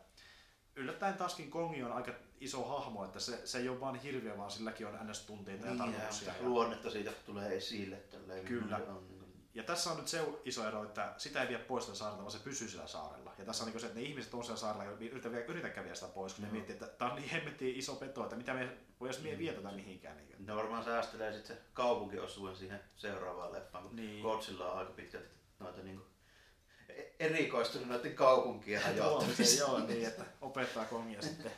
yllättäen 0.76 1.14
taaskin 1.14 1.52
Kongi 1.52 1.84
on 1.84 1.92
aika 1.92 2.12
iso 2.42 2.64
hahmo, 2.64 3.06
että 3.06 3.20
se, 3.20 3.48
se 3.48 3.58
ei 3.58 3.70
ole 3.70 3.80
vaan 3.80 3.96
hirviö, 3.96 4.38
vaan 4.38 4.52
silläkin 4.52 4.88
on 4.88 4.94
NS-tunteita 5.10 5.66
Niin, 5.66 5.78
ja 5.78 5.84
tarkoituksia. 5.86 6.34
Ja, 6.42 6.50
luonnetta 6.50 6.90
siitä 6.92 7.12
tulee 7.26 7.56
esille. 7.58 7.96
Tälleen, 7.96 8.46
Kyllä. 8.46 8.76
On, 8.76 8.82
niin 8.82 8.94
kuin- 9.08 9.11
ja 9.54 9.64
tässä 9.64 9.92
on 9.92 9.98
nyt 9.98 10.08
se 10.08 10.26
iso 10.46 10.68
ero, 10.68 10.84
että 10.84 11.14
sitä 11.18 11.42
ei 11.42 11.50
vie 11.50 11.58
pois 11.58 11.86
sitä 11.86 11.98
saarelta, 11.98 12.22
vaan 12.22 12.32
se 12.32 12.40
pysyy 12.40 12.68
sillä 12.68 12.88
saarella. 12.88 13.34
Ja 13.38 13.46
tässä 13.46 13.64
on 13.64 13.70
niin 13.72 13.80
se, 13.80 13.88
että 13.88 14.00
ne 14.00 14.06
ihmiset 14.06 14.34
on 14.34 14.44
siellä 14.44 14.60
saarella 14.60 14.86
ja 14.86 14.92
yritä, 14.92 15.30
yritä 15.30 15.70
käviä 15.70 15.96
sitä 15.96 16.08
pois, 16.08 16.34
kun 16.34 16.42
ne 16.42 16.48
Joo. 16.48 16.54
miettii, 16.54 16.74
että 16.74 16.88
tämä 16.88 17.12
on 17.12 17.18
niin 17.18 17.30
hemmetti 17.30 17.78
iso 17.78 17.96
peto, 17.96 18.24
että 18.24 18.36
mitä 18.36 18.54
me 18.54 18.78
voisi 19.00 19.32
mm. 19.32 19.38
vietetä 19.38 19.72
mihinkään. 19.72 20.18
Niin. 20.18 20.46
Ne 20.46 20.56
varmaan 20.56 20.84
säästelee 20.84 21.34
sitten 21.34 21.56
se 21.56 21.62
kaupunkiosuuden 21.74 22.56
siihen 22.56 22.80
seuraavaan 22.96 23.52
leffaan, 23.52 23.84
kun 23.84 23.96
Niin. 23.96 24.10
niin. 24.10 24.24
Godzilla 24.24 24.72
on 24.72 24.80
aika 24.80 24.92
pitkälti 24.92 25.30
noita 25.60 25.82
e- 26.90 27.16
erikoistunut 27.20 27.88
noiden 27.88 28.16
kaupunkien 28.16 28.82
hajottamiseen. 28.82 29.58
joo, 29.58 29.80
niin, 29.88 30.06
että 30.08 30.26
opettaa 30.42 30.86
kongia 30.86 31.22
sitten 31.22 31.52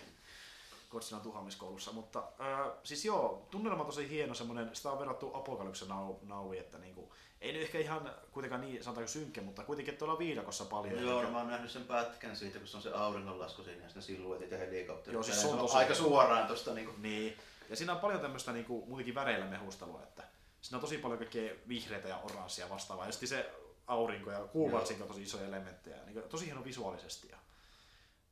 Godzillan 0.90 1.24
tuhoamiskoulussa. 1.24 1.92
Mutta 1.92 2.20
äh, 2.20 2.72
siis 2.84 3.06
joo, 3.06 3.48
tunnelma 3.52 3.80
on 3.80 3.86
tosi 3.86 4.10
hieno 4.10 4.34
semmoinen, 4.34 4.76
sitä 4.76 4.92
on 4.92 5.00
verrattu 5.00 5.32
Apokalypse 5.34 5.86
Now, 5.86 6.16
Nowiin, 6.22 6.62
että 6.62 6.78
niinku, 6.78 7.14
ei 7.44 7.54
nyt 7.54 7.62
ehkä 7.62 7.80
ihan 7.80 8.12
kuitenkaan 8.32 8.62
niin 8.62 8.84
sanotaanko 8.84 9.08
synkkä, 9.12 9.42
mutta 9.42 9.64
kuitenkin 9.64 9.98
tuolla 9.98 10.20
viidakossa 10.20 10.66
paljon. 10.66 11.02
Joo, 11.02 11.18
Eli- 11.20 11.26
no 11.26 11.32
mä 11.32 11.38
oon 11.38 11.48
nähnyt 11.48 11.72
sen 11.72 11.84
pätkän 11.84 12.36
siitä, 12.36 12.60
kun 12.60 12.68
se 12.68 12.78
on 12.78 12.84
se 12.84 12.92
auringonlasku 12.94 13.64
siinä 13.64 13.84
ja 13.84 13.90
ne 13.96 14.02
silhuetit 14.02 14.52
ja 14.52 14.58
helikopterit. 14.58 15.14
Joo, 15.14 15.24
siis 15.24 15.42
se 15.42 15.48
on 15.48 15.58
tosi- 15.60 15.78
aika 15.78 15.96
suoraan 15.96 16.48
tosta 16.48 16.74
niinku. 16.74 16.94
Niin. 16.98 17.38
Ja 17.70 17.76
siinä 17.76 17.94
on 17.94 18.00
paljon 18.00 18.22
tämmöistä 18.22 18.52
niinku, 18.52 18.86
muutenkin 18.88 19.16
väreillä 19.16 19.46
mehustelua, 19.46 20.04
että 20.04 20.24
siinä 20.62 20.78
on 20.78 20.82
tosi 20.82 20.98
paljon 20.98 21.20
kaikkea 21.20 21.54
vihreitä 21.68 22.08
ja 22.08 22.18
oranssia 22.18 22.70
vastaavaa. 22.70 23.06
Ja 23.06 23.12
se 23.12 23.52
aurinko 23.88 24.32
ja 24.32 24.40
kuu 24.40 24.72
varsinkin 24.72 25.02
on 25.04 25.08
tosi 25.08 25.24
isoja 25.24 25.48
elementtejä. 25.48 25.98
Niin, 26.06 26.24
tosi 26.30 26.46
hieno 26.46 26.64
visuaalisesti. 26.64 27.28
Ja, 27.32 27.38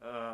öö, 0.01 0.33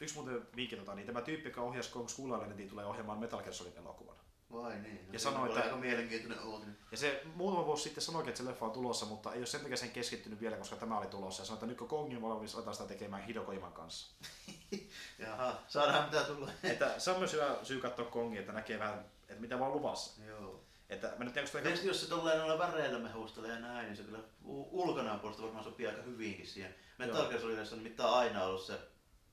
yksi 0.00 0.14
muuten 0.14 0.46
vinkki, 0.56 0.76
tota, 0.76 0.94
niin 0.94 1.06
tämä 1.06 1.20
tyyppi, 1.20 1.48
joka 1.48 1.60
ohjasi 1.62 1.90
Kong 1.90 2.08
Skull 2.08 2.34
Islandin, 2.34 2.68
tulee 2.68 2.86
ohjaamaan 2.86 3.18
Metal 3.18 3.40
Gear 3.40 3.54
Solid 3.54 3.76
elokuvan. 3.76 4.16
Vai 4.52 4.78
niin. 4.78 5.06
No, 5.06 5.12
Ja 5.12 5.18
sanoi, 5.18 5.48
että- 5.48 5.60
aika 5.62 5.76
mielenkiintoinen 5.76 6.44
uutinen. 6.44 6.76
Ja 6.90 6.96
se 6.96 7.22
muutama 7.34 7.66
vuosi 7.66 7.82
sitten 7.82 8.02
sanoikin, 8.02 8.28
että 8.28 8.42
se 8.42 8.48
leffa 8.50 8.66
on 8.66 8.72
tulossa, 8.72 9.06
mutta 9.06 9.32
ei 9.32 9.38
ole 9.38 9.46
sen 9.46 9.60
takia 9.60 9.76
sen 9.76 9.90
keskittynyt 9.90 10.40
vielä, 10.40 10.56
koska 10.56 10.76
tämä 10.76 10.98
oli 10.98 11.06
tulossa. 11.06 11.42
Ja 11.42 11.46
sanoi, 11.46 11.56
että 11.56 11.66
nyt 11.66 11.78
kun 11.78 11.88
Kong 11.88 12.16
on 12.16 12.22
valmis, 12.22 12.54
aletaan 12.54 12.74
sitä 12.76 12.88
tekemään 12.88 13.22
Hideo 13.24 13.44
Kojiman 13.44 13.72
kanssa. 13.72 14.14
Jaha, 15.18 15.54
saadaan 15.68 16.04
mitä 16.04 16.24
tulee. 16.24 16.54
että 16.62 16.98
se 16.98 17.10
on 17.10 17.18
myös 17.18 17.32
hyvä 17.32 17.56
syy 17.62 17.80
katsoa 17.80 18.04
Kongia, 18.04 18.40
että 18.40 18.52
näkee 18.52 18.78
vähän, 18.78 19.04
että 19.28 19.40
mitä 19.40 19.58
vaan 19.58 19.72
luvassa. 19.72 20.22
Joo. 20.26 20.60
Että 20.88 21.12
mä 21.18 21.24
nyt 21.24 21.34
tiedän, 21.34 21.50
Tietysti 21.62 21.86
jos 21.86 22.00
se 22.00 22.08
tolleen 22.08 22.38
noilla 22.38 22.58
väreillä 22.58 22.98
mehustelee 22.98 23.50
ja 23.50 23.58
näin, 23.58 23.86
niin 23.86 23.96
se 23.96 24.02
kyllä 24.02 24.18
u- 24.44 24.82
ulkonaan 24.82 25.20
puolesta 25.20 25.42
varmaan 25.42 25.64
sopii 25.64 25.86
aika 25.86 26.02
hyvinkin 26.02 26.46
siihen. 26.46 26.74
Metal. 26.98 27.26
Gear 27.28 27.40
Solidissa 27.40 27.74
on 27.76 27.82
nimittäin 27.82 28.08
aina 28.08 28.44
ollut 28.44 28.62
se 28.62 28.78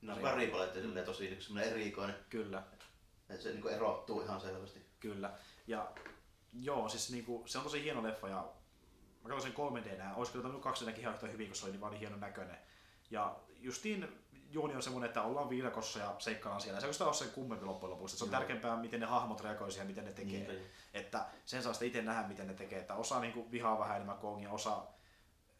no, 0.02 0.14
Väri- 0.16 0.22
väripaletti 0.22 0.80
tosi 1.04 1.36
semmoinen 1.40 1.72
erikoinen, 1.72 2.16
Kyllä. 2.30 2.62
että 3.30 3.42
se 3.42 3.50
niinku 3.50 3.68
erottuu 3.68 4.20
ihan 4.22 4.40
selvästi. 4.40 4.89
Kyllä. 5.00 5.32
Ja 5.66 5.92
joo, 6.52 6.88
siis 6.88 7.10
niinku, 7.10 7.42
se 7.46 7.58
on 7.58 7.64
tosi 7.64 7.82
hieno 7.82 8.02
leffa 8.02 8.28
ja 8.28 8.52
mä 9.22 9.28
katsoin 9.28 9.42
sen 9.42 9.52
3 9.52 9.84
d 9.84 9.98
nää. 9.98 10.14
Olisi 10.14 10.32
kyllä 10.32 10.42
tainnut 10.42 10.62
2 10.62 10.86
d 10.86 10.98
ihan 10.98 11.14
yhtä 11.14 11.26
hyvin, 11.26 11.46
kun 11.46 11.56
se 11.56 11.64
oli 11.64 11.72
niin 11.72 11.80
vaan 11.80 11.92
niin 11.92 12.00
hienon 12.00 12.20
näköinen. 12.20 12.58
Ja 13.10 13.36
justiin 13.60 14.08
juoni 14.50 14.74
on 14.74 14.82
semmoinen, 14.82 15.08
että 15.08 15.22
ollaan 15.22 15.50
viidakossa 15.50 15.98
ja 15.98 16.14
seikkaillaan 16.18 16.60
siellä. 16.60 16.80
Se 16.80 16.86
ei 16.86 16.92
sitä 16.92 17.04
ole 17.04 17.14
sen 17.14 17.30
kummempi 17.30 17.64
loppujen 17.66 17.90
lopuksi. 17.90 18.16
Se 18.16 18.24
on 18.24 18.30
Joo. 18.30 18.38
tärkeämpää, 18.38 18.76
miten 18.76 19.00
ne 19.00 19.06
hahmot 19.06 19.40
reagoi 19.40 19.70
siihen, 19.70 19.86
miten 19.86 20.04
ne 20.04 20.12
tekee. 20.12 20.46
Niinpä. 20.48 20.52
Että 20.94 21.26
sen 21.44 21.62
saa 21.62 21.72
sitten 21.72 21.88
itse 21.88 22.02
nähdä, 22.02 22.28
miten 22.28 22.46
ne 22.46 22.54
tekee. 22.54 22.78
Että 22.78 22.94
osa 22.94 23.20
niinku 23.20 23.50
vihaa 23.50 23.78
vähän 23.78 23.96
enemmän 23.96 24.18
Kongia, 24.18 24.50
osa 24.50 24.82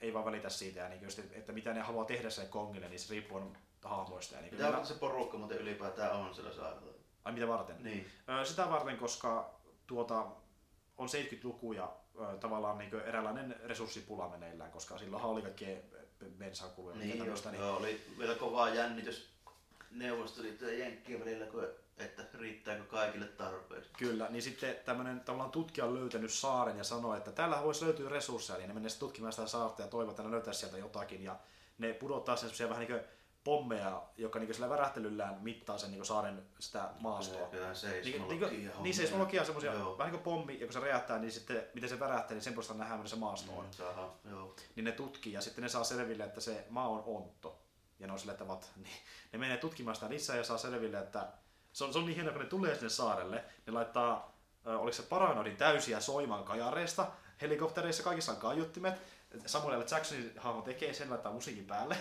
ei 0.00 0.14
vaan 0.14 0.24
välitä 0.24 0.48
siitä. 0.48 0.80
Ja 0.80 0.88
niinku 0.88 1.04
just, 1.04 1.18
että 1.18 1.52
mitä 1.52 1.72
ne 1.72 1.80
haluaa 1.80 2.04
tehdä 2.04 2.30
sen 2.30 2.48
Kongille, 2.48 2.88
niin 2.88 3.00
se 3.00 3.14
riippuu 3.14 3.56
hahmoista. 3.84 4.34
Ja 4.34 4.40
niinku, 4.40 4.56
Mitä 4.56 4.68
varten 4.68 4.86
se 4.86 4.94
porukka 4.94 5.38
muuten 5.38 5.58
ylipäätään 5.58 6.12
on 6.12 6.34
sillä 6.34 6.52
saarella? 6.52 6.99
Ai 7.24 7.32
mitä 7.32 7.48
varten? 7.48 7.82
Niin. 7.82 8.06
Sitä 8.44 8.70
varten, 8.70 8.96
koska 8.96 9.54
tuota, 9.86 10.26
on 10.98 11.08
70-luku 11.08 11.72
ja 11.72 11.92
tavallaan 12.40 12.78
niin 12.78 12.94
eräänlainen 12.94 13.56
resurssipula 13.64 14.28
meneillään, 14.28 14.70
koska 14.70 14.98
silloin 14.98 15.24
oli 15.24 15.42
kaikkea 15.42 15.76
bensakuluja. 16.38 16.96
ja 16.96 17.04
Niin, 17.04 17.18
tämmöistä, 17.18 17.50
joo, 17.50 17.76
oli 17.76 18.00
vielä 18.18 18.34
kovaa 18.34 18.74
jännitys 18.74 19.30
Neuvostoliiton 19.90 20.68
ja 20.68 20.78
Jenkkien 20.78 21.20
välillä, 21.20 21.46
kun, 21.46 21.66
että 21.98 22.22
riittääkö 22.34 22.84
kaikille 22.84 23.26
tarpeeksi. 23.26 23.90
Kyllä, 23.98 24.26
niin 24.30 24.42
sitten 24.42 24.76
tämmöinen 24.84 25.20
tavallaan 25.20 25.50
tutkija 25.50 25.84
on 25.84 25.94
löytänyt 25.94 26.32
saaren 26.32 26.78
ja 26.78 26.84
sanoi, 26.84 27.18
että 27.18 27.32
täällä 27.32 27.62
voisi 27.64 27.84
löytyä 27.84 28.08
resursseja, 28.08 28.58
niin 28.58 28.68
ne 28.68 28.74
menee 28.74 28.90
tutkimaan 28.98 29.32
sitä 29.32 29.46
saarta 29.46 29.82
ja 29.82 29.88
toivoo, 29.88 30.10
että 30.10 30.22
ne 30.22 30.30
löytää 30.30 30.52
sieltä 30.52 30.78
jotakin. 30.78 31.22
Ja 31.22 31.36
ne 31.78 31.92
pudottaa 31.92 32.36
sen 32.36 32.68
vähän 32.68 32.80
niin 32.80 32.92
kuin 32.92 33.10
pommeja, 33.44 34.02
jotka 34.16 34.38
niin 34.38 34.54
sillä 34.54 34.70
värähtelyllään 34.70 35.42
mittaa 35.42 35.78
sen 35.78 35.90
niin 35.90 36.04
saaren 36.04 36.42
sitä 36.58 36.88
maastoa. 37.00 37.40
Jotain 37.40 37.60
Niin, 37.62 37.62
niin, 37.62 37.74
seismologia. 37.76 38.72
niin 38.80 38.94
seismologia 38.94 39.40
on 39.42 39.46
semmoisia, 39.46 39.72
vähän 39.72 40.12
niin 40.12 40.22
kuin 40.22 40.22
pommi, 40.22 40.60
ja 40.60 40.66
kun 40.66 40.72
se 40.72 40.80
räjähtää, 40.80 41.18
niin 41.18 41.32
sitten 41.32 41.62
miten 41.74 41.88
se 41.88 42.00
värähtää, 42.00 42.34
niin 42.34 42.42
sen 42.42 42.52
puolesta 42.54 42.74
nähdään, 42.74 43.00
mitä 43.00 43.10
se 43.10 43.16
maasto 43.16 43.52
on. 43.52 43.64
Mm, 43.64 43.70
Saha, 43.72 44.10
joo. 44.30 44.54
niin 44.76 44.84
ne 44.84 44.92
tutkii 44.92 45.32
ja 45.32 45.40
sitten 45.40 45.62
ne 45.62 45.68
saa 45.68 45.84
selville, 45.84 46.24
että 46.24 46.40
se 46.40 46.66
maa 46.70 46.88
on 46.88 47.02
ontto. 47.06 47.58
Ja 47.98 48.06
ne 48.06 48.12
on 48.12 48.18
sille, 48.18 48.32
että 48.32 48.48
vat, 48.48 48.70
niin 48.84 48.96
ne 49.32 49.38
menee 49.38 49.56
tutkimaan 49.56 49.94
sitä 49.94 50.08
lisää 50.10 50.36
ja 50.36 50.44
saa 50.44 50.58
selville, 50.58 50.98
että 50.98 51.28
se 51.72 51.84
on, 51.84 51.92
se 51.92 51.98
on 51.98 52.04
niin 52.06 52.14
hienoa, 52.14 52.32
kun 52.32 52.42
ne 52.42 52.48
tulee 52.48 52.74
sinne 52.74 52.88
saarelle, 52.88 53.44
ne 53.66 53.72
laittaa, 53.72 54.36
ö, 54.66 54.78
oliko 54.78 54.96
se 54.96 55.02
paranoidin 55.02 55.56
täysiä 55.56 56.00
soimaan 56.00 56.44
kajareista, 56.44 57.06
helikoptereissa 57.40 58.02
kaikissa 58.02 58.32
on 58.32 58.38
kaiuttimet, 58.38 58.94
Samuel 59.46 59.80
L. 59.80 59.84
Jacksonin 59.90 60.32
hahmo 60.36 60.62
tekee 60.62 60.92
sen, 60.94 61.10
laittaa 61.10 61.32
musiikin 61.32 61.66
päälle, 61.66 61.96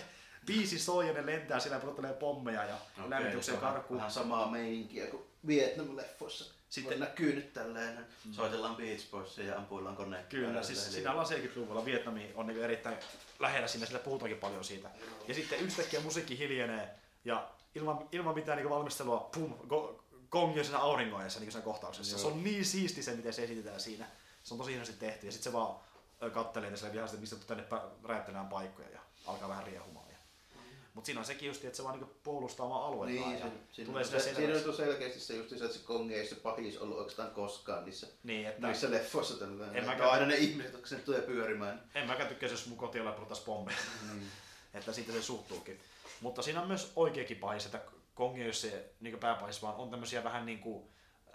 biisi 0.46 0.78
soi 0.78 1.06
ja 1.06 1.12
ne 1.12 1.26
lentää 1.26 1.60
siellä 1.60 1.80
ja 2.08 2.12
pommeja 2.14 2.64
ja 2.64 2.74
okay, 2.74 2.86
Okei, 2.98 3.10
lämmitykseen 3.10 3.58
se 3.58 3.66
on 3.66 3.72
karkuun. 3.72 3.98
Vähän 3.98 4.10
samaa 4.12 4.50
meininkiä 4.50 5.06
kuin 5.06 5.22
Vietnam-leffoissa. 5.46 6.44
Sitten- 6.44 6.54
Sitten 6.70 7.00
näkyy 7.00 7.34
nyt 7.34 7.52
tälleen, 7.52 8.06
soitellaan 8.32 8.76
Beach 8.76 9.10
Boysia 9.10 9.44
ja 9.44 9.56
ampuillaan 9.56 9.96
koneet. 9.96 10.26
Kyllä, 10.26 10.62
siis 10.62 10.92
siinä 10.92 11.10
ollaan 11.10 11.26
70-luvulla. 11.28 11.84
Vietnami 11.84 12.32
on 12.34 12.46
niin 12.46 12.64
erittäin 12.64 12.96
lähellä 13.38 13.68
siinä, 13.68 13.86
sillä 13.86 13.98
puhutaankin 13.98 14.38
paljon 14.38 14.64
siitä. 14.64 14.88
Ja 15.28 15.34
sitten 15.34 15.58
yhtäkkiä 15.58 16.00
musiikki 16.00 16.38
hiljenee 16.38 16.90
ja 17.24 17.48
ilman, 17.74 18.08
ilman 18.12 18.34
mitään 18.34 18.58
niin 18.58 18.70
valmistelua, 18.70 19.30
pum, 19.34 19.54
go, 19.68 20.04
Kong 20.28 20.58
on 20.58 20.64
siinä 20.64 20.78
auringoissa 20.78 21.40
niin 21.40 21.52
siinä 21.52 21.64
kohtauksessa. 21.64 22.12
Joo. 22.12 22.20
Se 22.20 22.26
on 22.26 22.44
niin 22.44 22.64
siisti 22.64 23.02
se, 23.02 23.14
miten 23.14 23.32
se 23.32 23.44
esitetään 23.44 23.80
siinä. 23.80 24.06
Se 24.44 24.54
on 24.54 24.58
tosi 24.58 24.70
hienosti 24.70 24.94
tehty. 24.98 25.26
Ja 25.26 25.32
sitten 25.32 25.52
se 25.52 25.58
vaan 25.58 25.76
kattelee 26.32 26.76
sille 26.76 26.92
vihaisesti, 26.92 27.24
että 27.24 27.36
mistä 27.36 27.54
tänne 27.54 27.64
räjäyttelemään 28.04 28.48
paikkoja 28.48 28.88
ja 28.90 29.00
alkaa 29.26 29.48
vähän 29.48 29.64
riehumaan. 29.64 29.99
Mutta 30.94 31.06
siinä 31.06 31.20
on 31.20 31.26
sekin 31.26 31.46
just, 31.46 31.64
että 31.64 31.76
se 31.76 31.84
vaan 31.84 31.98
niin 32.00 32.10
puolustaa 32.22 32.66
omaa 32.66 32.86
aluettaan 32.86 33.28
Niin, 33.30 33.40
ja 33.40 33.46
se, 33.46 33.52
siinä, 33.72 33.86
tulee 33.90 34.00
on, 34.02 34.08
sinne 34.08 34.20
se, 34.20 34.34
siinä 34.34 34.68
on 34.68 34.74
selkeästi 34.74 35.20
se 35.20 35.36
just 35.36 35.48
se, 35.50 35.54
että 35.64 35.68
se 35.78 35.84
Kong 35.84 36.12
ei 36.12 36.26
se 36.26 36.34
pahis 36.34 36.78
ollut 36.78 36.98
oikeastaan 36.98 37.30
koskaan 37.30 37.84
niissä, 37.84 38.06
Niin, 38.22 38.46
että 38.46 38.66
niissä 38.66 38.90
leffoissa 38.90 39.38
tällä 39.38 39.66
En 39.74 39.84
mäkään- 39.84 40.10
aina 40.10 40.26
ne 40.26 40.36
ihmiset, 40.36 40.72
jotka 40.72 40.88
sinne 40.88 41.04
tulee 41.04 41.22
pyörimään. 41.22 41.82
en 41.94 42.06
mäkään 42.06 42.28
tykkäisi, 42.28 42.52
jos 42.54 42.66
mun 42.66 42.78
kotialla 42.78 43.12
puhuttaisiin 43.12 43.46
pommeja. 43.46 43.78
Niin. 44.12 44.26
että 44.74 44.92
siitä 44.92 45.12
se 45.12 45.22
suhtuukin. 45.22 45.80
Mutta 46.20 46.42
siinä 46.42 46.60
on 46.62 46.68
myös 46.68 46.92
oikeakin 46.96 47.36
pahis, 47.36 47.66
että 47.66 47.80
Kong 48.14 48.38
ei 48.38 48.44
ole 48.44 48.52
se 48.52 48.92
niin 49.00 49.18
pääpahis, 49.18 49.62
vaan 49.62 49.74
on 49.74 49.90
tämmöisiä 49.90 50.24
vähän 50.24 50.46
niin 50.46 50.58
kuin 50.58 50.84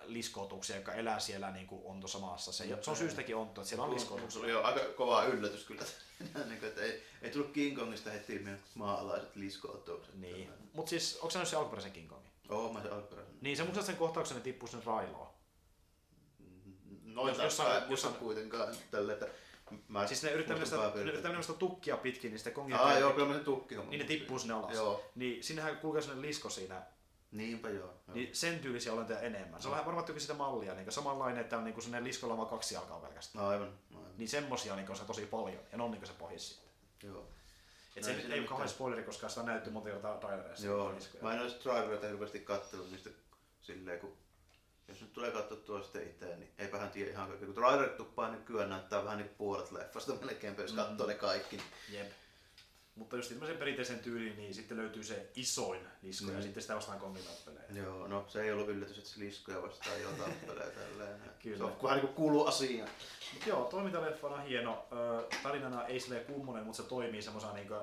liskoutuksia, 0.08 0.76
jotka 0.76 0.94
elää 0.94 1.20
siellä 1.20 1.52
niin 1.52 1.68
kuin 1.68 1.82
on 1.86 2.00
tuossa 2.00 2.20
maassa. 2.20 2.52
Se, 2.52 2.78
se 2.82 2.90
on 2.90 2.96
syystäkin 2.98 3.36
onto, 3.36 3.62
että 3.62 3.70
siellä 3.70 3.84
on 3.86 3.90
Se 3.90 3.96
liskoutuksia. 3.96 4.42
oli 4.42 4.52
jo 4.52 4.64
aika 4.64 4.80
kova 4.98 5.24
yllätys 5.24 5.64
kyllä. 5.66 5.84
niin 6.46 6.60
kuin, 6.60 6.70
että 6.70 6.82
ei, 6.82 7.04
ei 7.22 7.32
tullut 7.32 7.52
King 7.52 7.78
Kongista 7.80 8.10
heti 8.10 8.46
maa-alaiset 8.76 9.36
liskoottukset. 9.36 10.16
Niin. 10.16 10.50
Mutta 10.74 10.90
siis, 10.90 11.16
onko 11.16 11.30
se 11.30 11.40
nyt 11.40 11.48
se 11.48 11.56
alkuperäisen 11.56 11.92
King 11.92 12.10
Kongin? 12.10 12.32
Oo, 12.50 12.74
mä 12.74 12.82
se 12.82 12.90
alkuperäisen. 12.90 13.36
Niin, 13.42 13.58
se 13.58 13.64
muistat 13.64 13.86
sen 13.86 13.96
kohtauksen, 13.96 14.38
ne 14.38 14.44
tippuu 14.44 14.68
sinne 14.70 14.86
railoon. 14.86 15.28
Noin 17.04 17.28
Jos- 17.28 17.38
jos, 17.38 17.44
jossain- 17.44 17.84
jossain, 17.90 18.14
kuitenkaan 18.14 18.76
tälle, 18.92 19.14
että 19.14 19.28
mä 19.88 20.08
Siis 20.08 20.24
ne 20.24 20.32
yrittää 20.32 20.54
mennä 20.56 20.60
muistan 20.62 20.66
sitä, 20.66 20.76
ne 20.78 20.82
pääpiirteet. 20.84 21.14
yrittää 21.14 21.32
mennä 21.32 21.42
sitä 21.44 21.60
tukkia 21.60 21.98
pitkin, 21.98 22.32
niin 22.32 22.40
sitten 22.40 22.54
Kongin 22.54 22.76
Aa, 22.76 23.00
joo, 23.00 23.12
kyllä 23.14 23.28
mä 23.28 23.34
sen 23.34 23.46
tukki 23.46 23.76
niin 23.78 24.00
ne 24.00 24.06
tippuu 24.06 24.40
sinne 24.40 24.54
alas. 24.54 24.74
Joo, 24.76 25.04
Niin 25.16 25.44
sinnehän 25.44 25.78
kulkee 25.78 26.02
sellainen 26.02 26.28
lisko 26.30 26.50
siinä, 26.50 26.82
niinpä 27.38 27.70
joo. 27.70 27.86
joo. 28.08 28.16
niin 28.16 28.36
sen 28.36 28.60
tyylisiä 28.60 28.94
olentoja 28.94 29.20
enemmän. 29.20 29.62
Se 29.62 29.68
on 29.68 29.72
vähän 29.72 29.86
varmaan 29.86 30.20
sitä 30.20 30.34
mallia, 30.34 30.74
niin 30.74 30.92
samanlainen, 30.92 31.42
että 31.42 31.58
on 31.58 31.64
niin 31.64 31.84
sellainen 31.84 32.38
vaan 32.38 32.50
kaksi 32.50 32.74
jalkaa 32.76 33.00
pelkästään. 33.00 33.46
Aivan, 33.46 33.74
aivan. 33.96 34.18
Niin 34.18 34.30
semmosia 34.30 34.76
niin 34.76 34.90
on 34.90 34.96
se 34.96 35.06
tosi 35.06 35.26
paljon, 35.26 35.64
ja 35.72 35.78
ne 35.78 35.84
on 35.84 35.92
niin 35.92 36.08
se 36.08 36.14
pohjis 36.14 36.48
sitten. 36.50 36.70
Joo. 37.04 37.28
Et 37.96 38.04
No 38.04 38.08
se 38.08 38.12
ei 38.12 38.32
ei, 38.32 38.40
ole 38.40 38.48
kauhean 38.48 38.70
spoileri, 38.70 39.04
koska 39.04 39.30
sitä 39.30 39.42
on 39.42 39.48
näytty 39.48 39.70
monta 39.70 39.90
kertaa 39.90 40.18
trailereissa. 40.18 40.66
Joo, 40.66 40.94
mä 41.22 41.34
en 41.34 41.42
olisi 41.42 41.56
trailereita 41.56 42.08
hirveästi 42.08 42.40
kattellut 42.40 42.92
niistä 42.92 43.10
silleen, 43.62 44.00
kun 44.00 44.18
jos 44.88 45.02
nyt 45.02 45.14
tulee 45.14 45.32
katsottua 45.32 45.82
sitten 45.84 46.04
itse, 46.10 46.36
niin 46.36 46.52
eipähän 46.58 46.90
tiedä 46.90 47.12
ihan 47.12 47.28
kaikki. 47.28 47.46
Kun 47.46 47.56
trailerit 47.56 47.98
tuppaa 47.98 48.32
nykyään 48.32 48.70
näyttää 48.70 49.04
vähän 49.04 49.18
niin 49.18 49.30
puolet 49.30 49.72
leffasta 49.72 50.14
melkein, 50.14 50.56
jos 50.58 50.72
Mm. 50.72 50.78
katsoo 50.78 51.08
ne 51.08 51.14
kaikki. 51.14 51.62
Jep. 51.90 52.12
Mutta 52.96 53.16
just 53.16 53.30
tämmöisen 53.30 53.58
perinteisen 53.58 54.00
tyyliin, 54.00 54.38
niin 54.38 54.54
sitten 54.54 54.78
löytyy 54.78 55.04
se 55.04 55.30
isoin 55.36 55.82
lisko, 56.02 56.32
ja 56.32 56.38
Mm. 56.38 56.44
sitten 56.44 56.62
sitä 56.64 56.76
vastaan 56.76 57.00
kongin 57.00 57.24
tappelee. 57.24 57.66
Joo, 57.84 58.08
no 58.08 58.26
se 58.28 58.42
ei 58.42 58.52
ollut 58.52 58.70
yllätys, 58.70 58.98
että 58.98 59.10
se 59.10 59.20
liskoja 59.20 59.62
vastaan 59.62 60.02
jo 60.02 60.10
tappelee 60.12 60.70
tälleen. 60.72 61.22
Kyllä. 61.44 61.58
Se 61.58 61.64
on 61.64 61.76
vähän 61.84 61.98
niin 61.98 62.08
kuin 62.08 62.16
kuuluu 62.16 62.46
asiaan. 62.46 62.90
Mut 63.34 63.48
joo, 63.48 63.66
toimintaleffana 63.66 64.38
hieno. 64.38 64.86
Tarinana 65.44 65.86
ei 65.86 66.00
silleen 66.00 66.26
kummonen, 66.26 66.64
mutta 66.64 66.84
se 66.84 66.90
toimii 66.90 67.22
semmoisena 67.22 67.54
niinku, 67.54 67.74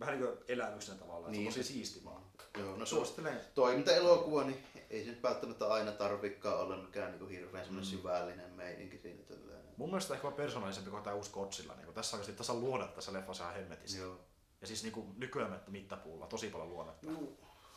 vähän 0.00 0.18
niin 0.20 0.28
kuin 0.28 0.38
elämyksenä 0.48 0.98
tavallaan. 0.98 1.32
Niin. 1.32 1.42
Niin. 1.44 1.52
Se 1.52 1.58
on 1.58 1.62
tosi 1.64 1.72
siisti 1.72 2.04
vaan. 2.04 2.22
Joo, 2.58 2.76
no 2.76 2.86
Suosittelen. 2.86 3.40
toimintaelokuva, 3.54 4.44
niin 4.44 4.64
ei 4.90 5.04
se 5.04 5.10
nyt 5.10 5.22
välttämättä 5.22 5.66
aina 5.66 5.92
tarvikaan 5.92 6.60
olla 6.60 6.76
mikään 6.76 7.10
niin 7.10 7.18
kuin 7.18 7.30
hirveän 7.30 7.64
semmoinen 7.64 7.92
Mm. 7.92 7.96
syvällinen 7.98 8.50
meininki 8.50 8.98
siinä 8.98 9.22
tälleen. 9.22 9.56
Mun 9.76 9.88
mielestä 9.90 10.14
ehkä 10.14 10.30
persoonallisempi 10.30 10.90
kuin 10.90 11.02
tämä 11.02 11.16
uusi 11.16 11.30
Godzilla. 11.30 11.74
Niin 11.76 11.94
tässä 11.94 12.16
oikeasti 12.16 12.36
tasan 12.36 12.60
luoda 12.60 12.86
tässä 12.86 13.12
leffassa 13.12 13.44
ihan 13.44 13.54
hemmetissä. 13.56 13.98
Joo. 13.98 14.20
Ja 14.60 14.66
siis 14.66 14.82
niinku 14.82 15.14
nykyään 15.16 15.62
mittapuulla, 15.68 16.26
tosi 16.26 16.48
paljon 16.48 16.70
luonnetta. 16.70 17.10
No, 17.10 17.18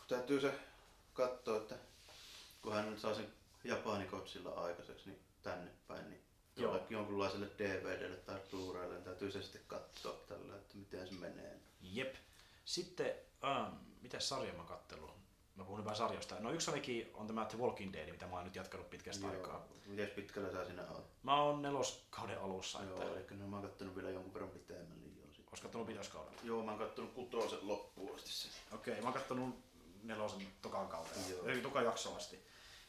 täytyy 0.07 0.41
se 0.41 0.53
katsoa, 1.13 1.57
että 1.57 1.75
kun 2.61 2.73
hän 2.73 2.89
nyt 2.89 2.99
saa 2.99 3.15
sen 3.15 3.33
japanikotsilla 3.63 4.49
aikaiseksi 4.49 5.09
niin 5.09 5.19
tänne 5.43 5.71
päin, 5.87 6.09
niin 6.09 6.21
Joo. 6.55 6.79
jonkunlaiselle 6.89 7.47
DVDlle 7.57 8.15
tai 8.17 8.39
Blu-raylle 8.51 8.93
niin 8.93 9.03
täytyy 9.03 9.31
se 9.31 9.41
sitten 9.41 9.61
katsoa 9.67 10.13
tällä, 10.27 10.55
että 10.55 10.77
miten 10.77 11.07
se 11.07 11.13
menee. 11.13 11.59
Jep. 11.81 12.15
Sitten, 12.65 13.15
ähm, 13.43 13.73
mitä 14.01 14.19
sarja 14.19 14.53
mä 14.53 14.63
kattelun? 14.63 15.11
Mä 15.55 15.63
puhun 15.63 15.85
vähän 15.85 15.97
sarjoista. 15.97 16.39
No 16.39 16.51
yksi 16.51 16.71
ainakin 16.71 17.11
on 17.13 17.27
tämä 17.27 17.45
The 17.45 17.57
Walking 17.57 17.93
Dead, 17.93 18.11
mitä 18.11 18.27
mä 18.27 18.35
oon 18.35 18.45
nyt 18.45 18.55
jatkanut 18.55 18.89
pitkästä 18.89 19.25
Joo. 19.25 19.35
aikaa. 19.35 19.67
Mites 19.85 20.09
pitkällä 20.09 20.51
sä 20.51 20.65
siinä 20.65 20.83
oot? 20.91 21.09
Mä 21.23 21.41
oon 21.41 21.61
neloskauden 21.61 22.41
alussa, 22.41 22.83
Joo, 22.83 23.01
että 23.01 23.35
eli 23.35 23.39
no, 23.39 23.47
mä 23.47 23.55
oon 23.55 23.65
kattonut 23.65 23.95
vielä 23.95 24.09
jonkun 24.09 24.33
verran 24.33 24.49
pitemmän. 24.49 24.99
Olis 25.51 25.61
kattonut 25.61 25.87
pitäiskaudella. 25.87 26.37
joo, 26.43 26.63
mä 26.63 26.71
oon 26.71 26.79
kattonut 26.79 27.13
kutosen 27.13 27.59
loppuun 27.61 28.15
asti 28.15 28.29
sen. 28.29 28.51
Okei, 28.71 28.95
mä 29.01 29.07
oon 29.07 29.13
kattonut 29.13 29.55
nelosen 30.03 30.47
tokan 30.61 30.87
kautta, 30.87 31.19
Joo. 31.29 31.45
eli 31.47 31.61
tokan 31.61 31.85
jaksoa 31.85 32.15
asti. 32.17 32.45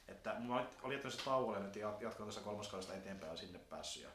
Että 0.09 0.37
mä 0.39 0.67
olin 0.83 0.95
jättänyt 0.95 1.19
se 1.19 1.25
tauolle 1.25 1.61
nyt 1.61 1.77
ja 1.77 1.97
jatkan 2.01 2.23
tuossa 2.27 2.41
kolmoskaudesta 2.41 2.95
eteenpäin 2.95 3.31
ja 3.31 3.37
sinne 3.37 3.59
päässyt. 3.59 4.03
Ja, 4.03 4.11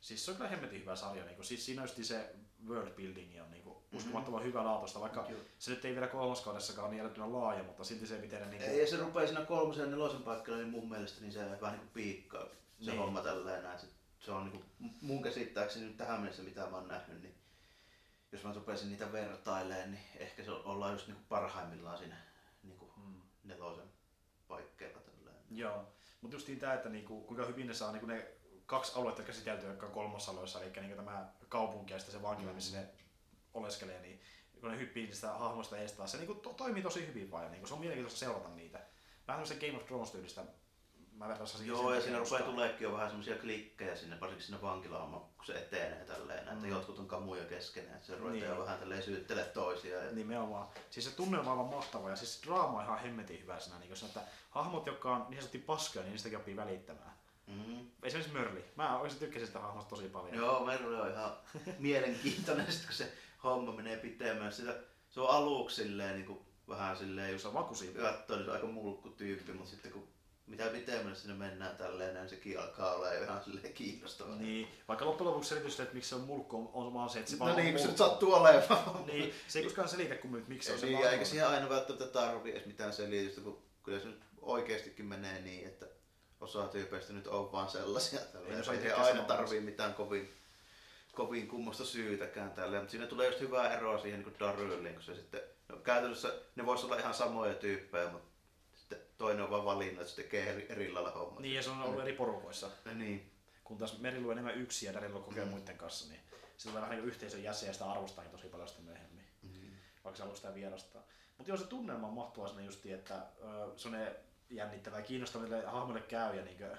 siis 0.00 0.24
se 0.24 0.30
on 0.30 0.36
kyllä 0.36 0.50
hemmetin 0.50 0.80
hyvä 0.80 0.96
sarja. 0.96 1.24
Niin 1.24 1.44
siis 1.44 1.66
siinä 1.66 1.82
just 1.82 2.04
se 2.04 2.34
world 2.68 2.90
building 2.90 3.42
on 3.42 3.50
niin 3.50 3.64
uskomattoman 3.94 4.44
hyvä 4.44 4.64
laatuista, 4.64 5.00
vaikka 5.00 5.26
Joo. 5.28 5.40
se 5.58 5.70
nyt 5.70 5.84
ei 5.84 5.94
vielä 5.94 6.06
kolmoskaudessakaan 6.06 6.86
ole 6.86 6.94
niin 6.94 7.02
älyttömän 7.04 7.32
laaja, 7.32 7.62
mutta 7.62 7.84
silti 7.84 8.06
se 8.06 8.18
miten 8.18 8.40
ne 8.40 8.46
niin 8.48 8.62
Ei, 8.62 8.80
ja 8.80 8.86
se 8.86 8.96
rupeaa 8.96 9.26
siinä 9.26 9.44
kolmosen 9.44 9.84
ja 9.84 9.90
nelosen 9.90 10.22
paikalla, 10.22 10.58
niin 10.58 10.70
mun 10.70 10.88
mielestä 10.88 11.20
niin 11.20 11.32
se 11.32 11.40
vähän 11.40 11.60
niin 11.60 11.78
kuin 11.80 11.90
piikkaa 11.94 12.44
se 12.80 12.90
Niin. 12.90 12.98
homma 12.98 13.20
tälleen 13.20 13.62
näin. 13.62 13.78
Se, 13.78 13.86
se 14.20 14.32
on 14.32 14.44
niin 14.44 14.52
kuin, 14.52 14.94
mun 15.00 15.22
käsittääkseni 15.22 15.84
nyt 15.86 15.96
tähän 15.96 16.20
mennessä 16.20 16.42
mitä 16.42 16.60
mä 16.66 16.76
oon 16.76 16.88
nähnyt, 16.88 17.22
niin 17.22 17.34
jos 18.32 18.44
mä 18.44 18.52
rupeaisin 18.52 18.88
niitä 18.88 19.12
vertailemaan, 19.12 19.90
niin 19.90 20.02
ehkä 20.16 20.44
se 20.44 20.50
ollaan 20.50 20.92
just 20.92 21.06
niin 21.06 21.14
kuin 21.16 21.26
parhaimmillaan 21.28 21.98
siinä 21.98 22.16
niin 22.62 22.78
kuin 22.78 22.90
Mm. 22.96 23.20
nelosen 23.44 23.88
paikkeilla 24.48 25.00
tälleen. 25.00 25.36
Joo, 25.50 25.92
mutta 26.20 26.36
just 26.36 26.48
tämä, 26.60 26.74
että 26.74 26.88
niinku, 26.88 27.20
kuinka 27.22 27.44
hyvin 27.46 27.66
ne 27.66 27.74
saa 27.74 27.92
niinku 27.92 28.06
ne 28.06 28.26
kaksi 28.66 28.92
aluetta 28.94 29.22
käsiteltyä, 29.22 29.68
jotka 29.68 29.86
on 29.86 29.92
kolmosaloissa, 29.92 30.62
eli 30.62 30.72
niinku 30.80 30.96
tämä 30.96 31.32
kaupunki 31.48 31.92
ja 31.92 31.98
sitten 31.98 32.14
se 32.16 32.22
vankila, 32.22 32.52
missä 32.52 32.76
ne 32.80 32.88
oleskelee, 33.54 34.00
niin 34.00 34.20
kun 34.60 34.70
ne 34.70 34.78
hyppii 34.78 35.06
niistä 35.06 35.32
hahmoista 35.32 35.76
taas, 35.96 36.12
se 36.12 36.18
niinku 36.18 36.34
to- 36.34 36.52
toimii 36.52 36.82
tosi 36.82 37.06
hyvin 37.06 37.30
vaan, 37.30 37.50
niinku, 37.50 37.66
se 37.66 37.74
on 37.74 37.80
mielenkiintoista 37.80 38.18
seurata 38.20 38.48
niitä. 38.48 38.80
Vähän 39.28 39.46
se 39.46 39.54
Game 39.54 39.76
of 39.76 39.86
Thrones 39.86 40.10
tyylistä, 40.10 40.44
mä 41.20 41.28
vertaisin 41.28 41.66
Joo, 41.66 41.94
ja 41.94 42.00
siinä 42.00 42.18
rupeaa 42.18 42.42
tuleekin 42.42 42.84
jo 42.84 42.92
vähän 42.92 43.08
semmoisia 43.08 43.36
klikkejä 43.38 43.96
sinne, 43.96 44.20
varsinkin 44.20 44.46
siinä 44.46 44.62
vankilaan, 44.62 45.10
kun 45.10 45.46
se 45.46 45.52
etenee 45.52 46.04
tälleen, 46.04 46.38
että 46.38 46.54
Mm. 46.54 46.68
jotkut 46.70 46.98
on 46.98 47.06
kamuja 47.06 47.44
keskenään, 47.44 47.94
että 47.94 48.06
se 48.06 48.16
ruvetaan 48.16 48.50
Niin. 48.50 48.58
vähän 48.64 48.78
tälleen 48.78 49.02
syyttelee 49.02 49.44
toisiaan. 49.44 50.04
Ja... 50.06 50.12
Nimenomaan. 50.12 50.68
Siis 50.90 51.06
se 51.06 51.16
tunne 51.16 51.38
on 51.38 51.48
aivan 51.48 51.66
mahtava 51.66 52.10
ja 52.10 52.16
siis 52.16 52.40
se 52.40 52.46
draama 52.46 52.78
on 52.78 52.84
ihan 52.84 52.98
hemmetin 52.98 53.42
hyvä 53.42 53.60
siinä, 53.60 53.78
niin 53.78 53.92
että 54.06 54.22
hahmot, 54.50 54.86
jotka 54.86 55.10
on 55.14 55.20
niin 55.20 55.32
sanotusti 55.32 55.58
paskoja, 55.58 56.02
niin 56.02 56.10
niistäkin 56.12 56.38
oppii 56.38 56.56
välittämään. 56.56 57.12
Mm. 57.46 57.86
Esimerkiksi 58.02 58.32
Mörli. 58.32 58.64
Mä 58.76 58.98
oikeasti 58.98 59.24
tykkäsin 59.24 59.46
sitä 59.46 59.58
hahmosta 59.60 59.90
tosi 59.90 60.08
paljon. 60.08 60.34
Joo, 60.34 60.64
Merle 60.64 61.00
on 61.00 61.10
ihan 61.10 61.32
mielenkiintoinen, 61.78 62.72
sit 62.72 62.84
kun 62.84 62.94
se 62.94 63.12
homma 63.44 63.72
menee 63.72 63.96
pitemmän. 63.96 64.52
Sitä, 64.52 64.74
se 65.10 65.20
on 65.20 65.30
aluksi 65.30 65.76
silleen, 65.82 66.14
niin 66.14 66.26
kuin, 66.26 66.38
vähän 66.68 66.96
silleen, 66.96 67.40
Se 67.40 67.48
on 67.48 67.54
katsoo, 67.54 67.86
niin 67.86 68.44
se 68.44 68.50
on 68.50 68.50
aika 68.50 68.66
mulkku 68.66 69.08
tyyppi, 69.08 69.52
mutta 69.52 69.70
sitten 69.70 69.92
kun 69.92 70.08
mitä 70.50 70.66
pitemmälle 70.66 71.16
sinne 71.16 71.34
mennään 71.34 71.76
tälleen, 71.76 72.14
niin 72.14 72.28
sekin 72.28 72.60
alkaa 72.60 72.94
olla 72.94 73.14
jo 73.14 73.22
ihan 73.22 73.44
silleen 73.44 73.74
kiinnostavaa. 73.74 74.36
Niin, 74.36 74.68
vaikka 74.88 75.04
loppujen 75.04 75.28
lopuksi 75.28 75.48
selitys, 75.48 75.80
että 75.80 75.94
miksi 75.94 76.08
se 76.08 76.14
on 76.14 76.20
mulkku, 76.20 76.56
on, 76.56 76.70
on 76.72 76.94
vaan 76.94 77.10
se, 77.10 77.18
että 77.18 77.30
se 77.30 77.36
No 77.36 77.44
vaan 77.44 77.56
niin, 77.56 77.74
on 77.74 77.80
se 77.80 77.96
sattuu 77.96 78.34
olemaan. 78.34 79.06
Niin, 79.06 79.34
se 79.48 79.58
ei 79.58 79.64
koskaan 79.64 79.88
selitä 79.88 80.14
kummin, 80.14 80.44
miksi 80.48 80.66
se 80.66 80.72
on 80.72 80.80
se 80.80 80.86
niin, 80.86 81.06
eikä 81.06 81.24
siihen 81.24 81.48
aina 81.48 81.68
välttämättä 81.68 82.06
tarvii 82.06 82.52
edes 82.52 82.66
mitään 82.66 82.92
selitystä, 82.92 83.40
kun 83.40 83.62
kyllä 83.82 84.00
se 84.00 84.06
nyt 84.06 84.20
oikeastikin 84.40 85.06
menee 85.06 85.40
niin, 85.40 85.66
että 85.66 85.86
osa 86.40 86.68
tyypeistä 86.68 87.12
nyt 87.12 87.26
on 87.26 87.52
vaan 87.52 87.68
sellaisia. 87.68 88.20
Tälleen, 88.20 88.54
Ei 88.54 88.60
osaa 88.60 88.74
ei 88.74 88.92
aina 88.92 89.22
tarvii 89.22 89.60
mitään 89.60 89.94
kovin, 89.94 90.32
kovin 91.14 91.48
kummosta 91.48 91.84
syytäkään 91.84 92.50
tälleen. 92.50 92.82
Mutta 92.82 92.90
siinä 92.90 93.06
tulee 93.06 93.26
just 93.26 93.40
hyvää 93.40 93.76
eroa 93.76 93.98
siihen 93.98 94.20
niin 94.20 94.38
Darylliin, 94.40 94.94
kun 94.94 95.02
se 95.02 95.14
sitten, 95.14 95.40
no 95.68 95.76
käytännössä 95.76 96.34
ne 96.56 96.66
vois 96.66 96.84
olla 96.84 96.96
ihan 96.96 97.14
samoja 97.14 97.54
tyyppejä, 97.54 98.10
mutta 98.10 98.29
toinen 99.20 99.44
on 99.44 99.50
vaan 99.50 99.64
valinnut, 99.64 100.00
että 100.00 100.10
se 100.10 100.22
tekee 100.22 100.50
eri, 100.50 100.66
eri 100.68 100.92
lailla 100.92 101.10
hommat. 101.10 101.38
Niin, 101.38 101.54
ja 101.54 101.62
se 101.62 101.70
on 101.70 101.82
ollut 101.82 102.00
eri 102.00 102.12
porukoissa. 102.12 102.70
Niin. 102.94 103.30
Kun 103.64 103.78
taas 103.78 103.98
Meri 103.98 104.20
luo 104.20 104.32
enemmän 104.32 104.54
yksin 104.54 104.86
ja 104.86 104.94
Daryl 104.94 105.20
kokee 105.20 105.44
Mm. 105.44 105.50
muiden 105.50 105.78
kanssa, 105.78 106.08
niin 106.08 106.20
se 106.56 106.68
tulee 106.68 106.82
vähän 106.82 106.96
niin 106.96 107.08
yhteisön 107.08 107.42
jäsen 107.42 107.66
ja 107.66 107.72
sitä 107.72 107.90
arvostaakin 107.90 108.32
tosi 108.32 108.46
paljon 108.48 108.68
sitten 108.68 108.84
myöhemmin. 108.84 109.24
Mm. 109.42 109.70
vaikka 110.04 110.16
se 110.16 110.22
haluaa 110.22 110.36
sitä 110.36 110.54
vierastaa. 110.54 111.02
Mutta 111.38 111.50
joo, 111.50 111.56
se 111.56 111.66
tunnelma 111.66 112.06
on 112.06 112.12
mahtavaa 112.12 112.48
sinne 112.48 112.64
justi, 112.64 112.92
että 112.92 113.14
ö, 113.14 113.78
semmoinen 113.78 114.16
jännittävä 114.50 114.96
ja 114.96 115.02
kiinnostava 115.02 115.42
niille 115.44 115.66
hahmoille 115.66 116.02
käy 116.02 116.36
ja 116.36 116.44
niinkö, 116.44 116.76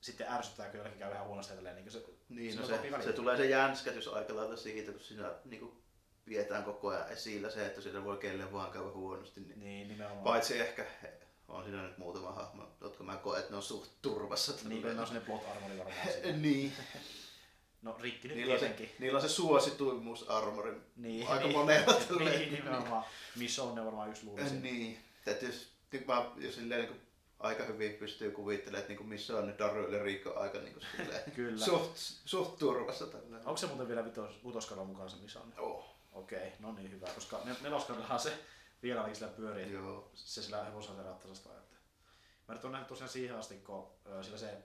sitten 0.00 0.28
ärsyttää, 0.32 0.66
kun 0.68 0.76
jollekin 0.78 0.98
käy 0.98 1.10
vähän 1.10 1.26
huonosti 1.26 1.52
ja 1.52 1.56
tälleen, 1.56 1.76
niin 1.76 1.90
se, 1.90 2.04
Niin, 2.28 2.56
no 2.56 2.66
se, 2.66 2.78
se, 3.04 3.12
tulee 3.12 3.36
se 3.36 3.46
jänskätys 3.46 4.08
aika 4.08 4.36
lailla 4.36 4.56
siitä, 4.56 4.92
kun 4.92 5.00
siinä 5.00 5.32
niin 5.44 5.60
kuin, 5.60 5.82
vietään 6.28 6.64
koko 6.64 6.88
ajan 6.88 7.08
esillä 7.08 7.50
se, 7.50 7.66
että 7.66 7.80
siinä 7.80 8.04
voi 8.04 8.16
kelle 8.16 8.52
vaan 8.52 8.70
käydä 8.72 8.88
huonosti. 8.90 9.40
Niin 9.40 9.60
Niin, 9.60 9.88
nimenomaan. 9.88 10.24
Paitsi 10.24 10.60
ehkä 10.60 10.86
on 11.48 11.64
siinä 11.64 11.82
nyt 11.82 11.98
muutama 11.98 12.32
hahmo, 12.32 12.68
jotka 12.80 13.04
mä 13.04 13.16
koen, 13.16 13.38
että 13.40 13.50
ne 13.52 13.56
on 13.56 13.62
suht 13.62 13.90
turvassa. 14.02 14.52
Niin, 14.68 14.82
ne 14.82 15.00
on 15.00 15.06
sinne 15.06 15.20
plot 15.20 15.42
armori 15.56 15.78
varmaan 15.78 15.96
niin. 16.42 16.72
No 17.82 17.96
rikki 18.00 18.28
nyt 18.28 18.36
Niillä 18.36 18.54
on, 18.54 18.60
se, 18.60 18.66
tietenkin. 18.66 18.96
niillä 18.98 19.16
on 19.16 19.22
se 19.22 19.28
suosituimmuusarmori 19.28 20.72
Niin, 20.96 21.28
aika 21.28 21.44
niin. 21.44 21.58
monella 21.58 21.94
tälleen. 21.94 22.38
niin, 22.40 22.52
nimenomaan. 22.52 23.04
Missä 23.36 23.62
on 23.62 23.74
ne 23.74 23.84
varmaan 23.84 24.10
yksi 24.10 24.24
luulisi. 24.26 24.54
Niin. 24.54 24.98
Jos, 25.42 25.68
niin 25.92 26.04
mä, 26.06 26.26
jos 26.36 26.54
silleen 26.54 26.80
niin 26.80 26.88
kuin, 26.92 27.00
aika 27.40 27.64
hyvin 27.64 27.92
pystyy 27.94 28.30
kuvittelemaan, 28.30 28.78
että 28.80 28.88
niin 28.88 28.98
kuin 28.98 29.08
missä 29.08 29.36
on 29.38 29.46
ne 29.46 29.54
Daryl 29.58 29.92
ja 29.92 30.02
Rico 30.02 30.38
aika 30.40 30.58
niin 30.58 30.72
kuin, 30.72 30.84
silleen, 30.96 31.30
Kyllä. 31.36 31.64
suht, 31.64 31.90
suht 32.24 32.58
turvassa. 32.58 33.06
Tällä. 33.06 33.36
Onko 33.38 33.56
se 33.56 33.66
muuten 33.66 33.88
vielä 33.88 34.04
vitos, 34.04 34.34
kutoskaudella 34.42 34.88
mukaan 34.88 35.10
se 35.10 35.16
missä 35.16 35.40
on? 35.40 35.52
Oh, 35.58 35.84
Okei, 36.12 36.52
no 36.58 36.72
niin 36.72 36.90
hyvä, 36.90 37.06
koska 37.14 37.40
nel- 37.44 37.62
neloskaudellahan 37.62 38.20
se 38.20 38.32
vielä 38.84 39.00
ainakin 39.00 39.16
sillä 39.16 39.32
pyörii. 39.32 39.72
joo. 39.72 40.10
se 40.14 40.42
sillä 40.42 40.64
hevosella 40.64 41.02
rattasasta. 41.02 41.48
Että. 41.58 41.76
Mä 42.48 42.54
nyt 42.54 42.64
on 42.64 42.72
nähnyt 42.72 42.88
tosiaan 42.88 43.08
siihen 43.08 43.38
asti, 43.38 43.54
kun 43.54 43.86
sillä 44.22 44.38
se 44.38 44.58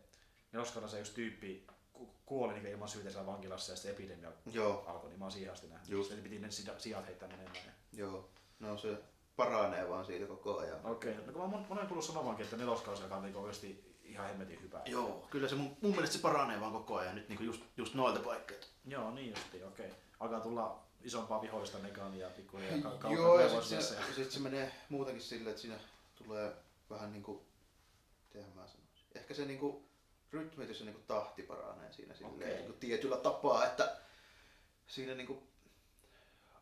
neloskaudella 0.52 0.92
se 0.92 1.00
yksi 1.00 1.14
tyyppi 1.14 1.68
ku- 1.94 2.14
kuoli 2.26 2.54
niin 2.54 2.66
ilman 2.68 2.90
syytä 2.90 3.10
siellä 3.10 3.26
vankilassa 3.26 3.72
ja 3.72 3.76
sitten 3.76 3.92
epidemia 3.92 4.32
Joo, 4.52 4.84
alkoi, 4.88 5.10
niin 5.10 5.20
mä 5.20 5.26
oon 5.26 5.32
siihen 5.32 5.54
asti 5.54 5.68
nähnyt. 5.68 5.90
Just. 5.90 6.10
Sitten 6.10 6.24
piti 6.30 6.40
ne 6.40 6.52
sijat 6.78 7.06
heittää 7.06 7.30
menemään. 7.30 7.56
joo. 7.94 8.30
No 8.60 8.78
se 8.78 8.98
paranee 9.36 9.90
vaan 9.90 10.06
siitä 10.06 10.26
koko 10.26 10.58
ajan. 10.58 10.86
Okei, 10.86 11.16
no 11.16 11.24
kun 11.24 11.50
mä 11.50 11.58
oon 11.58 11.66
monen 11.70 11.88
kuullut 11.88 12.06
sanomaankin, 12.06 12.44
että 12.44 12.58
neloskaudella 12.58 13.16
on 13.16 13.24
niin 13.24 13.36
oikeasti 13.36 13.98
ihan 14.04 14.28
hemmetin 14.28 14.62
hyvä. 14.62 14.82
Joo, 14.86 15.28
kyllä 15.32 15.48
se 15.48 15.56
mun, 15.56 15.78
mun 15.82 15.92
mielestä 15.92 16.16
se 16.16 16.22
paranee 16.22 16.60
vaan 16.62 16.72
koko 16.72 16.96
ajan 16.98 17.16
nyt 17.16 17.30
niin 17.30 17.46
just, 17.46 17.62
just 17.78 17.94
noilta 17.94 18.20
paikkeilta. 18.20 18.68
Joo, 18.86 19.12
niin 19.12 19.30
justiin, 19.30 19.68
okei. 19.68 19.92
Alkaa 20.20 20.40
tulla 20.40 20.89
isompaa 21.04 21.42
vihollista 21.42 21.80
Negania 21.80 22.26
ja 22.28 22.34
pikkuhiljaa 22.36 22.82
ka- 22.82 22.90
kaukaa 22.90 23.12
Joo, 23.14 23.40
ja 23.40 23.50
sitten 23.62 23.84
se, 23.84 23.96
sit 24.16 24.32
se 24.32 24.40
menee 24.40 24.72
muutenkin 24.90 25.24
silleen, 25.24 25.50
että 25.50 25.62
siinä 25.62 25.80
tulee 26.16 26.54
vähän 26.90 27.12
niinku, 27.12 27.46
mitenhän 28.24 28.56
mä 28.56 28.68
sanoisin, 28.68 29.08
ehkä 29.16 29.34
se 29.34 29.46
niinku 29.46 29.90
rytmitys 30.32 30.80
ja 30.80 30.86
niinku 30.86 31.02
tahti 31.08 31.44
paranee 31.44 31.92
siinä 31.94 32.14
silleen, 32.14 32.36
Okei. 32.36 32.56
niinku 32.58 32.74
tietyllä 32.80 33.18
tapaa, 33.18 33.66
että 33.66 33.98
siinä 34.88 35.16
niinku 35.16 35.44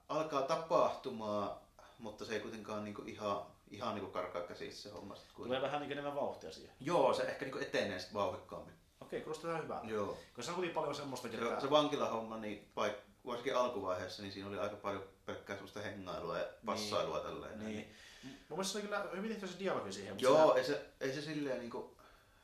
alkaa 0.09 0.41
tapahtumaan, 0.41 1.57
mutta 1.99 2.25
se 2.25 2.33
ei 2.33 2.39
kuitenkaan 2.39 2.83
niinku 2.83 3.01
ihan, 3.05 3.45
ihan 3.71 3.95
niinku 3.95 4.11
karkaa 4.11 4.41
käsissä 4.41 4.89
se 4.89 4.95
homma. 4.95 5.15
sit 5.15 5.27
Tulee 5.35 5.61
vähän 5.61 5.81
niin 5.81 5.91
enemmän 5.91 6.15
vauhtia 6.15 6.51
siihen. 6.51 6.75
Joo, 6.79 7.13
se 7.13 7.23
ehkä 7.23 7.45
niinku 7.45 7.59
etenee 7.59 7.99
sit 7.99 8.13
vauhikkaammin. 8.13 8.73
Okei, 9.01 9.21
kuulostaa 9.21 9.51
ihan 9.51 9.63
hyvää. 9.63 9.81
Joo. 9.83 10.17
Koska 10.35 10.51
se 10.53 10.59
oli 10.59 10.69
paljon 10.69 10.95
semmoistakin, 10.95 11.39
Se, 11.39 11.45
että... 11.47 11.59
se 11.61 11.69
vankilahomma, 11.69 12.37
niin 12.37 12.71
paik, 12.75 12.93
varsinkin 13.27 13.55
alkuvaiheessa, 13.55 14.21
niin 14.21 14.31
siinä 14.31 14.49
oli 14.49 14.59
aika 14.59 14.75
paljon 14.75 15.03
pelkkää 15.25 15.55
semmoista 15.55 15.81
hengailua 15.81 16.37
ja 16.37 16.45
passailua 16.65 17.19
tälleen. 17.19 17.59
Niin. 17.59 17.87
Mun 18.23 18.35
mielestä 18.49 18.71
se 18.71 18.77
oli 18.77 18.87
kyllä 18.87 19.05
hyvin 19.15 19.31
tehty 19.31 19.47
se 19.47 19.59
dialogi 19.59 19.93
siihen. 19.93 20.19
Joo, 20.19 20.55
ei 20.55 20.63
se, 20.63 20.85
ei 21.01 21.13
se 21.13 21.21
silleen 21.21 21.59
niinku, 21.59 21.97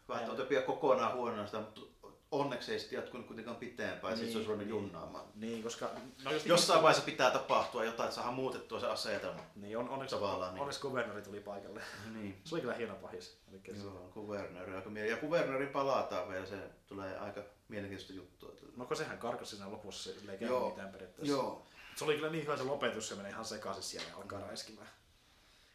välttämättä 0.09 0.45
pidä 0.45 0.61
kokonaan 0.61 1.13
huonona 1.13 1.45
sitä, 1.45 1.59
mutta 1.59 1.81
onneksi 2.33 2.71
ei 2.73 2.79
sitten 2.79 2.97
jatkunut 2.97 3.27
kuitenkaan 3.27 3.57
pitempään, 3.57 4.13
niin, 4.13 4.17
sitten 4.17 4.31
se 4.31 4.37
olisi 4.37 4.51
ruvennut 4.51 4.67
niin. 4.67 4.83
junnaamaan. 4.83 5.25
Niin, 5.35 5.63
koska... 5.63 5.89
No 6.23 6.31
just 6.31 6.45
Jossain 6.45 6.83
vaiheessa 6.83 7.05
pitää 7.05 7.31
tapahtua 7.31 7.85
jotain, 7.85 8.07
että 8.07 8.15
saadaan 8.15 8.35
muutettua 8.35 8.79
se 8.79 8.87
asetelma. 8.87 9.41
Niin, 9.55 9.77
on, 9.77 9.89
onneksi, 9.89 10.15
Tavallaan 10.15 10.53
niin. 10.53 10.61
onneksi 10.61 10.81
kuvernori 10.81 11.21
tuli 11.21 11.39
paikalle. 11.39 11.81
Niin. 12.13 12.41
Se 12.43 12.55
oli 12.55 12.61
kyllä 12.61 12.73
hieno 12.73 12.95
pahis. 12.95 13.37
Eli 13.51 13.61
se- 13.77 13.83
Joo, 13.83 14.09
kuvernööri 14.13 14.75
aika 14.75 14.89
Ja 14.89 15.17
kuverneuriin 15.17 15.69
palataan 15.69 16.29
vielä, 16.29 16.45
se 16.45 16.57
tulee 16.87 17.17
aika 17.17 17.41
mielenkiintoista 17.73 18.13
juttua. 18.13 18.51
No 18.77 18.85
kun 18.85 18.97
sehän 18.97 19.17
karkasi 19.19 19.55
siinä 19.55 19.71
lopussa, 19.71 20.03
se 20.03 20.31
ei 20.31 20.37
käynyt 20.37 20.65
mitään 20.65 20.91
periaatteessa. 20.91 21.33
Joo. 21.33 21.67
Se 21.95 22.03
oli 22.03 22.15
kyllä 22.15 22.29
niin 22.29 22.43
hyvä 22.43 22.57
se 22.57 22.63
lopetus, 22.63 23.07
se 23.07 23.15
menee 23.15 23.31
ihan 23.31 23.45
sekaisin 23.45 23.83
siellä 23.83 24.09
ja 24.09 24.17
alkaa 24.17 24.39
räiskimään 24.39 24.89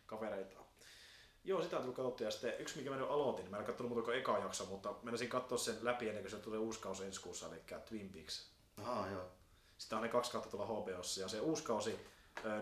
kavereitaan. 0.06 0.64
Joo, 1.44 1.62
sitä 1.62 1.76
on 1.76 1.82
tullut 1.82 1.96
katsottua. 1.96 2.26
Ja 2.26 2.30
sitten 2.30 2.54
yksi, 2.58 2.78
mikä 2.78 2.90
mä 2.90 2.96
nyt 2.96 3.10
aloitin, 3.10 3.50
mä 3.50 3.58
en 3.58 3.64
katsonut 3.64 3.92
muuta 3.92 4.04
kuin 4.04 4.18
eka 4.18 4.38
jakso, 4.38 4.64
mutta 4.64 4.94
menisin 5.02 5.28
katsoa 5.28 5.58
sen 5.58 5.76
läpi 5.80 6.08
ennen 6.08 6.24
kuin 6.24 6.30
se 6.30 6.36
tulee 6.36 6.58
uusi 6.58 6.80
kausi 6.80 7.04
ensi 7.04 7.20
kuussa, 7.20 7.46
eli 7.46 7.80
Twin 7.88 8.08
Peaks. 8.08 8.50
Aha, 8.76 9.08
joo. 9.08 9.24
Sitä 9.78 9.96
on 9.96 10.02
ne 10.02 10.08
kaksi 10.08 10.32
kautta 10.32 10.50
tuolla 10.50 10.66
HBOssa 10.66 11.20
ja 11.20 11.28
se 11.28 11.40
uusi 11.40 11.62
kausi 11.62 12.06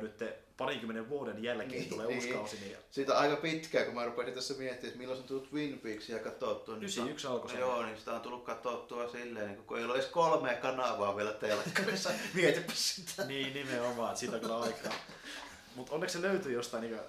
nyt 0.00 0.22
parinkymmenen 0.56 1.08
vuoden 1.08 1.42
jälkeen 1.42 1.70
Niin, 1.70 1.88
tulee 1.88 2.06
uusi 2.06 2.26
niin. 2.26 2.34
kausi, 2.38 2.56
niin 2.60 2.76
Siitä 2.90 3.12
on 3.12 3.18
aika 3.18 3.36
pitkään, 3.36 3.84
kun 3.86 3.94
mä 3.94 4.04
rupesin 4.04 4.34
tässä 4.34 4.54
miettimään, 4.54 4.86
että 4.88 4.98
milloin 4.98 5.20
on 5.20 5.26
tullut 5.26 5.50
Twin 5.50 5.78
Peaksia 5.78 6.18
katsottua. 6.18 6.74
niin 6.74 6.82
91 6.82 7.26
alkoi 7.26 7.50
se. 7.50 7.58
Joo, 7.58 7.82
niin 7.82 7.98
sitä 7.98 8.12
on 8.12 8.20
tullut 8.20 8.44
katsottua 8.44 9.08
silleen, 9.08 9.46
niin 9.46 9.64
kun 9.64 9.78
ei 9.78 9.84
ole 9.84 9.94
edes 9.94 10.06
kolme 10.06 10.54
kanavaa 10.54 11.16
vielä 11.16 11.32
telkkarissa. 11.32 12.10
Mietipä 12.34 12.72
sitä. 12.74 13.24
niin 13.24 13.54
nimenomaan, 13.54 14.08
että 14.08 14.20
siitä 14.20 14.34
on 14.34 14.40
kyllä 14.40 14.60
aikaa. 14.60 14.92
Mutta 15.74 15.92
onneksi 15.94 16.18
se 16.18 16.22
löytyy 16.22 16.52
jostain 16.52 16.80
niin 16.82 17.00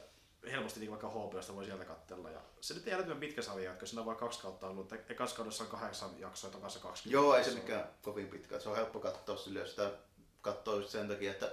helposti 0.52 0.80
niin 0.80 0.90
vaikka 0.90 1.10
HBOsta 1.10 1.56
voi 1.56 1.66
sieltä 1.66 1.86
katsella. 1.86 2.30
Ja 2.30 2.40
se 2.62 2.74
nyt 2.74 2.88
ei 2.88 2.94
älyttömän 2.94 3.20
pitkä 3.20 3.42
sarja, 3.42 3.72
koska 3.72 3.86
siinä 3.86 4.02
on 4.02 4.06
vain 4.06 4.18
kaksi 4.18 4.42
kautta 4.42 4.68
ollut. 4.68 4.94
että 4.94 5.14
Ekassa 5.14 5.36
kaudessa 5.36 5.64
on 5.64 5.70
kahdeksan 5.70 6.10
jaksoa 6.20 6.50
ja 6.50 6.52
tokassa 6.52 6.80
20. 6.80 7.14
Joo, 7.14 7.36
ei 7.36 7.44
se 7.44 7.52
mikään 7.52 7.90
kovin 8.02 8.28
pitkä. 8.28 8.60
Se 8.60 8.70
on 8.70 8.76
helppo 8.76 9.00
katsoa 9.00 9.38
sille, 9.38 9.60
jos 9.60 9.70
sitä 9.70 9.92
katsoo 10.42 10.82
sen 10.82 11.08
takia, 11.08 11.32
että 11.32 11.52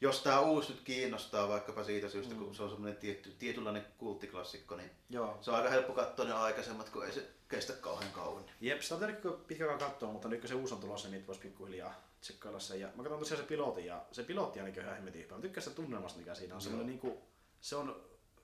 jos 0.00 0.22
tämä 0.22 0.40
uusi 0.40 0.72
nyt 0.72 0.80
kiinnostaa 0.80 1.48
vaikkapa 1.48 1.84
siitä 1.84 2.08
syystä, 2.08 2.34
Mm. 2.34 2.40
kun 2.44 2.54
se 2.54 2.62
on 2.62 2.70
semmoinen 2.70 2.96
tietty, 3.00 3.30
tietynlainen 3.38 3.86
kulttiklassikko, 3.98 4.76
niin 4.76 4.90
Joo. 5.10 5.38
se 5.40 5.50
on 5.50 5.56
aika 5.56 5.68
helppo 5.70 5.92
katsoa 5.92 6.24
ne 6.24 6.32
aikaisemmat, 6.32 6.88
kun 6.90 7.04
ei 7.06 7.12
se 7.12 7.26
kestä 7.48 7.72
kauhean 7.72 8.12
kauan. 8.12 8.44
Jep, 8.60 8.80
sitä 8.80 8.94
on 8.94 9.00
tietenkin 9.00 9.32
pitkään 9.32 9.78
katsoa, 9.78 10.12
mutta 10.12 10.28
nyt 10.28 10.40
kun 10.40 10.48
se 10.48 10.54
uusi 10.54 10.74
on 10.74 10.80
tulossa, 10.80 11.08
niin 11.08 11.26
voisi 11.26 11.40
pikkuhiljaa 11.40 11.94
tsekkailla 12.20 12.58
sen. 12.60 12.80
Ja 12.80 12.88
mä 12.96 13.02
katson 13.02 13.18
tosiaan 13.18 13.42
se 13.42 13.48
pilotin 13.48 13.84
ja 13.86 14.04
se 14.12 14.22
pilotti 14.22 14.60
ainakin 14.60 14.80
on 14.80 14.84
ihan 14.84 14.96
hemmetin 14.96 15.22
hyvä. 15.24 15.34
Mä 15.36 15.40
tykkään 15.42 15.62
sitä 15.64 15.76
tunnelmasta, 15.76 16.18
mikä 16.18 16.34
siinä 16.34 16.54
on. 16.54 16.60
Semmoinen 16.60 16.86
niinku, 16.86 17.22
se 17.60 17.76
on, 17.76 18.00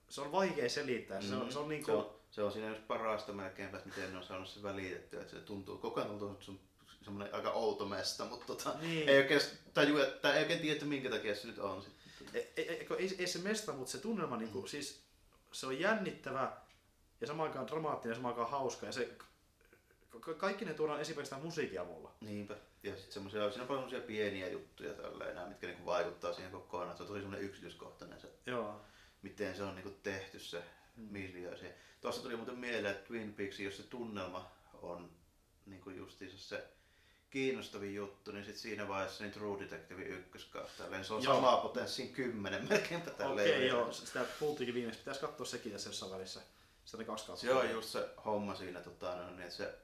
se 0.08 0.20
on 0.20 0.32
vaikea 0.32 0.68
selittää. 0.68 1.20
Se 1.20 1.34
on, 1.34 1.42
Mm. 1.46 1.50
se 1.50 1.58
on 1.58 1.68
niinku, 1.68 1.86
se, 1.86 1.92
on, 1.92 2.10
se 2.30 2.42
on 2.42 2.52
siinä 2.52 2.68
just 2.68 2.86
parasta 2.86 3.32
melkeinpä, 3.32 3.76
että 3.76 3.88
miten 3.88 4.12
ne 4.12 4.18
on 4.18 4.24
saanut 4.24 4.48
se 4.48 4.62
välitettyä. 4.62 5.20
Että 5.20 5.32
se 5.36 5.40
tuntuu, 5.40 5.78
koko 5.78 6.00
ajan 6.00 6.10
tuntuu, 6.10 6.30
että 6.32 6.44
se 6.44 6.50
on 6.50 6.60
semmoinen 7.04 7.34
aika 7.34 7.50
outo 7.50 7.84
mesta, 7.88 8.24
mutta 8.24 8.46
tota, 8.46 8.74
Niin. 8.80 9.08
ei 9.08 9.18
oikein 9.18 9.40
tajua, 9.74 10.04
tai 10.06 10.32
ei 10.36 10.40
oikein 10.42 10.60
tiedä, 10.60 10.72
että 10.72 10.86
minkä 10.86 11.10
takia 11.10 11.34
se 11.34 11.46
nyt 11.46 11.58
on. 11.58 11.84
Ei, 12.34 12.52
ei, 12.56 12.68
ei, 12.68 12.86
ei, 12.98 13.14
ei, 13.18 13.26
se 13.26 13.38
mesta, 13.38 13.72
mutta 13.72 13.92
se 13.92 13.98
tunnelma, 13.98 14.36
niinku, 14.36 14.60
Mm. 14.62 14.66
siis 14.68 15.02
se 15.52 15.66
on 15.66 15.80
jännittävä 15.80 16.52
ja 17.20 17.26
samaan 17.26 17.48
aikaan 17.48 17.66
dramaattinen 17.66 18.10
ja 18.12 18.16
samaan 18.16 18.34
aikaan 18.34 18.50
hauska. 18.50 18.86
Ja 18.86 18.92
se, 18.92 19.08
ka- 20.20 20.34
kaikki 20.34 20.64
ne 20.64 20.74
tuodaan 20.74 21.00
esiin 21.00 21.14
pelkästään 21.16 21.42
musiikin 21.42 21.80
avulla. 21.80 22.12
Niinpä. 22.20 22.54
Ja 22.82 22.94
sitten 22.96 23.12
semmoisia, 23.12 23.50
siinä 23.50 23.62
on 23.62 23.68
paljon 23.68 23.82
semmoisia 23.90 24.06
pieniä 24.06 24.48
juttuja 24.48 24.94
tälleen, 24.94 25.34
nää, 25.34 25.48
mitkä 25.48 25.66
niinku 25.66 25.86
vaikuttaa 25.86 26.32
siihen 26.32 26.52
kokonaan. 26.52 26.96
Se 26.96 27.02
on 27.02 27.08
tosi 27.08 27.20
semmoinen 27.20 27.48
yksityiskohtainen 27.48 28.20
se, 28.20 28.28
Joo. 28.46 28.80
miten 29.22 29.56
se 29.56 29.62
on 29.62 29.74
niinku 29.74 29.90
tehty 30.02 30.38
se 30.40 30.62
Mm. 30.96 31.08
siihen. 31.12 31.74
Tuossa 32.00 32.22
tuli 32.22 32.36
muuten 32.36 32.58
mieleen, 32.58 32.94
että 32.96 33.06
Twin 33.08 33.34
Peaks, 33.34 33.60
jos 33.60 33.76
se 33.76 33.82
tunnelma 33.82 34.50
on 34.82 35.10
niinku 35.66 35.90
justiinsa 35.90 36.38
se 36.38 36.64
kiinnostavin 37.32 37.94
juttu, 37.94 38.32
niin 38.32 38.44
sit 38.44 38.56
siinä 38.56 38.88
vaiheessa 38.88 39.24
niin 39.24 39.32
True 39.32 39.60
Detective 39.60 40.02
ykköskautta. 40.02 40.82
Tälleen 40.82 41.04
se 41.04 41.14
on 41.14 41.22
Joo. 41.22 41.34
sama 41.34 41.56
potenssiin 41.56 42.12
kymmenen 42.12 42.68
melkeinpä 42.68 43.10
tälleen. 43.10 43.48
Okei, 43.48 43.60
vielä. 43.60 43.78
joo. 43.78 43.92
Sitä 43.92 44.24
puhuttiinkin 44.40 44.74
viimeksi. 44.74 44.98
Pitäisi 44.98 45.20
katsoa 45.20 45.46
sekin 45.46 45.72
tässä 45.72 45.88
jossain 45.88 46.12
välissä. 46.12 46.40
Sitä 46.84 46.96
oli 46.96 47.04
kaksi 47.04 47.26
kautta. 47.26 47.40
Se 47.46 47.54
on 47.54 47.70
just 47.70 47.88
se 47.88 48.08
homma 48.24 48.54
siinä, 48.54 48.80
tota, 48.80 49.16
no, 49.16 49.30
niin 49.30 49.40
että 49.40 49.54
se 49.54 49.78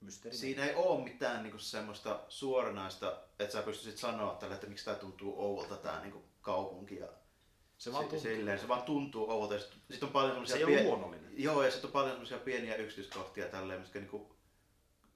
Mysteeri. 0.00 0.36
Siinä 0.36 0.64
ei 0.64 0.74
ole 0.74 1.04
mitään 1.04 1.42
niinku 1.42 1.58
semmoista 1.58 2.20
suoranaista, 2.28 3.18
että 3.38 3.52
sä 3.52 3.62
pystyisit 3.62 3.98
sanoa 3.98 4.34
tälle, 4.34 4.54
että 4.54 4.66
miksi 4.66 4.84
tämä 4.84 4.96
tuntuu 4.96 5.40
ouvolta 5.40 5.76
tämä 5.76 6.00
niinku 6.00 6.24
kaupunki. 6.40 6.96
Ja 6.96 7.08
Se 7.78 7.92
vaan 7.92 8.04
tuntuu. 8.04 8.20
Silleen, 8.20 8.58
se 8.58 8.68
vaan 8.68 8.82
tuntuu 8.82 9.30
ouvolta. 9.30 9.54
Ja 9.54 9.60
sitten 9.60 9.80
sit 9.90 10.02
on 10.02 10.08
paljon 10.08 10.30
Se 10.30 10.34
semmoisia 10.34 10.56
ei 10.68 10.74
ole 10.74 10.82
luonnollinen. 10.82 11.32
Joo, 11.36 11.62
ja 11.62 11.70
sitten 11.70 11.88
on 11.88 11.92
paljon 11.92 12.10
semmoisia 12.10 12.38
pieniä 12.38 12.76
yksityiskohtia 12.76 13.48
tälleen, 13.48 13.80
mitkä 13.80 13.98
niinku, 13.98 14.35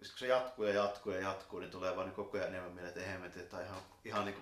kun 0.09 0.19
se 0.19 0.27
jatkuu 0.27 0.65
ja 0.65 0.75
jatkuu 0.75 1.13
ja 1.13 1.21
jatkuu, 1.21 1.61
niin 1.61 1.71
tulee 1.71 1.97
vaan 1.97 2.07
niin 2.07 2.17
koko 2.17 2.37
ajan 2.39 2.49
enemmän 2.49 2.73
mieleen, 2.73 2.89
että 2.89 3.01
eihän 3.01 3.25
että 3.37 3.57
on 3.57 3.63
ihan, 3.65 3.79
ihan 4.05 4.25
niinku, 4.25 4.41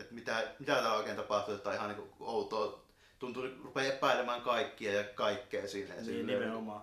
että 0.00 0.14
mitä, 0.14 0.54
mitä 0.58 0.72
täällä 0.72 0.92
oikein 0.92 1.16
tapahtuu, 1.16 1.54
että 1.54 1.68
on 1.68 1.74
ihan 1.74 1.88
niinku 1.88 2.08
outoa. 2.20 2.86
Tuntuu, 3.18 3.42
rupeaa 3.64 3.92
epäilemään 3.92 4.40
kaikkia 4.42 4.92
ja 4.92 5.04
kaikkea 5.04 5.68
siinä. 5.68 5.88
Ja 5.88 5.94
Niin, 5.94 6.04
silleen- 6.04 6.26
nimenomaan. 6.40 6.82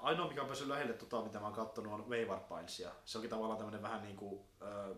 Ainoa, 0.00 0.28
mikä 0.28 0.40
on 0.40 0.46
päässyt 0.46 0.68
lähelle 0.68 0.92
tota, 0.92 1.22
mitä 1.22 1.38
mä 1.38 1.44
oon 1.46 1.54
kattonut, 1.54 1.92
on 1.92 2.10
Wayward 2.10 2.40
Pinesia. 2.48 2.90
Se 3.04 3.18
onkin 3.18 3.30
tavallaan 3.30 3.58
tämmönen 3.58 3.82
vähän 3.82 4.02
niinku, 4.02 4.46
äh, 4.62 4.96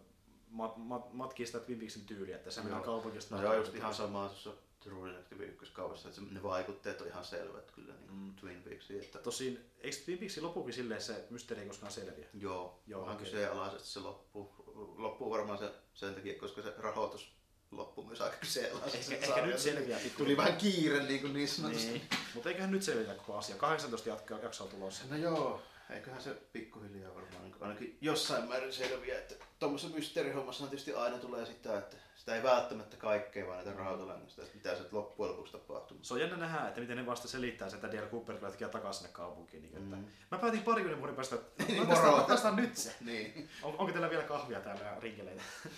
mat, 0.49 0.77
mat, 0.77 1.13
matkii 1.13 1.47
sitä 1.47 1.61
Twin 1.61 1.79
Peaksin 1.79 2.07
tyyliä, 2.07 2.37
että 2.37 2.51
se 2.51 2.61
Joo. 2.61 2.65
mennään 2.65 2.83
kaupungista. 2.85 3.37
No 3.37 3.51
on 3.51 3.57
just 3.57 3.75
ihan 3.75 3.95
sama 3.95 4.27
tuossa 4.29 4.51
True 4.85 5.09
Detective 5.11 5.45
ykköskaudessa, 5.45 6.09
että 6.09 6.21
ne 6.31 6.43
vaikutteet 6.43 7.01
on 7.01 7.07
ihan 7.07 7.25
selvät 7.25 7.71
kyllä 7.71 7.95
niin 7.95 8.11
Mm. 8.15 8.35
Twin 8.35 8.63
Peaksiin. 8.63 9.01
Että, 9.01 9.19
Tosin, 9.19 9.65
eikö 9.81 9.97
Twin 10.05 10.19
Peaksin 10.19 10.43
lopukin 10.43 10.75
silleen, 10.75 11.01
että 11.01 11.13
se 11.13 11.25
mysteeri 11.31 11.63
ei 11.63 11.69
koskaan 11.69 11.93
selviä? 11.93 12.27
joo, 12.35 12.81
Joo, 12.87 13.01
vähän 13.03 13.17
okei. 13.17 13.25
kyseenalaisesti 13.31 13.89
se 13.89 14.01
loppuu. 14.01 14.55
Loppuu 14.99 15.31
varmaan 15.31 15.59
se, 15.59 15.71
sen 15.95 16.15
takia, 16.15 16.39
koska 16.39 16.63
se 16.63 16.75
rahoitus 16.79 17.33
loppuu 17.71 18.05
myös 18.05 18.21
aika 18.21 18.37
kyseenalaisesti. 18.37 19.15
Ehkä, 19.15 19.27
ehkä 19.27 19.47
nyt 19.47 19.59
selviää 19.59 20.01
pikku. 20.01 20.23
Tuli 20.23 20.37
vähän 20.37 20.57
kiire 20.57 21.03
niin, 21.03 21.21
kuin 21.21 21.33
niin 21.33 21.49
sanotusti. 21.49 21.87
Niin. 21.91 22.09
Mutta 22.35 22.49
eiköhän 22.49 22.71
nyt 22.71 22.83
selvitä 22.83 23.15
koko 23.15 23.37
asia. 23.39 23.57
18 23.57 24.09
jatkaa, 24.09 24.39
jaksoa 24.39 24.67
tulossa. 24.67 25.05
No 25.11 25.17
joo, 25.17 25.63
eiköhän 25.91 26.23
se 26.23 26.35
pikkuhiljaa 26.53 27.15
varmaan 27.15 27.43
niin 27.45 27.55
ainakin 27.61 27.99
jossain 28.01 28.49
määrin 28.49 28.73
selviä, 28.73 29.19
että 29.19 29.35
tuommoisessa 29.59 29.97
mysteerihommassa 29.97 30.65
tietysti 30.67 30.93
aina 30.95 31.19
tulee 31.19 31.47
sitä, 31.47 31.79
että 31.79 31.97
sitä 32.17 32.37
ei 32.37 32.43
välttämättä 32.43 32.97
kaikkea 32.97 33.47
vaan 33.47 33.65
näitä 33.65 33.81
rautalangasta, 33.81 34.43
että 34.43 34.55
mitä 34.55 34.77
se 34.77 34.85
loppujen 34.93 35.33
lopuksi 35.33 35.53
tapahtuu. 35.53 35.99
Se 36.03 36.15
on 36.15 36.21
jännä 36.21 36.37
nähdä, 36.37 36.69
että 36.69 36.81
miten 36.81 36.97
ne 36.97 37.07
vasta 37.07 37.29
selittää 37.29 37.69
sen, 37.69 37.77
että 37.77 37.97
Dale 37.97 38.09
Cooper 38.11 38.37
tulee 38.37 38.69
takaisin 38.69 39.01
sinne 39.03 39.13
kaupunkiin. 39.13 39.63
Niin, 39.63 39.77
että 39.77 39.97
Mm. 39.97 40.05
Mä 40.31 40.39
päätin 40.39 40.63
parikymmentä 40.63 41.01
vuoden 41.01 41.17
päästä, 41.17 41.37
että 41.59 41.65
Niin, 41.65 41.79
ratkaistaan, 41.79 42.17
ratkaistaan 42.17 42.57
nyt 42.57 42.77
se. 42.77 42.95
Niin. 43.01 43.49
On, 43.63 43.75
onko 43.79 43.93
teillä 43.93 44.11
vielä 44.11 44.23
kahvia 44.23 44.61
täällä 44.61 44.97
rinkeleitä? 45.01 45.43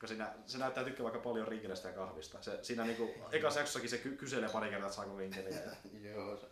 Kun 0.00 0.08
siinä, 0.08 0.34
se 0.46 0.58
näyttää 0.58 0.84
tykkää 0.84 1.04
vaikka 1.04 1.20
paljon 1.20 1.48
rinkeleistä 1.48 1.88
ja 1.88 1.94
kahvista. 1.94 2.42
Se, 2.42 2.58
siinä 2.64 2.84
niinku, 2.84 3.14
ekassa 3.32 3.60
jaksossakin 3.60 3.90
se 3.90 3.98
ky- 3.98 4.16
kyselee 4.16 4.48
pari 4.48 4.70
kertaa, 4.70 4.86
että 4.86 4.96
saako 4.96 5.18
rinkeleitä. 5.18 5.76
Joo. 6.02 6.36
Se. 6.36 6.46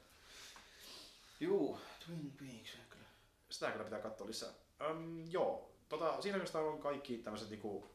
Juu, 1.40 1.78
Twin 2.06 2.32
Peaks 2.38 2.76
kyllä. 2.90 3.04
Sitä 3.50 3.70
kyllä 3.70 3.84
pitää 3.84 3.98
katsoa 4.00 4.26
lisää. 4.26 4.48
Öm, 4.80 5.24
joo, 5.30 5.70
tota, 5.88 6.22
siinä 6.22 6.36
oikeastaan 6.36 6.64
on 6.64 6.78
kaikki 6.78 7.18
tämmöiset, 7.18 7.50
niinku, 7.50 7.90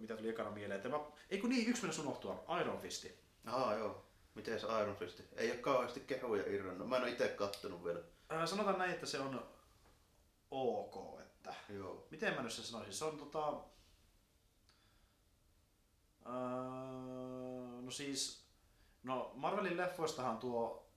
mitä 0.00 0.16
tuli 0.16 0.28
ekana 0.28 0.50
mieleen. 0.50 0.76
Että 0.76 0.88
mä, 0.88 1.00
ei 1.30 1.38
kun 1.38 1.50
niin, 1.50 1.68
yksi 1.68 1.82
mennä 1.86 2.02
unohtua, 2.02 2.44
Iron 2.60 2.78
Fisti. 2.78 3.20
Ahaa, 3.46 3.74
joo. 3.74 4.10
Miten 4.34 4.60
se 4.60 4.66
Iron 4.66 4.96
Fist? 4.96 5.20
Ei 5.36 5.50
ole 5.50 5.58
kauheasti 5.58 6.00
kehuja 6.00 6.44
irronnut. 6.46 6.88
Mä 6.88 6.96
en 6.96 7.02
ole 7.02 7.10
itse 7.10 7.28
kattonut 7.28 7.84
vielä. 7.84 8.00
Ää, 8.28 8.46
sanotaan 8.46 8.78
näin, 8.78 8.90
että 8.90 9.06
se 9.06 9.18
on 9.18 9.48
ok. 10.50 11.20
Että, 11.20 11.54
Joo. 11.68 12.06
miten 12.10 12.34
mä 12.34 12.42
nyt 12.42 12.52
sen 12.52 12.64
sanoisin? 12.64 12.94
Se 12.94 13.04
on 13.04 13.18
tota... 13.18 13.60
Ää, 16.24 16.32
no 17.82 17.90
siis... 17.90 18.44
No 19.02 19.32
Marvelin 19.34 19.76
leffoistahan 19.76 20.38
tuo 20.38 20.89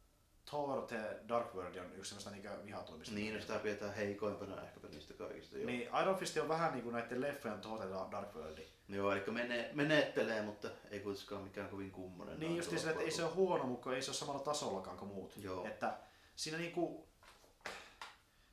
Thor 0.54 0.88
The 0.88 1.20
Dark 1.28 1.56
World 1.56 1.76
on 1.76 1.96
yksi 1.96 2.10
semmoista 2.10 2.32
niinku 2.32 2.66
vihatuimista. 2.66 3.16
Niin, 3.16 3.34
no 3.34 3.42
sitä 3.42 3.60
pidetään 3.60 3.94
heikoimpana 3.94 4.62
ehkäpä 4.62 4.88
niistä 4.88 5.14
kaikista. 5.14 5.58
Joo. 5.58 5.66
Niin, 5.66 5.90
Iron 6.02 6.16
Fist 6.18 6.38
on 6.38 6.50
vähän 6.50 6.72
niinku 6.74 6.90
näiden 6.90 7.22
leffojen 7.22 7.62
Thor 7.62 7.80
The 7.80 7.90
Dark 8.12 8.36
World. 8.36 8.58
Joo, 8.90 9.12
eli 9.12 9.24
mene, 9.32 9.70
menettelee, 9.74 10.42
mutta 10.42 10.70
ei 10.92 11.00
kuitenkaan 11.00 11.44
mikään 11.44 11.70
kovin 11.70 11.92
kummonen. 11.92 12.40
Niin 12.40 12.58
just 12.58 12.70
sillä, 12.70 12.92
että 12.92 13.04
ei 13.04 13.12
se 13.12 13.24
ole 13.24 13.34
huono, 13.34 13.64
mutta 13.64 13.96
ei 13.96 14.02
se 14.02 14.12
ole 14.12 14.16
samalla 14.16 14.40
tasollakaan 14.40 14.98
kuin 14.98 15.12
muut. 15.12 15.34
Joo. 15.38 15.66
Että 15.66 15.98
siinä 16.36 16.58
niinku... 16.58 17.08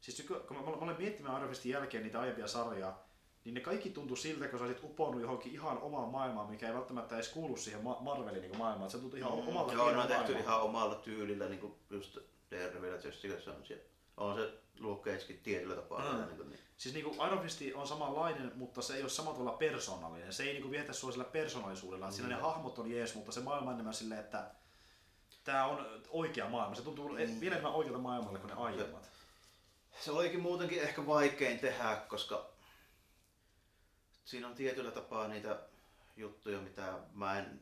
Siis 0.00 0.26
kun 0.26 0.40
kun 0.48 0.56
mä, 0.56 0.62
mä 0.62 0.70
olen 0.70 0.96
miettimään 0.98 1.36
Iron 1.36 1.48
Fistin 1.48 1.72
jälkeen 1.72 2.02
niitä 2.02 2.20
aiempia 2.20 2.48
sarjoja, 2.48 2.94
niin 3.44 3.54
ne 3.54 3.60
kaikki 3.60 3.90
tuntuu 3.90 4.16
siltä, 4.16 4.48
kun 4.48 4.58
sä 4.58 4.64
olisit 4.64 4.84
uponnut 4.84 5.22
johonkin 5.22 5.52
ihan 5.52 5.78
omaan 5.78 6.08
maailmaan, 6.08 6.50
mikä 6.50 6.68
ei 6.68 6.74
välttämättä 6.74 7.14
edes 7.14 7.28
kuulu 7.28 7.56
siihen 7.56 7.82
Ma- 7.84 7.98
Marvelin 8.00 8.42
niin 8.42 8.58
maailmaan. 8.58 8.90
Se 8.90 8.98
tuntuu 8.98 9.18
ihan 9.18 9.32
mm, 9.32 9.48
omalta 9.48 9.72
Joo, 9.72 9.90
ne 9.90 9.98
on 9.98 10.06
tehty 10.08 10.32
ihan 10.32 10.60
omalla 10.60 10.94
tyylillä, 10.94 11.48
niin 11.48 11.60
kuin 11.60 11.74
just 11.90 12.18
Daredevil 12.50 12.92
ja 12.92 12.98
Jessica 13.04 13.34
Jones. 13.50 13.70
ja 13.70 13.76
On 14.16 14.36
se 14.36 14.52
Luke 14.80 15.10
Cagekin 15.10 15.40
tietyllä 15.42 15.74
tapaa. 15.74 16.12
Mm. 16.12 16.18
Niin 16.26 16.36
kuin, 16.36 16.48
niin. 16.50 16.60
Siis 16.76 16.94
niinku 16.94 17.14
Iron 17.26 17.42
Fist 17.42 17.60
on 17.74 17.86
samanlainen, 17.86 18.52
mutta 18.56 18.82
se 18.82 18.94
ei 18.94 19.02
ole 19.02 19.08
samalla 19.10 19.38
tavalla 19.38 19.58
persoonallinen. 19.58 20.32
Se 20.32 20.42
ei 20.42 20.52
niinku 20.52 20.70
vietä 20.70 20.92
sua 20.92 21.12
sillä 21.12 21.24
persoonallisuudella. 21.24 22.10
Siinä 22.10 22.28
Mm. 22.28 22.34
ne 22.34 22.40
hahmot 22.42 22.78
on 22.78 22.90
jees, 22.90 23.14
mutta 23.14 23.32
se 23.32 23.40
maailma 23.40 23.68
on 23.70 23.74
enemmän 23.74 23.94
silleen, 23.94 24.20
että 24.20 24.50
tämä 25.44 25.66
on 25.66 25.86
oikea 26.10 26.48
maailma. 26.48 26.74
Se 26.74 26.82
tuntuu 26.82 27.08
Mm. 27.08 27.16
vielä 27.40 27.54
enemmän 27.54 27.72
oikealta 27.74 28.02
maailmalle 28.02 28.38
kuin 28.38 28.48
ne 28.54 28.62
aiemmat. 28.62 29.10
Se 30.00 30.10
olikin 30.10 30.40
muutenkin 30.40 30.82
ehkä 30.82 31.06
vaikein 31.06 31.58
tehdä, 31.58 31.96
koska 32.08 32.50
siinä 34.30 34.48
on 34.48 34.54
tietyllä 34.54 34.90
tapaa 34.90 35.28
niitä 35.28 35.60
juttuja, 36.16 36.60
mitä 36.60 36.94
mä 37.14 37.38
en 37.38 37.60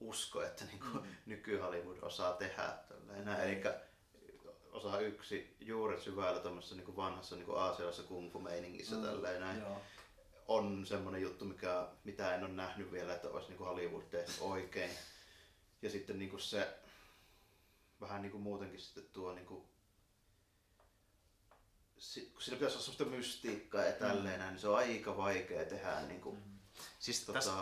usko, 0.00 0.42
että 0.42 0.64
niin 0.64 0.80
kuin 0.80 1.04
Mm. 1.04 1.10
nyky-Hollywood 1.26 1.98
osaa 2.02 2.32
tehdä. 2.32 2.72
Tällainen. 2.88 3.40
Eli 3.40 3.62
osaa 4.72 4.98
yksi 5.00 5.56
juuret 5.60 6.00
syvällä 6.02 6.40
tuommoisessa 6.40 6.76
niin 6.76 6.96
vanhassa 6.96 7.36
niin 7.36 7.56
aasialaisessa 7.56 8.08
kung 8.08 8.32
fu 8.32 8.40
meiningissä 8.40 8.96
Mm, 8.96 9.02
tälleen 9.02 9.40
näin. 9.40 9.60
Joo. 9.60 9.80
on 10.48 10.86
semmoinen 10.86 11.22
juttu, 11.22 11.44
mikä, 11.44 11.86
mitä 12.04 12.34
en 12.34 12.44
ole 12.44 12.52
nähnyt 12.52 12.92
vielä, 12.92 13.14
että 13.14 13.28
olisi 13.28 13.48
niin 13.48 13.58
Hollywood 13.58 14.02
tehnyt 14.10 14.36
oikein. 14.40 14.90
Ja 15.82 15.90
sitten 15.90 16.18
niin 16.18 16.30
kuin 16.30 16.40
se 16.40 16.78
vähän 18.00 18.22
niin 18.22 18.32
kuin 18.32 18.42
muutenkin 18.42 18.80
sitten 18.80 19.04
tuo 19.12 19.34
niin 19.34 19.46
kuin, 19.46 19.64
siinä 22.00 22.30
pitäisi 22.38 22.64
olla 22.64 22.70
semmoista 22.70 23.04
mystiikkaa 23.04 23.84
ja 23.84 23.92
tälleen, 23.92 24.40
mm. 24.40 24.46
niin 24.46 24.58
se 24.58 24.68
on 24.68 24.76
aika 24.76 25.16
vaikea 25.16 25.64
tehdä. 25.64 26.00
Niin 26.00 26.20
kuin, 26.20 26.38
Siis 26.98 27.20
tota, 27.20 27.32
tässä, 27.32 27.52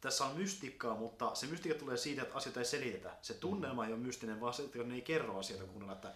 tässä 0.00 0.24
on 0.24 0.36
mystiikkaa, 0.36 0.94
mutta 0.96 1.34
se 1.34 1.46
mystiikka 1.46 1.80
tulee 1.80 1.96
siitä, 1.96 2.22
että 2.22 2.34
asioita 2.34 2.60
ei 2.60 2.66
selitetä. 2.66 3.10
Se 3.22 3.34
tunnelma 3.34 3.86
ei 3.86 3.92
ole 3.92 4.00
mystinen, 4.00 4.40
vaan 4.40 4.54
se, 4.54 4.62
että 4.62 4.78
ne 4.78 4.94
ei 4.94 5.02
kerro 5.02 5.38
asioita 5.38 5.66
kunnolla. 5.66 5.92
Että 5.92 6.12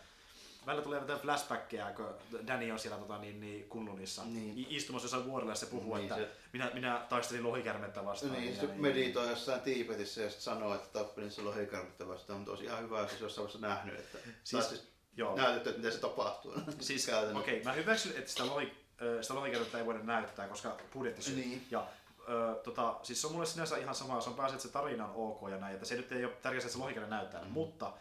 välillä 0.67 0.85
tulee 0.85 1.01
jotain 1.01 1.21
flashbackkejä, 1.21 1.93
kun 1.93 2.15
Danny 2.47 2.71
on 2.71 2.79
siellä 2.79 2.99
tota, 2.99 3.19
niin, 3.19 3.41
niin 3.41 3.69
Kunlunissa 3.69 4.25
Niin. 4.25 4.67
Istumassa 4.71 5.05
jossain 5.05 5.25
vuorella 5.25 5.53
ja 5.53 5.57
se 5.57 5.67
puhuu, 5.67 5.95
Niin, 5.95 6.05
että 6.13 6.17
se- 6.17 6.31
minä, 6.53 6.71
minä 6.75 7.07
taistelin 7.09 7.43
lohikärmettä 7.45 8.05
vastaan. 8.05 8.33
Niin, 8.33 8.55
ja 8.55 8.61
se 8.61 8.67
meditoi 8.67 9.29
jossain 9.31 9.61
Tiibetissä 9.61 10.21
ja 10.23 10.29
sitten 10.29 10.45
sanoo, 10.45 10.75
että 10.75 10.89
tappelin 10.99 11.31
se 11.31 11.43
lohikarmitta 11.43 12.09
vastaan, 12.09 12.39
mutta 12.39 12.53
olisi 12.53 12.65
ihan 12.65 12.83
hyvä, 12.83 13.01
jos 13.01 13.21
jossain 13.21 13.45
vaiheessa 13.45 13.69
nähnyt, 13.69 13.99
että 14.01 14.19
siis, 14.45 14.69
siis 14.69 14.83
Joo. 15.17 15.37
näytetty, 15.37 15.69
että 15.69 15.79
miten 15.79 15.93
se 15.93 16.01
tapahtuu. 16.01 16.55
Siis, 16.81 17.09
okei, 17.09 17.31
okay, 17.35 17.63
mä 17.63 17.73
hyväksyn, 17.73 18.13
että 18.17 18.31
sitä, 18.31 18.47
lohi, 18.47 18.73
ö, 19.03 19.23
sitä 19.23 19.35
lohikärmettä 19.35 19.79
ei 19.79 19.87
voida 19.87 20.03
näyttää, 20.03 20.49
koska 20.49 20.77
budjettisyy. 20.93 21.37
Niin. 21.37 21.67
Ja 21.71 21.87
ö, 22.29 22.55
tota, 22.65 23.01
siis 23.03 23.21
se 23.21 23.27
on 23.27 23.33
mulle 23.33 23.47
sinänsä 23.47 23.77
ihan 23.77 23.95
sama, 23.95 24.15
jos 24.15 24.27
on 24.27 24.35
päässyt, 24.35 24.57
että 24.57 24.69
se 24.69 24.73
tarina 24.73 25.07
on 25.07 25.13
ok 25.15 25.51
ja 25.51 25.59
näin, 25.59 25.75
että 25.75 25.87
se 25.87 25.97
nyt 25.97 26.13
ei 26.13 26.25
ole 26.25 26.33
tärkeää, 26.33 26.61
että 26.61 26.73
se 26.73 26.79
lohikärme 26.79 27.09
näyttää, 27.09 27.45
mm. 27.45 27.51
mutta 27.51 27.93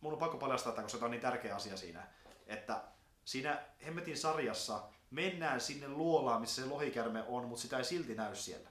mun 0.00 0.12
on 0.12 0.18
pakko 0.18 0.36
paljastaa, 0.36 0.70
että 0.70 0.82
koska 0.82 0.98
tämä 0.98 1.04
on 1.04 1.10
niin 1.10 1.20
tärkeä 1.20 1.56
asia 1.56 1.76
siinä, 1.76 2.06
että 2.46 2.80
siinä 3.24 3.62
Hemmetin 3.86 4.18
sarjassa 4.18 4.82
mennään 5.10 5.60
sinne 5.60 5.88
luolaan, 5.88 6.40
missä 6.40 6.62
se 6.62 6.68
lohikärme 6.68 7.24
on, 7.28 7.44
mutta 7.44 7.62
sitä 7.62 7.78
ei 7.78 7.84
silti 7.84 8.14
näy 8.14 8.34
siellä. 8.34 8.68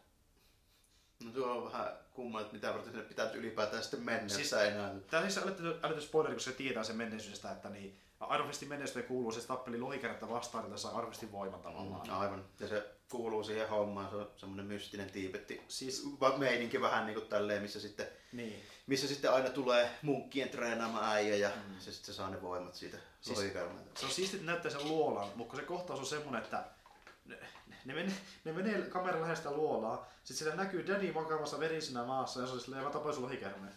No 1.24 1.32
tuo 1.32 1.52
on 1.52 1.72
vähän 1.72 2.01
kumma, 2.22 2.42
että 2.42 2.54
mitä 2.54 2.74
varten 2.74 2.92
sinne 2.92 3.08
pitää 3.08 3.32
ylipäätään 3.32 3.84
sitten 3.84 4.02
mennä, 4.04 4.30
Siis- 4.30 4.52
näy. 4.52 4.72
Tämä 5.10 5.24
on 5.24 5.32
siis 5.32 5.44
älytty, 5.46 5.80
älytty 5.84 6.02
spoileri, 6.02 6.36
koska 6.36 6.52
se 6.52 6.58
tietää 6.58 6.84
sen 6.84 6.96
menneisyydestä, 6.96 7.52
että 7.52 7.70
niin, 7.70 8.00
Fistin 8.48 8.70
menneisyyteen 8.70 9.08
kuuluu, 9.08 9.32
se 9.32 9.48
tappeli 9.48 9.80
lohikärmettä 9.80 10.30
vastaan, 10.30 10.66
että 10.66 10.78
saa 10.78 11.06
Fistin 11.06 11.32
voiman 11.32 11.62
tavallaan. 11.62 12.08
Mm, 12.08 12.20
aivan. 12.20 12.46
Ja 12.60 12.68
se 12.68 12.90
kuuluu 13.12 13.44
siihen 13.44 13.70
hommaan, 13.70 14.10
se 14.10 14.16
on 14.16 14.32
semmoinen 14.36 14.66
mystinen 14.66 15.10
tiipetti. 15.10 15.62
Siis- 15.68 16.04
meininki 16.38 16.82
vähän 16.82 17.06
niin 17.06 17.16
kuin 17.20 17.30
tälleen, 17.30 17.62
missä 17.62 17.80
sitten, 17.80 18.08
Niin. 18.32 18.64
missä 18.88 19.08
sitten 19.08 19.32
aina 19.32 19.50
tulee 19.50 19.90
munkkien 20.02 20.50
treenaama 20.50 21.12
äijä 21.12 21.36
ja 21.36 21.50
mm. 21.50 21.80
se 21.80 21.92
sitten 21.92 22.14
se 22.14 22.18
saa 22.18 22.30
ne 22.30 22.42
voimat 22.42 22.76
siitä 22.76 22.98
Siis- 23.22 23.40
siis... 23.40 23.54
Se 23.96 24.06
on 24.06 24.12
siistiä, 24.12 24.40
että 24.40 24.52
näyttää 24.52 24.72
sen 24.72 24.88
luolan, 24.88 25.28
mutta 25.36 25.52
kun 25.52 25.60
se 25.60 25.66
kohtaus 25.66 26.00
on 26.00 26.06
semmonen, 26.06 26.44
että 26.44 26.64
ne, 27.86 27.94
menee, 27.94 28.14
ne 28.46 28.52
menee 28.52 28.82
kamera 28.82 29.16
lähellä 29.18 29.36
sitä 29.36 29.52
luolaa, 29.52 30.10
sit 30.24 30.38
siellä 30.38 30.56
näkyy 30.56 30.88
Danny 30.88 31.12
makaamassa 31.12 31.60
verisinä 31.60 32.04
maassa 32.04 32.42
ja 32.42 32.48
se 32.48 32.54
on 32.54 32.60
silleen, 32.60 32.84
mä 32.84 32.90
tapoin 32.90 33.16
sun 33.16 33.24
lohikärmeen. 33.24 33.74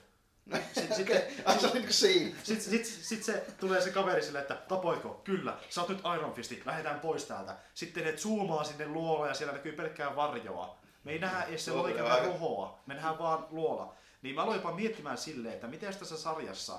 Sitten 0.75 0.97
sit, 0.97 1.09
Ai 1.45 1.59
se 1.61 1.71
niin 1.75 1.93
siinä. 1.93 2.37
sit, 2.43 2.63
sit, 2.63 2.85
sit, 2.87 3.25
se 3.25 3.47
tulee 3.61 3.81
se 3.81 3.91
kaveri 3.91 4.23
silleen, 4.23 4.43
että 4.43 4.55
tapoitko? 4.55 5.21
Kyllä, 5.25 5.59
sä 5.71 5.81
oot 5.81 5.89
nyt 5.89 6.03
Iron 6.17 6.33
Fisti, 6.35 6.63
lähdetään 6.65 7.01
pois 7.01 7.25
täältä. 7.25 7.57
Sitten 7.75 8.05
ne 8.05 8.13
zoomaa 8.17 8.65
sinne 8.65 8.87
luolaan 8.87 9.29
ja 9.29 9.35
siellä 9.35 9.53
näkyy 9.55 9.73
pelkkää 9.73 10.17
varjoa. 10.17 10.77
Me 11.05 11.13
ei 11.13 11.19
nähdä 11.19 11.43
edes 11.43 11.61
se 11.61 11.65
Se 11.65 11.71
on 11.73 11.79
lohikärmeen 11.79 12.15
aika- 12.15 12.27
rohoa, 12.27 12.79
me 12.87 12.95
nähdään 12.95 13.19
vaan 13.19 13.47
luola. 13.51 13.95
Niin 14.23 14.35
mä 14.35 14.43
aloin 14.43 14.57
jopa 14.57 14.73
miettimään 14.73 15.19
silleen, 15.19 15.55
että 15.55 15.67
miten 15.67 15.95
tässä 15.97 16.17
sarjassa 16.17 16.79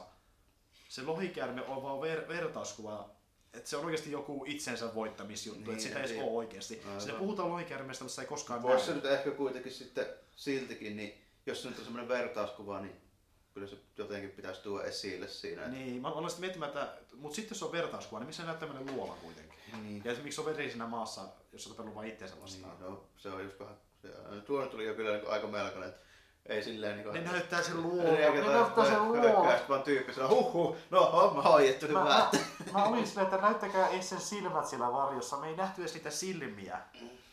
se 0.89 1.03
lohikärme 1.03 1.61
on 1.61 1.83
vaan 1.83 1.97
ver- 1.99 2.27
vertauskuva, 2.27 3.09
että 3.57 3.69
se 3.69 3.77
on 3.77 3.85
oikeasti 3.85 4.11
joku 4.11 4.43
itsensä 4.47 4.95
voittamisjuttu, 4.95 5.61
niin, 5.61 5.71
että 5.71 5.83
sitä 5.83 6.03
ei 6.03 6.21
ole 6.21 6.31
oikeasti. 6.31 6.81
Aivan. 6.87 7.01
Siinä 7.01 7.19
puhutaan 7.19 7.49
lohikärmeestä, 7.49 8.03
mutta 8.03 8.11
sitä 8.11 8.21
ei 8.21 8.27
koskaan 8.27 8.61
Voisi 8.63 8.85
se 8.85 8.93
nyt 8.93 9.05
ehkä 9.05 9.31
kuitenkin 9.31 9.71
sitten 9.71 10.05
siltikin, 10.35 10.97
niin 10.97 11.21
jos 11.45 11.61
se 11.63 11.69
nyt 11.69 11.77
on 11.77 11.83
semmoinen 11.83 12.07
vertauskuva, 12.09 12.79
niin 12.81 12.95
kyllä 13.53 13.67
se 13.67 13.77
jotenkin 13.97 14.31
pitäisi 14.31 14.61
tuoda 14.61 14.83
esille 14.83 15.27
siinä. 15.27 15.61
että- 15.65 15.77
Niin, 15.77 16.01
mä 16.01 16.07
aloin 16.07 16.29
sitten 16.29 16.41
miettimään, 16.41 16.69
että, 16.69 16.97
mutta 17.15 17.35
sitten 17.35 17.51
jos 17.51 17.59
se 17.59 17.65
on 17.65 17.71
vertauskuva, 17.71 18.19
niin 18.19 18.27
missä 18.27 18.43
se 18.43 18.47
näyttää 18.47 18.67
tämmöinen 18.69 18.95
luola 18.95 19.13
kuitenkin? 19.21 19.59
Niin. 19.83 20.01
Ja 20.05 20.15
miksi 20.23 20.41
on 20.41 20.45
verisinä 20.47 20.87
maassa, 20.87 21.21
jos 21.53 21.67
on 21.67 21.73
tapellut 21.73 21.95
vain 21.95 22.09
itseensä 22.09 22.41
vastaan? 22.41 22.77
Niin, 22.79 22.89
no, 22.91 23.03
se 23.17 23.29
on 23.29 23.43
just 23.43 23.59
vähän, 23.59 23.75
se, 24.01 24.07
tuo 24.45 24.65
tuli 24.65 24.85
jo 24.85 24.93
kyllä 24.93 25.17
niin 25.17 25.27
aika 25.27 25.47
melkoinen, 25.47 25.89
että 25.89 26.01
ei 26.45 26.63
silleen 26.63 26.97
niin 26.97 27.13
Ne 27.13 27.21
näyttää 27.31 27.63
sen 27.63 27.83
luolan. 27.83 28.13
Ne 28.13 28.41
näyttää 28.41 28.85
sen. 28.85 29.23
Rökkäistä 29.23 29.69
vaan 29.69 29.83
tyyppi 29.83 30.13
sanoo, 30.13 30.29
huh 30.29 30.53
huh, 30.53 30.77
no 30.89 31.11
homma 31.11 31.41
hoidettu, 31.41 31.85
niin 31.85 31.97
Mä, 31.97 32.03
mä, 32.03 32.29
mä, 32.73 32.83
olin 32.85 33.07
silleen, 33.07 33.25
että 33.27 33.41
näyttäkää 33.41 33.87
edes 33.89 34.09
sen 34.09 34.21
silmät 34.21 34.65
siellä 34.67 34.91
varjossa. 34.91 35.37
Me 35.37 35.47
ei 35.47 35.55
nähty 35.55 35.81
edes 35.81 35.93
niitä 35.93 36.09
silmiä. 36.09 36.79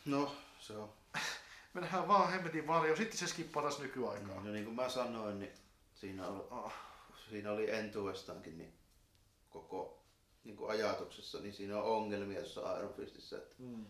No, 0.05 0.31
se 0.59 0.77
on. 0.77 0.89
Me 1.73 1.81
nähdään 1.81 2.07
vaan 2.07 2.31
hemmetin 2.31 2.67
varjo. 2.67 2.95
Sitten 2.95 3.17
se 3.17 3.27
skippaa 3.27 3.61
taas 3.63 3.79
nykyaikaan. 3.79 4.45
No 4.45 4.51
niin 4.51 4.65
kuin 4.65 4.75
mä 4.75 4.89
sanoin, 4.89 5.39
niin 5.39 5.51
siinä 5.95 6.27
oli, 6.27 6.43
Oh. 6.51 6.73
siinä 7.29 7.51
oli 7.51 7.71
entuestaankin 7.71 8.57
niin 8.57 8.73
koko 9.49 9.99
niin 10.43 10.57
kuin 10.57 10.71
ajatuksessa, 10.71 11.39
niin 11.39 11.53
siinä 11.53 11.77
on 11.77 11.83
ongelmia 11.83 12.39
tuossa 12.41 12.77
Iron 12.79 12.93
Fistissä, 12.93 13.37
että 13.37 13.55
Mm. 13.59 13.85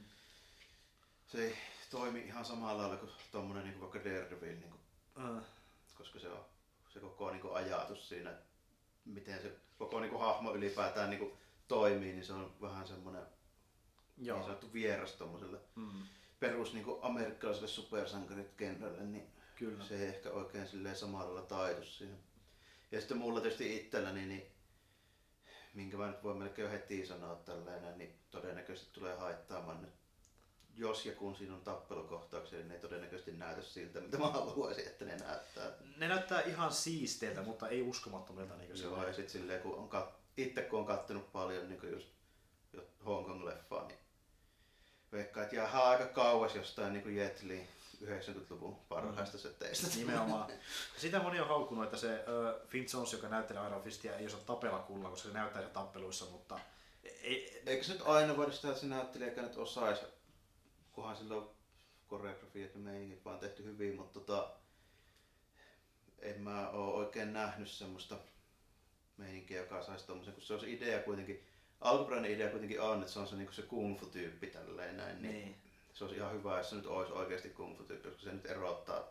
se 1.27 1.43
ei 1.45 1.55
toimi 1.91 2.19
ihan 2.19 2.45
samalla 2.45 2.81
lailla 2.81 2.97
kuin 2.97 3.11
tommonen 3.31 3.63
niin 3.63 3.79
kuin 3.79 3.91
vaikka 3.91 4.09
Daredevil, 4.09 4.59
niin 4.59 4.72
Uh. 5.17 5.41
koska 5.97 6.19
se 6.19 6.29
on 6.29 6.45
se 6.89 6.99
koko 6.99 7.31
niin 7.31 7.41
kuin 7.41 7.53
ajatus 7.55 8.09
siinä, 8.09 8.33
miten 9.05 9.41
se 9.41 9.55
koko 9.77 9.99
niin 9.99 10.09
kuin 10.09 10.21
hahmo 10.21 10.53
ylipäätään 10.53 11.09
niin 11.09 11.19
kuin 11.19 11.33
toimii, 11.67 12.13
niin 12.13 12.25
se 12.25 12.33
on 12.33 12.55
vähän 12.61 12.87
semmoinen 12.87 13.23
niin 14.17 14.25
Joo. 14.27 14.43
sanottu 14.43 14.73
vieras 14.73 15.11
tommoselle 15.11 15.57
Mm. 15.75 16.03
perus 16.39 16.73
niin 16.73 16.85
kuin 16.85 16.99
amerikkalaiselle 17.03 17.67
supersankarit 17.67 18.51
kenralle, 18.57 19.03
niin 19.03 19.27
Kyllä. 19.55 19.83
se 19.83 19.95
ei 20.01 20.07
ehkä 20.07 20.31
oikein 20.31 20.67
silleen 20.67 20.95
samalla 20.95 21.41
taitu 21.41 21.83
siihen. 21.85 22.19
Ja 22.91 22.99
sitten 22.99 23.17
mulla 23.17 23.41
tietysti 23.41 23.75
itselläni, 23.77 24.25
niin 24.25 24.43
minkä 25.73 25.97
mä 25.97 26.07
nyt 26.07 26.23
voin 26.23 26.37
melkein 26.37 26.65
jo 26.65 26.71
heti 26.71 27.05
sanoa 27.05 27.35
tällainen, 27.35 27.97
niin 27.97 28.19
todennäköisesti 28.31 28.93
tulee 28.93 29.15
haittaamaan 29.15 29.81
nyt. 29.81 29.93
Jos 30.77 31.05
ja 31.05 31.15
kun 31.15 31.35
siinä 31.35 31.53
on 31.53 31.61
tappelukohtauksia, 31.61 32.59
niin 32.59 32.67
ne 32.67 32.73
ei 32.73 32.81
todennäköisesti 32.81 33.31
näytä 33.31 33.61
siltä, 33.61 34.01
mitä 34.01 34.17
mä 34.17 34.27
haluaisin, 34.27 34.87
että 34.87 35.05
ne 35.05 35.17
näyttää. 35.17 35.71
Ne 35.97 36.07
näyttää 36.07 36.41
ihan 36.41 36.73
siisteiltä, 36.73 37.41
mutta 37.41 37.67
ei 37.67 37.81
uskomattomilta. 37.81 38.55
Niin 38.57 38.77
se 38.77 38.83
Joo, 38.83 38.93
on. 38.93 39.07
ja 39.07 39.13
sitten 39.13 39.29
silleen, 39.29 39.61
kun 39.61 39.75
on 39.75 39.89
kat... 39.89 40.13
itse 40.37 40.61
kun 40.61 40.79
on 40.79 40.85
kattonut 40.85 41.31
paljon 41.31 41.69
niin 41.69 41.91
just 41.91 42.07
jo 42.73 42.83
Hong 43.05 43.27
Kong-leffaa, 43.27 43.87
niin 43.87 43.99
veikkaan, 45.11 45.43
että 45.43 45.55
jää 45.55 45.83
aika 45.83 46.05
kauas 46.05 46.55
jostain 46.55 46.93
niin 46.93 47.03
kuin 47.03 47.15
Jet 47.15 47.43
Li 47.43 47.67
90-luvun 48.05 48.75
parhaista 48.75 49.37
setteistä. 49.37 49.87
Nimenomaan. 49.95 50.51
Sitä 50.97 51.19
moni 51.19 51.39
on 51.39 51.47
haukkunut, 51.47 51.83
että 51.83 51.97
se 51.97 52.07
uh, 52.07 52.67
Finn 52.67 52.87
Jones, 52.93 53.13
joka 53.13 53.29
näyttelee 53.29 53.67
Iron 53.67 53.83
Fistia, 53.83 54.15
ei 54.15 54.25
osaa 54.25 54.39
tapella 54.39 54.79
kunnolla, 54.79 55.09
koska 55.09 55.27
se 55.27 55.33
näyttää 55.33 55.61
tappeluissa, 55.61 56.25
mutta 56.25 56.59
ei, 57.03 57.61
Eikö 57.65 57.83
se 57.83 57.93
nyt 57.93 58.01
aina 58.05 58.37
voida 58.37 58.51
sitä, 58.51 58.67
että 58.67 58.79
se 58.79 58.87
näyttelijäkään 58.87 59.47
nyt 59.47 59.57
osaisi, 59.57 60.01
kunhan 60.93 61.17
sillä 61.17 61.35
on 61.35 61.51
koreografiat 62.07 62.73
ja 62.73 62.79
meiningit 62.79 63.25
vaan 63.25 63.39
tehty 63.39 63.63
hyvin, 63.63 63.95
mutta 63.95 64.19
tota, 64.19 64.49
en 66.19 66.41
mä 66.41 66.69
oo 66.69 66.93
oikein 66.93 67.33
nähnyt 67.33 67.69
semmoista 67.69 68.17
meininkiä, 69.17 69.61
joka 69.61 69.83
saisi 69.83 70.07
tommosen, 70.07 70.33
kun 70.33 70.43
se 70.43 70.53
on 70.53 70.59
se 70.59 70.69
idea 70.69 70.99
kuitenkin, 70.99 71.43
alkuperäinen 71.81 72.31
idea 72.31 72.49
kuitenkin 72.49 72.81
on, 72.81 72.99
että 72.99 73.13
se 73.13 73.19
on 73.19 73.27
se, 73.27 73.35
niin 73.35 73.53
se 73.53 73.61
kung 73.61 73.99
fu 73.99 74.05
tyyppi 74.05 74.47
tälleen 74.47 74.97
näin, 74.97 75.21
niin, 75.21 75.33
niin. 75.33 75.55
se 75.93 76.03
olisi 76.03 76.17
ihan 76.17 76.33
hyvä, 76.33 76.57
jos 76.57 76.69
se 76.69 76.75
nyt 76.75 76.85
olisi 76.85 77.13
oikeasti 77.13 77.49
kung 77.49 77.77
fu 77.77 77.83
tyyppi, 77.83 78.09
koska 78.09 78.23
se 78.23 78.33
nyt 78.33 78.45
erottaa, 78.45 79.03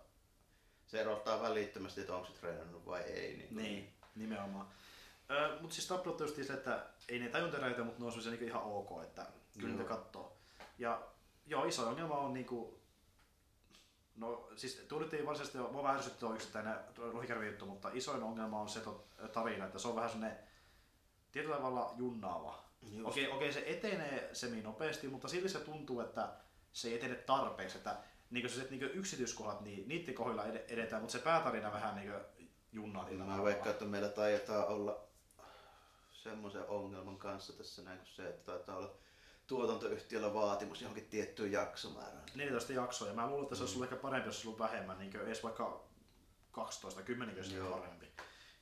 se 0.87 1.01
erottaa 1.01 1.43
välittömästi, 1.43 2.01
että 2.01 2.15
onko 2.15 2.27
se 2.27 2.33
treenannut 2.33 2.87
vai 2.87 3.01
ei. 3.01 3.37
Niin, 3.37 3.57
Niin, 3.57 3.93
nimenomaan. 4.15 4.67
Mutta 5.61 5.75
siis 5.75 5.89
tappelut 5.89 6.21
on 6.21 6.27
just 6.27 6.47
se, 6.47 6.53
että 6.53 6.87
ei 7.09 7.19
ne 7.19 7.29
tajuntaräitä, 7.29 7.85
mutta 7.85 8.01
ne 8.01 8.07
on 8.07 8.13
semmoisia 8.13 8.31
niinku 8.31 8.45
ihan 8.47 8.63
ok, 8.63 9.03
että 9.03 9.27
kyllä 9.53 9.69
Joo. 9.69 9.79
niitä 9.79 9.89
katsoo. 9.89 10.37
Ja 10.79 11.12
joo, 11.53 11.65
iso 11.65 11.89
ongelma 11.89 12.19
on 12.19 12.35
niinku, 12.35 12.81
no 14.17 14.49
siis 14.57 14.87
ei 15.13 15.27
varsinaisesti 15.27 15.59
mua 15.59 15.83
vähän 15.83 15.97
ärsytti 15.97 16.21
tuo 16.21 16.35
yksittäinen 16.35 16.77
lohikärvi 16.99 17.47
juttu, 17.47 17.67
mutta 17.67 17.91
isoin 17.93 18.23
ongelma 18.23 18.61
on 18.61 18.69
se 18.69 18.81
to, 18.81 19.05
tarina, 19.33 19.67
että 19.67 19.79
se 19.79 19.89
on 19.89 19.97
vähän 19.97 20.11
semmoinen 20.11 20.39
tietyllä 21.33 21.57
tavalla 21.57 21.95
junnaava. 21.97 22.63
Just. 22.83 23.09
Okei, 23.09 23.29
okei, 23.29 23.53
se 23.53 23.65
etenee 23.67 24.31
semi 24.33 24.63
nopeasti, 24.63 25.09
mutta 25.09 25.29
silti 25.29 25.49
se 25.49 25.61
tuntuu, 25.61 26.01
että 26.01 26.33
se 26.73 26.89
ei 26.89 26.95
etene 26.95 27.15
tarpeeksi, 27.15 27.79
että 27.79 27.97
niin 28.31 28.51
se 28.51 28.67
niin 28.71 28.83
yksityiskohdat, 28.83 29.61
niin 29.61 29.89
niiden 29.89 30.15
kohdilla 30.15 30.45
ed- 30.45 30.65
edetään, 30.69 31.03
mutta 31.03 31.13
se 31.13 31.25
päätarina 31.25 31.73
vähän 31.73 31.97
niin 31.97 32.13
junnaa 32.73 33.05
tietyllä 33.05 33.25
Mä 33.25 33.45
veikkaan, 33.45 33.71
että 33.71 33.85
meillä 33.85 34.09
taitaa 34.09 34.67
olla 34.67 35.05
semmoisen 36.13 36.67
ongelman 36.69 37.19
kanssa 37.19 37.53
tässä 37.53 37.83
näin 37.83 37.99
kuin 37.99 38.09
se, 38.09 38.29
että 38.29 38.53
taitaa 38.53 38.77
olla 38.77 38.95
tuotantoyhtiöllä 39.53 40.35
vaatimus 40.35 40.81
johonkin 40.81 41.07
tiettyyn 41.07 41.53
jaksomäärään. 41.53 42.25
14 42.35 42.73
jaksoa, 42.73 43.09
ja 43.09 43.15
mä 43.15 43.29
luulen, 43.29 43.43
että 43.43 43.55
se 43.55 43.63
olisi 43.63 43.75
ollut 43.75 43.93
ehkä 43.93 44.03
parempi, 44.03 44.29
jos 44.29 44.35
se 44.35 44.39
olisi 44.39 44.49
ollut 44.49 44.73
vähemmän, 44.73 44.99
niin 44.99 45.17
edes 45.17 45.43
vaikka 45.43 45.85
12, 46.53 47.03
10 47.03 47.37
olisi 47.37 47.57
parempi. 47.71 48.07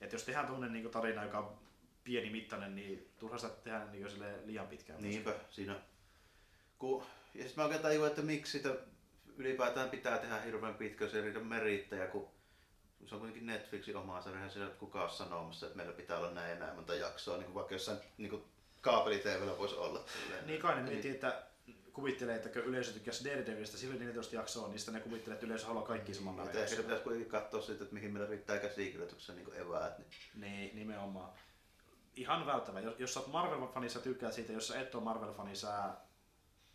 Et 0.01 0.13
jos 0.13 0.23
tehdään 0.23 0.47
tuonne 0.47 0.69
niin 0.69 0.91
tarina, 0.91 1.25
joka 1.25 1.39
on 1.39 1.59
pieni 2.05 2.31
mittainen, 2.31 2.75
niin 2.75 3.11
turha 3.19 3.39
sitä 3.39 3.55
tehdä 3.55 3.85
niin 3.85 4.11
silleen 4.11 4.47
liian 4.47 4.69
pitkään. 4.69 5.03
Niinpä, 5.03 5.35
siinä 5.51 5.81
kun, 6.79 7.05
ja 7.35 7.45
sitten 7.45 7.55
mä 7.57 7.65
oikein 7.65 7.83
tajuan, 7.83 8.09
että 8.09 8.23
miksi 8.23 8.59
sitä 8.59 8.77
ylipäätään 9.37 9.91
pitää 9.91 10.19
tehdä 10.19 10.41
hirveän 10.41 10.75
pitkä 10.75 11.09
seria 11.09 11.41
merittäjä, 11.41 12.07
kun 12.07 12.29
se 13.07 13.15
on 13.15 13.21
kuitenkin 13.21 13.47
Netflixin 13.47 13.97
oma 13.97 14.23
sarja, 14.23 14.37
eihän 14.37 14.51
siellä 14.51 14.75
kukaan 14.75 15.05
ole 15.05 15.13
sanomassa, 15.13 15.67
että 15.67 15.77
meillä 15.77 15.93
pitää 15.93 16.19
olla 16.19 16.31
näin 16.31 16.51
ja 16.51 16.59
näin 16.59 16.75
monta 16.75 16.95
jaksoa, 16.95 17.37
niin 17.37 17.45
kuin 17.45 17.55
vaikka 17.55 17.75
jossain 17.75 17.99
niin 18.19 18.31
kuin 18.31 18.45
kaapeli 18.81 19.23
voisi 19.59 19.75
olla. 19.75 20.05
Silleen. 20.23 20.47
Niin 20.47 20.61
kai 20.61 20.75
ne 20.77 20.83
miettii, 20.83 21.11
että 21.11 21.43
kuvittelee, 21.93 22.37
että 22.37 22.49
kun 22.49 22.63
yleisö 22.63 22.93
tykkäsi 22.93 23.25
Daredevilistä 23.25 23.77
silloin 23.77 24.01
14 24.01 24.37
jaksoa, 24.37 24.69
niin 24.69 24.79
sitten 24.79 24.95
ne 24.95 25.01
kuvittelee, 25.01 25.35
että 25.35 25.47
yleisö 25.47 25.67
haluaa 25.67 25.87
kaikki 25.87 26.15
saman 26.15 26.35
päivän. 26.35 26.57
ehkä 26.57 26.77
se 26.77 26.83
pitäisi 26.83 27.03
kuitenkin 27.03 27.31
katsoa 27.31 27.61
sitten, 27.61 27.85
että 27.85 27.95
mihin 27.95 28.13
meillä 28.13 28.29
riittää 28.29 28.59
käsikirjoituksessa 28.59 29.33
niin 29.33 29.55
eväät. 29.55 29.99
Niin. 29.99 30.11
Niin, 30.35 30.77
nimenomaan. 30.77 31.33
Ihan 32.17 32.47
välttävä. 32.47 32.81
Jos, 32.81 32.95
jos 32.99 33.15
sä 33.15 33.21
oot 33.21 33.29
Marvel-fani, 33.29 33.89
sä 33.89 34.01
tykkäät 34.01 34.33
siitä. 34.33 34.53
Jos 34.53 34.69
sä 34.69 34.81
et 34.81 34.95
ole 34.95 35.05
Marvel-fani, 35.05 35.57
sä 35.57 35.91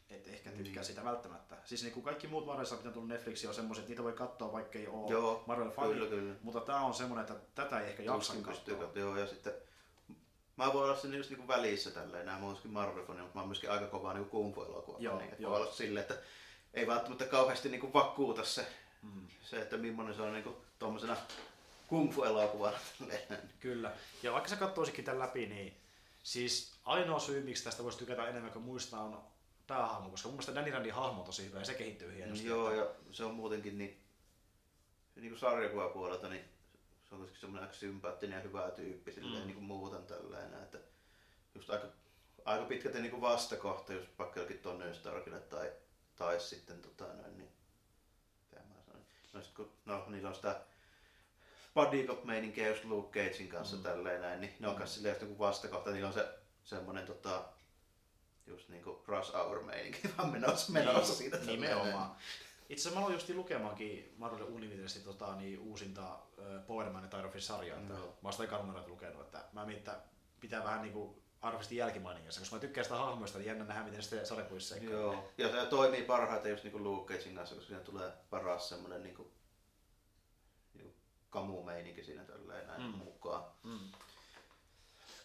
et 0.10 0.28
ehkä 0.28 0.50
tykkää 0.50 0.74
Niin. 0.74 0.86
siitä 0.86 1.04
välttämättä. 1.04 1.56
Siis 1.64 1.84
niin 1.84 1.94
kuin 1.94 2.04
kaikki 2.04 2.28
muut 2.28 2.46
Marvel-sarjat, 2.46 2.80
mitä 2.80 2.90
on 2.90 2.94
tullut 2.94 3.10
Netflixiin, 3.10 3.50
on 3.50 3.56
semmoiset, 3.56 3.82
että 3.82 3.90
niitä 3.92 4.04
voi 4.04 4.14
katsoa, 4.14 4.52
vaikka 4.52 4.80
ei 4.80 4.88
ole 4.88 5.40
Marvel-fani. 5.48 6.36
Mutta 6.42 6.62
tää 6.62 6.80
on 6.82 6.94
semmonen, 6.94 7.22
että 7.22 7.36
tätä 7.56 7.80
ei 7.80 7.90
ehkä 7.90 8.04
jaksa 8.04 8.34
Tuskin 8.34 8.44
katsoa. 8.44 8.92
Joo, 8.96 9.18
ja 9.18 9.28
sitten 9.28 9.54
Mä 10.58 10.74
voin 10.74 10.86
olla 10.90 10.96
siinä 10.96 11.18
just 11.18 11.30
niinku 11.30 11.48
välissä 11.48 11.92
tälleen, 11.92 12.26
nämä 12.26 12.40
myöskin 12.40 12.72
Marvel-fani, 12.72 13.22
mutta 13.22 13.36
mä 13.36 13.42
oon 13.42 13.48
myöskin 13.48 13.72
aika 13.72 13.88
kovaa 13.88 14.14
niinku 14.14 14.30
kung 14.30 14.56
fu 14.56 14.64
elokuva. 14.64 14.98
Joo, 15.00 15.18
Niin, 15.18 15.30
että 15.30 15.42
joo. 15.44 15.52
voi 15.52 15.62
olla 15.62 15.72
silleen, 15.72 16.02
että 16.02 16.18
ei 16.74 16.88
välttämättä 16.88 17.26
kauheasti 17.26 17.70
niinku 17.70 17.94
vakuuta 17.94 18.44
se, 18.46 18.68
Mm. 19.02 19.28
se 19.44 19.62
että 19.62 19.78
millainen 19.78 20.16
se 20.16 20.22
on 20.22 20.34
niinku 20.34 20.58
tommosena 20.80 21.18
kung 21.88 22.14
fu 22.14 22.24
elokuvana. 22.24 22.78
tälleen. 23.00 23.50
Kyllä. 23.60 23.92
Ja 24.24 24.32
vaikka 24.32 24.50
sä 24.50 24.56
katsoisikin 24.56 25.06
tämän 25.06 25.20
läpi, 25.20 25.46
niin 25.46 25.78
siis 26.24 26.74
ainoa 26.86 27.20
syy, 27.20 27.42
miksi 27.44 27.64
tästä 27.64 27.84
voisi 27.84 27.98
tykätä 27.98 28.28
enemmän 28.28 28.52
kuin 28.52 28.66
muista, 28.66 29.00
on 29.00 29.24
päähahmo, 29.68 30.10
koska 30.10 30.28
mun 30.28 30.34
mielestä 30.36 30.56
Danny 30.56 30.72
Randin 30.72 30.94
hahmo 30.94 31.20
on 31.20 31.26
tosi 31.26 31.46
hyvä 31.46 31.60
ja 31.60 31.66
se 31.66 31.74
kehittyy 31.74 32.16
hienosti. 32.16 32.48
Joo, 32.48 32.72
ja 32.72 32.88
se 33.12 33.24
on 33.24 33.34
muutenkin 33.34 33.78
niin, 33.78 34.02
niin 35.16 35.30
kuin 35.30 35.40
sarjakuvapuolelta, 35.40 36.30
niin 36.30 36.46
se 37.16 37.18
on 37.18 37.22
kuitenkin 37.22 37.42
semmoinen 37.42 37.64
aika 37.64 37.76
sympaattinen 37.80 38.36
ja 38.38 38.42
hyvä 38.44 38.72
tyyppi 38.72 39.12
silleen, 39.12 39.42
Mm. 39.42 39.48
niin 39.48 39.54
kuin 39.56 39.64
muuten 39.66 40.04
tälleen, 40.06 40.54
että 40.54 40.78
just 41.56 41.70
aika, 41.70 41.88
aika 42.46 42.66
pitkälti 42.66 43.00
niin 43.00 43.12
kuin 43.12 43.22
vastakohta 43.22 43.94
just 43.94 44.08
vaikka 44.20 44.40
jollakin 44.40 44.60
Tony 44.62 44.94
Starkille 44.94 45.40
tai, 45.40 45.72
tai 46.16 46.40
sitten 46.40 46.82
tota 46.82 47.04
noin, 47.14 47.38
niin, 47.38 47.50
mitä 48.52 48.64
mä 48.64 48.82
sanoin, 48.86 49.06
no, 49.34 49.42
sit 49.42 49.54
kun, 49.54 49.72
no 49.86 50.06
niillä 50.08 50.30
on 50.30 50.36
sitä 50.36 50.62
body 51.74 52.08
cop 52.08 52.24
meininkiä 52.24 52.70
just 52.70 52.84
Luke 52.86 53.20
Cagein 53.24 53.50
kanssa 53.50 53.76
Mm. 53.76 53.80
mm. 53.80 53.84
tälleen 53.84 54.22
näin, 54.22 54.42
niin 54.42 54.54
ne 54.60 54.68
on 54.68 54.74
Mm. 54.74 54.78
kanssa 54.80 54.96
silleen 54.96 55.14
just 55.14 55.22
niin 55.22 55.36
kuin 55.38 55.48
vastakohta, 55.48 55.92
niillä 55.92 56.08
on 56.08 56.14
se 56.14 56.28
semmoinen 56.64 57.06
tota, 57.06 57.46
just 58.48 58.70
niinku 58.70 59.04
rush 59.08 59.34
hour 59.34 59.64
meininki 59.64 60.10
vaan 60.18 60.30
menossa, 60.32 60.72
menossa 60.72 61.00
Niin, 61.00 61.18
siitä. 61.18 61.38
Nimenomaan. 61.38 62.16
Itse 62.70 62.82
asiassa 62.82 63.00
mä 63.00 63.00
aloin 63.06 63.14
just 63.14 63.30
lukemaankin 63.30 64.14
Marvel 64.18 64.42
Universe 64.48 65.00
tota, 65.00 65.36
niin 65.36 65.60
uusinta 65.60 66.14
äh, 66.14 66.68
Power 66.68 66.90
Man 66.90 67.10
ja 67.14 67.28
of 67.28 67.36
sarjaa. 67.38 67.80
Joo. 67.90 67.98
Mä 67.98 68.16
oon 68.24 68.34
sitä 68.34 68.44
ekan 68.44 68.88
lukenut, 68.88 69.22
että 69.22 69.46
mä 69.54 69.66
mietin, 69.66 69.78
että 69.78 70.02
pitää 70.40 70.64
vähän 70.64 70.82
niinku 70.82 71.22
arvostin 71.42 71.78
jälkimainingassa, 71.78 72.42
koska 72.42 72.56
mä 72.56 72.60
tykkään 72.60 72.86
sitä 72.86 72.96
hahmoista, 72.96 73.38
niin 73.38 73.48
jännä 73.48 73.66
nähdä, 73.66 73.84
miten 73.84 74.02
sitten 74.02 74.26
sarjakuissa. 74.26 74.76
Joo, 74.78 75.32
ja 75.38 75.52
se 75.52 75.66
toimii 75.66 76.04
parhaiten 76.04 76.52
just 76.52 76.64
niinku 76.64 76.84
Luke 76.84 77.14
Cagein 77.14 77.36
kanssa, 77.36 77.56
koska 77.56 77.68
siinä 77.68 77.84
tulee 77.84 78.12
paras 78.30 78.70
semmonen 78.70 79.04
niinku, 79.04 79.32
niinku 80.74 80.94
kamumeininki 81.30 82.04
siinä 82.04 82.24
tälleen 82.24 82.68
näin 82.68 82.82
Mm. 82.82 82.88
mm. 82.88 82.98
mukaan. 82.98 83.44
Mm. 83.64 83.80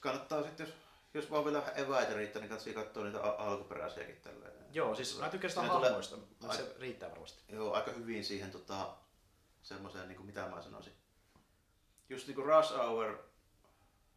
Kannattaa 0.00 0.42
sitten, 0.42 0.66
jos, 0.66 0.74
jos 1.14 1.30
vaan 1.30 1.44
vielä 1.44 1.58
vähän 1.60 1.78
eväitä 1.78 2.14
riittää, 2.14 2.42
niin 2.42 2.48
kannattaa 2.48 2.84
katsoa 2.84 3.04
niitä 3.04 3.20
alkuperäisiäkin 3.20 4.20
tälleen. 4.20 4.52
Joo, 4.72 4.94
siis 4.94 5.18
mä 5.20 5.28
tykkään 5.28 5.50
sitä 5.50 5.66
tulee- 5.66 5.88
hahmoista, 5.88 6.16
mutta 6.16 6.52
se 6.52 6.74
riittää 6.78 7.10
varmasti. 7.10 7.42
Joo, 7.48 7.72
aika 7.72 7.90
hyvin 7.90 8.24
siihen 8.24 8.50
tota, 8.50 8.96
semmoiseen, 9.62 10.08
niinku, 10.08 10.24
mitä 10.24 10.46
mä 10.48 10.62
sanoisin. 10.62 10.92
Just 12.08 12.26
niinku 12.26 12.42
Rush 12.42 12.76
Hour 12.76 13.18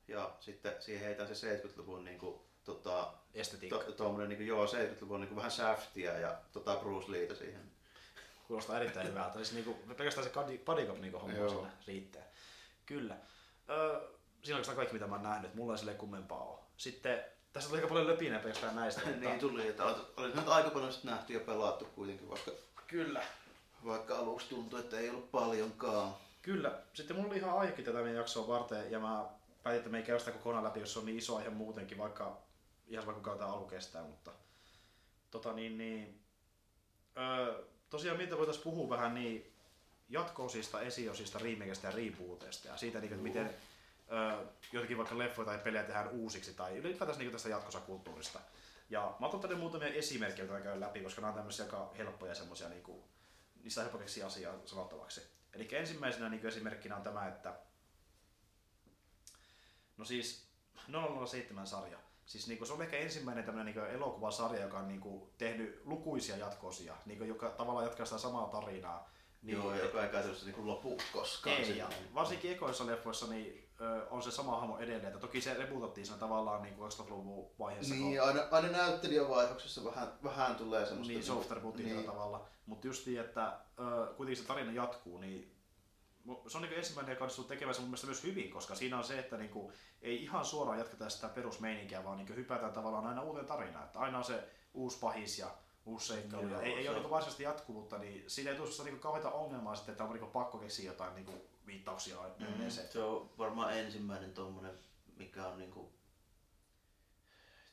ja 0.08 0.36
sitten 0.40 0.76
siihen 0.80 1.06
heitän 1.06 1.36
se 1.36 1.58
70-luvun 1.58 2.06
niinku, 2.06 2.46
tota, 2.64 3.14
Estetiikka. 3.34 3.80
to, 3.80 3.92
tommonen 3.92 4.30
niinku, 4.30 4.44
joo, 4.44 4.66
70-luvun 4.66 5.20
niinku 5.20 5.36
vähän 5.36 5.52
Shaftia 5.52 6.20
ja 6.20 6.38
tota 6.52 6.76
Bruce 6.76 7.12
Leeta 7.12 7.36
siihen. 7.36 7.72
Kuulostaa 8.48 8.80
erittäin 8.80 9.08
hyvältä. 9.08 9.34
Siis 9.34 9.54
niinku, 9.54 9.74
pelkästään 9.74 10.28
se 10.28 10.34
body 10.34 10.58
body 10.58 10.86
cop 10.86 11.00
niinku 11.00 11.20
homma 11.20 11.50
siinä 11.50 11.72
riittää. 11.88 12.24
Kyllä. 12.86 13.18
Öö, 13.70 14.02
siinä 14.44 14.60
on 14.70 14.76
kaikki 14.76 14.94
mitä 14.94 15.08
mä 15.08 15.16
oon 15.16 15.24
nähnyt. 15.24 15.56
Mulla 15.56 15.74
ei 15.74 15.78
sille 15.78 15.94
kummempaa 15.94 16.44
ole. 16.44 16.60
Sitten 16.78 17.24
tässä 17.54 17.70
tuli 17.70 17.80
aika 17.80 17.88
paljon 17.88 18.08
löpinää 18.08 18.40
pelkästään 18.40 18.76
näistä. 18.76 19.02
niin 19.20 19.40
tuli, 19.40 19.68
että 19.68 19.84
oli 20.18 20.34
nyt 20.36 20.48
aika 20.48 20.70
paljon 20.70 20.94
sit 20.94 21.04
nähty 21.04 21.34
ja 21.34 21.40
pelattu 21.40 21.86
kuitenkin, 21.86 22.30
vaikka, 22.30 22.52
Kyllä. 22.88 23.24
vaikka 23.86 24.18
aluksi 24.18 24.50
tuntui, 24.50 24.80
että 24.80 25.00
ei 25.00 25.10
ollut 25.10 25.32
paljonkaan. 25.32 26.16
Kyllä. 26.42 26.80
Sitten 26.94 27.16
mulla 27.16 27.30
oli 27.30 27.38
ihan 27.38 27.60
aihekin 27.60 27.86
tätä 27.86 27.98
meidän 27.98 28.16
jaksoa 28.16 28.48
varten 28.48 28.92
ja 28.92 29.00
mä 29.00 29.26
päätin, 29.64 29.78
että 29.78 29.90
me 29.90 29.98
ei 29.98 30.04
käy 30.04 30.20
sitä 30.20 30.32
kokonaan 30.32 30.64
läpi, 30.64 30.80
jos 30.80 30.94
se 30.94 31.00
on 31.00 31.06
niin 31.06 31.18
iso 31.18 31.38
aihe 31.38 31.50
muutenkin, 31.50 31.98
vaikka 31.98 32.38
ihan 32.88 33.06
vaikka 33.06 33.24
kuinka 33.24 33.40
tämä 33.40 33.54
alku 33.54 33.66
kestää, 33.66 34.04
mutta 34.04 34.32
tota 35.32 35.54
niin, 35.54 35.78
niin 35.78 36.20
öö, 37.18 37.64
tosiaan 37.90 38.18
mitä 38.18 38.38
voitaisiin 38.38 38.64
puhua 38.64 38.90
vähän 38.90 39.16
niin 39.16 39.54
jatko-osista, 40.10 40.82
esiosista, 40.82 41.40
remakeista 41.40 41.88
ja 41.88 41.94
rebooteista 41.96 42.68
ja 42.68 42.78
siitä, 42.78 43.00
niin, 43.00 43.12
että 43.12 43.24
miten 43.24 43.56
öö, 44.14 44.46
jotenkin 44.72 44.98
vaikka 44.98 45.18
leffoja 45.18 45.46
tai 45.46 45.58
pelejä 45.58 45.84
tehdään 45.84 46.10
uusiksi 46.10 46.54
tai 46.54 46.78
ylipäätänsä 46.78 47.20
niin 47.20 47.32
tästä 47.32 47.50
jatkossa 47.50 47.80
kulttuurista. 47.80 48.40
Ja 48.90 49.16
mä 49.20 49.26
otan 49.26 49.40
tänne 49.40 49.56
muutamia 49.56 49.88
esimerkkejä, 49.88 50.48
joita 50.48 50.64
käyn 50.64 50.80
läpi, 50.80 51.02
koska 51.02 51.22
nämä 51.22 51.30
on 51.30 51.36
tämmöisiä 51.36 51.66
aika 51.66 51.94
helppoja 51.98 52.36
semmoisia, 52.36 52.70
niin 52.70 52.84
kuin, 52.84 53.04
niistä 53.64 53.82
on 53.82 53.86
helppo 53.86 53.98
keksiä 53.98 54.26
asiaa 54.26 54.54
sanottavaksi. 54.66 55.22
Eli 55.54 55.68
ensimmäisenä 55.72 56.30
niin 56.30 56.46
esimerkkinä 56.46 56.96
on 56.96 57.04
tämä, 57.04 57.28
että 57.28 57.60
no 59.98 60.06
siis 60.06 60.48
007-sarja. 60.78 61.98
Siis 62.26 62.48
niin 62.48 62.68
se 62.68 62.74
on 62.74 62.82
ehkä 62.82 62.98
ensimmäinen 62.98 63.44
tämmöinen 63.44 63.76
niin 63.76 63.86
elokuvasarja, 63.86 64.62
joka 64.62 64.80
on 64.80 64.88
niin 64.88 65.02
tehnyt 65.38 65.82
lukuisia 65.86 66.38
jatkoosia, 66.38 66.96
niin 67.06 67.28
joka 67.28 67.50
tavallaan 67.50 67.86
jatkaa 67.86 68.06
sitä 68.06 68.18
samaa 68.18 68.48
tarinaa. 68.48 69.14
Niin, 69.42 69.58
joo, 69.58 69.76
joka 69.76 70.04
ei 70.04 70.10
käytännössä 70.10 70.46
niinku 70.46 70.68
lopu 70.68 70.98
koskaan. 71.14 71.56
Ei, 71.56 71.78
ja 71.78 71.90
varsinkin 72.14 72.52
ekoissa 72.52 72.86
leffoissa 72.86 73.28
niin, 73.28 73.63
ö, 73.63 73.63
on 74.10 74.24
se 74.24 74.32
sama 74.32 74.60
hahmo 74.60 74.78
edelleen. 74.78 75.08
Että 75.08 75.20
toki 75.20 75.42
se 75.42 75.54
rebootattiin 75.54 76.06
siinä 76.06 76.20
tavallaan 76.20 76.62
niin 76.62 76.76
2000-luvun 76.76 77.52
vaiheessa, 77.60 77.96
kun 77.96 78.04
Niin, 78.04 78.24
aina, 78.24 78.42
aina 78.52 78.68
näyttelijävaihdoksessa 78.68 79.84
vähän, 79.84 80.14
vähän 80.24 80.56
tulee 80.56 80.86
semmoista... 80.86 81.14
niin 81.14 81.24
soft 81.24 81.52
rebootia 81.52 81.86
niin. 81.86 82.06
tavalla. 82.06 82.46
Mutta 82.66 82.88
just 82.88 83.06
niin, 83.06 83.20
että 83.20 83.60
kuitenkin 84.18 84.44
se 84.44 84.48
tarina 84.48 84.72
jatkuu, 84.72 85.18
niin 85.18 85.56
se 86.48 86.58
on 86.58 86.64
niin 86.64 86.78
ensimmäinen, 86.78 87.14
joka 87.14 87.24
onnistui 87.24 87.46
tekemään 87.46 87.76
se 87.76 87.82
mun 87.82 87.90
mielestä 87.90 88.08
myös 88.08 88.24
hyvin, 88.24 88.52
koska 88.52 88.76
siinä 88.76 88.98
on 88.98 89.04
se, 89.04 89.20
että 89.20 89.38
niinku, 89.38 89.72
ei 90.02 90.24
ihan 90.24 90.46
suoraan 90.46 90.78
jatketa 90.80 91.10
sitä 91.10 91.30
perusmeininkiä, 91.30 92.04
vaan 92.04 92.18
niinku 92.18 92.34
hypätään 92.34 92.74
tavallaan 92.74 93.08
aina 93.08 93.22
uuteen 93.22 93.46
tarinaan. 93.46 93.86
Että 93.86 94.00
aina 94.00 94.18
on 94.18 94.24
se 94.24 94.44
uusi 94.74 95.00
pahis 95.00 95.40
ja 95.40 95.48
uusi 95.86 96.08
seikkailu. 96.08 96.60
Ei, 96.60 96.74
ei 96.74 96.88
ole 96.88 96.96
niinku 96.96 97.10
varsinaisesti 97.10 97.44
jatkuvuutta, 97.44 97.98
niin 97.98 98.24
siitä 98.28 98.50
ei 98.50 98.56
tule 98.56 98.84
niinku 98.84 99.00
kauheita 99.00 99.32
ongelmaa 99.32 99.76
sitten, 99.76 99.92
että 99.92 100.04
on 100.04 100.14
niinku 100.14 100.28
pakko 100.28 100.58
keksiä 100.58 100.92
jotain 100.92 101.16
niinku 101.16 101.32
viittauksia 101.66 102.16
Mm, 102.40 102.46
menneeseen. 102.46 102.92
se 102.92 103.04
on 103.04 103.30
varmaan 103.38 103.78
ensimmäinen 103.78 104.34
tommonen, 104.34 104.80
mikä 105.18 105.48
on 105.48 105.58
niinku, 105.58 105.94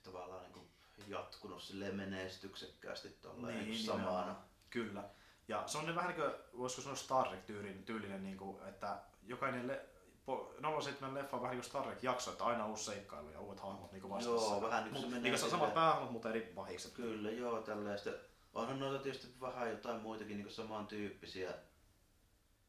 tavallaan 0.02 0.42
niinku 0.42 0.66
jatkunut 1.08 1.62
silleen 1.62 1.96
menestyksekkäästi 1.96 3.08
tolleen 3.08 3.58
niin, 3.58 3.70
niin 3.70 3.84
samana. 3.86 4.36
Kyllä. 4.70 5.04
Ja 5.48 5.62
se 5.66 5.78
on 5.78 5.86
ne 5.86 5.94
vähän 5.94 6.08
niin 6.16 6.20
kuin, 6.22 6.34
voisiko 6.58 6.82
sanoa 6.82 6.96
Star 6.96 7.28
Trek 7.28 7.44
tyylinen, 7.46 7.82
tyylinen 7.84 8.22
niin 8.22 8.36
kuin, 8.38 8.68
että 8.68 8.98
jokainen 9.22 9.66
le, 9.66 9.86
po, 10.26 10.54
07 10.82 11.14
leffa 11.14 11.36
on 11.36 11.42
vähän 11.42 11.56
niin 11.56 11.60
kuin 11.62 11.70
Star 11.70 11.84
Trek 11.84 12.02
jakso, 12.02 12.30
että 12.30 12.44
aina 12.44 12.66
uusi 12.66 12.84
seikkailu 12.84 13.30
ja 13.30 13.40
uudet 13.40 13.60
hahmot 13.60 13.92
niin 13.92 14.10
vastassa. 14.10 14.50
Joo, 14.50 14.62
vähän 14.62 14.84
niin 14.84 14.92
kuin 14.92 15.00
se 15.00 15.06
Mut- 15.06 15.10
menee 15.10 15.30
niin 15.30 15.40
kuin 15.40 15.50
samat 15.50 15.74
päähahmot, 15.74 16.10
mutta 16.12 16.28
eri 16.30 16.40
pahikset. 16.40 16.92
Kyllä, 16.92 17.30
joo, 17.30 17.62
tällaista. 17.62 18.10
Onhan 18.54 18.80
noita 18.80 19.02
tietysti 19.02 19.40
vähän 19.40 19.70
jotain 19.70 20.00
muitakin 20.02 20.36
niin 20.38 20.50
samantyyppisiä. 20.50 21.50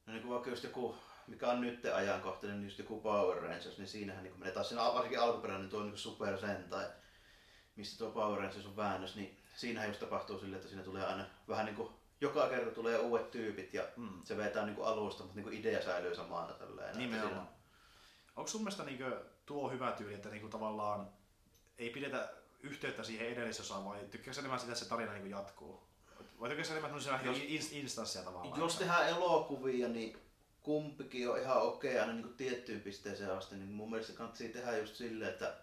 No 0.06 0.14
niin 0.14 0.22
kuin 0.22 0.32
vaikka 0.33 0.50
just 0.50 0.64
joku, 0.64 0.95
mikä 1.27 1.48
on 1.50 1.61
nyt 1.61 1.85
ajankohtainen, 1.85 2.58
niin 2.59 2.67
just 2.67 2.80
joku 2.80 3.01
Power 3.01 3.38
Rangers, 3.43 3.77
niin 3.77 3.88
siinähän 3.88 4.24
niin 4.24 4.40
menee 4.40 4.53
taas 4.53 4.69
siinä 4.69 4.82
varsinkin 4.83 5.19
alkuperäinen 5.19 5.69
tuo 5.69 5.83
niin 5.83 5.98
Super 5.98 6.38
Sentai, 6.38 6.85
mistä 7.75 7.98
tuo 7.98 8.11
Power 8.11 8.40
Rangers 8.40 8.66
on 8.66 8.75
väännös, 8.77 9.16
niin 9.16 9.38
siinähän 9.56 9.90
just 9.90 10.00
tapahtuu 10.00 10.40
silleen, 10.40 10.56
että 10.58 10.67
siinä 10.69 10.83
tulee 10.83 11.06
aina 11.06 11.25
vähän 11.48 11.66
niin 11.66 11.75
kuin 11.75 11.90
joka 12.22 12.50
kerta 12.50 12.72
tulee 12.72 12.98
uudet 13.00 13.32
tyypit 13.32 13.74
ja 13.74 13.83
Mm. 13.98 14.22
se 14.24 14.38
vetää 14.38 14.66
niin 14.66 14.75
kuin 14.75 14.88
alusta, 14.88 15.24
mutta 15.24 15.35
niin 15.35 15.43
kuin 15.43 15.58
idea 15.59 15.82
säilyy 15.82 16.16
samana 16.16 16.53
tälleen. 16.53 16.98
Nimenomaan. 16.98 17.50
Onko 18.35 18.48
sun 18.48 18.61
mielestä 18.61 18.83
niin 18.83 18.98
kuin, 18.98 19.14
tuo 19.45 19.69
hyvä 19.69 19.91
tyyli, 19.91 20.14
että 20.14 20.30
niin 20.30 20.41
kuin, 20.41 20.51
tavallaan 20.51 21.09
ei 21.77 21.90
pidetä 21.90 22.30
yhteyttä 22.59 23.03
siihen 23.03 23.27
edellisosaan, 23.27 23.85
vai 23.85 24.00
tykkääkö 24.11 24.40
enemmän 24.40 24.59
sitä, 24.59 24.72
että 24.72 24.83
se 24.83 24.90
tarina 24.90 25.14
niin 25.14 25.30
jatkuu? 25.30 25.83
Vai 26.40 26.50
tykkääkö 26.50 26.72
enemmän 26.72 26.90
tämmöisiä 26.91 27.19
Jos- 27.24 27.38
ins- 27.72 27.75
instanssia 27.75 28.22
tavallaan? 28.24 28.59
Jos 28.59 28.75
tehdään 28.75 29.08
elokuvia, 29.09 29.88
niin 29.88 30.17
kumpikin 30.64 31.30
on 31.30 31.40
ihan 31.40 31.61
okei 31.61 31.99
aina 31.99 32.14
niin 32.14 32.23
kuin 32.23 32.38
tiettyyn 32.38 32.81
pisteeseen 32.81 33.31
asti. 33.31 33.56
Niin 33.56 33.69
mun 33.72 33.90
mielestä 33.90 34.14
kannattaa 34.14 34.48
tehdä 34.48 34.77
just 34.77 34.95
silleen, 34.95 35.31
että 35.31 35.57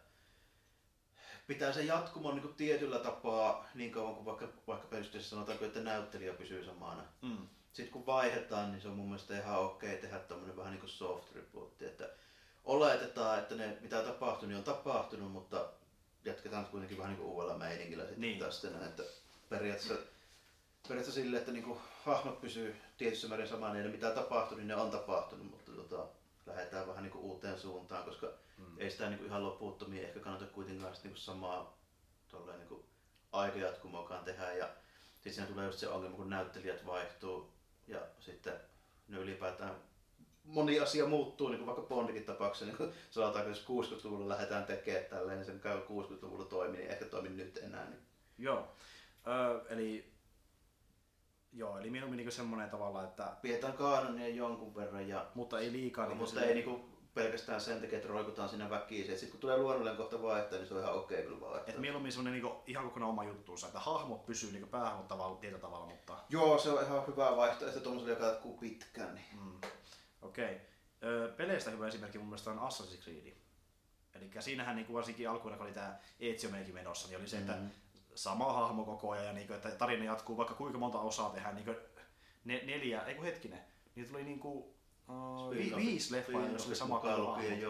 pitää 1.46 1.72
se 1.72 1.82
jatkumo 1.82 2.32
niin 2.32 2.42
kuin 2.42 2.54
tietyllä 2.54 2.98
tapaa 2.98 3.68
niin 3.74 3.92
kauan 3.92 4.14
kuin 4.14 4.24
vaikka, 4.24 4.48
vaikka 4.66 4.86
periaatteessa 4.88 5.30
sanotaanko, 5.30 5.64
että 5.64 5.80
näyttelijä 5.80 6.32
pysyy 6.32 6.64
samana. 6.64 7.04
Mm. 7.22 7.48
Sitten 7.72 7.92
kun 7.92 8.06
vaihdetaan, 8.06 8.72
niin 8.72 8.82
se 8.82 8.88
on 8.88 8.96
mun 8.96 9.06
mielestä 9.06 9.38
ihan 9.38 9.58
okei 9.60 9.96
tehdä 9.96 10.18
tämmönen 10.18 10.56
vähän 10.56 10.72
niin 10.72 10.80
kuin 10.80 10.90
soft 10.90 11.34
rebootti, 11.34 11.84
että 11.84 12.10
oletetaan, 12.64 13.38
että 13.38 13.54
ne 13.54 13.78
mitä 13.80 14.02
tapahtuu, 14.02 14.48
niin 14.48 14.58
on 14.58 14.64
tapahtunut, 14.64 15.32
mutta 15.32 15.68
jatketaan 16.24 16.66
kuitenkin 16.66 16.98
vähän 16.98 17.10
niin 17.12 17.20
kuin 17.22 17.34
uudella 17.34 17.58
meiningillä 17.58 18.02
sitten 18.02 18.20
Niin. 18.20 18.38
tästä 18.38 18.70
näin, 18.70 18.84
että 18.84 19.02
periaatteessa, 19.48 19.94
periaatteessa 20.88 21.20
silleen, 21.20 21.40
että 21.40 21.52
niinku 21.52 21.80
hahmot 22.08 22.40
pysyy 22.40 22.76
tietyssä 22.96 23.28
määrin 23.28 23.48
samaan, 23.48 23.72
niin 23.72 23.90
mitä 23.90 24.10
tapahtuu, 24.10 24.56
niin 24.56 24.68
ne 24.68 24.76
on 24.76 24.90
tapahtunut, 24.90 25.50
mutta 25.50 25.72
tota, 25.72 26.06
lähdetään 26.46 26.86
vähän 26.86 27.02
niinku 27.02 27.18
uuteen 27.18 27.58
suuntaan, 27.58 28.04
koska 28.04 28.26
mm. 28.58 28.64
ei 28.78 28.90
sitä 28.90 29.08
niinku 29.08 29.24
ihan 29.24 29.42
loppuuttomia 29.42 30.02
ehkä 30.02 30.20
kannata 30.20 30.46
kuitenkaan 30.46 30.94
sit 30.94 31.04
niinku 31.04 31.20
samaa 31.20 31.78
tolleen 32.28 32.58
niinku 32.58 32.84
aikajatkumokaan 33.32 34.24
tehdä 34.24 34.52
ja 34.52 34.68
sitten 35.14 35.32
siinä 35.32 35.46
tulee 35.46 35.66
just 35.66 35.78
se 35.78 35.88
ongelma, 35.88 36.16
kun 36.16 36.30
näyttelijät 36.30 36.86
vaihtuu 36.86 37.52
ja 37.86 38.00
sitten 38.20 38.54
ne 39.08 39.18
ylipäätään 39.18 39.74
moni 40.44 40.80
asia 40.80 41.06
muuttuu, 41.06 41.48
niin 41.48 41.58
kuin 41.58 41.66
vaikka 41.66 41.82
Bondikin 41.82 42.24
tapauksessa, 42.24 42.64
niin 42.64 42.76
kuin 42.76 42.92
sanotaan, 43.10 43.44
että 43.44 43.58
jos 43.58 43.66
60-luvulla 43.68 44.28
lähdetään 44.28 44.64
tekemään 44.64 45.04
tälleen, 45.04 45.38
niin 45.38 45.46
sen 45.46 45.60
käy 45.60 45.80
60-luvulla 45.80 46.44
toimi, 46.44 46.76
niin 46.76 46.90
ehkä 46.90 47.04
toimi 47.04 47.28
nyt 47.28 47.56
enää. 47.56 47.90
Niin. 47.90 48.00
Joo, 48.38 48.68
öö, 49.26 49.60
eli 49.68 50.12
Joo, 51.52 51.78
eli 51.78 51.90
mieluummin 51.90 52.16
niin 52.16 52.32
semmoinen 52.32 52.70
tavalla, 52.70 53.04
että... 53.04 53.36
Pidetään 53.42 53.72
kaanonia 53.72 54.28
jonkun 54.28 54.74
verran 54.74 55.08
ja... 55.08 55.26
Mutta 55.34 55.58
ei 55.58 55.72
liikaa. 55.72 56.04
No, 56.04 56.08
niin 56.08 56.18
mutta 56.18 56.42
ei 56.42 56.54
niinku 56.54 56.98
pelkästään 57.14 57.60
sen 57.60 57.80
takia, 57.80 57.98
että 57.98 58.08
roikutaan 58.08 58.48
siinä 58.48 58.70
väkiin. 58.70 59.06
Sitten 59.06 59.30
kun 59.30 59.40
tulee 59.40 59.56
luonnollinen 59.56 59.96
kohta 59.96 60.22
vaihtaa, 60.22 60.58
niin 60.58 60.68
se 60.68 60.74
on 60.74 60.80
ihan 60.80 60.94
okei 60.94 61.18
okay, 61.18 61.26
kyllä 61.26 61.40
vaihtaa. 61.40 61.74
Et 61.74 61.80
mieluummin 61.80 62.12
semmoinen 62.12 62.42
niinku, 62.42 62.62
ihan 62.66 62.84
kokonaan 62.84 63.10
oma 63.10 63.24
juttuunsa, 63.24 63.66
että 63.66 63.78
hahmot 63.78 64.26
pysyy 64.26 64.52
niinku 64.52 64.68
päähahmot 64.68 65.08
tavalla, 65.08 65.36
tietyllä 65.36 65.60
tavalla, 65.60 65.86
mutta... 65.86 66.16
Joo, 66.28 66.58
se 66.58 66.70
on 66.70 66.84
ihan 66.84 67.06
hyvä 67.06 67.36
vaihtoehto 67.36 67.80
tuommoiselle, 67.80 68.14
joka 68.14 68.26
jatkuu 68.26 68.58
pitkään. 68.58 69.14
Niin. 69.14 69.26
Mm. 69.40 69.60
Okei. 70.22 70.60
Okay. 71.02 71.32
peleistä 71.36 71.70
hyvä 71.70 71.88
esimerkki 71.88 72.18
mun 72.18 72.26
mielestä 72.26 72.50
on 72.50 72.58
Assassin's 72.58 73.02
Creed. 73.02 73.36
Eli 74.14 74.30
siinähän 74.40 74.76
niin 74.76 74.92
varsinkin 74.92 75.30
alkuun, 75.30 75.54
kun 75.54 75.66
oli 75.66 75.74
tämä 75.74 75.98
Ezio 76.20 76.50
menossa, 76.72 77.08
niin 77.08 77.18
oli 77.18 77.28
se, 77.28 77.38
että 77.38 77.52
mm-hmm. 77.52 77.70
Sama 78.18 78.52
hahmo 78.52 78.84
koko 78.84 79.10
ajan 79.10 79.26
ja 79.26 79.32
niin 79.32 79.46
kuin, 79.46 79.56
että 79.56 79.70
tarina 79.70 80.04
jatkuu, 80.04 80.36
vaikka 80.36 80.54
kuinka 80.54 80.78
monta 80.78 81.00
osaa 81.00 81.30
tehdään, 81.30 81.54
niin 81.54 81.64
kuin 81.64 81.76
ne, 82.44 82.62
neljä, 82.64 83.02
ei 83.02 83.14
kun 83.14 83.24
hetkinen, 83.24 83.60
niitä 83.94 84.10
tuli 84.10 84.24
niin 84.24 84.40
kuin, 84.40 84.64
uh, 85.08 85.50
vi, 85.50 85.72
viisi 85.76 86.14
leffaa, 86.14 86.46
jos 86.46 86.66
oli 86.66 86.76
sama 86.76 87.00
hahmo. 87.00 87.36
Niin, 87.36 87.60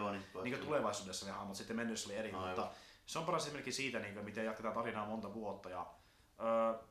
niin 0.43 0.55
kuin 0.55 0.65
tulevaisuudessa 0.65 1.25
ne 1.25 1.31
hahmot, 1.31 1.55
sitten 1.55 1.75
mennessä 1.75 2.09
oli 2.09 2.17
eri, 2.17 2.31
Aivan. 2.31 2.47
mutta 2.47 2.71
se 3.05 3.19
on 3.19 3.25
paras 3.25 3.43
esimerkki 3.43 3.71
siitä, 3.71 3.99
niin 3.99 4.13
kuin, 4.13 4.25
miten 4.25 4.45
jatketaan 4.45 4.73
tarinaa 4.73 5.05
monta 5.05 5.33
vuotta. 5.33 5.69
Ja, 5.69 5.81
uh, 5.81 6.89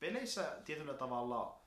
peleissä 0.00 0.56
tietyllä 0.64 0.94
tavalla 0.94 1.60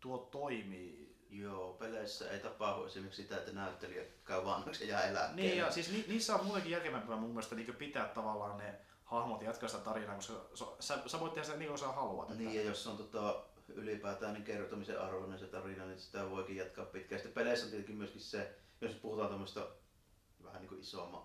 tuo 0.00 0.18
toimii. 0.18 1.12
Joo, 1.30 1.72
peleissä 1.72 2.30
ei 2.30 2.38
tapahdu 2.38 2.84
esimerkiksi 2.84 3.22
sitä, 3.22 3.36
että 3.36 3.52
näyttelijä 3.52 4.02
käy 4.24 4.44
vanhaksi 4.44 4.84
ja 4.84 4.90
jää 4.90 5.04
eläkkeelle. 5.04 5.42
Niin, 5.42 5.56
ja 5.56 5.70
siis 5.70 5.92
ni, 5.92 6.04
niissä 6.08 6.34
on 6.34 6.44
muutenkin 6.44 6.72
järkevämpää 6.72 7.16
mun 7.16 7.30
mielestä 7.30 7.54
niin 7.54 7.74
pitää 7.74 8.08
tavallaan 8.08 8.58
ne 8.58 8.80
hahmot 9.12 9.40
ja 9.40 9.48
jatkaa 9.48 9.68
sitä 9.68 9.84
tarinaa, 9.84 10.14
koska 10.14 10.34
sä, 10.80 10.98
sä 11.06 11.20
voit 11.20 11.34
tehdä 11.34 11.44
sitä 11.44 11.58
niin 11.58 11.68
kuin 11.68 11.78
sä 11.78 11.88
haluat. 11.88 12.30
Että... 12.30 12.42
Niin, 12.42 12.54
ja 12.54 12.62
jos 12.62 12.86
on 12.86 12.96
tota, 12.96 13.44
ylipäätään 13.68 14.34
niin 14.34 14.44
kertomisen 14.44 15.00
arvoinen 15.00 15.38
se 15.38 15.46
tarina, 15.46 15.86
niin 15.86 16.00
sitä 16.00 16.30
voikin 16.30 16.56
jatkaa 16.56 16.84
pitkään. 16.84 17.18
Sitten 17.18 17.34
peleissä 17.34 17.64
on 17.64 17.70
tietenkin 17.70 17.96
myöskin 17.96 18.20
se, 18.20 18.58
jos 18.80 18.94
puhutaan 18.94 19.30
tämmöistä 19.30 19.66
vähän 20.42 20.60
niin 20.60 20.68
kuin 20.68 20.80
isomman 20.80 21.22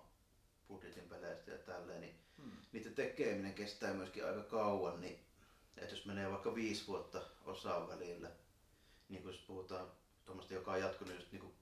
budjetin 0.68 1.08
peleistä 1.08 1.50
ja 1.50 1.58
tälleen, 1.58 2.00
niin 2.00 2.20
hmm. 2.36 2.52
niiden 2.72 2.94
tekeminen 2.94 3.54
kestää 3.54 3.94
myöskin 3.94 4.26
aika 4.26 4.42
kauan, 4.42 5.00
niin 5.00 5.24
että 5.76 5.94
jos 5.94 6.06
menee 6.06 6.30
vaikka 6.30 6.54
viisi 6.54 6.86
vuotta 6.86 7.22
osaan 7.44 7.88
välillä, 7.88 8.30
niin 9.08 9.22
kun 9.22 9.32
jos 9.32 9.40
puhutaan 9.40 9.92
tuommoista, 10.24 10.54
joka 10.54 10.72
on 10.72 10.80
jatkunut 10.80 11.14
just 11.14 11.32
niin 11.32 11.40
kuin 11.40 11.54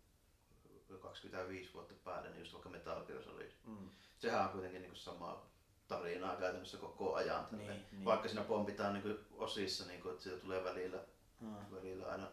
25 1.01 1.75
vuotta 1.75 1.95
päälle, 2.05 2.31
niin 2.31 2.41
just 2.41 2.53
vaikka 2.53 2.69
Metal 2.69 3.05
Gear 3.05 3.23
Solid. 3.23 3.51
Mm. 3.65 3.91
Sehän 4.19 4.45
on 4.45 4.51
kuitenkin 4.51 4.81
niin 4.81 4.91
kuin 4.91 5.01
sama 5.01 5.47
tarinaa 5.89 6.37
käytännössä 6.37 6.77
koko 6.79 7.15
ajan. 7.15 7.47
Niin, 7.51 7.69
niin. 7.69 8.05
Vaikka 8.05 8.29
siinä 8.29 8.45
pompitaan 8.45 8.93
niin 8.93 9.03
kuin 9.03 9.19
osissa, 9.37 9.87
niin 9.87 10.03
kuin, 10.03 10.13
että 10.13 10.25
siitä 10.25 10.41
tulee 10.41 10.65
välillä, 10.65 10.99
mm. 11.41 11.57
välillä 11.73 12.07
aina 12.07 12.29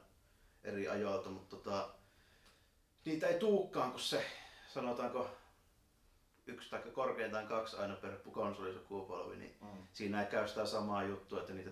eri 0.63 0.87
ajoilta, 0.87 1.29
mutta 1.29 1.55
tota, 1.55 1.89
niitä 3.05 3.27
ei 3.27 3.39
tuukkaan, 3.39 3.91
kun 3.91 3.99
se 3.99 4.25
sanotaanko 4.73 5.29
yksi 6.45 6.69
tai 6.69 6.81
korkeintaan 6.81 7.47
kaksi 7.47 7.77
aina 7.77 7.95
per 7.95 8.17
konsolisukupolvi, 8.31 9.35
niin 9.35 9.57
mm. 9.61 9.87
siinä 9.93 10.21
ei 10.21 10.31
käy 10.31 10.47
sitä 10.47 10.65
samaa 10.65 11.03
juttua, 11.03 11.39
että 11.39 11.53
niitä 11.53 11.71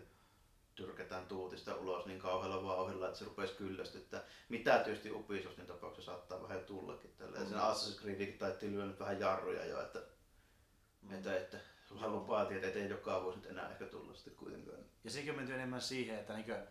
tyrkätään 0.76 1.26
tuutista 1.26 1.76
ulos 1.76 2.06
niin 2.06 2.20
kauhealla 2.20 2.64
vauhdilla, 2.64 3.08
että 3.08 3.20
se 3.20 3.26
rupesi 3.26 3.54
kyllästyttää. 3.54 4.24
Mitä 4.50 4.80
tietysti 4.80 5.12
Ubisoftin 5.12 5.66
tapauksessa 5.66 6.12
saattaa 6.12 6.44
vähän 6.44 6.66
tullakin. 6.66 7.14
Tällä. 7.18 7.40
Mm. 7.40 7.46
Sen 7.46 7.58
Assassin's 7.58 8.02
Creedikin 8.02 8.38
taittiin 8.38 8.76
lyönyt 8.76 9.00
vähän 9.00 9.20
jarruja 9.20 9.66
jo, 9.66 9.82
että. 9.82 10.00
Että, 11.14 11.38
että 11.38 11.58
hän 12.00 12.12
lupaatiin, 12.12 12.64
että 12.64 12.80
ei 12.80 12.90
joka 12.90 13.24
vuosi 13.24 13.40
nyt 13.40 13.50
enää 13.52 13.70
ehkä 13.70 13.86
tulla 13.86 14.14
sitten 14.14 14.36
kuitenkaan. 14.36 14.78
Ja 15.04 15.12
sekin 15.12 15.30
on 15.32 15.36
menty 15.36 15.54
enemmän 15.54 15.82
siihen, 15.82 16.20
että 16.20 16.34
niinkö 16.34 16.68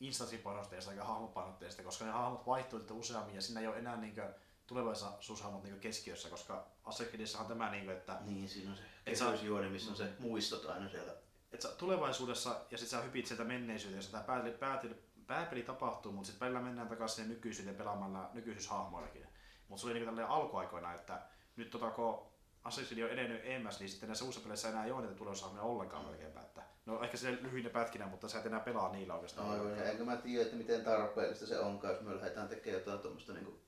instanssipainotteista 0.00 0.90
eikä 0.90 1.04
hahmopainotteista, 1.04 1.82
koska 1.82 2.04
ne 2.04 2.10
hahmot 2.10 2.46
vaihtuu 2.46 2.80
useammin 2.90 3.34
ja 3.34 3.42
siinä 3.42 3.60
ei 3.60 3.66
ole 3.66 3.78
enää 3.78 3.96
niinkö 3.96 4.34
tulevaisuushahmot 4.66 5.62
niin 5.62 5.80
keskiössä, 5.80 6.28
koska 6.28 6.66
Assassin's 6.84 7.40
on 7.40 7.46
tämä, 7.46 7.70
niin 7.70 7.84
kuin, 7.84 7.96
että... 7.96 8.18
Niin, 8.24 8.48
siinä 8.48 8.70
on 8.70 8.76
se 8.76 8.82
kehysjuoni, 9.04 9.68
missä 9.68 9.90
on 9.90 9.96
se 9.96 10.08
muistot 10.18 10.64
aina 10.64 10.88
siellä 10.88 11.12
että 11.52 11.68
tulevaisuudessa 11.68 12.60
ja 12.70 12.78
sitten 12.78 12.98
sä 12.98 13.04
hypit 13.04 13.26
sieltä 13.26 13.44
menneisyyteen, 13.44 14.02
tämä 14.10 14.24
pääpeli, 14.24 14.54
pääpeli, 14.54 14.94
pääpeli 15.26 15.62
tapahtuu, 15.62 16.12
mutta 16.12 16.26
sitten 16.26 16.40
välillä 16.46 16.60
mennään 16.60 16.88
takaisin 16.88 17.16
sinne 17.16 17.34
nykyisyyteen 17.34 17.76
pelaamalla 17.76 18.30
nykyisyshahmoillakin. 18.32 19.26
Mutta 19.68 19.80
se 19.80 19.86
oli 19.86 19.94
niin 19.94 20.04
tällainen 20.04 20.30
alkuaikoina, 20.30 20.94
että 20.94 21.22
nyt 21.56 21.70
tota, 21.70 21.90
kun 21.90 22.31
Assassin's 22.64 23.04
on 23.04 23.10
edennyt 23.10 23.40
EMS, 23.44 23.80
niin 23.80 23.88
sitten 23.88 24.08
näissä 24.08 24.24
uusissa 24.24 24.42
peleissä 24.42 24.68
enää 24.68 24.84
ei 24.84 24.92
ole 24.92 25.02
niitä 25.02 25.14
tulevaisuushahmoja 25.14 25.62
ollenkaan 25.62 26.04
melkeinpä. 26.04 26.40
Että, 26.40 26.62
no 26.86 27.02
ehkä 27.02 27.16
se 27.16 27.38
lyhyinä 27.42 27.70
pätkinä, 27.70 28.06
mutta 28.06 28.28
sä 28.28 28.38
et 28.38 28.46
enää 28.46 28.60
pelaa 28.60 28.92
niillä 28.92 29.14
oikeastaan. 29.14 29.48
No, 29.48 29.56
joo, 29.56 29.84
enkä 29.84 30.04
mä 30.04 30.16
tiedä, 30.16 30.42
että 30.42 30.56
miten 30.56 30.84
tarpeellista 30.84 31.46
se 31.46 31.58
on, 31.58 31.80
jos 31.82 32.00
me 32.00 32.16
lähdetään 32.16 32.48
tekemään 32.48 32.80
jotain 32.80 32.98
tuommoista 32.98 33.32
niin 33.32 33.44
kuin... 33.44 33.60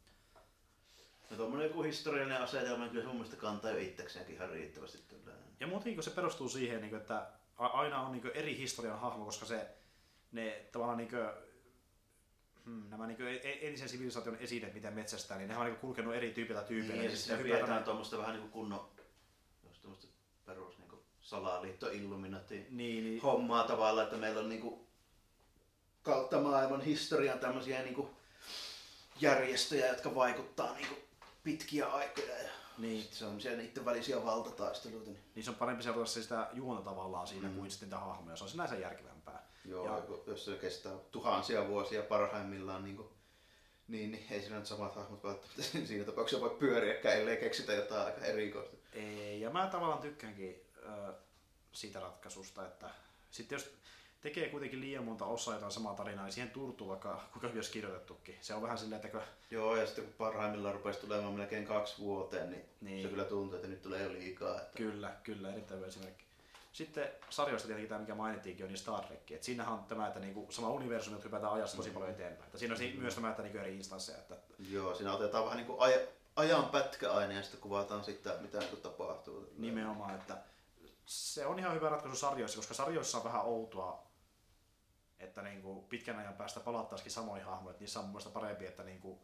No 1.30 1.36
tuommoinen 1.36 1.68
joku 1.68 1.82
historiallinen 1.82 2.42
asetelma, 2.42 2.82
niin 2.82 2.90
kyllä 2.90 3.06
mun 3.06 3.14
mielestä 3.14 3.36
kantaa 3.36 3.70
jo 3.70 3.78
itsekseenkin 3.78 4.34
ihan 4.34 4.50
riittävästi. 4.50 4.98
Ja 5.60 5.66
muutenkin 5.66 6.02
se 6.02 6.10
perustuu 6.10 6.48
siihen, 6.48 6.80
niin 6.80 6.94
että 6.94 7.26
aina 7.56 8.00
on 8.00 8.12
niin 8.12 8.30
eri 8.34 8.58
historian 8.58 9.00
hahmo, 9.00 9.24
koska 9.24 9.46
se, 9.46 9.68
ne 10.32 10.68
tavallaan 10.72 10.98
niin 10.98 11.10
hmm, 12.64 12.90
nämä 12.90 13.06
niin 13.06 13.18
entisen 13.42 13.88
sivilisaation 13.88 14.36
esineet, 14.36 14.74
mitä 14.74 14.90
metsästää, 14.90 15.38
niin 15.38 15.48
ne 15.48 15.56
on 15.56 15.66
niin 15.66 15.76
kulkenut 15.76 16.14
eri 16.14 16.30
tyypiltä 16.30 16.62
tyypeille. 16.62 17.02
Niin, 17.02 17.10
ja 17.10 17.16
sitten 17.16 17.38
pidetään 17.38 17.84
tuommoista 17.84 18.18
vähän 18.18 18.32
niin 18.32 18.40
kuin 18.40 18.52
kunnon, 18.52 18.90
jos 19.68 19.78
tuommoista 19.78 20.08
perus 20.46 20.78
niin 20.78 21.00
salaliitto 21.20 21.90
illuminati 21.90 22.66
niin, 22.70 23.04
niin. 23.04 23.22
hommaa 23.22 23.66
tavallaan, 23.66 24.04
että 24.04 24.16
meillä 24.16 24.40
on 24.40 24.48
niin 24.48 24.60
kuin, 24.60 24.80
kautta 26.02 26.40
maailman 26.40 26.80
historian 26.80 27.38
tämmöisiä 27.38 27.82
niin 27.82 27.94
kuin, 27.94 28.08
järjestöjä, 29.20 29.86
jotka 29.86 30.14
vaikuttaa 30.14 30.74
niin 30.74 30.88
kuin, 30.88 31.00
pitkiä 31.44 31.86
aikoja. 31.86 32.38
Ja 32.38 32.50
niin. 32.78 33.08
Se 33.10 33.24
on 33.24 33.36
niiden 33.36 33.84
välisiä 33.84 34.24
valtataisteluita. 34.24 35.10
Niin. 35.10 35.24
niin 35.34 35.44
se 35.44 35.50
on 35.50 35.56
parempi 35.56 35.82
seurata 35.82 36.06
sitä 36.06 36.48
juonta 36.52 36.82
tavallaan 36.82 37.26
siinä 37.26 37.48
mm. 37.48 37.54
kuin 37.54 37.70
sitten 37.70 37.86
niitä 37.86 37.98
hahmoja. 37.98 38.36
Se 38.36 38.44
on 38.44 38.50
sinänsä 38.50 38.74
järkevämpää. 38.74 39.13
Joo, 39.64 39.86
ja... 39.86 40.02
jos 40.26 40.44
se 40.44 40.56
kestää 40.56 40.92
tuhansia 41.10 41.68
vuosia 41.68 42.02
parhaimmillaan, 42.02 42.84
niin, 42.84 42.96
kuin, 42.96 43.08
niin, 43.88 44.12
niin 44.12 44.26
ei 44.30 44.40
siinä 44.40 44.56
nyt 44.56 44.66
samat 44.66 44.94
hahmot 44.94 45.24
välttämättä 45.24 45.62
siinä 45.88 46.04
tapauksessa 46.04 46.44
voi 46.44 46.56
pyöriäkään, 46.58 47.16
ellei 47.16 47.36
keksitä 47.36 47.72
jotain 47.72 48.06
aika 48.06 48.24
erikoista. 48.24 48.76
Ei, 48.92 49.40
ja 49.40 49.50
mä 49.50 49.66
tavallaan 49.66 50.02
tykkäänkin 50.02 50.60
äh, 50.86 51.14
siitä 51.72 52.00
ratkaisusta, 52.00 52.66
että 52.66 52.90
sitten 53.30 53.56
jos 53.56 53.74
tekee 54.20 54.48
kuitenkin 54.48 54.80
liian 54.80 55.04
monta 55.04 55.24
osaa 55.24 55.54
jotain 55.54 55.72
samaa 55.72 55.94
tarinaa, 55.94 56.24
niin 56.24 56.32
siihen 56.32 56.50
turtuu 56.50 56.88
vaikka 56.88 57.20
kuinka 57.32 57.48
hyvin 57.48 57.58
olisi 57.58 57.72
kirjoitettukin. 57.72 58.36
Se 58.40 58.54
on 58.54 58.62
vähän 58.62 58.78
silleen, 58.78 59.00
että. 59.04 59.22
Joo, 59.50 59.76
ja 59.76 59.86
sitten 59.86 60.04
kun 60.04 60.14
parhaimmillaan 60.18 60.74
rupesi 60.74 61.00
tulemaan 61.00 61.34
melkein 61.34 61.66
kaksi 61.66 61.98
vuoteen, 61.98 62.50
niin, 62.50 62.64
niin. 62.80 63.02
se 63.02 63.08
kyllä 63.08 63.24
tuntuu, 63.24 63.56
että 63.56 63.68
nyt 63.68 63.82
tulee 63.82 64.02
jo 64.02 64.12
liikaa. 64.12 64.60
Että... 64.60 64.76
Kyllä, 64.76 65.16
kyllä, 65.22 65.52
erittäin 65.52 65.78
hyvä 65.78 65.88
esimerkki. 65.88 66.24
Sitten 66.74 67.12
sarjoista 67.30 67.66
tietenkin 67.66 67.88
tämä, 67.88 68.00
mikä 68.00 68.14
mainittiinkin, 68.14 68.64
on 68.64 68.68
niin 68.68 68.78
Star 68.78 69.04
Trek. 69.04 69.30
Et 69.30 69.42
siinähän 69.42 69.74
on 69.74 69.84
tämä, 69.84 70.06
että 70.06 70.20
niinku, 70.20 70.46
sama 70.50 70.70
universumi, 70.70 71.16
että 71.16 71.28
hypätään 71.28 71.52
ajassa 71.52 71.76
tosi 71.76 71.90
paljon 71.90 72.10
eteenpäin. 72.10 72.46
Että 72.46 72.58
siinä 72.58 72.74
on 72.74 72.80
mm. 72.80 73.00
myös 73.00 73.14
tämä, 73.14 73.30
että 73.30 73.42
niinku 73.42 73.58
eri 73.58 73.76
instansseja. 73.76 74.18
Että... 74.18 74.36
Joo, 74.70 74.94
siinä 74.94 75.12
otetaan 75.12 75.44
vähän 75.44 75.56
niin 75.56 75.66
kuin 75.66 75.78
aj- 75.80 76.08
ajan 76.36 76.64
pätkäaine 76.64 77.34
ja 77.34 77.42
sitten 77.42 77.60
kuvataan 77.60 78.04
sitä, 78.04 78.36
mitä 78.40 78.58
niin 78.58 78.76
tapahtuu. 78.82 79.48
Nimenomaan, 79.56 80.14
että 80.14 80.36
se 81.06 81.46
on 81.46 81.58
ihan 81.58 81.74
hyvä 81.74 81.88
ratkaisu 81.88 82.16
sarjoissa, 82.16 82.58
koska 82.58 82.74
sarjoissa 82.74 83.18
on 83.18 83.24
vähän 83.24 83.42
outoa 83.44 84.06
että 85.18 85.42
niin 85.42 85.62
kuin 85.62 85.84
pitkän 85.84 86.18
ajan 86.18 86.34
päästä 86.34 86.60
palattaisikin 86.60 87.12
samoihin 87.12 87.46
hahmoihin, 87.46 87.70
että 87.70 87.82
niissä 87.82 88.00
on 88.00 88.06
mun 88.06 88.20
parempi, 88.32 88.66
että 88.66 88.82
niin 88.82 89.00
kuin 89.00 89.18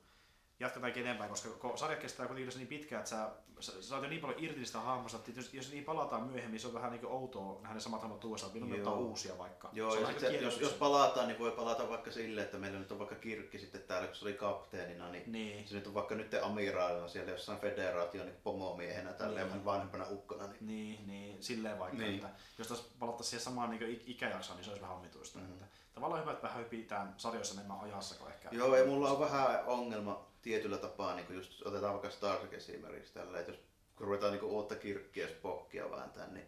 jatketaankin 0.60 1.00
eteenpäin, 1.02 1.30
koska 1.30 1.48
kun 1.48 1.78
sarja 1.78 1.96
kestää 1.96 2.26
kuitenkin 2.26 2.58
niin 2.58 2.66
pitkään, 2.68 3.00
että 3.00 3.10
sä, 3.10 3.28
sä, 3.60 3.82
saat 3.82 4.02
jo 4.02 4.08
niin 4.08 4.20
paljon 4.20 4.44
irti 4.44 4.58
niistä 4.58 4.80
hahmosta, 4.80 5.18
että 5.18 5.30
jos, 5.40 5.54
jos 5.54 5.70
niin 5.72 5.84
palataan 5.84 6.22
myöhemmin, 6.22 6.60
se 6.60 6.66
on 6.66 6.74
vähän 6.74 6.92
niin 6.92 7.06
outoa 7.06 7.60
nähdä 7.62 7.74
ne 7.74 7.80
samat 7.80 8.00
hahmot 8.02 8.24
uudestaan, 8.24 8.52
milloin 8.52 8.74
ottaa 8.74 8.94
uusia 8.94 9.38
vaikka. 9.38 9.68
Joo, 9.72 9.90
se 9.90 9.96
on 9.96 10.02
ja 10.02 10.08
aika 10.08 10.20
sit 10.20 10.28
se, 10.28 10.36
jos, 10.36 10.60
jos 10.60 10.72
palataan, 10.72 11.28
niin 11.28 11.38
voi 11.38 11.50
palata 11.50 11.88
vaikka 11.88 12.10
silleen, 12.12 12.44
että 12.44 12.58
meillä 12.58 12.78
nyt 12.78 12.92
on 12.92 12.98
vaikka 12.98 13.14
Kirkki 13.16 13.58
sitten 13.58 13.82
täällä, 13.82 14.06
kun 14.06 14.16
se 14.16 14.24
oli 14.24 14.32
kapteenina, 14.34 15.08
niin, 15.10 15.32
Niin. 15.32 15.68
se 15.68 15.74
nyt 15.74 15.86
on 15.86 15.94
vaikka 15.94 16.14
nyt 16.14 16.34
amiraalina 16.42 17.08
siellä 17.08 17.30
jossain 17.30 17.58
federaation 17.60 18.26
niin 18.26 18.36
pomomiehenä 18.44 19.12
tällä 19.12 19.44
Niin. 19.44 19.64
vanhempana 19.64 20.06
ukkona. 20.10 20.46
Niin. 20.46 20.56
Niin, 20.66 21.06
niin, 21.06 21.42
silleen 21.42 21.78
vaikka, 21.78 21.98
Niin. 21.98 22.14
että 22.14 22.28
jos 22.58 22.68
taas 22.68 22.80
palattaisiin 22.98 23.30
siihen 23.30 23.44
samaan 23.44 23.70
niin 23.70 23.82
ik- 23.82 24.02
ikäjaksoon, 24.06 24.56
niin 24.56 24.64
se 24.64 24.70
olisi 24.70 24.82
vähän 24.82 24.96
omituista. 24.96 25.38
Mhm. 25.38 25.52
Että 25.52 25.64
tavallaan 25.94 26.20
hyvä, 26.22 26.32
että 26.32 26.42
vähän 26.48 26.58
hypitään 26.64 27.14
sarjoissa 27.16 27.54
enemmän 27.54 27.80
ajassa 27.80 28.14
kuin 28.18 28.32
ehkä. 28.32 28.48
Joo, 28.52 28.76
ja 28.76 28.86
mulla 28.86 29.10
on 29.10 29.20
vähän 29.20 29.64
ongelma 29.66 30.29
tietyllä 30.42 30.78
tapaa, 30.78 31.16
niin 31.16 31.34
just 31.34 31.66
otetaan 31.66 31.92
vaikka 31.92 32.10
Star 32.10 32.38
Trek 32.38 32.52
esimerkiksi 32.52 33.14
tällä, 33.14 33.40
että 33.40 33.52
jos 33.52 33.60
kun 33.96 34.06
ruvetaan 34.06 34.32
niin 34.32 34.44
uutta 34.44 34.76
kirkkiä 34.76 35.28
spokkia 35.28 35.90
vääntää, 35.90 36.26
niin 36.26 36.46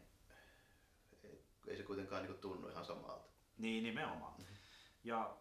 ei, 1.25 1.45
ei 1.67 1.77
se 1.77 1.83
kuitenkaan 1.83 2.23
niin 2.23 2.39
tunnu 2.39 2.69
ihan 2.69 2.85
samalta. 2.85 3.29
Niin, 3.59 3.85
nimenomaan. 3.85 4.35
Ja 5.05 5.37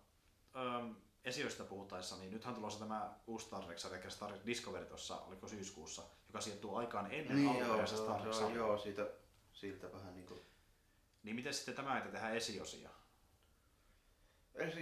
ähm, 0.55 0.91
esioista 1.23 1.63
puhutaessa, 1.63 2.17
niin 2.17 2.31
nythän 2.31 2.55
tulossa 2.55 2.79
tämä 2.79 3.13
uusi 3.27 3.45
Star 3.45 3.63
Trek, 3.63 3.77
eli 4.03 4.11
Star 4.11 4.31
Trek 4.31 4.45
Discovery 4.45 4.85
tuossa, 4.85 5.17
oliko 5.17 5.47
syyskuussa, 5.47 6.03
joka 6.27 6.41
sijoittuu 6.41 6.75
aikaan 6.75 7.11
ennen 7.11 7.35
Niin, 7.35 7.45
joo, 7.45 7.59
alkuperäistä 7.59 7.97
Star 7.97 8.21
Trek 8.21 8.35
on, 8.35 8.53
joo, 8.53 8.77
siitä, 8.77 9.09
siltä 9.53 9.93
vähän 9.93 10.13
niin 10.13 10.27
kuin... 10.27 10.41
Niin 11.23 11.35
miten 11.35 11.53
sitten 11.53 11.75
tämä, 11.75 11.97
että 11.97 12.11
tehdään 12.11 12.35
esiosia? 12.35 12.89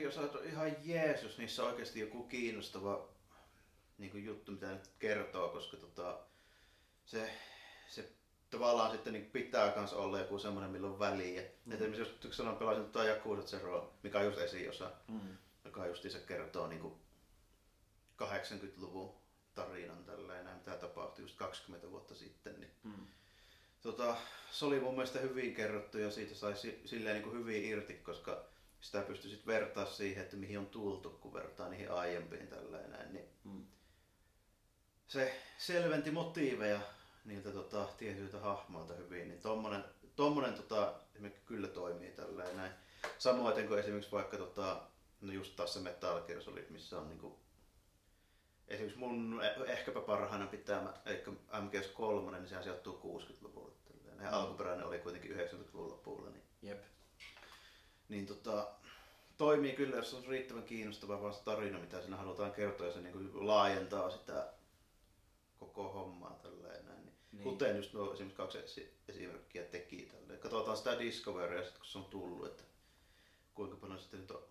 Jos 0.01 0.17
on 0.17 0.29
ihan 0.43 0.75
jees, 0.83 1.23
jos 1.23 1.37
niissä 1.37 1.63
on 1.63 1.69
oikeasti 1.69 1.99
joku 1.99 2.23
kiinnostava 2.23 3.09
niin 3.99 4.11
kuin 4.11 4.25
juttu, 4.25 4.51
mitä 4.51 4.67
nyt 4.71 4.87
kertoo, 4.99 5.49
koska 5.49 5.77
tota, 5.77 6.19
se, 7.05 7.31
se 7.89 8.09
tavallaan 8.49 8.91
sitten 8.91 9.13
niin 9.13 9.25
pitää 9.25 9.71
kans 9.71 9.93
olla 9.93 10.19
joku 10.19 10.39
semmoinen, 10.39 10.71
millä 10.71 10.87
on 10.87 10.99
väliä. 10.99 11.41
Mm. 11.65 11.71
Et 11.71 11.81
esimerkiksi 11.81 12.27
jos 12.27 12.37
sanon 12.37 12.57
pelasin 12.57 12.83
tota 12.83 13.03
Yakuza 13.05 13.41
Zero, 13.41 13.93
mikä 14.03 14.19
on 14.19 14.25
just 14.25 14.37
esiosa, 14.39 14.91
Mm. 15.07 15.37
joka 15.65 15.85
just 15.87 16.09
se 16.11 16.19
kertoo 16.19 16.67
niin 16.67 16.81
kuin 16.81 16.93
80-luvun 18.17 19.15
tarinan 19.55 20.03
tälleen, 20.05 20.45
näin, 20.45 20.57
mitä 20.57 20.77
tapahtui 20.77 21.23
just 21.23 21.37
20 21.37 21.91
vuotta 21.91 22.15
sitten. 22.15 22.59
Niin, 22.59 22.71
Mm. 22.83 23.07
tota, 23.81 24.17
se 24.51 24.65
oli 24.65 24.79
mun 24.79 24.93
mielestä 24.93 25.19
hyvin 25.19 25.55
kerrottu 25.55 25.97
ja 25.97 26.11
siitä 26.11 26.35
sai 26.35 26.57
si- 26.57 26.81
silleen 26.85 27.13
niin 27.15 27.23
kuin 27.23 27.37
hyvin 27.39 27.63
irti, 27.63 27.93
koska 27.93 28.45
sitä 28.81 29.01
pystyi 29.01 29.31
sitten 29.31 29.53
vertaa 29.53 29.85
siihen, 29.85 30.23
että 30.23 30.35
mihin 30.35 30.59
on 30.59 30.67
tultu, 30.67 31.09
kun 31.09 31.33
vertaa 31.33 31.69
niihin 31.69 31.91
aiempiin 31.91 32.47
tälleen 32.47 32.91
näin. 32.91 33.13
Niin 33.13 33.25
Mm. 33.43 33.65
Se 35.09 35.41
selventi 35.57 36.11
motiiveja 36.11 36.79
niiltä 37.25 37.51
tota, 37.51 37.85
tietyiltä 37.97 38.39
hahmoilta 38.39 38.93
hyvin, 38.93 39.27
niin 39.27 39.41
tommonen, 39.41 39.83
tommonen 40.15 40.53
tota, 40.53 40.93
kyllä 41.45 41.67
toimii 41.67 42.11
tälleen 42.11 42.57
näin. 42.57 42.71
Samoin 43.17 43.67
kuin 43.67 43.79
esimerkiksi 43.79 44.11
vaikka 44.11 44.37
tota, 44.37 44.81
no 45.21 45.31
just 45.33 45.55
taas 45.55 45.73
se 45.73 45.79
Metal 45.79 46.21
Gear 46.21 46.41
Solid, 46.41 46.65
missä 46.69 46.97
on 46.97 47.09
niinku, 47.09 47.39
esimerkiksi 48.67 48.99
mun 48.99 49.41
eh- 49.43 49.69
ehkäpä 49.69 50.01
parhaana 50.01 50.47
pitämä, 50.47 50.93
eli 51.05 51.23
MGS3, 51.51 52.31
niin 52.31 52.47
sehän 52.47 52.63
sijoittuu 52.63 52.97
60-luvulle. 52.97 53.73
tälleen. 53.87 54.23
Ja 54.25 54.31
Mm. 54.31 54.37
alkuperäinen 54.37 54.85
oli 54.87 54.99
kuitenkin 54.99 55.31
90-luvun 55.31 55.89
lopulla. 55.91 56.29
Niin, 56.29 56.43
Jep. 56.61 56.83
niin 58.09 58.25
tota, 58.25 58.67
toimii 59.37 59.73
kyllä, 59.73 59.95
jos 59.95 60.13
on 60.13 60.25
riittävän 60.27 60.63
kiinnostava 60.63 61.21
vaan 61.21 61.33
se 61.33 61.43
tarina, 61.43 61.79
mitä 61.79 62.01
siinä 62.01 62.17
halutaan 62.17 62.51
kertoa, 62.51 62.87
ja 62.87 62.93
se 62.93 63.01
niin 63.01 63.47
laajentaa 63.47 64.09
sitä 64.09 64.53
koko 65.59 65.91
hommaa 65.91 66.39
tälleen 66.43 66.85
näin. 66.85 66.97
Niin. 66.97 67.05
Niin. 67.05 67.15
Niin. 67.31 67.43
Kuten 67.43 67.75
just 67.75 67.93
nuo 67.93 68.13
esimerkiksi 68.13 68.37
kaksi 68.37 68.57
esi- 68.57 68.93
esimerkkiä 69.07 69.63
teki 69.63 70.09
tälleen. 70.11 70.39
Katsotaan 70.39 70.77
sitä 70.77 70.99
Discoveria 70.99 71.63
sitten 71.63 71.81
kun 71.81 71.89
se 71.89 71.97
on 71.97 72.05
tullut, 72.05 72.45
että 72.45 72.63
kuinka 73.53 73.75
paljon 73.75 73.99
sitten 73.99 74.19
nyt 74.19 74.31
on, 74.31 74.43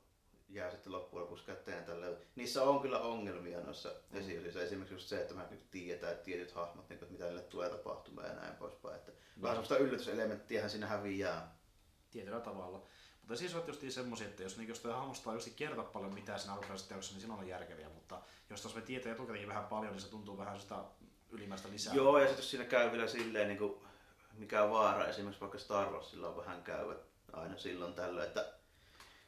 jää 0.48 0.70
sitten 0.70 0.92
loppujen 0.92 1.22
lopuksi 1.22 1.44
käteen 1.44 1.84
tälleen. 1.84 2.16
Niissä 2.36 2.62
on 2.62 2.80
kyllä 2.80 3.00
ongelmia 3.00 3.60
noissa 3.60 3.88
mm. 4.10 4.18
esiosiissa. 4.18 4.62
Esimerkiksi 4.62 4.94
just 4.94 5.08
se, 5.08 5.20
että 5.20 5.34
mä 5.34 5.46
nyt 5.50 5.70
tiedetään, 5.70 6.12
että 6.12 6.24
tietyt 6.24 6.52
hahmot, 6.52 6.88
niin, 6.88 6.94
että 6.94 7.12
mitä 7.12 7.24
niille 7.24 7.42
tulee 7.42 7.70
tapahtumaan 7.70 8.28
ja 8.28 8.34
näin 8.34 8.54
poispäin. 8.54 8.96
Että 8.96 9.12
vähän 9.42 9.56
semmoista 9.56 9.76
yllätyselementtiähän 9.76 10.70
siinä 10.70 10.86
häviää. 10.86 11.58
Tietyllä 12.10 12.40
tavalla. 12.40 12.86
Mutta 13.28 13.38
siis 13.38 13.54
on 13.54 13.64
just 13.66 13.82
semmoisia, 13.88 14.26
että 14.26 14.42
jos, 14.42 14.56
niin 14.56 14.68
jos 14.68 14.80
toi 14.80 14.92
hahmosta 14.92 15.32
just 15.32 15.48
kerta 15.56 15.82
paljon 15.82 16.14
mitä 16.14 16.38
siinä 16.38 16.52
alkuperäisessä 16.52 16.88
teoksessa, 16.88 17.14
niin 17.14 17.20
silloin 17.20 17.40
on 17.40 17.48
järkeviä. 17.48 17.88
Mutta 17.88 18.20
jos 18.50 18.62
taas 18.62 18.74
me 18.74 18.80
tietää 18.80 19.12
etukäteen 19.12 19.48
vähän 19.48 19.64
paljon, 19.64 19.92
niin 19.92 20.02
se 20.02 20.08
tuntuu 20.08 20.38
vähän 20.38 20.60
sitä 20.60 20.76
ylimmäistä 21.30 21.68
lisää. 21.70 21.94
Joo, 21.94 22.18
ja 22.18 22.24
sitten 22.26 22.42
jos 22.42 22.50
siinä 22.50 22.64
käy 22.64 22.92
vielä 22.92 23.08
silleen, 23.08 23.48
niin 23.48 23.58
kuin, 23.58 23.74
mikä 24.38 24.62
on 24.62 24.70
vaara, 24.70 25.06
esimerkiksi 25.06 25.40
vaikka 25.40 25.58
Star 25.58 25.90
Warsilla 25.90 26.28
on 26.28 26.36
vähän 26.36 26.62
käy 26.62 26.96
aina 27.32 27.58
silloin 27.58 27.94
tällöin, 27.94 28.28
että 28.28 28.52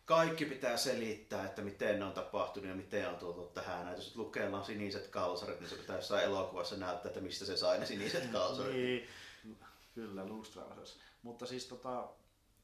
kaikki 0.04 0.44
pitää 0.44 0.76
selittää, 0.76 1.46
että 1.46 1.62
miten 1.62 1.98
ne 1.98 2.04
on 2.04 2.12
tapahtunut 2.12 2.68
ja 2.68 2.76
miten 2.76 3.08
on 3.08 3.16
tultu 3.16 3.46
tähän. 3.46 3.88
Että 3.88 4.00
jos 4.00 4.16
lukeellaan 4.16 4.64
siniset 4.64 5.08
kalsarit, 5.08 5.60
niin 5.60 5.70
se 5.70 5.76
pitää 5.76 5.96
jossain 5.96 6.24
elokuvassa 6.24 6.76
näyttää, 6.76 7.08
että 7.08 7.20
mistä 7.20 7.44
se 7.44 7.56
sai 7.56 7.78
ne 7.78 7.86
siniset 7.86 8.26
kalsarit. 8.32 8.74
Niin, 8.74 9.08
kyllä, 9.94 10.22
Strauss. 10.44 10.98
Mutta 11.22 11.46
siis 11.46 11.66
tota, 11.66 12.08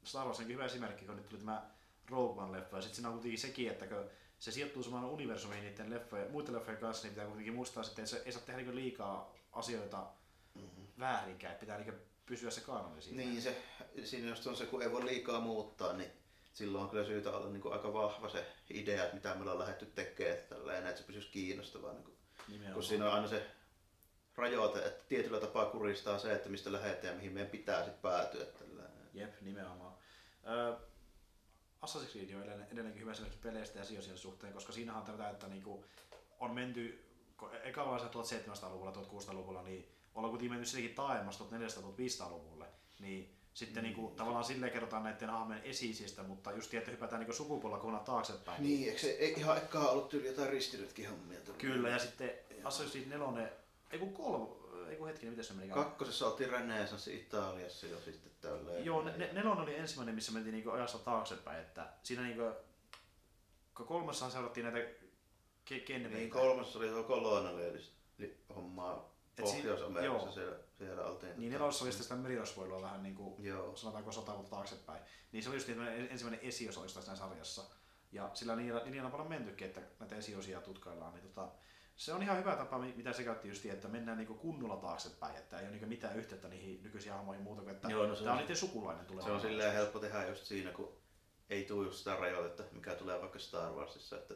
Star 0.06 0.26
Wars 0.26 0.40
on 0.40 0.48
hyvä 0.48 0.64
esimerkki, 0.64 1.04
kun 1.04 1.16
nyt 1.16 1.28
tuli 1.28 1.40
tämä 1.40 1.70
Rogue 2.10 2.42
One-leffa, 2.44 2.76
ja 2.76 2.82
sitten 2.82 2.94
siinä 2.94 3.08
on 3.08 3.14
kuitenkin 3.14 3.40
sekin, 3.40 3.70
että 3.70 3.86
kun 3.86 4.10
se 4.38 4.50
sijoittuu 4.52 4.82
samaan 4.82 5.04
universumiin 5.04 5.64
niiden 5.64 5.90
leffojen, 5.90 6.30
muiden 6.30 6.54
leffojen 6.54 6.80
kanssa, 6.80 7.02
niin 7.06 7.14
pitää 7.14 7.26
kuitenkin 7.26 7.54
muistaa 7.54 7.82
että 7.82 8.06
se 8.06 8.22
ei 8.24 8.32
saa 8.32 8.42
tehdä 8.42 8.62
niin 8.62 8.74
liikaa 8.74 9.34
asioita 9.52 10.06
Mm-hmm. 10.54 10.86
väärinkään, 10.98 11.52
että 11.52 11.60
pitää 11.60 11.78
niin 11.78 11.94
pysyä 12.26 12.50
se 12.50 12.60
kanoni 12.60 13.02
siitä. 13.02 13.16
Niin, 13.16 13.42
se, 13.42 13.62
siinä 14.04 14.28
just 14.28 14.46
on 14.46 14.56
se, 14.56 14.66
kun 14.66 14.82
ei 14.82 14.92
voi 14.92 15.04
liikaa 15.04 15.40
muuttaa, 15.40 15.92
niin 15.92 16.10
silloin 16.54 16.84
on 16.84 16.90
kyllä 16.90 17.04
syytä 17.04 17.30
olla 17.30 17.48
niin 17.48 17.60
kuin 17.62 17.72
aika 17.72 17.92
vahva 17.92 18.28
se 18.28 18.46
idea, 18.70 19.02
että 19.02 19.14
mitä 19.14 19.34
me 19.34 19.40
ollaan 19.40 19.58
lähdetty 19.58 19.86
tekemään, 19.86 20.36
että, 20.36 20.54
tälleen, 20.54 20.86
että 20.86 21.00
se 21.00 21.06
pysyisi 21.06 21.28
kiinnostavaa. 21.28 21.92
Niin 21.92 22.04
kuin 22.04 22.16
Nimenomaan. 22.48 22.74
kun 22.74 22.82
siinä 22.82 23.06
on 23.06 23.12
aina 23.12 23.28
se 23.28 23.46
rajoite, 24.36 24.86
että 24.86 25.04
tietyllä 25.08 25.40
tapaa 25.40 25.66
kuristaa 25.66 26.18
se, 26.18 26.32
että 26.32 26.48
mistä 26.48 26.72
lähdetään 26.72 27.12
ja 27.12 27.16
mihin 27.16 27.32
meidän 27.32 27.50
pitää 27.50 27.84
sitten 27.84 28.02
päätyä. 28.02 28.44
Tällainen. 28.44 29.08
Jep, 29.14 29.40
nimenomaan. 29.40 29.85
Ö, 30.46 30.76
Assassin's 31.82 32.10
Creed 32.12 32.34
on 32.34 32.42
edelleen, 32.42 32.68
edelleenkin 32.72 33.02
hyvä 33.02 33.12
esimerkki 33.12 33.38
peleistä 33.38 33.78
ja 33.78 33.84
sijoisien 33.84 34.18
suhteen, 34.18 34.52
koska 34.52 34.72
siinähän 34.72 35.00
on 35.00 35.06
tätä, 35.06 35.30
että 35.30 35.48
niinku 35.48 35.84
on 36.40 36.54
menty 36.54 37.04
eka 37.62 37.86
vaiheessa 37.86 38.22
1700-luvulla, 38.66 38.92
1600-luvulla, 38.92 39.62
niin 39.62 39.88
ollaan 40.14 40.30
kuitenkin 40.30 40.50
mennyt 40.50 40.68
sittenkin 40.68 40.94
taaemmas 40.94 41.40
1400-1500-luvulle. 41.40 42.66
Niin 42.98 43.36
sitten 43.54 43.82
mm. 43.82 43.86
niinku, 43.86 44.12
tavallaan 44.16 44.44
silleen 44.44 44.72
kerrotaan 44.72 45.04
näiden 45.04 45.30
hahmojen 45.30 45.62
esiisistä, 45.62 46.22
mutta 46.22 46.52
just 46.52 46.74
että 46.74 46.90
hypätään 46.90 47.20
niinku 47.20 47.32
sukupuolella 47.32 47.80
kokonaan 47.80 48.04
taaksepäin. 48.04 48.62
Niin, 48.62 48.88
eikö 48.88 49.00
se 49.00 49.10
ei 49.10 49.32
ihan 49.32 49.56
ekkaa 49.56 49.90
ollut 49.90 50.08
tyyli 50.08 50.26
jotain 50.26 50.50
ristiretkin 50.50 51.10
hommia? 51.10 51.38
Kyllä, 51.58 51.88
ja 51.88 51.98
sitten 51.98 52.30
Assassin's 52.64 52.90
Creed 52.90 53.08
4, 53.08 53.48
ei 53.90 53.98
kun 53.98 54.12
kolme, 54.12 54.46
ei 54.88 54.96
kun 54.96 55.06
hetkinen, 55.06 55.32
miten 55.32 55.44
se 55.44 55.52
meni? 55.54 55.68
Kakkosessa 55.68 56.26
oltiin 56.26 56.50
Renesanssi 56.50 57.16
Italiassa 57.16 57.86
jo 57.86 58.00
sitten 58.00 58.32
tälleen. 58.40 58.84
Joo, 58.84 59.02
ne, 59.02 59.16
ne- 59.16 59.32
nelonen 59.32 59.62
oli 59.62 59.76
ensimmäinen, 59.76 60.14
missä 60.14 60.32
mentiin 60.32 60.52
niinku 60.54 60.70
ajassa 60.70 60.98
taaksepäin, 60.98 61.60
että 61.60 61.88
siinä 62.02 62.22
niinku, 62.22 62.52
kun 63.76 63.86
kolmessahan 63.86 64.32
seurattiin 64.32 64.64
näitä 64.72 64.90
ke- 65.70 65.80
kenveitä. 65.80 66.16
Niin, 66.16 66.30
kolmas 66.30 66.76
oli 66.76 66.88
tuo 66.88 67.02
kolonialistista 67.02 68.54
hommaa 68.54 69.16
Et 69.38 69.46
si- 69.46 69.56
Pohjois-Amerikassa, 69.56 70.32
siellä, 70.32 70.56
siellä 70.78 71.04
oltiin. 71.04 71.32
Niin 71.36 71.52
nelosessa 71.52 71.84
oli 71.84 71.92
sitten 71.92 72.04
sitä 72.04 72.16
merirosvoilua 72.16 72.82
vähän 72.82 73.02
niinku, 73.02 73.36
Joo. 73.38 73.76
sanotaanko 73.76 74.12
sata 74.12 74.32
vuotta 74.34 74.50
taaksepäin. 74.50 75.02
Niin 75.32 75.42
se 75.42 75.48
oli 75.48 75.56
just 75.56 75.68
niin 75.68 75.82
ensimmäinen 75.82 76.48
esiosa 76.48 76.80
oli 76.80 76.88
siinä 76.88 77.16
sarjassa. 77.16 77.62
Ja 78.12 78.30
sillä 78.34 78.56
niillä, 78.56 78.82
niillä 78.84 79.06
on 79.06 79.12
paljon 79.12 79.28
mentykin, 79.28 79.66
että 79.66 79.80
näitä 80.00 80.16
esiosia 80.16 80.60
tutkaillaan. 80.60 81.14
Niin 81.14 81.22
tota, 81.22 81.48
se 81.96 82.12
on 82.12 82.22
ihan 82.22 82.38
hyvä 82.38 82.56
tapa, 82.56 82.78
mi- 82.78 82.94
mitä 82.96 83.12
se 83.12 83.24
käytti 83.24 83.48
just, 83.48 83.66
että 83.66 83.88
mennään 83.88 84.18
niinku 84.18 84.34
kunnolla 84.34 84.76
taaksepäin, 84.76 85.36
että 85.36 85.58
ei 85.58 85.62
ole 85.64 85.70
niinku 85.70 85.86
mitään 85.86 86.16
yhteyttä 86.16 86.48
niihin 86.48 86.82
nykyisiin 86.82 87.12
hahmoihin 87.12 87.42
muuta 87.44 87.62
kuin, 87.62 87.74
että 87.74 87.88
Joo, 87.88 88.06
no 88.06 88.16
tämä 88.16 88.32
on 88.32 88.38
niiden 88.38 88.56
sukulainen 88.56 89.06
tulee. 89.06 89.24
Se 89.24 89.30
on 89.30 89.40
silleen 89.40 89.72
helppo 89.72 89.98
tehdä 89.98 90.26
just 90.26 90.44
siinä, 90.44 90.70
kun 90.70 90.92
ei 91.50 91.64
tule 91.64 91.86
just 91.86 91.98
sitä 91.98 92.16
rajoitetta, 92.16 92.62
mikä 92.72 92.94
tulee 92.94 93.20
vaikka 93.20 93.38
Star 93.38 93.72
Warsissa, 93.72 94.16
että 94.16 94.34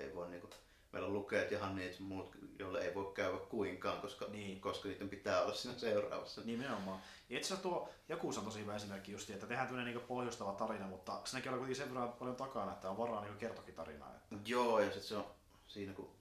ei 0.00 0.14
voi 0.14 0.28
niinku, 0.30 0.50
meillä 0.92 1.06
on 1.08 1.14
lukeet 1.14 1.50
ja 1.50 1.70
niitä 1.70 2.02
muut, 2.02 2.36
joille 2.58 2.80
ei 2.80 2.94
voi 2.94 3.12
käydä 3.14 3.38
kuinkaan, 3.38 4.00
koska, 4.00 4.26
Niin. 4.28 4.60
koska 4.60 4.88
niiden 4.88 5.08
pitää 5.08 5.42
olla 5.42 5.54
siinä 5.54 5.78
seuraavassa. 5.78 6.40
Nimenomaan. 6.44 7.00
Ja 7.28 7.36
itse 7.38 7.46
asiassa 7.54 7.62
tuo 7.68 7.88
Jakusa 8.08 8.40
on 8.40 8.46
tosi 8.46 8.60
hyvä 8.60 8.76
esimerkki 8.76 9.12
just, 9.12 9.30
että 9.30 9.46
tehdään 9.46 9.68
tämmöinen 9.68 9.94
niin 9.94 10.06
pohjustava 10.06 10.52
tarina, 10.52 10.86
mutta 10.86 11.20
siinäkin 11.24 11.52
on 11.52 11.58
kuitenkin 11.58 11.76
sen 11.76 11.88
verran 11.94 12.12
paljon 12.12 12.36
takana, 12.36 12.72
että 12.72 12.90
on 12.90 12.98
varaa 12.98 13.24
niin 13.24 13.36
kertokin 13.36 13.74
tarinaa. 13.74 14.14
Että... 14.16 14.36
Joo, 14.50 14.80
ja 14.80 14.86
sitten 14.86 15.02
se 15.04 15.16
on 15.16 15.26
siinä, 15.66 15.92
kun 15.92 16.17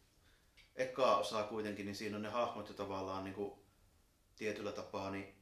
eka 0.78 1.18
osaa 1.18 1.44
kuitenkin, 1.44 1.86
niin 1.86 1.96
siinä 1.96 2.16
on 2.16 2.22
ne 2.22 2.30
hahmot 2.30 2.68
jo 2.70 2.74
tavallaan 2.76 3.24
niin 3.24 3.34
kuin, 3.34 3.54
tietyllä 4.36 4.72
tapaa, 4.72 5.12
niin 5.12 5.36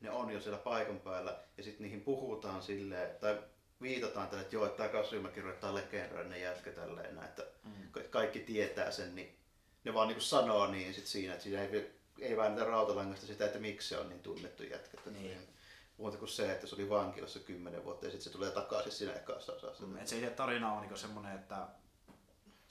ne 0.00 0.10
on 0.10 0.30
jo 0.30 0.40
siellä 0.40 0.58
paikan 0.58 1.00
päällä, 1.00 1.38
ja 1.56 1.62
sitten 1.62 1.82
niihin 1.82 2.00
puhutaan 2.00 2.62
silleen, 2.62 3.16
tai 3.20 3.42
viitataan 3.82 4.28
tälle, 4.28 4.42
että 4.42 4.56
joo, 4.56 4.66
että 4.66 4.76
tämä 4.76 4.88
Kasumäki 5.02 5.40
ruvetaan 5.40 5.74
legendaarinen 5.74 6.40
jätkä 6.40 6.70
tälleen, 6.70 7.18
että 7.24 7.42
Mm. 7.64 7.72
ka- 7.90 8.00
kaikki 8.10 8.38
tietää 8.40 8.90
sen, 8.90 9.14
niin 9.14 9.38
ne 9.84 9.94
vaan 9.94 10.08
niinku 10.08 10.22
sanoo 10.22 10.66
niin 10.66 10.94
sit 10.94 11.06
siinä, 11.06 11.32
että 11.32 11.42
siinä 11.44 11.62
ei, 11.62 11.90
ei 12.20 12.36
väännetä 12.36 12.64
rautalangasta 12.66 13.26
sitä, 13.26 13.46
että 13.46 13.58
miksi 13.58 13.88
se 13.88 13.98
on 13.98 14.08
niin 14.08 14.20
tunnettu 14.22 14.62
jätkä. 14.62 14.98
Niin. 15.10 15.48
Muuta 15.96 16.18
kuin 16.18 16.28
se, 16.28 16.52
että 16.52 16.66
se 16.66 16.74
oli 16.74 16.88
vankilassa 16.90 17.38
kymmenen 17.40 17.84
vuotta 17.84 18.06
ja 18.06 18.10
sitten 18.10 18.24
se 18.24 18.30
tulee 18.38 18.50
takaisin 18.50 18.92
siinä 18.92 19.12
ekassa 19.14 19.52
osassa. 19.52 19.86
Mm, 19.86 19.96
Et 19.96 20.08
se 20.08 20.16
itse 20.16 20.30
tarina 20.30 20.72
on 20.72 20.80
niinku 20.80 20.96
semmoinen, 20.96 21.34
että 21.34 21.66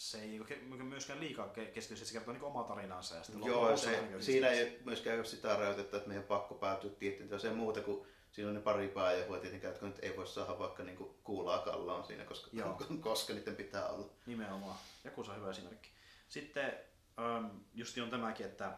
se 0.01 0.21
ei 0.21 0.27
niinku 0.27 0.47
ke- 0.53 0.83
myöskään 0.83 1.19
liikaa 1.19 1.53
ke- 1.57 1.71
keskity, 1.73 2.05
se 2.05 2.13
kertoo 2.13 2.33
niinku 2.33 2.47
omaa 2.47 2.63
tarinaansa. 2.63 3.15
Ja 3.15 3.23
sitten 3.23 3.45
Joo, 3.45 3.77
se, 3.77 4.01
niinku 4.01 4.21
siinä 4.21 4.47
ei 4.47 4.79
myöskään 4.85 5.17
ole 5.17 5.25
sitä 5.25 5.55
rajoitetta, 5.55 5.97
että 5.97 6.09
meidän 6.09 6.23
pakko 6.23 6.55
päätyä 6.55 6.91
tiettyyn 6.99 7.39
se 7.39 7.53
muuta 7.53 7.81
kuin 7.81 8.07
siinä 8.31 8.49
on 8.49 8.55
ne 8.55 8.61
pari 8.61 8.87
pääjähua 8.87 9.39
tietenkään, 9.39 9.73
jotka 9.73 9.87
nyt 9.87 9.99
ei 10.01 10.17
voi 10.17 10.27
saada 10.27 10.59
vaikka 10.59 10.83
niinku 10.83 11.15
kuulaa 11.23 11.59
kallaan 11.59 12.03
siinä, 12.03 12.25
koska, 12.25 12.49
Joo. 12.53 12.77
koska 13.01 13.33
niiden 13.33 13.55
pitää 13.55 13.89
olla. 13.89 14.09
Nimenomaan. 14.25 14.77
Joku 15.03 15.21
on 15.21 15.35
hyvä 15.35 15.49
esimerkki. 15.49 15.89
Sitten 16.29 16.73
ähm, 17.19 17.45
justi 17.73 18.01
on 18.01 18.09
tämäkin, 18.09 18.45
että 18.45 18.77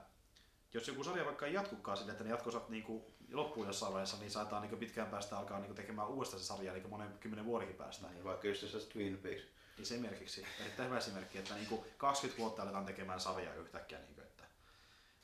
jos 0.74 0.88
joku 0.88 1.04
sarja 1.04 1.26
vaikka 1.26 1.46
ei 1.46 1.54
jatkukaan 1.54 1.98
sille, 1.98 2.12
että 2.12 2.24
ne 2.24 2.30
jatkosat 2.30 2.70
niinku 2.70 3.14
loppuun 3.32 3.68
jossain 3.68 3.94
vaiheessa, 3.94 4.18
niin 4.18 4.32
saattaa 4.32 4.60
niinku 4.60 4.78
pitkään 4.78 5.08
päästä 5.08 5.38
alkaa 5.38 5.60
niinku 5.60 5.76
tekemään 5.76 6.08
uudestaan 6.08 6.42
se 6.42 6.46
sarja, 6.46 6.72
eli 6.72 6.88
monen 6.88 7.18
kymmenen 7.20 7.46
vuodenkin 7.46 7.78
päästä. 7.78 8.08
Niin, 8.08 8.24
vaikka 8.24 8.48
just 8.48 8.68
se 8.68 8.90
Twin 8.90 9.18
Peaks. 9.18 9.44
Esimerkiksi, 9.82 10.46
erittäin 10.60 10.90
hyvä 10.90 10.98
esimerkki, 10.98 11.38
että 11.38 11.56
niinku 11.56 11.86
20 11.98 12.42
vuotta 12.42 12.62
aletaan 12.62 12.86
tekemään 12.86 13.20
sarjaa 13.20 13.54
yhtäkkiä. 13.54 14.00
Niinku, 14.00 14.22
että... 14.22 14.44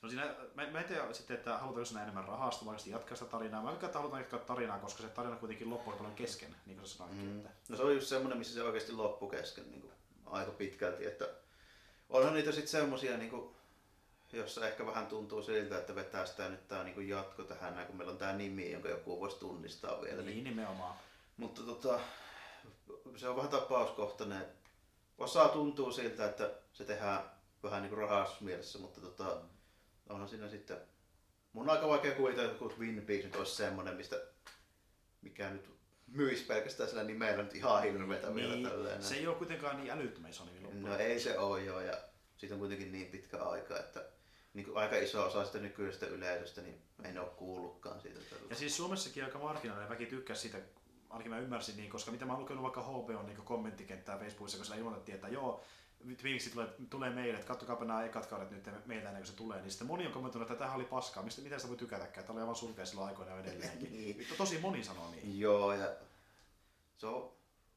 No 0.01 0.09
siinä, 0.09 0.35
mä, 0.55 0.67
mä 0.67 0.79
en 0.79 0.85
tiedä 0.85 1.13
sitten, 1.13 1.37
että 1.37 1.57
halutaanko 1.57 1.85
siinä 1.85 2.03
enemmän 2.03 2.25
rahasta 2.25 2.65
vai 2.65 2.75
jatkaa 2.85 3.17
sitä 3.17 3.31
tarinaa. 3.31 3.61
Mä 3.61 3.69
veikkaan, 3.69 3.89
että 3.89 3.99
halutaan 3.99 4.21
jatkaa 4.21 4.39
tarinaa, 4.39 4.79
koska 4.79 5.03
se 5.03 5.09
tarina 5.09 5.35
kuitenkin 5.35 5.69
loppui 5.69 5.93
paljon 5.93 6.15
kesken, 6.15 6.55
niin 6.65 6.77
kuin 6.77 6.87
sä 6.89 6.97
sanoitkin. 6.97 7.29
Mm. 7.29 7.39
Että... 7.39 7.49
No 7.69 7.77
se 7.77 7.83
on 7.83 7.95
just 7.95 8.07
semmoinen, 8.07 8.37
missä 8.37 8.53
se 8.53 8.63
oikeasti 8.63 8.91
loppu 8.91 9.27
kesken 9.29 9.71
niin 9.71 9.81
kuin, 9.81 9.93
aika 10.25 10.51
pitkälti. 10.51 11.05
Että 11.05 11.29
onhan 12.09 12.33
niitä 12.33 12.51
sitten 12.51 12.71
semmoisia, 12.71 13.17
niin 13.17 13.29
kuin, 13.29 13.55
jossa 14.33 14.67
ehkä 14.67 14.85
vähän 14.85 15.07
tuntuu 15.07 15.41
siltä, 15.41 15.77
että 15.77 15.95
vetää 15.95 16.25
sitä 16.25 16.49
nyt 16.49 16.67
tämä 16.67 16.83
niin 16.83 17.09
jatko 17.09 17.43
tähän, 17.43 17.87
kun 17.87 17.95
meillä 17.95 18.11
on 18.11 18.17
tämä 18.17 18.33
nimi, 18.33 18.71
jonka 18.71 18.89
joku 18.89 19.19
voisi 19.19 19.39
tunnistaa 19.39 20.01
vielä. 20.01 20.21
Niin, 20.21 20.43
nimenomaan. 20.43 20.95
Mutta 21.37 21.61
tota, 21.61 21.99
se 23.15 23.29
on 23.29 23.35
vähän 23.35 23.51
tapauskohtainen. 23.51 24.45
Osa 25.17 25.47
tuntuu 25.47 25.91
siltä, 25.91 26.25
että 26.25 26.51
se 26.73 26.85
tehdään 26.85 27.31
vähän 27.63 27.81
niin 27.81 27.89
kuin 27.89 27.99
rahasmielessä, 28.09 28.79
mutta 28.79 29.01
tota, 29.01 29.41
onhan 30.09 30.29
siinä 30.29 30.49
sitten... 30.49 30.77
Mun 31.53 31.69
on 31.69 31.75
aika 31.75 31.87
vaikea 31.87 32.15
kuvitella, 32.15 32.51
että 32.51 32.75
Twin 32.75 33.01
Peaks 33.01 33.23
nyt 33.23 33.35
olisi 33.35 33.55
semmoinen, 33.55 33.95
mistä 33.95 34.21
mikä 35.21 35.49
nyt 35.49 35.69
myisi 36.07 36.43
pelkästään 36.43 36.89
sillä 36.89 37.03
nimellä 37.03 37.43
nyt 37.43 37.55
ihan 37.55 37.83
hirveetä 37.83 38.35
vielä 38.35 38.53
Niin, 38.55 38.69
tälleen. 38.69 39.03
se 39.03 39.15
ei 39.15 39.27
ole 39.27 39.35
kuitenkaan 39.35 39.77
niin 39.77 39.91
älyttömän 39.91 40.29
iso 40.29 40.45
nimi 40.45 40.61
loppujen 40.61 40.85
No 40.85 40.97
ei 40.97 41.19
se 41.19 41.39
ole 41.39 41.63
joo, 41.63 41.79
ja 41.79 41.97
siitä 42.37 42.55
on 42.55 42.59
kuitenkin 42.59 42.91
niin 42.91 43.07
pitkä 43.07 43.37
aika, 43.43 43.79
että 43.79 44.05
niin 44.53 44.65
kuin 44.65 44.77
aika 44.77 44.95
iso 44.95 45.25
osa 45.25 45.45
sitä 45.45 45.57
nykyisestä 45.59 46.05
yleisöstä, 46.05 46.61
niin 46.61 46.81
ei 47.03 47.11
ne 47.13 47.19
ole 47.19 47.29
kuullutkaan 47.29 48.01
siitä. 48.01 48.19
Ja 48.49 48.55
siis 48.55 48.77
Suomessakin 48.77 49.25
aika 49.25 49.39
marginaalinen 49.39 49.89
väki 49.89 50.05
tykkäsi 50.05 50.41
siitä, 50.41 50.57
ainakin 51.09 51.31
mä 51.31 51.39
ymmärsin 51.39 51.77
niin, 51.77 51.89
koska 51.89 52.11
mitä 52.11 52.25
mä 52.25 52.33
oon 52.33 52.41
lukenut 52.41 52.63
vaikka 52.63 52.83
HBO 52.83 53.23
niin 53.23 53.37
kommenttikenttää 53.37 54.19
Facebookissa, 54.19 54.57
kun 54.57 54.65
siellä 54.65 54.79
ilmoitettiin, 54.79 55.15
että 55.15 55.27
joo, 55.27 55.63
viimeksi 56.23 56.49
tulee, 56.49 56.67
tulee 56.89 57.09
meille, 57.09 57.33
että 57.33 57.47
kattokaapa 57.47 57.85
nämä 57.85 58.05
ekat 58.05 58.25
kaudet 58.25 58.51
nyt 58.51 58.85
meiltä 58.85 59.07
ennen 59.07 59.23
kuin 59.23 59.27
se 59.27 59.35
tulee, 59.35 59.61
niin 59.61 59.71
sitten 59.71 59.87
moni 59.87 60.05
on 60.05 60.11
kommentoinut, 60.11 60.51
että 60.51 60.59
tämähän 60.59 60.75
oli 60.75 60.85
paskaa, 60.85 61.23
mistä, 61.23 61.41
miten 61.41 61.59
sitä 61.59 61.69
voi 61.69 61.77
tykätäkään, 61.77 62.25
tämä 62.25 62.33
oli 62.33 62.41
aivan 62.41 62.55
surkea 62.55 62.85
silloin 62.85 63.07
aikoina 63.07 63.39
edelleenkin. 63.39 63.91
Niin. 63.99 64.27
Tosi 64.37 64.59
moni 64.59 64.83
sanoo 64.83 65.11
niin. 65.11 65.39
Joo, 65.39 65.73
ja 65.73 65.91
se 66.97 67.07
on 67.07 67.31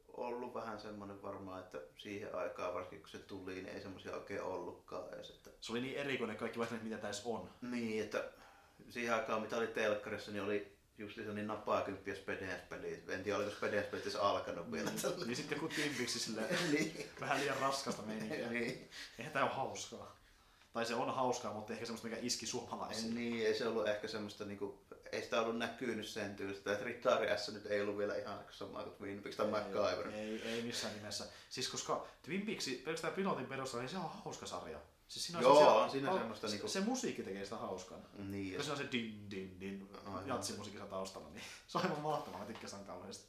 ollut 0.09 0.55
vähän 0.55 0.81
semmoinen 0.81 1.23
varmaan, 1.23 1.61
että 1.61 1.79
siihen 1.97 2.35
aikaan, 2.35 2.75
varsinkin 2.75 3.01
kun 3.01 3.09
se 3.09 3.19
tuli, 3.19 3.55
niin 3.55 3.69
ei 3.69 3.81
semmoisia 3.81 4.17
oikein 4.17 4.43
ollutkaan 4.43 5.15
edes. 5.15 5.31
Että... 5.31 5.51
Se 5.61 5.73
oli 5.73 5.81
niin 5.81 5.97
erikoinen, 5.97 6.37
kaikki 6.37 6.59
vaihteet, 6.59 6.83
mitä 6.83 6.99
tässä 6.99 7.29
on. 7.29 7.51
Niin, 7.63 8.03
että 8.03 8.25
siihen 8.89 9.15
aikaan, 9.15 9.43
mitä 9.43 9.57
oli 9.57 9.67
telkkarissa, 9.67 10.31
niin 10.31 10.43
oli 10.43 10.77
just 11.03 11.15
se 11.17 11.33
niin 11.33 11.47
napaa 11.47 11.83
kymppiä 11.83 12.15
Spedens-peliä. 12.15 12.99
En 13.09 13.23
tiedä, 13.23 13.39
oliko 13.39 13.51
Spedens-pelit 13.51 14.03
edes 14.03 14.17
alkanut 14.17 14.73
vielä. 14.73 14.91
tällä. 15.03 15.27
Niin 15.27 15.37
sitten 15.37 15.57
joku 15.57 15.69
Timpiksi 15.69 16.19
sille 16.19 16.43
niin. 16.73 17.11
vähän 17.21 17.41
liian 17.41 17.57
raskasta 17.57 18.03
meininkiä. 18.03 18.51
niin. 18.51 18.91
Eihän 19.19 19.33
tää 19.33 19.45
ole 19.45 19.53
hauskaa. 19.53 20.23
Tai 20.73 20.87
se 20.87 20.95
on 20.95 21.15
hauskaa, 21.15 21.53
mutta 21.53 21.73
ehkä 21.73 21.87
semmoista, 21.87 22.09
mikä 22.09 22.21
iski 22.23 22.47
suomalaisiin. 22.47 23.15
Niin, 23.15 23.47
ei 23.47 23.55
se 23.55 23.67
ollut 23.67 23.89
ehkä 23.89 24.09
semmoista 24.09 24.45
niinku, 24.45 24.85
ei 25.13 25.23
sitä 25.23 25.41
ollut 25.41 25.59
näkynyt 25.59 26.07
sen 26.07 26.37
tyylistä, 26.37 26.73
että 26.73 26.85
Ritari 26.85 27.39
S 27.39 27.53
nyt 27.53 27.67
ei 27.67 27.81
ollut 27.81 27.99
vielä 27.99 28.17
ihan 28.17 28.39
samaa 28.51 28.83
kuin 28.83 28.97
Twin 28.97 29.23
Peaks 29.23 29.37
tai 29.37 29.47
MacGyver. 29.47 30.09
Ei, 30.09 30.43
ei 30.43 30.63
missään 30.63 30.95
nimessä. 30.95 31.25
Siis 31.51 31.69
koska 31.69 32.07
Twin 32.23 32.47
Peaks, 32.47 32.71
pelkästään 32.85 33.13
pilotin 33.15 33.47
perusteella, 33.47 33.83
niin 33.83 33.91
se 33.91 33.97
on 33.97 34.11
hauska 34.25 34.47
sarja. 34.47 34.79
Siis 35.13 35.27
siinä 35.27 35.39
on 35.39 35.45
Joo, 35.45 35.55
sellaisia- 35.55 35.85
on 35.85 35.91
siinä 35.91 36.11
hau- 36.11 36.19
semmoista 36.19 36.49
se, 36.49 36.53
niinku- 36.55 36.69
se, 36.69 36.81
musiikki 36.81 37.23
tekee 37.23 37.45
sitä 37.45 37.57
hauskana. 37.57 38.03
Niin, 38.19 38.53
Ja 38.55 38.63
se 38.63 38.71
on 38.71 38.77
se 38.77 38.89
din 38.93 39.31
din 39.31 39.61
din 39.61 39.89
Aivan. 40.07 40.29
jatsimusiikissa 40.29 40.87
taustalla, 40.87 41.29
niin 41.31 41.45
se 41.69 41.79
on 41.79 41.85
aivan 41.85 42.01
mahtavaa, 42.01 42.39
mä 42.41 42.45
tykkäsin 42.47 42.85
kauheasti. 42.85 43.25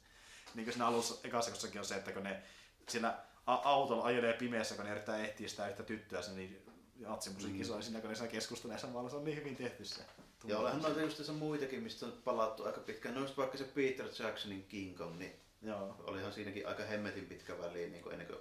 Niin 0.54 0.64
kuin 0.64 0.72
siinä 0.72 0.86
alussa 0.86 1.14
ekassa 1.24 1.68
on 1.78 1.84
se, 1.84 1.94
että 1.94 2.12
kun 2.12 2.22
ne 2.22 2.42
siellä 2.88 3.18
a- 3.46 3.54
autolla 3.54 4.04
ajelee 4.04 4.32
pimeässä, 4.32 4.74
kun 4.74 4.84
ne 4.84 4.90
yrittää 4.90 5.24
etsiä 5.26 5.48
sitä 5.48 5.68
yhtä 5.68 5.82
tyttöä, 5.82 6.22
se 6.22 6.32
niin 6.32 6.62
jatsimusiikki 7.00 7.58
Mm. 7.62 7.64
soi 7.66 7.82
siinä, 7.82 8.00
kun 8.00 8.10
ne 8.10 8.16
saa 8.16 8.26
keskustelemaan 8.26 8.80
samalla, 8.80 9.10
se 9.10 9.16
on 9.16 9.24
niin 9.24 9.36
hyvin 9.36 9.56
tehty 9.56 9.84
se. 9.84 10.02
Ja 10.44 10.58
olehan 10.58 10.82
noita 10.82 11.00
just 11.00 11.16
tässä 11.16 11.32
muitakin, 11.32 11.82
mistä 11.82 12.06
on 12.06 12.12
palattu 12.24 12.64
aika 12.64 12.80
pitkään. 12.80 13.14
No 13.14 13.20
just 13.20 13.36
vaikka 13.36 13.58
se 13.58 13.64
Peter 13.64 14.06
Jacksonin 14.18 14.64
King 14.68 14.96
Kong, 14.98 15.18
niin 15.18 15.32
Joo. 15.62 15.96
olihan 16.06 16.32
siinäkin 16.32 16.68
aika 16.68 16.82
hemmetin 16.84 17.26
pitkä 17.26 17.58
väli 17.58 17.90
niin 17.90 18.02
kuin 18.02 18.12
ennen 18.12 18.26
kuin 18.28 18.38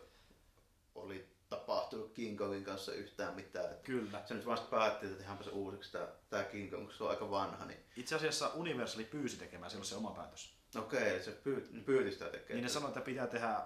oli 0.95 1.32
tapahtunut 1.57 2.13
King 2.13 2.37
Kongin 2.37 2.63
kanssa 2.63 2.93
yhtään 2.93 3.35
mitään. 3.35 3.65
Että 3.71 3.83
Kyllä. 3.83 4.21
se 4.25 4.33
nyt 4.33 4.45
vasta 4.45 4.67
päätti, 4.67 5.05
että 5.05 5.17
tehdäänpä 5.17 5.43
se 5.43 5.49
uusiksi 5.49 5.91
tämä, 5.91 6.07
tämä 6.29 6.43
King 6.43 6.71
Kong, 6.71 6.83
kun 6.83 6.93
se 6.93 7.03
on 7.03 7.09
aika 7.09 7.31
vanha. 7.31 7.65
Niin... 7.65 7.79
Itse 7.95 8.15
asiassa 8.15 8.51
Universali 8.53 9.03
pyysi 9.03 9.37
tekemään 9.37 9.71
silloin 9.71 9.87
se 9.87 9.95
oma 9.95 10.11
päätös. 10.11 10.53
Okei, 10.75 11.09
eli 11.09 11.23
se 11.23 11.31
pyy, 11.31 11.83
pyyti 11.85 12.11
sitä 12.11 12.25
tekemään. 12.25 12.47
Niin 12.49 12.63
ne 12.63 12.69
sanoi, 12.69 12.87
että 12.89 13.01
pitää 13.01 13.27
tehdä, 13.27 13.61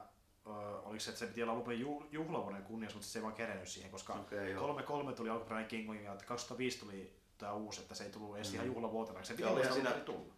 oliko 0.83 0.99
se, 0.99 1.09
että 1.09 1.19
se 1.19 1.25
piti 1.25 1.43
olla 1.43 1.55
lopun 1.55 1.79
ju, 1.79 2.07
juhlavuoden 2.11 2.63
kunniassa, 2.63 2.97
mutta 2.97 3.09
se 3.09 3.19
ei 3.19 3.23
vaan 3.23 3.35
kerennyt 3.35 3.67
siihen, 3.67 3.91
koska 3.91 4.25
joo. 4.51 4.79
3-3 5.11 5.13
tuli 5.13 5.29
alkuperäinen 5.29 5.69
King 5.69 5.87
Kong 5.87 6.05
ja 6.05 6.17
2005 6.27 6.79
tuli 6.79 7.13
tämä 7.37 7.53
uusi, 7.53 7.81
että 7.81 7.95
se 7.95 8.03
ei 8.03 8.09
tullut 8.11 8.35
edes 8.35 8.49
Mm. 8.49 8.55
ihan 8.55 8.67
juhlavuotena. 8.67 9.23
Se 9.23 9.33
piti 9.33 9.43
olla 9.43 9.73
siinä 9.73 9.95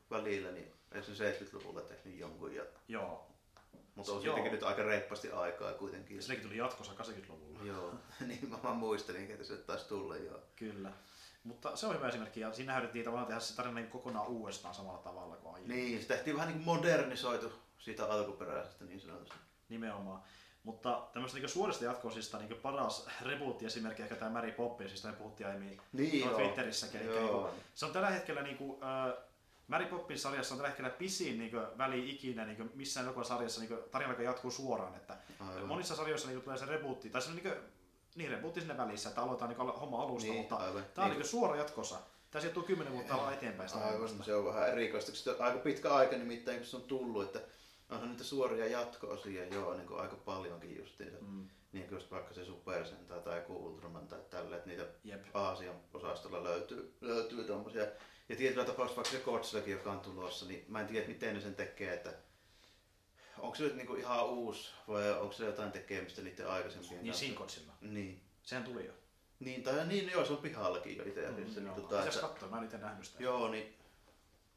välillä, 0.09 0.51
niin 0.51 0.71
ei 0.91 1.03
se 1.03 1.31
70-luvulla 1.31 1.81
tehnyt 1.81 2.19
jonkun. 2.19 2.55
Ja... 2.55 2.63
Joo. 2.87 3.27
Mutta 3.99 4.13
on 4.13 4.21
siitäkin 4.21 4.51
nyt 4.51 4.63
aika 4.63 4.83
reippaasti 4.83 5.31
aikaa 5.31 5.73
kuitenkin. 5.73 6.15
Ja 6.15 6.21
silläkin 6.21 6.43
tuli 6.43 6.57
jatkossa 6.57 6.93
80-luvulla. 6.93 7.59
Joo, 7.63 7.93
niin 8.27 8.49
mä 8.49 8.63
vaan 8.63 8.77
muistelin, 8.77 9.31
että 9.31 9.43
se 9.43 9.57
taisi 9.57 9.87
tulla 9.87 10.17
joo. 10.17 10.39
Kyllä. 10.55 10.91
Mutta 11.43 11.75
se 11.75 11.87
on 11.87 11.95
hyvä 11.95 12.07
esimerkki 12.07 12.39
ja 12.39 12.53
siinä 12.53 12.77
yritettiin 12.77 13.05
tavallaan 13.05 13.27
tehdä 13.27 13.39
se 13.39 13.55
tarina 13.55 13.75
niin 13.75 13.89
kokonaan 13.89 14.27
uudestaan 14.27 14.75
samalla 14.75 14.99
tavalla 14.99 15.35
kuin 15.35 15.53
aiemmin. 15.55 15.77
Niin, 15.77 16.01
se 16.01 16.07
tehtiin 16.07 16.35
vähän 16.35 16.47
niin 16.47 16.63
kuin 16.63 16.77
modernisoitu 16.77 17.51
siitä 17.77 18.05
alkuperäisestä 18.05 18.85
niin 18.85 19.01
sanotusti. 19.01 19.35
Nimenomaan. 19.69 20.21
Mutta 20.63 21.07
tämmöistä 21.13 21.39
niin 21.39 21.49
suorista 21.49 21.85
jatkoisista 21.85 22.37
niin 22.37 22.55
paras 22.61 23.07
reboot-esimerkki 23.21 24.01
ehkä 24.01 24.15
tämä 24.15 24.31
Mary 24.31 24.51
Poppins, 24.51 24.91
josta 24.91 25.07
me 25.07 25.13
puhuttiin 25.13 25.47
aiemmin 25.47 25.81
Niin, 25.93 26.11
tuolla 26.11 26.31
joo. 26.31 26.39
Twitterissäkin. 26.39 27.01
Eli 27.01 27.15
Joo. 27.15 27.51
niin 27.51 27.63
se 27.75 27.85
on 27.85 27.91
tällä 27.91 28.09
hetkellä 28.09 28.41
niin 28.41 28.57
kuin, 28.57 28.83
äh, 28.83 29.13
Mary 29.69 29.85
Poppins 29.85 30.21
sarjassa 30.21 30.53
on 30.53 30.57
tällä 30.57 30.67
hetkellä 30.69 30.89
pisin 30.89 31.37
niin 31.39 31.51
kuin, 31.51 31.63
väli 31.77 32.09
ikinä 32.09 32.45
niin 32.45 32.57
kuin, 32.57 32.71
missään 32.75 33.05
joka 33.05 33.23
sarjassa 33.23 33.61
niin 33.61 33.67
kuin, 33.67 33.79
tarina 33.91 34.11
joka 34.11 34.23
jatkuu 34.23 34.51
suoraan. 34.51 34.95
Että 34.95 35.17
Aivan. 35.39 35.67
monissa 35.67 35.95
sarjoissa 35.95 36.27
niin 36.27 36.35
kuin, 36.35 36.43
tulee 36.43 36.57
se 36.57 36.65
rebootti, 36.65 37.09
tai 37.09 37.21
se 37.21 37.29
on 37.29 37.35
niin, 37.35 37.43
kuin, 37.43 37.55
niin 38.15 38.31
rebootti 38.31 38.59
sinne 38.59 38.77
välissä, 38.77 39.09
että 39.09 39.21
aloitetaan 39.21 39.49
niin 39.49 39.57
kuin, 39.57 39.69
homma 39.79 40.01
alusta, 40.03 40.27
Niin, 40.29 40.39
mutta 40.39 40.55
aivan. 40.55 40.83
tämä 40.93 41.05
on 41.05 41.09
Niin. 41.09 41.17
niin 41.17 41.21
kuin, 41.21 41.29
suora 41.29 41.55
jatkossa. 41.55 41.99
Tämä 42.31 42.41
sijoittuu 42.41 42.63
kymmenen 42.63 42.93
vuotta 42.93 43.15
aivan 43.15 43.33
eteenpäin. 43.33 43.69
sitä 43.69 43.85
Aivan, 43.85 44.09
se 44.23 44.35
on 44.35 44.45
vähän 44.45 44.69
erikoista, 44.69 45.11
sitä 45.15 45.35
aika 45.39 45.59
pitkä 45.59 45.93
aika 45.93 46.15
nimittäin, 46.17 46.57
kun 46.57 46.65
se 46.67 46.75
on 46.77 46.83
tullut, 46.83 47.23
että 47.23 47.41
onhan 47.89 48.09
niitä 48.09 48.23
suoria 48.23 48.67
jatko-osia 48.67 49.45
joo, 49.45 49.73
niin 49.73 49.87
kuin 49.87 49.99
aika 50.01 50.15
paljonkin 50.15 50.77
justiinsa. 50.77 51.17
Mm, 51.21 51.49
Niin 51.71 51.87
kuin 51.87 51.95
just 51.95 52.11
vaikka 52.11 52.33
se 52.33 52.45
Super 52.45 52.85
Sentai 52.85 53.19
tai 53.21 53.35
joku 53.37 53.65
Ultraman 53.65 54.07
tai 54.07 54.19
tällä, 54.29 54.55
että 54.55 54.69
niitä 54.69 54.85
jep. 55.03 55.21
Aasian 55.33 55.75
osastolla 55.93 56.43
löytyy, 56.43 56.93
löytyy 57.01 57.43
tommosia. 57.43 57.85
Ja 58.29 58.35
tietyllä 58.35 58.65
tapauksessa 58.65 59.01
vaikka 59.01 59.17
se 59.17 59.23
Godzillakin, 59.25 59.71
joka 59.71 59.91
on 59.91 59.99
tulossa, 59.99 60.45
niin 60.45 60.65
mä 60.67 60.81
en 60.81 60.87
tiedä, 60.87 61.07
miten 61.07 61.35
ne 61.35 61.41
sen 61.41 61.55
tekee, 61.55 61.93
että 61.93 62.13
onko 63.37 63.55
se 63.55 63.63
nyt 63.63 63.75
niinku 63.75 63.95
ihan 63.95 64.25
uusi 64.25 64.71
vai 64.87 65.11
onko 65.11 65.33
se 65.33 65.45
jotain 65.45 65.71
tekemistä 65.71 66.21
niiden 66.21 66.49
aikaisempien 66.49 67.03
Niin? 67.03 67.13
Sinkotsilla. 67.13 67.73
Niin. 67.81 68.21
Sehän 68.43 68.63
tuli 68.63 68.85
jo. 68.85 68.93
Niin, 69.39 69.63
tai 69.63 69.87
niin, 69.87 70.11
joo, 70.11 70.25
se 70.25 70.33
on 70.33 70.37
pihallakin 70.37 70.97
jo 70.97 71.03
itse 71.03 71.25
asiassa. 71.25 71.59
Mm, 71.59 71.65
niin, 71.65 71.75
tota, 71.75 72.05
että, 72.05 72.19
katsoa, 72.19 72.49
mä 72.49 72.57
en 72.57 72.63
itse 72.63 72.77
nähnyt 72.77 73.05
sitä. 73.05 73.23
joo, 73.23 73.51
niin 73.51 73.75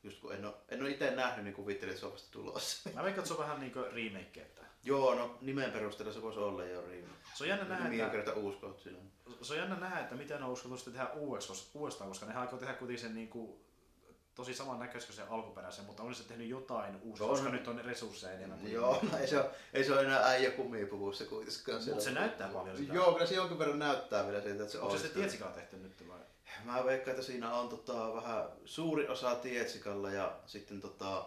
just 0.03 0.21
kun 0.21 0.35
en 0.35 0.45
ole, 0.45 0.55
en 0.69 0.83
ole 0.83 0.91
itse 0.91 1.11
nähnyt, 1.11 1.45
niin 1.45 1.55
kuvittelin, 1.55 1.91
että 1.91 2.01
se 2.01 2.07
on 2.07 2.13
vasta 2.13 2.31
tulossa. 2.31 2.91
Mä 2.91 3.09
että 3.09 3.25
se 3.25 3.33
on 3.33 3.39
vähän 3.39 3.61
niinku 3.61 3.79
remake. 3.79 4.41
Että. 4.41 4.63
joo, 4.85 5.15
no 5.15 5.39
nimen 5.41 5.73
perusteella 5.73 6.13
se 6.13 6.23
voisi 6.23 6.39
olla 6.39 6.65
jo 6.65 6.87
riimi. 6.87 7.09
Se 7.35 7.45
on 7.45 7.49
jännä 7.49 7.65
nähdä, 7.65 7.85
Nimi 7.85 8.03
on 8.03 8.07
että, 8.07 8.17
kerta 8.17 8.41
uusi 8.41 8.59
Godzilla. 8.59 9.03
Se 9.43 9.53
on 9.53 9.59
jännä 9.59 9.77
nähdä, 9.77 10.01
että 10.01 10.15
miten 10.15 10.41
ne 10.41 10.47
on 10.47 10.57
sitten 10.57 10.93
tehdä 10.93 11.09
uudestaan, 11.75 12.09
koska 12.09 12.27
ne 12.27 12.35
aikoo 12.35 12.59
tehdä 12.59 12.75
kuitenkin 12.75 13.03
sen 13.05 13.15
niinku 13.15 13.61
tosi 14.35 14.55
saman 14.55 14.79
näköistä 14.79 15.09
kuin 15.09 15.17
se 15.17 15.23
alkuperäisen, 15.35 15.85
mutta 15.85 16.03
on 16.03 16.15
se 16.15 16.29
tehnyt 16.29 16.49
jotain 16.49 16.97
uusia, 17.03 17.25
On. 17.27 17.31
koska 17.31 17.49
nyt 17.49 17.69
on 17.69 17.81
resursseja 17.85 18.33
enemmän. 18.33 18.59
kuin- 18.59 18.73
Joo, 18.73 18.99
no 19.13 19.19
ei 19.19 19.27
se 19.27 19.39
ole, 19.39 19.51
ei 19.73 19.85
se 19.85 19.93
ole 19.93 20.01
enää 20.01 20.25
äijä 20.27 20.51
kumipuvussa 20.51 21.25
kuitenkaan. 21.25 21.83
Mut 21.89 22.01
se 22.01 22.11
näyttää 22.11 22.49
paljon 22.49 22.77
sitä. 22.77 22.95
Joo, 22.95 23.13
kyllä 23.13 23.27
se 23.27 23.35
jonkin 23.35 23.59
verran 23.59 23.79
näyttää 23.79 24.27
vielä 24.27 24.41
siltä, 24.43 24.63
että 24.63 24.73
se 24.73 24.79
Onko 24.79 24.93
se 24.97 24.99
sitten 25.03 25.21
tietsikalla 25.23 25.55
tehty 25.55 25.77
nyt 25.77 26.09
vai? 26.09 26.19
Mä 26.65 26.85
veikkaan, 26.85 27.11
että 27.11 27.27
siinä 27.27 27.55
on 27.55 27.69
tota, 27.69 28.15
vähän 28.15 28.45
suuri 28.65 29.09
osa 29.09 29.35
tietsikalla 29.35 30.11
ja 30.11 30.33
sitten 30.47 30.81
tota, 30.81 31.25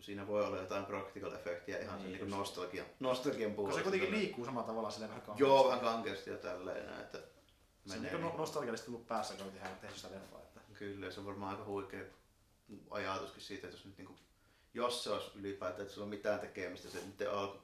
siinä 0.00 0.26
voi 0.26 0.44
olla 0.44 0.56
jotain 0.56 0.84
practical 0.86 1.32
efektiä 1.32 1.78
ihan 1.78 1.98
Niin 1.98 2.08
niin, 2.08 2.18
sen 2.18 2.28
niin 2.28 2.38
nostalgian, 2.38 2.86
nostalgian 3.00 3.50
Koska 3.50 3.56
puolesta. 3.56 3.78
se 3.78 3.82
kuitenkin 3.90 4.10
liikkuu 4.18 4.44
samalla 4.44 4.66
tavalla 4.66 4.90
sille 4.90 5.08
vähän 5.08 5.22
kankeasti. 5.22 5.42
Joo, 5.42 5.66
vähän 5.66 5.80
kankeasti 5.80 6.30
ja 6.30 6.36
tälleen 6.36 7.00
että 7.00 7.18
Se 7.86 7.96
on 7.96 8.02
niin 8.02 8.20
niin. 8.20 8.36
nostalgiallisesti 8.36 8.90
tullut 8.90 9.06
päässä, 9.06 9.34
kun 9.34 9.52
tehdään 9.52 9.78
tehty 9.80 9.96
sitä 9.96 10.14
leffaa. 10.14 10.40
Että... 10.40 10.60
Kyllä, 10.78 11.10
se 11.10 11.20
on 11.20 11.26
varmaan 11.26 11.50
aika 11.50 11.64
huikea 11.64 12.04
ajatuskin 12.90 13.42
siitä, 13.42 13.66
että 13.66 13.76
jos, 13.76 13.84
nyt 13.84 13.98
niinku, 13.98 14.14
jos 14.74 15.04
se 15.04 15.10
olisi 15.10 15.30
ylipäätään, 15.34 15.82
että 15.82 15.92
sillä 15.94 16.04
on 16.04 16.10
mitään 16.10 16.40
tekemistä 16.40 16.88
sen 16.90 17.02
nyt 17.06 17.28
alku, 17.28 17.58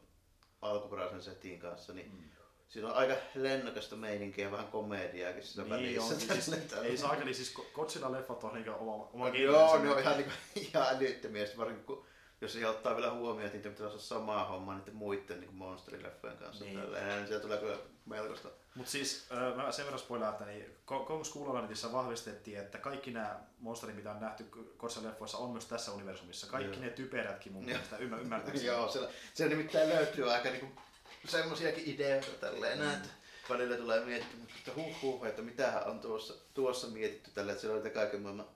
alkuperäisen 0.62 1.22
setin 1.22 1.58
kanssa, 1.60 1.92
niin 1.92 2.10
Mm. 2.12 2.30
siinä 2.68 2.88
on 2.88 2.94
aika 2.94 3.14
lennokasta 3.34 3.96
meininkiä 3.96 4.44
ja 4.44 4.50
vähän 4.50 4.66
komediaakin 4.68 5.42
siinä 5.42 5.76
Niin 5.76 6.00
on, 6.00 6.08
välissä. 6.10 6.34
siis, 6.34 6.46
Tälleen 6.70 6.90
ei 6.90 6.96
saakeli, 6.98 7.34
siis 7.34 7.54
Godzilla-leffat 7.74 8.44
on 8.44 8.54
niinku 8.54 8.70
oma, 8.70 9.08
oma 9.12 9.28
Joo, 9.28 9.78
ne 9.78 9.90
on 9.90 9.98
ihan, 10.00 10.16
niinku, 10.16 10.32
ihan 10.74 10.96
älyttömiä, 10.96 11.46
varsinkin 11.56 11.86
kun 11.86 12.06
jos 12.42 12.52
siihen 12.52 12.70
ottaa 12.70 12.96
vielä 12.96 13.10
huomioon, 13.12 13.46
että 13.46 13.56
niitä 13.56 13.68
pitäisi 13.68 13.92
olla 13.92 13.98
samaa 13.98 14.44
hommaa 14.44 14.78
niiden 14.78 14.94
muiden 14.94 15.40
niin 15.40 15.54
monsterileffojen 15.54 16.36
kanssa. 16.36 16.64
Niin. 16.64 16.80
Tälleen, 16.80 17.16
niin 17.16 17.26
siellä 17.26 17.42
tulee 17.42 17.58
kyllä 17.58 17.76
melkoista. 18.06 18.48
Mutta 18.74 18.90
siis 18.92 19.26
mä 19.56 19.72
sen 19.72 19.84
verran 19.84 19.98
spoilaan, 19.98 20.32
että 20.32 20.44
niin 20.44 20.64
Ko- 20.64 21.04
Kong 21.06 21.24
School 21.24 21.46
of 21.46 21.50
Planetissa 21.50 21.92
vahvistettiin, 21.92 22.58
että 22.58 22.78
kaikki 22.78 23.10
nämä 23.10 23.40
monsterit, 23.58 23.96
mitä 23.96 24.10
on 24.10 24.20
nähty 24.20 24.44
Godzilla-leffoissa, 24.78 25.38
on 25.38 25.50
myös 25.50 25.66
tässä 25.66 25.92
universumissa. 25.92 26.46
Kaikki 26.46 26.76
Joo. 26.76 26.84
ne 26.84 26.90
typerätkin 26.90 27.52
mun 27.52 27.64
mielestä 27.64 27.96
ymmär, 27.96 28.20
ymmärtääkseni. 28.20 28.66
Joo, 28.66 28.88
siellä, 28.88 29.10
siellä 29.34 29.56
nimittäin 29.56 29.88
löytyy 29.88 30.32
aika 30.32 30.50
niinku 30.50 30.80
semmoisiakin 31.28 31.84
ideoita 31.86 32.30
tälleen 32.40 32.78
näin, 32.78 32.96
että 32.96 33.08
välillä 33.50 33.76
tulee 33.76 34.04
miettimään, 34.04 34.48
että 34.58 34.72
huh 34.76 35.02
huh, 35.02 35.26
että 35.26 35.42
mitähän 35.42 35.86
on 35.86 36.00
tuossa, 36.00 36.34
tuossa 36.54 36.86
mietitty 36.86 37.30
tällä, 37.30 37.52
että 37.52 37.60
siellä 37.60 37.76
on 37.76 37.82
niitä 37.82 37.94
kaiken 37.94 38.20
maailman 38.20 38.48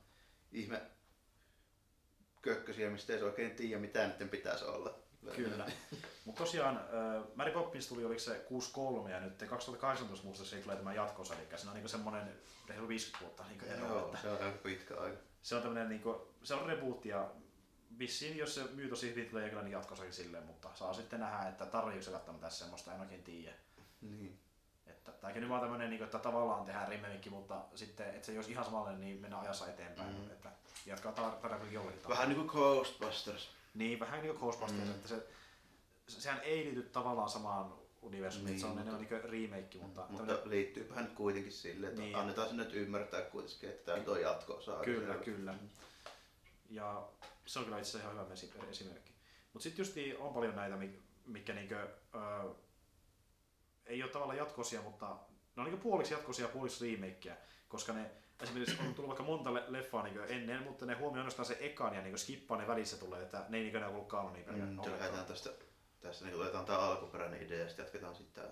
ihme 0.53 0.83
kökkösiä, 2.47 2.91
mistä 2.91 3.13
ei 3.13 3.19
se 3.19 3.25
oikein 3.25 3.57
tiedä, 3.57 3.81
mitä 3.81 4.07
niiden 4.07 4.29
pitäisi 4.29 4.65
olla. 4.65 4.95
Kyllä. 5.37 5.67
Mutta 6.25 6.45
tosiaan 6.45 6.77
äh, 6.77 7.25
Mary 7.35 7.51
Poppins 7.51 7.89
tuli, 7.89 8.05
oliko 8.05 8.21
se 8.21 8.35
63 8.35 9.11
ja 9.11 9.21
nyt 9.21 9.39
2018 9.49 10.27
muistaakseni 10.27 10.63
tulee 10.63 10.77
tämä 10.77 10.95
jatkossa, 10.95 11.35
eli 11.35 11.47
siinä 11.57 11.71
on 11.71 11.75
niinku 11.75 11.89
semmoinen 11.89 12.29
reilu 12.69 12.89
50 12.89 13.25
vuotta 13.25 13.45
niinku 13.49 13.65
eroa, 13.67 13.89
Joo, 13.89 14.07
että 14.07 14.19
se 14.23 14.29
on 14.29 14.45
aika 14.45 14.59
pitkä 14.59 14.97
aika. 14.97 15.17
se 15.43 15.55
on 15.55 15.63
tämmöinen 15.63 15.89
niinku, 15.89 16.35
se 16.43 16.55
on 16.55 16.67
reboot 16.67 17.05
ja 17.05 17.31
vissiin 17.99 18.37
jos 18.37 18.55
se 18.55 18.65
myy 18.75 18.89
tosi 18.89 19.11
hyvin 19.11 19.31
tulee 19.31 19.49
kyllä 19.49 19.63
niin 19.63 19.73
jatkossakin 19.73 20.13
silleen, 20.13 20.47
mutta 20.47 20.69
saa 20.75 20.93
sitten 20.95 21.21
nähdä, 21.21 21.49
että 21.49 21.67
tarjoiko 21.67 22.03
se 22.03 22.13
välttämättä 22.13 22.47
tässä 22.47 22.59
semmoista, 22.59 22.95
en 22.95 23.01
oikein 23.01 23.23
tiedä. 23.23 23.55
Niin. 24.01 24.41
Että 24.87 25.13
tämäkin 25.13 25.41
nyt 25.41 25.51
vaan 25.51 25.61
tämmöinen, 25.61 25.91
niin 25.91 26.03
että 26.03 26.19
tavallaan 26.19 26.65
tehdään 26.65 26.89
remake, 26.89 27.31
mutta 27.31 27.65
sitten, 27.75 28.07
että 28.15 28.27
se 28.27 28.33
ei 28.33 28.39
olisi 28.39 28.51
ihan 28.51 28.65
samanlainen, 28.65 29.01
niin 29.01 29.21
mennään 29.21 29.43
ajassa 29.43 29.69
eteenpäin. 29.69 30.15
Mm. 30.15 30.31
Että 30.31 30.51
jatkaa 30.87 31.13
tar- 31.13 31.41
tarina 31.43 31.71
jollakin 31.73 32.01
tavalla. 32.01 32.17
Vähän 32.21 32.29
niinku 32.29 32.53
Ghostbusters. 32.53 33.49
Niin, 33.75 34.01
vähän 34.01 34.23
niin 34.23 34.31
kuin 34.37 34.39
Ghostbusters, 34.41 34.89
Mm. 34.89 34.95
että 34.95 35.09
se, 35.09 35.27
se, 36.09 36.21
sehän 36.21 36.41
ei 36.41 36.65
liity 36.65 36.83
tavallaan 36.83 37.31
samaan 37.31 37.75
universumiin, 38.03 38.47
Niin, 38.51 38.61
se 38.61 38.67
on 38.67 38.73
mutta- 38.73 38.91
enemmän 38.91 39.09
niin 39.11 39.51
remake, 39.53 39.79
mutta, 39.79 40.07
Mutta 40.09 40.27
tämmönen- 40.27 40.51
liittyypä 40.51 41.01
nyt 41.01 41.13
kuitenkin 41.13 41.53
silleen, 41.53 41.91
että 41.91 42.01
Niin. 42.03 42.09
niin. 42.13 42.19
annetaan 42.21 42.49
sen 42.49 42.57
nyt 42.57 42.75
ymmärtää 42.75 43.23
kuitenkin, 43.23 43.69
että 43.69 43.93
tämä 43.95 44.13
on 44.13 44.21
jatko-osa. 44.21 44.77
Kyllä, 44.85 45.15
kyllä. 45.15 45.55
Ja 46.71 47.09
se 47.47 47.59
on 47.59 47.65
kyllä 47.65 47.79
itse 47.79 47.89
asiassa 47.91 48.11
ihan 48.13 48.25
hyvä 48.25 48.35
esi- 48.35 48.53
esimerkki. 48.71 49.13
Mutta 49.53 49.63
sitten 49.63 49.83
just 49.83 49.95
on 50.19 50.35
paljon 50.35 50.57
näitä, 50.57 50.77
mi- 50.77 51.03
mitkä 51.27 51.53
niinkö, 51.53 51.89
ö, 52.15 52.55
ei 53.87 54.03
ole 54.03 54.11
tavallaan 54.11 54.39
jatkosia, 54.39 54.83
mutta 54.83 55.07
ne 55.57 55.63
on 55.63 55.65
niinku 55.65 55.83
puoliksi 55.83 56.15
jatkosia 56.15 56.45
ja 56.47 56.53
puoliksi 56.53 56.97
remakeä, 56.97 57.37
koska 57.69 57.93
ne 57.93 58.11
esimerkiksi 58.43 58.77
on 58.89 58.95
tullut 58.95 59.09
vaikka 59.09 59.23
monta 59.25 59.55
le- 59.55 59.65
leffaa 59.69 60.03
niinku 60.03 60.21
ennen, 60.29 60.63
mutta 60.63 60.87
ne 60.87 60.95
huomioi 60.95 61.19
ainoastaan 61.21 61.47
se 61.47 61.57
ekan 61.61 61.95
ja 61.95 62.03
niinku 62.03 62.19
skippaa 62.19 62.57
ne 62.59 62.67
välissä 62.67 62.97
tulee, 62.97 63.23
että 63.23 63.45
ne 63.49 63.57
ei 63.57 63.63
niinku 63.63 63.77
enää 63.77 63.89
ollut 63.89 64.07
kanoniin 64.09 64.47
Mm, 64.47 64.53
pelkästään. 64.53 64.87
mm, 64.89 64.93
lähdetään 65.01 65.27
tästä, 65.27 65.51
tästä 66.01 66.25
niin 66.25 66.41
otetaan 66.41 66.65
tämä 66.65 66.79
alkuperäinen 66.79 67.43
idea 67.43 67.59
ja 67.59 67.69
sitten 67.69 67.83
jatketaan 67.85 68.15
sitä. 68.15 68.43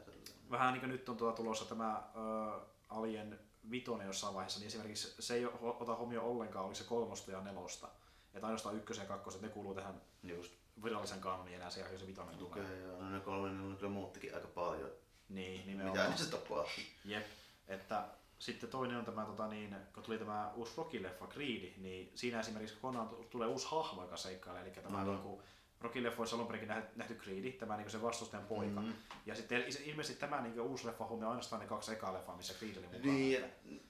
Vähän 0.50 0.72
niin 0.72 0.80
kuin 0.80 0.90
nyt 0.90 1.08
on 1.08 1.16
tuota 1.16 1.36
tulossa 1.36 1.64
tämä 1.64 2.02
ö, 2.16 2.60
Alien 2.88 3.38
Vitonen 3.70 4.06
jossain 4.06 4.34
vaiheessa, 4.34 4.60
niin 4.60 4.66
esimerkiksi 4.66 5.14
se 5.22 5.34
ei 5.34 5.46
ota 5.62 5.94
huomioon 5.96 6.26
ollenkaan, 6.26 6.64
oliko 6.64 6.74
se 6.74 6.84
kolmosta 6.84 7.30
ja 7.30 7.40
nelosta. 7.40 7.88
Että 8.34 8.46
ainoastaan 8.46 8.76
ykkösen 8.76 9.02
ja 9.02 9.08
kakkosen, 9.08 9.42
ne 9.42 9.48
kuuluu 9.48 9.74
tähän 9.74 10.00
Just. 10.22 10.52
virallisen 10.84 11.20
kanoniin 11.20 11.56
enää 11.56 11.70
siellä, 11.70 11.90
jos 11.92 12.00
se 12.00 12.06
vitonen 12.06 12.36
tulee. 12.38 12.64
Okei, 12.64 12.80
joo. 12.82 13.02
No 13.02 13.10
ne 13.10 13.20
kolme 13.20 13.48
niin 13.48 13.70
ne 13.70 13.76
kyllä 13.76 13.92
muuttikin 13.92 14.34
aika 14.34 14.48
paljon. 14.48 14.90
Niin, 15.28 15.60
Mitä 15.60 15.70
nimenomaan. 15.70 16.10
niissä 16.10 16.30
tapahtui? 16.30 16.84
Jep. 17.04 17.26
Että 17.68 18.04
sitten 18.38 18.70
toinen 18.70 18.96
on 18.96 19.04
tämä, 19.04 19.24
tota, 19.24 19.48
niin, 19.48 19.76
kun 19.94 20.02
tuli 20.02 20.18
tämä 20.18 20.52
uusi 20.54 20.72
Rocky-leffa 20.76 21.26
Creed, 21.26 21.72
niin 21.76 22.12
siinä 22.14 22.40
esimerkiksi 22.40 22.76
t- 22.76 23.30
tulee 23.30 23.48
uusi 23.48 23.66
hahmo, 23.70 24.02
joka 24.02 24.16
seikkailee. 24.16 24.62
Eli 24.62 24.70
tämä 24.70 24.98
Aivan. 24.98 25.22
niin 25.24 25.42
Rocky-leffoissa 25.80 26.34
alun 26.36 26.46
perinkin 26.46 26.68
nähty, 26.68 26.88
nähty 26.96 27.14
Creed, 27.14 27.52
tämä 27.52 27.76
niin 27.76 27.90
se 27.90 28.02
vastustajan 28.02 28.46
poika. 28.46 28.80
Mm. 28.80 28.92
Ja 29.26 29.34
sitten 29.34 29.62
il- 29.62 29.88
ilmeisesti 29.88 30.20
tämä 30.20 30.40
niin 30.40 30.60
uusi 30.60 30.86
leffa 30.86 31.06
huomioon 31.06 31.30
ainoastaan 31.30 31.62
ne 31.62 31.68
kaksi 31.68 31.92
ekaa 31.92 32.12
leffaa, 32.14 32.36
missä 32.36 32.54
Creed 32.54 32.76
oli 32.76 32.86
mukana. 32.86 33.04
Niin, 33.04 33.44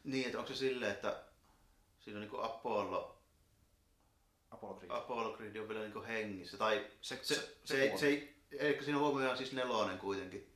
niin, 0.05 0.27
että 0.27 0.39
onko 0.39 0.49
se 0.49 0.57
silleen, 0.57 0.93
että 0.93 1.23
siinä 2.01 2.17
on 2.17 2.21
niinku 2.21 2.41
Apollo, 2.41 3.19
Apollo 4.51 4.75
Creed. 4.75 4.91
Apollo 4.91 5.37
Creed 5.37 5.57
on 5.57 5.69
vielä 5.69 5.81
niinku 5.81 6.03
hengissä. 6.03 6.57
Tai 6.59 6.87
se, 7.01 7.19
se, 7.23 7.35
se, 7.35 7.57
se, 7.65 7.83
ei, 7.83 7.99
se 7.99 8.07
ei, 8.07 8.37
eikö 8.59 8.85
siinä 8.85 8.99
huomioon 8.99 9.37
siis 9.37 9.53
nelonen 9.53 9.99
kuitenkin? 9.99 10.54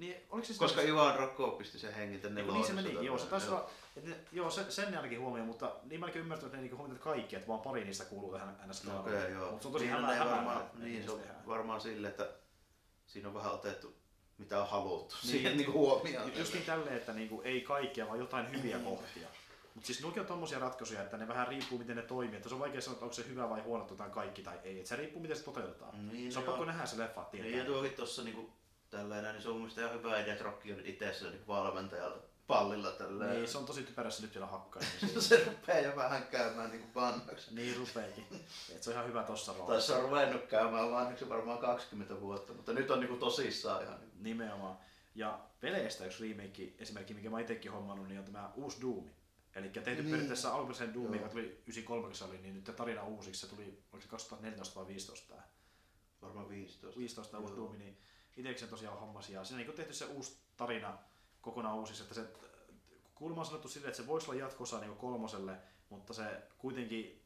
Niin, 0.00 0.16
oliko 0.30 0.46
se 0.46 0.54
Koska 0.58 0.80
Ivan 0.82 1.16
Rocco 1.16 1.50
pisti 1.50 1.78
sen 1.78 1.94
hengiltä 1.94 2.28
Niin, 2.28 2.34
nelonen. 2.34 2.54
niin 2.54 2.66
se 2.66 2.72
meni, 2.72 3.06
joo, 3.06 3.18
se 3.18 3.26
taisi 3.26 3.48
olla, 3.48 3.70
että 3.96 4.10
ne, 4.10 4.16
joo, 4.32 4.50
sen, 4.50 4.72
sen 4.72 4.96
ainakin 4.96 5.20
huomioon, 5.20 5.48
mutta 5.48 5.72
niin 5.84 6.00
mä 6.00 6.06
ainakin 6.06 6.22
ymmärtänyt, 6.22 6.46
että 6.46 6.56
ne 6.56 6.62
niinku 6.62 6.76
huomioivat 6.76 7.04
kaikki, 7.04 7.36
että 7.36 7.48
vaan 7.48 7.60
pari 7.60 7.84
niistä 7.84 8.04
kuuluu 8.04 8.32
tähän 8.32 8.58
ns. 8.68 8.84
No, 8.84 9.00
okay, 9.00 9.30
joo. 9.32 9.50
Mutta 9.50 9.62
se 9.62 9.68
on 9.68 9.72
tosi 9.72 9.84
niin, 9.86 9.94
ne 10.02 10.14
hämää, 10.14 10.30
varmaan, 10.30 10.60
että 10.62 10.78
niin, 10.78 11.00
ne 11.00 11.04
se 11.06 11.10
on 11.12 11.18
tehdään. 11.20 11.46
varmaan 11.46 11.80
sille, 11.80 12.08
että 12.08 12.28
siinä 13.06 13.28
on 13.28 13.34
vähän 13.34 13.52
otettu 13.52 14.00
mitä 14.38 14.60
on 14.60 14.68
haluttu 14.68 15.14
Niin. 15.22 15.30
siihen 15.30 15.56
niinku 15.56 15.72
huomioon. 15.72 16.36
Just 16.38 16.52
niin 16.54 16.64
tälleen, 16.64 16.96
että 16.96 17.12
niinku, 17.12 17.40
ei 17.44 17.60
kaikkia, 17.60 18.06
vaan 18.06 18.18
jotain 18.18 18.50
hyviä 18.52 18.78
kohtia. 18.78 19.28
Mutta 19.74 19.86
siis 19.86 20.02
nuokin 20.02 20.20
on 20.20 20.26
tommosia 20.26 20.58
ratkaisuja, 20.58 21.02
että 21.02 21.16
ne 21.16 21.28
vähän 21.28 21.48
riippuu 21.48 21.78
miten 21.78 21.96
ne 21.96 22.02
toimii. 22.02 22.36
Että 22.36 22.48
se 22.48 22.54
on 22.54 22.60
vaikea 22.60 22.80
sanoa, 22.80 22.94
että 22.94 23.04
onko 23.04 23.14
se 23.14 23.24
hyvä 23.28 23.50
vai 23.50 23.60
huono 23.60 23.84
tai 23.84 24.10
kaikki 24.10 24.42
tai 24.42 24.58
ei. 24.64 24.80
Et 24.80 24.86
se 24.86 24.96
riippuu 24.96 25.22
miten 25.22 25.36
se 25.36 25.42
toteutetaan. 25.44 26.08
Niin, 26.08 26.32
se 26.32 26.38
on 26.38 26.44
joo. 26.44 26.52
pakko 26.52 26.64
nähdä 26.64 26.86
se 26.86 26.98
leffa, 26.98 27.20
että 27.22 27.36
Niin 27.36 27.44
ja 27.46 27.50
tietää. 27.52 27.66
tuokin 27.72 27.92
tossa 27.92 28.22
niinku 28.22 28.50
tällainen, 28.90 29.32
niin 29.32 29.42
se 29.42 29.48
on 29.48 29.54
mun 29.54 29.60
mielestä 29.62 29.80
ihan 29.80 29.94
hyvä 29.98 30.20
idea, 30.20 30.32
että 30.32 30.44
Rocky 30.44 30.72
on 30.72 30.80
itse 30.86 31.14
se 31.14 31.24
niinku 31.30 31.52
valmentajalla 31.52 32.16
pallilla 32.46 32.90
tällä. 32.90 33.26
Niin, 33.26 33.48
se 33.48 33.58
on 33.58 33.66
tosi 33.66 33.82
typerässä 33.82 34.22
nyt 34.22 34.34
vielä 34.34 34.46
hakkaa. 34.46 34.82
se 35.18 35.44
rupeaa 35.44 35.78
jo 35.80 35.96
vähän 35.96 36.26
käymään 36.26 36.70
niinku 36.70 37.00
vanhaksi. 37.00 37.54
niin 37.54 37.76
rupeekin. 37.76 38.26
Et 38.76 38.82
se 38.82 38.90
on 38.90 38.94
ihan 38.94 39.08
hyvä 39.08 39.22
tossa 39.22 39.52
Tai 39.52 39.60
roolissa. 39.60 39.92
se 39.92 39.98
on 39.98 40.04
ruvennut 40.04 40.46
käymään 40.46 40.90
vanhaksi 40.90 41.28
varmaan 41.28 41.58
20 41.58 42.20
vuotta, 42.20 42.52
mutta 42.52 42.72
nyt 42.72 42.90
on 42.90 43.00
niinku 43.00 43.16
tosissaan 43.16 43.82
ihan. 43.82 44.00
Niinku. 44.00 44.16
Nimenomaan. 44.20 44.78
Ja 45.14 45.38
peleistä 45.60 46.04
yksi 46.06 46.28
remake 46.28 46.72
esimerkki, 46.78 47.14
mikä 47.14 47.30
mä 47.30 47.40
itsekin 47.40 47.72
hommannut, 47.72 48.08
niin 48.08 48.18
on 48.18 48.24
tämä 48.24 48.50
uusi 48.54 48.80
Doom. 48.80 49.04
Eli 49.54 49.68
tehty 49.68 49.90
Niin. 49.90 49.96
niin. 49.96 50.10
periaatteessa 50.10 50.52
alkuperäisen 50.54 50.94
Doom, 50.94 51.14
joka 51.14 51.28
tuli 51.28 51.42
93, 51.42 52.02
kun 52.06 52.14
se 52.14 52.24
oli, 52.24 52.38
niin 52.38 52.54
nyt 52.54 52.76
tarina 52.76 53.04
uusiksi. 53.04 53.40
Se 53.40 53.46
tuli, 53.54 53.64
oliko 53.92 54.02
se 54.02 54.08
2014 54.08 54.80
vai 54.80 54.86
15 54.86 55.28
tämä? 55.28 55.42
Varmaan 56.22 56.48
15. 56.48 56.98
15 56.98 57.38
uusi. 57.38 57.56
Doom, 57.56 57.78
niin 57.78 57.98
itsekseen 58.36 58.70
tosiaan 58.70 59.00
hommasi. 59.00 59.32
Ja 59.32 59.44
siinä 59.44 59.60
on 59.60 59.66
niin 59.66 59.76
tehty 59.76 59.92
se 59.92 60.04
uusi 60.04 60.38
tarina 60.56 60.98
kokonaan 61.40 61.76
uusiksi, 61.76 62.02
että 62.02 62.14
se 62.14 62.32
kuulemma 63.14 63.40
on 63.40 63.46
sanottu 63.46 63.68
silleen, 63.68 63.88
että 63.88 64.02
se 64.02 64.06
voisi 64.06 64.30
olla 64.30 64.40
jatkossa 64.40 64.80
niin 64.80 64.96
kolmoselle, 64.96 65.56
mutta 65.88 66.14
se 66.14 66.42
kuitenkin 66.58 67.20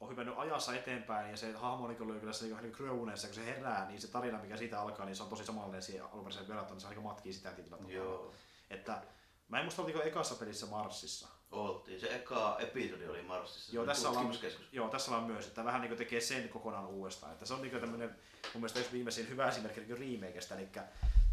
on 0.00 0.10
hypännyt 0.10 0.34
ajassa 0.38 0.74
eteenpäin 0.74 1.30
ja 1.30 1.36
se 1.36 1.52
hahmo 1.52 1.88
niin 1.88 2.02
oli 2.02 2.20
kyllä 2.20 2.32
se 2.32 2.46
niin 2.46 2.72
kröunessa, 2.72 3.28
kun 3.28 3.34
se 3.34 3.44
herää, 3.44 3.88
niin 3.88 4.00
se 4.00 4.08
tarina, 4.08 4.38
mikä 4.38 4.56
siitä 4.56 4.80
alkaa, 4.80 5.06
niin 5.06 5.16
se 5.16 5.22
on 5.22 5.28
tosi 5.28 5.44
samanlainen 5.44 5.82
siihen 5.82 6.04
alkuperäiseen 6.04 6.48
verrattuna, 6.48 6.74
niin 6.74 6.88
se 6.88 6.94
niin 6.94 7.02
matkii 7.02 7.32
sitä 7.32 7.52
tietyllä 7.52 7.76
tavalla. 7.76 7.96
Joo. 7.96 8.32
Että 8.70 9.02
mä 9.48 9.58
en 9.58 9.64
muista 9.64 9.82
oltiko 9.82 10.02
ekassa 10.02 10.34
pelissä 10.34 10.66
Marsissa. 10.66 11.28
Oltiin. 11.50 12.00
Se 12.00 12.14
eka 12.14 12.56
episodi 12.58 13.06
oli 13.08 13.22
Marsissa. 13.22 13.74
Joo, 13.74 13.86
tässä 13.86 14.08
ollaan, 14.08 14.34
joo, 14.72 14.88
tässä 14.88 15.10
ollaan 15.10 15.26
myös, 15.26 15.46
että 15.46 15.64
vähän 15.64 15.80
niin 15.80 15.96
tekee 15.96 16.20
sen 16.20 16.48
kokonaan 16.48 16.86
uudestaan. 16.86 17.32
Että 17.32 17.46
se 17.46 17.54
on 17.54 17.62
niin 17.62 17.80
tämmöinen, 17.80 18.08
mun 18.08 18.16
mielestä 18.54 18.80
yksi 18.80 18.92
viimeisin 18.92 19.28
hyvä 19.28 19.48
esimerkki 19.48 19.80
niin 19.80 19.98
remakeista, 20.20 20.54
eli 20.54 20.68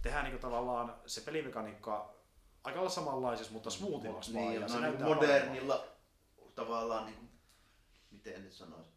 tehdään 0.01 0.25
niin 0.25 0.39
tavallaan 0.39 0.95
se 1.05 1.21
pelimekaniikka 1.21 2.13
aika 2.63 2.79
olla 2.79 2.89
samanlaisessa, 2.89 3.53
mutta 3.53 3.69
smoothimmaksi 3.69 4.33
vaan. 4.33 4.47
Niin, 4.47 4.69
se 4.69 4.75
no, 4.75 4.81
niin 4.81 4.81
näyttää 4.81 5.07
modernilla 5.07 5.85
tavallaan, 6.55 7.05
niin 7.05 7.15
kuin, 7.15 7.29
miten 8.11 8.43
nyt 8.43 8.53
sanoisi, 8.53 8.89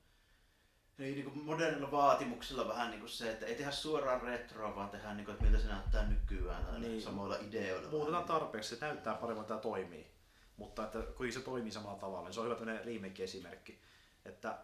niin, 0.99 1.15
niin 1.15 1.25
kuin 1.31 1.45
modernilla 1.45 1.91
vaatimuksilla 1.91 2.69
vähän 2.69 2.91
niin 2.91 3.01
kuin 3.01 3.11
se, 3.11 3.31
että 3.33 3.47
ei 3.47 3.55
tehdä 3.55 3.71
suoraan 3.71 4.21
retroa, 4.23 4.77
vaan 4.77 4.91
tehdään 4.91 5.17
niin 5.17 5.25
kuin, 5.25 5.33
että 5.33 5.45
miltä 5.45 5.59
se 5.63 5.69
näyttää 5.69 6.07
nykyään 6.07 6.81
Niin. 6.81 7.03
samoilla 7.03 7.37
ideoilla. 7.37 7.91
Muutetaan 7.91 8.13
vähän. 8.13 8.41
tarpeeksi, 8.41 8.77
se 8.77 8.87
näyttää 8.87 9.15
paremmin, 9.15 9.45
tämä 9.47 9.61
toimii. 9.61 10.16
Mutta 10.57 10.85
että 10.85 10.99
kuitenkin 10.99 11.33
se 11.33 11.41
toimii 11.41 11.73
samalla 11.73 11.99
tavalla. 11.99 12.25
Niin 12.25 12.35
se 12.35 12.41
on 12.41 12.47
hyvä 12.47 12.57
tämmöinen 12.57 12.85
remake-esimerkki. 12.85 13.81
Että 14.25 14.59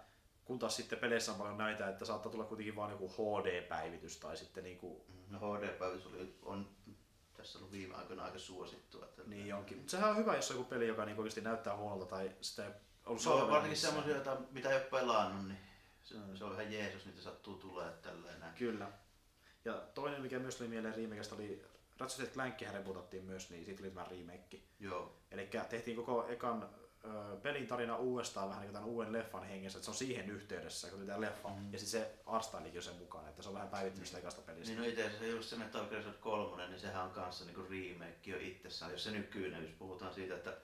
kun 0.45 0.59
taas 0.59 0.77
sitten 0.77 0.99
peleissä 0.99 1.33
on 1.33 1.39
paljon 1.39 1.59
näitä, 1.59 1.89
että 1.89 2.05
saattaa 2.05 2.33
tulla 2.33 2.45
kuitenkin 2.45 2.77
vain 2.77 2.91
joku 2.91 3.09
HD-päivitys 3.09 4.17
tai 4.17 4.37
sitten 4.37 4.65
niinku... 4.65 5.07
No 5.29 5.39
HD-päivitys 5.39 6.07
oli, 6.07 6.39
on 6.43 6.69
tässä 7.37 7.59
ollut 7.59 7.73
viime 7.73 7.95
aikoina 7.95 8.25
aika 8.25 8.39
suosittua. 8.39 9.05
Että 9.05 9.23
Niin 9.27 9.55
onkin. 9.55 9.79
Mutta 9.79 9.91
sehän 9.91 10.11
on 10.11 10.17
hyvä, 10.17 10.37
jos 10.37 10.51
on 10.51 10.57
joku 10.57 10.69
peli, 10.69 10.87
joka 10.89 11.05
niinku 11.05 11.23
oikeasti 11.23 11.41
näyttää 11.41 11.77
huonolta 11.77 12.07
tai 12.07 12.31
sitä 12.41 12.67
ei 12.67 12.73
ollut 13.07 13.23
saatavilla 13.23 13.53
varsinkin 13.53 13.81
semmoisia, 13.81 14.15
joita, 14.15 14.37
mitä 14.51 14.69
ei 14.71 14.77
ole 14.77 14.85
pelannut, 14.85 15.49
niin 15.49 15.59
se, 16.03 16.15
se 16.35 16.45
on 16.45 16.53
ihan 16.53 16.73
jeesus, 16.73 17.07
niitä 17.07 17.23
sattuu 17.23 17.55
tulee 17.55 17.91
tälleen. 18.03 18.43
Kyllä. 18.59 18.93
Ja 19.65 19.75
toinen, 19.95 20.23
mikä 20.23 20.39
myös 20.39 20.57
tuli 20.57 20.69
mieleen 20.69 20.95
remakeista, 20.95 21.35
oli 21.35 21.65
Ratchet 21.99 22.33
Clankkihän 22.33 22.75
rebutattiin 22.75 23.25
myös, 23.25 23.51
niin 23.51 23.65
siitä 23.65 23.79
tuli 23.79 23.91
tämä 23.91 24.07
remake. 24.11 24.61
Joo. 24.81 25.17
Eli 25.31 25.51
tehtiin 25.69 25.97
koko 25.97 26.27
ekan 26.29 26.69
ö, 27.05 27.37
pelin 27.37 27.67
tarina 27.67 27.97
uudestaan 27.97 28.49
vähän 28.49 28.61
niin 28.61 28.69
kuin 28.69 28.75
tämän 28.75 28.89
uuden 28.89 29.13
leffan 29.13 29.45
hengessä, 29.45 29.79
että 29.79 29.85
se 29.85 29.91
on 29.91 29.97
siihen 29.97 30.31
yhteydessä, 30.31 30.89
kun 30.89 31.07
tämä 31.07 31.21
leffa, 31.21 31.49
mm. 31.49 31.73
ja 31.73 31.79
sitten 31.79 32.01
se 32.01 32.15
artstylikin 32.27 32.79
on 32.79 32.83
sen 32.83 32.97
mukana, 32.97 33.29
että 33.29 33.43
se 33.43 33.49
on 33.49 33.55
vähän 33.55 33.69
päivittynyt 33.69 34.07
sitä 34.07 34.19
ekasta 34.19 34.43
pelistä. 34.43 34.73
Niin 34.73 34.81
no 34.81 34.89
itse 34.89 35.07
asiassa 35.07 35.27
just 35.27 35.49
se 35.49 35.57
Metal 35.57 35.87
Gear 35.87 36.03
Solid 36.03 36.19
3, 36.21 36.69
niin 36.69 36.81
sehän 36.81 37.05
on 37.05 37.11
kanssa 37.11 37.45
niinku 37.45 37.63
remake 37.63 38.31
jo 38.31 38.37
itsessään. 38.41 38.93
Jos 38.93 39.05
se 39.05 39.11
nykyinen, 39.11 39.63
jos 39.63 39.73
puhutaan 39.79 40.15
siitä, 40.15 40.35
että 40.35 40.57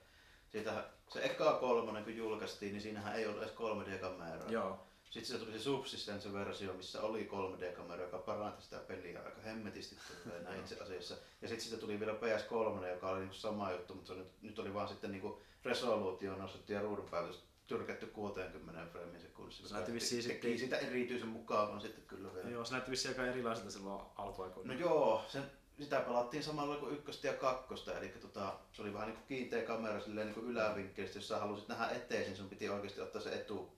siitä, 0.49 0.85
se 1.09 1.25
eka 1.25 1.53
kolmonen 1.61 2.05
kun 2.05 2.17
julkaistiin, 2.17 2.73
niin 2.73 2.83
siinähän 2.83 3.17
ei 3.17 3.27
ollut 3.27 3.43
edes 3.43 3.55
3D-kameraa. 3.55 4.51
Joo, 4.51 4.87
Sitten 5.11 5.39
se 5.39 5.45
tuli 5.45 5.59
se 5.59 5.65
Subsistence-versio, 5.65 6.73
missä 6.73 7.03
oli 7.03 7.29
3D-kamera, 7.33 8.03
joka 8.03 8.19
paranti 8.19 8.63
sitä 8.63 8.79
peliä 8.79 9.23
aika 9.23 9.41
hemmetisti 9.41 9.97
näin 10.45 10.61
itse 10.61 10.77
asiassa. 10.81 11.15
Ja 11.43 11.49
sitten 11.49 11.65
siitä 11.65 11.81
tuli 11.81 12.01
vielä 12.01 12.13
PS3, 12.13 12.87
joka 12.87 13.11
oli 13.11 13.19
niinku 13.19 13.35
sama 13.35 13.73
juttu, 13.73 13.95
mutta 13.95 14.09
se 14.09 14.19
nyt, 14.19 14.29
nyt 14.43 14.59
oli 14.59 14.75
vaan 14.75 14.89
sitten 14.89 15.11
niinku 15.11 15.43
resoluutio 15.65 16.37
nostettu 16.37 16.73
ja 16.73 16.81
ruudunpäivitys 16.81 17.43
tyrkätty 17.67 18.07
60 18.07 18.87
freimiin 18.93 19.21
sekunnissa. 19.21 19.69
Se 19.69 19.75
näytti 19.75 19.93
vissiin 19.93 20.23
sitten- 20.23 20.59
sitä 20.59 20.77
erityisen 20.77 21.29
mukavan 21.29 21.81
sitten 21.81 22.05
kyllä 22.07 22.35
vielä. 22.35 22.51
joo 22.51 22.65
se 22.65 22.73
näytti 22.73 22.91
vissiin 22.91 23.13
aika 23.13 23.27
erilaiselta 23.31 23.71
silloin 23.71 24.03
alkuaikoina. 24.17 24.73
No 24.73 24.79
joo, 24.81 25.25
sen, 25.29 25.43
sitä 25.81 26.01
pelattiin 26.01 26.43
samalla 26.43 26.77
kuin 26.77 26.95
ykköstä 26.95 27.27
ja 27.27 27.35
kakkosta, 27.35 27.99
eli 27.99 28.09
tota, 28.09 28.59
se 28.73 28.83
oli 28.83 28.93
vähän 28.93 29.09
niin 29.09 29.17
kuin 29.17 29.27
kiinteä 29.27 29.63
kamera 29.63 30.01
silleen 30.01 30.27
niin 30.27 30.35
kuin 30.35 30.47
ylävinkkelistä, 30.47 31.19
jos 31.19 31.29
sä 31.29 31.39
halusit 31.39 31.69
nähdä 31.69 31.89
eteen, 31.89 32.23
niin 32.23 32.37
sun 32.37 32.49
piti 32.49 32.69
oikeasti 32.69 33.01
ottaa 33.01 33.21
se 33.23 33.35
etuperspektiivi 33.35 33.78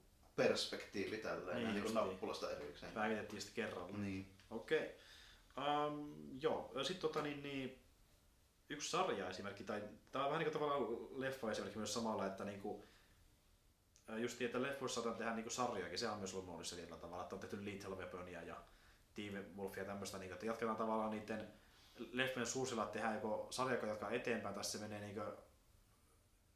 tälleen, 1.22 1.56
Niin 1.56 1.74
niin, 1.74 1.84
niin 1.84 1.94
nappulasta 1.94 2.50
erikseen. 2.50 2.92
Päivitettiin 2.92 3.42
sitten 3.42 3.64
kerralla. 3.64 3.96
Niin. 3.96 4.26
Okei. 4.50 4.96
Um, 5.58 6.14
joo, 6.40 6.72
sitten 6.82 7.00
tota 7.00 7.22
niin, 7.22 7.42
niin, 7.42 7.78
yksi 8.70 8.90
sarja 8.90 9.28
esimerkki, 9.28 9.64
tai 9.64 9.82
tämä 10.12 10.24
on 10.24 10.30
vähän 10.30 10.44
niin 10.44 10.52
kuin 10.52 10.60
tavallaan 10.60 11.20
leffa 11.20 11.50
esimerkki 11.50 11.78
myös 11.78 11.94
samalla, 11.94 12.26
että 12.26 12.44
niin 12.44 12.60
kuin, 12.60 12.82
just 14.16 14.42
että 14.42 14.62
leffoissa 14.62 15.00
saadaan 15.00 15.18
tehdä 15.18 15.34
niin 15.34 15.50
sarjojakin, 15.50 15.98
se 15.98 16.08
on 16.08 16.18
myös 16.18 16.34
ollut 16.34 16.46
muodissa 16.46 16.76
tietyllä 16.76 16.98
tavalla, 16.98 17.22
että 17.22 17.34
on 17.34 17.40
tehty 17.40 17.64
Little 17.64 17.96
Weaponia 17.96 18.42
ja 18.42 18.56
Team 19.14 19.44
Wolfia 19.56 19.82
ja 19.82 19.86
tämmöistä, 19.86 20.18
niin 20.18 20.32
että 20.32 20.46
jatketaan 20.46 20.76
tavallaan 20.76 21.10
niiden 21.10 21.48
leffojen 22.12 22.46
suusilla, 22.46 22.82
että 22.82 22.92
tehdään 22.92 23.14
joko 23.14 23.46
sarja, 23.50 23.74
joka 23.74 23.86
jatkaa 23.86 24.10
eteenpäin, 24.10 24.54
tai 24.54 24.64
se 24.64 24.78
menee 24.78 25.00
niin 25.00 25.14
kuin 25.14 25.26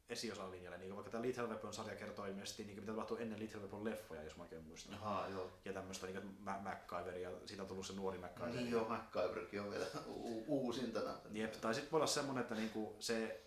esiosan 0.09 0.51
linjalle, 0.51 0.77
niin 0.77 0.95
vaikka 0.95 1.11
tämä 1.11 1.21
Little 1.21 1.47
Weapon-sarja 1.47 1.95
kertoo 1.95 2.25
ilmeisesti, 2.25 2.63
niin 2.63 2.75
mitä 2.79 2.91
tapahtui 2.91 3.21
ennen 3.21 3.39
Little 3.39 3.59
Weapon 3.61 3.83
leffoja, 3.85 4.23
jos 4.23 4.37
mä 4.37 4.43
oikein 4.43 4.63
muistan. 4.63 4.93
Ahaa, 4.95 5.29
joo. 5.29 5.51
Ja 5.65 5.73
tämmöistä 5.73 6.07
niin 6.07 6.37
MacGyver, 6.39 7.17
ja 7.17 7.31
siitä 7.45 7.63
on 7.63 7.67
tullut 7.69 7.85
se 7.87 7.93
nuori 7.93 8.17
MacGyver. 8.17 8.49
Niin 8.53 8.71
joo, 8.71 8.87
MacGyverkin 8.89 9.61
on 9.61 9.71
vielä 9.71 9.85
u- 10.07 10.45
uusintana. 10.47 11.17
Jep, 11.31 11.51
tai 11.53 11.73
sitten 11.73 11.91
voi 11.91 11.97
olla 11.97 12.07
semmoinen, 12.07 12.41
että 12.41 12.55
niinku 12.55 12.95
se 12.99 13.41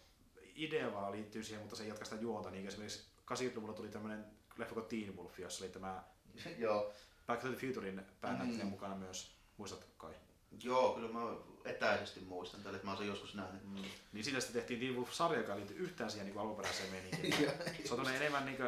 idea 0.54 0.92
vaan 0.92 1.12
liittyy 1.12 1.42
siihen, 1.42 1.60
mutta 1.62 1.76
se 1.76 1.82
ei 1.82 1.88
jatka 1.88 2.04
sitä 2.04 2.16
juonta. 2.20 2.50
Niin 2.50 2.66
esimerkiksi 2.66 3.06
80-luvulla 3.32 3.72
tuli 3.74 3.88
tämmöinen 3.88 4.24
leffa 4.56 4.74
kuin 4.74 4.86
Teen 4.86 5.16
Wolf, 5.16 5.38
jossa 5.38 5.64
oli 5.64 5.72
tämä 5.72 6.04
joo, 6.58 6.92
Back 7.26 7.42
to 7.42 7.48
the 7.48 7.66
Futurein 7.66 8.02
päänäyttelijä 8.20 8.64
Mm. 8.64 8.70
mukana 8.70 8.94
myös. 8.94 9.38
Muistat 9.56 9.86
kai? 9.96 10.14
Joo, 10.62 10.92
kyllä 10.94 11.08
mä 11.08 11.20
etäisesti 11.64 12.20
muistan 12.20 12.62
tälle, 12.62 12.76
että 12.76 12.86
mä 12.86 12.90
oon 12.90 12.98
sen 12.98 13.06
joskus 13.08 13.34
nähnyt. 13.34 13.64
Mm. 13.64 13.82
Niin 14.12 14.24
siitä 14.24 14.40
sitten 14.40 14.62
tehtiin 14.62 14.80
Teen 14.80 14.96
Wolf-sarja, 14.96 15.38
joka 15.38 15.56
liittyy 15.56 15.76
yhtään 15.76 16.10
siihen 16.10 16.26
niin 16.26 16.38
alkuperäiseen 16.38 16.90
meininkiin. 16.90 17.34
Joo. 17.44 17.52
se 17.84 17.94
on 17.94 18.14
enemmän 18.14 18.46
niin 18.46 18.58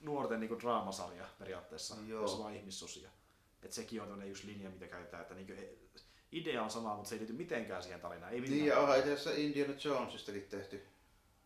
nuorten 0.00 0.40
niin 0.40 0.60
draamasarja 0.60 1.28
periaatteessa, 1.38 1.96
Joo. 2.06 2.22
jossa 2.22 2.38
vaan 2.38 2.54
ihmissusia. 2.54 3.10
Et 3.62 3.72
sekin 3.72 4.02
on 4.02 4.08
tämmöinen 4.08 4.28
just 4.30 4.44
linja, 4.44 4.70
mitä 4.70 4.86
käytetään, 4.86 5.22
että 5.22 5.34
niin 5.34 5.78
idea 6.32 6.62
on 6.62 6.70
sama, 6.70 6.94
mutta 6.94 7.08
se 7.08 7.14
ei 7.14 7.18
liity 7.18 7.32
mitenkään 7.32 7.82
siihen 7.82 8.00
tarinaan. 8.00 8.32
Ei 8.32 8.40
Niin, 8.40 8.66
ja 8.66 8.78
onhan 8.78 8.98
itse 8.98 9.12
asiassa 9.12 9.40
Indiana 9.40 9.72
Jonesistakin 9.84 10.42
tehty. 10.42 10.86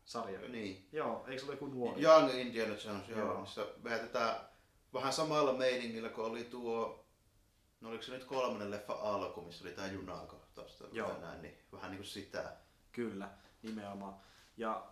sarja. 0.05 0.41
Niin. 0.49 0.89
Joo, 0.93 1.25
eikö 1.29 1.41
se 1.41 1.47
ole 1.47 1.55
joku 1.55 1.67
nuori? 1.67 2.03
Young 2.03 2.35
Indiana 2.35 2.75
Jones, 2.85 3.09
joo. 3.09 3.19
Joo. 3.19 3.41
Missä 3.41 3.67
vedetään 3.85 4.37
vähän 4.95 5.13
samalla 5.13 5.53
meiningillä 5.53 6.09
kuin 6.09 6.27
oli 6.27 6.45
tuo, 6.45 7.00
no 7.81 7.89
oliko 7.89 8.03
se 8.03 8.13
nyt 8.13 8.25
kolmannen 8.25 8.71
leffa 8.71 8.93
alku, 8.93 9.41
missä 9.41 9.65
oli 9.65 9.73
tää 9.73 9.93
junakohtaus 9.93 10.75
tai 10.77 10.89
näin, 11.21 11.43
niin 11.43 11.59
vähän 11.73 11.91
niinku 11.91 12.07
sitä. 12.07 12.53
Kyllä, 12.93 13.29
nimenomaan. 13.63 14.15
Ja 14.57 14.87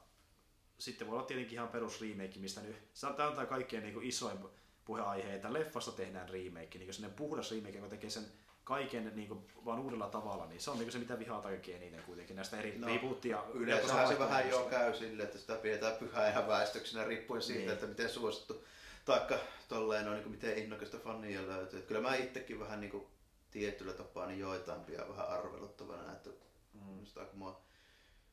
sitten 0.78 1.07
voi 1.08 1.17
olla 1.17 1.26
tietenkin 1.26 1.55
ihan 1.55 1.68
perus 1.68 2.00
remake, 2.00 2.39
mistä 2.39 2.60
nyt, 2.60 2.76
tämä 3.17 3.28
on 3.28 3.34
tämä 3.34 3.47
kaikkein 3.47 3.83
niin 3.83 4.02
isoin 4.02 4.39
puheaihe, 4.84 5.34
että 5.34 5.52
leffasta 5.52 5.92
tehdään 5.92 6.28
remake, 6.28 6.78
niin 6.78 6.94
sellainen 6.94 7.17
puhdas 7.18 7.50
remake, 7.50 7.76
joka 7.76 7.89
tekee 7.89 8.10
sen 8.10 8.25
kaiken 8.65 9.12
niin 9.17 9.28
kuin, 9.28 9.41
vaan 9.65 9.78
uudella 9.78 10.08
tavalla, 10.08 10.47
niin 10.47 10.60
se 10.60 10.70
on 10.70 10.78
niin 10.78 10.92
se, 10.92 10.99
mitä 10.99 11.18
vihaa 11.18 11.42
kaikkein 11.42 11.83
eniten 11.83 12.02
kuitenkin 12.02 12.36
näistä 12.36 12.58
eri 12.58 12.78
No, 12.78 12.86
reboottia. 12.86 13.44
Yleensä 13.55 14.08
se 14.08 14.18
vähän 14.18 14.49
jo 14.49 14.67
käy 14.70 14.94
silleen, 14.94 15.26
että 15.28 15.39
sitä 15.39 15.55
pidetään 15.55 15.97
pyhää 15.97 16.33
ja 16.33 16.49
väestöksenä 16.49 17.05
riippuen 17.05 17.42
siitä, 17.42 17.60
Niin. 17.60 17.70
että 17.70 17.86
miten 17.86 18.10
suosittu, 18.10 18.65
taikka 19.08 19.38
tolleen 19.68 20.08
on, 20.08 20.14
niin 20.16 20.30
miten 20.30 20.58
innokasta 20.58 20.98
fania 20.98 21.46
löytyy. 21.48 21.78
Et 21.78 21.86
Kyllä 21.86 22.00
mä 22.00 22.14
itsekin 22.14 22.60
vähän 22.60 22.80
niin 22.80 22.90
kuin 22.90 23.06
tietyllä 23.50 23.92
tapaa 23.92 24.26
niin 24.26 24.40
joitain 24.40 24.80
pidän 24.80 25.08
vähän 25.08 25.28
arveluttavana, 25.28 26.12
että 26.12 26.30
Mm. 26.74 27.00
Just 27.00 27.18
aika 27.18 27.32
mua, 27.36 27.60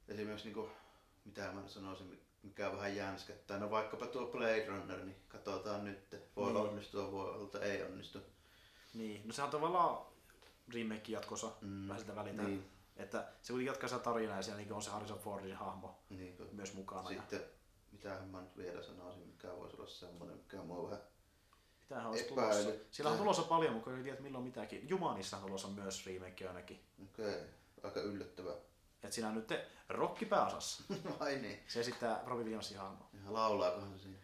esimerkiksi 0.08 0.46
niinku, 0.48 0.70
mitä 1.26 1.52
mä 1.52 1.68
sanoisin, 1.68 2.22
mikä 2.44 2.72
vähän 2.72 2.96
jänskättää. 2.96 3.60
No 3.60 3.72
vaikkapa 3.72 4.06
tuo 4.08 4.28
Blade 4.28 4.66
Runner, 4.68 5.06
niin 5.06 5.16
katsotaan 5.28 5.84
nyt. 5.86 6.16
Voi 6.36 6.54
Niin. 6.54 6.58
onnistua, 6.58 7.12
voi 7.12 7.30
olla, 7.30 7.60
ei 7.60 7.84
onnistu. 7.84 8.20
Niin, 8.94 9.28
no 9.28 9.34
sehän 9.34 9.48
on 9.48 9.52
tavallaan 9.52 10.06
remake 10.74 11.12
jatkossa, 11.12 11.52
Mm, 11.62 11.88
vähän 11.88 12.00
sitä 12.02 12.16
välitä. 12.16 12.44
Niin, 12.44 12.72
Että 12.98 13.28
se 13.42 13.54
kuitenkin 13.54 13.72
jatkaa 13.72 13.90
sitä 13.90 14.02
tarinaa 14.04 14.36
ja 14.38 14.42
siellä 14.44 14.62
niin 14.62 14.74
on 14.74 14.82
se 14.82 14.90
Harrison 14.90 15.20
Fordin 15.20 15.56
hahmo 15.56 16.00
niin 16.10 16.38
kun, 16.38 16.50
myös 16.52 16.74
mukana. 16.74 17.12
Ja 17.12 17.20
sitten, 17.20 17.44
mitähän 17.96 18.28
mä 18.28 18.42
nyt 18.42 18.58
vielä 18.58 18.84
sanoisin, 18.84 19.28
mikä 19.28 19.48
voisi 19.48 19.76
olla 19.76 19.88
semmoinen, 19.88 20.38
mikä 20.38 20.58
mua 20.58 20.84
vähän... 20.90 21.04
mitähän 21.82 22.08
olisi 22.08 22.24
epäily. 22.34 22.64
tulossa? 22.64 22.86
Siellä 22.92 23.12
on 23.12 23.18
tulossa 23.18 23.42
paljon, 23.44 23.74
mutta 23.74 23.92
ei 23.98 24.04
tiedä 24.04 24.22
milloin 24.22 24.44
mitäkin. 24.44 24.90
Jumanissa 24.90 25.38
on 25.38 25.44
tulossa 25.44 25.68
myös 25.68 26.06
remake 26.06 26.48
ainakin. 26.48 26.80
Okei, 27.04 27.26
okay, 27.30 27.42
aika 27.84 28.00
yllättävää. 28.00 28.54
Et 29.04 29.14
siinä 29.14 29.28
on 29.30 29.36
nyt 29.36 29.48
te 29.48 29.68
Rokki 29.90 30.26
pääosassa. 30.26 30.84
Ai 31.20 31.36
niin, 31.36 31.60
Se 31.68 31.80
esittää 31.80 32.22
Robbie 32.26 32.44
Williamsin 32.44 32.78
hahmo. 32.78 33.06
ihan 33.14 33.34
laulaakohan 33.34 34.00
siinä? 34.00 34.18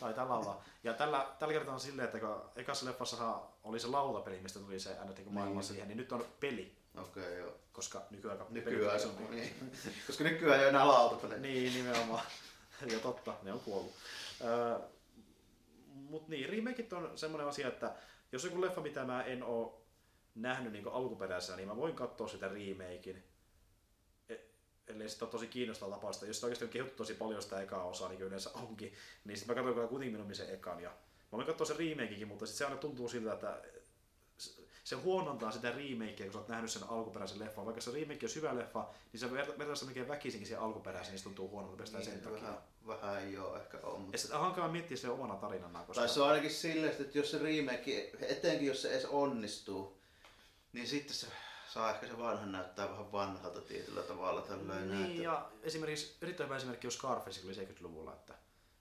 Taitaa 0.00 0.28
laulaa. 0.28 0.64
Ja 0.84 0.94
tällä, 0.94 1.34
tällä 1.38 1.54
kertaa 1.54 1.74
on 1.74 1.80
silleen, 1.80 2.06
että 2.06 2.20
kun 2.20 2.42
ekassa 2.56 2.86
leffassa 2.86 3.40
oli 3.64 3.80
se 3.80 3.86
lautapeli, 3.86 4.40
mistä 4.40 4.58
tuli 4.60 4.80
se 4.80 4.98
aina 4.98 5.12
niin 5.12 5.32
maailma 5.32 5.54
Niin. 5.54 5.64
siihen, 5.64 5.88
niin 5.88 5.96
nyt 5.98 6.12
on 6.12 6.24
peli, 6.40 6.76
Okei, 6.96 7.22
okay, 7.22 7.38
joo. 7.38 7.52
koska 7.72 8.02
Nykyään, 8.10 8.40
on 8.40 8.96
isompi. 8.96 9.24
niin. 9.30 9.72
Koska 10.06 10.24
nykyään 10.24 10.54
ei 10.58 10.64
ole 10.64 10.68
enää 10.68 10.88
lautapelejä. 10.88 11.40
Niin, 11.40 11.72
nimenomaan. 11.74 12.22
Ja 12.86 12.98
totta, 12.98 13.34
ne 13.42 13.52
on 13.52 13.60
kuollut. 13.60 13.92
Öö, 14.44 14.78
mut 15.86 16.28
niin, 16.28 16.48
remakeit 16.48 16.92
on 16.92 17.18
semmoinen 17.18 17.48
asia, 17.48 17.68
että 17.68 17.94
jos 18.32 18.44
joku 18.44 18.60
leffa, 18.60 18.80
mitä 18.80 19.04
mä 19.04 19.22
en 19.22 19.42
oo 19.42 19.86
nähnyt 20.34 20.72
niin 20.72 20.88
alkuperäisenä, 20.88 21.56
niin 21.56 21.68
mä 21.68 21.76
voin 21.76 21.94
katsoa 21.94 22.28
sitä 22.28 22.48
remakein. 22.48 23.24
E- 24.28 24.36
ellei 24.86 25.08
sitä 25.08 25.24
ole 25.24 25.30
tosi 25.30 25.46
kiinnostavaa 25.46 25.96
tapausta. 25.96 26.26
Jos 26.26 26.36
sitä 26.36 26.46
oikeasti 26.46 26.64
on 26.64 26.70
kehuttu 26.70 26.96
tosi 26.96 27.14
paljon 27.14 27.42
sitä 27.42 27.60
ekaa 27.60 27.84
osaa, 27.84 28.08
niin 28.08 28.20
yleensä 28.20 28.50
onkin, 28.54 28.92
niin 29.24 29.36
sitten 29.36 29.56
mä 29.56 29.62
kyllä 29.62 29.88
kuitenkin 29.88 30.20
minun 30.20 30.34
sen 30.34 30.54
ekan. 30.54 30.82
Ja 30.82 30.90
mä 30.90 31.36
voin 31.36 31.46
katsoa 31.46 31.66
sen 31.66 31.76
remakekin, 31.76 32.28
mutta 32.28 32.46
sitten 32.46 32.58
se 32.58 32.64
aina 32.64 32.76
tuntuu 32.76 33.08
siltä, 33.08 33.32
että 33.32 33.62
se- 34.88 34.96
huonontaa 34.96 35.50
sitä 35.50 35.70
remakea, 35.70 36.26
kun 36.26 36.32
sä 36.32 36.38
oot 36.38 36.48
nähnyt 36.48 36.70
sen 36.70 36.82
alkuperäisen 36.88 37.38
leffan. 37.38 37.64
Vaikka 37.64 37.80
se 37.80 37.90
remake 37.90 38.26
on 38.26 38.34
hyvä 38.34 38.56
leffa, 38.56 38.88
niin 39.12 39.20
se 39.20 39.30
vertaa 39.32 39.74
sitä 39.74 39.86
melkein 39.86 40.08
väkisinkin 40.08 40.46
siihen 40.46 40.62
alkuperäiseen, 40.62 41.12
niin 41.12 41.18
se 41.18 41.24
tuntuu 41.24 41.48
huonolta 41.48 41.76
pelkästään 41.76 42.04
sen 42.04 42.20
takia. 42.20 42.32
Niin, 42.32 42.42
vähän, 42.42 42.58
vähän 42.86 43.22
ei 43.22 43.38
ole 43.38 43.58
ehkä 43.58 43.78
on, 43.82 44.00
mutta 44.00 44.18
Ja 44.28 44.36
on 44.36 44.40
hankala 44.40 44.68
miettiä 44.68 44.96
sen 44.96 45.10
omana 45.10 45.34
tarinana, 45.34 45.78
koska... 45.78 46.00
Tai 46.00 46.08
se 46.08 46.20
on 46.20 46.28
ainakin 46.28 46.50
silleen, 46.50 46.92
että 46.92 47.18
jos 47.18 47.30
se 47.30 47.38
remake, 47.38 48.12
etenkin 48.20 48.68
jos 48.68 48.82
se 48.82 48.92
edes 48.92 49.04
onnistuu, 49.04 49.98
niin 50.72 50.86
sitten 50.86 51.14
se 51.14 51.26
saa 51.72 51.90
ehkä 51.90 52.06
se 52.06 52.18
vanha 52.18 52.46
näyttää 52.46 52.90
vähän 52.90 53.12
vanhalta 53.12 53.60
tietyllä 53.60 54.02
tavalla. 54.02 54.42
Tällöin 54.42 54.90
niin, 54.90 55.00
näyttää. 55.00 55.22
ja 55.22 55.50
esimerkiksi 55.62 56.16
erittäin 56.22 56.48
hyvä 56.48 56.56
esimerkki 56.56 56.86
on 56.86 56.92
Scarface, 56.92 57.40
oli 57.46 57.54
70-luvulla, 57.54 58.12
että 58.12 58.34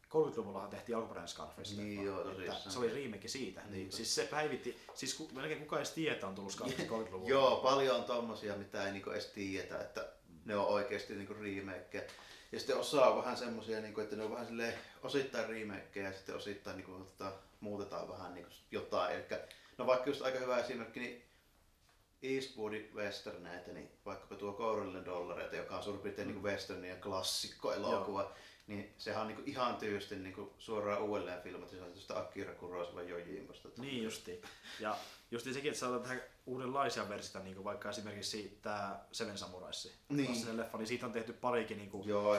30-luvullahan 0.09 0.69
tehtiin 0.69 0.95
alkuperäinen 0.95 1.27
Scarface. 1.27 1.75
Niin 1.81 2.05
joo, 2.05 2.19
että 2.21 2.33
tosissaan. 2.33 2.71
se 2.71 2.79
oli 2.79 3.03
remake 3.03 3.27
siitä. 3.27 3.61
Niin, 3.61 3.71
Niin. 3.71 3.91
siis 3.91 4.15
se 4.15 4.27
päivitti, 4.31 4.79
siis 4.93 5.13
ku, 5.13 5.29
melkein 5.33 5.59
kukaan 5.59 5.79
edes 5.79 5.91
tiedä, 5.91 6.13
että 6.13 6.27
on 6.27 6.35
tullut 6.35 6.51
Scarface 6.51 6.87
30-luvulla. 6.87 7.29
Joo, 7.29 7.55
paljon 7.55 7.95
on 7.95 8.03
tommosia, 8.03 8.55
mitä 8.55 8.85
ei 8.85 8.91
niinku 8.91 9.09
edes 9.09 9.25
tiedetä, 9.25 9.79
että 9.81 10.09
ne 10.45 10.55
on 10.55 10.67
oikeasti 10.67 11.15
niinku 11.15 11.33
remake. 11.33 12.07
Ja 12.51 12.59
sitten 12.59 12.77
osa 12.77 13.05
on 13.07 13.17
vähän 13.17 13.37
semmosia, 13.37 13.81
niin 13.81 13.93
kuin, 13.93 14.03
että 14.03 14.15
ne 14.15 14.23
on 14.23 14.31
vähän 14.31 14.47
silleen 14.47 14.73
osittain 15.03 15.49
remakeja 15.49 16.05
ja 16.05 16.13
sitten 16.13 16.35
osittain 16.35 16.77
niin 16.77 16.85
kuin, 16.85 17.05
tota, 17.05 17.31
muutetaan 17.59 18.09
vähän 18.09 18.33
niin 18.33 18.45
kuin, 18.45 18.55
jotain. 18.71 19.15
Eli, 19.15 19.23
no 19.77 19.87
vaikka 19.87 20.09
just 20.09 20.21
aika 20.21 20.39
hyvä 20.39 20.57
esimerkki, 20.57 20.99
niin 20.99 21.23
Eastwoodin 22.23 22.91
westerneitä, 22.95 23.71
niin 23.71 23.91
vaikkapa 24.05 24.35
tuo 24.35 24.53
Kourallinen 24.53 25.05
dollareita, 25.05 25.55
joka 25.55 25.77
on 25.77 25.83
suurin 25.83 26.01
piirtein 26.01 26.27
mm. 26.27 26.33
niin 26.33 26.43
westernin 26.43 26.89
ja 26.89 26.95
klassikkoelokuva, 26.95 28.21
Joo. 28.21 28.33
Niin 28.67 28.93
sehän 28.97 29.21
on 29.21 29.27
niin 29.27 29.35
kuin 29.35 29.49
ihan 29.49 29.75
tyysti 29.75 30.15
niin 30.15 30.33
kuin 30.33 30.49
suoraan 30.57 31.01
uudelleen 31.01 31.41
filmatisoitusta 31.41 32.19
Akira 32.19 32.53
Kurosawa 32.53 33.01
Jojimbosta. 33.01 33.69
Niin 33.77 34.03
justi. 34.03 34.41
Ja 34.79 34.97
justi 35.31 35.53
sekin, 35.53 35.69
että 35.69 35.79
saadaan 35.79 36.01
tähän 36.01 36.21
uudenlaisia 36.45 37.09
versioita, 37.09 37.39
niin 37.39 37.55
kuin 37.55 37.63
vaikka 37.65 37.89
esimerkiksi 37.89 38.59
tämä 38.61 38.99
Seven 39.11 39.37
Samuraisi. 39.37 39.93
Niin. 40.09 40.57
leffa, 40.57 40.77
niin 40.77 40.87
siitä 40.87 41.05
on 41.05 41.11
tehty 41.11 41.33
parikin. 41.33 41.77
Niin 41.77 41.89
kuin, 41.89 42.07
Joo, 42.07 42.37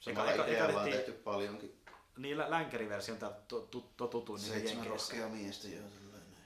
samalla 0.00 0.32
eka, 0.32 0.46
idealla 0.46 0.80
on 0.80 0.90
tehty 0.90 1.12
paljonkin. 1.12 1.80
Niin, 2.16 2.38
länkäriversio 2.38 3.14
on 3.14 3.20
tämä 3.20 3.32
tutuin 4.10 4.40
niin 4.40 4.52
Seitsemän 4.52 5.30
miestä, 5.30 5.68
joo. 5.68 5.84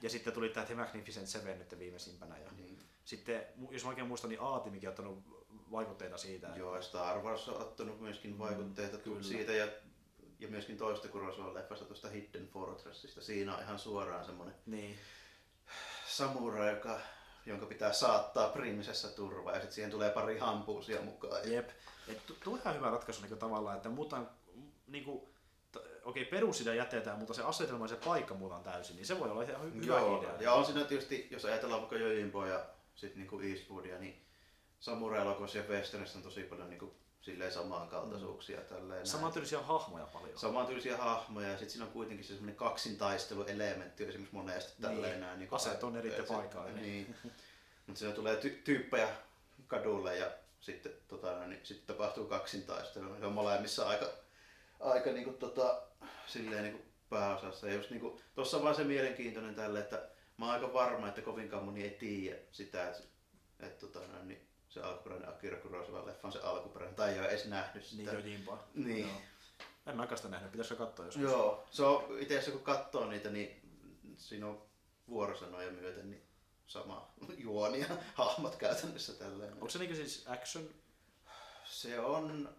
Ja 0.02 0.10
sitten 0.10 0.32
tuli 0.32 0.48
tämä 0.48 0.66
The 0.66 0.74
Magnificent 0.74 1.28
Seven 1.28 1.58
nyt 1.58 1.78
viimeisimpänä. 1.78 2.38
Ja 2.38 2.50
niin. 2.56 2.78
Sitten, 3.04 3.46
jos 3.70 3.82
mä 3.84 3.88
oikein 3.88 4.06
muistan, 4.06 4.30
niin 4.30 4.40
Aatimikin 4.40 4.88
on 4.88 4.90
ottanut 4.90 5.43
vaikutteita 5.72 6.18
siitä. 6.18 6.48
Joo, 6.56 6.82
Star 6.82 7.18
Wars 7.18 7.48
on 7.48 7.60
ottanut 7.60 8.00
myöskin 8.00 8.30
mm, 8.30 8.38
vaikutteita 8.38 8.96
mm, 9.06 9.22
siitä 9.22 9.52
ja, 9.52 9.68
ja 10.38 10.48
myöskin 10.48 10.76
toista 10.76 11.08
Kurosawan 11.08 11.54
leffasta 11.54 11.84
tuosta 11.84 12.08
Hidden 12.08 12.48
Fortressista. 12.48 13.22
Siinä 13.22 13.56
on 13.56 13.62
ihan 13.62 13.78
suoraan 13.78 14.24
semmoinen 14.24 14.54
niin. 14.66 14.98
samurai, 16.06 16.74
joka, 16.74 17.00
jonka 17.46 17.66
pitää 17.66 17.92
saattaa 17.92 18.48
prinsessa 18.48 19.08
turvaa 19.08 19.52
ja 19.52 19.60
sitten 19.60 19.74
siihen 19.74 19.90
tulee 19.90 20.10
pari 20.10 20.38
hampuusia 20.38 21.02
mukaan. 21.02 21.52
Jep. 21.52 21.68
Et 22.08 22.22
tuo 22.44 22.56
ihan 22.56 22.74
hyvä 22.74 22.90
ratkaisu 22.90 23.22
niin 23.22 23.38
tavallaan, 23.38 23.76
että 23.76 23.88
muutan 23.88 24.30
niin 24.86 25.04
kuin, 25.04 25.28
okei, 26.04 26.24
perusidea 26.24 26.74
jätetään, 26.74 27.18
mutta 27.18 27.34
se 27.34 27.42
asetelma 27.42 27.84
ja 27.84 27.88
se 27.88 27.96
paikka 27.96 28.34
muutaan 28.34 28.62
täysin, 28.62 28.96
niin 28.96 29.06
se 29.06 29.20
voi 29.20 29.30
olla 29.30 29.42
ihan 29.42 29.74
hyvä 29.74 29.86
Joo, 29.86 30.22
idea. 30.22 30.42
Ja 30.42 30.52
on 30.52 30.64
siinä 30.64 30.84
tietysti, 30.84 31.28
jos 31.30 31.44
ajatellaan 31.44 31.80
vaikka 31.80 31.96
Jojimboa 31.96 32.46
ja 32.46 32.66
sitten 32.94 33.18
niinku 33.18 33.40
Eastwoodia, 33.40 33.98
niin 33.98 34.24
samurai-elokuvassa 34.84 35.58
ja 35.58 35.64
westernissä 35.64 36.18
on 36.18 36.22
tosi 36.22 36.42
paljon 36.42 36.70
niinku 36.70 36.94
silleen 37.20 37.52
samankaltaisuuksia. 37.52 38.60
Mm. 38.60 38.66
Tälleen 38.66 39.06
Samantyylisiä 39.06 39.60
hahmoja 39.60 40.06
paljon. 40.06 40.38
Samantyylisiä 40.38 40.96
hahmoja 40.96 41.48
ja 41.48 41.58
sitten 41.58 41.70
siinä 41.70 41.86
on 41.86 41.92
kuitenkin 41.92 42.24
se 42.24 42.28
semmoinen 42.28 42.56
kaksintaistelu-elementti 42.56 44.04
esimerkiksi 44.04 44.34
monesti 44.34 44.82
tälleen 44.82 45.12
niin. 45.12 45.20
näin. 45.20 45.38
Niin 45.38 45.48
Aseet 45.52 45.84
on 45.84 45.96
eri 45.96 46.12
paikalla. 46.28 46.70
Niin. 46.70 47.14
Mutta 47.86 47.98
siinä 47.98 48.14
tulee 48.14 48.40
ty- 48.40 48.62
tyyppejä 48.64 49.08
kadulle 49.66 50.16
ja 50.16 50.30
sitten, 50.60 50.92
tota, 51.08 51.46
niin, 51.46 51.60
sitten 51.62 51.96
tapahtuu 51.96 52.26
kaksintaistelu. 52.26 53.16
Se 53.18 53.26
on 53.26 53.32
molemmissa 53.32 53.88
aika, 53.88 54.06
aika 54.80 55.10
niin 55.10 55.24
kuin, 55.24 55.36
tota, 55.36 55.82
silleen 56.26 56.62
niin 56.62 56.74
kuin 56.74 56.84
pääosassa. 57.10 57.68
Ja 57.68 57.74
just 57.74 57.90
niin 57.90 58.00
kuin, 58.00 58.20
tossa 58.34 58.56
on 58.56 58.62
vaan 58.62 58.74
se 58.74 58.84
mielenkiintoinen 58.84 59.54
tälle, 59.54 59.80
että 59.80 60.08
mä 60.36 60.44
oon 60.44 60.54
aika 60.54 60.72
varma, 60.72 61.08
että 61.08 61.22
kovinkaan 61.22 61.64
moni 61.64 61.82
ei 61.82 61.90
tiedä 61.90 62.38
sitä, 62.52 62.88
että, 62.88 63.02
että 63.60 63.86
tota, 63.86 64.00
niin 64.22 64.53
se 64.74 64.82
alkuperäinen 64.82 65.28
Akira 65.28 65.56
Kurosawa 65.56 66.06
leffa 66.06 66.28
on 66.28 66.32
se 66.32 66.40
alkuperäinen, 66.40 66.96
tai 66.96 67.12
ei 67.12 67.18
ole 67.18 67.28
edes 67.28 67.46
nähnyt 67.46 67.84
sitä. 67.84 68.12
Niin, 68.12 68.14
Jojimpa. 68.14 68.58
Niin. 68.74 69.08
Joo. 69.08 69.20
En 69.86 69.96
mäkään 69.96 70.16
sitä 70.16 70.28
nähnyt, 70.28 70.52
pitäisikö 70.52 70.76
katsoa 70.76 71.06
joskus? 71.06 71.22
Joo, 71.22 71.66
se 71.70 71.82
on, 71.82 72.18
itse 72.18 72.34
asiassa 72.34 72.50
kun 72.50 72.60
katsoo 72.60 73.06
niitä, 73.06 73.30
niin 73.30 73.62
siinä 74.16 74.46
on 74.46 74.62
vuorosanoja 75.08 75.72
myöten 75.72 76.10
niin 76.10 76.22
sama 76.66 77.08
juoni 77.44 77.80
ja 77.80 77.86
hahmot 78.14 78.56
käytännössä 78.56 79.12
tälleen. 79.12 79.52
Onko 79.52 79.68
se 79.68 79.78
niin 79.78 79.96
siis 79.96 80.24
action? 80.28 80.68
Se 81.64 82.00
on 82.00 82.56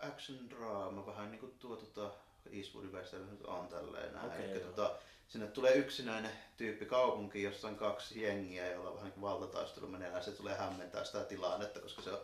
action 0.00 0.50
drama, 0.50 1.06
vähän 1.06 1.30
niin 1.30 1.40
kuin 1.40 1.52
tuo 1.58 1.76
tota, 1.76 2.10
Eastwoodin 2.52 2.92
western 2.92 3.30
nyt 3.30 3.42
on 3.42 3.68
tälleen 3.68 4.12
näin. 4.12 4.26
Okay, 4.26 4.50
Eli, 4.50 4.60
tota, 4.60 4.96
sinne 5.28 5.46
tulee 5.46 5.74
yksinäinen 5.74 6.32
tyyppi 6.56 6.86
kaupunki, 6.86 7.42
jossa 7.42 7.68
on 7.68 7.76
kaksi 7.76 8.22
jengiä, 8.22 8.70
jolla 8.70 8.90
on 8.90 8.96
vähän 8.96 9.10
niin 9.10 9.20
valtataistelu 9.20 9.86
menee 9.86 10.10
ja 10.10 10.22
se 10.22 10.30
tulee 10.30 10.56
hämmentää 10.56 11.04
sitä 11.04 11.24
tilannetta, 11.24 11.80
koska 11.80 12.02
se 12.02 12.10
on 12.10 12.18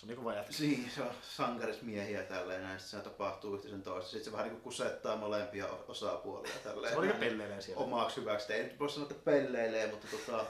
se 0.00 0.06
on 0.06 0.08
niinku 0.08 0.24
vaan 0.24 0.36
jätkä. 0.36 0.54
Niin, 0.58 0.90
se 0.94 1.02
on 1.02 1.10
sankarismiehiä 1.22 2.22
tälleen 2.22 2.62
näin, 2.62 2.80
sitten 2.80 3.00
se 3.00 3.04
tapahtuu 3.04 3.54
yhteisen 3.54 3.82
toista. 3.82 4.10
Sitten 4.10 4.24
se 4.24 4.32
vähän 4.32 4.46
niinku 4.46 4.62
kusettaa 4.62 5.16
molempia 5.16 5.66
osapuolia 5.66 6.52
tälleen. 6.64 6.92
Se 6.92 6.98
on 6.98 7.04
niinku 7.04 7.20
pelleilee 7.20 7.60
siellä. 7.60 7.82
Omaksi 7.82 8.16
hyväksi. 8.16 8.52
Ei 8.52 8.62
nyt 8.62 8.78
voi 8.78 8.90
sanoa, 8.90 9.10
että 9.10 9.24
pelleilee, 9.24 9.90
mutta 9.90 10.06
tota, 10.10 10.46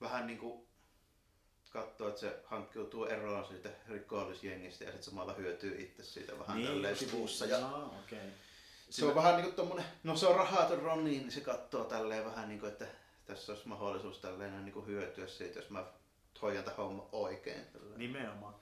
vähän 0.00 0.26
niinku 0.26 0.66
katsoo, 1.70 2.08
että 2.08 2.20
se 2.20 2.40
hankkiutuu 2.44 3.04
eroon 3.04 3.46
siitä 3.46 3.68
rikollisjengistä 3.88 4.84
ja 4.84 4.90
sitten 4.90 5.10
samalla 5.10 5.34
hyötyy 5.34 5.80
itse 5.80 6.02
siitä 6.02 6.38
vähän 6.38 6.56
niin, 6.56 6.68
tälleen 6.68 6.96
sivussa. 6.96 7.46
Ja 7.46 7.60
no, 7.60 7.86
okay. 7.86 8.18
Se 8.92 8.96
Sillä... 8.96 9.10
on 9.10 9.16
vähän 9.16 9.36
niin 9.36 9.44
kuin 9.44 9.54
tommonen, 9.54 9.84
no 10.04 10.16
se 10.16 10.26
on 10.26 10.36
rahaton 10.36 10.78
Ronni, 10.78 11.10
niin 11.10 11.32
se 11.32 11.40
katsoo 11.40 11.84
tälleen 11.84 12.24
vähän 12.24 12.48
niin 12.48 12.60
kuin, 12.60 12.72
että 12.72 12.86
tässä 13.24 13.52
olisi 13.52 13.68
mahdollisuus 13.68 14.18
tälleen 14.18 14.64
niin 14.64 14.72
kuin 14.72 14.86
hyötyä 14.86 15.26
siitä, 15.26 15.58
jos 15.58 15.70
mä 15.70 15.84
hoidan 16.42 16.64
tämän 16.64 16.76
homman 16.76 17.06
oikein. 17.12 17.66
Tälleen. 17.66 17.98
Nimenomaan. 17.98 18.54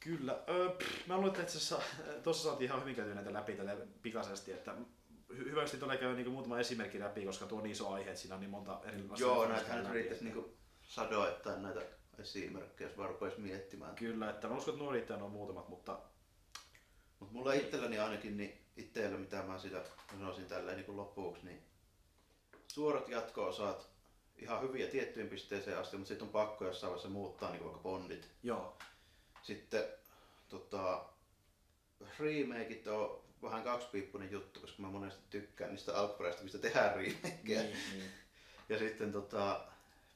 Kyllä. 0.00 0.38
Öö, 0.48 0.68
pff, 0.68 1.06
mä 1.06 1.14
luulen, 1.14 1.28
että 1.28 1.42
itse 1.42 1.58
asiassa 1.58 1.82
tuossa 2.22 2.48
saatiin 2.48 2.68
ihan 2.68 2.80
hyvin 2.80 2.94
käytyä 2.94 3.14
näitä 3.14 3.32
läpi 3.32 3.52
tälle 3.52 3.76
pikaisesti, 4.02 4.52
että 4.52 4.74
hyvästi 5.28 5.76
tulee 5.76 5.96
käydä 5.96 6.14
niin 6.14 6.30
muutama 6.30 6.58
esimerkki 6.58 7.00
läpi, 7.00 7.24
koska 7.24 7.46
tuo 7.46 7.58
on 7.58 7.64
niin 7.64 7.72
iso 7.72 7.88
aihe, 7.88 8.10
että 8.10 8.20
siinä 8.20 8.34
on 8.34 8.40
niin 8.40 8.50
monta 8.50 8.80
erilaista. 8.84 9.26
Joo, 9.26 9.48
näitähän 9.48 9.82
nyt 9.82 9.92
riittäisi 9.92 10.24
niin 10.24 10.58
sadoittaa 10.82 11.56
näitä 11.56 11.80
esimerkkejä, 12.18 12.90
jos 12.90 12.98
vaan 12.98 13.32
miettimään. 13.36 13.94
Kyllä, 13.94 14.30
että 14.30 14.48
mä 14.48 14.56
uskon, 14.56 14.74
että 14.74 14.84
nuo 14.84 14.92
riittää 14.92 15.24
on 15.24 15.30
muutamat, 15.30 15.68
mutta... 15.68 15.98
Mutta 17.20 17.34
mulla 17.34 17.52
itselläni 17.52 17.98
ainakin, 17.98 18.36
niin 18.36 18.64
itsellä 18.76 19.18
mitä 19.18 19.42
mä 19.42 19.58
sitä 19.58 19.84
sanoisin 20.10 20.46
tälleen 20.46 20.76
niin 20.76 20.96
lopuksi, 20.96 21.44
niin 21.44 21.62
suorat 22.68 23.08
jatko-osat 23.08 23.88
ihan 24.38 24.62
hyviä 24.62 24.86
tiettyyn 24.86 25.28
pisteeseen 25.28 25.78
asti, 25.78 25.96
mutta 25.96 26.08
sitten 26.08 26.26
on 26.26 26.32
pakko 26.32 26.64
jossain 26.64 26.90
vaiheessa 26.90 27.08
muuttaa 27.08 27.50
niin 27.50 27.64
vaikka 27.64 27.80
Bondit. 27.80 28.28
Joo. 28.42 28.78
Sitten 29.42 29.84
tota, 30.48 31.04
remakeit 32.18 32.86
on 32.86 33.22
vähän 33.42 33.62
kaksipiippunen 33.62 34.30
juttu, 34.30 34.60
koska 34.60 34.82
mä 34.82 34.88
monesti 34.88 35.22
tykkään 35.30 35.70
niistä 35.70 35.98
alkuperäistä, 35.98 36.42
mistä 36.42 36.58
tehdään 36.58 36.96
remakeja. 36.96 37.62
Niin, 37.62 37.76
niin. 37.92 38.10
Ja 38.68 38.78
sitten 38.78 39.12
tota, 39.12 39.64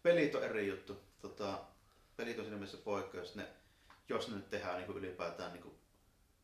pelit 0.02 0.34
on 0.34 0.44
eri 0.44 0.68
juttu. 0.68 1.00
Tota, 1.22 1.60
pelit 2.16 2.38
on 2.38 2.44
siinä 2.44 2.56
mielessä 2.56 2.78
poikkeus, 2.84 3.34
ne, 3.34 3.46
jos 4.08 4.28
ne 4.28 4.36
nyt 4.36 4.50
tehdään 4.50 4.76
niin 4.76 4.86
kuin 4.86 4.98
ylipäätään 4.98 5.52
niin 5.52 5.62
kuin 5.62 5.74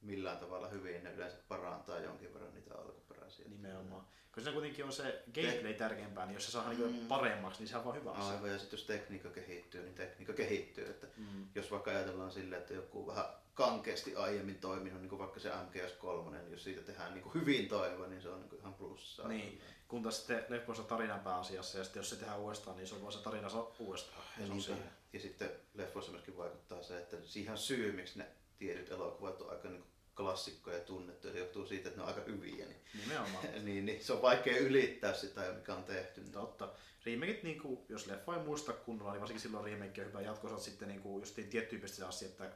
millään 0.03 0.39
tavalla 0.39 0.69
hyvin, 0.69 1.05
ne 1.05 1.13
yleensä 1.13 1.39
parantaa 1.49 1.99
jonkin 1.99 2.35
verran 2.35 2.55
niitä 2.55 2.75
alkuperäisiä. 2.75 3.49
Nimenomaan. 3.49 4.07
Koska 4.33 4.51
se 4.51 4.53
kuitenkin 4.53 4.85
on 4.85 4.93
se 4.93 5.23
gameplay 5.35 5.75
tärkeämpää, 5.75 6.27
niin 6.27 6.35
jos 6.35 6.47
se 6.47 6.53
saa 6.53 6.69
niinku 6.69 6.87
mm. 6.87 7.07
paremmaksi, 7.09 7.61
niin 7.61 7.69
se 7.69 7.77
on 7.77 7.85
vaan 7.85 7.97
hyvä 7.97 8.11
asia. 8.11 8.33
Aivan, 8.33 8.51
ja 8.51 8.59
sitten 8.59 8.77
jos 8.77 8.87
tekniikka 8.87 9.31
kehittyy, 9.31 9.83
niin 9.83 9.95
tekniikka 9.95 10.33
kehittyy. 10.33 10.91
Että 10.91 11.07
mm. 11.17 11.47
Jos 11.55 11.71
vaikka 11.71 11.91
ajatellaan 11.91 12.33
silleen, 12.33 12.61
että 12.61 12.75
joku 12.75 13.07
vähän 13.07 13.25
kankeasti 13.55 14.17
aiemmin 14.17 14.59
toiminut, 14.59 15.01
niin 15.01 15.09
kuin 15.09 15.19
vaikka 15.19 15.41
se 15.41 15.51
MGS3, 15.51 16.31
niin 16.31 16.53
jos 16.53 16.65
siitä 16.65 16.83
tehdään 16.83 17.15
niin 17.15 17.23
kuin 17.23 17.35
hyvin 17.35 17.69
toimiva, 17.69 18.07
niin 18.07 18.23
se 18.23 18.29
on 18.29 18.41
niin 18.41 18.49
kuin 18.49 18.61
ihan 18.61 18.75
plussaa. 18.75 19.29
Niin, 19.29 19.61
kun 19.89 20.03
taas 20.03 20.17
sitten 20.17 20.45
leffoissa 20.49 20.85
tarinan 20.85 21.21
pääasiassa, 21.21 21.79
ja 21.79 21.85
sitten 21.85 22.01
jos 22.01 22.11
se 22.11 22.17
tehdään 22.17 22.41
uudestaan, 22.41 22.77
niin 22.77 22.87
se 22.87 22.95
on 22.95 23.01
vaan 23.01 23.13
se 23.13 23.19
tarina 23.19 23.49
uudestaan. 23.79 24.25
Ja, 24.39 24.47
niin 24.47 24.63
se, 24.63 24.73
ja 25.13 25.21
sitten 25.21 25.51
leffoissa 25.75 26.13
myöskin 26.13 26.37
vaikuttaa 26.37 26.83
se, 26.83 26.99
että 26.99 27.17
siihen 27.25 27.59
syy, 27.59 27.93
miksi 27.93 28.19
ne 28.19 28.27
tietyt 28.61 28.91
elokuvat 28.91 29.41
on 29.41 29.51
aika 29.51 29.69
niin 29.69 29.85
klassikkoja 30.17 30.77
ja 30.77 30.85
tunnettu, 30.85 31.27
ja 31.27 31.33
se 31.33 31.39
johtuu 31.39 31.67
siitä, 31.67 31.89
että 31.89 32.01
ne 32.01 32.03
on 32.03 32.09
aika 32.09 32.21
hyviä. 32.21 32.67
Niin, 32.67 32.77
Nimenomaan. 33.01 33.45
niin, 33.65 33.87
niin, 33.87 34.05
se 34.05 34.13
on 34.13 34.23
vaikea 34.23 34.59
ylittää 34.59 35.15
sitä, 35.15 35.53
mikä 35.53 35.75
on 35.75 35.85
tehty. 35.85 36.21
Niin. 36.21 36.33
Totta. 36.33 36.69
Remakeit, 37.07 37.43
niin 37.43 37.61
kuin, 37.61 37.79
jos 37.89 38.07
leffa 38.07 38.37
ei 38.37 38.43
muista 38.43 38.73
kunnolla, 38.73 39.13
niin 39.13 39.21
varsinkin 39.21 39.43
silloin 39.43 39.65
remake 39.65 40.01
on 40.01 40.09
hyvä 40.09 40.21
jatkossa 40.21 40.59
sitten 40.59 40.89
niin 40.89 41.01
kuin, 41.01 41.21
just 41.21 41.35
tiettyyppisesti 41.51 42.03
asia, 42.03 42.29
että 42.29 42.51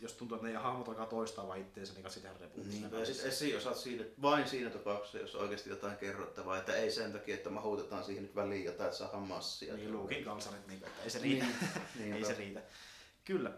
jos 0.00 0.12
tuntuu, 0.12 0.36
että 0.36 0.48
ne 0.48 0.54
hahmot 0.54 0.88
alkaa 0.88 1.06
toistaa 1.06 1.48
vaan 1.48 1.60
itteensä, 1.60 1.92
niin 1.92 2.02
katsi 2.02 2.20
tehdä 2.20 2.36
repuun. 2.40 2.68
Niin, 2.68 2.90
ja 2.92 3.06
sitten 3.06 3.28
esiosat 3.28 3.76
siinä, 3.76 4.04
vain 4.22 4.48
siinä 4.48 4.70
tapauksessa, 4.70 5.18
jos 5.18 5.34
oikeasti 5.34 5.70
jotain 5.70 5.96
kerrottavaa, 5.96 6.58
että 6.58 6.76
ei 6.76 6.90
sen 6.90 7.12
takia, 7.12 7.34
että 7.34 7.50
mahutetaan 7.50 8.04
siihen 8.04 8.22
nyt 8.22 8.34
väliin 8.34 8.64
jotain, 8.64 8.88
että 8.88 8.98
saadaan 8.98 9.22
massia. 9.22 9.74
Niin, 9.74 9.92
Luukin 9.92 10.24
kalsarit, 10.24 10.66
niin, 10.66 10.84
että 10.86 11.02
ei 11.02 11.10
se 11.10 11.18
riitä. 11.18 11.44
Niin, 11.98 12.12
ei 12.16 12.24
se 12.24 12.34
riitä. 12.34 12.62
Kyllä. 13.24 13.52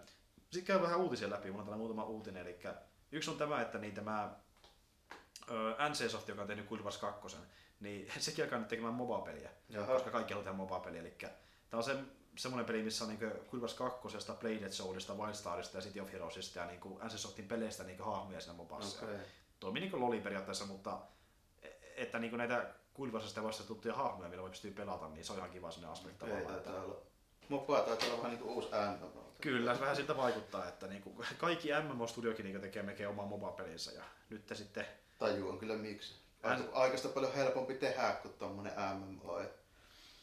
Sitten 0.57 0.77
käy 0.77 0.83
vähän 0.83 1.01
uutisia 1.01 1.31
läpi, 1.31 1.51
mulla 1.51 1.63
on 1.63 1.67
täällä 1.67 1.79
muutama 1.79 2.05
uutinen, 2.05 2.43
eli 2.43 2.59
yksi 3.13 3.31
on 3.31 3.37
tämä, 3.37 3.63
että 3.63 3.79
niin 3.79 3.95
tämä 3.95 4.37
NC-softi, 5.91 6.33
joka 6.33 6.43
on 6.43 6.49
tehnyt 6.49 6.69
Guild 6.69 6.83
Wars 6.83 6.99
2, 6.99 7.37
niin 7.81 8.13
sekin 8.19 8.45
alkaa 8.45 8.59
nyt 8.59 8.69
tekemään 8.69 8.95
MOBA-peliä, 8.95 9.51
Jaha. 9.69 9.93
koska 9.93 10.11
kaikki 10.11 10.33
haluaa 10.33 10.45
tehdä 10.45 10.57
MOBA-peliä, 10.57 11.01
eli 11.01 11.17
tämä 11.71 11.79
on 11.79 11.85
se 11.85 11.97
semmoinen 12.37 12.67
peli, 12.67 12.83
missä 12.83 13.05
on 13.05 13.11
niin 13.11 13.33
Guild 13.51 13.63
Wars 13.63 13.75
2, 13.75 13.99
Bladed 14.41 14.71
Soulista, 14.71 15.15
Wildstarista 15.15 15.79
ja 15.79 15.83
City 15.83 16.01
of 16.01 16.13
Heroesista 16.13 16.59
ja 16.59 16.67
niin 16.67 16.81
NC 17.05 17.49
peleistä 17.49 17.85
niin 17.85 17.99
hahmoja 17.99 18.41
siinä 18.41 18.57
mobassa. 18.57 19.07
Okay. 19.07 19.19
Toimii 19.61 19.81
niin 19.81 20.01
loli 20.01 20.21
periaatteessa, 20.21 20.67
mutta 20.67 20.99
e, 21.63 21.69
että 21.97 22.19
niin 22.19 22.39
näitä 22.39 22.67
Guild 22.95 23.13
vasta 23.13 23.65
tuttuja 23.67 23.95
hahmoja, 23.95 24.29
millä 24.29 24.43
voi 24.43 24.51
pystyä 24.51 24.71
pelata, 24.71 25.09
niin 25.09 25.25
se 25.25 25.33
on 25.33 25.39
ihan 25.39 25.51
kiva 25.51 25.71
sinne 25.71 25.89
aspekti 25.89 26.19
tavallaan. 26.19 26.57
Että... 26.57 26.71
Olla 26.71 26.97
Mopa 27.49 27.81
taitaa 27.81 28.09
olla 28.09 28.19
vähän 28.19 28.31
niinku 28.31 28.55
uusi 28.55 28.69
MMO. 28.69 29.26
Kyllä, 29.41 29.81
vähän 29.81 29.97
siltä 29.97 30.17
vaikuttaa, 30.17 30.69
että 30.69 30.87
niinku 30.87 31.25
kaikki 31.39 31.69
MMO-studiokin 31.69 32.43
niinku 32.43 32.61
tekee 32.61 32.83
melkein 32.83 33.09
oman 33.09 33.29
MOBA-pelinsä 33.29 33.93
ja 33.93 34.05
nyt 34.31 34.53
sitten 34.53 34.87
Tajuan 35.19 35.59
kyllä 35.59 35.77
miksi. 35.77 36.15
Aikaista 36.73 37.09
paljon 37.09 37.35
helpompi 37.35 37.75
tehdä 37.75 38.17
kuin 38.23 38.35
tommonen 38.35 38.73
MMO. 38.95 39.43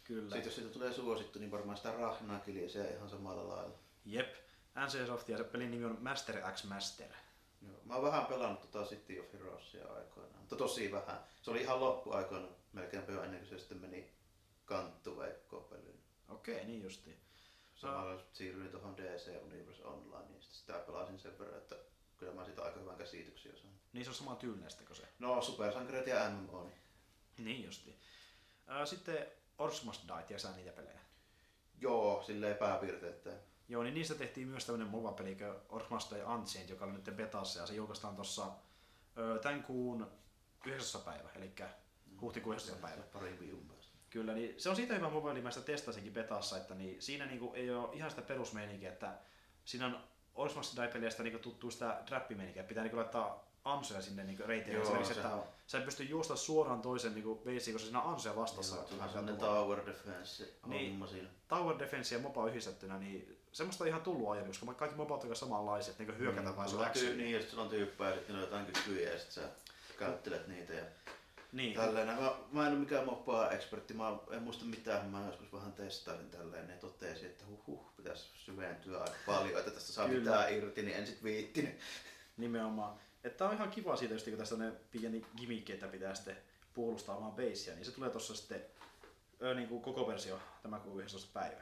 Kyllä. 0.04 0.30
Sitten 0.30 0.46
jos 0.46 0.56
siitä 0.56 0.70
tulee 0.74 0.94
suosittu, 0.94 1.40
niin 1.40 1.52
varmaan 1.52 1.78
sitä 1.78 1.92
rahnaa 1.92 2.40
kiljeisee 2.40 2.94
ihan 2.94 3.10
samalla 3.10 3.56
lailla. 3.56 3.78
Jep, 4.06 4.36
NC 4.86 5.08
Soft 5.08 5.30
ja 5.30 5.38
se 5.38 5.44
pelin 5.44 5.72
nimi 5.72 5.86
on 5.86 5.98
Master 6.02 6.52
X 6.54 6.64
Master. 6.64 7.10
Joo. 7.62 7.80
Mä 7.86 7.94
oon 7.94 8.04
vähän 8.04 8.26
pelannut 8.26 8.62
tota 8.62 8.86
City 8.86 9.20
of 9.20 9.34
Heroesia 9.34 9.88
aikoinaan, 9.88 10.40
mutta 10.40 10.56
tosi 10.56 10.92
vähän. 10.92 11.24
Se 11.42 11.52
oli 11.52 11.62
ihan 11.62 11.80
loppuaikoina 11.80 12.48
melkein 12.74 13.04
ennen 13.10 13.40
kuin 13.40 13.50
se 13.50 13.60
sitten 13.60 13.78
meni 13.78 14.12
kanttuveikkoon 14.66 15.64
peliin. 15.64 16.04
Okei, 16.30 16.66
niin 16.66 16.82
justiin. 16.82 17.18
Samalla 17.84 18.22
siirryin 18.34 18.72
tuohon 18.72 18.98
DC 18.98 19.42
Universe 19.44 19.84
Online, 19.86 20.30
niin 20.30 20.42
sitä 20.42 20.74
pelasin 20.74 21.20
sen 21.20 21.40
verran, 21.40 21.58
että 21.58 21.76
kyllä 22.18 22.34
mä 22.34 22.46
siitä 22.46 22.62
aika 22.64 22.80
hyvän 22.80 22.96
käsityksen 22.96 23.58
sain. 23.58 23.74
Niin 23.94 24.06
se 24.06 24.10
on 24.10 24.16
sama 24.16 24.36
tyylistä 24.36 24.84
kuin 24.84 24.98
se. 24.98 25.08
No, 25.20 25.42
Supersankareet 25.42 26.08
ja 26.08 26.30
MMO, 26.30 26.64
niin 26.64 26.78
Niin 27.38 27.64
justiin. 27.66 28.00
Sitten 28.86 29.28
Orcs 29.58 29.84
Must 29.84 30.02
Die, 30.02 30.14
tiedätkö 30.16 30.40
sä 30.40 30.52
niitä 30.56 30.72
pelejä? 30.72 31.00
joo, 31.80 32.24
silleen 32.24 32.58
pääpiirteittäin. 32.58 33.38
Joo, 33.70 33.84
niin 33.84 33.94
niistä 33.94 34.16
tehtiin 34.16 34.48
myös 34.48 34.66
tämmönen 34.66 34.88
MOBA-peli 34.88 35.36
kuin 35.36 35.54
Orcs 35.70 35.90
Must 35.90 36.12
Die 36.12 36.24
Ancient, 36.24 36.70
joka 36.70 36.86
oli 36.86 36.94
nyt 36.94 37.10
betassa 37.16 37.60
ja 37.60 37.66
se 37.66 37.74
julkaistaan 37.74 38.16
tuossa 38.16 38.52
tämän 39.42 39.64
kuun 39.64 40.12
9. 40.66 41.02
päivä, 41.02 41.30
eli 41.36 41.54
huhtikuun 42.22 42.56
9. 42.56 42.78
päivä. 42.78 43.04
Pari 43.04 43.40
viikon. 43.40 43.73
Kyllä, 44.14 44.34
niin 44.34 44.54
se 44.58 44.70
on 44.70 44.76
siitä 44.76 44.94
hyvä 44.94 45.10
mobile, 45.10 45.42
mä 45.42 45.52
sitä 45.52 45.66
testasinkin 45.66 46.14
betassa, 46.14 46.58
että 46.58 46.76
niin 46.76 47.02
siinä 47.02 47.26
niinku 47.26 47.52
ei 47.56 47.72
ole 47.72 47.90
ihan 47.94 48.10
sitä 48.10 48.22
perusmeininkiä, 48.22 48.90
että 48.92 49.14
siinä 49.66 49.86
on 49.86 49.98
Orcs 50.36 50.56
Must 50.56 50.78
Die-peliästä 50.78 51.24
niinku 51.24 51.40
tuttuu 51.40 51.72
sitä 51.72 52.02
trappimeininkiä, 52.06 52.62
että 52.62 52.70
pitää 52.70 52.84
niinku 52.84 52.98
laittaa 52.98 53.48
ansoja 53.66 54.02
sinne 54.02 54.24
niinku 54.24 54.44
reiteille, 54.46 54.74
Joo, 54.80 54.84
esimerkiksi, 54.84 55.14
se 55.14 55.20
että 55.22 55.38
sä 55.68 55.78
et 55.78 55.86
pysty 55.86 56.04
juosta 56.04 56.36
suoraan 56.36 56.82
toisen 56.82 57.14
niinku 57.14 57.42
veisiin, 57.46 57.74
koska 57.76 57.86
siinä 57.86 58.02
on 58.02 58.14
ansoja 58.14 58.36
vastassa. 58.36 58.76
Joo, 58.76 58.84
että 58.84 58.98
vähän 58.98 59.26
tulla. 59.26 59.40
tower 59.40 59.86
defense 59.86 60.54
Niin. 60.66 61.08
siinä. 61.08 61.30
Tower 61.48 61.80
Defense 61.80 62.16
ja 62.16 62.22
Moba 62.22 62.48
yhdistettynä, 62.48 62.98
niin 62.98 63.38
semmoista 63.52 63.84
on 63.84 63.88
ihan 63.88 64.02
tullut 64.02 64.30
aiemmin, 64.30 64.50
koska 64.60 64.74
kaikki 64.74 64.98
Mobat 64.98 65.20
on 65.20 65.26
aika 65.26 65.36
samanlaiset, 65.36 66.00
niin 66.00 66.18
hyökätä 66.18 66.56
vai 66.56 66.66
se 66.66 66.72
sulla 66.72 66.84
on 66.84 66.90
on 66.90 66.96
ty- 66.96 67.00
action. 67.00 67.18
niin, 67.18 67.32
ja 67.34 67.42
sit 67.42 67.50
sulla 67.50 67.64
on 67.64 67.70
tyyppejä 67.70 68.10
ja 68.10 68.16
sitten 68.16 68.36
on 68.36 68.42
jotain 68.42 68.66
kykyjä 68.66 69.10
ja 69.14 69.20
sit 69.20 69.32
sä 69.32 69.42
käyttelet 70.00 70.48
niitä 70.48 70.74
ja 70.74 70.84
Niin, 71.54 71.76
tälleen. 71.76 72.08
Mä, 72.08 72.36
mä 72.52 72.66
en 72.68 72.72
ole 72.72 72.80
mikään 72.80 73.06
moppaa 73.06 73.52
ekspertti, 73.52 73.94
mä 73.94 74.18
en 74.32 74.42
muista 74.42 74.66
mitään, 74.66 75.06
mä 75.10 75.26
joskus 75.28 75.54
vähän 75.54 75.74
testailin 75.74 76.30
tälleen 76.30 76.70
ja 76.70 76.78
totesin, 76.78 77.26
että 77.26 77.46
huh, 77.46 77.68
huh 77.68 77.96
pitäisi 77.98 78.30
syventyä 78.36 79.00
aika 79.00 79.16
paljon, 79.26 79.60
että 79.60 79.72
tästä 79.72 79.92
saa 79.92 80.08
Kyllä. 80.08 80.20
mitään 80.20 80.54
irti, 80.54 80.82
niin 80.84 80.98
en 80.98 81.08
sit 81.08 81.24
viittinyt. 81.24 81.80
nimenomaan. 82.38 83.00
Että 83.24 83.46
on 83.46 83.54
ihan 83.54 83.72
kiva 83.72 83.96
siitä, 83.96 84.14
just, 84.14 84.26
kun 84.30 84.38
tästä 84.38 84.56
on 84.56 84.78
pieni 84.92 85.26
että 85.70 85.88
pitää 85.88 86.16
sitten 86.16 86.38
puolustaa 86.74 87.16
omaa 87.18 87.32
beissiä, 87.32 87.76
niin 87.76 87.86
se 87.86 87.92
tulee 87.92 88.10
tuossa 88.10 88.36
sitten 88.36 88.66
ö, 89.42 89.54
niin 89.54 89.68
kuin 89.68 89.82
koko 89.82 90.08
versio 90.08 90.40
tämä 90.64 90.80
kuun 90.80 91.02
11. 91.04 91.30
päivä. 91.34 91.62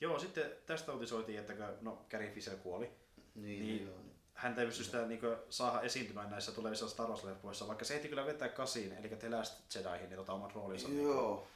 Joo, 0.00 0.18
sitten 0.18 0.50
tästä 0.66 0.92
uutisoitiin, 0.92 1.38
että 1.38 1.54
kun, 1.54 1.64
no, 1.80 2.06
Carrie 2.10 2.30
Fisher 2.30 2.56
kuoli. 2.56 2.86
Niin, 2.86 3.44
Niin. 3.44 3.66
niin. 3.66 3.86
joo. 3.86 3.96
Niin. 3.98 4.09
Häntä 4.40 4.60
ei 4.60 4.66
pysty 4.66 4.84
sitä 4.84 5.06
niin 5.06 5.20
kuin, 5.20 5.36
saada 5.50 5.80
esiintymään 5.80 6.30
näissä 6.30 6.52
tulevissa 6.52 6.88
Star 6.88 7.08
Wars-leffoissa, 7.08 7.66
vaikka 7.66 7.84
se 7.84 7.94
ehti 7.94 8.08
kyllä 8.08 8.26
vetää 8.26 8.48
kasiin, 8.48 8.92
eli 8.92 9.08
The 9.08 9.30
Last 9.30 9.74
Jedihin, 9.74 10.08
niin 10.08 10.16
tota 10.16 10.32
oman 10.32 10.50
roolinsa. 10.50 10.88
Joo. 10.88 11.46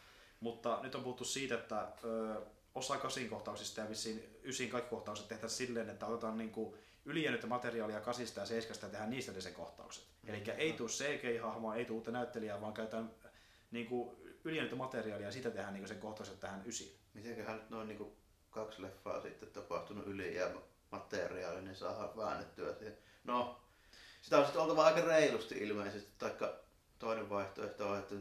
Mutta 0.40 0.78
nyt 0.82 0.94
on 0.94 1.02
puhuttu 1.02 1.24
siitä, 1.24 1.54
että 1.54 1.88
ö, 2.04 2.42
osa 2.74 2.96
kasin 2.96 3.28
kohtauksista 3.28 3.80
ja 3.80 3.88
vissiin 3.88 4.38
ysin 4.42 4.70
kaikki 4.70 4.90
kohtaukset 4.90 5.28
tehtäisiin 5.28 5.66
silleen, 5.66 5.90
että 5.90 6.06
otetaan 6.06 6.38
niinku 6.38 6.76
ylijäänyttä 7.04 7.46
materiaalia 7.46 8.00
kasista 8.00 8.40
ja 8.40 8.46
seiskasta 8.46 8.86
ja 8.86 8.90
tehdään 8.90 9.10
niistä 9.10 9.32
ne 9.32 9.40
sen 9.40 9.54
kohtaukset. 9.54 10.04
Eli 10.26 10.42
ei 10.56 10.72
tule 10.72 10.88
CGI-hahmoa, 10.88 11.76
ei 11.76 11.84
tule 11.84 11.96
uutta 11.96 12.10
näyttelijää, 12.10 12.60
vaan 12.60 12.74
käytetään 12.74 13.10
niinku 13.70 14.16
ylijäänyttä 14.44 14.76
materiaalia 14.76 15.26
ja 15.26 15.32
sitä 15.32 15.50
tehdään 15.50 15.72
niinku 15.72 15.88
sen 15.88 16.00
kohtaukset 16.00 16.40
tähän 16.40 16.62
ysiin. 16.66 16.92
Mitenköhän 17.14 17.56
nyt 17.56 17.70
noin 17.70 17.88
niinku 17.88 18.16
kaksi 18.50 18.82
leffaa 18.82 19.20
sitten 19.20 19.48
tapahtunut 19.48 20.06
ylijäämä 20.06 20.60
materiaali, 20.94 21.62
niin 21.62 21.76
saadaan 21.76 22.16
väännettyä 22.16 22.74
siihen. 22.74 22.98
No, 23.24 23.60
sitä 24.22 24.38
on 24.38 24.44
sitten 24.44 24.62
oltava 24.62 24.84
aika 24.84 25.00
reilusti 25.00 25.58
ilmeisesti, 25.58 26.12
taikka 26.18 26.54
toinen 26.98 27.30
vaihtoehto 27.30 27.90
on, 27.90 27.98
että 27.98 28.14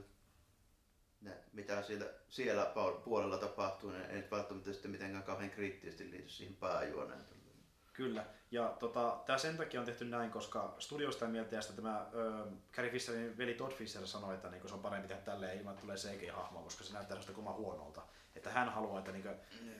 ne, 1.21 1.37
mitä 1.53 1.83
siellä, 1.83 2.05
siellä 2.29 2.71
puolella 3.03 3.37
tapahtuu, 3.37 3.91
niin 3.91 4.05
ei 4.05 4.23
välttämättä 4.31 4.73
sitten 4.73 4.91
mitenkään 4.91 5.23
kauhean 5.23 5.49
kriittisesti 5.49 6.11
liity 6.11 6.29
siihen 6.29 6.55
pääjuoneen. 6.55 7.25
Kyllä, 7.93 8.25
ja 8.51 8.75
tota, 8.79 9.19
tämä 9.25 9.37
sen 9.37 9.57
takia 9.57 9.79
on 9.79 9.85
tehty 9.85 10.05
näin, 10.05 10.31
koska 10.31 10.75
studio 10.79 11.11
sitä 11.11 11.27
mieltä, 11.27 11.55
ja 11.55 11.61
tämä 11.75 12.05
ö, 12.13 12.45
Carrie 12.73 12.91
Fisherin 12.91 13.37
veli 13.37 13.53
Todd 13.53 13.73
Fisher 13.73 14.07
sanoi, 14.07 14.33
että 14.33 14.49
niinku, 14.49 14.67
se 14.67 14.73
on 14.73 14.79
parempi 14.79 15.07
tehdä 15.07 15.21
tälleen 15.21 15.57
ilman, 15.57 15.73
että 15.73 15.81
tulee 15.81 15.95
CGI-hahmoa, 15.95 16.63
koska 16.63 16.83
se 16.83 16.93
näyttää 16.93 17.09
sellaista 17.09 17.33
koma 17.33 17.53
huonolta. 17.53 18.01
Että 18.43 18.53
hän 18.59 18.69
haluaa, 18.69 18.99
että 18.99 19.11
niinku, 19.11 19.29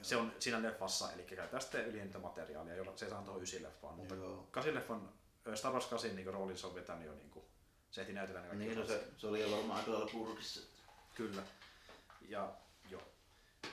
se 0.01 0.15
on 0.15 0.33
siinä 0.39 0.61
leffassa, 0.61 1.11
eli 1.11 1.23
käytetään 1.23 1.61
sitten 1.61 1.85
ylijäntä 1.85 2.19
materiaalia, 2.19 2.75
jolla 2.75 2.97
se 2.97 3.05
ei 3.05 3.09
saa 3.09 3.21
tuohon 3.21 3.43
ysi 3.43 3.63
leffaan. 3.63 3.95
Mutta 3.95 4.15
Joo. 4.15 4.47
kasin 4.51 4.75
leffan, 4.75 5.09
ö, 5.47 5.55
Star 5.55 5.73
Wars 5.73 5.85
8 5.85 6.15
niinku, 6.15 6.31
roolin 6.31 6.57
se 6.57 6.67
on 6.67 6.75
vetänyt 6.75 7.07
jo, 7.07 7.13
niinku, 7.13 7.45
se 7.91 8.01
ehti 8.01 8.13
näytellä 8.13 8.41
Niin, 8.41 8.79
no 8.79 8.85
se, 8.85 9.03
se 9.17 9.27
oli 9.27 9.41
jo 9.41 9.51
varmaan 9.51 9.79
aika 9.79 9.91
lailla 9.91 10.11
purkissa. 10.11 10.61
Kyllä. 11.15 11.41
Ja 12.29 12.51
joo. 12.89 13.01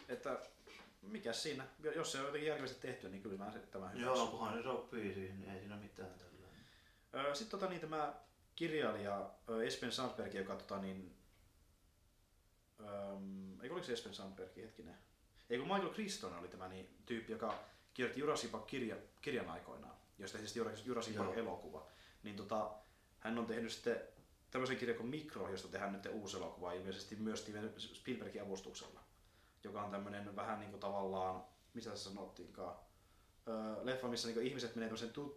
Että 0.08 0.38
mikä 1.02 1.32
siinä, 1.32 1.64
jos 1.96 2.12
se 2.12 2.18
on 2.18 2.24
jotenkin 2.26 2.48
järkevästi 2.48 2.80
tehty, 2.80 3.08
niin 3.08 3.22
kyllä 3.22 3.44
mä 3.44 3.52
se- 3.52 3.58
tämän 3.58 3.92
hyväksyn. 3.92 4.16
Joo, 4.16 4.26
kunhan 4.26 4.56
ne 4.56 4.62
sopii 4.62 5.14
siihen, 5.14 5.40
niin 5.40 5.50
ei 5.52 5.58
siinä 5.60 5.76
mitään 5.76 6.10
tällä. 7.12 7.34
Sitten 7.34 7.60
tota, 7.60 7.70
niin, 7.70 7.80
tämä 7.80 8.14
kirjailija 8.56 9.30
Espen 9.66 9.92
Sandberg, 9.92 10.34
joka 10.34 10.54
tota, 10.56 10.78
niin, 10.78 11.16
öm, 12.84 13.60
eikö 13.60 13.74
oliko 13.74 13.86
se 13.86 13.92
Espen 13.92 14.14
Sandberg, 14.14 14.56
hetkinen? 14.56 14.98
Ei 15.50 15.58
kun 15.58 15.68
Michael 15.68 15.92
Crichton 15.92 16.38
oli 16.38 16.48
tämä 16.48 16.68
niin, 16.68 16.88
tyyppi, 17.06 17.32
joka 17.32 17.58
kirjoitti 17.94 18.20
Jurassic 18.20 18.50
Park 18.50 18.66
kirja, 18.66 18.96
kirjan 19.22 19.50
aikoinaan, 19.50 19.94
josta 20.18 20.38
sitten 20.38 20.64
Jurassic- 20.86 21.16
Park 21.18 21.38
elokuva. 21.38 21.86
Niin 22.22 22.36
tota, 22.36 22.70
hän 23.20 23.38
on 23.38 23.46
tehnyt 23.46 23.72
sitten 23.72 24.00
tämmöisen 24.50 24.76
kirjan 24.76 24.96
kuin 24.98 25.08
Mikro, 25.08 25.48
josta 25.48 25.68
tehdään 25.68 25.92
nyt 25.92 26.06
uusi 26.06 26.36
elokuva, 26.36 26.72
ilmeisesti 26.72 27.16
myös 27.16 27.40
Steven 27.40 27.72
Spielbergin 27.78 28.42
avustuksella. 28.42 29.00
Joka 29.64 29.82
on 29.82 29.90
tämmöinen 29.90 30.36
vähän 30.36 30.60
niin 30.60 30.70
kuin 30.70 30.80
tavallaan, 30.80 31.44
mitä 31.74 31.90
se 31.90 31.96
sanottiinkaan, 31.96 32.76
leffa, 33.82 34.08
missä 34.08 34.28
niinku 34.28 34.40
ihmiset 34.40 34.74
menee 34.76 34.90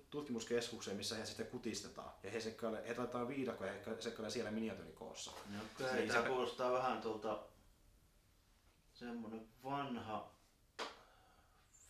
tutkimuskeskukseen, 0.09 0.97
missä 0.97 1.15
he 1.15 1.25
sitten 1.25 1.47
kutistetaan. 1.47 2.11
Ja 2.23 2.31
he, 2.31 2.39
sekkailee, 2.39 2.87
he 2.87 2.95
laitetaan 2.97 3.27
viidakkoja 3.27 3.73
ja 3.73 3.79
he 3.85 4.01
sekkailee 4.01 4.31
siellä 4.31 4.51
miniatyyrikoossa. 4.51 5.31
No 5.31 5.59
Niin, 5.93 6.07
tää 6.09 6.21
se- 6.21 6.27
kuulostaa 6.29 6.71
vähän 6.73 7.01
tuolta 7.01 7.39
semmonen 8.93 9.47
vanha 9.63 10.31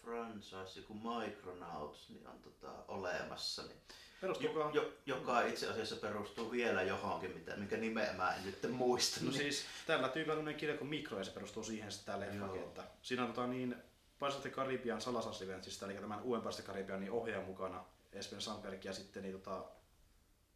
franchise, 0.02 0.80
joku 0.80 0.94
Micronauts, 0.94 2.10
niin 2.10 2.28
on 2.28 2.40
tota, 2.40 2.72
olemassa. 2.88 3.64
Niin, 3.64 3.78
Perustuuko? 4.22 4.60
jo, 4.60 4.72
jo, 4.74 4.94
joka 5.06 5.42
itse 5.42 5.68
asiassa 5.70 5.96
perustuu 5.96 6.52
vielä 6.52 6.82
johonkin, 6.84 7.32
mitä, 7.32 7.56
minkä 7.56 7.78
nimeä 7.78 8.14
mä 8.14 8.36
en 8.36 8.44
nyt 8.46 8.72
muista. 8.72 9.20
No 9.22 9.32
niin- 9.32 9.38
siis 9.42 9.66
tällä 9.88 10.10
tyypillä 10.10 10.40
on 10.40 10.56
kirja 10.56 10.78
kuin 10.78 10.90
Mikro 10.90 11.18
ja 11.18 11.24
se 11.24 11.32
perustuu 11.32 11.64
siihen 11.64 11.92
sitten 11.92 12.06
tää 12.06 12.20
leffakin, 12.20 12.56
Joo. 12.60 12.68
että 12.68 12.84
siinä 13.02 13.24
on 13.24 13.34
tota 13.34 13.48
niin 13.48 13.76
Pirates 14.24 14.46
of 14.46 14.52
Caribbean 14.52 15.02
Salasas 15.02 15.42
eli 15.42 15.94
tämän 15.94 16.22
uuden 16.22 16.42
Pirates 16.42 16.66
Caribbean 16.66 17.00
niin 17.00 17.12
ohjaaja 17.12 17.46
mukana, 17.46 17.86
Espen 18.14 18.42
Sandberg 18.42 18.86
ja 18.86 18.94
sitten 18.94 19.24
niin 19.24 19.34
tota, 19.34 19.66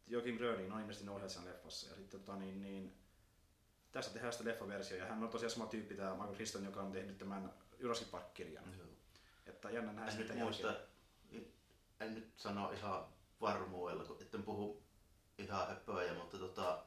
Joakim 0.06 0.38
Röning, 0.40 0.74
on 0.74 0.80
ilmeisesti 0.80 1.10
ne 1.10 1.28
siinä 1.28 1.50
leffassa. 1.50 1.88
Ja 1.88 1.94
sitten 1.94 2.20
tota 2.20 2.36
niin, 2.36 2.60
niin 2.60 2.94
tästä 3.92 4.12
tehdään 4.12 4.32
sitten 4.32 4.52
leffaversio 4.52 4.96
ja 4.96 5.06
hän 5.06 5.22
on 5.22 5.28
tosiaan 5.28 5.50
sama 5.50 5.66
tyyppi 5.66 5.94
tämä 5.94 6.14
Michael 6.14 6.34
Crichton, 6.34 6.64
joka 6.64 6.80
on 6.80 6.92
tehnyt 6.92 7.18
tämän 7.18 7.52
Jurassic 7.78 8.10
Park-kirjan. 8.10 8.78
Joo. 8.78 8.86
Että 9.46 9.70
jännä 9.70 9.92
nähdä 9.92 10.10
sitä 10.10 10.34
muista, 10.34 10.74
en 12.00 12.14
nyt 12.14 12.32
sano 12.36 12.72
ihan 12.72 13.04
varmuudella, 13.40 14.04
kun 14.04 14.16
etten 14.20 14.42
puhu 14.42 14.82
ihan 15.38 15.68
höpöjä, 15.68 16.14
mutta 16.14 16.38
tota, 16.38 16.84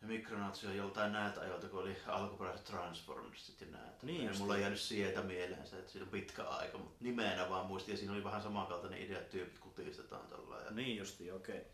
Micronauts 0.00 0.64
on 0.64 0.76
joltain 0.76 1.12
näiltä 1.12 1.40
ajoilta, 1.40 1.68
kun 1.68 1.80
oli 1.80 1.96
alkuperäiset 2.06 2.66
Transformersit 2.66 3.60
ja 3.60 3.66
näitä. 3.66 4.06
Niin 4.06 4.24
ja 4.24 4.32
mulla 4.38 4.52
on 4.52 4.56
niin. 4.56 4.62
jäänyt 4.62 4.80
sieltä 4.80 5.22
mieleensä, 5.22 5.78
että 5.78 5.92
siinä 5.92 6.04
on 6.04 6.10
pitkä 6.10 6.44
aika, 6.44 6.78
mutta 6.78 6.96
nimenä 7.00 7.50
vaan 7.50 7.66
muistin, 7.66 7.92
ja 7.92 7.98
siinä 7.98 8.12
oli 8.12 8.24
vähän 8.24 8.42
samankaltainen 8.42 9.02
idea, 9.02 9.18
että 9.18 9.30
tyypit 9.30 9.58
kutistetaan 9.58 10.28
tällä 10.28 10.56
ja 10.64 10.70
Niin 10.70 10.96
justiin, 10.96 11.34
okei. 11.34 11.66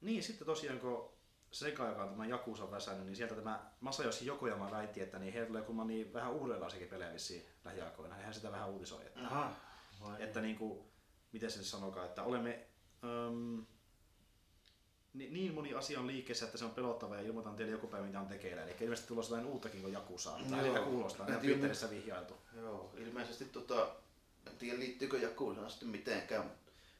Niin, 0.00 0.22
sitten 0.22 0.46
tosiaan 0.46 0.80
kun 0.80 1.12
Sega, 1.52 1.88
joka 1.88 2.02
on 2.02 2.10
tämä 2.10 2.26
Jakusa 2.26 2.70
väsännyt, 2.70 3.06
niin 3.06 3.16
sieltä 3.16 3.34
tämä 3.34 3.70
Masayoshi 3.80 4.26
Yokoyama 4.26 4.70
väitti, 4.70 5.00
että 5.00 5.18
niin 5.18 5.32
heillä 5.32 5.48
tulee 5.48 5.62
kumma 5.62 5.84
niin 5.84 6.12
vähän 6.12 6.32
uudenlaisiakin 6.32 6.88
pelejä 6.88 7.12
vissiin 7.12 7.46
lähiaikoina. 7.64 8.14
Hän 8.14 8.34
sitä 8.34 8.52
vähän 8.52 8.70
uutisoi, 8.70 9.06
että, 9.06 9.20
Aha, 9.20 9.52
vai 10.00 10.22
että 10.22 10.40
niin 10.40 10.56
kuin, 10.56 10.84
miten 11.32 11.50
se 11.50 11.58
nyt 11.58 11.66
sanokaan, 11.66 12.06
että 12.06 12.22
olemme, 12.22 12.66
äm, 13.04 13.66
niin, 15.14 15.32
niin 15.32 15.54
moni 15.54 15.74
asia 15.74 16.00
on 16.00 16.06
liikkeessä, 16.06 16.44
että 16.44 16.58
se 16.58 16.64
on 16.64 16.70
pelottava 16.70 17.16
ja 17.16 17.22
ilmoitan 17.22 17.56
teille 17.56 17.72
joku 17.72 17.86
päivä, 17.86 18.06
mitä 18.06 18.20
on 18.20 18.26
tekeillä. 18.26 18.62
Eli 18.64 18.74
ilmeisesti 18.80 19.08
tulossa 19.08 19.34
jotain 19.36 19.52
uuttakin 19.52 19.80
kuin 19.80 19.92
Jakusaa. 19.92 20.40
Tai 20.50 20.66
Joo. 20.66 20.76
ehkä 20.76 20.88
kuulostaa, 20.88 21.26
tiedä, 21.26 21.40
Twitterissä 21.40 21.90
vihjailtu. 21.90 22.34
Joo, 22.56 22.92
ilmeisesti 22.98 23.44
tota, 23.44 23.88
en 24.46 24.56
tiedä 24.58 24.78
liittyykö 24.78 25.18
Jakusaan 25.18 25.70
sitten 25.70 25.88
mitenkään. 25.88 26.50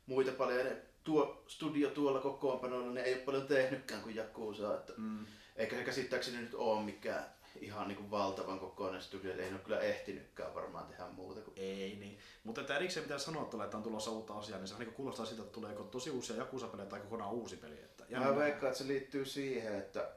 Muita 0.07 0.33
paljon, 0.33 0.65
ne, 0.65 0.77
tuo 1.05 1.45
studio 1.49 1.91
tuolla 1.91 2.21
kokoonpanolla, 2.21 2.93
ne 2.93 3.01
ei 3.03 3.15
ole 3.15 3.23
paljon 3.23 3.47
tehnytkään 3.47 4.03
kuin 4.03 4.15
Jakusaa. 4.15 4.75
Että, 4.75 4.93
Mm. 4.97 5.27
eikä 5.57 5.77
se 5.77 5.85
käsittääkseni 5.85 6.37
nyt 6.39 6.55
ole 6.55 6.83
mikään 6.83 7.25
ihan 7.61 7.89
niin 7.89 7.97
kuin 7.97 8.11
valtavan 8.11 8.61
kokoinen 8.61 9.03
studio, 9.03 9.33
ei 9.33 9.37
ne 9.37 9.53
ole 9.53 9.59
kyllä 9.59 9.81
ehtinytkään 9.81 10.55
varmaan 10.55 10.87
tehdä 10.87 11.05
muuta 11.09 11.41
kuin 11.41 11.55
Ei 11.57 11.97
niin. 12.01 12.19
Mutta 12.45 12.61
että 12.61 12.77
erikseen 12.77 13.05
pitää 13.05 13.19
sanoa 13.19 13.65
että 13.65 13.77
on 13.77 13.83
tulossa 13.83 14.11
uutta 14.11 14.35
asiaa, 14.35 14.59
niin 14.59 14.69
se 14.69 14.79
niin 14.79 14.93
kuulostaa 14.93 15.27
siltä, 15.27 15.43
että 15.43 15.53
tulee 15.53 15.73
joko 15.73 15.85
tosi 15.85 16.11
uusia 16.11 16.37
Jakusa-pelejä 16.37 16.89
tai 16.89 17.01
kokonaan 17.01 17.33
uusi 17.33 17.57
peli. 17.57 17.75
Että 17.75 18.05
Mä 18.19 18.37
veikkaan, 18.37 18.71
että 18.71 18.79
se 18.79 18.87
liittyy 18.87 19.25
siihen, 19.25 19.79
että 19.79 20.11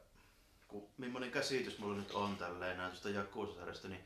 kun, 0.67 0.87
millainen 0.97 1.31
käsitys 1.31 1.79
mulla 1.79 1.95
nyt 1.95 2.11
on 2.11 2.37
tälleen 2.37 2.77
näin 2.77 2.91
tuosta 2.91 3.09
Jakusa-sarjasta, 3.09 3.87
niin 3.87 4.03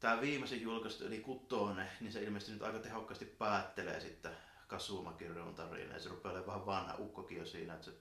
tämä 0.00 0.20
viimeisin 0.20 0.62
julkaistu, 0.62 1.06
eli 1.06 1.20
Kutone, 1.20 1.88
niin 2.00 2.12
se 2.12 2.22
ilmeisesti 2.22 2.52
nyt 2.52 2.62
aika 2.62 2.78
tehokkaasti 2.78 3.24
päättelee 3.24 4.00
sitten 4.00 4.32
Kasuma-kirjon 4.66 5.54
tarinaa. 5.54 5.94
Ja 5.94 6.00
se 6.00 6.08
rupeaa 6.08 6.32
olemaan 6.32 6.46
vähän 6.46 6.66
vanha 6.66 6.94
ukkokin 6.98 7.38
jo 7.38 7.46
siinä, 7.46 7.74
että 7.74 7.84
se 7.84 7.92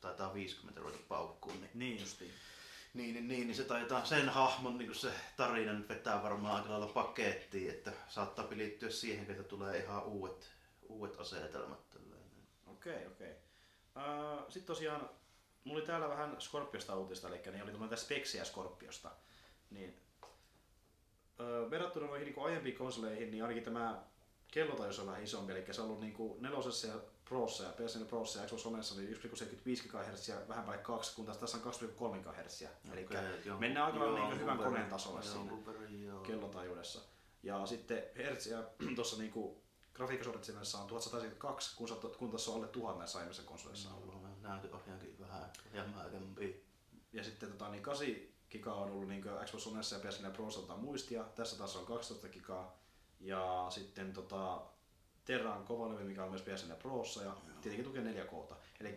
taitaa 0.00 0.34
50 0.34 0.80
ruveta 0.80 0.98
paukkuun. 1.08 1.60
Niin, 1.60 1.70
Niin 1.74 2.00
justiin. 2.00 2.30
Niin, 2.94 3.14
niin, 3.14 3.28
niin, 3.28 3.46
niin 3.46 3.56
se 3.56 3.64
taitaa 3.64 4.04
sen 4.04 4.28
hahmon 4.28 4.78
niin 4.78 4.94
se 4.94 5.12
tarina 5.36 5.72
nyt 5.72 5.88
vetää 5.88 6.22
varmaan 6.22 6.56
aika 6.56 6.70
lailla 6.70 6.86
pakettiin, 6.86 7.70
että 7.70 7.92
saattaa 8.08 8.46
liittyä 8.50 8.90
siihen, 8.90 9.30
että 9.30 9.42
tulee 9.42 9.78
ihan 9.78 10.04
uudet, 10.04 10.50
uudet 10.88 11.20
asetelmat. 11.20 11.94
Okei, 12.66 13.06
okei. 13.06 13.32
Uh, 13.96 14.44
Sitten 14.44 14.66
tosiaan, 14.66 15.10
mulla 15.64 15.78
oli 15.78 15.86
täällä 15.86 16.08
vähän 16.08 16.40
Scorpiosta 16.40 16.96
uutista, 16.96 17.28
eli 17.28 17.40
niin 17.44 17.62
oli 17.62 17.70
tämmöinen 17.70 17.98
speksiä 17.98 18.44
Scorpiosta. 18.44 19.10
Niin, 19.70 20.00
uh, 21.40 21.70
verrattuna 21.70 22.06
noihin 22.06 22.26
niin 22.26 22.46
aiempiin 22.46 22.76
konsoleihin, 22.76 23.30
niin 23.30 23.42
ainakin 23.42 23.64
tämä 23.64 24.02
kellotajuus 24.48 24.98
on 24.98 25.06
vähän 25.06 25.22
isompi, 25.22 25.52
eli 25.52 25.74
se 25.74 25.80
on 25.80 25.86
ollut 25.86 26.00
niin 26.00 26.36
nelosessa 26.40 26.86
ja 26.86 26.94
Prossa 27.24 27.64
ja 27.64 27.72
PSN 27.72 28.06
Prossa 28.06 28.40
ja 28.40 28.46
Xbox 28.46 28.66
Onessa 28.66 28.94
oli 28.94 29.06
1,75 29.06 29.88
GHz 29.88 30.28
ja 30.28 30.36
vähän 30.48 30.64
päälle 30.64 30.82
2, 30.82 31.16
kun 31.16 31.26
taas 31.26 31.38
tässä 31.38 31.56
on 31.56 31.62
2,3 32.14 32.32
GHz. 32.32 32.62
Eli 32.92 33.06
mennään 33.58 33.86
aika 33.86 33.98
lailla 33.98 34.28
niin 34.28 34.40
hyvän 34.40 34.58
koneen 34.58 34.88
tasolle 34.88 35.22
siinä 35.22 35.38
jonkun 35.38 35.66
verran, 35.66 36.02
joo. 36.02 36.20
kellotajuudessa. 36.20 37.00
Ja 37.42 37.66
sitten 37.66 38.02
hertsiä 38.16 38.62
tuossa 38.96 39.16
niinku 39.18 39.62
grafiikkasuorittimessa 39.94 40.78
on 40.78 40.86
1172, 40.86 41.76
kun, 41.76 41.88
sä- 41.88 41.94
kun 42.18 42.30
tässä 42.30 42.50
on 42.50 42.56
alle 42.56 42.68
1000 42.68 42.98
näissä 42.98 43.18
aiemmissa 43.18 43.42
konsoleissa 43.42 43.94
ollut. 43.94 44.14
Mulla 44.14 44.28
on 44.28 44.42
näytöohjaankin 44.42 45.18
vähän 45.20 45.52
jämäkämpi. 45.72 46.64
Ja 47.12 47.24
sitten 47.24 47.52
tota, 47.52 47.68
niin 47.68 47.82
8 47.82 48.06
gigaa 48.50 48.74
on 48.74 48.90
ollut 48.90 49.08
niin 49.08 49.24
Xbox 49.44 49.66
Onessa 49.66 49.96
ja 49.96 50.02
PS4 50.02 50.30
Prossa 50.30 50.76
muistia. 50.76 51.24
Tässä 51.24 51.58
taas 51.58 51.76
on 51.76 51.86
12 51.86 52.28
gigaa. 52.28 52.78
Ja 53.20 53.66
sitten 53.70 54.12
tota, 54.12 54.62
Terran 55.24 55.64
kovalevy, 55.64 56.04
mikä 56.04 56.24
on 56.24 56.30
myös 56.30 56.44
PS4 56.44 56.74
Prossa 56.74 57.22
ja 57.22 57.36
tietenkin 57.60 57.84
tukee 57.84 58.02
4K. 58.02 58.54
Eli 58.80 58.96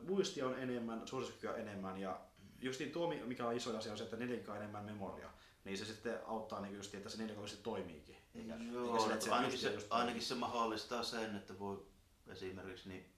muistia 0.00 0.46
on 0.46 0.58
enemmän, 0.58 1.08
suorituskykyä 1.08 1.54
enemmän 1.54 1.98
ja 1.98 2.20
justiin 2.60 2.92
tuo, 2.92 3.14
mikä 3.24 3.46
on 3.46 3.56
iso 3.56 3.78
asia, 3.78 3.92
on 3.92 3.98
se, 3.98 4.04
että 4.04 4.16
4 4.16 4.36
gigaa 4.36 4.56
enemmän 4.56 4.84
memoria. 4.84 5.30
Niin 5.64 5.78
se 5.78 5.84
sitten 5.84 6.18
auttaa 6.26 6.60
niin 6.60 6.74
just, 6.74 6.94
että 6.94 7.08
se 7.08 7.18
4 7.18 7.34
gigaa 7.34 7.48
toimiikin. 7.62 8.16
Eikä, 8.34 8.54
Joo, 8.72 9.08
eikä 9.08 9.20
se 9.20 9.30
ainakin, 9.30 9.58
se, 9.58 9.72
just 9.72 9.86
ainakin 9.90 10.22
se 10.22 10.34
mahdollistaa 10.34 11.02
sen, 11.02 11.36
että 11.36 11.58
voi 11.58 11.86
esimerkiksi 12.26 12.88
niin 12.88 13.12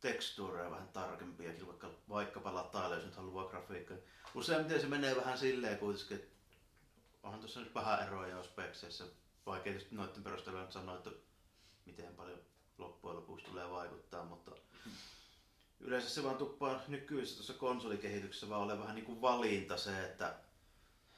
tekstuureja 0.00 0.70
vähän 0.70 0.88
tarkempiakin, 0.88 1.66
vaikka, 1.66 1.90
vaikkapa 2.08 2.54
latailla, 2.54 2.96
jos 2.96 3.04
nyt 3.04 3.16
haluaa 3.16 3.48
grafiikkaa. 3.48 3.96
Useimmiten 4.34 4.80
se 4.80 4.86
menee 4.86 5.16
vähän 5.16 5.38
silleen 5.38 5.78
kuitenkin, 5.78 6.16
että 6.16 6.28
onhan 7.22 7.40
tuossa 7.40 7.60
nyt 7.60 7.74
vähän 7.74 8.06
eroja 8.06 8.36
jos 8.36 8.46
spekseissä. 8.46 9.04
Vaikea 9.46 9.72
tietysti 9.72 9.94
noiden 9.94 10.22
perusteella 10.22 10.70
sanoa, 10.70 10.96
että 10.96 11.10
miten 11.88 12.14
paljon 12.16 12.38
loppujen 12.78 13.16
lopuksi 13.16 13.46
tulee 13.46 13.70
vaikuttaa, 13.70 14.24
mutta 14.24 14.50
yleensä 15.80 16.08
se 16.08 16.24
vaan 16.24 16.36
tuppaa 16.36 16.80
nykyisessä 16.88 17.36
tuossa 17.36 17.52
konsolikehityksessä 17.54 18.48
vaan 18.48 18.62
ole 18.62 18.78
vähän 18.78 18.94
niin 18.94 19.04
kuin 19.04 19.20
valinta 19.22 19.76
se, 19.76 20.04
että 20.04 20.34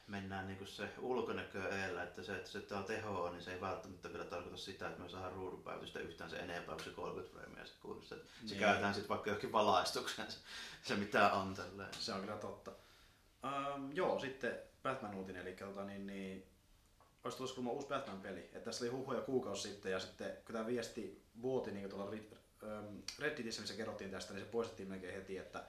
mennään 0.07 0.47
niin 0.47 0.59
kuin 0.59 0.69
se 0.69 0.89
ulkonäkö 0.99 1.69
edellä, 1.69 2.03
että 2.03 2.23
se, 2.23 2.37
että 2.37 2.51
se 2.51 2.61
tää 2.61 2.79
on 2.79 2.85
tehoa, 2.85 3.31
niin 3.31 3.43
se 3.43 3.53
ei 3.55 3.61
välttämättä 3.61 4.13
vielä 4.13 4.25
tarkoita 4.25 4.57
sitä, 4.57 4.89
että 4.89 5.03
me 5.03 5.09
saadaan 5.09 5.33
ruudunpäivitystä 5.33 5.99
yhtään 6.01 6.31
se 6.31 6.37
enempää 6.37 6.75
kuin 6.75 6.85
se 6.85 6.91
30 6.91 7.35
freimiä 7.35 7.65
sekunnissa. 7.65 8.15
Se 8.15 8.23
Niin. 8.47 8.59
käytetään 8.59 8.95
sitten 8.95 9.09
vaikka 9.09 9.31
johonkin 9.31 9.53
valaistukseen 9.53 10.31
se, 10.31 10.39
se 10.83 10.97
mitä 10.97 11.33
on 11.33 11.55
tälleen. 11.55 11.95
Se 11.95 12.13
on 12.13 12.21
kyllä 12.21 12.37
totta. 12.37 12.73
Um, 13.45 13.91
joo, 13.93 14.21
sitten 14.21 14.59
Batman-uutinen, 14.83 15.43
eli 15.47 15.53
tota, 15.53 15.85
niin, 15.85 16.07
niin, 16.07 16.47
olisi 17.25 17.37
tulossa 17.39 17.55
kuulemma 17.55 17.73
uusi 17.73 17.87
Batman-peli. 17.89 18.41
Että 18.41 18.61
tässä 18.61 18.85
oli 18.85 18.93
huhuja 18.93 19.21
kuukausi 19.21 19.69
sitten, 19.69 19.93
ja 19.93 20.01
sitten 20.01 20.37
kun 20.45 20.53
tämä 20.53 20.67
viesti 20.67 21.23
vuoti 21.43 21.71
niin 21.71 21.91
tuolla 21.91 22.13
ähm, 22.63 22.97
Redditissä, 23.19 23.61
missä 23.61 23.77
kerrottiin 23.77 24.11
tästä, 24.11 24.35
niin 24.35 24.45
se 24.45 24.51
poistettiin 24.51 24.89
melkein 24.89 25.15
heti, 25.15 25.39
että 25.39 25.65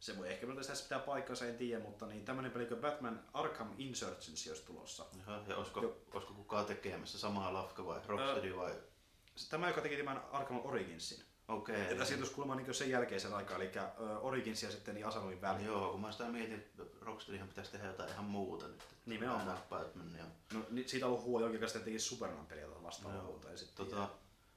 se 0.00 0.18
voi 0.18 0.30
ehkä 0.30 0.46
myös 0.46 0.66
tässä 0.66 0.84
pitää 0.84 0.98
paikkansa, 0.98 1.46
en 1.46 1.56
tiedä, 1.56 1.82
mutta 1.84 2.06
niin 2.06 2.24
tämmöinen 2.24 2.52
peli 2.52 2.66
kuin 2.66 2.80
Batman 2.80 3.24
Arkham 3.32 3.74
Insurgency 3.78 4.50
olisi 4.50 4.64
tulossa. 4.64 5.06
Jaha, 5.18 5.42
ja 5.48 5.56
olisiko, 5.56 5.82
Joo. 5.82 5.96
olisiko 6.14 6.34
kukaan 6.34 6.66
tekemässä 6.66 7.18
samaa 7.18 7.52
lafka 7.52 7.86
vai 7.86 8.00
Rocksteady 8.06 8.56
vai? 8.56 8.74
Se- 9.36 9.50
Tämä, 9.50 9.68
joka 9.68 9.80
teki 9.80 9.96
tämän 9.96 10.22
Arkham 10.32 10.60
Originsin. 10.64 11.24
Okei. 11.52 11.82
Okay, 11.82 11.96
ja 11.96 12.04
siirtyisi 12.04 12.34
kuulemma 12.34 12.54
niin 12.54 12.74
sen 12.74 12.90
jälkeisen 12.90 13.34
aikaan, 13.34 13.62
eli 13.62 13.70
Origins 14.20 14.62
ja 14.62 14.70
sitten 14.70 14.94
niin 14.94 15.06
Asanuin 15.06 15.40
väliin. 15.40 15.66
Joo, 15.66 15.90
kun 15.90 16.00
mä 16.00 16.12
sitä 16.12 16.24
mietin, 16.24 16.54
että 16.54 16.82
Rocksteadyhan 17.00 17.48
pitäisi 17.48 17.72
tehdä 17.72 17.86
jotain 17.86 18.10
ihan 18.10 18.24
muuta 18.24 18.68
nyt. 18.68 18.82
Nimenomaan. 19.06 19.58
Batman 19.70 20.14
ja 20.18 20.24
No, 20.52 20.64
niin 20.70 20.88
siitä 20.88 21.06
on 21.06 21.12
ollut 21.12 21.24
huo 21.24 21.40
jonkin 21.40 21.60
kanssa, 21.60 21.78
teki 21.78 21.98
Superman-peliä 21.98 22.66
tuota 22.66 22.82
vastaavaa 22.82 23.16
Joo. 23.16 23.26
muuta. 23.26 23.50
Ja 23.50 23.56
sitten, 23.56 23.86
Tota, 23.86 24.08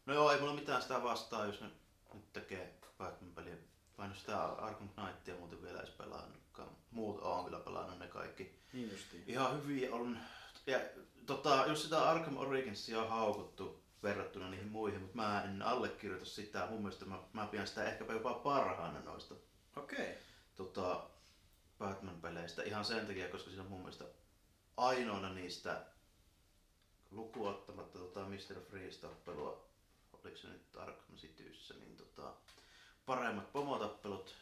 no 0.05 0.13
joo, 0.13 0.31
ei 0.31 0.39
mulla 0.39 0.53
mitään 0.53 0.81
sitä 0.81 1.03
vastaa, 1.03 1.45
jos 1.45 1.61
ne 1.61 1.67
nyt 2.13 2.33
tekee 2.33 2.73
Batman-peliä. 2.97 3.55
Mä 3.97 4.05
en 4.05 4.11
oo 4.11 4.17
sitä 4.17 4.43
Arkham 4.43 4.89
Knightia 4.89 5.35
muuten 5.35 5.61
vielä 5.61 5.79
edes 5.79 5.89
pelannutkaan. 5.89 6.69
Muut 6.91 7.21
on 7.21 7.45
kyllä 7.45 7.59
pelannut 7.59 7.99
ne 7.99 8.07
kaikki. 8.07 8.59
Niin 8.73 8.91
justiin. 8.91 9.23
Ihan 9.27 9.63
hyviä 9.63 9.95
on. 9.95 10.17
Ja 10.67 10.79
tota, 11.25 11.63
jos 11.67 11.83
sitä 11.83 12.09
Arkham 12.09 12.37
Originsia 12.37 13.01
on 13.01 13.09
haukuttu 13.09 13.84
verrattuna 14.05 14.49
niihin 14.49 14.71
muihin, 14.71 15.01
mutta 15.01 15.15
mä 15.15 15.43
en 15.43 15.61
allekirjoita 15.61 16.25
sitä. 16.25 16.67
Mun 16.69 16.81
mielestä 16.81 17.05
mä, 17.05 17.19
mä 17.33 17.47
pidän 17.47 17.67
sitä 17.67 17.83
ehkäpä 17.83 18.13
jopa 18.13 18.33
parhaana 18.33 18.99
noista 18.99 19.35
Okei. 19.75 20.09
Okay. 20.09 20.21
tota, 20.55 21.09
Batman-peleistä. 21.79 22.63
Ihan 22.63 22.85
sen 22.85 23.07
takia, 23.07 23.29
koska 23.29 23.49
siinä 23.49 23.63
on 23.63 23.69
mun 23.69 23.79
mielestä 23.79 24.05
ainoana 24.77 25.33
niistä 25.33 25.85
lukuottamatta 27.11 27.99
tota 27.99 28.25
Mr. 28.25 28.61
Freeze-tappelua, 28.69 29.65
oliko 30.13 30.37
se 30.37 30.47
nyt 30.47 30.75
Arkham 30.77 31.15
Cityssä, 31.15 31.73
niin 31.73 31.97
tota, 31.97 32.33
paremmat 33.05 33.51
pomotappelut. 33.51 34.35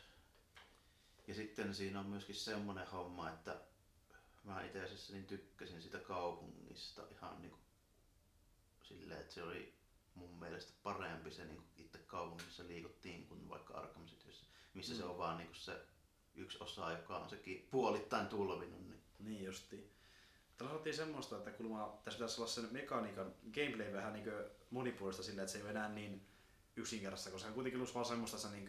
Ja 1.27 1.33
sitten 1.33 1.75
siinä 1.75 1.99
on 1.99 2.05
myöskin 2.05 2.35
semmonen 2.35 2.87
homma, 2.87 3.29
että 3.29 3.55
mä 4.43 4.63
itse 4.63 4.83
asiassa 4.83 5.13
niin 5.13 5.25
tykkäsin 5.25 5.81
sitä 5.81 5.97
kaupungista 5.97 7.01
ihan 7.11 7.41
niinku 7.41 7.57
silleen, 8.83 9.21
että 9.21 9.33
se 9.33 9.43
oli 9.43 9.73
mun 10.15 10.39
mielestä 10.39 10.73
parempi 10.83 11.31
se 11.31 11.45
niin 11.45 11.63
itse 11.77 11.97
kaupungissa 11.97 12.63
liikuttiin 12.67 13.27
kuin 13.27 13.49
vaikka 13.49 13.73
Arkham 13.73 14.05
Cityssä, 14.05 14.45
missä 14.73 14.93
mm. 14.93 14.97
se 14.97 15.05
on 15.05 15.17
vaan 15.17 15.37
niin 15.37 15.49
se 15.53 15.81
yksi 16.35 16.57
osa, 16.61 16.91
joka 16.91 17.17
on 17.17 17.29
sekin 17.29 17.67
puolittain 17.71 18.27
tulvinut. 18.27 18.87
Niin. 18.87 19.03
Niin 19.19 19.45
justiin. 19.45 19.91
Täällä 20.57 20.71
sanottiin 20.71 20.95
semmoista, 20.95 21.37
että 21.37 21.51
kuulemma 21.51 22.01
tässä 22.03 22.17
pitäisi 22.17 22.41
olla 22.41 22.51
sen 22.51 22.67
mekaniikan 22.71 23.33
gameplay 23.53 23.93
vähän 23.93 24.13
niin 24.13 24.25
monipuolista 24.69 25.23
sillä, 25.23 25.41
että 25.41 25.51
se 25.51 25.57
ei 25.57 25.61
ole 25.61 25.71
enää 25.71 25.89
niin 25.89 26.27
yksinkertaista, 26.75 27.31
koska 27.31 27.43
se 27.43 27.47
on 27.47 27.53
kuitenkin 27.53 27.81
ollut 27.81 27.95
vaan 27.95 28.05
semmoista, 28.05 28.37
että 28.37 28.47
sä 28.47 28.55
niin 28.55 28.65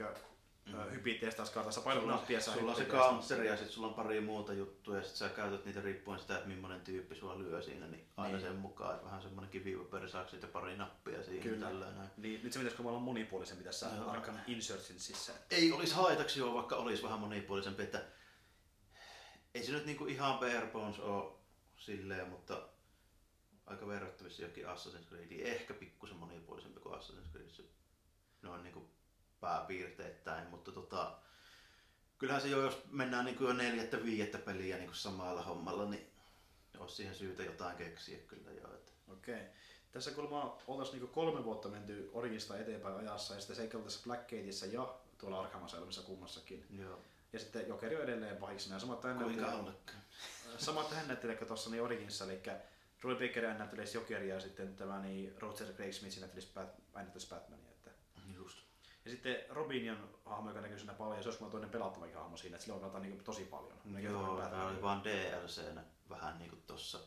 mm. 0.67 0.91
hypit 0.91 1.21
testauskartassa, 1.21 1.81
painat 1.81 2.07
nappia, 2.07 2.41
sä 2.41 2.53
sulla 2.53 2.71
on 2.71 2.77
se 2.77 2.85
counteri 2.85 3.47
ja 3.47 3.57
sitten 3.57 3.73
sulla 3.73 3.89
on 3.89 3.95
pari 3.95 4.21
muuta 4.21 4.53
juttuja 4.53 4.99
ja 4.99 5.03
sitten 5.05 5.19
sä 5.19 5.35
käytät 5.35 5.65
niitä 5.65 5.81
riippuen 5.81 6.19
sitä, 6.21 6.35
että 6.37 6.49
millainen 6.49 6.81
tyyppi 6.81 7.15
sua 7.15 7.39
lyö 7.39 7.63
siinä, 7.63 7.87
niin 7.87 8.07
aina 8.17 8.37
Niin. 8.37 8.47
sen 8.47 8.57
mukaan, 8.57 8.95
että 8.95 9.07
vähän 9.07 9.23
semmoinen 9.23 9.51
kivipaperisaaksi 9.51 10.39
ja 10.43 10.49
pari 10.49 10.77
nappia 10.77 11.23
siinä. 11.23 11.43
Kyllä. 11.43 11.67
Tällä, 11.67 11.91
näin. 11.91 12.11
Niin, 12.17 12.41
nyt 12.43 12.53
se 12.53 12.59
pitäisi 12.59 12.83
olla 12.83 12.99
monipuolisempi 12.99 13.65
tässä 13.65 13.91
Joo. 13.97 14.11
Arkham 14.11 14.37
Insurgencyssä. 14.47 15.33
ei 15.51 15.73
olisi 15.73 15.95
haitaksi 15.95 16.41
joo, 16.41 16.55
vaikka 16.55 16.77
olisi 16.77 17.03
vähän 17.03 17.21
monipuolisempi, 17.21 17.83
että 17.83 18.03
ei 19.55 19.63
se 19.63 19.73
nyt 19.73 19.87
niinku 19.87 20.07
ihan 20.07 20.39
bare 20.39 20.67
bones 20.73 20.99
ole 20.99 21.33
silleen, 21.77 22.29
mutta 22.29 22.69
aika 23.67 23.87
verrattavissa 23.87 24.43
johonkin 24.43 24.65
Assassin's 24.67 25.09
Creediin. 25.09 25.47
Ehkä 25.47 25.75
pikkusen 25.75 26.17
monipuolisempi 26.17 26.81
kuin 26.81 26.95
Assassin's 26.95 27.31
Creed. 27.33 27.69
Noin 28.43 28.63
niinku 28.63 28.94
pääpiirteittäin, 29.45 30.49
mutta 30.49 30.73
tota, 30.73 31.13
kyllähän 32.19 32.43
se 32.43 32.49
jo, 32.49 32.63
jos 32.63 32.83
mennään 32.91 33.25
niinku 33.25 33.45
jo 33.45 33.53
neljättä 33.53 34.05
viidettä 34.05 34.39
peliä 34.39 34.77
niinku 34.77 34.95
samalla 34.95 35.43
hommalla, 35.43 35.85
niin 35.91 36.11
olisi 36.79 36.97
siihen 36.97 37.15
syytä 37.15 37.43
jotain 37.43 37.77
keksiä 37.77 38.19
kyllä 38.19 38.51
jo. 38.51 38.75
Että. 38.75 38.93
Okei. 39.13 39.43
Tässä 39.93 40.11
kuulemma 40.11 40.59
oltaisiin 40.67 41.01
niinku 41.01 41.15
kolme 41.15 41.45
vuotta 41.45 41.69
menty 41.69 42.11
Originsta 42.13 42.59
eteenpäin 42.59 42.97
ajassa 42.97 43.35
ja 43.35 43.41
sitten 43.41 43.57
se 43.57 43.63
eikä 43.63 43.79
tässä 43.79 44.01
Blackgateissa 44.05 44.67
ja 44.67 44.95
tuolla 45.19 45.41
Arkham 45.41 45.65
Asylumissa 45.65 46.03
kummassakin. 46.03 46.67
Joo. 46.79 46.99
Ja 47.33 47.39
sitten 47.39 47.69
Jokeri 47.69 47.97
on 47.97 48.03
edelleen 48.03 48.37
pahiksena. 48.37 48.79
Sama, 48.79 48.95
että 48.95 49.09
hän 49.09 49.17
Kuinka 49.17 49.43
näyttelee- 49.43 49.61
ollakaan. 49.61 49.99
Sama, 50.59 50.83
että 50.83 50.95
hän 50.95 51.09
näyttelee 51.09 51.37
tuossa 51.37 51.71
niin 51.71 51.83
Originsissa, 51.83 52.25
eli 52.25 52.43
Roy 53.03 53.15
Baker 53.15 53.55
näyttelisi 53.59 53.97
Jokeria 53.99 54.35
ja 54.35 54.41
sitten 54.41 54.77
tämä 54.77 55.01
niin 55.01 55.35
Roger 55.39 55.73
Craig 55.73 55.93
Smith 55.93 56.19
näyttelisi 56.19 56.49
Bat, 56.55 56.69
Batmania. 57.31 57.64
Että. 59.07 59.29
Ja 59.29 59.35
sitten 59.35 59.57
Robin 59.57 59.91
on 59.93 60.09
hahmo, 60.25 60.51
joka 60.51 60.61
näkyy 60.61 60.79
siinä 60.79 60.95
paljon, 60.95 61.17
ja 61.17 61.23
se 61.23 61.29
olisi 61.29 61.45
toinen 61.51 61.71
pelattavakin 61.71 62.17
hahmo 62.17 62.37
siinä, 62.37 62.55
että 62.57 62.65
sillä 62.65 62.75
on 62.75 62.81
pelataan 62.81 63.03
niin 63.03 63.25
tosi 63.25 63.45
paljon. 63.45 63.79
Näkyy 63.85 64.11
Joo, 64.11 64.23
tää 64.23 64.35
oli 64.35 64.43
Batman. 64.51 64.83
vaan 64.83 65.05
DLCnä 65.05 65.85
vähän 66.11 66.39
niinku 66.39 66.57
tossa, 66.67 66.99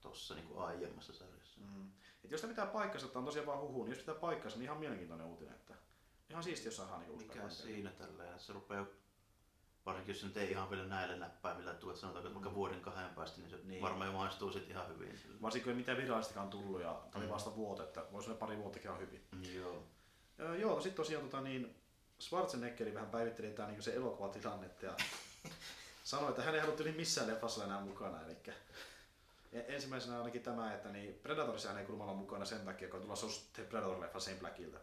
tossa 0.00 0.34
niinku 0.34 0.58
aiemmassa 0.58 1.12
sarjassa. 1.12 1.60
Mm. 1.60 1.90
Et 2.24 2.30
jos 2.30 2.40
tämä 2.40 2.50
pitää 2.50 2.66
paikkansa, 2.66 3.06
että 3.06 3.18
on 3.18 3.24
tosiaan 3.24 3.46
vaan 3.46 3.60
huhu, 3.60 3.82
niin 3.84 3.90
jos 3.90 3.98
pitää 3.98 4.14
paikkansa, 4.14 4.56
niin 4.56 4.64
ihan 4.64 4.78
mielenkiintoinen 4.78 5.26
uutinen. 5.26 5.54
Että 5.54 5.74
ihan 6.30 6.42
siisti, 6.42 6.66
jos 6.68 6.76
saadaan 6.76 7.00
niin 7.00 7.10
uusi 7.10 7.26
Mikä 7.26 7.48
siinä 7.48 7.90
tälleen, 7.90 8.40
se 8.40 8.52
rupeaa 8.52 8.86
varsinkin 9.86 10.12
jos 10.12 10.20
se 10.20 10.26
nyt 10.26 10.36
ei 10.36 10.50
ihan 10.50 10.70
vielä 10.70 10.84
näille 10.86 11.16
näppäimillä 11.16 11.74
tuot 11.74 11.96
sanotaanko, 11.96 12.28
että 12.28 12.34
vaikka 12.40 12.54
vuoden 12.54 12.80
kahden 12.80 13.14
päästä, 13.14 13.40
niin 13.40 13.50
se 13.50 13.56
Niin. 13.56 13.68
niin. 13.68 13.82
varmaan 13.82 14.14
maistuu 14.14 14.52
sit 14.52 14.70
ihan 14.70 14.88
hyvin. 14.88 15.20
Varsinkin 15.42 15.70
ei 15.70 15.76
mitään 15.76 15.98
virallistakaan 15.98 16.50
tullut, 16.50 16.80
ja 16.80 16.94
tämä 16.94 17.16
oli 17.16 17.26
Mm. 17.26 17.32
vasta 17.32 17.56
vuote, 17.56 17.82
että 17.82 18.04
voisi 18.12 18.30
olla 18.30 18.38
pari 18.38 18.58
vuottakin 18.58 18.90
ihan 18.90 19.00
hyvin. 19.00 19.26
Joo. 19.54 19.82
Öö, 20.40 20.56
joo, 20.56 20.80
sitten 20.80 20.96
tosiaan 20.96 21.24
tota, 21.24 21.40
niin, 21.40 21.76
Schwarzeneggeri 22.20 22.94
vähän 22.94 23.10
päivitteli 23.10 23.50
tää, 23.50 23.66
niin 23.70 23.82
se 23.82 23.94
elokuvatilannetta 23.94 24.86
ja 24.86 24.94
sanoi, 26.04 26.30
että 26.30 26.42
hän 26.42 26.54
ei 26.54 26.62
niin 26.84 26.96
missään 26.96 27.28
leffassa 27.28 27.64
enää 27.64 27.80
mukana. 27.80 28.20
Eli 28.22 28.36
ensimmäisenä 29.52 30.18
ainakin 30.18 30.42
tämä, 30.42 30.74
että 30.74 30.88
niin 30.88 31.14
Predatorissa 31.14 31.68
hän 31.68 31.78
ei 31.78 31.84
kuulemma 31.84 32.04
olla 32.04 32.14
mukana 32.14 32.44
sen 32.44 32.60
takia, 32.64 32.88
kun 32.88 33.02
on 33.02 33.10
uusi 33.10 33.48
The 33.52 33.62
Predator-leffa 33.62 34.20
Shane 34.20 34.38
Blackilta. 34.40 34.78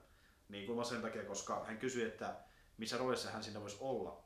Niin 0.50 0.66
kuulemma 0.66 0.90
sen 0.90 1.02
takia, 1.02 1.26
koska 1.26 1.64
hän 1.66 1.78
kysyi, 1.78 2.04
että 2.04 2.36
missä 2.78 2.98
roolissa 2.98 3.32
hän 3.32 3.44
siinä 3.44 3.62
voisi 3.62 3.78
olla. 3.80 4.24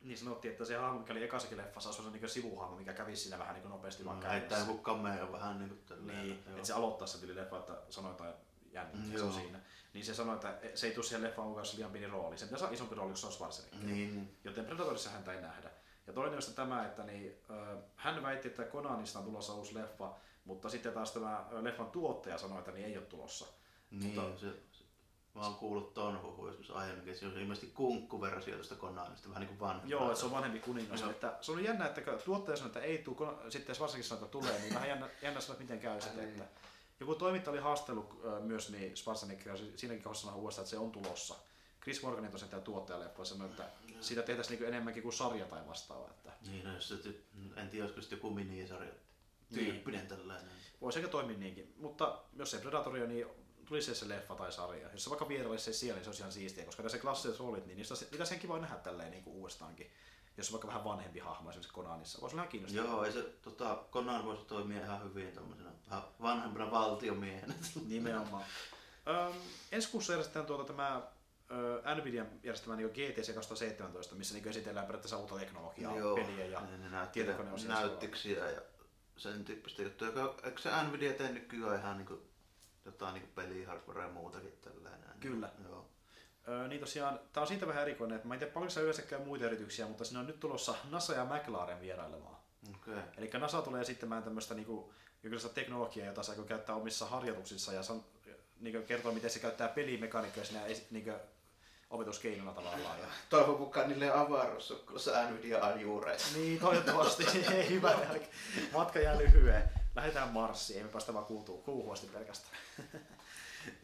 Niin 0.00 0.18
sanottiin, 0.18 0.52
että 0.52 0.64
se 0.64 0.76
hahmo, 0.76 0.98
mikä 0.98 1.12
oli 1.12 1.24
ekassakin 1.24 1.58
leffassa, 1.58 1.92
se 1.92 2.02
niin 2.10 2.28
sivuhahmo, 2.28 2.76
mikä 2.76 2.92
kävisi 2.92 3.22
siinä 3.22 3.38
vähän 3.38 3.54
niin 3.54 3.68
nopeasti 3.68 4.04
vaan 4.04 4.22
Heittää 4.22 4.40
kädessä. 4.40 4.70
joku 4.70 4.82
cameo 4.82 5.32
vähän 5.32 5.58
niinku 5.58 5.74
tälleen. 5.86 6.22
Niin, 6.22 6.42
että 6.46 6.66
se 6.66 6.72
aloittaa 6.72 7.06
se 7.06 7.18
tyyli 7.18 7.36
leffa, 7.36 7.58
että 7.58 7.72
sanoo 7.90 8.10
jotain 8.10 8.34
jännittää, 8.72 9.04
Mm, 9.06 9.12
se 9.18 9.22
on 9.22 9.28
joo. 9.32 9.40
siinä. 9.40 9.60
Niin 9.92 10.04
se 10.04 10.14
sanoi, 10.14 10.34
että 10.34 10.54
se 10.74 10.86
ei 10.86 10.92
tule 10.94 11.04
siihen 11.04 11.22
leffaan 11.22 11.48
mukaan, 11.48 11.64
jos 11.66 11.74
liian 11.74 11.90
pieni 11.90 12.06
rooli. 12.06 12.38
Sen 12.38 12.48
pitäisi 12.48 12.64
olla 12.64 12.74
isompi 12.74 12.94
rooli, 12.94 13.12
jos 13.12 13.20
se 13.20 13.26
on 13.26 13.32
Schwarzenegger. 13.32 13.80
Niin, 13.80 14.14
niin. 14.14 14.38
Joten 14.44 14.64
Predatorissa 14.64 15.10
häntä 15.10 15.32
ei 15.32 15.40
nähdä. 15.40 15.70
Ja 16.06 16.12
toinen 16.12 16.36
on 16.36 16.42
sitten 16.42 16.64
tämä, 16.68 16.86
että 16.86 17.02
niin, 17.02 17.38
ö, 17.50 17.76
hän 17.96 18.22
väitti, 18.22 18.48
että 18.48 18.64
Konanista 18.64 19.18
on 19.18 19.24
tulossa 19.24 19.54
uusi 19.54 19.74
leffa, 19.74 20.14
mutta 20.44 20.68
sitten 20.68 20.92
taas 20.92 21.12
tämä 21.12 21.46
leffan 21.60 21.90
tuottaja 21.90 22.38
sanoi, 22.38 22.58
että 22.58 22.70
niin 22.72 22.86
ei 22.86 22.96
ole 22.98 23.06
tulossa. 23.06 23.46
Niin, 23.90 24.04
Mutta- 24.20 24.40
se, 24.40 24.46
se, 24.72 24.84
mä 25.34 25.40
oon 25.42 25.54
kuullut 25.54 25.94
ton 25.94 26.22
huhun 26.22 26.46
joskus 26.48 26.70
aiemminkin, 26.70 27.12
että 27.12 27.20
se 27.20 27.26
on 27.26 27.38
ilmeisesti 27.40 27.66
kunkkuversio 27.74 28.56
tästä 28.56 28.74
Konamista, 28.74 29.28
vähän 29.28 29.40
niinku 29.40 29.64
vanha. 29.64 29.82
Joo, 29.86 30.06
että 30.08 30.20
se 30.20 30.26
on 30.26 30.32
vanhempi 30.32 30.60
kuningas. 30.60 31.00
Joo. 31.00 31.10
Että 31.10 31.38
se 31.40 31.52
on 31.52 31.64
jännä, 31.64 31.86
että 31.86 32.00
tuottaja 32.24 32.56
sanoi, 32.56 32.68
että 32.68 32.80
ei 32.80 32.98
tule, 32.98 33.28
sitten 33.48 33.76
varsinkin 33.80 34.08
sanoi, 34.08 34.24
että 34.24 34.32
tulee, 34.32 34.60
niin 34.60 34.74
vähän 34.74 34.88
jännä, 34.88 35.08
jännä 35.22 35.40
sanoa, 35.40 35.52
että 35.54 35.62
miten 35.74 35.80
käy 35.80 36.00
sitten. 36.00 36.28
Että 36.28 36.44
joku 37.00 37.14
toimittaja 37.14 37.52
oli 37.52 37.60
haastellut 37.60 38.20
myös 38.40 38.70
niin 38.70 38.96
Schwarzeneggeria 38.96 39.62
siinäkin 39.76 40.04
kohdassa 40.04 40.26
sanoi 40.26 40.40
uudestaan, 40.40 40.62
että 40.64 40.70
se 40.70 40.78
on 40.78 40.90
tulossa. 40.92 41.34
Chris 41.82 42.02
Morgan 42.02 42.30
tosiaan 42.30 42.50
tämä 42.50 42.62
tuottajaleffa 42.62 43.24
sanoi, 43.24 43.46
että 43.50 43.64
siitä 44.00 44.22
tehtäisiin 44.22 44.58
niin 44.60 44.68
enemmänkin 44.68 45.02
kuin 45.02 45.12
sarja 45.12 45.46
tai 45.46 45.66
vastaava. 45.66 46.06
Että 46.10 46.32
Niin, 46.46 46.64
no, 46.64 46.74
jos 46.74 46.88
se, 46.88 46.94
ty- 46.94 47.58
en 47.60 47.68
tiedä, 47.70 47.84
olisiko 47.84 48.00
sitten 48.00 48.16
joku 48.16 48.30
minisarja 48.30 48.92
Niin. 49.50 49.64
tyyppinen 49.66 50.06
tällainen. 50.06 50.50
voisi 50.80 50.98
ehkä 50.98 51.10
toimia 51.10 51.38
niinkin. 51.38 51.74
Mutta 51.76 52.22
jos 52.36 52.54
ei 52.54 52.60
Predatoria, 52.60 53.06
niin 53.06 53.26
tulisi 53.66 53.94
se 53.94 54.08
leffa 54.08 54.34
tai 54.34 54.52
sarja. 54.52 54.88
Jos 54.92 55.04
se 55.04 55.10
vaikka 55.10 55.28
vierailisi 55.28 55.64
se 55.64 55.72
siellä, 55.72 55.96
niin 55.96 56.04
se 56.04 56.08
olisi 56.10 56.22
ihan 56.22 56.32
siistiä, 56.32 56.64
koska 56.64 56.82
tässä 56.82 56.98
klassiset 56.98 57.38
roolit, 57.40 57.66
niin 57.66 57.76
niistä 57.76 57.94
niitä 58.10 58.24
sen 58.24 58.38
kiva 58.38 58.58
nähdä 58.58 58.76
tälleen 58.76 59.10
niin 59.10 59.24
kuin 59.24 59.36
uudestaankin. 59.36 59.90
Jos 60.40 60.46
se 60.46 60.50
on 60.50 60.54
vaikka 60.54 60.68
vähän 60.68 60.84
vanhempi 60.84 61.18
hahmo 61.18 61.50
esimerkiksi 61.50 61.74
Konanissa. 61.74 62.20
Voisi 62.20 62.34
olla 62.34 62.42
ihan 62.42 62.50
kiinnostavaa. 62.50 62.90
Joo, 62.90 63.04
ei 63.04 63.12
se, 63.12 63.22
tota, 63.22 63.78
Conan 63.92 64.24
voisi 64.24 64.44
toimia 64.44 64.84
ihan 64.84 65.04
hyvin 65.04 65.32
tämmöisenä 65.32 65.70
vähän 65.90 66.04
vanhempana 66.22 66.70
valtiomiehenä. 66.70 67.54
Nimenomaan. 67.88 68.44
Öm, 69.08 69.40
ensi 69.72 69.90
kuussa 69.90 70.12
järjestetään 70.12 70.46
tuota 70.46 70.64
tämä 70.64 71.02
ö, 71.50 71.94
Nvidian 71.94 72.26
järjestämä 72.42 72.76
niin 72.76 72.90
GTC 72.90 73.34
2017, 73.34 74.14
missä 74.14 74.34
niin 74.34 74.48
esitellään 74.48 74.86
periaatteessa 74.86 75.18
uutta 75.18 75.38
teknologiaa, 75.38 76.14
peliä 76.14 76.46
ja 76.46 77.06
tietokoneosia 77.12 77.68
näyttiksiä 77.68 78.50
ja 78.50 78.60
sen 79.16 79.44
tyyppistä 79.44 79.82
juttuja. 79.82 80.34
Eikö, 80.42 80.62
se 80.62 80.70
Nvidia 80.88 81.12
tee 81.12 81.32
nykyään 81.32 81.80
ihan 81.80 81.96
niinku, 81.96 82.22
jotain 82.84 83.14
niinku 83.14 83.30
pelihardwarea 83.34 84.06
ja 84.06 84.12
muutakin 84.12 84.52
tällainen? 84.62 85.10
Kyllä. 85.20 85.50
Joo. 85.68 85.89
Öö, 86.48 86.68
niin 86.68 86.80
tosiaan, 86.80 87.20
tää 87.32 87.40
on 87.40 87.46
siitä 87.46 87.66
vähän 87.66 87.82
erikoinen, 87.82 88.16
että 88.16 88.28
mä 88.28 88.34
en 88.34 88.40
tiedä 88.40 88.52
paljonko 88.52 88.70
se 88.70 88.80
yleensäkään 88.80 89.22
muita 89.22 89.44
yrityksiä, 89.44 89.86
mutta 89.86 90.04
siinä 90.04 90.20
on 90.20 90.26
nyt 90.26 90.40
tulossa 90.40 90.74
NASA 90.90 91.12
ja 91.12 91.24
McLaren 91.24 91.80
vierailemaan. 91.80 92.36
Okei. 92.68 92.94
Okay. 92.94 93.04
Eli 93.16 93.30
NASA 93.40 93.62
tulee 93.62 93.80
esittämään 93.80 94.22
tämmöistä 94.22 94.54
niinku, 94.54 94.92
teknologiaa, 95.54 96.06
jota 96.06 96.22
se 96.22 96.32
aikoo 96.32 96.44
käyttää 96.44 96.74
omissa 96.74 97.06
harjoituksissa 97.06 97.72
ja 97.72 97.82
san, 97.82 98.04
niinku, 98.60 98.86
kertoo, 98.86 99.12
miten 99.12 99.30
se 99.30 99.38
käyttää 99.38 99.68
pelimekaniikkoja 99.68 100.46
siinä 100.46 100.64
niinku, 100.90 101.10
opetuskeinona 101.90 102.52
tavallaan. 102.52 103.00
Ja, 103.00 103.06
Toivon 103.30 103.60
mukaan 103.60 103.88
niille 103.88 104.10
avaruussukkulossa 104.10 105.30
Nvidia 105.30 105.64
ajuureita. 105.64 106.24
niin, 106.34 106.60
toivottavasti. 106.60 107.26
Ei 107.54 107.70
hyvä. 107.70 107.96
Matka 108.72 108.98
jää 108.98 109.18
lyhyen. 109.18 109.62
Lähdetään 109.94 110.28
Marsiin, 110.28 110.76
ei 110.76 110.84
me 110.84 110.90
päästä 110.90 111.14
vaan 111.14 111.24
kuutu, 111.24 111.58
kuuhun 111.58 111.92
asti 111.92 112.06
pelkästään. 112.06 112.56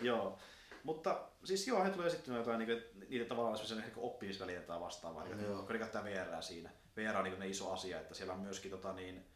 Joo. 0.02 0.39
Mutta 0.87 1.29
siis 1.45 1.69
joo, 1.69 1.85
he 1.85 1.91
tulee 1.91 2.07
esittämään 2.07 2.41
jotain 2.41 2.59
niin 2.59 2.69
kuin, 2.69 3.09
niitä 3.09 3.25
tavallaan 3.25 3.57
sellaisen 3.57 3.79
niin 3.79 3.93
oppimisvälineitä 3.97 4.67
tai 4.67 4.81
vastaavaa, 4.81 5.25
niin, 5.25 5.45
Joo. 5.45 5.63
kun 5.63 5.73
ne 5.73 5.79
käyttää 5.79 6.05
VR 6.05 6.43
siinä. 6.43 6.71
VR 6.97 7.17
on 7.17 7.25
niin 7.25 7.39
ne 7.39 7.49
iso 7.49 7.73
asia, 7.73 8.01
että 8.01 8.15
siellä 8.15 8.33
on 8.33 8.41
myöskin 8.41 8.71
tota, 8.71 8.93
niin, 8.93 9.27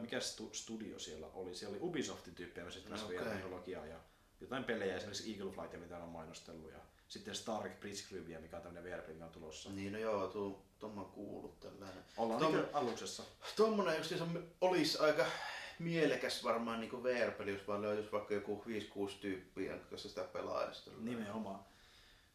mikä 0.00 0.20
stu, 0.20 0.50
studio 0.52 0.98
siellä 0.98 1.26
oli? 1.34 1.54
Siellä 1.54 1.76
oli 1.76 1.82
Ubisoftin 1.82 2.34
tyyppejä 2.34 2.64
myös 2.64 2.76
esittämässä 2.76 3.06
Okei. 3.06 3.18
VR-teknologiaa 3.18 3.86
ja 3.86 4.00
jotain 4.40 4.64
pelejä, 4.64 4.96
esimerkiksi 4.96 5.32
Eagle 5.32 5.52
Flightia, 5.52 5.80
mitä 5.80 5.98
on 5.98 6.08
mainostellut 6.08 6.72
ja 6.72 6.78
sitten 7.08 7.34
Star 7.34 7.60
Trek 7.60 7.80
Blitzkriegua, 7.80 8.40
mikä 8.40 8.56
on 8.56 8.62
tämmöinen 8.62 9.04
mikä 9.08 9.24
on 9.24 9.30
tulossa. 9.30 9.70
Niin 9.70 9.92
no 9.92 9.98
joo, 9.98 10.26
tuo, 10.26 10.64
tuon 10.78 10.94
mä 10.94 11.04
kuullut 11.04 11.60
tällainen. 11.60 12.04
Ollaan 12.16 12.42
Tom- 12.42 12.52
niin 12.52 12.64
aluksessa. 12.72 13.22
Tuommoinen 13.56 13.98
just 13.98 14.14
olisi 14.60 14.98
aika 14.98 15.26
mielekäs 15.78 16.44
varmaan 16.44 16.80
niinku 16.80 17.02
VR-peli, 17.02 17.52
jos 17.52 17.68
vaan 17.68 17.82
löytyisi 17.82 18.12
vaikka 18.12 18.34
joku 18.34 18.64
5-6 19.08 19.12
tyyppiä, 19.20 19.72
jotka 19.72 19.96
sitä 19.96 20.24
tällainen. 20.24 20.74
Nimenomaan. 20.98 21.60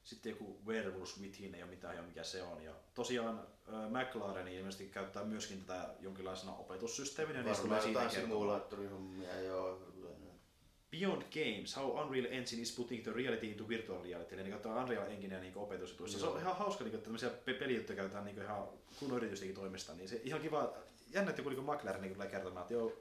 Sitten 0.03 0.30
joku 0.30 0.59
Werewolf 0.66 1.19
Within 1.22 1.56
ei 1.56 1.64
ole 1.64 1.72
mitään 1.72 1.95
ja 1.95 2.01
mikä 2.01 2.24
se 2.24 2.43
on. 2.43 2.64
Ja 2.64 2.72
tosiaan 2.93 3.48
äh, 3.74 3.90
McLaren 3.90 4.48
ilmeisesti 4.48 4.85
käyttää 4.85 5.24
myöskin 5.24 5.66
tätä 5.66 5.90
jonkinlaisena 6.00 6.56
opetussysteeminä. 6.56 7.40
Tulee 7.43 7.58
Varmaan 7.58 7.82
siitä 7.82 8.00
jotain 8.00 8.09
kertomaan. 8.09 8.40
simulaattorihommia, 8.40 9.42
joo. 9.42 9.90
Beyond 10.92 11.22
Games, 11.22 11.76
How 11.76 11.90
Unreal 11.90 12.26
Engine 12.26 12.61
is 12.61 12.76
putting 12.76 13.03
the 13.03 13.11
reality 13.11 13.48
into 13.48 13.68
virtual 13.68 14.03
reality. 14.03 14.35
Eli 14.35 14.43
niin 14.43 14.68
Unreal 14.82 15.11
Engine 15.11 15.40
niin 15.40 15.53
opetusjutuissa. 15.58 16.19
Se 16.19 16.26
on 16.26 16.40
ihan 16.40 16.58
hauska, 16.58 16.84
niin, 16.84 16.95
että 16.95 17.03
tämmöisiä 17.03 17.30
pe- 17.30 17.53
pelijuttuja 17.53 17.95
käytetään 17.95 18.26
niin 18.26 18.42
ihan 18.42 18.68
kunnon 19.00 19.18
yritystenkin 19.18 19.56
toimesta. 19.56 19.93
Niin 19.93 20.09
se 20.09 20.22
ihan 20.24 20.42
kiva, 20.42 20.74
jännä, 21.14 21.30
että 21.30 21.40
joku 21.42 21.50
niin 21.50 21.64
McLaren 21.64 22.01
niin 22.01 22.14
tulee 22.14 22.27
kertomaan, 22.27 22.61
että 22.61 22.74
joo, 22.74 22.93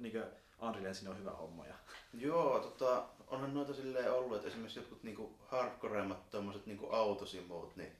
niin 0.00 0.22
Unreal 0.60 0.94
on 1.08 1.18
hyvä 1.18 1.30
homma. 1.30 1.66
Ja, 1.66 1.74
Joo, 2.14 2.58
tota, 2.58 3.08
onhan 3.26 3.54
noita 3.54 3.74
silleen 3.74 4.12
ollut, 4.12 4.36
että 4.36 4.48
esimerkiksi 4.48 4.78
jotkut 4.78 5.02
niinku 5.02 5.38
hardcoreimmat 5.48 6.30
tommoset 6.30 6.66
niinku 6.66 6.90
autosimut, 6.90 7.76
niin 7.76 7.92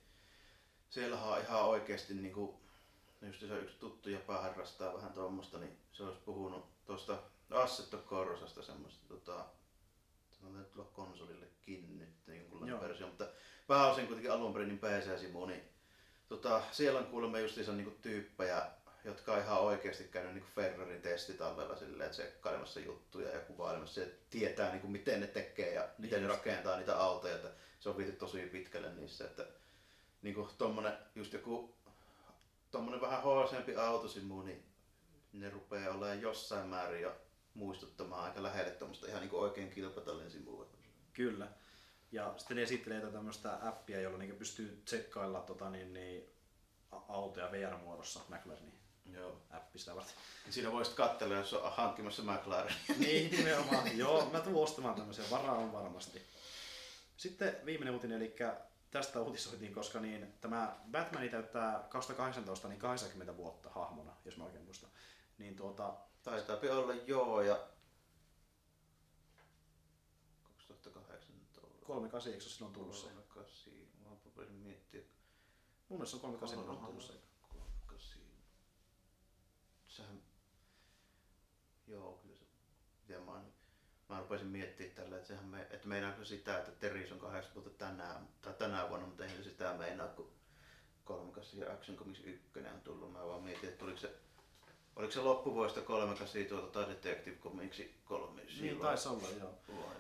siellähän 0.91 1.29
on 1.29 1.41
ihan 1.41 1.65
oikeesti 1.65 2.15
niinku, 2.15 2.61
just 3.23 3.41
se 3.41 3.59
yksi 3.59 3.79
tuttu 3.79 4.11
jopa 4.11 4.41
harrastaa 4.41 4.95
vähän 4.95 5.13
tuommoista, 5.13 5.59
niin 5.59 5.79
se 5.93 6.03
olisi 6.03 6.21
puhunut 6.25 6.85
tuosta 6.85 7.19
Assetto 7.51 7.99
Corsasta 7.99 8.63
semmoista, 8.63 9.09
tota, 9.09 9.45
sanotaan 10.31 10.65
tulla 10.65 10.89
konsolillekin 10.93 11.99
nyt 11.99 12.37
jonkunlainen 12.37 12.73
Joo. 12.73 12.81
versio, 12.81 13.07
mutta 13.07 13.27
pääosin 13.67 14.07
kuitenkin 14.07 14.33
alun 14.33 14.53
perin 14.53 14.69
niin 14.69 14.79
PC-simu, 14.79 15.47
niin 15.47 15.63
tota, 16.29 16.63
siellä 16.71 17.01
on 17.01 17.07
kuulemma 17.07 17.39
justiinsa 17.39 17.73
niinku 17.73 17.99
tyyppejä, 18.03 18.71
jotka 19.05 19.33
on 19.33 19.39
ihan 19.39 19.61
oikeasti 19.61 20.05
käynyt 20.05 20.35
niinku 20.35 20.49
Ferrarin 20.55 21.03
testitallella 21.03 21.77
silleen, 21.77 22.11
että 22.11 22.23
tsekkailemassa 22.23 22.81
juttuja 22.81 23.31
ja 23.31 23.41
kuvailemassa 23.41 24.01
ja 24.01 24.07
tietää 24.31 24.71
niinku 24.71 24.89
miten 24.89 25.21
ne 25.21 25.27
tekee 25.27 25.75
ja 25.75 25.89
miten 25.99 26.23
ne 26.23 26.29
just. 26.29 26.39
rakentaa 26.39 26.77
niitä 26.77 26.97
autoja, 26.97 27.35
että 27.35 27.51
se 27.81 27.89
on 27.89 27.97
viety 27.97 28.13
tosi 28.13 28.41
pitkälle 28.41 28.95
niissä, 28.95 29.25
että 29.25 29.47
niinku 30.23 30.49
tommonen 30.59 30.93
just 31.15 31.33
joku 31.33 31.75
tommonen 32.71 33.01
vähän 33.01 33.23
hoosempi 33.23 33.77
autosimu, 33.77 34.43
niin 34.43 34.65
ne 35.33 35.51
rupeaa 35.51 35.95
olemaan 35.95 36.21
jossain 36.21 36.69
määrin 36.69 37.03
jo 37.03 37.17
muistuttamaan 37.55 38.25
aika 38.25 38.43
lähelle 38.43 38.71
tommoista 38.71 39.07
ihan 39.07 39.21
niinku 39.21 39.39
oikein 39.39 39.71
kilpatallin 39.71 40.31
simua. 40.31 40.67
Kyllä. 41.13 41.49
Ja 42.13 42.35
sitten 42.37 42.57
ne 42.57 42.63
esittelee 42.63 43.01
tämmöistä 43.01 43.69
appia, 43.69 44.01
jolla 44.01 44.19
niin 44.19 44.37
pystyy 44.37 44.83
tsekkailla 44.85 45.41
tota, 45.41 45.71
niin, 45.71 45.93
niin, 45.93 46.31
autoja 47.09 47.53
VR-muodossa 47.53 48.21
McLarenin 48.29 48.80
Joo. 49.13 49.43
appi 49.51 49.79
sitä 49.79 49.97
varten. 49.97 50.15
Siinä 50.51 50.73
voisit 50.73 50.95
katsella, 50.95 51.35
jos 51.35 51.53
on 51.53 51.73
hankkimassa 51.73 52.23
McLaren. 52.23 52.75
niin, 52.99 53.31
nimenomaan. 53.31 53.99
Joo, 53.99 54.31
mä 54.31 54.41
tulen 54.41 54.63
ostamaan 54.63 54.95
tämmöisen. 54.95 55.31
Varaa 55.31 55.55
on 55.55 55.73
varmasti. 55.73 56.23
Sitten 57.17 57.57
viimeinen 57.65 57.95
uutinen, 57.95 58.17
eli 58.17 58.37
tästä 58.91 59.21
uutisoitiin, 59.21 59.75
koska 59.75 60.01
niin, 60.01 60.35
tämä 60.41 60.77
Batman 60.91 61.29
täyttää 61.29 61.87
2018 61.89 62.69
niin 62.69 62.79
80 62.79 63.37
vuotta 63.37 63.71
hahmona, 63.71 64.13
jos 64.25 64.37
mä 64.37 64.45
oikein 64.45 64.65
muistan. 64.65 64.91
Niin 65.39 65.57
tuota, 65.57 65.95
Taitaa 66.23 66.57
olla 66.71 66.95
joo 66.95 67.41
ja 67.41 67.69
2018. 70.69 71.61
38, 71.87 72.33
eikö 72.33 72.45
se 72.45 72.51
silloin 72.51 72.73
tullut 72.73 72.97
se? 72.97 73.07
38. 73.07 73.73
Mä 74.05 74.17
rupesin 74.25 74.55
miettiä. 74.55 75.01
Mun 75.89 75.99
mielestä 75.99 76.11
se 76.11 76.27
on 76.27 76.39
38 76.39 76.77
on 76.77 76.87
tullut 76.87 77.03
se. 77.03 77.13
38. 77.43 78.23
Sehän... 79.89 80.23
Joo, 81.91 82.19
kyllä 82.23 82.37
se... 82.37 82.45
Miten 83.09 83.23
mä, 83.23 83.41
mä 84.09 84.21
rupesin 84.21 84.47
miettimään 84.47 84.97
tällä, 84.97 85.17
että, 85.17 85.29
sehän 85.29 85.45
me, 85.45 85.61
että 85.71 85.89
meinaako 85.89 86.25
sitä, 86.25 86.59
että 86.59 86.71
Teris 86.71 87.13
on 87.13 87.19
8 87.19 87.55
vuotta 87.55 87.71
tänään, 87.71 88.29
tai 88.43 88.55
tänä 88.55 88.89
vuonna, 88.89 89.07
mutta 89.07 89.25
eihän 89.25 89.45
se 89.45 89.51
sitä 89.51 89.75
meinaa, 89.79 90.09
kun 90.09 90.33
38 91.05 91.61
ja 91.61 91.73
Action 91.73 91.97
Comics 91.97 92.21
1 92.25 92.41
on 92.75 92.81
tullut. 92.81 93.13
Mä 93.13 93.27
vaan 93.27 93.43
mietin, 93.43 93.69
että 93.69 93.85
oliko 93.85 93.99
se, 93.99 94.11
oliko 94.97 95.13
se 95.13 95.21
loppuvuodesta 95.21 95.81
38 95.81 96.45
tuota, 96.49 96.67
tai 96.67 96.89
Detective 96.89 97.37
Comics 97.37 97.83
3 98.05 98.43
Niin 98.61 98.79
taisi 98.79 99.09
olla, 99.09 99.29
joo. 99.39 99.55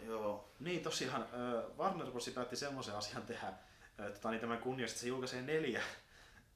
Joo. 0.06 0.50
Niin 0.60 0.82
tosiaan, 0.82 1.22
äh, 1.22 1.76
Warner 1.78 2.10
Bros. 2.10 2.30
päätti 2.34 2.56
semmoisen 2.56 2.94
asian 2.94 3.22
tehdä, 3.22 3.46
äh, 3.48 3.56
tota, 4.12 4.30
niin 4.30 4.40
tämän 4.40 4.58
kunniaksi, 4.58 4.92
että 4.92 5.00
se 5.00 5.08
julkaisee 5.08 5.42
neljä 5.42 5.82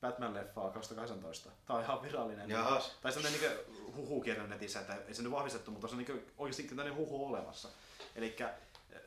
Batman-leffaa 0.05 0.71
2018. 0.71 1.51
Tämä 1.67 1.79
on 1.79 1.85
ihan 1.85 2.03
virallinen. 2.03 2.51
Jahas. 2.51 2.93
Tai 3.03 3.13
sellainen 3.13 3.41
niin 3.41 3.53
huhu 3.97 4.21
kiertänyt 4.21 4.51
netissä, 4.51 4.81
että 4.81 4.95
ei 5.09 5.15
se 5.15 5.23
nyt 5.23 5.33
vahvistettu, 5.33 5.71
mutta 5.71 5.89
se 5.89 5.95
on 5.95 5.99
niin 5.99 6.27
oikeasti 6.39 6.63
tällainen 6.63 6.95
huhu 6.95 7.27
olemassa. 7.27 7.69
Eli 8.17 8.37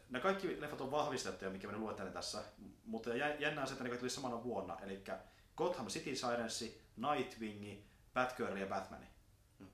nämä 0.09 0.21
kaikki 0.23 0.61
leffat 0.61 0.81
on 0.81 0.91
vahvistettu 0.91 1.45
ja 1.45 1.51
mikä 1.51 1.67
me 1.67 1.77
luettelen 1.77 2.13
tässä, 2.13 2.43
mutta 2.85 3.15
jä- 3.15 3.35
jännää 3.39 3.65
se, 3.65 3.71
että 3.71 3.83
ne 3.83 3.89
kaikki 3.89 3.99
tuli 3.99 4.09
samana 4.09 4.43
vuonna. 4.43 4.77
Eli 4.83 5.03
Gotham 5.57 5.87
City 5.87 6.15
Sirens, 6.15 6.63
Nightwing, 6.97 7.81
Batgirl 8.13 8.57
ja 8.57 8.65
Batman. 8.67 9.07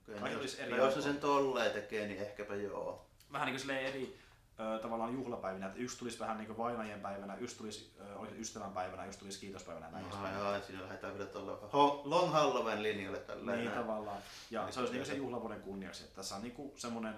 Okei, 0.03 0.19
Kai 0.19 0.33
no, 0.33 0.39
olisi 0.39 0.61
eri 0.61 0.71
no, 0.71 0.77
jos 0.77 0.85
ne 0.85 0.89
aikaa. 1.01 1.01
sen 1.13 1.21
tolleen 1.21 1.71
tekee, 1.71 2.07
niin 2.07 2.21
ehkäpä 2.21 2.55
joo. 2.55 3.05
Vähän 3.31 3.45
niin 3.45 3.53
kuin 3.53 3.59
silleen 3.59 3.85
eri 3.85 4.19
ö, 4.75 4.79
tavallaan 4.79 5.13
juhlapäivinä, 5.13 5.65
että 5.67 5.79
yksi 5.79 5.97
tulisi 5.99 6.19
vähän 6.19 6.37
niin 6.37 6.47
kuin 6.47 6.57
vainajien 6.57 7.01
päivänä, 7.01 7.35
yksi 7.35 7.57
tulisi 7.57 7.93
ö, 7.99 8.15
olisi 8.17 8.35
ystävän 8.39 8.71
päivänä, 8.71 9.05
yksi 9.05 9.19
tulisi 9.19 9.39
kiitospäivänä 9.39 9.89
näin. 9.91 10.05
Edespäin. 10.05 10.35
joo, 10.39 10.61
siinä 10.61 10.81
lähdetään 10.83 11.13
vielä 11.17 11.29
tuolla 11.29 11.59
ho- 11.73 12.01
Long 12.03 12.31
Halloween 12.33 12.83
linjalle 12.83 13.19
tällä 13.19 13.55
Niin 13.55 13.71
tavallaan. 13.71 14.21
Ja 14.51 14.63
Niin, 14.63 14.73
se 14.73 14.79
olisi 14.79 14.93
niin 14.93 15.05
se 15.05 15.11
kyllä. 15.11 15.25
juhlavuoden 15.25 15.61
kunniaksi. 15.61 16.03
Että 16.03 16.15
tässä 16.15 16.35
on 16.35 16.41
niin 16.41 16.71
semmoinen, 16.75 17.15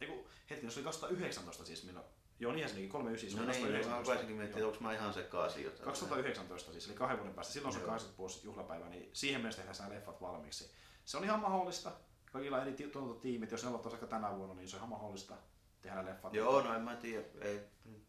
eiku, 0.00 0.28
hetki, 0.50 0.70
se 0.70 0.78
oli 0.78 0.84
2019 0.84 1.64
siis 1.64 1.84
milloin. 1.84 2.06
Joo, 2.40 2.52
niinhän 2.52 2.68
se 2.70 2.74
olikin, 2.74 2.90
39, 2.90 3.30
se 3.30 3.36
No 3.36 3.42
oli 3.42 3.52
niin, 3.52 3.62
mä 3.62 3.68
2019. 3.72 4.12
rupesinkin 4.12 4.36
miettimään, 4.36 4.66
onko 4.72 4.84
mä 4.84 4.92
ihan 4.92 5.14
sekaisin 5.14 5.64
jotain. 5.64 5.84
2019 5.84 6.72
siis, 6.72 6.86
eli 6.86 6.94
kahden 6.94 7.18
vuoden 7.18 7.34
päästä. 7.34 7.52
Silloin 7.52 7.72
se 7.72 7.78
on 7.78 7.82
Joo. 7.82 7.90
80 7.90 8.18
vuosi 8.18 8.40
juhlapäivä, 8.44 8.88
niin 8.88 9.10
siihen 9.12 9.40
mennessä 9.40 9.62
tehdään 9.62 9.76
nämä 9.78 9.94
leffat 9.94 10.20
valmiiksi. 10.22 10.70
Se 11.04 11.16
on 11.16 11.24
ihan 11.24 11.40
mahdollista. 11.40 11.92
Kaikilla 12.32 12.62
eri 12.62 12.72
ti- 12.72 12.88
tuotantotiimit, 12.88 13.50
jos 13.50 13.62
ne 13.62 13.68
aloittaisi 13.68 13.92
vaikka 13.96 14.06
tänä 14.16 14.36
vuonna, 14.36 14.54
niin 14.54 14.68
se 14.68 14.76
on 14.76 14.80
ihan 14.80 14.88
mahdollista 14.88 15.34
tehdä 15.82 16.04
leffat. 16.04 16.34
Joo, 16.34 16.62
no 16.62 16.74
en 16.74 16.82
mä 16.82 16.96
tiedä, 16.96 17.24
ei 17.40 17.60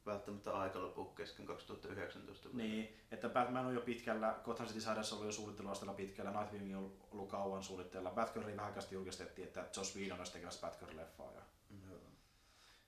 välttämättä 0.05 0.51
aika 0.51 0.81
lopu 0.81 1.05
kesken 1.05 1.45
2019. 1.45 2.49
Niin, 2.53 2.97
että 3.11 3.29
Batman 3.29 3.65
on 3.65 3.73
jo 3.73 3.81
pitkällä, 3.81 4.35
Gotham 4.43 4.67
City 4.67 4.89
on 4.89 4.97
ollut 5.11 5.25
jo 5.25 5.31
suunnitteluasteella 5.31 5.93
pitkällä, 5.93 6.31
Nightwing 6.31 6.77
on 6.77 6.97
ollut 7.11 7.29
kauan 7.29 7.63
suunnitteilla, 7.63 8.11
Batgirl 8.11 8.57
vähän 8.57 8.73
julkistettiin, 8.91 9.47
että 9.47 9.65
Joss 9.77 9.95
Whedon 9.95 10.17
olisi 10.17 10.33
tekemässä 10.33 10.67
Batgirl-leffaa. 10.67 11.35
Ja, 11.35 11.41
Joo. 11.89 11.99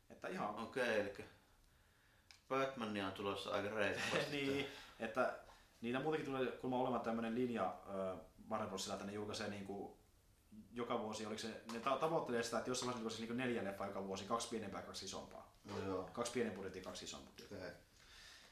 että 0.10 0.28
ihan 0.28 0.56
Okei, 0.56 1.00
eli 1.00 1.14
Batmania 2.50 3.08
on 3.08 3.14
tulossa 3.14 3.50
aika 3.50 3.70
reippaasti. 3.76 4.32
niin, 4.36 4.66
että 5.00 5.40
niitä 5.82 6.00
muutenkin 6.00 6.32
tulee 6.32 6.46
kuulemma 6.46 6.82
olemaan 6.82 7.04
tämmöinen 7.04 7.36
linja 7.36 7.66
äh, 7.66 8.20
Warner 8.50 8.70
Brosilla, 8.70 8.94
että 8.94 9.06
ne 9.06 9.14
julkaisee 9.14 9.50
niin 9.50 9.66
kuin 9.66 9.94
joka 10.74 11.00
vuosi, 11.00 11.26
oliko 11.26 11.42
se, 11.42 11.62
ne 11.74 11.80
ta- 11.80 11.98
tavoittelee 11.98 12.44
sitä, 12.44 12.58
että 12.58 12.70
jossain 12.70 12.88
vaiheessa 12.88 13.22
julkaisee 13.22 13.36
niin 13.36 13.38
neljä 13.38 13.64
leffaa 13.64 13.88
joka 13.88 14.08
vuosi, 14.08 14.24
kaksi 14.24 14.48
pienempää, 14.48 14.82
kaksi 14.82 15.06
isompaa. 15.06 15.52
No 15.64 15.80
joo. 15.86 16.10
Kaksi 16.14 16.32
pienen 16.32 16.54
budjettia, 16.54 16.84
kaksi 16.84 17.06
isompaa. 17.06 17.34
Okei. 17.46 17.72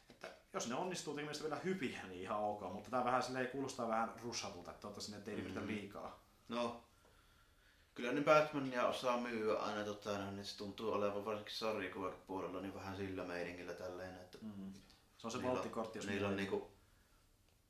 Että 0.10 0.32
jos 0.54 0.68
ne 0.68 0.76
onnistuu 0.76 1.14
tekemään 1.14 1.36
vielä 1.42 1.56
hyviä, 1.56 2.04
niin 2.08 2.22
ihan 2.22 2.40
ok, 2.40 2.62
mutta 2.74 2.90
tämä 2.90 3.06
vähän 3.06 3.24
silleen 3.24 3.48
kuulostaa 3.48 3.88
vähän 3.88 4.14
rushatulta, 4.22 4.72
että 4.72 4.82
toivottavasti 4.82 5.12
ne 5.12 5.22
ei 5.28 5.42
mm. 5.62 5.68
liikaa. 5.68 6.24
No, 6.50 6.84
kyllä 7.96 8.12
ne 8.12 8.22
Batmania 8.22 8.88
osaa 8.88 9.18
myyä 9.18 9.60
aina, 9.60 9.84
tota, 9.84 10.32
niin 10.32 10.46
se 10.46 10.58
tuntuu 10.58 10.92
olevan 10.92 11.26
varsinkin 11.26 11.56
sarjakuvapuolella 11.56 12.62
niin 12.62 12.76
vähän 12.76 12.98
sillä 12.98 13.24
meiningillä 13.24 13.74
tälleen, 13.74 14.16
että 14.16 14.38
Mm. 14.42 14.74
Se 15.18 15.28
on 15.28 15.32
se 15.32 15.38
niillä, 15.38 15.54
valttikortti, 15.54 15.98
jos 15.98 16.08
niillä 16.08 16.28
on 16.28 16.36
niinku, 16.36 16.72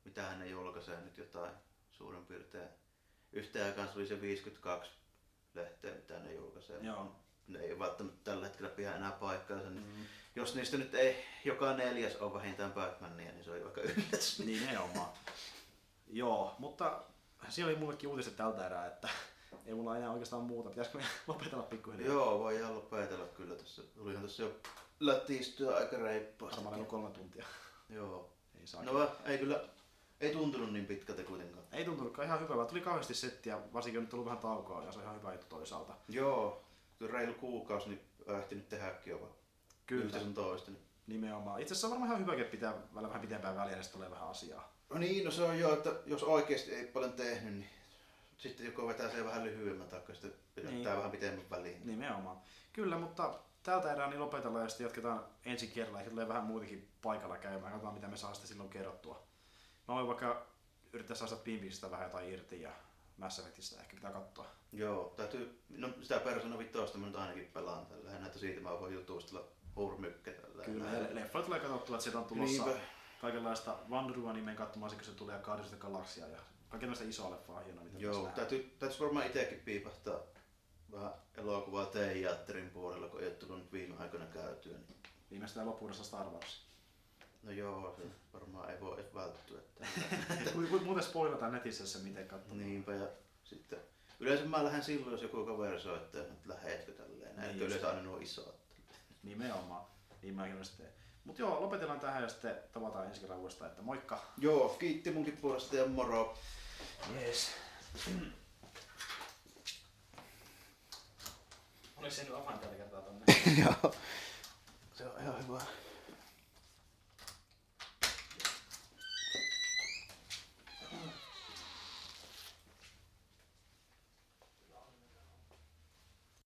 mitähän 0.04 0.38
ne 0.38 0.46
julkaisee 0.46 1.00
nyt 1.00 1.18
jotain 1.18 1.52
suurin 1.92 2.26
piirtein. 2.26 2.68
Yhteen 3.32 3.66
aikaan 3.66 3.88
se 3.88 3.98
oli 3.98 4.06
se 4.06 4.20
52 4.20 4.90
lehteä, 5.54 5.94
mitä 5.94 6.18
ne 6.18 6.34
julkaisee. 6.34 6.78
Joo. 6.82 7.16
Ne 7.48 7.58
ei 7.58 7.78
välttämättä 7.78 8.30
tällä 8.30 8.46
hetkellä 8.46 8.70
pidä 8.70 8.96
enää 8.96 9.12
paikkaansa. 9.12 9.70
Niin 9.70 9.86
Mm. 9.86 10.04
Jos 10.36 10.54
niistä 10.54 10.76
nyt 10.76 10.94
ei 10.94 11.24
joka 11.44 11.72
neljäs 11.76 12.16
ole 12.16 12.34
vähintään 12.34 12.72
Batmania, 12.72 13.32
niin 13.32 13.44
se 13.44 13.50
on 13.50 13.60
jo 13.60 13.66
aika 13.66 13.80
yllätys. 13.80 14.38
Nimenomaan. 14.38 15.08
Joo, 16.06 16.54
mutta 16.58 17.02
siinä 17.48 17.68
oli 17.68 17.76
mullekin 17.76 18.08
uutiset 18.08 18.36
tältä 18.36 18.66
erää, 18.66 18.86
että 18.86 19.08
ei 19.66 19.74
mulla 19.74 19.96
enää 19.96 20.10
oikeastaan 20.10 20.42
muuta. 20.42 20.70
Pitäisikö 20.70 20.98
me 20.98 21.04
lopetella 21.26 21.62
pikkuhiljaa? 21.62 22.12
Joo, 22.12 22.38
voi 22.38 22.56
ihan 22.56 22.74
lopetella 22.74 23.26
kyllä 23.26 23.54
tässä. 23.54 23.82
Tulihan 23.82 24.22
tässä 24.24 24.42
jo 24.42 24.56
lätistyä 25.00 25.76
aika 25.76 25.96
reippaasti. 25.96 26.64
Varmaan 26.64 26.86
kolme 26.86 27.10
tuntia. 27.10 27.44
Joo. 27.88 28.32
Ei 28.60 28.66
saa. 28.66 28.82
No 28.82 29.10
ei 29.24 29.38
kyllä, 29.38 29.64
ei 30.20 30.32
tuntunut 30.32 30.72
niin 30.72 30.86
pitkältä 30.86 31.22
kuitenkaan. 31.22 31.64
Ei 31.72 31.84
tuntunutkaan 31.84 32.26
ihan 32.26 32.40
hyvältä. 32.40 32.64
Tuli 32.64 32.80
kauheasti 32.80 33.14
settiä, 33.14 33.58
varsinkin 33.72 33.98
on 33.98 34.02
nyt 34.02 34.10
tullut 34.10 34.26
vähän 34.26 34.38
taukoa 34.38 34.84
ja 34.84 34.92
se 34.92 34.98
on 34.98 35.04
ihan 35.04 35.16
hyvä 35.16 35.32
juttu 35.32 35.46
toisaalta. 35.48 35.92
Joo, 36.08 36.62
kyllä 36.98 37.12
reilu 37.12 37.34
kuukausi, 37.34 37.88
niin 37.88 38.00
on 38.26 38.38
ehtinyt 38.38 38.68
tehdäkin 38.68 39.10
jopa. 39.10 39.26
Kyllä, 39.86 40.04
Yhtä 40.04 40.18
sun 40.20 40.34
toista. 40.34 40.70
Niin. 40.70 40.82
nimenomaan. 41.06 41.60
Itse 41.60 41.72
asiassa 41.72 41.86
on 41.86 41.90
varmaan 41.90 42.10
ihan 42.10 42.22
hyväkin, 42.22 42.44
pitää 42.44 42.72
välillä 42.94 43.08
vähän 43.08 43.20
pitempään 43.20 43.56
väliä, 43.56 43.82
sitten 43.82 43.92
tulee 43.92 44.10
vähän 44.10 44.28
asiaa. 44.28 44.72
No 44.90 44.98
niin, 44.98 45.24
no 45.24 45.30
se 45.30 45.42
on 45.42 45.58
joo, 45.58 45.72
että 45.72 45.92
jos 46.06 46.22
oikeasti 46.22 46.74
ei 46.74 46.84
paljon 46.86 47.12
tehnyt, 47.12 47.54
niin 47.54 47.70
sitten 48.38 48.66
joko 48.66 48.86
vetää 48.86 49.10
se 49.10 49.24
vähän 49.24 49.44
lyhyemmän 49.44 49.88
takaa, 49.88 50.14
sitten 50.14 50.34
pidättää 50.54 50.74
Niin. 50.74 50.96
vähän 50.96 51.10
pitemmän 51.10 51.50
väliin. 51.50 51.86
Nimenomaan. 51.86 52.36
Kyllä, 52.72 52.98
mutta 52.98 53.34
tältä 53.62 53.92
erää 53.92 54.08
niin 54.10 54.20
lopetellaan 54.20 54.64
ja 54.64 54.68
sitten 54.68 54.84
jatketaan 54.84 55.24
ensi 55.44 55.66
kerralla. 55.66 55.98
Ehkä 55.98 56.10
tulee 56.10 56.28
vähän 56.28 56.44
muutenkin 56.44 56.88
paikalla 57.02 57.38
käymään. 57.38 57.72
Katsotaan, 57.72 57.94
mitä 57.94 58.08
me 58.08 58.16
saa 58.16 58.34
sitten 58.34 58.48
silloin 58.48 58.70
kerrottua. 58.70 59.22
Mä 59.90 59.96
voin 59.96 60.06
vaikka 60.06 60.46
yrittää 60.92 61.16
saada 61.16 61.36
Pimpistä 61.36 61.90
vähän 61.90 62.06
jotain 62.06 62.32
irti 62.32 62.62
ja 62.62 62.70
Mass 63.16 63.38
Effectistä 63.38 63.80
ehkä 63.80 63.94
pitää 63.94 64.12
katsoa. 64.12 64.46
Joo, 64.72 65.14
täytyy, 65.16 65.62
no 65.68 65.88
sitä 66.02 66.18
Persona 66.20 66.58
5 66.58 66.72
mä 66.98 67.06
nyt 67.06 67.16
ainakin 67.16 67.50
pelaan 67.54 67.86
tällä 67.86 68.26
että 68.26 68.38
siitä 68.38 68.60
mä 68.60 68.80
voin 68.80 68.94
jutustella 68.94 69.44
hurmykkä 69.76 70.32
tällä. 70.32 70.64
Kyllä, 70.64 70.84
ja 70.84 71.14
leffa 71.14 71.42
tulee 71.42 71.60
katsottua, 71.60 71.96
että 71.96 72.02
sieltä 72.02 72.18
on 72.18 72.24
tulossa 72.24 72.64
Niinpä. 72.64 72.80
kaikenlaista 73.20 73.76
Wonder 73.88 74.32
nimen 74.32 74.56
katsomaan, 74.56 74.92
kun 74.92 75.04
se 75.04 75.10
tulee 75.10 75.38
Guardians 75.38 75.72
of 75.72 75.78
the 75.78 75.88
Galaxia 75.88 76.26
ja 76.26 76.38
kaikenlaista 76.68 77.04
isoa 77.04 77.30
leffaa 77.30 77.60
hienoa, 77.60 77.84
mitä 77.84 77.98
Joo, 77.98 78.28
täytyy, 78.34 78.74
täytyisi 78.78 79.04
varmaan 79.04 79.26
itsekin 79.26 79.60
piipahtaa 79.60 80.20
vähän 80.92 81.12
elokuvaa 81.34 81.86
teatterin 81.86 82.70
puolella, 82.70 83.08
kun 83.08 83.20
ei 83.20 83.26
ole 83.26 83.34
tullut 83.34 83.72
viime 83.72 83.96
aikoina 83.98 84.26
käytyä. 84.26 84.78
Niin. 84.78 85.00
Viimeistään 85.30 85.66
loppuudessa 85.66 86.04
Star 86.04 86.26
Wars. 86.26 86.69
No 87.42 87.50
joo, 87.52 87.94
se 87.96 88.02
varmaan 88.32 88.70
ei 88.70 88.80
voi 88.80 89.00
edes 89.00 89.14
välttyä. 89.14 89.58
Että... 89.60 89.86
Ku- 90.70 90.80
Muuten 90.84 91.04
spoilataan 91.04 91.52
netissä 91.52 91.86
se, 91.86 91.98
miten 91.98 92.28
katsotaan. 92.28 92.58
Niinpä 92.58 92.94
ja 92.94 93.08
sitten 93.44 93.78
yleensä 94.20 94.44
mä 94.44 94.64
lähden 94.64 94.82
silloin, 94.84 95.12
jos 95.12 95.22
joku 95.22 95.44
kaveri 95.46 95.80
soittaa, 95.80 96.20
että 96.20 96.48
lähetkö 96.48 96.92
tälleen. 96.92 97.36
Näin, 97.36 97.48
Niin 97.48 97.62
yleensä 97.66 97.88
aina 97.88 98.02
nuo 98.02 98.18
isot. 98.18 98.60
Nimenomaan. 99.22 99.84
Niin 100.22 100.34
mäkin 100.34 100.52
olen 100.54 100.64
sitten. 100.64 100.86
Mutta 101.24 101.42
joo, 101.42 101.60
lopetellaan 101.60 102.00
tähän 102.00 102.22
ja 102.22 102.28
sitten 102.28 102.58
tavataan 102.72 103.06
ensi 103.06 103.20
kerran 103.20 103.38
uudestaan, 103.38 103.70
että 103.70 103.82
moikka! 103.82 104.22
Joo, 104.38 104.68
kiitti 104.68 105.10
munkin 105.10 105.36
puolesta 105.36 105.76
ja 105.76 105.86
moro. 105.86 106.38
Jees. 107.14 107.50
Oliko 111.96 112.14
se 112.14 112.22
nyt 112.24 112.34
avain 112.34 112.58
tällä 112.58 112.76
kertaa 112.76 113.00
tonne? 113.02 113.24
Joo, 113.62 113.94
se 114.92 115.06
on 115.06 115.22
ihan 115.22 115.48
hyvä. 115.48 115.60